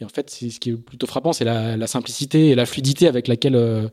et 0.00 0.04
en 0.04 0.08
fait 0.08 0.30
ce 0.30 0.58
qui 0.58 0.70
est 0.70 0.76
plutôt 0.76 1.06
frappant, 1.06 1.32
c'est 1.32 1.44
la, 1.44 1.76
la 1.76 1.86
simplicité 1.86 2.48
et 2.48 2.54
la 2.54 2.66
fluidité 2.66 3.06
avec 3.08 3.28
laquelle, 3.28 3.56
euh, 3.56 3.88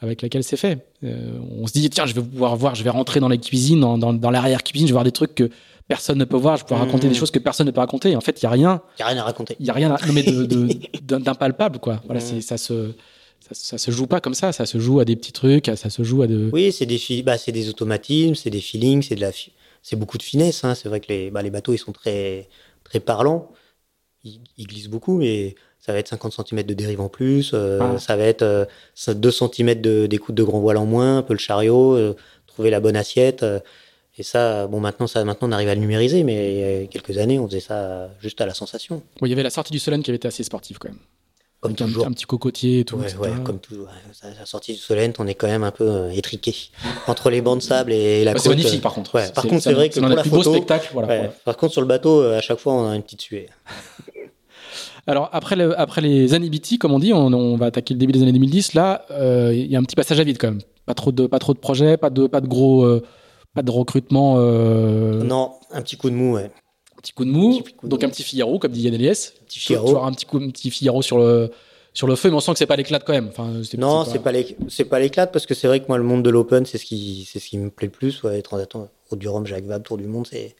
avec 0.00 0.22
laquelle 0.22 0.44
c'est 0.44 0.56
fait. 0.56 0.86
Euh, 1.04 1.38
on 1.58 1.66
se 1.66 1.72
dit, 1.72 1.88
tiens, 1.90 2.06
je 2.06 2.14
vais 2.14 2.22
pouvoir 2.22 2.56
voir, 2.56 2.74
je 2.74 2.82
vais 2.84 2.90
rentrer 2.90 3.20
dans 3.20 3.28
les 3.28 3.38
cuisines, 3.38 3.80
dans, 3.80 3.96
dans, 3.98 4.12
dans 4.12 4.30
l'arrière-cuisine, 4.30 4.86
je 4.86 4.92
vais 4.92 4.96
voir 4.96 5.04
des 5.04 5.12
trucs 5.12 5.34
que 5.34 5.50
personne 5.88 6.18
ne 6.18 6.24
peut 6.24 6.36
voir, 6.36 6.56
je 6.56 6.62
vais 6.62 6.68
pouvoir 6.68 6.84
raconter 6.84 7.06
Mhm. 7.06 7.12
des 7.12 7.18
choses 7.18 7.30
que 7.30 7.38
personne 7.38 7.66
ne 7.66 7.70
peut 7.72 7.80
raconter. 7.80 8.10
Et 8.10 8.16
en 8.16 8.20
fait, 8.20 8.42
il 8.42 8.44
n'y 8.44 8.48
a 8.48 8.50
rien 8.50 8.82
Y 8.98 9.02
a 9.02 9.06
rien 9.06 9.18
à 9.18 9.22
raconter. 9.24 9.56
il 9.60 9.66
y 9.66 9.70
a 9.70 9.72
rien 9.72 9.90
à, 9.94 10.06
non, 10.06 10.12
mais 10.12 10.22
d'impalpable 11.02 11.78
quoi 11.78 12.02
voilà 12.06 12.20
c'est 12.20 12.40
ça 12.40 12.58
se 12.58 12.92
ça, 13.40 13.54
ça 13.54 13.78
se 13.78 13.90
joue 13.92 14.06
pas 14.08 14.20
comme 14.20 14.34
ça 14.34 14.50
ça 14.52 14.66
se 14.66 14.78
joue 14.78 14.98
à 14.98 15.04
des 15.04 15.14
petits 15.14 15.32
trucs 15.32 15.70
ça 15.76 15.88
se 15.90 16.02
joue 16.02 16.22
à 16.22 16.26
de 16.26 16.50
Oui, 16.52 16.72
c'est 16.72 16.86
des, 16.86 17.22
bah, 17.22 17.38
c'est 17.38 17.52
des 17.52 17.68
automatismes, 17.68 18.34
c'est 18.34 18.50
des 18.50 18.60
feelings, 18.60 19.02
c'est 19.02 19.14
de 19.14 19.20
la, 19.20 19.30
c'est 19.82 19.96
beaucoup 19.96 20.18
de 20.18 20.22
finesse. 20.24 20.64
Hein. 20.64 20.74
C'est 20.74 20.88
vrai 20.88 20.98
que 21.00 21.06
les, 21.08 21.30
bah, 21.30 21.42
les 21.42 21.50
bateaux, 21.50 21.72
ils 21.72 21.78
sont 21.78 21.92
très, 21.92 22.48
très 22.82 22.98
parlants. 22.98 23.52
Ils, 24.24 24.40
ils 24.56 24.66
glissent 24.66 24.88
beaucoup, 24.88 25.16
mais 25.18 25.54
ça 25.86 25.92
va 25.92 25.98
être 26.00 26.08
50 26.08 26.32
cm 26.48 26.64
de 26.64 26.74
dérive 26.74 27.00
en 27.00 27.08
plus. 27.08 27.52
euh, 27.54 27.78
Ah. 27.80 27.98
Ça 27.98 28.16
va 28.16 28.24
être 28.24 28.42
euh, 28.42 28.64
ça- 28.96 29.14
2 29.14 29.30
cm 29.30 29.74
d'écoute 30.08 30.34
de 30.34 30.42
grand 30.42 30.58
voile 30.60 30.76
en 30.78 30.84
moins, 30.86 31.18
un 31.18 31.22
peu 31.22 31.32
le 31.32 31.38
chariot, 31.38 31.94
euh, 31.94 32.16
trouver 32.48 32.70
la 32.70 32.80
bonne 32.80 32.96
assiette. 32.96 33.42
euh, 33.44 33.60
et 34.18 34.22
ça, 34.22 34.66
bon, 34.66 34.80
maintenant, 34.80 35.06
ça, 35.06 35.22
maintenant, 35.24 35.48
on 35.48 35.52
arrive 35.52 35.68
à 35.68 35.74
le 35.74 35.80
numériser, 35.80 36.24
mais 36.24 36.54
il 36.54 36.80
y 36.82 36.84
a 36.84 36.86
quelques 36.86 37.18
années, 37.18 37.38
on 37.38 37.46
faisait 37.46 37.60
ça 37.60 38.08
juste 38.20 38.40
à 38.40 38.46
la 38.46 38.54
sensation. 38.54 39.02
Bon, 39.20 39.26
il 39.26 39.28
y 39.28 39.32
avait 39.32 39.42
la 39.42 39.50
sortie 39.50 39.72
du 39.72 39.78
Solène 39.78 40.02
qui 40.02 40.10
avait 40.10 40.16
été 40.16 40.26
assez 40.26 40.42
sportive 40.42 40.78
quand 40.78 40.88
même 40.88 40.98
Comme 41.60 41.72
Avec 41.72 41.84
toujours. 41.86 42.06
un 42.06 42.12
petit 42.12 42.24
cocotier 42.24 42.80
et 42.80 42.84
tout 42.86 42.96
Ouais, 42.96 43.28
comme 43.44 43.58
toujours. 43.60 43.88
La 44.38 44.46
sortie 44.46 44.72
du 44.72 44.78
Solent, 44.78 45.12
on 45.18 45.26
est 45.26 45.34
quand 45.34 45.48
même 45.48 45.64
un 45.64 45.70
peu 45.70 46.10
étriqué. 46.14 46.54
Entre 47.08 47.28
les 47.28 47.42
bancs 47.42 47.58
de 47.58 47.62
sable 47.62 47.92
et 47.92 48.24
la 48.24 48.32
Bah, 48.32 48.38
côte. 48.38 48.42
c'est 48.44 48.48
magnifique 48.56 48.80
par 48.80 48.94
contre 48.94 49.14
ouais, 49.16 49.28
par 49.32 49.44
contre, 49.46 49.62
c'est 49.62 49.74
vrai 49.74 49.90
que 49.90 50.00
pour 50.00 50.08
la 50.08 50.22
plus 50.22 50.30
beaux 50.30 50.36
photo, 50.38 50.54
spectacles 50.54 50.90
voilà. 50.94 51.24
Par 51.44 51.56
contre, 51.58 51.72
sur 51.72 51.82
le 51.82 51.86
bateau, 51.86 52.22
à 52.22 52.40
chaque 52.40 52.58
fois, 52.58 52.72
on 52.72 52.88
a 52.90 52.96
une 52.96 53.02
petite 53.02 53.20
suée. 53.20 53.50
Alors 55.06 55.28
après 55.32 55.56
le- 55.56 55.78
après 55.78 56.00
les 56.00 56.34
années 56.34 56.50
BT 56.50 56.78
comme 56.78 56.92
on 56.92 56.98
dit 56.98 57.12
on, 57.12 57.32
on 57.32 57.56
va 57.56 57.66
attaquer 57.66 57.94
le 57.94 57.98
début 58.00 58.12
des 58.12 58.22
années 58.22 58.32
2010 58.32 58.74
là 58.74 59.04
euh, 59.10 59.52
il 59.54 59.70
y 59.70 59.76
a 59.76 59.78
un 59.78 59.82
petit 59.84 59.96
passage 59.96 60.18
à 60.20 60.24
vide 60.24 60.38
quand 60.40 60.48
même 60.48 60.60
pas 60.84 60.94
trop 60.94 61.12
de 61.12 61.26
pas 61.26 61.38
trop 61.38 61.54
de 61.54 61.58
projets 61.58 61.96
pas 61.96 62.10
de 62.10 62.26
pas 62.26 62.40
de 62.40 62.46
gros 62.46 62.84
euh, 62.84 63.02
pas 63.54 63.62
de 63.62 63.70
recrutement 63.70 64.34
euh, 64.38 65.22
Non, 65.22 65.52
un 65.72 65.80
petit 65.82 65.96
coup 65.96 66.10
de 66.10 66.14
mou, 66.14 66.34
ouais. 66.34 66.50
petit 67.02 67.12
coup 67.12 67.24
de 67.24 67.30
mou 67.30 67.58
Petit 67.60 67.72
coup 67.74 67.86
de 67.86 67.90
donc 67.90 68.00
mou. 68.02 68.06
un 68.06 68.10
petit 68.10 68.22
Figaro 68.22 68.58
comme 68.58 68.72
dit 68.72 68.82
Yann 68.82 68.94
Eliès 68.94 69.34
Petit 69.46 69.60
Tu 69.60 69.72
vois- 69.74 69.80
Figaro. 69.82 69.86
tu 69.86 69.92
vois 69.98 70.06
un 70.06 70.12
petit 70.12 70.26
coup 70.26 70.38
un 70.38 70.50
petit 70.50 70.70
Figaro 70.70 71.02
sur 71.02 71.18
le 71.18 71.50
sur 71.94 72.06
le 72.06 72.14
feu 72.14 72.28
mais 72.28 72.36
on 72.36 72.40
sent 72.40 72.52
que 72.52 72.58
c'est 72.58 72.66
pas 72.66 72.76
l'éclat 72.76 72.98
quand 72.98 73.14
même 73.14 73.28
enfin 73.28 73.46
Non, 73.78 74.04
c'est 74.04 74.18
pas 74.18 74.30
c'est 74.68 74.84
pas 74.84 74.98
l'éclate 74.98 75.32
parce 75.32 75.46
que 75.46 75.54
c'est 75.54 75.66
vrai 75.66 75.80
que 75.80 75.86
moi, 75.88 75.96
le 75.96 76.04
monde 76.04 76.22
de 76.22 76.28
l'open, 76.28 76.66
c'est 76.66 76.76
ce 76.76 76.84
qui, 76.84 77.26
c'est 77.26 77.38
ce 77.38 77.48
qui 77.48 77.56
me 77.56 77.70
plaît 77.70 77.86
le 77.86 77.92
plus. 77.92 78.22
Ouais, 78.22 78.42
Transatlantien, 78.42 78.90
Route 79.08 79.18
du 79.18 79.28
Rhum, 79.28 79.46
Jacques 79.46 79.64
Vabre, 79.64 79.82
Tour 79.82 79.96
du 79.96 80.06
Monde, 80.06 80.26
c'est 80.30 80.56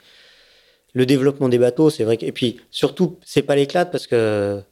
le 0.97 1.05
développement 1.05 1.51
des 1.51 1.59
bateaux. 1.59 1.91
C'est 1.91 2.05
vrai 2.05 2.17
que, 2.17 2.25
et 2.25 2.33
puis 2.33 2.57
surtout, 2.71 3.19
c'est 3.25 3.43
pas 3.43 3.55
l'éclate 3.55 3.93
parce 3.93 4.07
que 4.07 4.63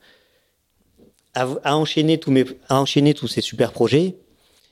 à, 1.35 1.47
à 1.63 1.77
enchaîner 1.77 2.19
tous 2.19 2.31
mes, 2.31 2.47
à 2.71 2.81
enchaîner 2.81 3.13
tous 3.13 3.29
ces 3.29 3.43
super 3.43 3.73
projets, 3.73 4.17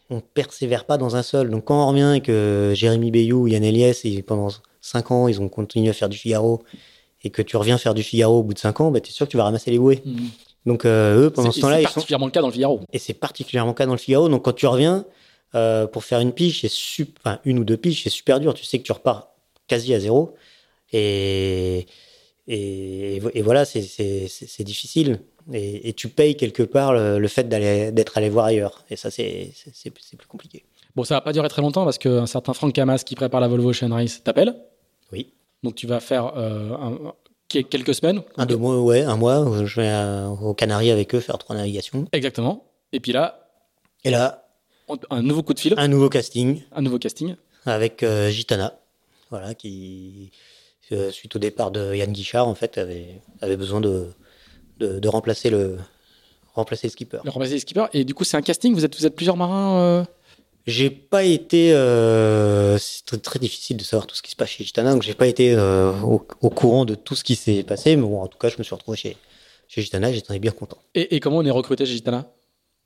on 0.08 0.20
persévère 0.20 0.86
pas 0.86 0.96
dans 0.96 1.14
un 1.14 1.22
seul. 1.22 1.50
Donc 1.50 1.66
quand 1.66 1.84
on 1.84 1.88
revient 1.88 2.14
et 2.16 2.20
que 2.22 2.72
Jérémy 2.74 3.10
Bayou, 3.10 3.48
Yann 3.48 3.62
Eliès, 3.62 4.02
et 4.06 4.22
pendant 4.22 4.48
5 4.80 5.10
ans, 5.10 5.28
ils 5.28 5.42
ont 5.42 5.50
continué 5.50 5.90
à 5.90 5.92
faire 5.92 6.08
du 6.08 6.16
Figaro 6.16 6.62
et 7.22 7.28
que 7.28 7.42
tu 7.42 7.58
reviens 7.58 7.76
faire 7.76 7.92
du 7.92 8.02
Figaro 8.02 8.38
au 8.38 8.42
bout 8.42 8.54
de 8.54 8.58
5 8.58 8.80
ans, 8.80 8.90
bah, 8.90 9.00
tu 9.00 9.10
es 9.10 9.12
sûr 9.12 9.26
que 9.26 9.30
tu 9.30 9.36
vas 9.36 9.44
ramasser 9.44 9.70
les 9.70 9.78
bouées. 9.78 10.00
Mhm. 10.06 10.28
Donc 10.64 10.86
euh, 10.86 11.26
eux, 11.26 11.30
pendant 11.30 11.52
ce 11.52 11.60
temps-là, 11.60 11.76
c'est 11.76 11.82
ils 11.82 11.86
sont 11.86 11.94
particulièrement 11.94 12.26
le 12.26 12.32
cas 12.32 12.40
dans 12.40 12.46
le 12.46 12.52
Figaro 12.52 12.80
et 12.92 12.98
c'est 12.98 13.14
particulièrement 13.14 13.72
le 13.72 13.76
cas 13.76 13.84
dans 13.84 13.92
le 13.92 13.98
Figaro. 13.98 14.30
Donc 14.30 14.44
quand 14.44 14.54
tu 14.54 14.66
reviens 14.66 15.04
euh, 15.54 15.86
pour 15.86 16.02
faire 16.02 16.20
une 16.20 16.32
pige, 16.32 16.62
c'est 16.66 17.06
enfin, 17.22 17.40
une 17.44 17.58
ou 17.58 17.64
deux 17.64 17.76
piges, 17.76 18.04
c'est 18.04 18.10
super 18.10 18.40
dur. 18.40 18.54
Tu 18.54 18.64
sais 18.64 18.78
que 18.78 18.84
tu 18.84 18.92
repars 18.92 19.28
quasi 19.66 19.92
à 19.92 20.00
zéro. 20.00 20.34
Et, 20.92 21.86
et, 22.48 23.16
et 23.34 23.42
voilà, 23.42 23.64
c'est- 23.64 24.62
difficile. 24.64 25.20
Et, 25.52 25.88
et 25.88 25.92
tu 25.92 26.08
payes 26.08 26.36
quelque 26.36 26.62
part 26.62 26.92
le, 26.92 27.18
le 27.18 27.28
fait 27.28 27.48
d'être 27.48 28.18
allé 28.18 28.28
voir 28.28 28.46
ailleurs. 28.46 28.84
Et 28.90 28.96
ça, 28.96 29.10
c'est 29.10 29.52
plus 29.90 30.26
compliqué. 30.28 30.64
Bon, 30.94 31.04
ça 31.04 31.14
va 31.14 31.20
pas 31.22 31.32
durer 31.32 31.48
très 31.48 31.62
longtemps 31.62 31.84
parce 31.84 31.98
qu'un 31.98 32.26
certain 32.26 32.52
Franck 32.52 32.74
Camas 32.74 32.98
qui 32.98 33.14
prépare 33.14 33.40
la 33.40 33.48
Volvo 33.48 33.70
Ocean 33.70 33.90
Race 33.92 34.22
t'appelle. 34.22 34.54
Oui. 35.10 35.32
Donc 35.62 35.74
tu 35.74 35.86
vas 35.86 36.00
faire 36.00 36.32
euh, 36.36 36.74
un- 36.74 37.12
quelques 37.48 37.94
semaines. 37.94 38.22
Un, 38.36 38.46
deux 38.46 38.56
mois, 38.56 38.80
ouais, 38.80 39.02
un 39.02 39.16
mois, 39.16 39.40
euh, 39.48 39.64
je 39.66 39.80
vais 39.80 39.88
à- 39.88 40.28
aux 40.28 40.54
Canaries 40.54 40.90
avec 40.90 41.14
eux 41.14 41.20
faire 41.20 41.38
trois 41.38 41.56
navigations. 41.56 42.06
Exactement. 42.12 42.64
Et 42.92 43.00
puis 43.00 43.12
là, 43.12 43.48
Et 44.04 44.10
là, 44.10 44.46
on- 44.88 44.98
un 45.10 45.22
nouveau 45.22 45.42
coup 45.42 45.54
de 45.54 45.60
fil, 45.60 45.74
un 45.76 45.88
nouveau 45.88 46.08
casting 46.10 46.62
un 46.72 46.82
nouveau 46.82 46.98
casting. 46.98 47.36
avec 47.64 48.02
euh, 48.02 48.28
Gitana, 48.30 48.78
voilà, 49.30 49.54
qui, 49.54 50.30
euh, 50.32 50.36
suite 51.10 51.36
au 51.36 51.38
départ 51.38 51.70
de 51.70 51.94
Yann 51.94 52.12
Guichard, 52.12 52.46
en 52.48 52.54
fait, 52.54 52.78
avait, 52.78 53.20
avait 53.40 53.56
besoin 53.56 53.80
de, 53.80 54.08
de, 54.78 54.98
de 54.98 55.08
remplacer, 55.08 55.48
le, 55.50 55.78
remplacer 56.54 56.86
le 56.88 56.90
skipper. 56.92 57.18
Le 57.24 57.30
remplacer 57.30 57.54
les 57.54 57.60
skippers. 57.60 57.86
Et 57.92 58.04
du 58.04 58.14
coup, 58.14 58.24
c'est 58.24 58.36
un 58.36 58.42
casting. 58.42 58.74
Vous 58.74 58.84
êtes, 58.84 58.96
vous 58.96 59.06
êtes 59.06 59.16
plusieurs 59.16 59.36
marins. 59.36 59.78
euh, 59.80 60.04
J'ai 60.66 60.90
pas 60.90 61.24
été. 61.24 61.72
euh, 61.72 62.76
c'est 62.78 63.04
très, 63.06 63.18
très 63.18 63.38
difficile 63.38 63.76
de 63.76 63.82
savoir 63.84 64.06
tout 64.06 64.14
ce 64.14 64.22
qui 64.22 64.30
se 64.30 64.36
passe 64.36 64.50
chez 64.50 64.64
Gitana, 64.64 64.92
donc 64.92 65.02
j'ai 65.02 65.14
pas 65.14 65.26
été 65.26 65.54
euh, 65.54 65.92
au, 66.02 66.26
au 66.40 66.50
courant 66.50 66.84
de 66.84 66.94
tout 66.94 67.14
ce 67.14 67.24
qui 67.24 67.36
s'est 67.36 67.62
passé, 67.62 67.96
mais 67.96 68.02
bon, 68.02 68.20
en 68.20 68.26
tout 68.28 68.38
cas, 68.38 68.48
je 68.48 68.56
me 68.58 68.62
suis 68.62 68.74
retrouvé 68.74 68.96
chez, 68.96 69.16
chez 69.68 69.82
Gitana 69.82 70.12
j'étais 70.12 70.38
bien 70.38 70.52
content. 70.52 70.78
Et, 70.94 71.14
et 71.16 71.20
comment 71.20 71.38
on 71.38 71.44
est 71.44 71.50
recruté 71.50 71.84
chez 71.86 71.94
Gitana? 71.94 72.26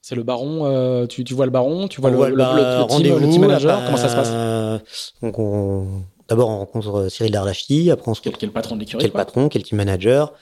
C'est 0.03 0.15
le 0.15 0.23
baron. 0.23 0.65
euh, 0.67 1.07
tu, 1.07 1.25
tu 1.25 1.35
vois 1.35 1.47
le 1.47 1.51
baron, 1.51 1.89
tu 1.89 2.01
vois 2.01 2.11
On 2.11 2.23
le, 2.25 2.31
le- 2.31 2.37
bah, 2.37 2.55
le- 2.57 2.83
le 2.83 2.87
team, 3.03 3.19
le 3.19 3.29
team 3.29 3.41
manager. 3.43 3.79
bah, 3.79 3.83
comment 3.85 3.97
ça 3.99 4.09
se 4.09 4.15
passe? 4.15 5.13
donc 5.23 5.39
on, 5.39 6.03
D'abord, 6.29 6.49
on 6.49 6.59
rencontre 6.59 7.09
Cyril 7.09 7.33
Dardachti, 7.33 7.91
après 7.91 8.11
on 8.11 8.15
se 8.15 8.21
Quel, 8.21 8.37
quel 8.37 8.51
patron 8.51 8.75
de 8.75 8.81
l'écurie 8.81 9.01
quel 9.01 9.13
quoi. 9.13 9.25
patron, 9.25 9.49
quel 9.49 9.63
team 9.63 9.79
manager. 9.79 10.33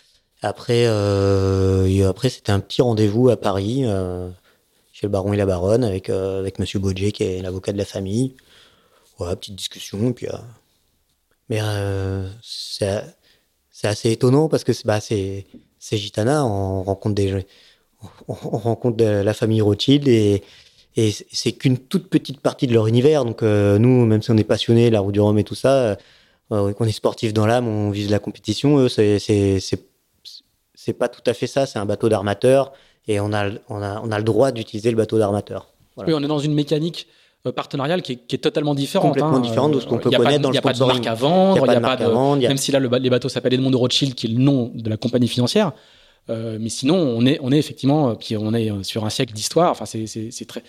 Après, 0.43 0.85
euh, 0.86 2.09
après 2.09 2.28
c'était 2.28 2.52
un 2.52 2.61
petit 2.61 2.82
rendez-vous 2.82 3.28
à 3.28 3.36
Paris, 3.36 3.82
euh, 3.85 4.28
chez 4.94 5.06
le 5.06 5.11
baron 5.11 5.32
et 5.32 5.36
la 5.36 5.44
baronne, 5.44 5.82
avec, 5.85 6.09
euh, 6.09 6.39
avec 6.39 6.59
Monsieur 6.59 6.81
qui 6.81 7.23
est 7.23 7.43
l'avocat 7.43 7.73
de 7.73 7.78
la 7.78 7.85
famille. 7.85 8.35
Voilà, 9.19 9.36
petite 9.36 9.56
discussion. 9.56 10.11
et 10.11 10.12
Puis, 10.12 10.28
euh, 10.28 10.36
mais 11.48 11.59
euh, 11.61 12.28
c'est 12.43 13.02
assez 13.82 14.12
étonnant 14.12 14.48
parce 14.48 14.65
que 14.65 14.73
c'est 14.73 14.86
bah, 14.86 15.01
c'est 15.01 15.47
c'est 15.78 15.98
Gitana, 15.98 16.47
on 16.47 16.82
rencontre 16.82 17.16
des, 17.16 17.44
on, 18.28 18.35
rencontre 18.35 19.05
la 19.05 19.35
famille 19.35 19.61
Rothschild 19.61 20.09
et, 20.09 20.43
et 20.97 21.12
c'est 21.33 21.53
qu'une 21.53 21.79
toute 21.79 22.09
petite 22.09 22.41
partie 22.41 22.66
de 22.66 22.73
leur 22.73 22.87
univers. 22.87 23.25
Donc 23.25 23.43
nous, 23.43 24.07
même 24.07 24.23
si 24.23 24.31
on 24.31 24.37
est 24.37 24.45
passionné, 24.45 24.91
la 24.91 25.01
route 25.01 25.12
du 25.12 25.21
Rhum 25.21 25.39
et 25.39 25.45
tout 25.45 25.55
ça, 25.55 25.97
qu'on 26.49 26.85
est 26.85 26.93
sportif 26.93 27.33
dans 27.33 27.47
l'âme, 27.47 27.66
on 27.66 27.91
vise 27.91 28.11
la 28.11 28.19
compétition. 28.21 28.79
Eux, 28.79 28.89
c'est 28.89 29.73
pas 30.99 31.09
tout 31.09 31.23
à 31.27 31.35
fait 31.35 31.47
ça. 31.47 31.66
C'est 31.66 31.79
un 31.79 31.87
bateau 31.87 32.09
d'armateur 32.09 32.73
et 33.09 33.21
on 33.21 33.33
a, 33.33 33.51
on 33.69 33.83
a, 33.83 34.01
on 34.03 34.11
a 34.11 34.19
le 34.19 34.25
droit 34.25 34.53
d'utiliser 34.53 34.91
le 34.91 34.97
bateau 34.97 35.19
d'armateur. 35.19 35.75
Oui, 35.97 36.12
on 36.15 36.23
est 36.23 36.29
dans 36.29 36.39
une 36.39 36.55
mécanique 36.55 37.07
euh, 37.47 37.53
partenariale 37.53 38.03
qui 38.03 38.12
est, 38.12 38.16
qui 38.16 38.37
est 38.37 38.39
totalement 38.39 38.75
différente. 38.75 39.09
Complètement 39.09 39.37
hein. 39.37 39.41
différente 39.41 39.73
de 39.73 39.81
ce 39.81 39.87
qu'on 39.87 39.99
peut 39.99 40.11
connaître 40.11 40.41
dans 40.41 40.51
le 40.51 40.57
sponsoring. 40.57 40.97
Il 40.97 41.01
n'y 41.03 41.09
a 41.09 41.11
pas 41.11 41.16
de 41.16 41.21
marque 41.21 41.21
à 41.21 41.27
vendre, 41.29 41.66
il 41.66 41.71
n'y 41.71 41.77
a, 41.77 41.81
pas 41.81 41.97
de, 41.97 42.49
même 42.49 42.57
si 42.57 42.73
là 42.73 42.81
le, 42.81 42.89
les 42.89 43.11
bateaux 43.11 43.29
s'appellent 43.29 43.55
Edmond 43.55 43.71
de 43.71 43.77
Rothschild, 43.77 44.15
qui 44.15 44.27
est 44.27 44.31
le 44.31 44.39
nom 44.39 44.73
de 44.75 44.89
la 44.89 44.97
compagnie 44.97 45.29
financière. 45.29 45.73
Euh, 46.31 46.57
mais 46.59 46.71
sinon, 46.71 46.97
on 46.97 47.27
est, 47.27 47.39
on 47.43 47.53
est 47.53 47.59
effectivement, 47.59 48.11
euh, 48.11 48.15
puis 48.15 48.37
on 48.37 48.55
est 48.55 48.71
euh, 48.71 48.83
sur 48.83 49.05
un 49.05 49.11
siècle 49.11 49.35
d'histoire. 49.35 49.71
Enfin, 49.71 49.85
c'est 49.85 50.47
très 50.47 50.62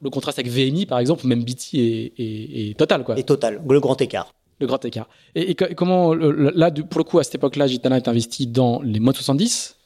le 0.00 0.10
contraste 0.10 0.38
avec 0.38 0.50
VMI, 0.50 0.86
par 0.86 0.98
exemple, 0.98 1.26
même 1.26 1.42
BT 1.42 1.74
est, 1.74 2.12
est, 2.18 2.78
total, 2.78 3.04
quoi. 3.04 3.18
Et 3.18 3.22
total, 3.22 3.60
le 3.68 3.80
grand 3.80 4.00
écart. 4.00 4.34
Le 4.60 4.66
grand 4.66 4.84
écart. 4.84 5.08
Et, 5.34 5.54
comment, 5.54 6.14
là, 6.14 6.70
pour 6.70 6.98
le 6.98 7.04
coup, 7.04 7.18
à 7.18 7.24
cette 7.24 7.36
époque-là, 7.36 7.66
Gitana 7.66 7.96
est 7.96 8.08
investi 8.08 8.46
dans 8.46 8.82
les 8.82 9.00
modes 9.00 9.16
70, 9.16 9.76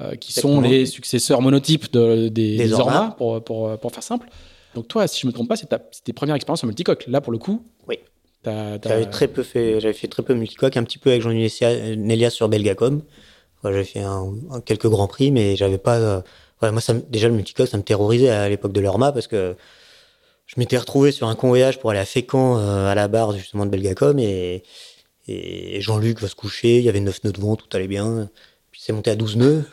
euh, 0.00 0.16
qui 0.16 0.32
sont 0.32 0.60
les 0.60 0.86
successeurs 0.86 1.40
monotypes 1.40 1.92
de, 1.92 2.28
des, 2.28 2.56
des, 2.56 2.72
Orma, 2.72 3.14
pour, 3.16 3.42
pour, 3.44 3.78
pour, 3.78 3.92
faire 3.92 4.02
simple. 4.02 4.28
Donc 4.74 4.88
toi, 4.88 5.06
si 5.06 5.20
je 5.20 5.26
me 5.26 5.32
trompe 5.32 5.48
pas, 5.48 5.56
c'est 5.56 5.68
tes 6.02 6.12
premières 6.12 6.34
expériences 6.34 6.64
en 6.64 6.66
multicoque. 6.66 7.04
Là, 7.06 7.20
pour 7.20 7.32
le 7.32 7.38
coup, 7.38 7.64
oui. 7.88 7.98
J'avais 8.44 9.06
très 9.06 9.28
peu 9.28 9.42
fait, 9.42 9.80
j'avais 9.80 9.94
fait 9.94 10.08
très 10.08 10.22
peu 10.22 10.34
multicoque, 10.34 10.76
un 10.76 10.84
petit 10.84 10.98
peu 10.98 11.10
avec 11.10 11.22
Jean 11.22 11.30
Nélia 11.30 12.30
sur 12.30 12.48
Belgacom. 12.48 13.02
j'avais 13.62 13.84
fait 13.84 14.02
un, 14.02 14.34
quelques 14.64 14.88
grands 14.88 15.06
prix, 15.06 15.30
mais 15.30 15.56
j'avais 15.56 15.78
pas. 15.78 15.98
Euh, 15.98 16.20
moi, 16.62 16.80
ça, 16.80 16.94
déjà 16.94 17.28
le 17.28 17.34
multicoque, 17.34 17.68
ça 17.68 17.76
me 17.76 17.82
terrorisait 17.82 18.30
à 18.30 18.48
l'époque 18.48 18.72
de 18.72 18.80
l'Orma 18.80 19.12
parce 19.12 19.26
que 19.26 19.56
je 20.46 20.54
m'étais 20.58 20.76
retrouvé 20.76 21.12
sur 21.12 21.28
un 21.28 21.34
convoyage 21.34 21.78
pour 21.78 21.90
aller 21.90 22.00
à 22.00 22.04
Fécamp 22.04 22.58
euh, 22.58 22.90
à 22.90 22.94
la 22.94 23.08
barre 23.08 23.32
justement 23.32 23.66
de 23.66 23.70
Belgacom 23.70 24.18
et, 24.18 24.62
Jean-Luc 25.26 26.20
va 26.20 26.28
se 26.28 26.34
coucher, 26.34 26.78
il 26.78 26.84
y 26.84 26.88
avait 26.90 27.00
9 27.00 27.24
nœuds 27.24 27.32
de 27.32 27.40
vent, 27.40 27.56
tout 27.56 27.66
allait 27.72 27.88
bien. 27.88 28.28
Puis 28.70 28.82
c'est 28.84 28.92
monté 28.92 29.10
à 29.10 29.16
12 29.16 29.36
nœuds. 29.38 29.64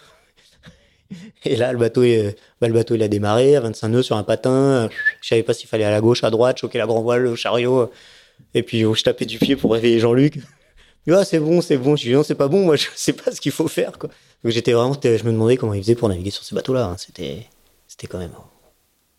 Et 1.43 1.57
là, 1.57 1.73
le 1.73 1.77
bateau, 1.77 2.03
est, 2.03 2.37
bah, 2.61 2.69
le 2.69 2.73
bateau, 2.73 2.95
il 2.95 3.03
a 3.03 3.09
démarré 3.09 3.57
à 3.57 3.59
25 3.59 3.89
nœuds 3.89 4.01
sur 4.01 4.15
un 4.15 4.23
patin. 4.23 4.89
Je 5.19 5.27
savais 5.27 5.43
pas 5.43 5.53
s'il 5.53 5.67
fallait 5.67 5.83
à 5.83 5.91
la 5.91 5.99
gauche, 5.99 6.23
à 6.23 6.29
droite, 6.29 6.59
choquer 6.59 6.77
la 6.77 6.85
grand 6.85 7.01
voile, 7.01 7.23
le 7.23 7.35
chariot. 7.35 7.91
Et 8.53 8.63
puis, 8.63 8.79
je 8.79 9.03
tapais 9.03 9.25
du 9.25 9.39
pied 9.39 9.57
pour 9.57 9.73
réveiller 9.73 9.99
Jean-Luc. 9.99 10.39
Ah, 11.09 11.25
c'est 11.25 11.39
bon, 11.39 11.61
c'est 11.61 11.77
bon. 11.77 11.95
Je 11.95 12.03
dis 12.03 12.13
non, 12.13 12.23
c'est 12.23 12.35
pas 12.35 12.47
bon. 12.47 12.65
Moi, 12.65 12.75
je 12.77 12.87
sais 12.95 13.13
pas 13.13 13.31
ce 13.31 13.41
qu'il 13.41 13.51
faut 13.51 13.67
faire, 13.67 13.97
quoi. 13.97 14.09
Donc, 14.43 14.51
j'étais 14.53 14.73
vraiment, 14.73 14.95
je 15.01 15.23
me 15.23 15.31
demandais 15.31 15.57
comment 15.57 15.73
il 15.73 15.81
faisait 15.81 15.95
pour 15.95 16.09
naviguer 16.09 16.31
sur 16.31 16.43
ces 16.43 16.55
bateaux-là. 16.55 16.85
Hein. 16.85 16.95
C'était, 16.97 17.47
c'était 17.87 18.07
quand 18.07 18.17
même, 18.17 18.31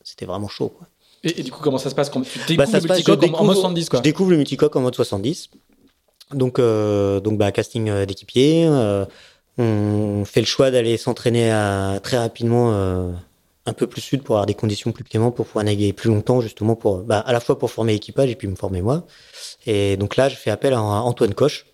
c'était 0.02 0.26
vraiment 0.26 0.48
chaud, 0.48 0.68
quoi. 0.68 0.88
Et, 1.24 1.42
du 1.42 1.52
coup, 1.52 1.60
comment 1.62 1.78
ça 1.78 1.88
se 1.88 1.94
passe 1.94 2.10
quand 2.10 2.22
tu 2.22 2.38
découvres 2.48 2.72
bah, 2.72 2.78
le 2.80 2.88
multicoque 2.88 3.22
en, 3.34 3.44
mode 3.44 3.56
70 3.56 3.88
quoi. 3.88 3.98
Je 3.98 4.02
découvre 4.02 4.30
le 4.30 4.36
multicoque 4.36 4.74
en 4.74 4.80
mode 4.80 4.94
70. 4.94 5.50
Donc, 6.32 6.58
euh, 6.58 7.20
donc 7.20 7.38
bah, 7.38 7.52
casting 7.52 7.88
euh, 7.88 8.06
d'équipier. 8.06 8.66
Euh, 8.66 9.04
on 9.58 10.24
fait 10.24 10.40
le 10.40 10.46
choix 10.46 10.70
d'aller 10.70 10.96
s'entraîner 10.96 11.50
très 12.02 12.18
rapidement 12.18 12.72
euh, 12.72 13.12
un 13.66 13.72
peu 13.72 13.86
plus 13.86 14.00
sud 14.00 14.22
pour 14.22 14.36
avoir 14.36 14.46
des 14.46 14.54
conditions 14.54 14.92
plus 14.92 15.04
clémentes 15.04 15.36
pour 15.36 15.46
pouvoir 15.46 15.64
naviguer 15.64 15.92
plus 15.92 16.08
longtemps 16.08 16.40
justement 16.40 16.74
pour 16.74 16.98
bah, 16.98 17.20
à 17.20 17.32
la 17.32 17.40
fois 17.40 17.58
pour 17.58 17.70
former 17.70 17.92
l'équipage 17.92 18.30
et 18.30 18.34
puis 18.34 18.48
me 18.48 18.56
former 18.56 18.80
moi. 18.80 19.06
Et 19.66 19.96
donc 19.96 20.16
là, 20.16 20.28
je 20.28 20.36
fais 20.36 20.50
appel 20.50 20.72
à 20.72 20.80
Antoine 20.80 21.34
Coche 21.34 21.66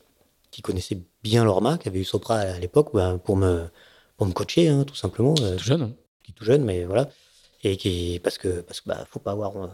qui 0.58 0.62
connaissait 0.62 0.98
bien 1.22 1.44
l'Orma, 1.44 1.78
qui 1.78 1.86
avait 1.86 2.00
eu 2.00 2.04
Sopra 2.04 2.38
à 2.38 2.58
l'époque 2.58 2.90
bah, 2.92 3.16
pour 3.22 3.36
me 3.36 3.66
pour 4.16 4.26
me 4.26 4.32
coacher 4.32 4.66
hein, 4.66 4.82
tout 4.82 4.96
simplement. 4.96 5.36
Euh, 5.40 5.54
tout 5.54 5.62
jeune. 5.62 5.82
Hein. 5.82 5.92
Qui 6.24 6.32
tout 6.32 6.44
jeune, 6.44 6.64
mais 6.64 6.84
voilà. 6.84 7.08
Et 7.62 7.76
qui 7.76 8.20
parce 8.24 8.38
que 8.38 8.62
parce 8.62 8.80
que 8.80 8.88
bah 8.88 9.06
faut 9.08 9.20
pas 9.20 9.30
avoir 9.30 9.56
euh, 9.56 9.68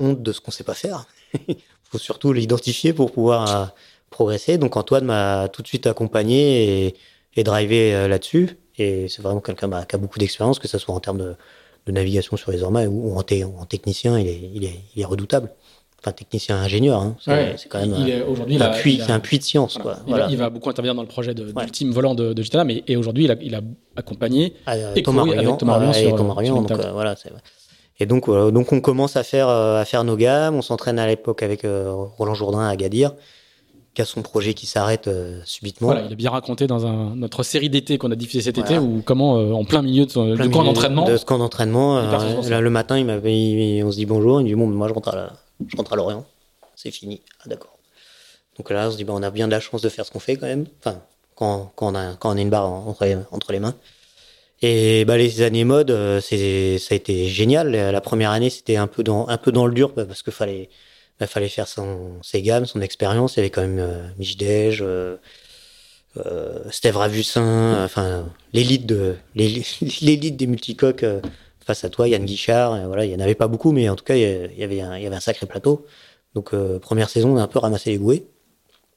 honte 0.00 0.22
de 0.22 0.32
ce 0.32 0.40
qu'on 0.40 0.50
sait 0.50 0.64
pas 0.64 0.72
faire. 0.72 1.04
Il 1.48 1.56
faut 1.84 1.98
surtout 1.98 2.32
l'identifier 2.32 2.94
pour 2.94 3.12
pouvoir 3.12 3.74
progresser. 4.08 4.56
Donc 4.56 4.78
Antoine 4.78 5.04
m'a 5.04 5.50
tout 5.50 5.60
de 5.60 5.68
suite 5.68 5.86
accompagné 5.86 6.86
et 6.86 6.96
et 7.36 7.44
euh, 7.46 8.08
là-dessus. 8.08 8.56
Et 8.78 9.06
c'est 9.10 9.20
vraiment 9.20 9.42
quelqu'un 9.42 9.68
bah, 9.68 9.84
qui 9.84 9.96
a 9.96 9.98
beaucoup 9.98 10.18
d'expérience, 10.18 10.58
que 10.58 10.68
ce 10.68 10.78
soit 10.78 10.94
en 10.94 11.00
termes 11.00 11.18
de, 11.18 11.92
navigation 11.92 12.38
sur 12.38 12.52
les 12.52 12.62
ormas 12.62 12.86
ou 12.86 13.16
en, 13.16 13.20
en 13.20 13.64
technicien, 13.66 14.18
il 14.18 14.26
est, 14.26 14.50
il, 14.54 14.64
est, 14.64 14.80
il 14.94 15.02
est, 15.02 15.04
redoutable. 15.04 15.52
Enfin, 16.06 16.12
technicien 16.12 16.56
ingénieur, 16.56 17.00
hein. 17.00 17.16
c'est 17.18 17.68
quand 17.68 17.80
même 17.80 17.94
un, 18.62 18.68
puits, 18.68 19.00
un 19.08 19.18
puits 19.18 19.38
de 19.38 19.42
science. 19.42 19.76
Quoi. 19.76 19.96
Il, 20.28 20.36
va 20.36 20.50
beaucoup 20.50 20.70
intervenir 20.70 20.94
dans 20.94 21.02
le 21.02 21.08
projet 21.08 21.34
de, 21.34 21.50
du 21.50 21.70
team 21.72 21.90
volant 21.90 22.14
de, 22.14 22.32
de 22.32 22.42
Gitana, 22.42 22.62
mais 22.62 22.84
et 22.86 22.96
aujourd'hui, 22.96 23.24
il 23.24 23.30
a, 23.32 23.36
il 23.42 23.56
a 23.56 23.60
accompagné 23.96 24.54
ah, 24.66 24.76
et 24.94 25.02
Thomas 25.02 25.22
Arion, 25.22 25.56
Thomas 25.56 25.92
sur, 25.92 26.08
et 26.08 26.14
Thomas 26.14 26.34
donc, 26.44 26.70
euh, 26.70 26.92
voilà, 26.92 27.16
et 27.98 28.06
donc, 28.06 28.30
donc 28.30 28.72
on 28.72 28.80
commence 28.80 29.16
à 29.16 29.24
faire, 29.24 29.48
euh, 29.48 29.80
à 29.80 29.84
faire 29.84 30.04
nos 30.04 30.16
gammes. 30.16 30.54
On 30.54 30.62
s'entraîne 30.62 31.00
à 31.00 31.08
l'époque 31.08 31.42
avec 31.42 31.62
Roland 31.64 32.34
Jourdain 32.34 32.68
à 32.68 32.76
Gadir 32.76 33.14
qui 33.96 34.02
a 34.02 34.04
son 34.04 34.20
projet 34.20 34.52
qui 34.52 34.66
s'arrête 34.66 35.08
euh, 35.08 35.40
subitement. 35.44 35.88
Voilà, 35.88 36.02
il 36.06 36.12
a 36.12 36.16
bien 36.16 36.30
raconté 36.30 36.66
dans 36.66 36.86
un, 36.86 37.16
notre 37.16 37.42
série 37.42 37.70
d'été 37.70 37.96
qu'on 37.96 38.10
a 38.10 38.14
diffusé 38.14 38.42
cet 38.42 38.58
été, 38.58 38.78
ou 38.78 39.02
comment, 39.02 39.38
euh, 39.38 39.52
en 39.52 39.64
plein 39.64 39.80
milieu 39.80 40.04
de 40.04 40.10
son 40.10 40.36
camp 40.52 40.64
d'entraînement. 40.64 41.06
De 41.06 41.16
ce 41.16 41.24
camp 41.24 41.38
d'entraînement, 41.38 41.96
euh, 41.96 42.60
le 42.60 42.70
matin, 42.70 42.98
il 42.98 43.82
on 43.82 43.90
se 43.90 43.96
dit 43.96 44.04
bonjour, 44.04 44.40
il 44.40 44.44
me 44.44 44.48
dit 44.50 44.54
bon, 44.54 44.66
moi 44.66 44.86
je 44.88 44.92
rentre 44.92 45.08
à, 45.08 45.32
je 45.66 45.76
rentre 45.76 45.92
à 45.92 45.96
Lorient, 45.96 46.26
c'est 46.74 46.90
fini. 46.90 47.22
Ah 47.40 47.48
d'accord. 47.48 47.78
Donc 48.56 48.70
là, 48.70 48.88
on 48.88 48.90
se 48.90 48.96
dit 48.96 49.04
bah, 49.04 49.12
on 49.14 49.22
a 49.22 49.30
bien 49.30 49.46
de 49.46 49.52
la 49.52 49.60
chance 49.60 49.82
de 49.82 49.88
faire 49.88 50.06
ce 50.06 50.10
qu'on 50.10 50.20
fait 50.20 50.36
quand 50.36 50.46
même. 50.46 50.66
Enfin, 50.80 51.02
quand, 51.34 51.72
quand, 51.76 51.92
on 51.92 51.94
a, 51.94 52.40
une 52.40 52.50
barre 52.50 52.70
entre, 52.70 53.06
entre 53.30 53.52
les 53.52 53.60
mains. 53.60 53.74
Et 54.62 55.04
bah, 55.04 55.18
les 55.18 55.42
années 55.42 55.64
mode, 55.64 56.20
c'est, 56.20 56.78
ça 56.78 56.94
a 56.94 56.96
été 56.96 57.26
génial. 57.26 57.70
La 57.72 58.00
première 58.00 58.30
année, 58.30 58.48
c'était 58.48 58.76
un 58.76 58.86
peu 58.86 59.02
dans, 59.02 59.28
un 59.28 59.36
peu 59.36 59.52
dans 59.52 59.66
le 59.66 59.74
dur 59.74 59.92
parce 59.92 60.22
qu'il 60.22 60.32
fallait 60.32 60.70
bah, 61.18 61.26
fallait 61.26 61.48
faire 61.48 61.68
son, 61.68 62.22
ses 62.22 62.42
gammes, 62.42 62.66
son 62.66 62.80
expérience. 62.80 63.36
Il 63.36 63.38
y 63.38 63.40
avait 63.40 63.50
quand 63.50 63.62
même 63.62 63.78
euh, 63.78 64.08
Michdej, 64.18 64.82
euh, 64.82 65.16
euh, 66.18 66.70
Ravussin, 66.84 67.84
enfin 67.84 68.26
l'élite 68.52 68.86
de 68.86 69.16
l'élite 69.34 70.36
des 70.36 70.46
multicoques 70.46 71.02
euh, 71.04 71.20
face 71.66 71.84
à 71.84 71.90
toi, 71.90 72.08
Yann 72.08 72.24
Guichard. 72.24 72.86
voilà, 72.86 73.04
il 73.04 73.12
y 73.12 73.14
en 73.14 73.20
avait 73.20 73.34
pas 73.34 73.48
beaucoup, 73.48 73.72
mais 73.72 73.88
en 73.88 73.96
tout 73.96 74.04
cas 74.04 74.14
il 74.14 74.56
y 74.56 74.62
avait 74.62 74.80
un, 74.80 74.96
il 74.96 75.02
y 75.02 75.06
avait 75.06 75.16
un 75.16 75.20
sacré 75.20 75.46
plateau. 75.46 75.84
Donc 76.34 76.54
première 76.80 77.10
saison, 77.10 77.34
on 77.34 77.36
a 77.36 77.42
un 77.42 77.48
peu 77.48 77.58
ramassé 77.58 77.90
les 77.90 77.98
bouées. 77.98 78.26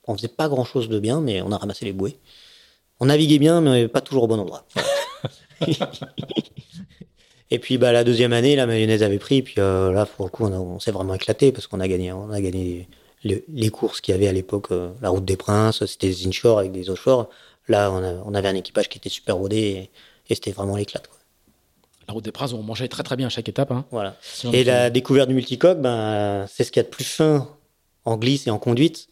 On 0.07 0.15
faisait 0.15 0.27
pas 0.27 0.47
grand 0.49 0.65
chose 0.65 0.89
de 0.89 0.99
bien, 0.99 1.21
mais 1.21 1.41
on 1.41 1.51
a 1.51 1.57
ramassé 1.57 1.85
les 1.85 1.93
bouées. 1.93 2.17
On 2.99 3.05
naviguait 3.05 3.39
bien, 3.39 3.61
mais 3.61 3.87
pas 3.87 4.01
toujours 4.01 4.23
au 4.23 4.27
bon 4.27 4.39
endroit. 4.39 4.65
Et 7.51 7.59
puis 7.59 7.77
bah 7.77 7.91
la 7.91 8.03
deuxième 8.03 8.33
année, 8.33 8.55
la 8.55 8.67
mayonnaise 8.67 9.03
avait 9.03 9.17
pris. 9.17 9.41
Puis 9.41 9.55
euh, 9.57 9.91
là, 9.91 10.05
pour 10.05 10.25
le 10.25 10.31
coup, 10.31 10.45
on, 10.45 10.79
s'est 10.79 10.91
vraiment 10.91 11.13
éclaté 11.13 11.51
parce 11.51 11.67
qu'on 11.67 11.79
a 11.79 11.87
gagné, 11.87 12.11
on 12.11 12.29
a 12.31 12.41
gagné 12.41 12.87
les, 13.23 13.69
courses 13.69 14.01
qu'il 14.01 14.13
y 14.13 14.15
avait 14.15 14.27
à 14.27 14.33
l'époque, 14.33 14.67
euh, 14.71 14.91
la 15.01 15.09
route 15.09 15.25
des 15.25 15.37
Princes, 15.37 15.85
c'était 15.85 16.07
des 16.07 16.27
inshore 16.27 16.59
avec 16.59 16.71
des 16.71 16.89
offshore. 16.89 17.29
Là, 17.67 17.91
on, 17.91 18.33
avait 18.33 18.47
un 18.47 18.55
équipage 18.55 18.89
qui 18.89 18.97
était 18.97 19.09
super 19.09 19.35
rodé 19.35 19.89
et, 20.27 20.35
c'était 20.35 20.51
vraiment 20.51 20.75
l'éclat. 20.75 21.01
La 22.09 22.13
route 22.13 22.25
des 22.25 22.31
Princes, 22.31 22.53
on 22.53 22.63
mangeait 22.63 22.87
très 22.87 23.03
très 23.03 23.15
bien 23.15 23.27
à 23.27 23.29
chaque 23.29 23.47
étape. 23.49 23.69
Hein. 23.69 23.85
Voilà. 23.91 24.15
et 24.51 24.63
la 24.63 24.89
découverte 24.89 25.29
du 25.29 25.35
multicoque, 25.35 25.79
ben, 25.79 26.47
c'est 26.47 26.63
ce 26.63 26.71
qu'il 26.71 26.79
y 26.79 26.83
a 26.83 26.83
de 26.83 26.89
plus 26.89 27.03
fin 27.03 27.47
en 28.03 28.17
glisse 28.17 28.47
et 28.47 28.49
en 28.49 28.57
conduite. 28.57 29.09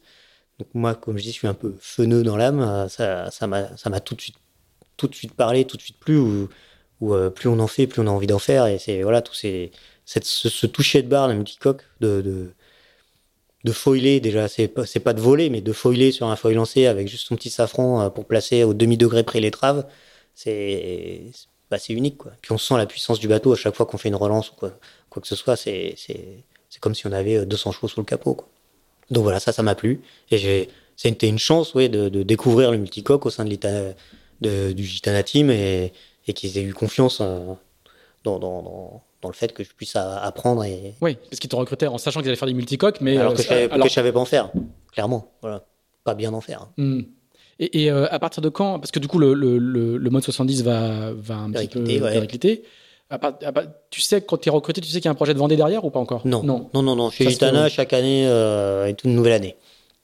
Donc 0.57 0.67
moi, 0.73 0.95
comme 0.95 1.15
je 1.15 1.21
dis, 1.21 1.29
je 1.29 1.35
suis 1.35 1.47
un 1.47 1.53
peu 1.53 1.75
feneux 1.79 2.23
dans 2.23 2.35
l'âme. 2.37 2.89
Ça, 2.89 3.29
ça 3.29 3.45
m'a 3.45 3.99
tout 3.99 4.15
de 4.15 4.21
suite, 4.21 4.37
tout 4.97 5.07
de 5.07 5.13
suite 5.13 5.35
parlé, 5.35 5.65
tout 5.65 5.77
de 5.77 5.83
suite 5.83 5.99
plu 5.99 6.17
où 6.17 7.13
euh, 7.13 7.29
plus 7.29 7.49
on 7.49 7.59
en 7.59 7.67
fait, 7.67 7.85
plus 7.85 8.01
on 8.01 8.07
a 8.07 8.09
envie 8.09 8.25
d'en 8.25 8.39
faire. 8.39 8.65
Et 8.65 8.79
c'est 8.79 9.03
voilà, 9.03 9.21
tout 9.21 9.35
ces, 9.35 9.71
cette, 10.03 10.25
ce, 10.25 10.65
toucher 10.65 11.03
de 11.03 11.07
barre 11.07 11.27
d'un 11.27 11.35
multicoque, 11.35 11.83
de, 11.99 12.21
de, 12.21 12.51
de 13.63 13.71
foiler, 13.71 14.19
déjà, 14.19 14.47
c'est 14.47 14.67
pas, 14.69 14.85
pas 15.03 15.13
de 15.13 15.21
voler, 15.21 15.51
mais 15.51 15.61
de 15.61 15.71
foiler 15.71 16.11
sur 16.11 16.25
un 16.25 16.35
foil 16.35 16.55
lancé 16.55 16.87
avec 16.87 17.07
juste 17.07 17.27
son 17.27 17.35
petit 17.35 17.51
safran 17.51 18.01
euh, 18.01 18.09
pour 18.09 18.25
placer 18.25 18.63
au 18.63 18.73
demi-degré 18.73 19.21
près 19.21 19.39
l'étrave, 19.39 19.85
c'est 20.33 21.25
bah, 21.69 21.77
unique. 21.89 22.17
Quoi. 22.17 22.31
Puis 22.41 22.51
on 22.51 22.57
sent 22.57 22.77
la 22.77 22.85
puissance 22.85 23.19
du 23.19 23.27
bateau 23.27 23.53
à 23.53 23.55
chaque 23.55 23.75
fois 23.75 23.85
qu'on 23.85 23.97
fait 23.97 24.09
une 24.09 24.15
relance 24.15 24.51
ou 24.51 24.55
quoi, 24.55 24.71
quoi 25.09 25.21
que 25.21 25.27
ce 25.27 25.35
soit. 25.35 25.55
C'est 25.55 25.95
comme 26.79 26.95
si 26.95 27.07
on 27.07 27.11
avait 27.11 27.45
200 27.45 27.69
euh, 27.69 27.73
chevaux 27.73 27.87
sous 27.87 27.99
le 27.99 28.05
capot. 28.05 28.35
Quoi. 28.35 28.47
Donc 29.09 29.23
voilà, 29.23 29.39
ça, 29.39 29.51
ça 29.51 29.63
m'a 29.63 29.75
plu. 29.75 30.01
Et 30.31 30.69
c'était 30.95 31.29
une 31.29 31.39
chance 31.39 31.73
ouais, 31.73 31.89
de, 31.89 32.09
de, 32.09 32.23
découvrir 32.23 32.71
le 32.71 32.77
multicoque 32.77 33.25
au 33.25 33.29
sein 33.29 33.45
de 33.45 33.49
l'état 33.49 33.93
du 34.41 34.83
Gitana 34.83 35.23
Team. 35.23 35.49
Et, 35.49 35.93
et 36.27 36.33
qu'ils 36.33 36.57
aient 36.57 36.63
eu 36.63 36.73
confiance 36.73 37.19
euh, 37.21 37.53
dans, 38.23 38.39
dans, 38.39 39.01
dans, 39.21 39.29
le 39.29 39.33
fait 39.33 39.53
que 39.53 39.63
je 39.63 39.69
puisse 39.73 39.95
apprendre. 39.95 40.63
Et... 40.63 40.93
Oui, 41.01 41.17
parce 41.29 41.39
qu'ils 41.39 41.49
t'ont 41.49 41.57
recruté 41.57 41.87
en 41.87 41.97
sachant 41.97 42.19
qu'ils 42.19 42.29
allaient 42.29 42.37
faire 42.37 42.47
des 42.47 42.53
multicoques, 42.53 43.01
mais. 43.01 43.17
Alors 43.17 43.33
que, 43.33 43.41
je 43.41 43.47
savais, 43.47 43.71
alors... 43.71 43.89
savais 43.89 44.11
pas 44.11 44.19
en 44.19 44.25
faire, 44.25 44.51
clairement. 44.91 45.31
Voilà. 45.41 45.65
Pas 46.03 46.13
bien 46.13 46.33
en 46.33 46.41
faire. 46.41 46.67
Hmm. 46.77 47.01
Et, 47.59 47.83
et 47.83 47.91
euh, 47.91 48.07
à 48.11 48.19
partir 48.19 48.41
de 48.41 48.49
quand 48.49 48.79
Parce 48.79 48.91
que 48.91 48.99
du 48.99 49.07
coup, 49.07 49.19
le, 49.19 49.33
le, 49.33 49.57
le, 49.57 50.09
mode 50.09 50.23
70 50.23 50.63
va, 50.63 51.11
va 51.13 51.35
un 51.35 51.51
petit 51.51 51.67
peu 51.67 51.83
récliter. 52.03 52.63
tu 53.89 54.01
sais, 54.01 54.21
quand 54.21 54.37
tu 54.37 54.49
es 54.49 54.51
recruté, 54.51 54.81
tu 54.81 54.87
sais 54.89 54.99
qu'il 54.99 55.05
y 55.05 55.07
a 55.07 55.11
un 55.11 55.15
projet 55.15 55.33
de 55.33 55.39
Vendée 55.39 55.55
derrière 55.55 55.83
ou 55.85 55.89
pas 55.89 55.99
encore? 55.99 56.21
Non. 56.25 56.43
Non, 56.43 56.69
non, 56.73 56.83
non. 56.83 56.95
non. 56.95 57.09
Chez 57.09 57.29
Gitana, 57.29 57.69
chaque 57.69 57.93
année 57.93 58.27
euh, 58.27 58.85
est 58.85 59.03
une 59.03 59.15
nouvelle 59.15 59.33
année. 59.33 59.55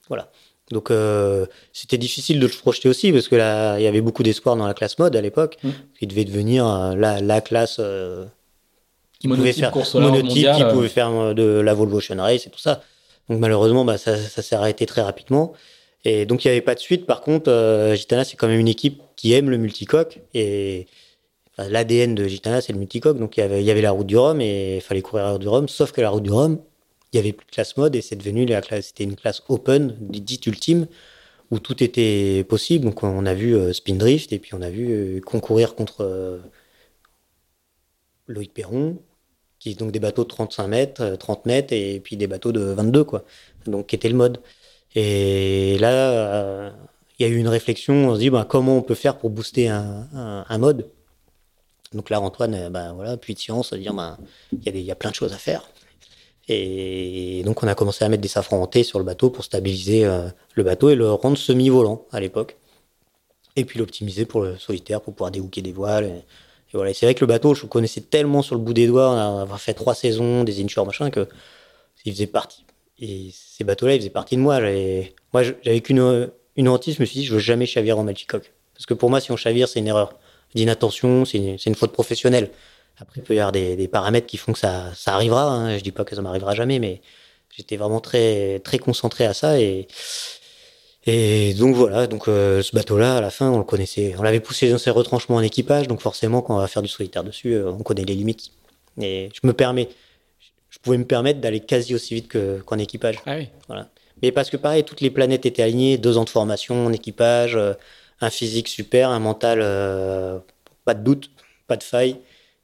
Voilà. 0.08 0.30
Donc 0.72 0.92
euh, 0.92 1.46
c'était 1.72 1.98
difficile 1.98 2.40
de 2.40 2.48
se 2.48 2.58
projeter 2.58 2.90
aussi 2.90 3.12
parce 3.12 3.28
que 3.28 3.36
là 3.36 3.78
il 3.80 3.84
y 3.84 3.88
avait 3.88 4.02
beaucoup 4.02 4.24
d'espoir 4.24 4.56
dans 4.56 4.66
la 4.66 4.74
classe 4.74 4.98
mode 4.98 5.16
à 5.16 5.22
l'époque, 5.22 5.58
Mm. 5.64 5.70
qui 6.00 6.08
devait 6.08 6.26
devenir 6.26 6.68
euh, 6.68 6.96
la, 6.96 7.22
la 7.22 7.42
classe 7.42 7.78
euh, 7.80 8.26
qui 9.20 9.28
pouvait 9.28 9.54
faire 9.54 9.72
qui 9.72 9.78
euh. 9.78 10.72
pouvait 10.72 10.92
euh, 10.98 11.34
de 11.34 11.44
la 11.60 11.74
Volvo 11.74 11.98
Ocean 11.98 12.18
Race 12.20 12.48
et 12.48 12.50
tout 12.50 12.60
ça. 12.60 12.82
Donc 13.30 13.40
malheureusement 13.40 13.86
bah, 13.86 13.98
ça, 13.98 14.18
ça 14.18 14.42
s'est 14.42 14.56
arrêté 14.56 14.86
très 14.86 15.02
rapidement. 15.02 15.54
Et 16.06 16.26
donc 16.26 16.44
il 16.44 16.48
n'y 16.48 16.52
avait 16.52 16.62
pas 16.62 16.76
de 16.76 16.80
suite. 16.80 17.06
Par 17.06 17.22
contre, 17.22 17.50
euh, 17.52 17.96
Gitana 17.96 18.24
c'est 18.24 18.36
quand 18.36 18.48
même 18.48 18.60
une 18.60 18.68
équipe 18.68 19.02
qui 19.16 19.34
aime 19.34 19.50
le 19.50 19.58
multicoque 19.58 20.20
et 20.34 20.88
l'ADN 21.58 22.16
de 22.16 22.28
Gitana 22.28 22.62
c'est 22.62 22.74
le 22.74 22.80
multicoque. 22.80 23.18
Donc 23.18 23.38
il 23.38 23.42
y 23.42 23.72
avait, 23.72 23.82
la 23.82 23.92
route 23.92 24.08
du 24.08 24.18
Rhum 24.18 24.42
et 24.42 24.78
il 24.78 24.82
fallait 24.82 25.02
courir 25.02 25.26
la 25.26 25.32
route 25.34 25.42
du 25.42 25.48
Rhum. 25.48 25.68
Sauf 25.68 25.92
que 25.92 26.02
la 26.02 26.10
route 26.10 26.24
du 26.24 26.32
Rhum, 26.32 26.60
il 27.14 27.18
y 27.18 27.20
avait 27.20 27.34
plus 27.34 27.46
de 27.46 27.52
classe 27.52 27.78
mode 27.78 27.96
et 27.96 28.02
c'est 28.02 28.16
devenu 28.16 28.48
c'était 28.82 29.04
une 29.04 29.16
classe 29.16 29.44
open, 29.48 29.96
dite 30.00 30.46
ultime, 30.48 30.88
où 31.52 31.60
tout 31.60 31.84
était 31.84 32.44
possible. 32.50 32.86
Donc 32.86 33.04
on 33.04 33.26
a 33.26 33.34
vu 33.34 33.56
euh, 33.56 33.74
Spin 33.74 33.96
Drift 33.96 34.34
et 34.34 34.40
puis 34.40 34.54
on 34.56 34.62
a 34.62 34.70
vu 34.70 34.88
euh, 34.92 35.22
concourir 35.22 35.76
contre 35.76 36.02
euh, 36.02 36.40
Loïc 38.28 38.54
Perron, 38.54 38.98
qui 39.60 39.72
est 39.72 39.76
donc 39.80 39.92
des 39.92 40.00
bateaux 40.00 40.24
de 40.24 40.30
35 40.30 40.68
mètres, 40.68 41.02
euh, 41.02 41.16
30 41.16 41.46
mètres 41.46 41.74
et 41.74 42.00
puis 42.00 42.18
des 42.18 42.28
bateaux 42.28 42.52
de 42.52 42.62
22 42.62 43.04
quoi. 43.04 43.24
Donc 43.68 43.88
qui 43.88 43.96
était 43.96 44.10
le 44.10 44.16
mode. 44.16 44.40
Et 44.96 45.78
là, 45.80 45.92
euh, 45.92 46.72
il 47.18 47.28
y 47.28 47.30
a 47.30 47.32
eu 47.32 47.38
une 47.38 47.48
réflexion. 47.48 48.10
On 48.10 48.16
se 48.16 48.20
dit 48.20 48.30
bah, 48.30 48.46
comment 48.48 48.78
on 48.78 48.82
peut 48.82 48.96
faire 48.96 49.18
pour 49.18 49.30
booster 49.30 49.68
un, 49.68 50.58
mode. 50.58 50.90
Donc 51.94 52.10
là, 52.10 52.22
Antoine, 52.22 52.70
bah, 52.70 52.92
voilà, 52.94 53.18
puis 53.18 53.34
de 53.34 53.40
science, 53.40 53.74
dire 53.74 53.94
bah, 53.94 54.18
il 54.52 54.78
y, 54.78 54.92
a 54.92 54.96
plein 54.96 55.12
de 55.12 55.16
choses 55.16 55.34
à 55.34 55.38
faire. 55.38 55.64
Et 56.50 57.42
donc 57.46 57.64
on 57.64 57.68
a 57.68 57.76
commencé 57.76 58.04
à 58.04 58.10
mettre 58.10 58.22
des 58.22 58.28
safrans 58.28 58.62
en 58.62 58.84
sur 58.84 59.00
le 59.00 59.06
bateau 59.06 59.30
pour 59.30 59.46
stabiliser 59.46 60.04
euh, 60.04 60.28
le 60.56 60.64
bateau 60.64 60.90
et 60.90 60.96
le 60.96 61.10
rendre 61.12 61.38
semi-volant 61.38 62.06
à 62.12 62.20
l'époque. 62.20 62.58
Et 63.56 63.66
puis 63.66 63.80
l'optimiser 63.80 64.26
pour 64.26 64.42
le 64.42 64.58
solitaire, 64.58 65.00
pour 65.00 65.14
pouvoir 65.14 65.32
déhooker 65.32 65.62
des 65.62 65.72
voiles. 65.72 66.06
Et, 66.06 66.10
et 66.10 66.74
voilà. 66.74 66.94
C'est 66.94 67.06
vrai 67.06 67.16
que 67.16 67.22
le 67.22 67.28
bateau, 67.28 67.54
je 67.54 67.62
le 67.62 67.68
connaissais 67.68 68.02
tellement 68.02 68.42
sur 68.42 68.56
le 68.56 68.62
bout 68.62 68.74
des 68.74 68.88
doigts, 68.88 69.10
on 69.12 69.54
a 69.54 69.58
fait 69.58 69.74
trois 69.74 69.96
saisons, 69.96 70.44
des 70.44 70.62
insures, 70.64 70.86
machin, 70.86 71.12
que 71.12 71.28
il 72.06 72.12
faisait 72.12 72.28
partie. 72.28 72.63
Et 73.00 73.32
ces 73.34 73.64
bateaux-là, 73.64 73.96
ils 73.96 74.00
faisaient 74.00 74.10
partie 74.10 74.36
de 74.36 74.42
moi. 74.42 74.60
Moi, 75.34 75.44
j'avais 75.44 75.82
qu'une 75.82 76.30
une 76.56 76.68
hantise, 76.70 76.96
je 76.98 77.02
me 77.02 77.06
suis 77.06 77.22
dit, 77.22 77.26
je 77.26 77.34
veux 77.34 77.40
jamais 77.40 77.66
chavirer 77.66 77.98
en 77.98 78.04
multicoque. 78.04 78.54
Parce 78.74 78.86
que 78.86 78.94
pour 78.94 79.10
moi, 79.10 79.20
si 79.20 79.32
on 79.32 79.38
chavire, 79.38 79.68
c'est 79.68 79.80
une 79.80 79.88
erreur 79.88 80.18
d'inattention, 80.56 81.26
c'est 81.26 81.38
une, 81.66 81.76
faute 81.76 81.92
professionnelle. 81.92 82.52
Après, 82.98 83.22
il 83.22 83.24
peut 83.24 83.34
y 83.34 83.40
avoir 83.40 83.52
des, 83.52 83.88
paramètres 83.88 84.28
qui 84.28 84.38
font 84.38 84.54
que 84.54 84.60
ça, 84.60 84.92
arrivera. 85.08 85.44
Hein. 85.46 85.78
Je 85.78 85.84
dis 85.84 85.92
pas 85.92 86.06
que 86.06 86.16
ça 86.16 86.22
m'arrivera 86.22 86.54
jamais, 86.54 86.80
mais 86.80 87.02
j'étais 87.56 87.78
vraiment 87.78 88.00
très, 88.00 88.60
très 88.60 88.78
concentré 88.78 89.26
à 89.26 89.34
ça. 89.34 89.58
Et, 89.60 89.88
donc 91.58 91.76
voilà, 91.76 92.08
donc 92.08 92.28
euh, 92.28 92.62
ce 92.62 92.74
bateau-là, 92.76 93.18
à 93.18 93.22
la 93.22 93.30
fin, 93.30 93.50
on 93.50 93.58
le 93.58 93.64
connaissait. 93.64 94.16
On 94.18 94.24
l'avait 94.24 94.40
poussé 94.40 94.70
dans 94.70 94.78
ses 94.78 94.92
retranchements 94.92 95.38
en 95.38 95.42
équipage, 95.42 95.88
donc 95.88 96.02
forcément, 96.02 96.42
quand 96.42 96.56
on 96.56 96.60
va 96.60 96.68
faire 96.68 96.82
du 96.82 96.88
solitaire 96.88 97.24
dessus, 97.24 97.54
euh, 97.54 97.72
on 97.72 97.84
connaît 97.84 98.06
les 98.06 98.16
limites. 98.16 98.52
Et 99.02 99.30
je 99.34 99.46
me 99.46 99.54
permets, 99.54 99.90
pouvais 100.84 100.98
me 100.98 101.06
permettre 101.06 101.40
d'aller 101.40 101.62
quasi 101.62 101.96
aussi 101.96 102.14
vite 102.14 102.28
que, 102.28 102.60
qu'en 102.62 102.78
équipage. 102.78 103.16
Ah 103.26 103.36
oui. 103.38 103.48
Voilà. 103.68 103.90
Mais 104.22 104.32
parce 104.32 104.50
que 104.50 104.58
pareil, 104.58 104.84
toutes 104.84 105.02
les 105.02 105.10
planètes 105.10 105.46
étaient 105.46 105.64
alignées, 105.64 105.98
deux 105.98 106.18
ans 106.18 106.24
de 106.24 106.30
formation 106.30 106.86
en 106.86 106.94
équipage, 106.94 107.56
euh, 107.56 107.74
un 108.22 108.30
physique 108.30 108.68
super, 108.68 109.10
un 109.10 109.20
mental, 109.20 109.60
euh, 109.62 110.38
pas 110.86 110.94
de 110.94 111.04
doute, 111.04 111.32
pas 111.68 111.78
de 111.78 111.84
faille, 111.84 112.18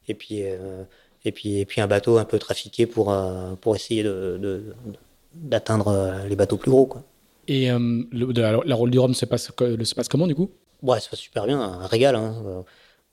et 0.07 0.13
puis, 0.13 0.43
euh, 0.43 0.83
et 1.25 1.31
puis, 1.31 1.59
et 1.59 1.65
puis 1.65 1.81
un 1.81 1.87
bateau 1.87 2.17
un 2.17 2.25
peu 2.25 2.37
trafiqué 2.39 2.85
pour, 2.85 3.15
pour 3.61 3.75
essayer 3.75 4.03
de, 4.03 4.37
de- 4.39 4.75
d'atteindre 5.33 5.87
euh, 5.87 6.27
les 6.27 6.35
bateaux 6.35 6.57
plus 6.57 6.71
gros. 6.71 6.85
Quoi. 6.85 7.03
Et 7.47 7.69
le- 7.69 8.33
de- 8.33 8.41
la, 8.41 8.75
rôle 8.75 8.91
du 8.91 8.99
Rhum 8.99 9.13
se 9.13 9.25
passe, 9.25 9.51
se 9.57 9.95
passe 9.95 10.07
comment 10.07 10.27
du 10.27 10.35
coup? 10.35 10.51
Ouais, 10.81 10.99
ça 10.99 11.09
passe 11.09 11.19
super 11.19 11.45
bien, 11.45 11.59
un 11.59 11.87
régal. 11.87 12.15
Hein. 12.15 12.63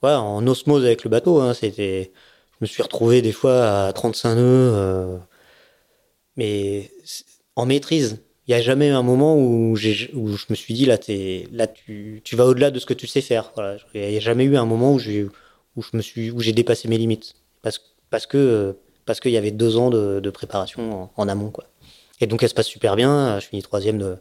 Ouais, 0.03 0.11
en 0.13 0.45
osmose 0.45 0.85
avec 0.85 1.03
le 1.03 1.09
bateau, 1.09 1.41
hein, 1.41 1.53
c'était. 1.53 2.11
Je 2.59 2.65
me 2.65 2.67
suis 2.67 2.81
retrouvé 2.81 3.21
des 3.21 3.31
fois 3.31 3.87
à 3.87 3.93
35 3.93 4.35
nœuds, 4.35 4.41
euh, 4.43 5.17
mais 6.37 6.91
en 7.55 7.65
maîtrise. 7.67 8.23
Il 8.47 8.51
n'y 8.51 8.55
a 8.55 8.61
jamais 8.61 8.89
un 8.89 9.03
moment 9.03 9.35
où, 9.37 9.75
je 9.75 10.07
me 10.49 10.55
suis 10.55 10.73
dit, 10.73 10.85
là, 10.85 10.97
t'es, 10.97 11.47
là 11.51 11.67
tu, 11.67 12.21
tu 12.23 12.35
vas 12.35 12.45
au-delà 12.45 12.71
de 12.71 12.79
ce 12.79 12.85
que 12.85 12.93
tu 12.93 13.05
sais 13.05 13.21
faire. 13.21 13.51
Il 13.93 14.07
n'y 14.07 14.17
a 14.17 14.19
jamais 14.21 14.45
eu 14.45 14.57
un 14.57 14.65
moment 14.65 14.93
où 14.93 14.99
j'ai, 14.99 15.27
où 15.75 16.41
j'ai 16.41 16.53
dépassé 16.53 16.87
mes 16.87 16.97
limites. 16.97 17.35
Parce, 17.61 17.81
parce 18.09 18.25
que, 18.25 18.77
parce 19.05 19.19
qu'il 19.19 19.31
y 19.31 19.37
avait 19.37 19.51
deux 19.51 19.77
ans 19.77 19.89
de, 19.89 20.29
préparation 20.29 21.09
en, 21.15 21.27
amont. 21.27 21.51
Et 22.21 22.27
donc, 22.27 22.41
elle 22.41 22.49
se 22.49 22.55
passe 22.55 22.67
super 22.67 22.95
bien. 22.95 23.39
Je 23.39 23.47
finis 23.47 23.61
troisième 23.61 23.97
de, 23.97 24.17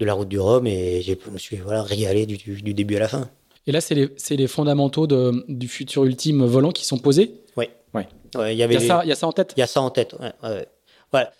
la 0.00 0.14
route 0.14 0.28
du 0.28 0.38
Rhum 0.38 0.66
et 0.66 1.00
je 1.02 1.14
me 1.30 1.38
suis, 1.38 1.56
voilà, 1.56 1.82
régalé 1.82 2.26
du 2.26 2.74
début 2.74 2.96
à 2.96 3.00
la 3.00 3.08
fin. 3.08 3.30
Et 3.66 3.72
là, 3.72 3.80
c'est 3.80 3.94
les, 3.94 4.08
fondamentaux 4.46 5.06
de- 5.06 5.44
du 5.48 5.68
futur 5.68 6.04
ultime 6.04 6.44
volant 6.44 6.72
qui 6.72 6.84
sont 6.84 6.98
posés. 6.98 7.34
Ouais. 7.56 7.70
Ouais. 7.94 8.08
Ouais, 8.36 8.54
il 8.54 8.56
y 8.56 8.58
Il 8.58 8.62
avait 8.62 8.74
y, 8.74 8.76
a 8.76 8.80
les- 8.80 8.86
ça, 8.86 9.00
il 9.04 9.08
y 9.08 9.12
a 9.12 9.16
ça 9.16 9.26
en 9.26 9.32
tête. 9.32 9.52
Il 9.56 9.60
y 9.60 9.62
a 9.62 9.66
ça 9.66 9.80
en 9.80 9.90
tête. 9.90 10.14
ouais, 10.20 10.32
ouais, 10.42 10.48
ouais. 10.56 10.68
Voilà. 11.10 11.32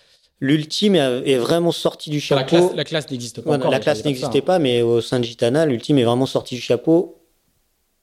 L'ultime 0.43 0.95
est 0.95 1.37
vraiment 1.37 1.71
sorti 1.73 2.09
du 2.11 2.17
La 2.17 2.21
chapeau. 2.23 2.47
classe, 2.49 2.75
la 2.75 2.85
classe 2.85 3.11
n'existe 3.11 3.41
pas 3.43 3.57
encore. 3.57 3.71
la 3.71 3.79
classe 3.79 3.99
y 3.99 4.01
a 4.01 4.03
pas 4.05 4.09
n'existait 4.09 4.41
mais 4.59 4.81
au 4.83 5.01
sein 5.03 5.19
de 5.21 5.25
Gitana, 5.25 5.67
l'ultime 5.67 5.99
est 5.99 6.05
vraiment 6.05 6.25
sorti 6.27 6.55
du 6.55 6.61
chapeau 6.63 7.19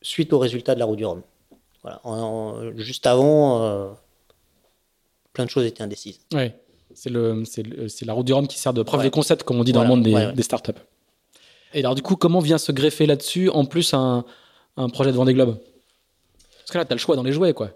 suite 0.04 0.32
au 0.34 0.40
résultat 0.40 0.76
de 0.76 0.80
la 0.80 0.86
roue 0.86 0.96
du 0.96 1.04
Rhum. 1.06 1.22
Voilà. 1.82 2.00
En- 2.04 2.14
en- 2.14 2.78
juste 2.78 3.08
avant, 3.08 3.64
euh, 3.64 3.90
plein 5.34 5.46
de 5.46 5.50
choses 5.50 5.66
étaient 5.66 5.82
indécises. 5.84 6.20
hein. 6.34 6.38
Ouais. 6.38 6.56
C'est 6.94 7.10
la 8.06 8.14
route 8.14 8.26
du 8.26 8.34
Rhum 8.34 8.48
qui 8.48 8.58
sert 8.60 8.74
de 8.74 8.84
preuve 8.84 9.00
Ouais. 9.02 9.06
de 9.08 9.12
concept, 9.12 9.44
comme 9.44 9.60
on 9.60 9.64
dit 9.64 9.74
dans 9.74 9.82
le 9.84 9.88
monde 9.90 10.04
des, 10.04 10.14
ouais, 10.14 10.26
ouais. 10.28 10.34
des 10.34 10.44
startups. 10.44 10.72
Et 11.74 11.80
alors, 11.80 11.96
du 11.96 12.02
coup, 12.02 12.16
comment 12.16 12.40
vient 12.40 12.58
se 12.58 12.72
greffer 12.72 13.06
là-dessus, 13.06 13.50
en 13.50 13.66
plus, 13.66 13.94
un, 13.94 14.26
un 14.78 14.90
projet 14.90 15.12
de 15.12 15.18
Vendée 15.18 15.34
Globe? 15.34 15.58
Parce 16.60 16.72
que 16.72 16.78
là, 16.78 16.86
tu 16.86 16.92
as 16.92 16.96
le 16.96 17.00
choix 17.00 17.16
dans 17.16 17.24
les 17.24 17.32
jouets, 17.34 17.54
quoi. 17.54 17.72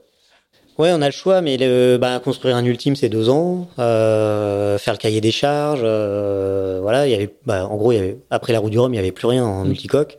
Ouais, 0.77 0.91
on 0.93 1.01
a 1.01 1.05
le 1.05 1.11
choix, 1.11 1.41
mais 1.41 1.57
le, 1.57 1.97
bah, 1.97 2.19
construire 2.19 2.55
un 2.55 2.65
ultime, 2.65 2.95
c'est 2.95 3.09
deux 3.09 3.29
ans. 3.29 3.67
Euh, 3.77 4.77
faire 4.77 4.93
le 4.93 4.97
cahier 4.97 5.21
des 5.21 5.31
charges, 5.31 5.81
euh, 5.83 6.79
voilà. 6.81 7.07
Il 7.07 7.11
y 7.11 7.13
avait, 7.13 7.35
bah, 7.45 7.67
en 7.67 7.75
gros, 7.75 7.91
il 7.91 7.95
y 7.95 7.99
avait, 7.99 8.17
après 8.29 8.53
la 8.53 8.59
roue 8.59 8.69
du 8.69 8.79
Rhum, 8.79 8.91
il 8.91 8.95
n'y 8.95 8.99
avait 8.99 9.11
plus 9.11 9.27
rien 9.27 9.45
en 9.45 9.63
Mm. 9.65 9.67
multicoque, 9.67 10.17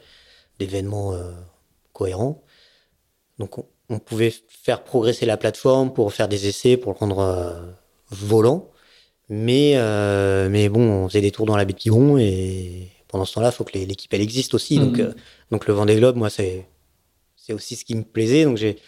d'événements 0.58 1.14
euh, 1.14 1.32
cohérents. 1.92 2.42
Donc, 3.38 3.58
on, 3.58 3.64
on 3.88 3.98
pouvait 3.98 4.32
faire 4.48 4.84
progresser 4.84 5.26
la 5.26 5.36
plateforme 5.36 5.92
pour 5.92 6.12
faire 6.12 6.28
des 6.28 6.46
essais, 6.46 6.76
pour 6.76 6.92
le 6.92 6.98
rendre 6.98 7.18
euh, 7.20 7.52
volant. 8.10 8.68
Mais, 9.28 9.76
mais 10.50 10.68
bon, 10.68 10.82
on 11.04 11.08
faisait 11.08 11.22
des 11.22 11.30
tours 11.30 11.46
dans 11.46 11.56
la 11.56 11.64
baie 11.64 11.72
de 11.72 11.78
Quiberon 11.78 12.18
et 12.18 12.90
pendant 13.12 13.24
ce 13.24 13.34
temps-là, 13.34 13.50
il 13.50 13.54
faut 13.54 13.62
que 13.64 13.78
l'équipe 13.78 14.12
elle 14.12 14.20
existe 14.22 14.54
aussi. 14.54 14.78
Donc, 14.80 14.98
Mhm. 14.98 15.04
euh, 15.06 15.12
donc 15.52 15.66
le 15.68 15.74
Vendée 15.74 15.94
Globe, 15.96 16.16
moi, 16.16 16.30
c'est 16.30 16.66
c'est 17.36 17.52
aussi 17.52 17.76
ce 17.76 17.84
qui 17.84 17.94
me 17.94 18.02
plaisait. 18.02 18.44
Donc 18.44 18.56
j'ai 18.56 18.78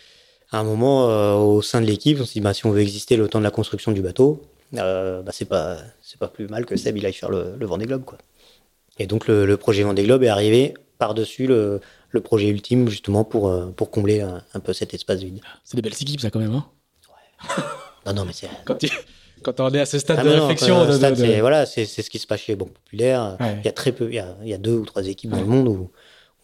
à 0.50 0.58
un 0.58 0.64
moment 0.64 1.08
euh, 1.10 1.34
au 1.34 1.62
sein 1.62 1.80
de 1.80 1.86
l'équipe, 1.86 2.18
on 2.20 2.24
s'est 2.24 2.34
dit 2.34 2.40
bah, 2.40 2.54
si 2.54 2.66
on 2.66 2.70
veut 2.72 2.80
exister 2.80 3.16
le 3.16 3.28
temps 3.28 3.38
de 3.38 3.44
la 3.44 3.50
construction 3.50 3.92
du 3.92 4.00
bateau, 4.02 4.42
euh, 4.74 5.22
bah, 5.22 5.30
c'est 5.32 5.44
pas 5.44 5.78
c'est 6.02 6.18
pas 6.18 6.28
plus 6.28 6.48
mal 6.48 6.64
que 6.66 6.74
Seb 6.76 6.96
il 6.96 7.06
aille 7.06 7.12
faire 7.12 7.30
le, 7.30 7.54
le 7.58 7.66
Vendée 7.66 7.86
Globe 7.86 8.04
quoi. 8.04 8.18
Et 8.98 9.06
donc 9.06 9.26
le, 9.28 9.44
le 9.46 9.56
projet 9.56 9.82
Vendée 9.82 10.04
Globe 10.04 10.22
est 10.22 10.28
arrivé 10.28 10.74
par 10.98 11.14
dessus 11.14 11.46
le, 11.48 11.80
le 12.10 12.20
projet 12.20 12.48
ultime 12.48 12.88
justement 12.88 13.24
pour 13.24 13.48
euh, 13.48 13.66
pour 13.76 13.90
combler 13.90 14.20
un, 14.20 14.42
un 14.54 14.60
peu 14.60 14.72
cet 14.72 14.94
espace 14.94 15.20
vide. 15.22 15.40
C'est 15.64 15.76
des 15.76 15.82
belles 15.82 16.00
équipes, 16.00 16.20
ça, 16.20 16.30
quand 16.30 16.38
même. 16.38 16.54
Hein 16.54 16.66
Non 18.06 18.12
non 18.14 18.24
mais 18.24 18.32
c'est 18.32 18.48
quand, 18.64 18.76
tu, 18.76 18.88
quand 19.44 19.60
on 19.60 19.70
est 19.72 19.80
à 19.80 19.86
ce 19.86 19.98
stade 19.98 20.18
Ah, 20.20 20.24
de 20.24 20.28
non, 20.30 20.42
réflexion. 20.48 20.78
euh, 20.80 20.86
de- 20.86 20.92
de- 20.92 20.96
stade, 20.96 21.14
de- 21.14 21.24
c'est- 21.24 21.40
voilà, 21.40 21.66
c'est 21.66 21.84
ce 21.86 22.10
qui 22.10 22.18
se 22.18 22.26
passe 22.26 22.40
chez 22.40 22.56
Banque 22.56 22.72
Populaire. 22.72 23.36
Ouais. 23.40 23.56
Il 23.62 23.64
y 23.64 23.68
a 23.68 23.72
très 23.72 23.92
peu, 23.92 24.08
il 24.08 24.14
y 24.14 24.18
a, 24.18 24.36
il 24.42 24.48
y 24.48 24.54
a 24.54 24.58
deux 24.58 24.74
ou 24.74 24.84
trois 24.84 25.06
équipes 25.06 25.30
dans 25.30 25.40
le 25.40 25.46
monde 25.46 25.68
où, 25.68 25.90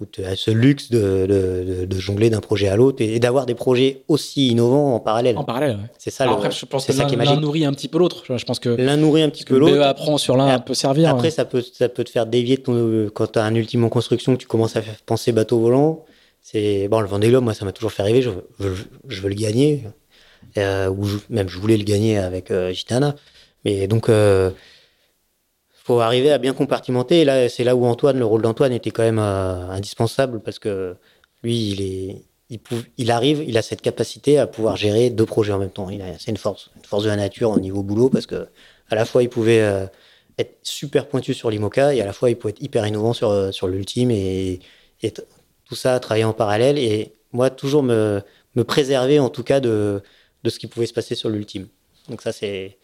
où 0.00 0.06
tu 0.06 0.24
as 0.24 0.34
ce 0.34 0.50
luxe 0.50 0.90
de, 0.90 1.26
de, 1.28 1.80
de- 1.80 1.84
de 1.84 1.98
jongler 1.98 2.30
d'un 2.30 2.40
projet 2.40 2.68
à 2.68 2.76
l'autre 2.76 3.02
et, 3.02 3.14
et 3.16 3.20
d'avoir 3.20 3.44
des 3.44 3.54
projets 3.54 4.02
aussi 4.08 4.48
innovants 4.48 4.94
en 4.94 5.00
parallèle. 5.00 5.36
En 5.36 5.44
parallèle, 5.44 5.72
ouais. 5.76 5.90
C'est 5.98 6.10
ça, 6.10 6.24
Alors 6.24 6.36
le- 6.38 6.44
après, 6.46 6.56
je 6.58 6.64
pense 6.64 6.86
que 6.86 6.92
ça 6.94 7.04
qui 7.04 7.16
l'un 7.16 7.36
nourrit 7.38 7.66
un 7.66 7.72
petit 7.72 7.88
peu 7.88 7.98
l'autre. 7.98 8.24
Je 8.34 8.44
pense 8.46 8.58
que, 8.60 8.70
L'un 8.70 8.96
nourrit 8.96 9.20
un 9.22 9.28
petit 9.28 9.44
peu 9.44 9.58
l'autre. 9.58 9.78
apprend 9.82 10.16
sur 10.16 10.36
l'un, 10.38 10.58
peut 10.60 10.72
servir. 10.74 11.10
Après, 11.10 11.30
ça 11.30 11.44
peut, 11.44 11.62
ça 11.62 11.88
peut 11.90 12.04
te 12.04 12.10
faire 12.10 12.24
dévier 12.26 12.56
ton, 12.56 12.72
euh, 12.74 13.10
quand 13.12 13.32
tu 13.32 13.38
as 13.38 13.44
un 13.44 13.54
ultime 13.54 13.84
en 13.84 13.88
construction, 13.90 14.32
que 14.36 14.40
tu 14.40 14.46
commences 14.46 14.76
à 14.76 14.80
penser 15.04 15.32
bateau 15.32 15.58
volant. 15.58 16.04
C'est 16.42 16.88
bon, 16.88 17.00
le 17.00 17.06
Vendée 17.06 17.28
Globe, 17.28 17.44
moi, 17.44 17.52
ça 17.52 17.66
m'a 17.66 17.72
toujours 17.72 17.92
fait 17.92 18.02
rêver. 18.02 18.22
Je, 18.22 18.30
veux- 18.30 18.48
je, 18.58 18.68
veux- 18.68 18.76
je 19.08 19.20
veux 19.20 19.28
le 19.28 19.34
gagner. 19.34 19.82
Euh, 20.58 20.94
je- 21.02 21.18
même, 21.28 21.48
je 21.48 21.58
voulais 21.58 21.76
le 21.76 21.84
gagner 21.84 22.18
avec 22.18 22.50
euh, 22.50 22.72
Gitana. 22.72 23.14
Mais 23.64 23.86
donc, 23.86 24.08
euh, 24.08 24.50
faut 25.90 26.00
arriver 26.00 26.30
à 26.30 26.38
bien 26.38 26.52
compartimenter. 26.52 27.20
Et 27.20 27.24
là, 27.24 27.48
c'est 27.48 27.64
là 27.64 27.74
où 27.74 27.84
Antoine, 27.84 28.18
le 28.18 28.24
rôle 28.24 28.42
d'Antoine 28.42 28.72
était 28.72 28.90
quand 28.90 29.02
même 29.02 29.18
euh, 29.18 29.68
indispensable 29.70 30.40
parce 30.40 30.58
que 30.58 30.94
lui, 31.42 31.70
il 31.70 31.82
est, 31.82 32.24
il, 32.50 32.60
il 32.98 33.10
arrive, 33.10 33.42
il 33.46 33.56
a 33.58 33.62
cette 33.62 33.80
capacité 33.82 34.38
à 34.38 34.46
pouvoir 34.46 34.76
gérer 34.76 35.10
deux 35.10 35.26
projets 35.26 35.52
en 35.52 35.58
même 35.58 35.70
temps. 35.70 35.90
Il 35.90 36.02
a, 36.02 36.18
c'est 36.18 36.30
une 36.30 36.36
force, 36.36 36.70
une 36.76 36.84
force 36.84 37.04
de 37.04 37.08
la 37.08 37.16
nature 37.16 37.50
au 37.50 37.60
niveau 37.60 37.82
boulot 37.82 38.08
parce 38.10 38.26
que 38.26 38.48
à 38.90 38.94
la 38.94 39.04
fois 39.04 39.22
il 39.22 39.28
pouvait 39.28 39.62
euh, 39.62 39.86
être 40.38 40.58
super 40.62 41.08
pointu 41.08 41.34
sur 41.34 41.50
l'IMOCA 41.50 41.94
et 41.94 42.00
à 42.02 42.06
la 42.06 42.12
fois 42.12 42.30
il 42.30 42.36
pouvait 42.36 42.52
être 42.52 42.62
hyper 42.62 42.86
innovant 42.86 43.12
sur, 43.12 43.52
sur 43.52 43.68
l'ultime 43.68 44.10
et, 44.10 44.60
tout 45.64 45.76
ça 45.76 45.98
travailler 46.00 46.24
en 46.24 46.32
parallèle 46.32 46.78
et 46.78 47.14
moi 47.32 47.48
toujours 47.48 47.82
me, 47.82 48.20
me 48.56 48.64
préserver 48.64 49.18
en 49.20 49.30
tout 49.30 49.44
cas 49.44 49.60
de, 49.60 50.02
de 50.42 50.50
ce 50.50 50.58
qui 50.58 50.66
pouvait 50.66 50.86
se 50.86 50.92
passer 50.92 51.14
sur 51.14 51.28
l'ultime. 51.28 51.68
Donc 52.08 52.22
ça 52.22 52.32
c'est 52.32 52.78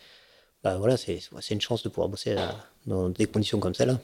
bah 0.62 0.76
voilà 0.76 0.96
c'est 0.96 1.20
une 1.50 1.60
chance 1.60 1.82
de 1.82 1.88
pouvoir 1.88 2.08
bosser 2.08 2.32
euh, 2.32 2.46
dans 2.86 3.08
des 3.08 3.26
conditions 3.26 3.58
comme 3.58 3.74
celle-là. 3.74 3.98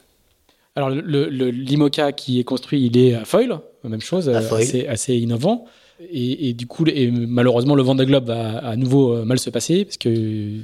Alors, 0.75 0.89
le, 0.89 1.29
le 1.29 1.51
l'IMOCA 1.51 2.13
qui 2.13 2.39
est 2.39 2.43
construit, 2.43 2.87
il 2.87 2.97
est 2.97 3.13
à 3.13 3.25
foil, 3.25 3.59
même 3.83 4.01
chose, 4.01 4.27
assez, 4.29 4.87
assez, 4.87 5.15
innovant. 5.15 5.65
Et, 5.99 6.49
et, 6.49 6.53
du 6.53 6.65
coup, 6.65 6.83
et 6.87 7.11
malheureusement, 7.11 7.75
le 7.75 7.83
Vendée 7.83 8.07
Globe 8.07 8.25
va 8.25 8.57
à 8.57 8.75
nouveau 8.75 9.23
mal 9.23 9.37
se 9.37 9.51
passer 9.51 9.85
parce 9.85 9.97
que 9.97 10.09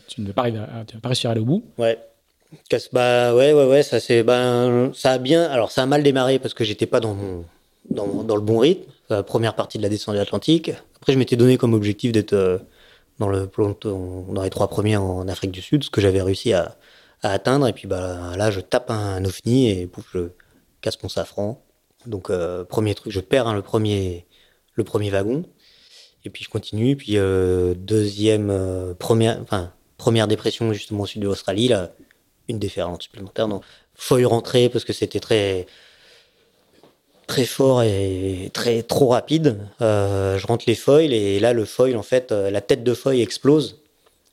tu 0.08 0.22
ne 0.22 0.28
vas 0.28 0.34
pas, 0.34 0.42
arriver 0.42 0.58
à, 0.58 0.84
tu 0.88 0.96
vas 0.96 1.02
pas 1.02 1.10
réussir 1.10 1.30
à 1.30 1.34
aller 1.34 1.42
au 1.42 1.46
bout. 1.46 1.64
Ouais. 1.78 2.00
Bah 2.92 3.36
ouais, 3.36 3.54
ouais, 3.54 3.66
ouais, 3.66 3.84
ça 3.84 4.00
c'est, 4.00 4.24
ben, 4.24 4.92
ça 4.96 5.12
a 5.12 5.18
bien, 5.20 5.44
alors 5.44 5.72
ça 5.72 5.84
a 5.84 5.86
mal 5.86 6.02
démarré 6.02 6.40
parce 6.40 6.56
que 6.56 6.64
j'étais 6.64 6.88
pas 6.88 7.00
dans 7.00 7.14
mon, 7.14 7.46
dans, 7.92 8.24
dans, 8.24 8.36
le 8.36 8.42
bon 8.42 8.58
rythme. 8.58 8.90
La 9.10 9.22
première 9.22 9.54
partie 9.56 9.78
de 9.78 9.84
la 9.84 9.90
descente 9.90 10.16
de 10.16 10.20
l'Atlantique. 10.20 10.72
Après, 10.96 11.14
je 11.14 11.20
m'étais 11.20 11.36
donné 11.36 11.58
comme 11.58 11.76
objectif 11.76 12.12
d'être 12.12 12.34
euh, 12.34 12.58
dans 13.20 13.30
le 13.30 13.50
les 14.44 14.50
trois 14.50 14.68
premiers 14.68 14.98
en 14.98 15.28
Afrique 15.28 15.52
du 15.52 15.62
Sud, 15.62 15.84
ce 15.84 15.90
que 15.90 16.02
j'avais 16.02 16.22
réussi 16.22 16.54
à, 16.54 16.76
atteindre. 17.22 17.68
Et 17.68 17.74
puis 17.74 17.88
bah 17.88 18.36
là, 18.38 18.50
je 18.50 18.62
tape 18.62 18.90
un, 18.90 19.24
ovni 19.26 19.70
et 19.70 19.88
pouf, 19.88 20.06
je 20.14 20.30
casse 20.82 21.02
mon 21.04 21.10
safran. 21.10 21.62
Donc 22.06 22.30
euh, 22.30 22.64
premier 22.64 22.96
truc, 22.96 23.12
je 23.12 23.20
perds 23.20 23.48
hein, 23.48 23.54
le 23.54 23.62
premier, 23.62 24.26
le 24.76 24.84
premier 24.84 25.10
wagon. 25.10 25.44
Et 26.24 26.30
puis 26.30 26.44
je 26.44 26.50
continue. 26.50 26.96
Puis 26.96 27.18
euh, 27.18 27.74
deuxième, 27.76 28.50
euh, 28.50 28.94
première, 28.94 29.44
première 29.98 30.28
dépression 30.28 30.72
justement 30.72 31.04
au 31.04 31.06
sud 31.06 31.22
de 31.22 31.28
l'Australie, 31.28 31.68
là, 31.68 31.92
une 32.48 32.60
déferlante 32.60 33.04
supplémentaire. 33.04 33.50
Donc 33.50 33.64
faut 33.96 34.18
y 34.18 34.26
rentrer 34.26 34.70
parce 34.70 34.86
que 34.86 34.94
c'était 34.94 35.20
très 35.20 35.68
très 37.30 37.46
fort 37.46 37.84
et 37.84 38.50
très 38.54 38.82
trop 38.82 39.10
rapide. 39.10 39.60
Euh, 39.82 40.40
je 40.40 40.48
rentre 40.48 40.66
les 40.68 40.74
foils 40.74 41.14
et 41.14 41.40
là 41.40 41.54
le 41.54 41.64
foil 41.64 41.96
en 41.96 42.02
fait, 42.02 42.32
euh, 42.32 42.50
la 42.50 42.60
tête 42.60 42.84
de 42.84 42.94
foil 42.96 43.20
explose, 43.20 43.82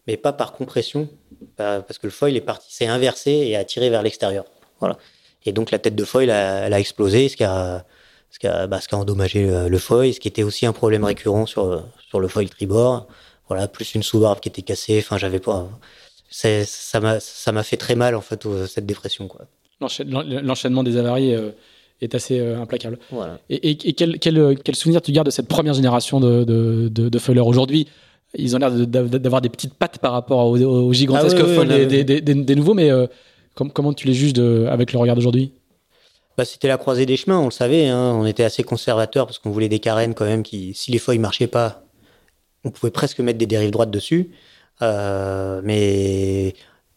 mais 0.06 0.16
pas 0.16 0.32
par 0.32 0.52
compression, 0.52 1.08
parce 1.56 1.98
que 1.98 2.06
le 2.06 2.10
foil 2.10 2.34
est 2.36 2.40
parti, 2.40 2.68
c'est 2.70 2.86
inversé 2.86 3.30
et 3.30 3.54
attiré 3.54 3.90
vers 3.90 4.02
l'extérieur. 4.02 4.46
Voilà. 4.80 4.96
Et 5.44 5.52
donc 5.52 5.70
la 5.70 5.78
tête 5.78 5.94
de 5.94 6.04
foil 6.04 6.30
elle 6.30 6.72
a 6.72 6.80
explosé, 6.80 7.28
ce 7.28 7.36
qui 7.36 7.44
a 7.44 7.84
ce 8.30 8.38
qui 8.38 8.46
a, 8.46 8.66
bah, 8.66 8.80
ce 8.80 8.88
qui 8.88 8.94
a 8.94 8.98
endommagé 8.98 9.46
le, 9.68 9.78
foil, 9.78 10.12
ce 10.14 10.18
qui 10.18 10.28
était 10.28 10.42
aussi 10.42 10.64
un 10.64 10.72
problème 10.72 11.04
récurrent 11.04 11.44
sur 11.44 11.84
sur 12.08 12.18
le 12.18 12.28
foil 12.28 12.48
tribord. 12.48 13.06
Voilà, 13.48 13.68
plus 13.68 13.94
une 13.94 14.02
sous-barbe 14.02 14.40
qui 14.40 14.48
était 14.48 14.62
cassée. 14.62 14.98
Enfin, 14.98 15.18
j'avais 15.18 15.38
pas. 15.38 15.68
Ça 16.30 17.00
m'a 17.00 17.20
ça 17.20 17.52
m'a 17.52 17.62
fait 17.62 17.76
très 17.76 17.94
mal 17.94 18.14
en 18.14 18.22
fait 18.22 18.46
cette 18.66 18.86
dépression 18.86 19.28
quoi. 19.28 19.42
L'enchaînement 19.80 20.82
des 20.82 20.96
avaries. 20.96 21.34
Euh, 21.34 21.50
est 22.00 22.14
assez 22.14 22.38
euh, 22.38 22.60
implacable. 22.60 22.98
Et, 23.48 23.76
quel, 23.94 24.18
quel, 24.18 24.58
quel, 24.62 24.74
souvenir 24.74 25.00
tu 25.02 25.12
gardes 25.12 25.26
de 25.26 25.30
cette 25.30 25.48
première 25.48 25.74
génération 25.74 26.20
de, 26.20 26.44
de, 26.44 26.88
de, 26.88 27.40
Aujourd'hui, 27.40 27.88
ils 28.34 28.54
ont 28.54 28.58
l'air 28.58 28.70
d'avoir 28.70 29.40
des 29.40 29.48
petites 29.48 29.74
pattes 29.74 29.98
par 29.98 30.12
rapport 30.12 30.46
aux, 30.46 30.92
gigantesques 30.92 31.38
ah 31.40 31.64
des, 31.64 32.04
des, 32.04 32.20
des, 32.20 32.54
nouveaux, 32.54 32.74
mais 32.74 32.90
euh, 32.90 33.06
comment 33.54 33.92
tu 33.92 34.06
les 34.06 34.14
juges 34.14 34.32
de, 34.32 34.66
avec 34.68 34.92
le 34.92 34.98
regard 34.98 35.14
d'aujourd'hui? 35.14 35.52
Bah, 36.36 36.44
C'était 36.44 36.68
la 36.68 36.76
croisée 36.76 37.06
des 37.06 37.16
chemins, 37.16 37.38
on 37.38 37.46
le 37.46 37.50
savait. 37.50 37.88
Hein. 37.88 38.14
on 38.14 38.26
était 38.26 38.44
assez 38.44 38.62
conservateurs 38.62 39.26
parce 39.26 39.38
qu'on 39.38 39.50
voulait 39.50 39.70
des 39.70 39.78
carènes 39.78 40.14
quand 40.14 40.26
même 40.26 40.42
qui, 40.42 40.74
si 40.74 40.90
les 40.90 40.98
feuilles 40.98 41.18
marchaient 41.18 41.46
pas, 41.46 41.84
on 42.64 42.70
pouvait 42.70 42.90
presque 42.90 43.20
mettre 43.20 43.38
des 43.38 43.46
dérives 43.46 43.70
droites 43.70 43.90
dessus. 43.90 44.30
Euh, 44.82 45.62
mais 45.64 46.54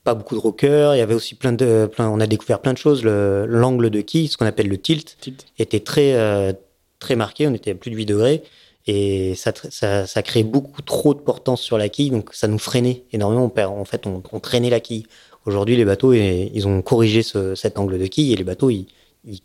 pas 0.09 0.15
beaucoup 0.15 0.35
de 0.35 0.39
rockers. 0.39 0.95
Il 0.95 0.97
y 0.97 1.01
avait 1.01 1.13
aussi 1.13 1.35
plein 1.35 1.51
de, 1.51 1.87
plein, 1.91 2.09
on 2.09 2.19
a 2.19 2.25
découvert 2.25 2.59
plein 2.61 2.73
de 2.73 2.77
choses. 2.79 3.03
L'angle 3.03 3.89
de 3.91 4.01
quille, 4.01 4.27
ce 4.27 4.37
qu'on 4.37 4.45
appelle 4.47 4.67
le 4.67 4.77
tilt, 4.77 5.17
était 5.59 5.81
très, 5.81 6.13
euh, 6.13 6.51
très 6.97 7.15
marqué. 7.15 7.47
On 7.47 7.53
était 7.53 7.71
à 7.71 7.75
plus 7.75 7.91
de 7.91 7.95
8 7.95 8.05
degrés. 8.07 8.43
Et 8.87 9.35
ça, 9.35 9.51
ça, 9.69 10.07
ça 10.07 10.23
crée 10.23 10.43
beaucoup 10.43 10.81
trop 10.81 11.13
de 11.13 11.19
portance 11.19 11.61
sur 11.61 11.77
la 11.77 11.89
quille, 11.89 12.09
donc 12.09 12.33
ça 12.33 12.47
nous 12.47 12.57
freinait 12.57 13.03
énormément. 13.13 13.51
en 13.55 13.85
fait, 13.85 14.07
on, 14.07 14.39
traînait 14.39 14.71
la 14.71 14.79
quille. 14.79 15.05
Aujourd'hui, 15.45 15.75
les 15.77 15.85
bateaux, 15.85 16.13
ils 16.13 16.67
ont 16.67 16.81
corrigé 16.81 17.21
ce, 17.21 17.53
cet 17.53 17.77
angle 17.77 17.99
de 17.99 18.07
quille 18.07 18.33
et 18.33 18.35
les 18.35 18.43
bateaux, 18.43 18.71
ils, 18.71 18.87
ils, 19.25 19.41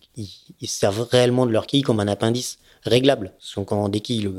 ils, 0.61 0.69
servent 0.69 1.07
réellement 1.11 1.45
de 1.45 1.53
leur 1.53 1.67
quille 1.67 1.83
comme 1.83 2.01
un 2.01 2.09
appendice 2.09 2.59
réglable. 2.85 3.33
quand 3.67 3.85
on 3.85 3.89
déquille, 3.91 4.31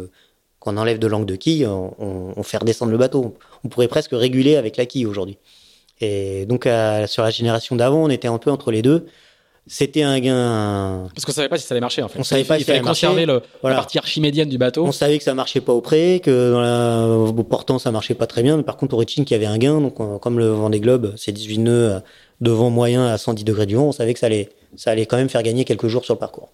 quand 0.59 0.73
on 0.73 0.77
enlève 0.77 0.97
de 0.97 1.07
l'angle 1.07 1.27
de 1.27 1.35
quille, 1.35 1.67
on, 1.67 1.93
on, 1.99 2.33
on, 2.35 2.43
fait 2.43 2.57
redescendre 2.57 2.91
le 2.91 2.97
bateau. 2.97 3.35
On 3.63 3.69
pourrait 3.69 3.87
presque 3.87 4.11
réguler 4.13 4.55
avec 4.55 4.75
la 4.75 4.87
quille 4.87 5.05
aujourd'hui. 5.05 5.37
Et 6.01 6.45
donc, 6.45 6.63
sur 7.07 7.23
la 7.23 7.29
génération 7.29 7.75
d'avant, 7.75 8.03
on 8.03 8.09
était 8.09 8.27
un 8.27 8.37
peu 8.37 8.51
entre 8.51 8.71
les 8.71 8.81
deux. 8.81 9.05
C'était 9.67 10.03
un 10.03 10.19
gain. 10.19 11.07
Parce 11.15 11.25
qu'on 11.25 11.31
savait 11.31 11.49
pas 11.49 11.57
si 11.57 11.65
ça 11.65 11.73
allait 11.73 11.81
marcher, 11.81 12.03
en 12.03 12.07
fait. 12.07 12.19
On 12.19 12.23
savait 12.23 12.43
pas 12.43 12.59
il 12.59 12.65
fallait 12.65 12.81
conserver 12.81 13.25
le, 13.25 13.41
la 13.63 13.73
partie 13.73 13.97
archimédienne 13.97 14.47
du 14.47 14.59
bateau. 14.59 14.85
On 14.85 14.91
savait 14.91 15.17
que 15.17 15.23
ça 15.23 15.33
marchait 15.33 15.61
pas 15.61 15.73
au 15.73 15.81
près, 15.81 16.19
que 16.23 16.51
dans 16.51 16.61
la, 16.61 17.07
au 17.07 17.33
portant, 17.43 17.79
ça 17.79 17.89
marchait 17.89 18.13
pas 18.13 18.27
très 18.27 18.43
bien. 18.43 18.57
Mais 18.57 18.63
par 18.63 18.77
contre, 18.77 18.93
au 18.93 18.97
reaching, 18.97 19.25
il 19.27 19.31
y 19.31 19.33
avait 19.33 19.47
un 19.47 19.57
gain. 19.57 19.81
Donc, 19.81 19.95
comme 20.21 20.37
le 20.37 20.49
Vendée 20.49 20.79
Globe, 20.79 21.13
c'est 21.17 21.31
18 21.31 21.57
nœuds 21.59 21.71
euh, 21.93 21.99
de 22.41 22.51
vent 22.51 22.69
moyen 22.69 23.07
à 23.07 23.17
110 23.17 23.43
degrés 23.43 23.65
du 23.65 23.75
vent, 23.75 23.87
on 23.87 23.91
savait 23.91 24.13
que 24.13 24.19
ça 24.19 24.27
allait, 24.27 24.49
ça 24.75 24.91
allait 24.91 25.07
quand 25.07 25.17
même 25.17 25.29
faire 25.29 25.41
gagner 25.41 25.65
quelques 25.65 25.87
jours 25.87 26.05
sur 26.05 26.13
le 26.13 26.19
parcours. 26.19 26.49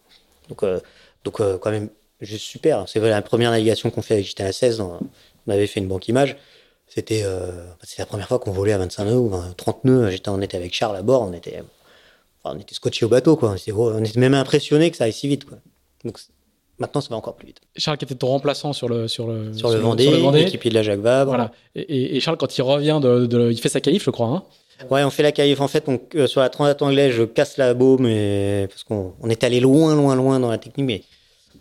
Donc, 0.48 0.64
euh, 0.64 0.80
donc 1.26 1.42
euh, 1.42 1.58
quand 1.58 1.72
même, 1.72 1.90
juste 2.22 2.46
super. 2.46 2.86
C'est 2.88 3.00
la 3.02 3.22
première 3.22 3.52
navigation 3.52 3.90
qu'on 3.90 4.02
fait 4.02 4.14
avec 4.16 4.26
JTA 4.26 4.54
16. 4.54 4.80
On 4.80 5.00
avait 5.50 5.68
fait 5.68 5.82
une 5.82 5.88
banque 5.88 6.08
image. 6.08 6.38
C'était 6.94 7.22
euh, 7.24 7.52
la 7.98 8.06
première 8.06 8.28
fois 8.28 8.38
qu'on 8.38 8.52
volait 8.52 8.74
à 8.74 8.78
25 8.78 9.06
nœuds 9.06 9.16
ou 9.16 9.32
30 9.56 9.86
nœuds. 9.86 10.10
J'étais, 10.10 10.30
on 10.30 10.42
était 10.42 10.58
avec 10.58 10.74
Charles 10.74 10.98
à 10.98 11.02
bord, 11.02 11.22
on 11.22 11.32
était, 11.32 11.64
enfin, 12.44 12.56
on 12.58 12.60
était 12.60 12.76
scotché 12.76 13.06
au 13.06 13.10
bateau, 13.10 13.38
quoi. 13.38 13.56
On 13.78 14.04
était, 14.04 14.20
même 14.20 14.34
impressionné 14.34 14.92
que 14.92 14.98
ça 14.98 15.06
aille 15.06 15.14
si 15.14 15.30
vite, 15.30 15.46
quoi. 15.46 15.58
Donc 16.04 16.20
maintenant, 16.80 17.00
ça 17.00 17.08
va 17.10 17.16
encore 17.16 17.36
plus 17.36 17.48
vite. 17.48 17.62
Charles 17.78 17.98
qui 17.98 18.04
était 18.04 18.16
ton 18.16 18.28
remplaçant 18.28 18.74
sur 18.74 18.90
le 18.90 19.08
sur 19.08 19.28
le 19.28 19.54
sur, 19.54 19.70
le, 19.70 19.78
Vendée, 19.78 20.04
sur 20.04 20.12
le 20.12 20.18
Vendée, 20.18 20.42
équipier 20.42 20.70
de 20.70 20.76
la 20.76 20.84
Jacques 20.84 21.00
Vabre. 21.00 21.32
Voilà. 21.32 21.52
Et, 21.76 22.18
et, 22.18 22.20
Charles, 22.20 22.38
quand 22.38 22.58
il 22.58 22.62
revient 22.62 23.00
de, 23.02 23.26
de, 23.26 23.52
il 23.52 23.62
fait 23.62 23.70
sa 23.70 23.80
qualif, 23.80 24.04
je 24.04 24.10
crois. 24.10 24.28
Hein 24.28 24.44
Ouais, 24.90 25.04
on 25.06 25.12
fait 25.12 25.24
la 25.24 25.32
qualif. 25.32 25.62
En 25.62 25.70
fait, 25.70 25.86
on, 25.88 25.98
euh, 26.16 26.28
sur 26.28 26.42
la 26.42 26.50
transat 26.50 26.82
anglaise, 26.82 27.14
je 27.14 27.24
casse 27.24 27.56
la 27.56 27.74
baume, 27.74 28.02
mais 28.02 28.68
parce 28.70 28.84
qu'on 28.84 29.14
on 29.22 29.30
est 29.30 29.46
allé 29.46 29.62
loin, 29.62 29.96
loin, 29.96 30.16
loin 30.16 30.42
dans 30.42 30.50
la 30.50 30.58
technique, 30.58 30.88
mais 30.88 31.04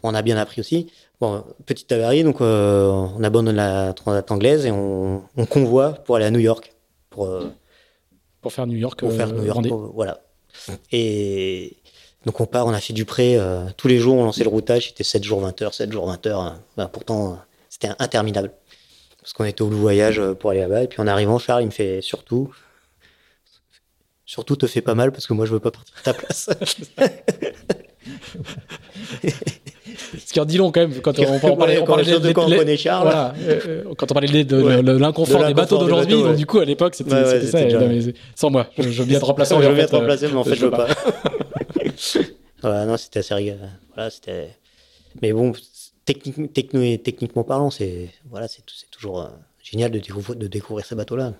on 0.02 0.12
a 0.14 0.22
bien 0.22 0.36
appris 0.36 0.60
aussi. 0.60 0.88
Bon, 1.20 1.44
petite 1.66 1.92
avarie, 1.92 2.24
donc 2.24 2.40
euh, 2.40 2.88
on 2.88 3.22
abandonne 3.22 3.54
la 3.54 3.92
transat 3.92 4.30
anglaise 4.30 4.64
et 4.64 4.70
on, 4.70 5.22
on, 5.36 5.44
convoie 5.44 5.92
pour 5.92 6.16
aller 6.16 6.24
à 6.24 6.30
New 6.30 6.38
York. 6.38 6.72
Pour, 7.10 7.26
euh, 7.26 7.52
pour 8.40 8.54
faire 8.54 8.66
New 8.66 8.78
York. 8.78 9.00
Pour 9.00 9.12
faire 9.12 9.30
New 9.30 9.44
York, 9.44 9.66
voilà. 9.92 10.22
Et 10.92 11.76
donc 12.24 12.40
on 12.40 12.46
part, 12.46 12.66
on 12.66 12.70
a 12.70 12.80
fait 12.80 12.94
du 12.94 13.04
prêt. 13.04 13.36
Euh, 13.36 13.66
tous 13.76 13.86
les 13.86 13.98
jours, 13.98 14.16
on 14.16 14.24
lançait 14.24 14.44
le 14.44 14.48
routage. 14.48 14.88
C'était 14.88 15.04
7 15.04 15.22
jours 15.22 15.40
20 15.40 15.60
heures, 15.60 15.74
7 15.74 15.92
jours 15.92 16.06
20 16.06 16.26
heures. 16.26 16.58
Ben, 16.78 16.88
pourtant, 16.88 17.38
c'était 17.68 17.90
interminable. 17.98 18.52
Parce 19.20 19.34
qu'on 19.34 19.44
était 19.44 19.60
au 19.60 19.68
voyage 19.68 20.22
pour 20.38 20.50
aller 20.50 20.60
là-bas. 20.60 20.84
Et 20.84 20.88
puis 20.88 21.02
en 21.02 21.06
arrivant, 21.06 21.38
Charles, 21.38 21.64
il 21.64 21.66
me 21.66 21.70
fait 21.70 22.00
surtout. 22.00 22.50
Surtout, 24.24 24.56
te 24.56 24.66
fais 24.66 24.80
pas 24.80 24.94
mal 24.94 25.12
parce 25.12 25.26
que 25.26 25.34
moi, 25.34 25.44
je 25.44 25.52
veux 25.52 25.60
pas 25.60 25.70
partir 25.70 25.94
à 25.98 26.00
ta 26.00 26.14
place. 26.14 26.48
Ce 29.96 30.32
qui 30.32 30.40
en 30.40 30.44
dit 30.44 30.58
long 30.58 30.72
quand 30.72 30.80
même 30.80 31.00
quand 31.00 31.18
on, 31.18 31.38
parlait, 31.56 31.78
on 31.80 31.84
parlait 31.84 32.04
de, 32.18 32.32
quand 32.32 32.46
on 32.46 32.56
connaît 32.56 32.76
Charles. 32.76 33.02
Voilà, 33.02 33.34
euh, 33.40 33.60
euh, 33.66 33.94
quand 33.96 34.10
on 34.10 34.14
parlait 34.14 34.44
de, 34.44 34.98
l'inconfort 34.98 35.46
des 35.46 35.54
bateaux 35.54 35.78
d'aujourd'hui, 35.78 36.22
donc 36.22 36.36
du 36.36 36.46
coup 36.46 36.58
à 36.58 36.64
l'époque 36.64 36.94
c'était 36.94 37.10
ça. 37.46 37.58
sans 38.34 38.50
moi, 38.50 38.68
je, 38.78 38.88
veux 38.88 39.04
bien 39.04 39.20
te 39.20 39.24
remplacer. 39.24 39.54
je 39.60 39.68
veux 39.68 39.74
bien 39.74 39.86
te 39.86 39.96
remplacer, 39.96 40.28
mais 40.28 40.34
en 40.34 40.44
fait 40.44 40.54
je 40.54 40.64
veux 40.64 40.70
pas. 40.70 40.88
voilà, 42.62 42.84
non, 42.86 42.96
c'était 42.96 43.20
assez 43.20 43.34
rigolo. 43.34 43.58
Voilà, 43.94 44.10
c'était. 44.10 44.48
Mais 45.22 45.32
bon, 45.32 45.52
techniquement 46.04 47.44
parlant, 47.44 47.70
c'est 47.70 48.10
voilà, 48.30 48.48
c'est 48.48 48.62
toujours 48.90 49.22
euh, 49.22 49.28
génial 49.62 49.90
de 49.90 49.98
découvrir, 49.98 50.36
de 50.36 50.46
découvrir 50.46 50.86
ces 50.86 50.94
bateaux-là 50.94 51.32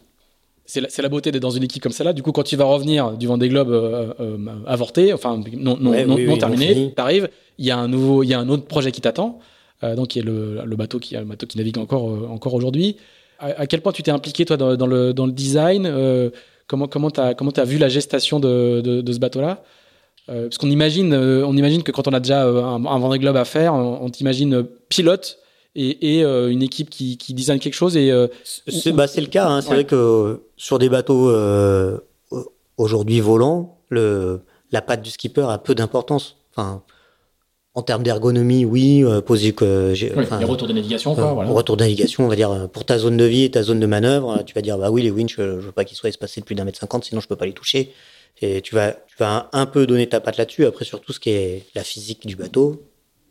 c'est 0.70 1.02
la, 1.02 1.08
beauté 1.08 1.32
d'être 1.32 1.42
dans 1.42 1.50
une 1.50 1.64
équipe 1.64 1.82
comme 1.82 1.92
celle-là. 1.92 2.12
Du 2.12 2.22
coup, 2.22 2.30
quand 2.30 2.44
tu 2.44 2.56
vas 2.56 2.64
revenir 2.64 3.12
du 3.12 3.26
Vendée 3.26 3.48
Globe 3.48 3.70
euh, 3.70 4.14
euh, 4.20 4.36
avorté, 4.66 5.12
enfin 5.12 5.42
non, 5.52 5.76
non, 5.80 5.92
non, 6.06 6.36
terminé, 6.36 6.92
tu 6.94 7.02
arrives, 7.02 7.28
il 7.58 7.66
y 7.66 7.72
a 7.72 7.76
un 7.76 7.88
nouveau, 7.88 8.22
il 8.22 8.28
y 8.28 8.34
a 8.34 8.38
un 8.38 8.48
autre 8.48 8.64
projet 8.64 8.92
qui 8.92 9.00
t'attend, 9.00 9.40
euh, 9.82 9.96
donc 9.96 10.08
qui 10.08 10.20
est 10.20 10.22
le, 10.22 10.62
le, 10.64 10.76
bateau 10.76 11.00
qui, 11.00 11.16
le 11.16 11.24
bateau 11.24 11.46
qui 11.46 11.58
navigue 11.58 11.78
encore, 11.78 12.04
encore 12.30 12.54
aujourd'hui. 12.54 12.96
À, 13.40 13.66
quel 13.66 13.80
point 13.80 13.92
tu 13.92 14.02
t'es 14.02 14.10
impliqué 14.10 14.44
toi 14.44 14.56
dans, 14.56 14.86
le, 14.86 15.12
dans 15.12 15.26
le 15.26 15.32
design 15.32 15.90
Comment 16.66 16.86
comment 16.86 17.10
t'as 17.10 17.34
comment 17.34 17.50
as 17.50 17.64
vu 17.64 17.78
la 17.78 17.88
gestation 17.88 18.38
de, 18.38 18.80
de, 18.80 19.12
ce 19.12 19.18
bateau-là? 19.18 19.64
Parce 20.26 20.58
qu'on 20.58 20.70
imagine, 20.70 21.14
on 21.14 21.56
imagine 21.56 21.82
que 21.82 21.90
quand 21.90 22.06
on 22.06 22.12
a 22.12 22.20
déjà 22.20 22.44
un, 22.44 22.84
un 22.84 22.98
Vendée 22.98 23.18
Globe 23.18 23.36
à 23.36 23.46
faire, 23.46 23.74
on, 23.74 24.04
on 24.04 24.10
t'imagine 24.10 24.64
pilote 24.88 25.39
et, 25.74 26.16
et 26.16 26.24
euh, 26.24 26.50
une 26.50 26.62
équipe 26.62 26.90
qui, 26.90 27.16
qui 27.16 27.34
design 27.34 27.58
quelque 27.58 27.74
chose. 27.74 27.96
Et 27.96 28.10
euh, 28.10 28.28
c'est 28.44 28.92
bah, 28.92 29.06
le 29.16 29.26
cas. 29.26 29.48
Hein. 29.48 29.60
C'est 29.60 29.74
vrai 29.74 29.84
que 29.84 30.42
sur 30.56 30.78
des 30.78 30.88
bateaux 30.88 31.30
euh, 31.30 31.98
aujourd'hui 32.76 33.20
volants, 33.20 33.78
le, 33.88 34.40
la 34.72 34.82
patte 34.82 35.02
du 35.02 35.10
skipper 35.10 35.46
a 35.48 35.58
peu 35.58 35.74
d'importance. 35.74 36.36
Enfin, 36.52 36.82
en 37.74 37.82
termes 37.82 38.02
d'ergonomie, 38.02 38.64
oui, 38.64 39.04
poser 39.24 39.52
que 39.52 39.92
j'ai. 39.94 40.12
Oui, 40.16 40.24
les 40.38 40.44
retours 40.44 40.66
de 40.66 40.72
navigation, 40.72 41.14
quoi. 41.14 41.32
Voilà. 41.32 41.50
Retour 41.50 41.76
de 41.76 41.84
navigation, 41.84 42.24
on 42.24 42.28
va 42.28 42.34
dire 42.34 42.68
pour 42.72 42.84
ta 42.84 42.98
zone 42.98 43.16
de 43.16 43.24
vie 43.24 43.44
et 43.44 43.50
ta 43.50 43.62
zone 43.62 43.78
de 43.78 43.86
manœuvre, 43.86 44.42
tu 44.44 44.54
vas 44.54 44.60
dire 44.60 44.76
bah 44.76 44.90
oui, 44.90 45.02
les 45.02 45.10
winch, 45.10 45.36
je 45.36 45.42
veux 45.42 45.72
pas 45.72 45.84
qu'ils 45.84 45.96
soient 45.96 46.08
espacés 46.08 46.40
de 46.40 46.46
plus 46.46 46.56
d'un 46.56 46.64
mètre 46.64 46.80
cinquante, 46.80 47.04
sinon 47.04 47.20
je 47.20 47.28
peux 47.28 47.36
pas 47.36 47.46
les 47.46 47.52
toucher. 47.52 47.92
Et 48.42 48.62
tu 48.62 48.74
vas, 48.74 48.92
tu 48.92 49.16
vas 49.18 49.50
un 49.52 49.66
peu 49.66 49.86
donner 49.86 50.08
ta 50.08 50.20
patte 50.20 50.38
là-dessus. 50.38 50.64
Après, 50.64 50.84
surtout 50.84 51.12
ce 51.12 51.20
qui 51.20 51.30
est 51.30 51.66
la 51.74 51.84
physique 51.84 52.26
du 52.26 52.36
bateau, 52.36 52.82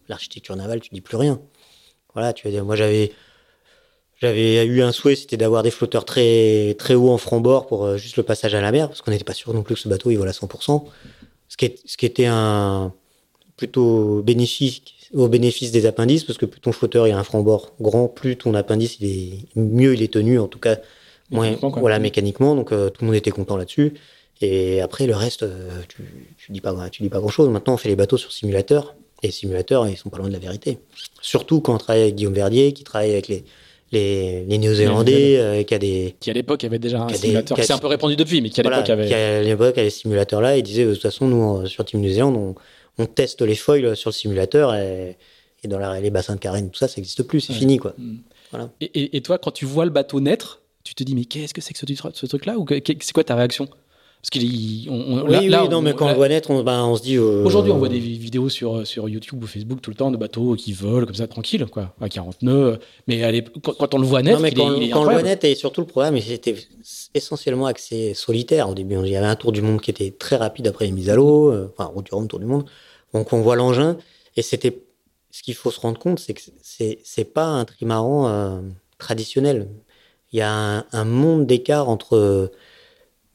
l'architecture 0.07 0.55
navale, 0.55 0.81
tu 0.81 0.89
dis 0.93 1.01
plus 1.01 1.17
rien. 1.17 1.41
Voilà, 2.13 2.33
tu 2.33 2.47
vas 2.47 2.51
dire, 2.51 2.65
moi 2.65 2.75
j'avais 2.75 3.11
j'avais 4.21 4.65
eu 4.65 4.81
un 4.81 4.91
souhait, 4.91 5.15
c'était 5.15 5.37
d'avoir 5.37 5.63
des 5.63 5.71
flotteurs 5.71 6.03
très 6.03 6.75
très 6.77 6.93
hauts 6.93 7.11
en 7.11 7.17
franc-bord 7.17 7.67
pour 7.67 7.85
euh, 7.85 7.97
juste 7.97 8.17
le 8.17 8.23
passage 8.23 8.53
à 8.53 8.61
la 8.61 8.71
mer, 8.71 8.89
parce 8.89 9.01
qu'on 9.01 9.11
n'était 9.11 9.23
pas 9.23 9.33
sûr 9.33 9.53
non 9.53 9.63
plus 9.63 9.75
que 9.75 9.81
ce 9.81 9.87
bateau 9.87 10.11
il 10.11 10.17
vole 10.17 10.27
à 10.27 10.33
100%. 10.33 10.83
ce 11.47 11.57
qui, 11.57 11.65
est, 11.65 11.79
ce 11.85 11.97
qui 11.97 12.05
était 12.05 12.25
un 12.25 12.93
plutôt 13.55 14.21
bénéfique 14.21 15.09
au 15.13 15.27
bénéfice 15.27 15.71
des 15.71 15.85
appendices, 15.85 16.23
parce 16.23 16.37
que 16.37 16.45
plus 16.45 16.59
ton 16.59 16.71
flotteur 16.71 17.07
il 17.07 17.11
a 17.11 17.17
un 17.17 17.23
franc-bord 17.23 17.73
grand, 17.79 18.07
plus 18.07 18.35
ton 18.35 18.53
appendice 18.55 18.97
il 18.99 19.05
est 19.09 19.45
mieux 19.55 19.93
il 19.93 20.03
est 20.03 20.13
tenu, 20.13 20.37
en 20.39 20.47
tout 20.47 20.59
cas 20.59 20.77
moins, 21.31 21.55
voilà 21.77 21.99
mécaniquement. 21.99 22.55
Donc 22.55 22.71
euh, 22.71 22.89
tout 22.89 23.01
le 23.01 23.07
monde 23.07 23.15
était 23.15 23.31
content 23.31 23.57
là-dessus. 23.57 23.93
Et 24.41 24.81
après 24.81 25.05
le 25.07 25.15
reste, 25.15 25.43
euh, 25.43 25.81
tu, 25.87 26.03
tu 26.37 26.51
dis 26.51 26.61
pas 26.61 26.89
tu 26.89 27.03
dis 27.03 27.09
pas 27.09 27.19
grand-chose. 27.19 27.49
Maintenant 27.49 27.73
on 27.73 27.77
fait 27.77 27.89
les 27.89 27.95
bateaux 27.95 28.17
sur 28.17 28.31
simulateur. 28.31 28.95
Et 29.21 29.27
les 29.27 29.31
simulateurs, 29.31 29.87
ils 29.87 29.97
sont 29.97 30.09
pas 30.09 30.17
loin 30.17 30.27
de 30.27 30.33
la 30.33 30.39
vérité. 30.39 30.77
Surtout 31.21 31.59
quand 31.61 31.75
on 31.75 31.77
travaille 31.77 32.03
avec 32.03 32.15
Guillaume 32.15 32.33
Verdier, 32.33 32.71
qui 32.73 32.83
travaille 32.83 33.11
avec 33.11 33.27
les, 33.27 33.43
les, 33.91 34.45
les 34.45 34.57
Néo-Zélandais, 34.57 35.37
euh, 35.37 35.63
qui 35.63 35.73
a 35.73 35.79
des, 35.79 36.15
Qui 36.19 36.29
à 36.29 36.33
l'époque 36.33 36.63
avait 36.63 36.79
déjà 36.79 37.01
un 37.01 37.07
Qui 37.07 37.15
a 37.15 37.17
des- 37.17 37.21
simulateur 37.23 37.57
qui 37.57 37.63
s'est 37.65 37.73
un 37.73 37.77
peu 37.79 37.87
répandu 37.87 38.15
depuis, 38.15 38.41
mais 38.41 38.49
qui 38.49 38.59
à 38.61 38.63
voilà, 38.63 38.77
l'époque 38.77 38.89
avait. 38.91 39.07
qui 39.07 39.13
à 39.13 39.41
l'époque 39.41 39.77
avait 39.77 39.89
ce 39.89 39.99
simulateur-là, 40.01 40.57
il 40.57 40.63
disait 40.63 40.85
de 40.85 40.93
toute 40.93 41.01
façon, 41.01 41.27
nous, 41.27 41.65
sur 41.67 41.83
Team 41.85 41.99
New 42.01 42.09
Zealand, 42.11 42.33
on, 42.33 42.55
on 42.97 43.05
teste 43.05 43.41
les 43.41 43.55
foils 43.55 43.95
sur 43.97 44.09
le 44.09 44.13
simulateur 44.15 44.73
et, 44.75 45.17
et 45.63 45.67
dans 45.67 45.79
la- 45.79 45.99
les 45.99 46.11
bassins 46.11 46.35
de 46.35 46.39
carène, 46.39 46.69
tout 46.69 46.79
ça, 46.79 46.87
ça 46.87 46.95
n'existe 46.97 47.23
plus, 47.23 47.41
c'est 47.41 47.53
Ouais. 47.53 47.59
fini, 47.59 47.77
quoi. 47.77 47.93
Mm. 47.97 48.15
Voilà. 48.51 48.69
Et, 48.79 48.85
et- 48.85 49.17
et 49.17 49.21
toi, 49.21 49.37
quand 49.37 49.51
tu 49.51 49.65
vois 49.65 49.83
le 49.85 49.91
bateau 49.91 50.21
naître, 50.21 50.61
tu 50.85 50.95
te 50.95 51.03
dis, 51.03 51.13
mais 51.13 51.25
qu'est-ce 51.25 51.53
que 51.53 51.59
c'est 51.61 51.73
que 51.73 51.79
ce, 51.79 51.85
truc- 51.85 52.15
ce 52.15 52.25
truc-là 52.25 52.57
Ou 52.57 52.65
c'est 52.69 53.11
quoi 53.11 53.23
ta 53.25 53.35
réaction? 53.35 53.67
Parce 54.21 54.31
qu'il 54.31 54.89
on, 54.89 54.95
on- 54.95 55.23
Oui, 55.25 55.31
là- 55.31 55.39
oui, 55.39 55.47
là, 55.47 55.67
non, 55.69 55.77
on- 55.77 55.81
mais 55.81 55.93
quand 55.93 56.03
on 56.03 56.07
là- 56.07 56.13
le 56.13 56.17
voit 56.17 56.27
naître, 56.27 56.49
on, 56.51 56.61
ben, 56.61 56.83
on 56.83 56.95
se 56.97 57.01
dit. 57.01 57.15
euh, 57.15 57.43
Aujourd'hui, 57.45 57.71
on 57.71 57.77
voit 57.77 57.87
des 57.87 57.99
vi- 57.99 58.17
vidéos 58.17 58.49
sur, 58.49 58.85
sur 58.85 59.07
YouTube 59.07 59.41
ou 59.41 59.47
Facebook 59.47 59.81
tout 59.81 59.89
le 59.91 59.95
temps 59.95 60.11
de 60.11 60.17
bateaux 60.17 60.55
qui 60.55 60.73
volent 60.73 61.05
comme 61.05 61.15
ça, 61.15 61.25
tranquille, 61.27 61.65
quoi, 61.71 61.93
à 62.01 62.09
40 62.09 62.41
nœuds. 62.41 62.79
Mais 63.07 63.43
quand, 63.63 63.73
quand 63.77 63.93
on 63.93 63.97
le 63.97 64.05
voit 64.05 64.21
naître, 64.21 64.35
Non, 64.37 64.43
mais 64.43 64.49
il 64.49 64.55
quand, 64.57 64.73
est, 64.73 64.77
il 64.77 64.83
est 64.83 64.89
quand 64.89 65.01
on 65.01 65.05
le 65.05 65.11
voit 65.13 65.23
naître, 65.23 65.45
et 65.45 65.55
surtout 65.55 65.79
le 65.81 65.87
problème, 65.87 66.17
et 66.17 66.21
c'était 66.21 66.55
essentiellement 67.13 67.65
axé 67.65 68.13
solitaire 68.13 68.69
au 68.69 68.73
début. 68.73 68.95
Il 69.05 69.09
y 69.09 69.15
avait 69.15 69.25
un 69.25 69.35
tour 69.37 69.53
du 69.53 69.61
monde 69.61 69.79
qui 69.79 69.89
était 69.91 70.11
très 70.11 70.35
rapide 70.35 70.67
après 70.67 70.85
les 70.85 70.91
mises 70.91 71.09
à 71.09 71.15
l'eau, 71.15 71.51
euh, 71.51 71.71
enfin, 71.77 71.89
route 71.89 72.05
du 72.05 72.13
Rhum, 72.13 72.27
tour 72.27 72.39
du 72.39 72.45
monde. 72.45 72.65
Donc 73.13 73.31
on 73.31 73.39
voit 73.41 73.55
l'engin, 73.55 73.97
et 74.35 74.41
c'était. 74.41 74.81
Ce 75.31 75.43
qu'il 75.43 75.53
faut 75.53 75.69
se 75.69 75.79
rendre 75.79 75.99
compte, 75.99 76.19
c'est 76.19 76.33
que 76.33 76.41
c'est 76.63 76.97
c'est 77.03 77.23
pas 77.23 77.45
un 77.45 77.63
trimaran 77.63 78.27
euh, 78.27 78.59
traditionnel. 78.97 79.69
Il 80.33 80.39
y 80.39 80.41
a 80.41 80.51
un, 80.51 80.85
un 80.91 81.05
monde 81.05 81.45
d'écart 81.45 81.87
entre 81.87 82.51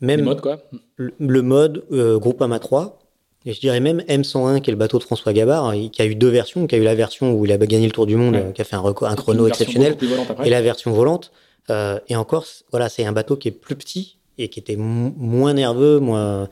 même 0.00 0.22
modes, 0.22 0.40
quoi. 0.40 0.58
le, 0.96 1.12
le 1.18 1.42
mode 1.42 1.84
euh, 1.92 2.18
Groupama 2.18 2.58
3, 2.58 2.98
et 3.46 3.52
je 3.52 3.60
dirais 3.60 3.80
même 3.80 4.00
M101, 4.08 4.60
qui 4.60 4.70
est 4.70 4.72
le 4.72 4.78
bateau 4.78 4.98
de 4.98 5.04
François 5.04 5.32
Gabard, 5.32 5.66
hein, 5.66 5.88
qui 5.88 6.00
a 6.02 6.06
eu 6.06 6.14
deux 6.14 6.28
versions, 6.30 6.66
qui 6.66 6.74
a 6.74 6.78
eu 6.78 6.82
la 6.82 6.94
version 6.94 7.32
où 7.34 7.44
il 7.44 7.52
a 7.52 7.58
gagné 7.58 7.86
le 7.86 7.92
tour 7.92 8.06
du 8.06 8.16
monde, 8.16 8.34
Ouais. 8.34 8.42
euh, 8.42 8.52
qui 8.52 8.62
a 8.62 8.64
fait 8.64 8.76
un, 8.76 8.80
record, 8.80 9.08
un 9.08 9.16
chrono 9.16 9.46
exceptionnel, 9.46 9.96
et 10.44 10.50
la 10.50 10.62
version 10.62 10.92
volante. 10.92 11.30
Euh, 11.70 11.98
et 12.08 12.16
encore, 12.16 12.44
voilà, 12.70 12.88
c'est 12.88 13.04
un 13.04 13.12
bateau 13.12 13.36
qui 13.36 13.48
est 13.48 13.52
plus 13.52 13.76
petit 13.76 14.18
et 14.38 14.48
qui 14.48 14.58
était 14.60 14.76
mo- 14.76 15.12
moins 15.16 15.54
nerveux, 15.54 15.98
moins, 15.98 16.48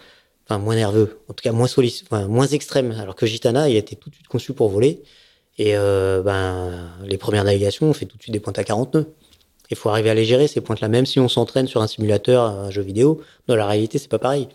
enfin 0.47 0.59
moins 0.59 0.75
nerveux, 0.77 1.19
en 1.29 1.35
tout 1.35 1.43
cas 1.43 1.53
moins 1.53 1.67
sollicite, 1.67 2.07
enfin, 2.11 2.27
moins 2.29 2.47
extrême. 2.47 2.93
Alors 3.01 3.15
que 3.17 3.27
Gitana, 3.27 3.69
il 3.69 3.77
a 3.77 3.79
été 3.79 3.97
tout 3.97 4.09
de 4.11 4.15
suite 4.15 4.29
conçu 4.29 4.53
pour 4.55 4.69
voler. 4.69 5.03
Et 5.59 5.77
euh, 5.77 6.23
ben, 6.23 6.89
les 7.05 7.19
premières 7.19 7.45
navigations, 7.45 7.87
on 7.91 7.93
fait 7.93 8.07
tout 8.07 8.17
de 8.17 8.23
suite 8.23 8.33
des 8.33 8.41
pointes 8.41 8.59
à 8.59 8.65
40 8.65 8.95
nœuds. 8.95 9.13
Il 9.73 9.77
faut 9.77 9.89
arriver 9.89 10.11
à 10.11 10.15
les 10.15 10.27
gérer 10.27 10.49
ces 10.49 10.61
pointes-là, 10.61 10.89
même 10.89 11.07
si 11.07 11.19
on 11.19 11.29
s'entraîne 11.29 11.67
sur 11.67 11.81
un 11.81 11.87
simulateur, 11.87 12.45
un 12.45 12.71
jeu 12.71 12.83
vidéo. 12.83 13.23
Dans 13.47 13.57
la 13.57 13.67
réalité, 13.67 13.99
c'est 13.99 14.11
pas 14.11 14.19
pareil. 14.19 14.49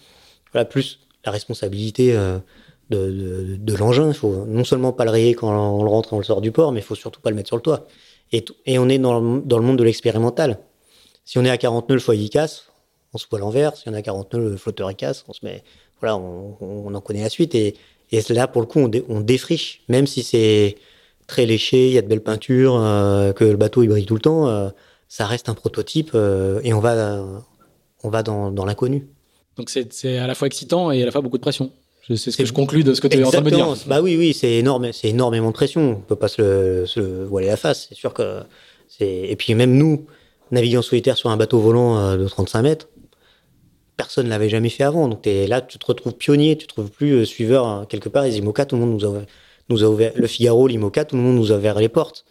Plus 0.69 0.99
la 1.25 1.31
responsabilité 1.31 2.15
euh, 2.15 2.37
de, 2.89 3.75
l'engin. 3.75 4.07
Il 4.07 4.13
faut 4.13 4.45
non 4.45 4.63
seulement 4.63 4.91
pas 4.91 5.05
le 5.05 5.11
rayer 5.11 5.33
quand 5.33 5.49
on 5.49 5.83
le 5.83 5.89
rentre 5.89 6.13
et 6.13 6.15
on 6.15 6.19
le 6.19 6.23
sort 6.23 6.39
du 6.39 6.51
port, 6.51 6.71
mais 6.71 6.79
il 6.79 6.83
faut 6.83 6.95
surtout 6.95 7.19
pas 7.19 7.31
le 7.31 7.35
mettre 7.35 7.47
sur 7.47 7.55
le 7.55 7.61
toit. 7.61 7.87
Et, 8.31 8.43
on 8.77 8.89
est 8.89 8.99
dans 8.99 9.19
le, 9.19 9.61
monde 9.61 9.77
de 9.77 9.83
l'expérimental. 9.83 10.59
Si 11.25 11.39
on 11.39 11.45
est 11.45 11.49
à 11.49 11.57
40 11.57 11.89
nœuds, 11.89 11.95
le 11.95 12.01
foyer 12.01 12.29
casse, 12.29 12.65
on 13.13 13.17
se 13.17 13.25
voit 13.29 13.39
l'envers. 13.39 13.75
Si 13.75 13.89
on 13.89 13.93
est 13.93 13.97
à 13.97 14.01
40 14.03 14.33
nœuds, 14.33 14.49
le 14.51 14.57
flotteur 14.57 14.95
casse, 14.95 15.25
on 15.27 15.33
se 15.33 15.43
met. 15.43 15.63
Voilà, 15.99 16.15
on, 16.17 16.93
en 16.93 17.01
connaît 17.01 17.23
la 17.23 17.29
suite. 17.29 17.55
Et, 17.55 17.75
là, 18.29 18.47
pour 18.47 18.61
le 18.61 18.67
coup, 18.67 18.79
on 18.79 19.21
défriche. 19.21 19.81
Même 19.89 20.05
si 20.05 20.21
c'est 20.21 20.77
très 21.27 21.45
léché, 21.45 21.87
il 21.87 21.93
y 21.93 21.97
a 21.97 22.01
de 22.01 22.07
belles 22.07 22.23
peintures, 22.23 22.75
euh, 22.77 23.33
que 23.33 23.43
le 23.43 23.57
bateau 23.57 23.83
il 23.83 23.89
brille 23.89 24.05
tout 24.05 24.15
le 24.15 24.21
temps, 24.21 24.47
euh, 24.47 24.69
ça 25.09 25.25
reste 25.25 25.49
un 25.49 25.53
prototype 25.53 26.11
euh, 26.15 26.59
et 26.63 26.73
on 26.73 26.79
va, 26.79 27.23
on 28.03 28.09
va 28.09 28.23
dans, 28.23 28.51
dans 28.51 28.65
l'inconnu. 28.65 29.07
Donc 29.57 29.69
c'est 29.69 29.91
c'est 29.93 30.17
à 30.17 30.27
la 30.27 30.35
fois 30.35 30.47
excitant 30.47 30.91
et 30.91 31.01
à 31.01 31.05
la 31.05 31.11
fois 31.11 31.21
beaucoup 31.21 31.37
de 31.37 31.41
pression. 31.41 31.71
C'est 32.07 32.15
ce 32.31 32.37
que 32.37 32.45
je 32.45 32.53
conclus 32.53 32.83
de 32.85 32.93
ce 32.93 33.01
que 33.01 33.07
tu 33.07 33.17
es 33.17 33.23
en 33.23 33.29
train 33.31 33.41
de 33.41 33.45
me 33.45 33.49
dire. 33.57 33.65
Bah 33.87 34.01
oui, 34.01 34.15
oui, 34.17 34.33
c'est 34.33 34.53
énorme, 34.53 34.93
c'est 34.93 35.09
énormément 35.09 35.49
de 35.49 35.53
pression. 35.53 35.91
On 35.91 35.95
peut 36.01 36.15
pas 36.15 36.29
se, 36.29 36.41
le- 36.41 36.85
se 36.85 36.99
le 37.01 37.25
voiler 37.25 37.47
la 37.47 37.57
face. 37.57 37.87
C'est 37.89 37.95
sûr 37.95 38.13
que 38.13 38.39
c'est. 38.87 39.05
Et 39.29 39.35
puis 39.35 39.53
même 39.55 39.73
nous, 39.75 40.05
naviguer 40.51 40.77
en 40.77 40.81
solitaire 40.81 41.17
sur 41.17 41.29
un 41.31 41.35
bateau 41.37 41.59
volant 41.59 41.97
euh, 41.97 42.15
de 42.17 42.25
35 42.27 42.61
mètres, 42.61 42.87
personne 43.97 44.29
l'avait 44.29 44.47
jamais 44.49 44.69
fait 44.69 44.83
avant. 44.83 45.07
Donc 45.07 45.23
t'es 45.23 45.47
là, 45.47 45.59
tu 45.61 45.77
te 45.79 45.85
retrouves 45.85 46.13
pionnier, 46.13 46.57
tu 46.57 46.67
te 46.67 46.73
trouves 46.73 46.89
plus 46.91 47.11
euh, 47.13 47.25
suiveur 47.25 47.85
quelque 47.89 48.09
part. 48.09 48.23
Les 48.23 48.37
IMOCA, 48.37 48.65
tout 48.65 48.75
le 48.75 48.81
monde 48.85 48.91
nous 49.01 49.05
a, 49.05 49.21
nous 49.69 49.83
a 49.83 49.87
ouvert. 49.87 50.11
Le 50.15 50.27
Figaro, 50.27 50.67
l'IMOCA, 50.67 51.05
tout 51.05 51.15
le 51.15 51.21
monde 51.21 51.35
nous 51.35 51.51
a 51.51 51.57
ouvert 51.57 51.79
les 51.79 51.89
portes. 51.89 52.25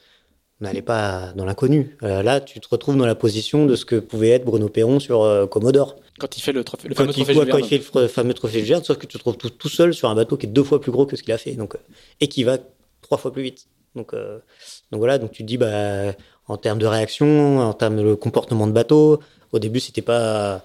On 0.60 0.64
n'allait 0.64 0.82
pas 0.82 1.32
dans 1.36 1.44
l'inconnu. 1.44 1.96
Euh, 2.02 2.22
là, 2.22 2.40
tu 2.40 2.60
te 2.60 2.68
retrouves 2.68 2.96
dans 2.96 3.06
la 3.06 3.14
position 3.14 3.66
de 3.66 3.76
ce 3.76 3.84
que 3.84 3.96
pouvait 3.96 4.30
être 4.30 4.44
Bruno 4.44 4.68
Perron 4.68 5.00
sur 5.00 5.22
euh, 5.22 5.46
Commodore. 5.46 5.96
Quand 6.18 6.36
il 6.36 6.40
fait 6.40 6.52
le, 6.52 6.64
trophée, 6.64 6.88
le 6.88 6.94
Quand 6.94 7.02
fameux 7.02 7.10
il, 7.10 7.24
trophée 7.24 7.34
Jules 7.34 7.48
quand 7.50 7.58
il 7.58 7.66
fait 7.66 8.00
le 8.00 8.08
fameux 8.08 8.34
trophée 8.34 8.64
sauf 8.82 8.96
que 8.96 9.06
tu 9.06 9.18
te 9.18 9.24
retrouves 9.24 9.36
tout, 9.36 9.50
tout 9.50 9.68
seul 9.68 9.92
sur 9.92 10.08
un 10.08 10.14
bateau 10.14 10.38
qui 10.38 10.46
est 10.46 10.48
deux 10.48 10.64
fois 10.64 10.80
plus 10.80 10.92
gros 10.92 11.04
que 11.04 11.14
ce 11.14 11.22
qu'il 11.22 11.32
a 11.32 11.38
fait, 11.38 11.52
donc 11.52 11.74
euh, 11.74 11.78
et 12.20 12.28
qui 12.28 12.42
va 12.42 12.56
trois 13.02 13.18
fois 13.18 13.32
plus 13.32 13.42
vite. 13.42 13.66
Donc, 13.94 14.12
donc 14.12 14.98
voilà, 14.98 15.16
donc 15.16 15.32
tu 15.32 15.42
te 15.42 15.48
dis 15.48 15.56
bah 15.56 16.12
en 16.48 16.58
termes 16.58 16.78
de 16.78 16.84
réaction, 16.84 17.60
en 17.60 17.72
termes 17.72 17.96
de 17.96 18.14
comportement 18.14 18.66
de 18.66 18.72
bateau, 18.72 19.20
au 19.52 19.58
début 19.58 19.80
c'était 19.80 20.02
pas 20.02 20.64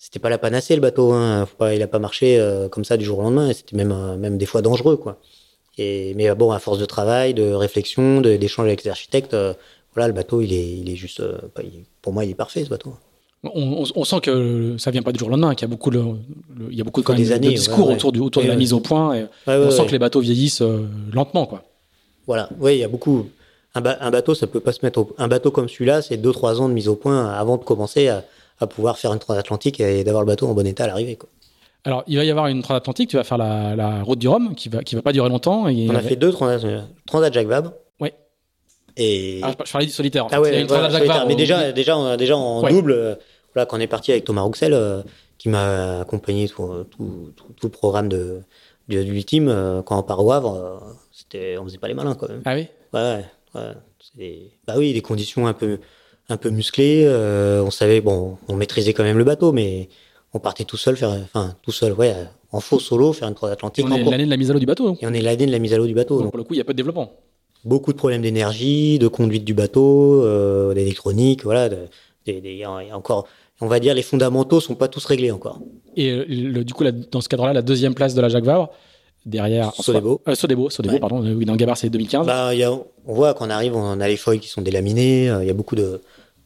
c'était 0.00 0.18
pas 0.18 0.30
la 0.30 0.38
panacée 0.38 0.74
le 0.74 0.80
bateau, 0.80 1.12
hein. 1.12 1.44
Faut 1.46 1.56
pas, 1.56 1.74
il 1.74 1.82
a 1.82 1.86
pas 1.86 1.98
marché 1.98 2.40
euh, 2.40 2.68
comme 2.68 2.84
ça 2.84 2.96
du 2.96 3.04
jour 3.04 3.18
au 3.18 3.22
lendemain, 3.22 3.50
et 3.50 3.54
c'était 3.54 3.76
même 3.76 3.92
euh, 3.92 4.16
même 4.16 4.38
des 4.38 4.46
fois 4.46 4.62
dangereux 4.62 4.96
quoi. 4.96 5.18
Et 5.78 6.14
mais 6.14 6.28
euh, 6.28 6.34
bon 6.34 6.50
à 6.50 6.58
force 6.58 6.78
de 6.78 6.84
travail, 6.86 7.34
de 7.34 7.52
réflexion, 7.52 8.20
d'échange 8.20 8.66
avec 8.66 8.84
les 8.84 8.90
architectes, 8.90 9.34
euh, 9.34 9.54
voilà 9.94 10.08
le 10.08 10.14
bateau 10.14 10.40
il 10.40 10.52
est 10.52 10.68
il 10.78 10.90
est 10.90 10.96
juste 10.96 11.20
euh, 11.20 11.38
pour 12.02 12.12
moi 12.12 12.24
il 12.24 12.30
est 12.30 12.34
parfait 12.34 12.64
ce 12.64 12.68
bateau. 12.70 12.94
On, 13.42 13.50
on- 13.54 13.84
on 13.94 14.04
sent 14.04 14.20
que 14.20 14.76
ça 14.78 14.90
vient 14.90 15.00
pas 15.02 15.12
du 15.12 15.18
jour 15.18 15.28
au 15.28 15.30
lendemain, 15.30 15.54
qu'il 15.54 15.62
y 15.66 15.70
a 15.70 15.74
beaucoup, 15.74 15.90
de, 15.90 15.98
le- 15.98 16.70
il 16.70 16.76
y 16.76 16.80
a 16.82 16.84
beaucoup 16.84 17.02
quand 17.02 17.14
même 17.14 17.22
de 17.26 17.48
discours 17.48 17.88
ouais, 17.88 17.94
autour, 17.94 18.12
du, 18.12 18.20
autour 18.20 18.42
de 18.42 18.48
la 18.48 18.52
ouais. 18.54 18.58
mise 18.58 18.74
au 18.74 18.80
point. 18.80 19.14
Et 19.14 19.22
Ouais, 19.46 19.56
on 19.66 19.70
sent 19.70 19.86
que 19.86 19.92
les 19.92 19.98
bateaux 19.98 20.20
vieillissent 20.20 20.60
euh, 20.60 20.86
lentement. 21.12 21.46
Quoi. 21.46 21.64
Voilà, 22.26 22.50
oui, 22.60 22.74
il 22.74 22.78
y 22.80 22.84
a 22.84 22.88
beaucoup. 22.88 23.28
Un, 23.74 23.80
ba- 23.80 23.96
un 24.02 24.10
bateau, 24.10 24.34
ça 24.34 24.46
peut 24.46 24.60
pas 24.60 24.72
se 24.72 24.80
mettre. 24.82 24.98
Au... 24.98 25.14
Un 25.16 25.26
bateau 25.28 25.50
comme 25.50 25.70
celui-là, 25.70 26.02
c'est 26.02 26.18
2-3 26.18 26.56
ans 26.58 26.68
de 26.68 26.74
mise 26.74 26.88
au 26.88 26.96
point 26.96 27.30
avant 27.30 27.56
de 27.56 27.64
commencer 27.64 28.08
à, 28.08 28.24
à 28.58 28.66
pouvoir 28.66 28.98
faire 28.98 29.12
une 29.14 29.18
transatlantique 29.20 29.80
et 29.80 30.04
d'avoir 30.04 30.22
le 30.22 30.26
bateau 30.26 30.46
en 30.46 30.52
bon 30.52 30.66
état 30.66 30.84
à 30.84 30.88
l'arrivée. 30.88 31.16
quoi. 31.16 31.30
Alors, 31.84 32.04
il 32.06 32.16
va 32.18 32.24
y 32.24 32.30
avoir 32.30 32.46
une 32.48 32.62
transatlantique, 32.62 33.08
tu 33.10 33.16
vas 33.16 33.24
faire 33.24 33.38
la, 33.38 33.74
la 33.74 34.02
route 34.02 34.18
du 34.18 34.28
Rhum, 34.28 34.54
qui 34.54 34.68
va, 34.68 34.82
qui 34.82 34.94
va 34.94 35.02
pas 35.02 35.12
durer 35.12 35.28
longtemps. 35.28 35.66
Et 35.68 35.86
On 35.88 35.94
a 35.94 36.00
fait 36.02 36.16
deux 36.16 36.30
transat, 36.30 36.60
transat 37.06 37.32
Jacques 37.32 37.46
Vabre. 37.46 37.72
Ouais. 38.00 38.12
Et 38.96 39.40
Ah, 39.42 39.54
je 39.64 39.72
parlais 39.72 39.86
du 39.86 39.92
solitaire. 39.92 40.26
En 40.26 40.28
fait. 40.28 40.36
ah 40.36 40.40
Il 40.40 40.44
y 40.44 40.48
a 40.48 40.52
ouais, 40.52 40.60
une 40.60 40.66
voilà, 40.66 40.82
transat 40.84 40.92
Jacques 40.92 40.98
solitaire. 41.06 41.16
Vabre 41.22 41.28
mais 41.28 41.36
déjà, 41.36 41.72
déjà, 41.72 41.96
on 41.96 42.06
a 42.06 42.16
déjà 42.16 42.36
en 42.36 42.62
Ouais. 42.62 42.70
double. 42.70 42.92
euh, 42.92 43.14
Voilà, 43.54 43.66
quand 43.66 43.78
on 43.78 43.80
est 43.80 43.86
parti 43.86 44.12
avec 44.12 44.24
Thomas 44.24 44.42
Rouxel, 44.42 44.72
euh, 44.74 45.02
qui 45.38 45.48
m'a 45.48 46.00
accompagné 46.00 46.48
tout, 46.48 46.84
tout, 46.90 47.32
tout, 47.34 47.46
tout 47.56 47.66
le 47.66 47.70
programme 47.72 48.08
de, 48.08 48.42
du, 48.88 49.02
du 49.04 49.24
team, 49.24 49.48
euh, 49.48 49.82
quand 49.82 49.98
on 49.98 50.02
part 50.02 50.24
au 50.24 50.30
Havre, 50.32 50.54
euh, 50.54 50.78
c'était, 51.10 51.56
on 51.58 51.64
faisait 51.64 51.78
pas 51.78 51.88
les 51.88 51.94
malins 51.94 52.14
quand 52.14 52.28
même. 52.28 52.42
Ah 52.44 52.54
oui? 52.54 52.66
Ouais, 52.92 53.00
ouais, 53.00 53.24
ouais. 53.60 53.72
C'est- 54.16 54.50
Bah 54.66 54.74
oui, 54.76 54.92
des 54.92 55.00
conditions 55.02 55.46
un 55.46 55.52
peu, 55.54 55.78
un 56.28 56.36
peu 56.36 56.50
musclées. 56.50 57.04
euh, 57.06 57.62
on 57.64 57.70
savait, 57.70 58.00
bon, 58.00 58.36
on 58.48 58.54
maîtrisait 58.54 58.92
quand 58.92 59.02
même 59.02 59.18
le 59.18 59.24
bateau, 59.24 59.50
mais 59.52 59.88
on 60.32 60.38
partait 60.38 60.64
tout 60.64 60.76
seul 60.76 60.96
faire, 60.96 61.10
enfin, 61.10 61.54
tout 61.62 61.72
seul, 61.72 61.92
ouais, 61.92 62.14
en 62.52 62.60
faux 62.60 62.78
solo, 62.78 63.12
faire 63.12 63.28
une 63.28 63.34
transatlantique. 63.34 63.84
On 63.86 63.92
en 63.92 63.96
est 63.96 64.04
l'année 64.04 64.24
de 64.26 64.30
la 64.30 64.36
mise 64.36 64.50
à 64.50 64.54
l'eau 64.54 64.60
du 64.60 64.66
bateau. 64.66 64.86
donc. 64.86 65.02
Et 65.02 65.06
on 65.06 65.12
est 65.12 65.20
l'année 65.20 65.46
de 65.46 65.52
la 65.52 65.58
mise 65.58 65.72
à 65.74 65.76
l'eau 65.78 65.86
du 65.86 65.94
bateau. 65.94 66.14
Donc, 66.16 66.24
donc 66.24 66.30
pour 66.32 66.38
le 66.38 66.44
coup, 66.44 66.54
il 66.54 66.58
n'y 66.58 66.62
a 66.62 66.64
pas 66.64 66.72
de 66.72 66.76
développement. 66.76 67.12
beaucoup 67.64 67.92
de 67.92 67.98
problèmes 67.98 68.22
d'énergie, 68.22 68.98
de 68.98 69.08
conduite 69.08 69.44
du 69.44 69.54
bateau, 69.54 70.22
euh, 70.24 70.72
d'électronique, 70.74 71.44
voilà. 71.44 71.68
de- 71.68 71.76
y 72.26 72.62
a 72.64 72.70
encore, 72.96 73.26
on 73.60 73.66
va 73.66 73.80
dire, 73.80 73.92
les 73.94 74.02
fondamentaux 74.02 74.60
sont 74.60 74.74
pas 74.76 74.88
tous 74.88 75.04
réglés 75.04 75.30
encore. 75.32 75.58
Et 75.96 76.10
euh, 76.10 76.24
le- 76.28 76.62
du 76.64 76.72
coup, 76.74 76.84
là, 76.84 76.92
dans 76.92 77.20
ce 77.20 77.28
cadre-là, 77.28 77.52
la 77.52 77.62
deuxième 77.62 77.94
place 77.94 78.14
de 78.14 78.20
la 78.20 78.28
Jacques 78.28 78.44
Vabre, 78.44 78.70
derrière. 79.26 79.74
Sodebo. 79.74 80.20
Euh, 80.28 80.34
Sodebo, 80.34 80.70
Sodebo, 80.70 80.94
Ouais. 80.94 81.00
pardon. 81.00 81.24
euh, 81.24 81.34
Oui, 81.34 81.44
dans 81.44 81.56
Gabard, 81.56 81.76
c'est 81.76 81.90
2015. 81.90 82.26
Bah, 82.26 82.54
il 82.54 82.60
y 82.60 82.64
a, 82.64 82.72
on 82.72 82.84
voit 83.14 83.34
qu'on 83.34 83.50
arrive, 83.50 83.74
on 83.76 84.00
a 84.00 84.08
les 84.08 84.16
foils 84.16 84.38
qui 84.40 84.48
sont 84.48 84.62
délaminés, 84.62 85.28
euh, 85.28 85.42
il 85.42 85.46
y 85.46 85.50
a 85.50 85.54
beaucoup 85.54 85.76
de, 85.76 86.00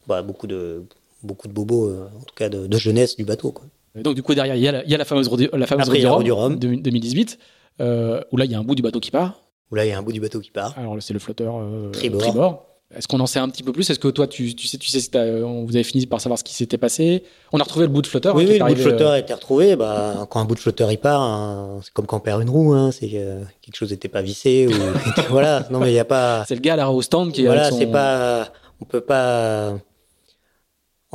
bah, 0.07 0.21
beaucoup 0.23 0.47
de, 0.47 0.83
beaucoup 1.25 1.47
de 1.47 1.53
bobos, 1.53 1.89
euh, 1.89 2.07
en 2.15 2.23
tout 2.23 2.35
cas 2.35 2.49
de, 2.49 2.67
de 2.67 2.77
jeunesse 2.77 3.15
du 3.17 3.25
bateau, 3.25 3.51
quoi. 3.51 3.65
Donc, 3.95 4.15
du 4.15 4.23
coup, 4.23 4.35
derrière, 4.35 4.55
il 4.55 4.61
y 4.61 4.67
a 4.67 4.71
la, 4.73 4.83
il 4.83 4.89
y 4.89 4.95
a 4.95 4.97
la 4.97 5.05
fameuse 5.05 5.29
la 5.53 5.67
fameuse 5.67 5.87
Après, 5.87 5.99
y 5.99 6.05
Rhum. 6.31 6.57
de- 6.59 6.75
2018, 6.75 7.37
euh, 7.81 8.21
où 8.31 8.37
là, 8.37 8.45
il 8.45 8.51
y 8.51 8.55
a 8.55 8.59
un 8.59 8.63
bout 8.63 8.75
du 8.75 8.81
bateau 8.81 8.99
qui 8.99 9.11
part. 9.11 9.41
Où 9.71 9.75
là, 9.75 9.85
il 9.85 9.89
y 9.89 9.91
a 9.93 9.97
un 9.97 10.03
bout 10.03 10.11
du 10.11 10.19
bateau 10.19 10.39
qui 10.39 10.51
part. 10.51 10.73
Alors, 10.77 10.97
c'est 11.01 11.13
le 11.13 11.19
flotteur 11.19 11.55
euh, 11.59 11.91
Tribord. 11.91 12.65
Est-ce 12.95 13.07
qu'on 13.07 13.19
en 13.19 13.25
sait 13.25 13.39
un 13.39 13.49
petit 13.49 13.63
peu 13.63 13.71
plus? 13.71 13.89
Est-ce 13.89 13.99
que 13.99 14.07
toi, 14.09 14.27
tu, 14.27 14.53
tu 14.53 14.67
sais, 14.67 14.77
tu 14.77 14.89
sais 14.89 15.09
euh, 15.15 15.43
vous 15.43 15.75
avez 15.75 15.83
fini 15.83 16.05
par 16.05 16.21
savoir 16.21 16.37
ce 16.37 16.43
qui 16.43 16.53
s'était 16.53 16.77
passé? 16.77 17.23
On 17.51 17.59
a 17.59 17.63
retrouvé 17.63 17.85
le 17.87 17.91
bout 17.91 18.01
de 18.03 18.07
flotteur. 18.07 18.35
Oui, 18.35 18.43
hein, 18.43 18.47
oui, 18.47 18.55
est 18.55 18.59
le 18.59 18.65
bout 18.65 18.69
de 18.69 18.71
arrivé, 18.73 18.81
flotteur 18.89 19.09
euh, 19.09 19.15
a 19.15 19.19
été 19.19 19.33
retrouvé. 19.33 19.75
Bah, 19.75 20.27
quand 20.29 20.39
un 20.39 20.45
bout 20.45 20.53
de 20.53 20.59
flotteur 20.59 20.91
il 20.91 20.97
part, 20.99 21.21
hein, 21.21 21.79
c'est 21.83 21.91
comme 21.93 22.05
quand 22.05 22.17
on 22.17 22.19
perd 22.21 22.41
une 22.43 22.49
roue, 22.49 22.73
hein, 22.73 22.91
c'est 22.91 23.07
que 23.09 23.39
quelque 23.61 23.75
chose 23.75 23.89
n'était 23.91 24.07
pas 24.07 24.21
vissé 24.21 24.67
ou 24.67 24.71
voilà. 25.29 25.65
Non, 25.71 25.79
mais 25.79 25.89
il 25.89 25.93
n'y 25.93 25.99
a 25.99 26.05
pas. 26.05 26.45
C'est 26.47 26.55
le 26.55 26.61
gars 26.61 26.75
là 26.75 26.91
au 26.91 27.01
stand 27.01 27.31
qui 27.31 27.41
est 27.41 27.47
voilà, 27.47 27.71
son- 27.71 27.79
c'est 27.79 27.87
pas. 27.87 28.49
On 28.79 28.85
peut 28.85 29.01
pas. 29.01 29.73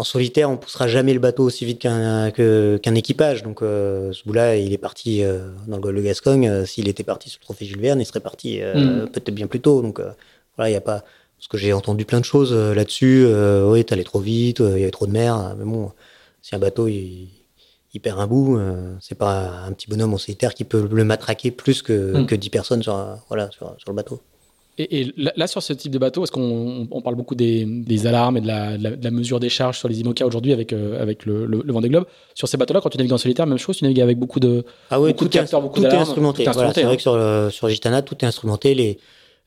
En 0.00 0.04
solitaire, 0.04 0.50
on 0.50 0.56
poussera 0.56 0.88
jamais 0.88 1.12
le 1.12 1.20
bateau 1.20 1.44
aussi 1.44 1.64
vite 1.64 1.78
qu'un 1.80 2.30
qu'un 2.30 2.94
équipage. 2.94 3.42
Donc 3.42 3.62
euh, 3.62 4.12
ce 4.12 4.24
bout-là, 4.24 4.56
il 4.56 4.72
est 4.72 4.78
parti 4.78 5.22
euh, 5.22 5.50
dans 5.68 5.76
le 5.76 5.82
golfe 5.82 5.96
de 5.98 6.02
Gascogne. 6.02 6.48
Euh, 6.48 6.64
S'il 6.66 6.88
était 6.88 7.02
parti 7.04 7.28
sur 7.30 7.38
le 7.40 7.44
trophée 7.44 7.66
Jules 7.66 7.80
Verne, 7.80 8.00
il 8.00 8.06
serait 8.06 8.20
parti 8.20 8.60
Mm. 8.60 9.08
peut-être 9.12 9.30
bien 9.30 9.46
plus 9.46 9.60
tôt. 9.60 9.82
Donc 9.82 10.00
voilà, 10.56 10.70
il 10.70 10.72
y 10.72 10.76
a 10.76 10.80
pas 10.80 11.04
parce 11.38 11.48
que 11.48 11.56
j'ai 11.58 11.72
entendu 11.72 12.04
plein 12.04 12.20
de 12.20 12.24
choses 12.24 12.52
là-dessus. 12.52 13.26
Oui, 13.64 13.84
t'allais 13.84 14.04
trop 14.04 14.20
vite, 14.20 14.58
il 14.60 14.78
y 14.78 14.82
avait 14.82 14.90
trop 14.90 15.06
de 15.06 15.12
mer. 15.12 15.54
Mais 15.58 15.64
bon, 15.64 15.90
si 16.42 16.54
un 16.54 16.58
bateau 16.58 16.86
il, 16.88 17.28
il 17.94 18.00
perd 18.00 18.18
un 18.20 18.26
bout, 18.26 18.58
c'est 19.00 19.14
pas 19.16 19.64
un 19.66 19.72
petit 19.72 19.88
bonhomme 19.88 20.12
en 20.14 20.18
solitaire 20.18 20.54
qui 20.54 20.64
peut 20.64 20.86
le 20.90 21.04
matraquer 21.04 21.50
plus 21.50 21.82
que 21.82 22.18
Mm. 22.22 22.26
que 22.26 22.34
10 22.34 22.50
personnes 22.50 22.82
sur 22.82 22.94
un- 22.94 23.18
voilà 23.28 23.50
sur, 23.50 23.74
sur 23.78 23.90
le 23.90 23.96
bateau. 23.96 24.20
Et, 24.78 25.00
et 25.02 25.14
là, 25.36 25.46
sur 25.46 25.62
ce 25.62 25.72
type 25.72 25.92
de 25.92 25.98
bateau, 25.98 26.22
est-ce 26.24 26.32
qu'on 26.32 26.88
on 26.90 27.02
parle 27.02 27.16
beaucoup 27.16 27.34
des, 27.34 27.64
des 27.66 28.06
alarmes 28.06 28.36
et 28.38 28.40
de 28.40 28.46
la, 28.46 28.78
de 28.78 28.82
la- 28.84 28.96
de 28.96 29.04
la 29.04 29.10
mesure 29.10 29.38
des 29.40 29.48
charges 29.50 29.78
sur 29.78 29.88
les 29.88 30.00
IMOCA 30.00 30.24
aujourd'hui 30.24 30.52
avec, 30.52 30.72
euh, 30.72 31.00
avec 31.02 31.26
le, 31.26 31.44
le, 31.44 31.60
le 31.64 31.72
Vendée 31.72 31.88
Globe? 31.90 32.06
Sur 32.34 32.48
ces 32.48 32.56
bateaux-là, 32.56 32.80
quand 32.80 32.88
tu 32.88 32.96
navigues 32.96 33.12
en 33.12 33.18
solitaire, 33.18 33.46
même 33.46 33.58
chose, 33.58 33.76
tu 33.76 33.84
navigues 33.84 34.00
avec 34.00 34.18
beaucoup 34.18 34.40
de. 34.40 34.64
Ah 34.90 35.00
oui, 35.00 35.10
Beaucoup 35.10 35.24
tout, 35.24 35.28
de 35.28 35.32
capteurs, 35.34 35.62
est, 35.64 35.72
tout 35.74 35.84
instrumenté. 35.84 36.44
Voilà, 36.44 36.72
c'est 36.72 36.82
hein. 36.82 36.86
vrai 36.86 36.96
que 36.96 37.02
sur, 37.02 37.16
le- 37.16 37.50
sur 37.50 37.68
Gitana, 37.68 38.00
tout 38.02 38.16
est 38.22 38.24
instrumenté. 38.26 38.74
Les, 38.74 38.98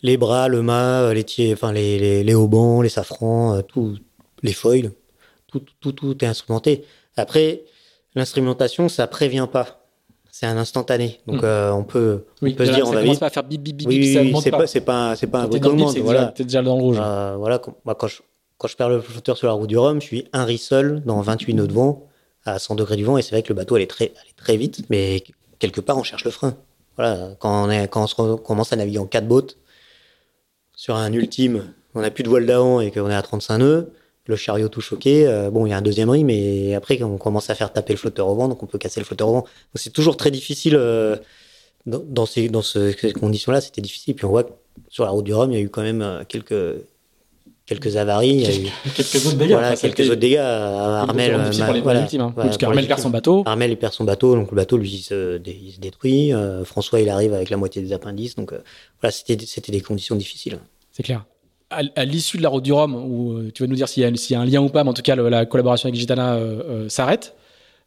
les 0.04 0.18
bras, 0.18 0.50
le 0.50 0.62
mât, 0.62 1.14
les, 1.14 1.24
tiers, 1.24 1.54
enfin, 1.54 1.72
les, 1.72 1.98
les, 1.98 2.24
les 2.24 2.34
haubans, 2.36 2.82
les 2.82 2.90
safrans, 2.90 3.56
euh, 3.56 3.62
tout, 3.62 3.96
les 4.44 4.54
foils, 4.54 4.92
tout, 5.52 5.62
tout, 5.80 5.94
tout 5.94 6.24
est 6.24 6.28
instrumenté. 6.28 6.84
Après, 7.16 7.64
l'instrumentation, 8.14 8.90
ça 8.90 9.08
prévient 9.08 9.48
pas. 9.52 9.83
C'est 10.44 10.50
un 10.50 10.58
instantané. 10.58 11.22
Donc, 11.26 11.38
Mm. 11.42 11.46
euh, 11.46 11.72
on 11.74 11.86
peut, 11.86 12.26
on 12.42 12.52
peut 12.52 12.66
se 12.66 12.72
dire, 12.74 12.86
on 12.86 12.92
va 12.92 13.02
vite. 13.02 13.18
pas 13.18 13.28
à 13.28 13.30
faire 13.30 13.44
bip 13.46 13.62
bip 13.62 13.78
bip 13.78 13.88
Oui, 13.88 13.96
bip, 14.00 14.04
oui, 14.08 14.14
ça 14.14 14.22
oui, 14.24 14.32
monte 14.34 14.44
c'est 14.44 14.52
pas. 14.52 14.58
pas, 14.58 14.68
c'est 14.68 14.82
pas, 14.82 15.16
c'est 15.16 15.28
pas 15.28 15.40
un 15.44 15.48
bruit 15.48 15.62
commande. 15.62 15.98
Voilà. 16.00 16.20
déjà, 16.20 16.32
t'es 16.34 16.44
déjà 16.44 16.62
dans 16.62 16.76
le 16.76 16.82
rouge. 16.82 16.98
Euh, 17.02 17.36
voilà, 17.38 17.60
quand, 17.60 18.08
je, 18.08 18.18
quand 18.58 18.68
je 18.68 18.76
perds 18.76 18.90
le 18.90 19.00
flotteur 19.00 19.38
sur 19.38 19.48
la 19.48 19.54
route 19.54 19.70
du 19.70 19.78
Rhum, 19.78 20.02
je 20.02 20.06
suis 20.06 20.28
un 20.34 20.44
riz 20.44 20.58
seul 20.58 21.02
dans 21.06 21.22
28 21.22 21.54
nœuds 21.54 21.68
de 21.68 21.72
vent 21.72 22.08
à 22.44 22.60
100 22.60 22.76
degrés 22.76 22.98
du 22.98 23.06
vent 23.06 23.18
et 23.18 23.22
c'est 23.22 23.32
vrai 23.32 23.42
que 23.42 23.48
le 23.48 23.56
bateau 23.56 23.78
très, 23.86 24.06
allait 24.08 24.34
très 24.36 24.58
vite, 24.58 24.84
mais 24.90 25.24
quelque 25.60 25.80
part 25.80 25.98
on 25.98 26.04
cherche 26.04 26.26
le 26.26 26.32
frein. 26.32 26.58
Voilà, 26.98 27.30
quand 27.40 27.64
on, 27.66 27.70
est, 27.70 27.88
quand 27.88 28.04
on 28.04 28.08
se 28.08 28.16
re- 28.16 28.42
commence 28.44 28.74
à 28.74 28.76
naviguer 28.76 29.00
en 29.00 29.06
quatre 29.06 29.30
bottes 29.30 29.56
sur 30.76 30.96
un 30.98 31.14
ultime, 31.14 31.72
on 31.96 32.02
n'a 32.02 32.12
plus 32.12 32.24
de 32.24 32.30
voile 32.30 32.46
d'avant 32.46 32.82
et 32.82 32.92
qu'on 32.92 33.10
est 33.10 33.16
à 33.16 33.22
35 33.22 33.60
nœuds, 33.60 33.94
le 34.26 34.36
chariot 34.36 34.70
tout 34.70 34.80
choqué, 34.82 35.28
euh, 35.28 35.50
bon, 35.52 35.66
il 35.66 35.70
y 35.72 35.74
a 35.74 35.78
un 35.78 35.82
deuxième 35.82 36.10
riz, 36.10 36.24
mais 36.24 36.74
après 36.76 37.02
on 37.04 37.18
commence 37.18 37.50
à 37.50 37.56
faire 37.56 37.74
taper 37.74 37.94
le 37.94 37.98
flotteur 38.00 38.28
au 38.28 38.36
vent, 38.36 38.48
donc 38.48 38.64
on 38.64 38.66
peut 38.68 38.78
casser 38.78 39.00
le 39.02 39.06
flotteur 39.06 39.28
au 39.28 39.34
vent. 39.34 39.42
Donc 39.42 39.48
c'est 39.76 39.90
toujours 39.90 40.16
très 40.18 40.32
difficile 40.32 40.76
euh, 40.78 41.18
dans, 41.86 42.00
dans 42.00 42.26
ces, 42.26 42.48
dans 42.50 42.62
ce- 42.62 42.92
ces 42.94 43.12
conditions-là, 43.12 43.60
c'était 43.60 43.82
difficile. 43.82 44.16
Puis 44.16 44.26
on 44.26 44.30
voit 44.30 44.44
que 44.44 44.52
sur 44.90 45.04
la 45.04 45.10
route 45.12 45.26
du 45.26 45.34
Rhum, 45.34 45.52
il 45.52 45.56
y 45.56 45.58
a 45.58 45.62
eu 45.62 45.70
quand 45.70 45.82
même 45.82 46.02
euh, 46.02 46.24
quelques 46.28 46.56
quelques 47.66 47.96
avaries. 47.98 48.30
Il 48.30 48.42
y 48.42 48.46
a 48.46 48.56
eu 48.56 48.72
Quelques 48.96 49.26
autres 49.26 49.36
dégâts. 49.38 49.52
voilà, 49.52 49.68
enfin, 49.68 49.76
ça 49.76 49.88
a 49.88 49.90
quelques 49.90 50.00
été- 50.02 50.10
autres 50.10 50.20
dégâts. 50.20 50.38
à 50.38 51.02
Armel, 51.02 51.38
ma- 51.38 51.80
voilà, 51.82 52.00
victimes, 52.02 52.22
hein. 52.22 52.32
voilà, 52.36 52.50
parce 52.50 52.58
pour 52.58 52.68
qu'Armel 52.68 52.82
les 52.84 52.88
perd 52.88 53.00
son 53.02 53.10
bateau. 53.10 53.44
Armel 53.46 53.72
il 53.72 53.78
perd 53.78 53.94
son 53.94 54.04
bateau, 54.06 54.36
donc 54.36 54.52
le 54.52 54.56
bateau 54.56 54.78
lui 54.78 54.90
il 54.90 55.02
se, 55.02 55.38
dé- 55.38 55.60
il 55.64 55.72
se 55.74 55.80
détruit. 55.80 56.34
Euh, 56.34 56.64
François 56.66 57.00
il 57.02 57.10
arrive 57.10 57.34
avec 57.34 57.50
la 57.50 57.58
moitié 57.58 57.82
des 57.82 57.94
appendices, 57.94 58.36
donc 58.36 58.54
voilà, 59.02 59.12
c'était 59.12 59.36
des 59.72 59.82
conditions 59.82 60.16
difficiles. 60.16 60.60
C'est 60.92 61.04
clair. 61.04 61.26
À, 61.74 61.82
à 62.02 62.06
l'issue 62.06 62.38
de 62.38 62.44
la 62.44 62.50
route 62.50 62.64
du 62.64 62.72
Rhum, 62.74 62.94
où 62.96 63.34
euh, 63.34 63.52
tu 63.54 63.64
vas 63.64 63.68
nous 63.68 63.76
dire 63.76 63.88
s'il 63.90 64.04
y, 64.04 64.06
a- 64.06 64.16
s'il 64.16 64.34
y 64.34 64.38
a 64.38 64.42
un 64.42 64.46
lien 64.46 64.62
ou 64.62 64.70
pas, 64.70 64.84
mais 64.84 64.90
en 64.90 64.94
tout 64.94 65.02
cas, 65.02 65.16
le- 65.16 65.30
la 65.30 65.46
collaboration 65.46 65.88
avec 65.88 66.00
Gitana 66.00 66.36
euh, 66.36 66.62
euh, 66.86 66.90
s'arrête. 66.90 67.36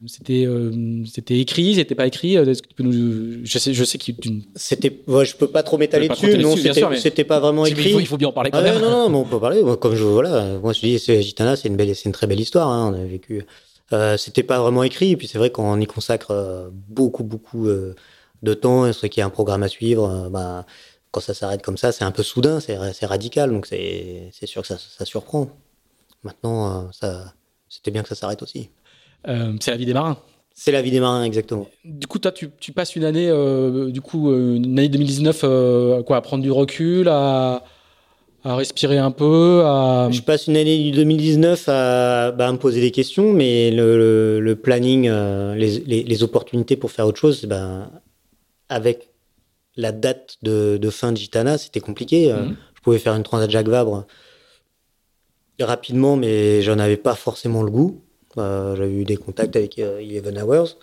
C'était 0.06 0.44
euh, 0.46 1.04
c'était 1.06 1.38
écrit, 1.38 1.74
c'était 1.76 1.94
pas 1.94 2.06
écrit. 2.06 2.34
Est-ce 2.34 2.60
que 2.60 2.68
tu 2.68 2.74
peux 2.74 2.82
nous... 2.82 3.40
Je 3.44 3.58
sais, 3.58 3.72
je 3.72 3.82
sais 3.82 3.96
que 3.96 4.04
tu... 4.12 4.42
C'était, 4.54 4.92
ouais, 5.06 5.24
je 5.24 5.34
peux 5.34 5.46
pas 5.48 5.62
trop 5.62 5.78
m'étaler 5.78 6.08
dessus, 6.10 6.36
non, 6.36 6.54
c'était 6.54 6.74
sûr, 6.74 6.90
mais- 6.90 6.98
c'était 6.98 7.24
pas 7.24 7.40
vraiment 7.40 7.64
il, 7.64 7.72
écrit. 7.72 7.92
faut, 7.92 8.00
il 8.00 8.06
faut 8.06 8.18
bien 8.18 8.28
en 8.28 8.32
parler 8.32 8.50
quand 8.50 8.58
Ah 8.58 8.62
même. 8.62 8.78
non, 8.82 8.90
non, 8.90 9.08
mais 9.08 9.16
on 9.16 9.24
peut 9.24 9.40
parler. 9.40 9.62
Moi, 9.62 9.78
comme 9.78 9.94
je, 9.94 10.04
voilà, 10.04 10.58
moi 10.62 10.74
je 10.74 10.80
dis, 10.80 10.98
c'est 10.98 11.22
Gitana, 11.22 11.56
c'est 11.56 11.68
une 11.68 11.76
belle, 11.76 11.96
c'est 11.96 12.04
une 12.04 12.12
très 12.12 12.26
belle 12.26 12.40
histoire. 12.40 12.68
Hein, 12.68 12.92
on 12.94 13.00
a 13.02 13.04
vécu. 13.06 13.44
Euh, 13.94 14.18
c'était 14.18 14.42
pas 14.42 14.60
vraiment 14.60 14.82
écrit, 14.82 15.12
et 15.12 15.16
puis 15.16 15.28
c'est 15.28 15.38
vrai 15.38 15.48
qu'on 15.48 15.80
y 15.80 15.86
consacre 15.86 16.70
beaucoup, 16.88 17.24
beaucoup 17.24 17.66
euh, 17.66 17.94
de 18.42 18.52
temps. 18.52 18.92
C'est 18.92 19.08
qu'il 19.08 19.20
y 19.20 19.22
a 19.22 19.26
un 19.26 19.30
programme 19.30 19.62
à 19.62 19.68
suivre. 19.68 20.28
bah, 20.30 20.66
quand 21.16 21.20
ça 21.22 21.32
s'arrête 21.32 21.62
comme 21.62 21.78
ça, 21.78 21.92
c'est 21.92 22.04
un 22.04 22.10
peu 22.10 22.22
soudain, 22.22 22.60
c'est, 22.60 22.76
radical, 23.06 23.50
donc 23.50 23.64
c'est, 23.64 24.30
sûr 24.44 24.60
que 24.60 24.68
ça, 24.68 24.76
ça 24.76 25.06
surprend. 25.06 25.48
Maintenant, 26.22 26.66
euh, 26.68 26.88
ça, 26.92 27.32
c'était 27.70 27.90
bien 27.90 28.02
que 28.02 28.08
ça 28.10 28.14
s'arrête 28.14 28.42
aussi. 28.42 28.68
Euh, 29.26 29.54
c'est 29.58 29.70
la 29.70 29.78
vie 29.78 29.86
des 29.86 29.94
marins. 29.94 30.18
C'est 30.52 30.72
la 30.72 30.82
vie 30.82 30.90
des 30.90 31.00
marins, 31.00 31.24
exactement. 31.24 31.68
Du 31.86 32.06
coup, 32.06 32.18
toi, 32.18 32.32
tu, 32.32 32.50
tu 32.60 32.72
passes 32.72 32.96
une 32.96 33.04
année, 33.04 33.30
euh, 33.30 33.90
du 33.90 34.02
coup, 34.02 34.30
une 34.30 34.78
année 34.78 34.90
2019, 34.90 35.40
euh, 35.44 36.02
quoi, 36.02 36.18
à 36.18 36.20
prendre 36.20 36.42
du 36.42 36.50
recul, 36.50 37.08
à, 37.08 37.64
à 38.44 38.54
respirer 38.54 38.98
un 38.98 39.10
peu, 39.10 39.62
à. 39.64 40.10
Je 40.10 40.20
passe 40.20 40.48
une 40.48 40.56
année 40.58 40.90
2019 40.90 41.66
à, 41.70 42.32
bah, 42.32 42.46
à 42.46 42.52
me 42.52 42.58
poser 42.58 42.82
des 42.82 42.90
questions, 42.90 43.32
mais 43.32 43.70
le, 43.70 43.96
le, 43.96 44.40
le 44.40 44.56
planning, 44.56 45.10
les, 45.54 45.78
les, 45.78 46.02
les 46.02 46.22
opportunités 46.22 46.76
pour 46.76 46.90
faire 46.90 47.06
autre 47.06 47.18
chose, 47.18 47.46
ben, 47.46 47.90
avec 48.68 49.15
la 49.76 49.92
date 49.92 50.36
de, 50.42 50.78
de 50.80 50.90
fin 50.90 51.12
de 51.12 51.16
Gitana, 51.16 51.58
c'était 51.58 51.80
compliqué. 51.80 52.32
Euh, 52.32 52.42
Mhm. 52.44 52.56
Je 52.74 52.80
pouvais 52.82 52.98
faire 53.00 53.14
une 53.16 53.24
transat 53.24 53.50
Jacques 53.50 53.68
Vabre 53.68 54.06
rapidement, 55.60 56.16
mais 56.16 56.62
j'en 56.62 56.78
avais 56.78 56.96
pas 56.96 57.14
forcément 57.14 57.62
le 57.62 57.70
goût. 57.70 58.02
Euh, 58.38 58.76
J'avais 58.76 58.92
eu 58.92 59.04
des 59.04 59.16
contacts 59.16 59.56
avec 59.56 59.78
euh, 59.78 59.98
Eleven 59.98 60.38
Hours. 60.42 60.76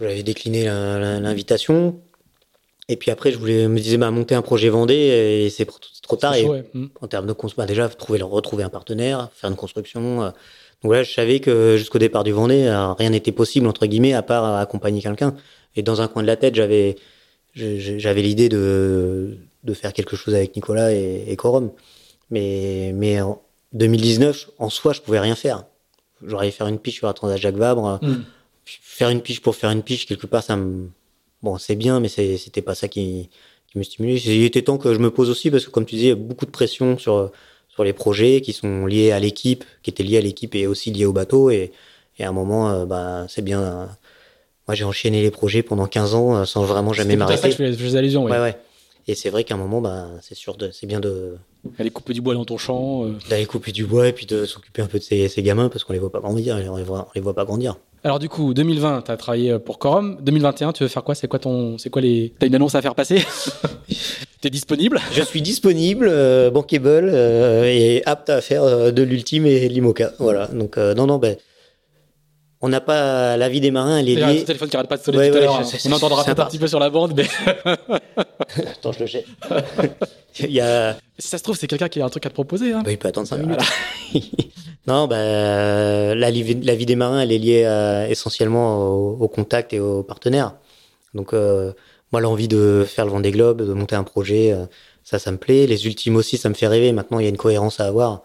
J'avais 0.00 0.22
décliné 0.22 0.64
l'invitation. 0.66 2.00
Et 2.88 2.96
puis 2.96 3.10
après, 3.10 3.32
je 3.32 3.38
voulais 3.38 3.68
me 3.68 3.78
disais, 3.78 3.96
bah, 3.96 4.10
monter 4.10 4.34
un 4.34 4.42
projet 4.42 4.68
Vendée, 4.68 4.94
et 4.94 5.50
c'est 5.50 5.66
trop, 6.02 6.16
tard. 6.16 6.34
C'est 6.34 6.40
Et 6.40 6.44
chaud, 6.44 6.52
ouais. 6.52 6.64
Mm. 6.74 6.86
en 7.00 7.06
termes 7.06 7.26
de 7.26 7.32
construction, 7.32 7.66
déjà 7.66 7.88
trouver, 7.88 8.20
retrouver 8.22 8.64
un 8.64 8.68
partenaire, 8.68 9.30
faire 9.34 9.50
une 9.50 9.56
construction. 9.56 10.22
euh. 10.22 10.30
Donc 10.82 10.92
là, 10.92 11.02
je 11.02 11.12
savais 11.12 11.40
que 11.40 11.76
jusqu'au 11.76 11.98
départ 11.98 12.24
du 12.24 12.32
Vendée, 12.32 12.64
rien 12.98 13.10
n'était 13.10 13.32
possible 13.32 13.66
entre 13.66 13.86
guillemets 13.86 14.14
à 14.14 14.22
part 14.22 14.56
accompagner 14.56 15.00
quelqu'un. 15.02 15.34
Et 15.76 15.82
dans 15.82 16.00
un 16.00 16.08
coin 16.08 16.22
de 16.22 16.26
la 16.26 16.36
tête, 16.36 16.54
j'avais 16.54 16.96
j'avais 17.54 18.22
l'idée 18.22 18.48
de 18.48 19.36
de 19.64 19.74
faire 19.74 19.92
quelque 19.92 20.16
chose 20.16 20.34
avec 20.34 20.56
Nicolas 20.56 20.92
et, 20.92 21.24
et 21.26 21.36
Corum. 21.36 21.70
Mais 22.30 22.92
mais 22.94 23.20
en 23.20 23.40
2019, 23.72 24.50
en 24.58 24.70
soi, 24.70 24.92
je 24.92 25.00
pouvais 25.00 25.20
rien 25.20 25.34
faire. 25.34 25.64
J'aurais 26.24 26.50
faire 26.50 26.66
une 26.66 26.78
piche 26.78 26.96
sur 26.96 27.06
la 27.06 27.12
Transat 27.12 27.38
Jacques 27.38 27.56
Vabre, 27.56 28.00
euh, 28.02 28.06
Mm. 28.06 28.24
faire 28.64 29.08
une 29.10 29.20
piche 29.22 29.40
pour 29.40 29.56
faire 29.56 29.70
une 29.70 29.82
piche 29.82 30.06
quelque 30.06 30.26
part, 30.26 30.42
ça 30.42 30.56
me 30.56 30.88
bon, 31.42 31.56
c'est 31.58 31.76
bien, 31.76 32.00
mais 32.00 32.08
c'était 32.08 32.62
pas 32.62 32.74
ça 32.74 32.88
qui 32.88 33.30
qui 33.72 33.78
me 33.78 33.82
stimulait. 33.84 34.16
Il 34.16 34.44
était 34.44 34.62
temps 34.62 34.78
que 34.78 34.92
je 34.94 34.98
me 34.98 35.10
pose 35.10 35.30
aussi 35.30 35.50
parce 35.50 35.64
que 35.64 35.70
comme 35.70 35.86
tu 35.86 35.94
disais, 35.96 36.06
il 36.08 36.10
y 36.10 36.12
a 36.12 36.16
beaucoup 36.16 36.46
de 36.46 36.50
pression 36.50 36.98
sur 36.98 37.30
sur 37.68 37.84
les 37.84 37.92
projets 37.92 38.40
qui 38.40 38.52
sont 38.52 38.86
liés 38.86 39.12
à 39.12 39.20
l'équipe, 39.20 39.64
qui 39.82 39.90
étaient 39.90 40.02
liés 40.02 40.18
à 40.18 40.20
l'équipe 40.20 40.54
et 40.54 40.66
aussi 40.66 40.90
liés 40.90 41.04
au 41.06 41.12
bateau. 41.12 41.50
Et, 41.50 41.70
et 42.18 42.24
à 42.24 42.28
un 42.28 42.32
moment, 42.32 42.70
euh, 42.70 42.84
bah, 42.84 43.26
c'est 43.28 43.42
bien. 43.42 43.88
Euh, 44.70 44.72
moi, 44.72 44.74
j'ai 44.74 44.84
enchaîné 44.84 45.22
les 45.22 45.30
projets 45.30 45.62
pendant 45.62 45.86
15 45.86 46.14
ans 46.14 46.36
euh, 46.36 46.44
sans 46.44 46.64
vraiment 46.64 46.92
jamais 46.92 47.16
tout 47.16 47.22
à 47.22 47.26
ça 47.26 47.34
m'arrêter. 47.34 47.56
que 47.56 47.72
je 47.72 47.76
faisais, 47.76 47.98
allusion, 47.98 48.24
ouais. 48.24 48.32
Ouais, 48.32 48.38
ouais. 48.40 48.56
Et 49.08 49.14
c'est 49.14 49.30
vrai 49.30 49.44
qu'à 49.44 49.54
un 49.54 49.58
moment, 49.58 49.80
bah, 49.80 50.06
c'est 50.20 50.34
sûr, 50.36 50.56
c'est 50.72 50.86
bien 50.86 51.00
de 51.00 51.36
Aller 51.78 51.90
couper 51.90 52.12
du 52.12 52.20
bois 52.20 52.34
dans 52.34 52.44
ton 52.44 52.56
champ. 52.58 53.04
euh. 53.04 53.12
d'aller 53.28 53.44
couper 53.46 53.72
du 53.72 53.84
bois 53.84 54.08
et 54.08 54.12
puis 54.12 54.24
de 54.26 54.44
s'occuper 54.44 54.82
un 54.82 54.86
peu 54.86 54.98
de 54.98 55.02
ces, 55.04 55.28
ces 55.28 55.42
gamins 55.42 55.68
parce 55.68 55.84
qu'on 55.84 55.92
les 55.92 55.98
voit 55.98 56.12
pas 56.12 56.20
grandir, 56.20 56.56
on 56.70 56.76
les 56.76 56.82
voit, 56.84 57.06
on 57.08 57.10
les 57.14 57.20
voit 57.20 57.34
pas 57.34 57.44
grandir. 57.44 57.76
Alors 58.04 58.18
du 58.18 58.28
coup, 58.28 58.54
2020, 58.54 59.02
tu 59.02 59.10
as 59.10 59.16
travaillé 59.16 59.58
pour 59.58 59.78
Corum. 59.78 60.16
2021, 60.22 60.72
tu 60.72 60.84
veux 60.84 60.88
faire 60.88 61.02
quoi? 61.04 61.14
C'est 61.14 61.28
quoi 61.28 61.38
ton, 61.38 61.76
c'est 61.76 61.90
quoi 61.90 62.00
les, 62.00 62.32
t'as 62.38 62.46
une 62.46 62.54
annonce 62.54 62.74
à 62.74 62.82
faire 62.82 62.94
passer? 62.94 63.22
T'es 64.40 64.48
disponible? 64.48 64.98
Je 65.12 65.22
suis 65.22 65.42
disponible, 65.42 66.06
euh, 66.08 66.50
bankable 66.50 67.10
euh, 67.12 67.64
et 67.64 68.02
apte 68.06 68.30
à 68.30 68.40
faire 68.40 68.62
euh, 68.62 68.90
de 68.90 69.02
l'ultime 69.02 69.44
et 69.44 69.68
de 69.68 69.72
l'imoca. 69.74 70.12
Voilà. 70.18 70.46
Donc 70.46 70.78
euh, 70.78 70.94
non, 70.94 71.06
non, 71.06 71.18
ben 71.18 71.36
on 72.60 72.68
n'a 72.68 72.80
pas 72.80 73.36
la 73.36 73.48
vie 73.48 73.60
des 73.60 73.70
marins, 73.70 73.98
elle 73.98 74.08
est 74.08 74.12
Il 74.12 74.18
y 74.18 74.22
a 74.22 74.26
un 74.28 74.32
liée. 74.32 74.44
téléphone 74.44 74.68
qui 74.68 74.76
arrête 74.76 74.88
pas 74.88 74.96
de 74.98 75.02
sonner 75.02 75.18
Ouais, 75.18 75.30
tout 75.30 75.36
à 75.36 75.40
ouais, 75.40 75.46
l'heure. 75.46 75.64
sais, 75.64 75.78
On 75.88 75.92
entendra 75.92 76.24
peut-être 76.24 76.40
un 76.40 76.46
petit 76.46 76.58
peu 76.58 76.68
sur 76.68 76.78
la 76.78 76.90
bande, 76.90 77.14
mais 77.16 77.26
Attends, 78.72 78.92
je 78.92 79.00
le 79.00 79.06
jette. 79.06 79.26
Il 80.40 80.52
y 80.52 80.60
a, 80.60 80.96
si 81.18 81.28
ça 81.28 81.38
se 81.38 81.42
trouve, 81.42 81.56
c'est 81.56 81.66
quelqu'un 81.66 81.88
qui 81.88 82.00
a 82.00 82.04
un 82.04 82.08
truc 82.08 82.24
à 82.26 82.28
te 82.28 82.34
proposer. 82.34 82.72
Hein. 82.72 82.82
bah, 82.84 82.92
il 82.92 82.98
peut 82.98 83.08
attendre 83.08 83.26
5 83.26 83.38
minutes. 83.38 83.58
non, 84.86 85.06
bah, 85.08 86.14
la, 86.14 86.30
vie, 86.30 86.54
la 86.62 86.74
vie 86.74 86.86
des 86.86 86.96
marins, 86.96 87.20
elle 87.20 87.32
est 87.32 87.38
liée 87.38 87.64
euh, 87.64 88.06
essentiellement 88.08 88.78
au, 88.88 89.16
au 89.20 89.28
contact 89.28 89.72
et 89.72 89.80
aux 89.80 90.02
partenaires. 90.02 90.54
Donc, 91.14 91.34
euh, 91.34 91.72
moi, 92.12 92.20
l'envie 92.20 92.48
de 92.48 92.84
faire 92.86 93.04
le 93.04 93.10
Vendée 93.10 93.32
Globe, 93.32 93.62
de 93.66 93.72
monter 93.72 93.96
un 93.96 94.04
projet, 94.04 94.52
euh, 94.52 94.66
ça, 95.04 95.18
ça 95.18 95.30
me 95.32 95.36
plaît. 95.36 95.66
Les 95.66 95.86
ultimes 95.86 96.16
aussi, 96.16 96.36
ça 96.38 96.48
me 96.48 96.54
fait 96.54 96.68
rêver. 96.68 96.92
Maintenant, 96.92 97.18
il 97.18 97.24
y 97.24 97.26
a 97.26 97.30
une 97.30 97.36
cohérence 97.36 97.80
à 97.80 97.86
avoir. 97.86 98.22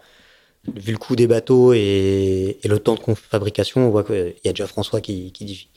Vu 0.75 0.91
le 0.93 0.97
coût 0.97 1.15
des 1.15 1.27
bateaux 1.27 1.73
et, 1.73 2.57
et 2.63 2.67
le 2.67 2.79
temps 2.79 2.95
de 2.95 3.13
fabrication, 3.15 3.87
on 3.87 3.89
voit 3.89 4.03
qu'il 4.03 4.33
y 4.43 4.47
a 4.47 4.51
déjà 4.53 4.67
François 4.67 4.99
qui, 5.01 5.31
qui, 5.31 5.45
dit- 5.45 5.67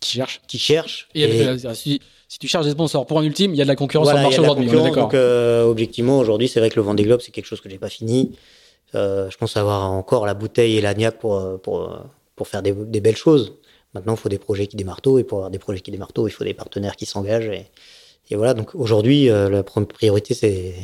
Qui 0.00 0.10
cherche. 0.18 0.40
qui 0.46 0.58
cherche. 0.58 1.08
Et, 1.14 1.22
Et- 1.22 1.42
euh, 1.46 1.74
si, 1.74 2.00
si 2.28 2.38
tu 2.38 2.46
cherches 2.48 2.66
des 2.66 2.72
sponsors 2.72 3.06
pour 3.06 3.18
un 3.18 3.22
ultime, 3.22 3.52
il 3.54 3.56
y 3.56 3.60
a 3.62 3.64
de 3.64 3.68
la 3.68 3.76
concurrence 3.76 4.06
voilà, 4.10 4.30
sur 4.30 4.42
le 4.42 4.48
marché 4.48 4.68
aujourd'hui. 4.68 4.90
donc 4.92 5.14
euh, 5.14 5.64
objectivement 5.64 6.18
aujourd'hui 6.18 6.48
c'est 6.48 6.60
vrai 6.60 6.70
que 6.70 6.76
le 6.76 6.82
Vendée 6.82 7.04
Globe 7.04 7.20
c'est 7.22 7.30
quelque 7.30 7.46
chose 7.46 7.60
que 7.60 7.70
j'ai 7.70 7.78
pas 7.78 7.88
fini. 7.88 8.32
Euh, 8.94 9.30
je 9.30 9.36
pense 9.36 9.56
avoir 9.56 9.90
encore 9.92 10.26
la 10.26 10.34
bouteille 10.34 10.76
et 10.76 10.80
la 10.80 10.94
niaque 10.94 11.18
pour 11.18 11.36
euh, 11.36 11.56
pour 11.56 11.82
euh, 11.82 11.96
pour 12.34 12.46
faire 12.48 12.62
des, 12.62 12.72
des 12.72 13.00
belles 13.00 13.16
choses. 13.16 13.54
Maintenant 13.94 14.14
il 14.14 14.18
faut 14.18 14.28
des 14.28 14.38
projets 14.38 14.66
qui 14.66 14.76
démarrent 14.76 15.00
tôt 15.00 15.18
et 15.18 15.24
pour 15.24 15.38
avoir 15.38 15.50
des 15.50 15.58
projets 15.58 15.80
qui 15.80 15.90
démarrent 15.90 16.12
tôt 16.12 16.28
il 16.28 16.30
faut 16.32 16.44
des 16.44 16.52
partenaires 16.54 16.96
qui 16.96 17.06
s'engagent 17.06 17.48
et, 17.48 17.66
voilà 18.36 18.54
donc 18.54 18.74
aujourd'hui 18.74 19.30
euh, 19.30 19.48
la 19.48 19.62
première 19.62 19.88
priorité 19.88 20.34
c'est 20.34 20.74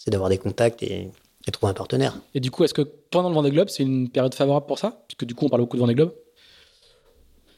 c'est 0.00 0.10
d'avoir 0.10 0.28
des 0.30 0.38
contacts 0.38 0.82
et, 0.82 1.08
et 1.48 1.50
trouver 1.50 1.70
un 1.70 1.74
partenaire. 1.74 2.14
Et 2.34 2.40
du 2.40 2.50
coup, 2.50 2.62
est-ce 2.64 2.74
que 2.74 2.82
pendant 2.82 3.28
le 3.28 3.34
Vendée 3.34 3.50
Globe, 3.50 3.68
c'est 3.68 3.82
une 3.82 4.08
période 4.08 4.34
favorable 4.34 4.66
pour 4.66 4.78
ça? 4.78 5.02
Parce 5.08 5.16
que 5.18 5.24
du 5.24 5.34
coup, 5.34 5.46
on 5.46 5.48
parle 5.48 5.62
beaucoup 5.62 5.76
de 5.76 5.80
Vendée 5.80 5.94
Globe. 5.94 6.12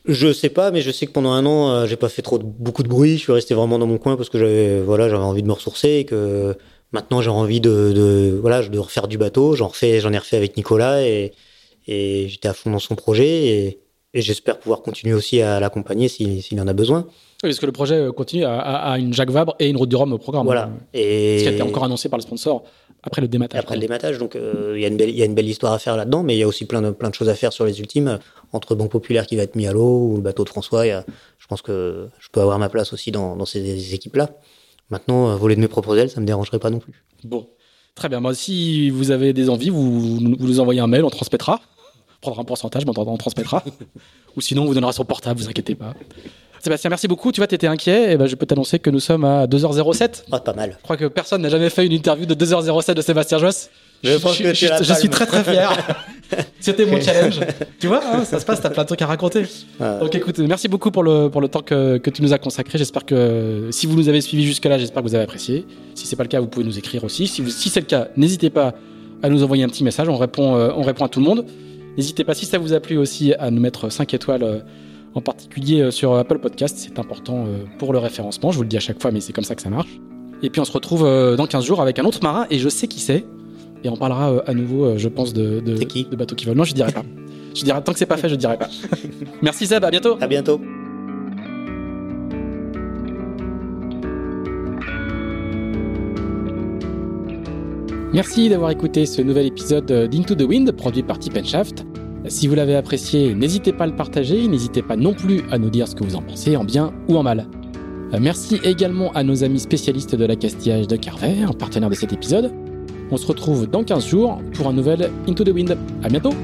Je 0.07 0.33
sais 0.33 0.49
pas, 0.49 0.71
mais 0.71 0.81
je 0.81 0.91
sais 0.91 1.05
que 1.07 1.13
pendant 1.13 1.33
un 1.33 1.45
an, 1.45 1.69
euh, 1.69 1.87
j'ai 1.87 1.97
pas 1.97 2.09
fait 2.09 2.23
trop 2.23 2.39
de, 2.39 2.45
beaucoup 2.45 2.83
de 2.83 2.89
bruit. 2.89 3.19
Je 3.19 3.23
suis 3.23 3.33
resté 3.33 3.53
vraiment 3.55 3.79
dans 3.79 3.87
mon 3.87 3.99
coin 3.99 4.17
parce 4.17 4.31
que 4.31 4.39
j'avais, 4.39 4.81
voilà, 4.81 5.11
j'avais 5.11 5.23
envie 5.23 5.43
de 5.43 5.47
me 5.47 5.53
ressourcer 5.53 5.91
et 5.91 6.05
que 6.07 6.57
maintenant 6.93 7.21
j'ai 7.21 7.29
envie 7.29 7.61
de, 7.61 7.93
de, 7.95 8.39
voilà, 8.41 8.63
de 8.67 8.79
refaire 8.79 9.09
du 9.09 9.19
bateau. 9.19 9.55
J'en 9.55 9.69
refais, 9.69 10.01
j'en 10.01 10.13
ai 10.13 10.19
refait 10.19 10.39
avec 10.39 10.57
Nicolas 10.57 11.03
et, 11.03 11.33
et 11.87 12.29
j'étais 12.29 12.49
à 12.49 12.55
fond 12.55 12.71
dans 12.71 12.79
son 12.79 12.95
projet 12.95 13.29
et, 13.29 13.81
et 14.15 14.23
j'espère 14.23 14.59
pouvoir 14.59 14.81
continuer 14.81 15.15
aussi 15.15 15.43
à 15.43 15.61
l'accompagner 15.61 16.09
s'il, 16.09 16.43
s'il 16.43 16.59
en 16.63 16.67
a 16.67 16.73
besoin. 16.73 17.01
Oui, 17.43 17.51
parce 17.51 17.61
que 17.61 17.67
le 17.67 17.73
projet 17.73 17.97
euh, 17.97 18.13
continue 18.13 18.45
à, 18.45 18.59
à, 18.59 18.93
à 18.93 18.99
une 18.99 19.13
Jacques 19.13 19.31
Vabre 19.31 19.55
et 19.59 19.69
une 19.69 19.77
Route 19.77 19.89
du 19.89 19.97
Rhum 19.97 20.13
au 20.15 20.19
programme. 20.19 20.47
Voilà. 20.47 20.71
Et... 20.95 21.39
Ce 21.39 21.43
qui 21.43 21.49
a 21.49 21.53
été 21.53 21.63
encore 21.63 21.85
annoncé 21.85 22.09
par 22.09 22.19
le 22.19 22.23
sponsor 22.23 22.65
après 23.03 23.21
le 23.23 23.29
dématage. 23.29 23.59
après 23.61 23.75
le 23.77 23.81
dématage, 23.81 24.19
donc 24.19 24.37
euh, 24.37 24.75
il 24.77 24.83
y 24.83 24.85
a 24.85 24.89
une 24.89 24.97
belle, 24.97 25.09
il 25.11 25.17
y 25.17 25.23
a 25.23 25.25
une 25.25 25.35
belle 25.35 25.49
histoire 25.49 25.73
à 25.73 25.79
faire 25.79 25.97
là-dedans, 25.97 26.23
mais 26.23 26.35
il 26.37 26.39
y 26.39 26.43
a 26.43 26.47
aussi 26.49 26.65
plein 26.67 26.83
de, 26.83 26.91
plein 26.91 27.09
de 27.11 27.15
choses 27.15 27.29
à 27.29 27.35
faire 27.35 27.53
sur 27.53 27.65
les 27.65 27.81
ultimes 27.81 28.19
entre 28.53 28.75
Banque 28.75 28.91
Populaire 28.91 29.27
qui 29.27 29.37
va 29.37 29.43
être 29.43 29.57
mis 29.57 29.67
à 29.67 29.73
l'eau 29.73 30.07
ou 30.11 30.17
le 30.17 30.23
bateau 30.23 30.45
de 30.45 30.49
François. 30.51 30.87
il 30.87 30.91
y 30.91 30.93
a- 30.93 31.05
je 31.39 31.47
pense 31.47 31.63
que 31.63 32.09
je 32.21 32.29
peux 32.31 32.41
avoir 32.41 32.59
ma 32.59 32.69
place 32.69 32.93
aussi 32.93 33.11
dans, 33.11 33.37
dans 33.37 33.47
ces 33.47 33.95
équipes-là. 33.95 34.31
Maintenant, 34.91 35.31
euh, 35.31 35.37
voler 35.37 35.57
de 35.57 35.61
mes 35.61 35.69
propres 35.69 35.97
ailes, 35.99 36.11
ça 36.11 36.21
me 36.21 36.27
dérangerait 36.27 36.59
pas 36.59 36.71
non 36.71 36.79
plus. 36.79 36.93
Bon, 37.25 37.49
très 37.95 38.09
bien. 38.09 38.21
Moi, 38.21 38.35
si 38.35 38.91
vous 38.91 39.11
avez 39.11 39.33
des 39.33 39.49
envies, 39.49 39.71
vous, 39.71 40.17
vous 40.17 40.21
nous 40.21 40.61
envoyez 40.61 40.81
un 40.81 40.87
mail, 40.87 41.05
on 41.05 41.11
transmettra. 41.11 41.61
On 42.19 42.21
prendra 42.21 42.43
un 42.43 42.45
pourcentage, 42.45 42.85
mais 42.85 42.93
on 42.97 43.17
transmettra. 43.17 43.65
Ou 44.37 44.41
sinon, 44.41 44.63
on 44.63 44.67
vous 44.67 44.75
donnera 44.75 44.93
son 44.93 45.05
portable, 45.05 45.41
vous 45.41 45.49
inquiétez 45.49 45.75
pas. 45.75 45.95
Sébastien, 46.61 46.91
merci 46.91 47.09
beaucoup. 47.09 47.33
Tu 47.33 47.41
vois, 47.41 47.47
tu 47.47 47.55
étais 47.55 47.67
inquiet. 47.67 48.13
Et 48.13 48.17
ben, 48.17 48.27
je 48.27 48.37
peux 48.37 48.47
t'annoncer 48.47 48.79
que 48.79 48.91
nous 48.91 49.01
sommes 49.01 49.25
à 49.25 49.47
2h07. 49.47 50.25
Ah, 50.31 50.41
pas 50.41 50.53
mal. 50.53 50.77
Je 50.79 50.83
crois 50.83 50.97
que 50.97 51.07
personne 51.07 51.43
n'a 51.43 51.49
jamais 51.49 51.71
fait 51.71 51.87
une 51.87 51.93
interview 51.93 52.27
de 52.27 52.35
2h07 52.35 52.95
de 52.95 53.03
Sébastien 53.03 53.39
Josse. 53.39 53.71
Je 54.03 54.17
pense 54.17 54.39
que 54.39 54.55
je, 54.55 54.95
suis 54.95 55.09
très 55.11 55.27
très 55.27 55.45
fier. 55.45 55.77
C'était 56.61 56.87
mon 56.87 57.01
challenge. 57.01 57.41
tu 57.79 57.87
vois, 57.87 58.01
hein, 58.05 58.25
ça 58.25 58.41
se 58.41 58.47
passe, 58.47 58.61
t'as 58.61 58.71
plein 58.71 58.83
de 58.85 58.87
trucs 58.87 59.03
à 59.03 59.07
raconter. 59.07 59.45
Ah. 59.79 59.99
Donc 60.01 60.15
écoute, 60.15 60.39
merci 60.39 60.69
beaucoup 60.69 60.91
pour 60.91 61.03
le, 61.03 61.29
pour 61.29 61.41
le 61.41 61.49
temps 61.49 61.61
que, 61.61 61.99
que 61.99 62.09
tu 62.09 62.23
nous 62.23 62.33
as 62.33 62.39
consacré. 62.39 62.79
J'espère 62.79 63.05
que 63.05 63.69
si 63.71 63.87
vous 63.87 63.97
nous 63.97 64.09
avez 64.09 64.21
suivis 64.21 64.45
jusque-là, 64.45 64.79
j'espère 64.79 65.03
que 65.03 65.09
vous 65.09 65.15
avez 65.15 65.25
apprécié. 65.25 65.67
Si 65.95 66.07
c'est 66.07 66.17
pas 66.17 66.23
le 66.23 66.29
cas, 66.29 66.41
vous 66.41 66.47
pouvez 66.47 66.65
nous 66.65 66.79
écrire 66.79 67.05
aussi. 67.05 67.27
Si, 67.27 67.43
vous- 67.43 67.51
si 67.51 67.69
c'est 67.69 67.81
le 67.81 67.87
cas, 67.87 68.09
n'hésitez 68.17 68.49
pas 68.49 68.75
à 69.23 69.29
nous 69.29 69.43
envoyer 69.43 69.65
un 69.65 69.69
petit 69.69 69.85
message. 69.85 70.09
On 70.09 70.17
répond, 70.17 70.57
euh, 70.57 70.71
on 70.75 70.83
répond 70.83 71.05
à 71.05 71.09
tout 71.09 71.21
le 71.21 71.27
monde. 71.27 71.45
N'hésitez 71.97 72.25
pas, 72.25 72.35
si 72.35 72.47
ça 72.47 72.59
vous 72.59 72.73
a 72.73 72.81
plu 72.81 72.97
aussi, 72.97 73.35
à 73.35 73.51
nous 73.51 73.61
mettre 73.61 73.91
5 73.91 74.15
étoiles, 74.15 74.43
euh, 74.43 74.61
en 75.15 75.21
particulier 75.21 75.81
euh, 75.81 75.91
sur 75.91 76.15
Apple 76.15 76.39
Podcast. 76.39 76.77
C'est 76.79 76.99
important 76.99 77.45
euh, 77.47 77.65
pour 77.79 77.93
le 77.93 77.99
référencement. 77.99 78.51
Je 78.51 78.57
vous 78.57 78.63
le 78.63 78.69
dis 78.69 78.77
à 78.77 78.81
chaque 78.81 79.01
fois, 79.01 79.11
mais 79.11 79.21
c'est 79.21 79.33
comme 79.33 79.45
ça 79.45 79.55
que 79.55 79.63
ça 79.63 79.71
marche. 79.71 80.01
Et 80.43 80.51
puis 80.51 80.61
on 80.61 80.65
se 80.65 80.73
retrouve 80.73 81.05
euh, 81.05 81.37
dans 81.37 81.47
15 81.47 81.65
jours 81.65 81.83
avec 81.83 81.99
un 81.99 82.05
autre 82.05 82.21
marin, 82.23 82.47
et 82.51 82.59
je 82.59 82.69
sais 82.69 82.87
qui 82.87 83.01
c'est. 83.01 83.25
Et 83.83 83.89
on 83.89 83.97
parlera 83.97 84.43
à 84.47 84.53
nouveau, 84.53 84.99
je 84.99 85.09
pense, 85.09 85.33
de, 85.33 85.61
de, 85.61 85.77
C'est 85.77 85.87
qui 85.87 86.05
de 86.05 86.15
bateaux 86.15 86.35
qui 86.35 86.45
volent. 86.45 86.59
Non, 86.59 86.65
je 86.65 86.75
dirai 86.75 86.93
pas. 86.93 87.03
Je 87.55 87.65
dirai, 87.65 87.83
tant 87.83 87.93
que 87.93 87.99
c'est 87.99 88.07
pas 88.07 88.19
fait, 88.19 88.29
je 88.29 88.35
dirai 88.35 88.59
pas. 88.59 88.69
Merci 89.43 89.67
Seb, 89.67 89.83
à 89.85 89.91
bientôt. 89.91 90.19
À 90.21 90.27
bientôt. 90.27 90.61
Merci 98.13 98.51
d'avoir 98.51 98.71
écouté 98.71 99.07
ce 99.07 99.23
nouvel 99.23 99.47
épisode 99.47 99.87
d'Into 100.11 100.35
the 100.35 100.43
Wind 100.43 100.71
produit 100.73 101.03
par 101.03 101.19
Tip 101.19 101.43
Shaft. 101.43 101.87
Si 102.29 102.47
vous 102.47 102.55
l'avez 102.55 102.77
apprécié, 102.77 103.35
n'hésitez 103.35 103.73
pas 103.73 103.85
à 103.85 103.87
le 103.87 103.95
partager, 103.95 104.47
n'hésitez 104.47 104.83
pas 104.83 104.97
non 104.97 105.15
plus 105.15 105.43
à 105.51 105.59
nous 105.59 105.71
dire 105.71 105.89
ce 105.89 105.95
que 105.95 106.05
vous 106.05 106.17
en 106.17 106.23
pensez, 106.23 106.57
en 106.57 106.65
bien 106.65 106.93
ou 107.09 107.17
en 107.17 107.23
mal. 107.23 107.47
Euh, 108.13 108.19
Merci 108.21 108.61
également 108.63 109.11
à 109.13 109.23
nos 109.23 109.43
amis 109.43 109.61
spécialistes 109.61 110.15
de 110.15 110.25
l'accastillage 110.27 110.87
de 110.87 110.97
Carver, 110.97 111.47
partenaire 111.59 111.89
de 111.91 111.95
cet 111.95 112.13
épisode. 112.13 112.53
On 113.11 113.17
se 113.17 113.27
retrouve 113.27 113.69
dans 113.69 113.85
15 113.85 114.07
jours 114.07 114.41
pour 114.55 114.69
un 114.69 114.73
nouvel 114.73 115.11
Into 115.29 115.45
the 115.45 115.49
Wind. 115.49 115.77
À 116.03 116.09
bientôt! 116.09 116.35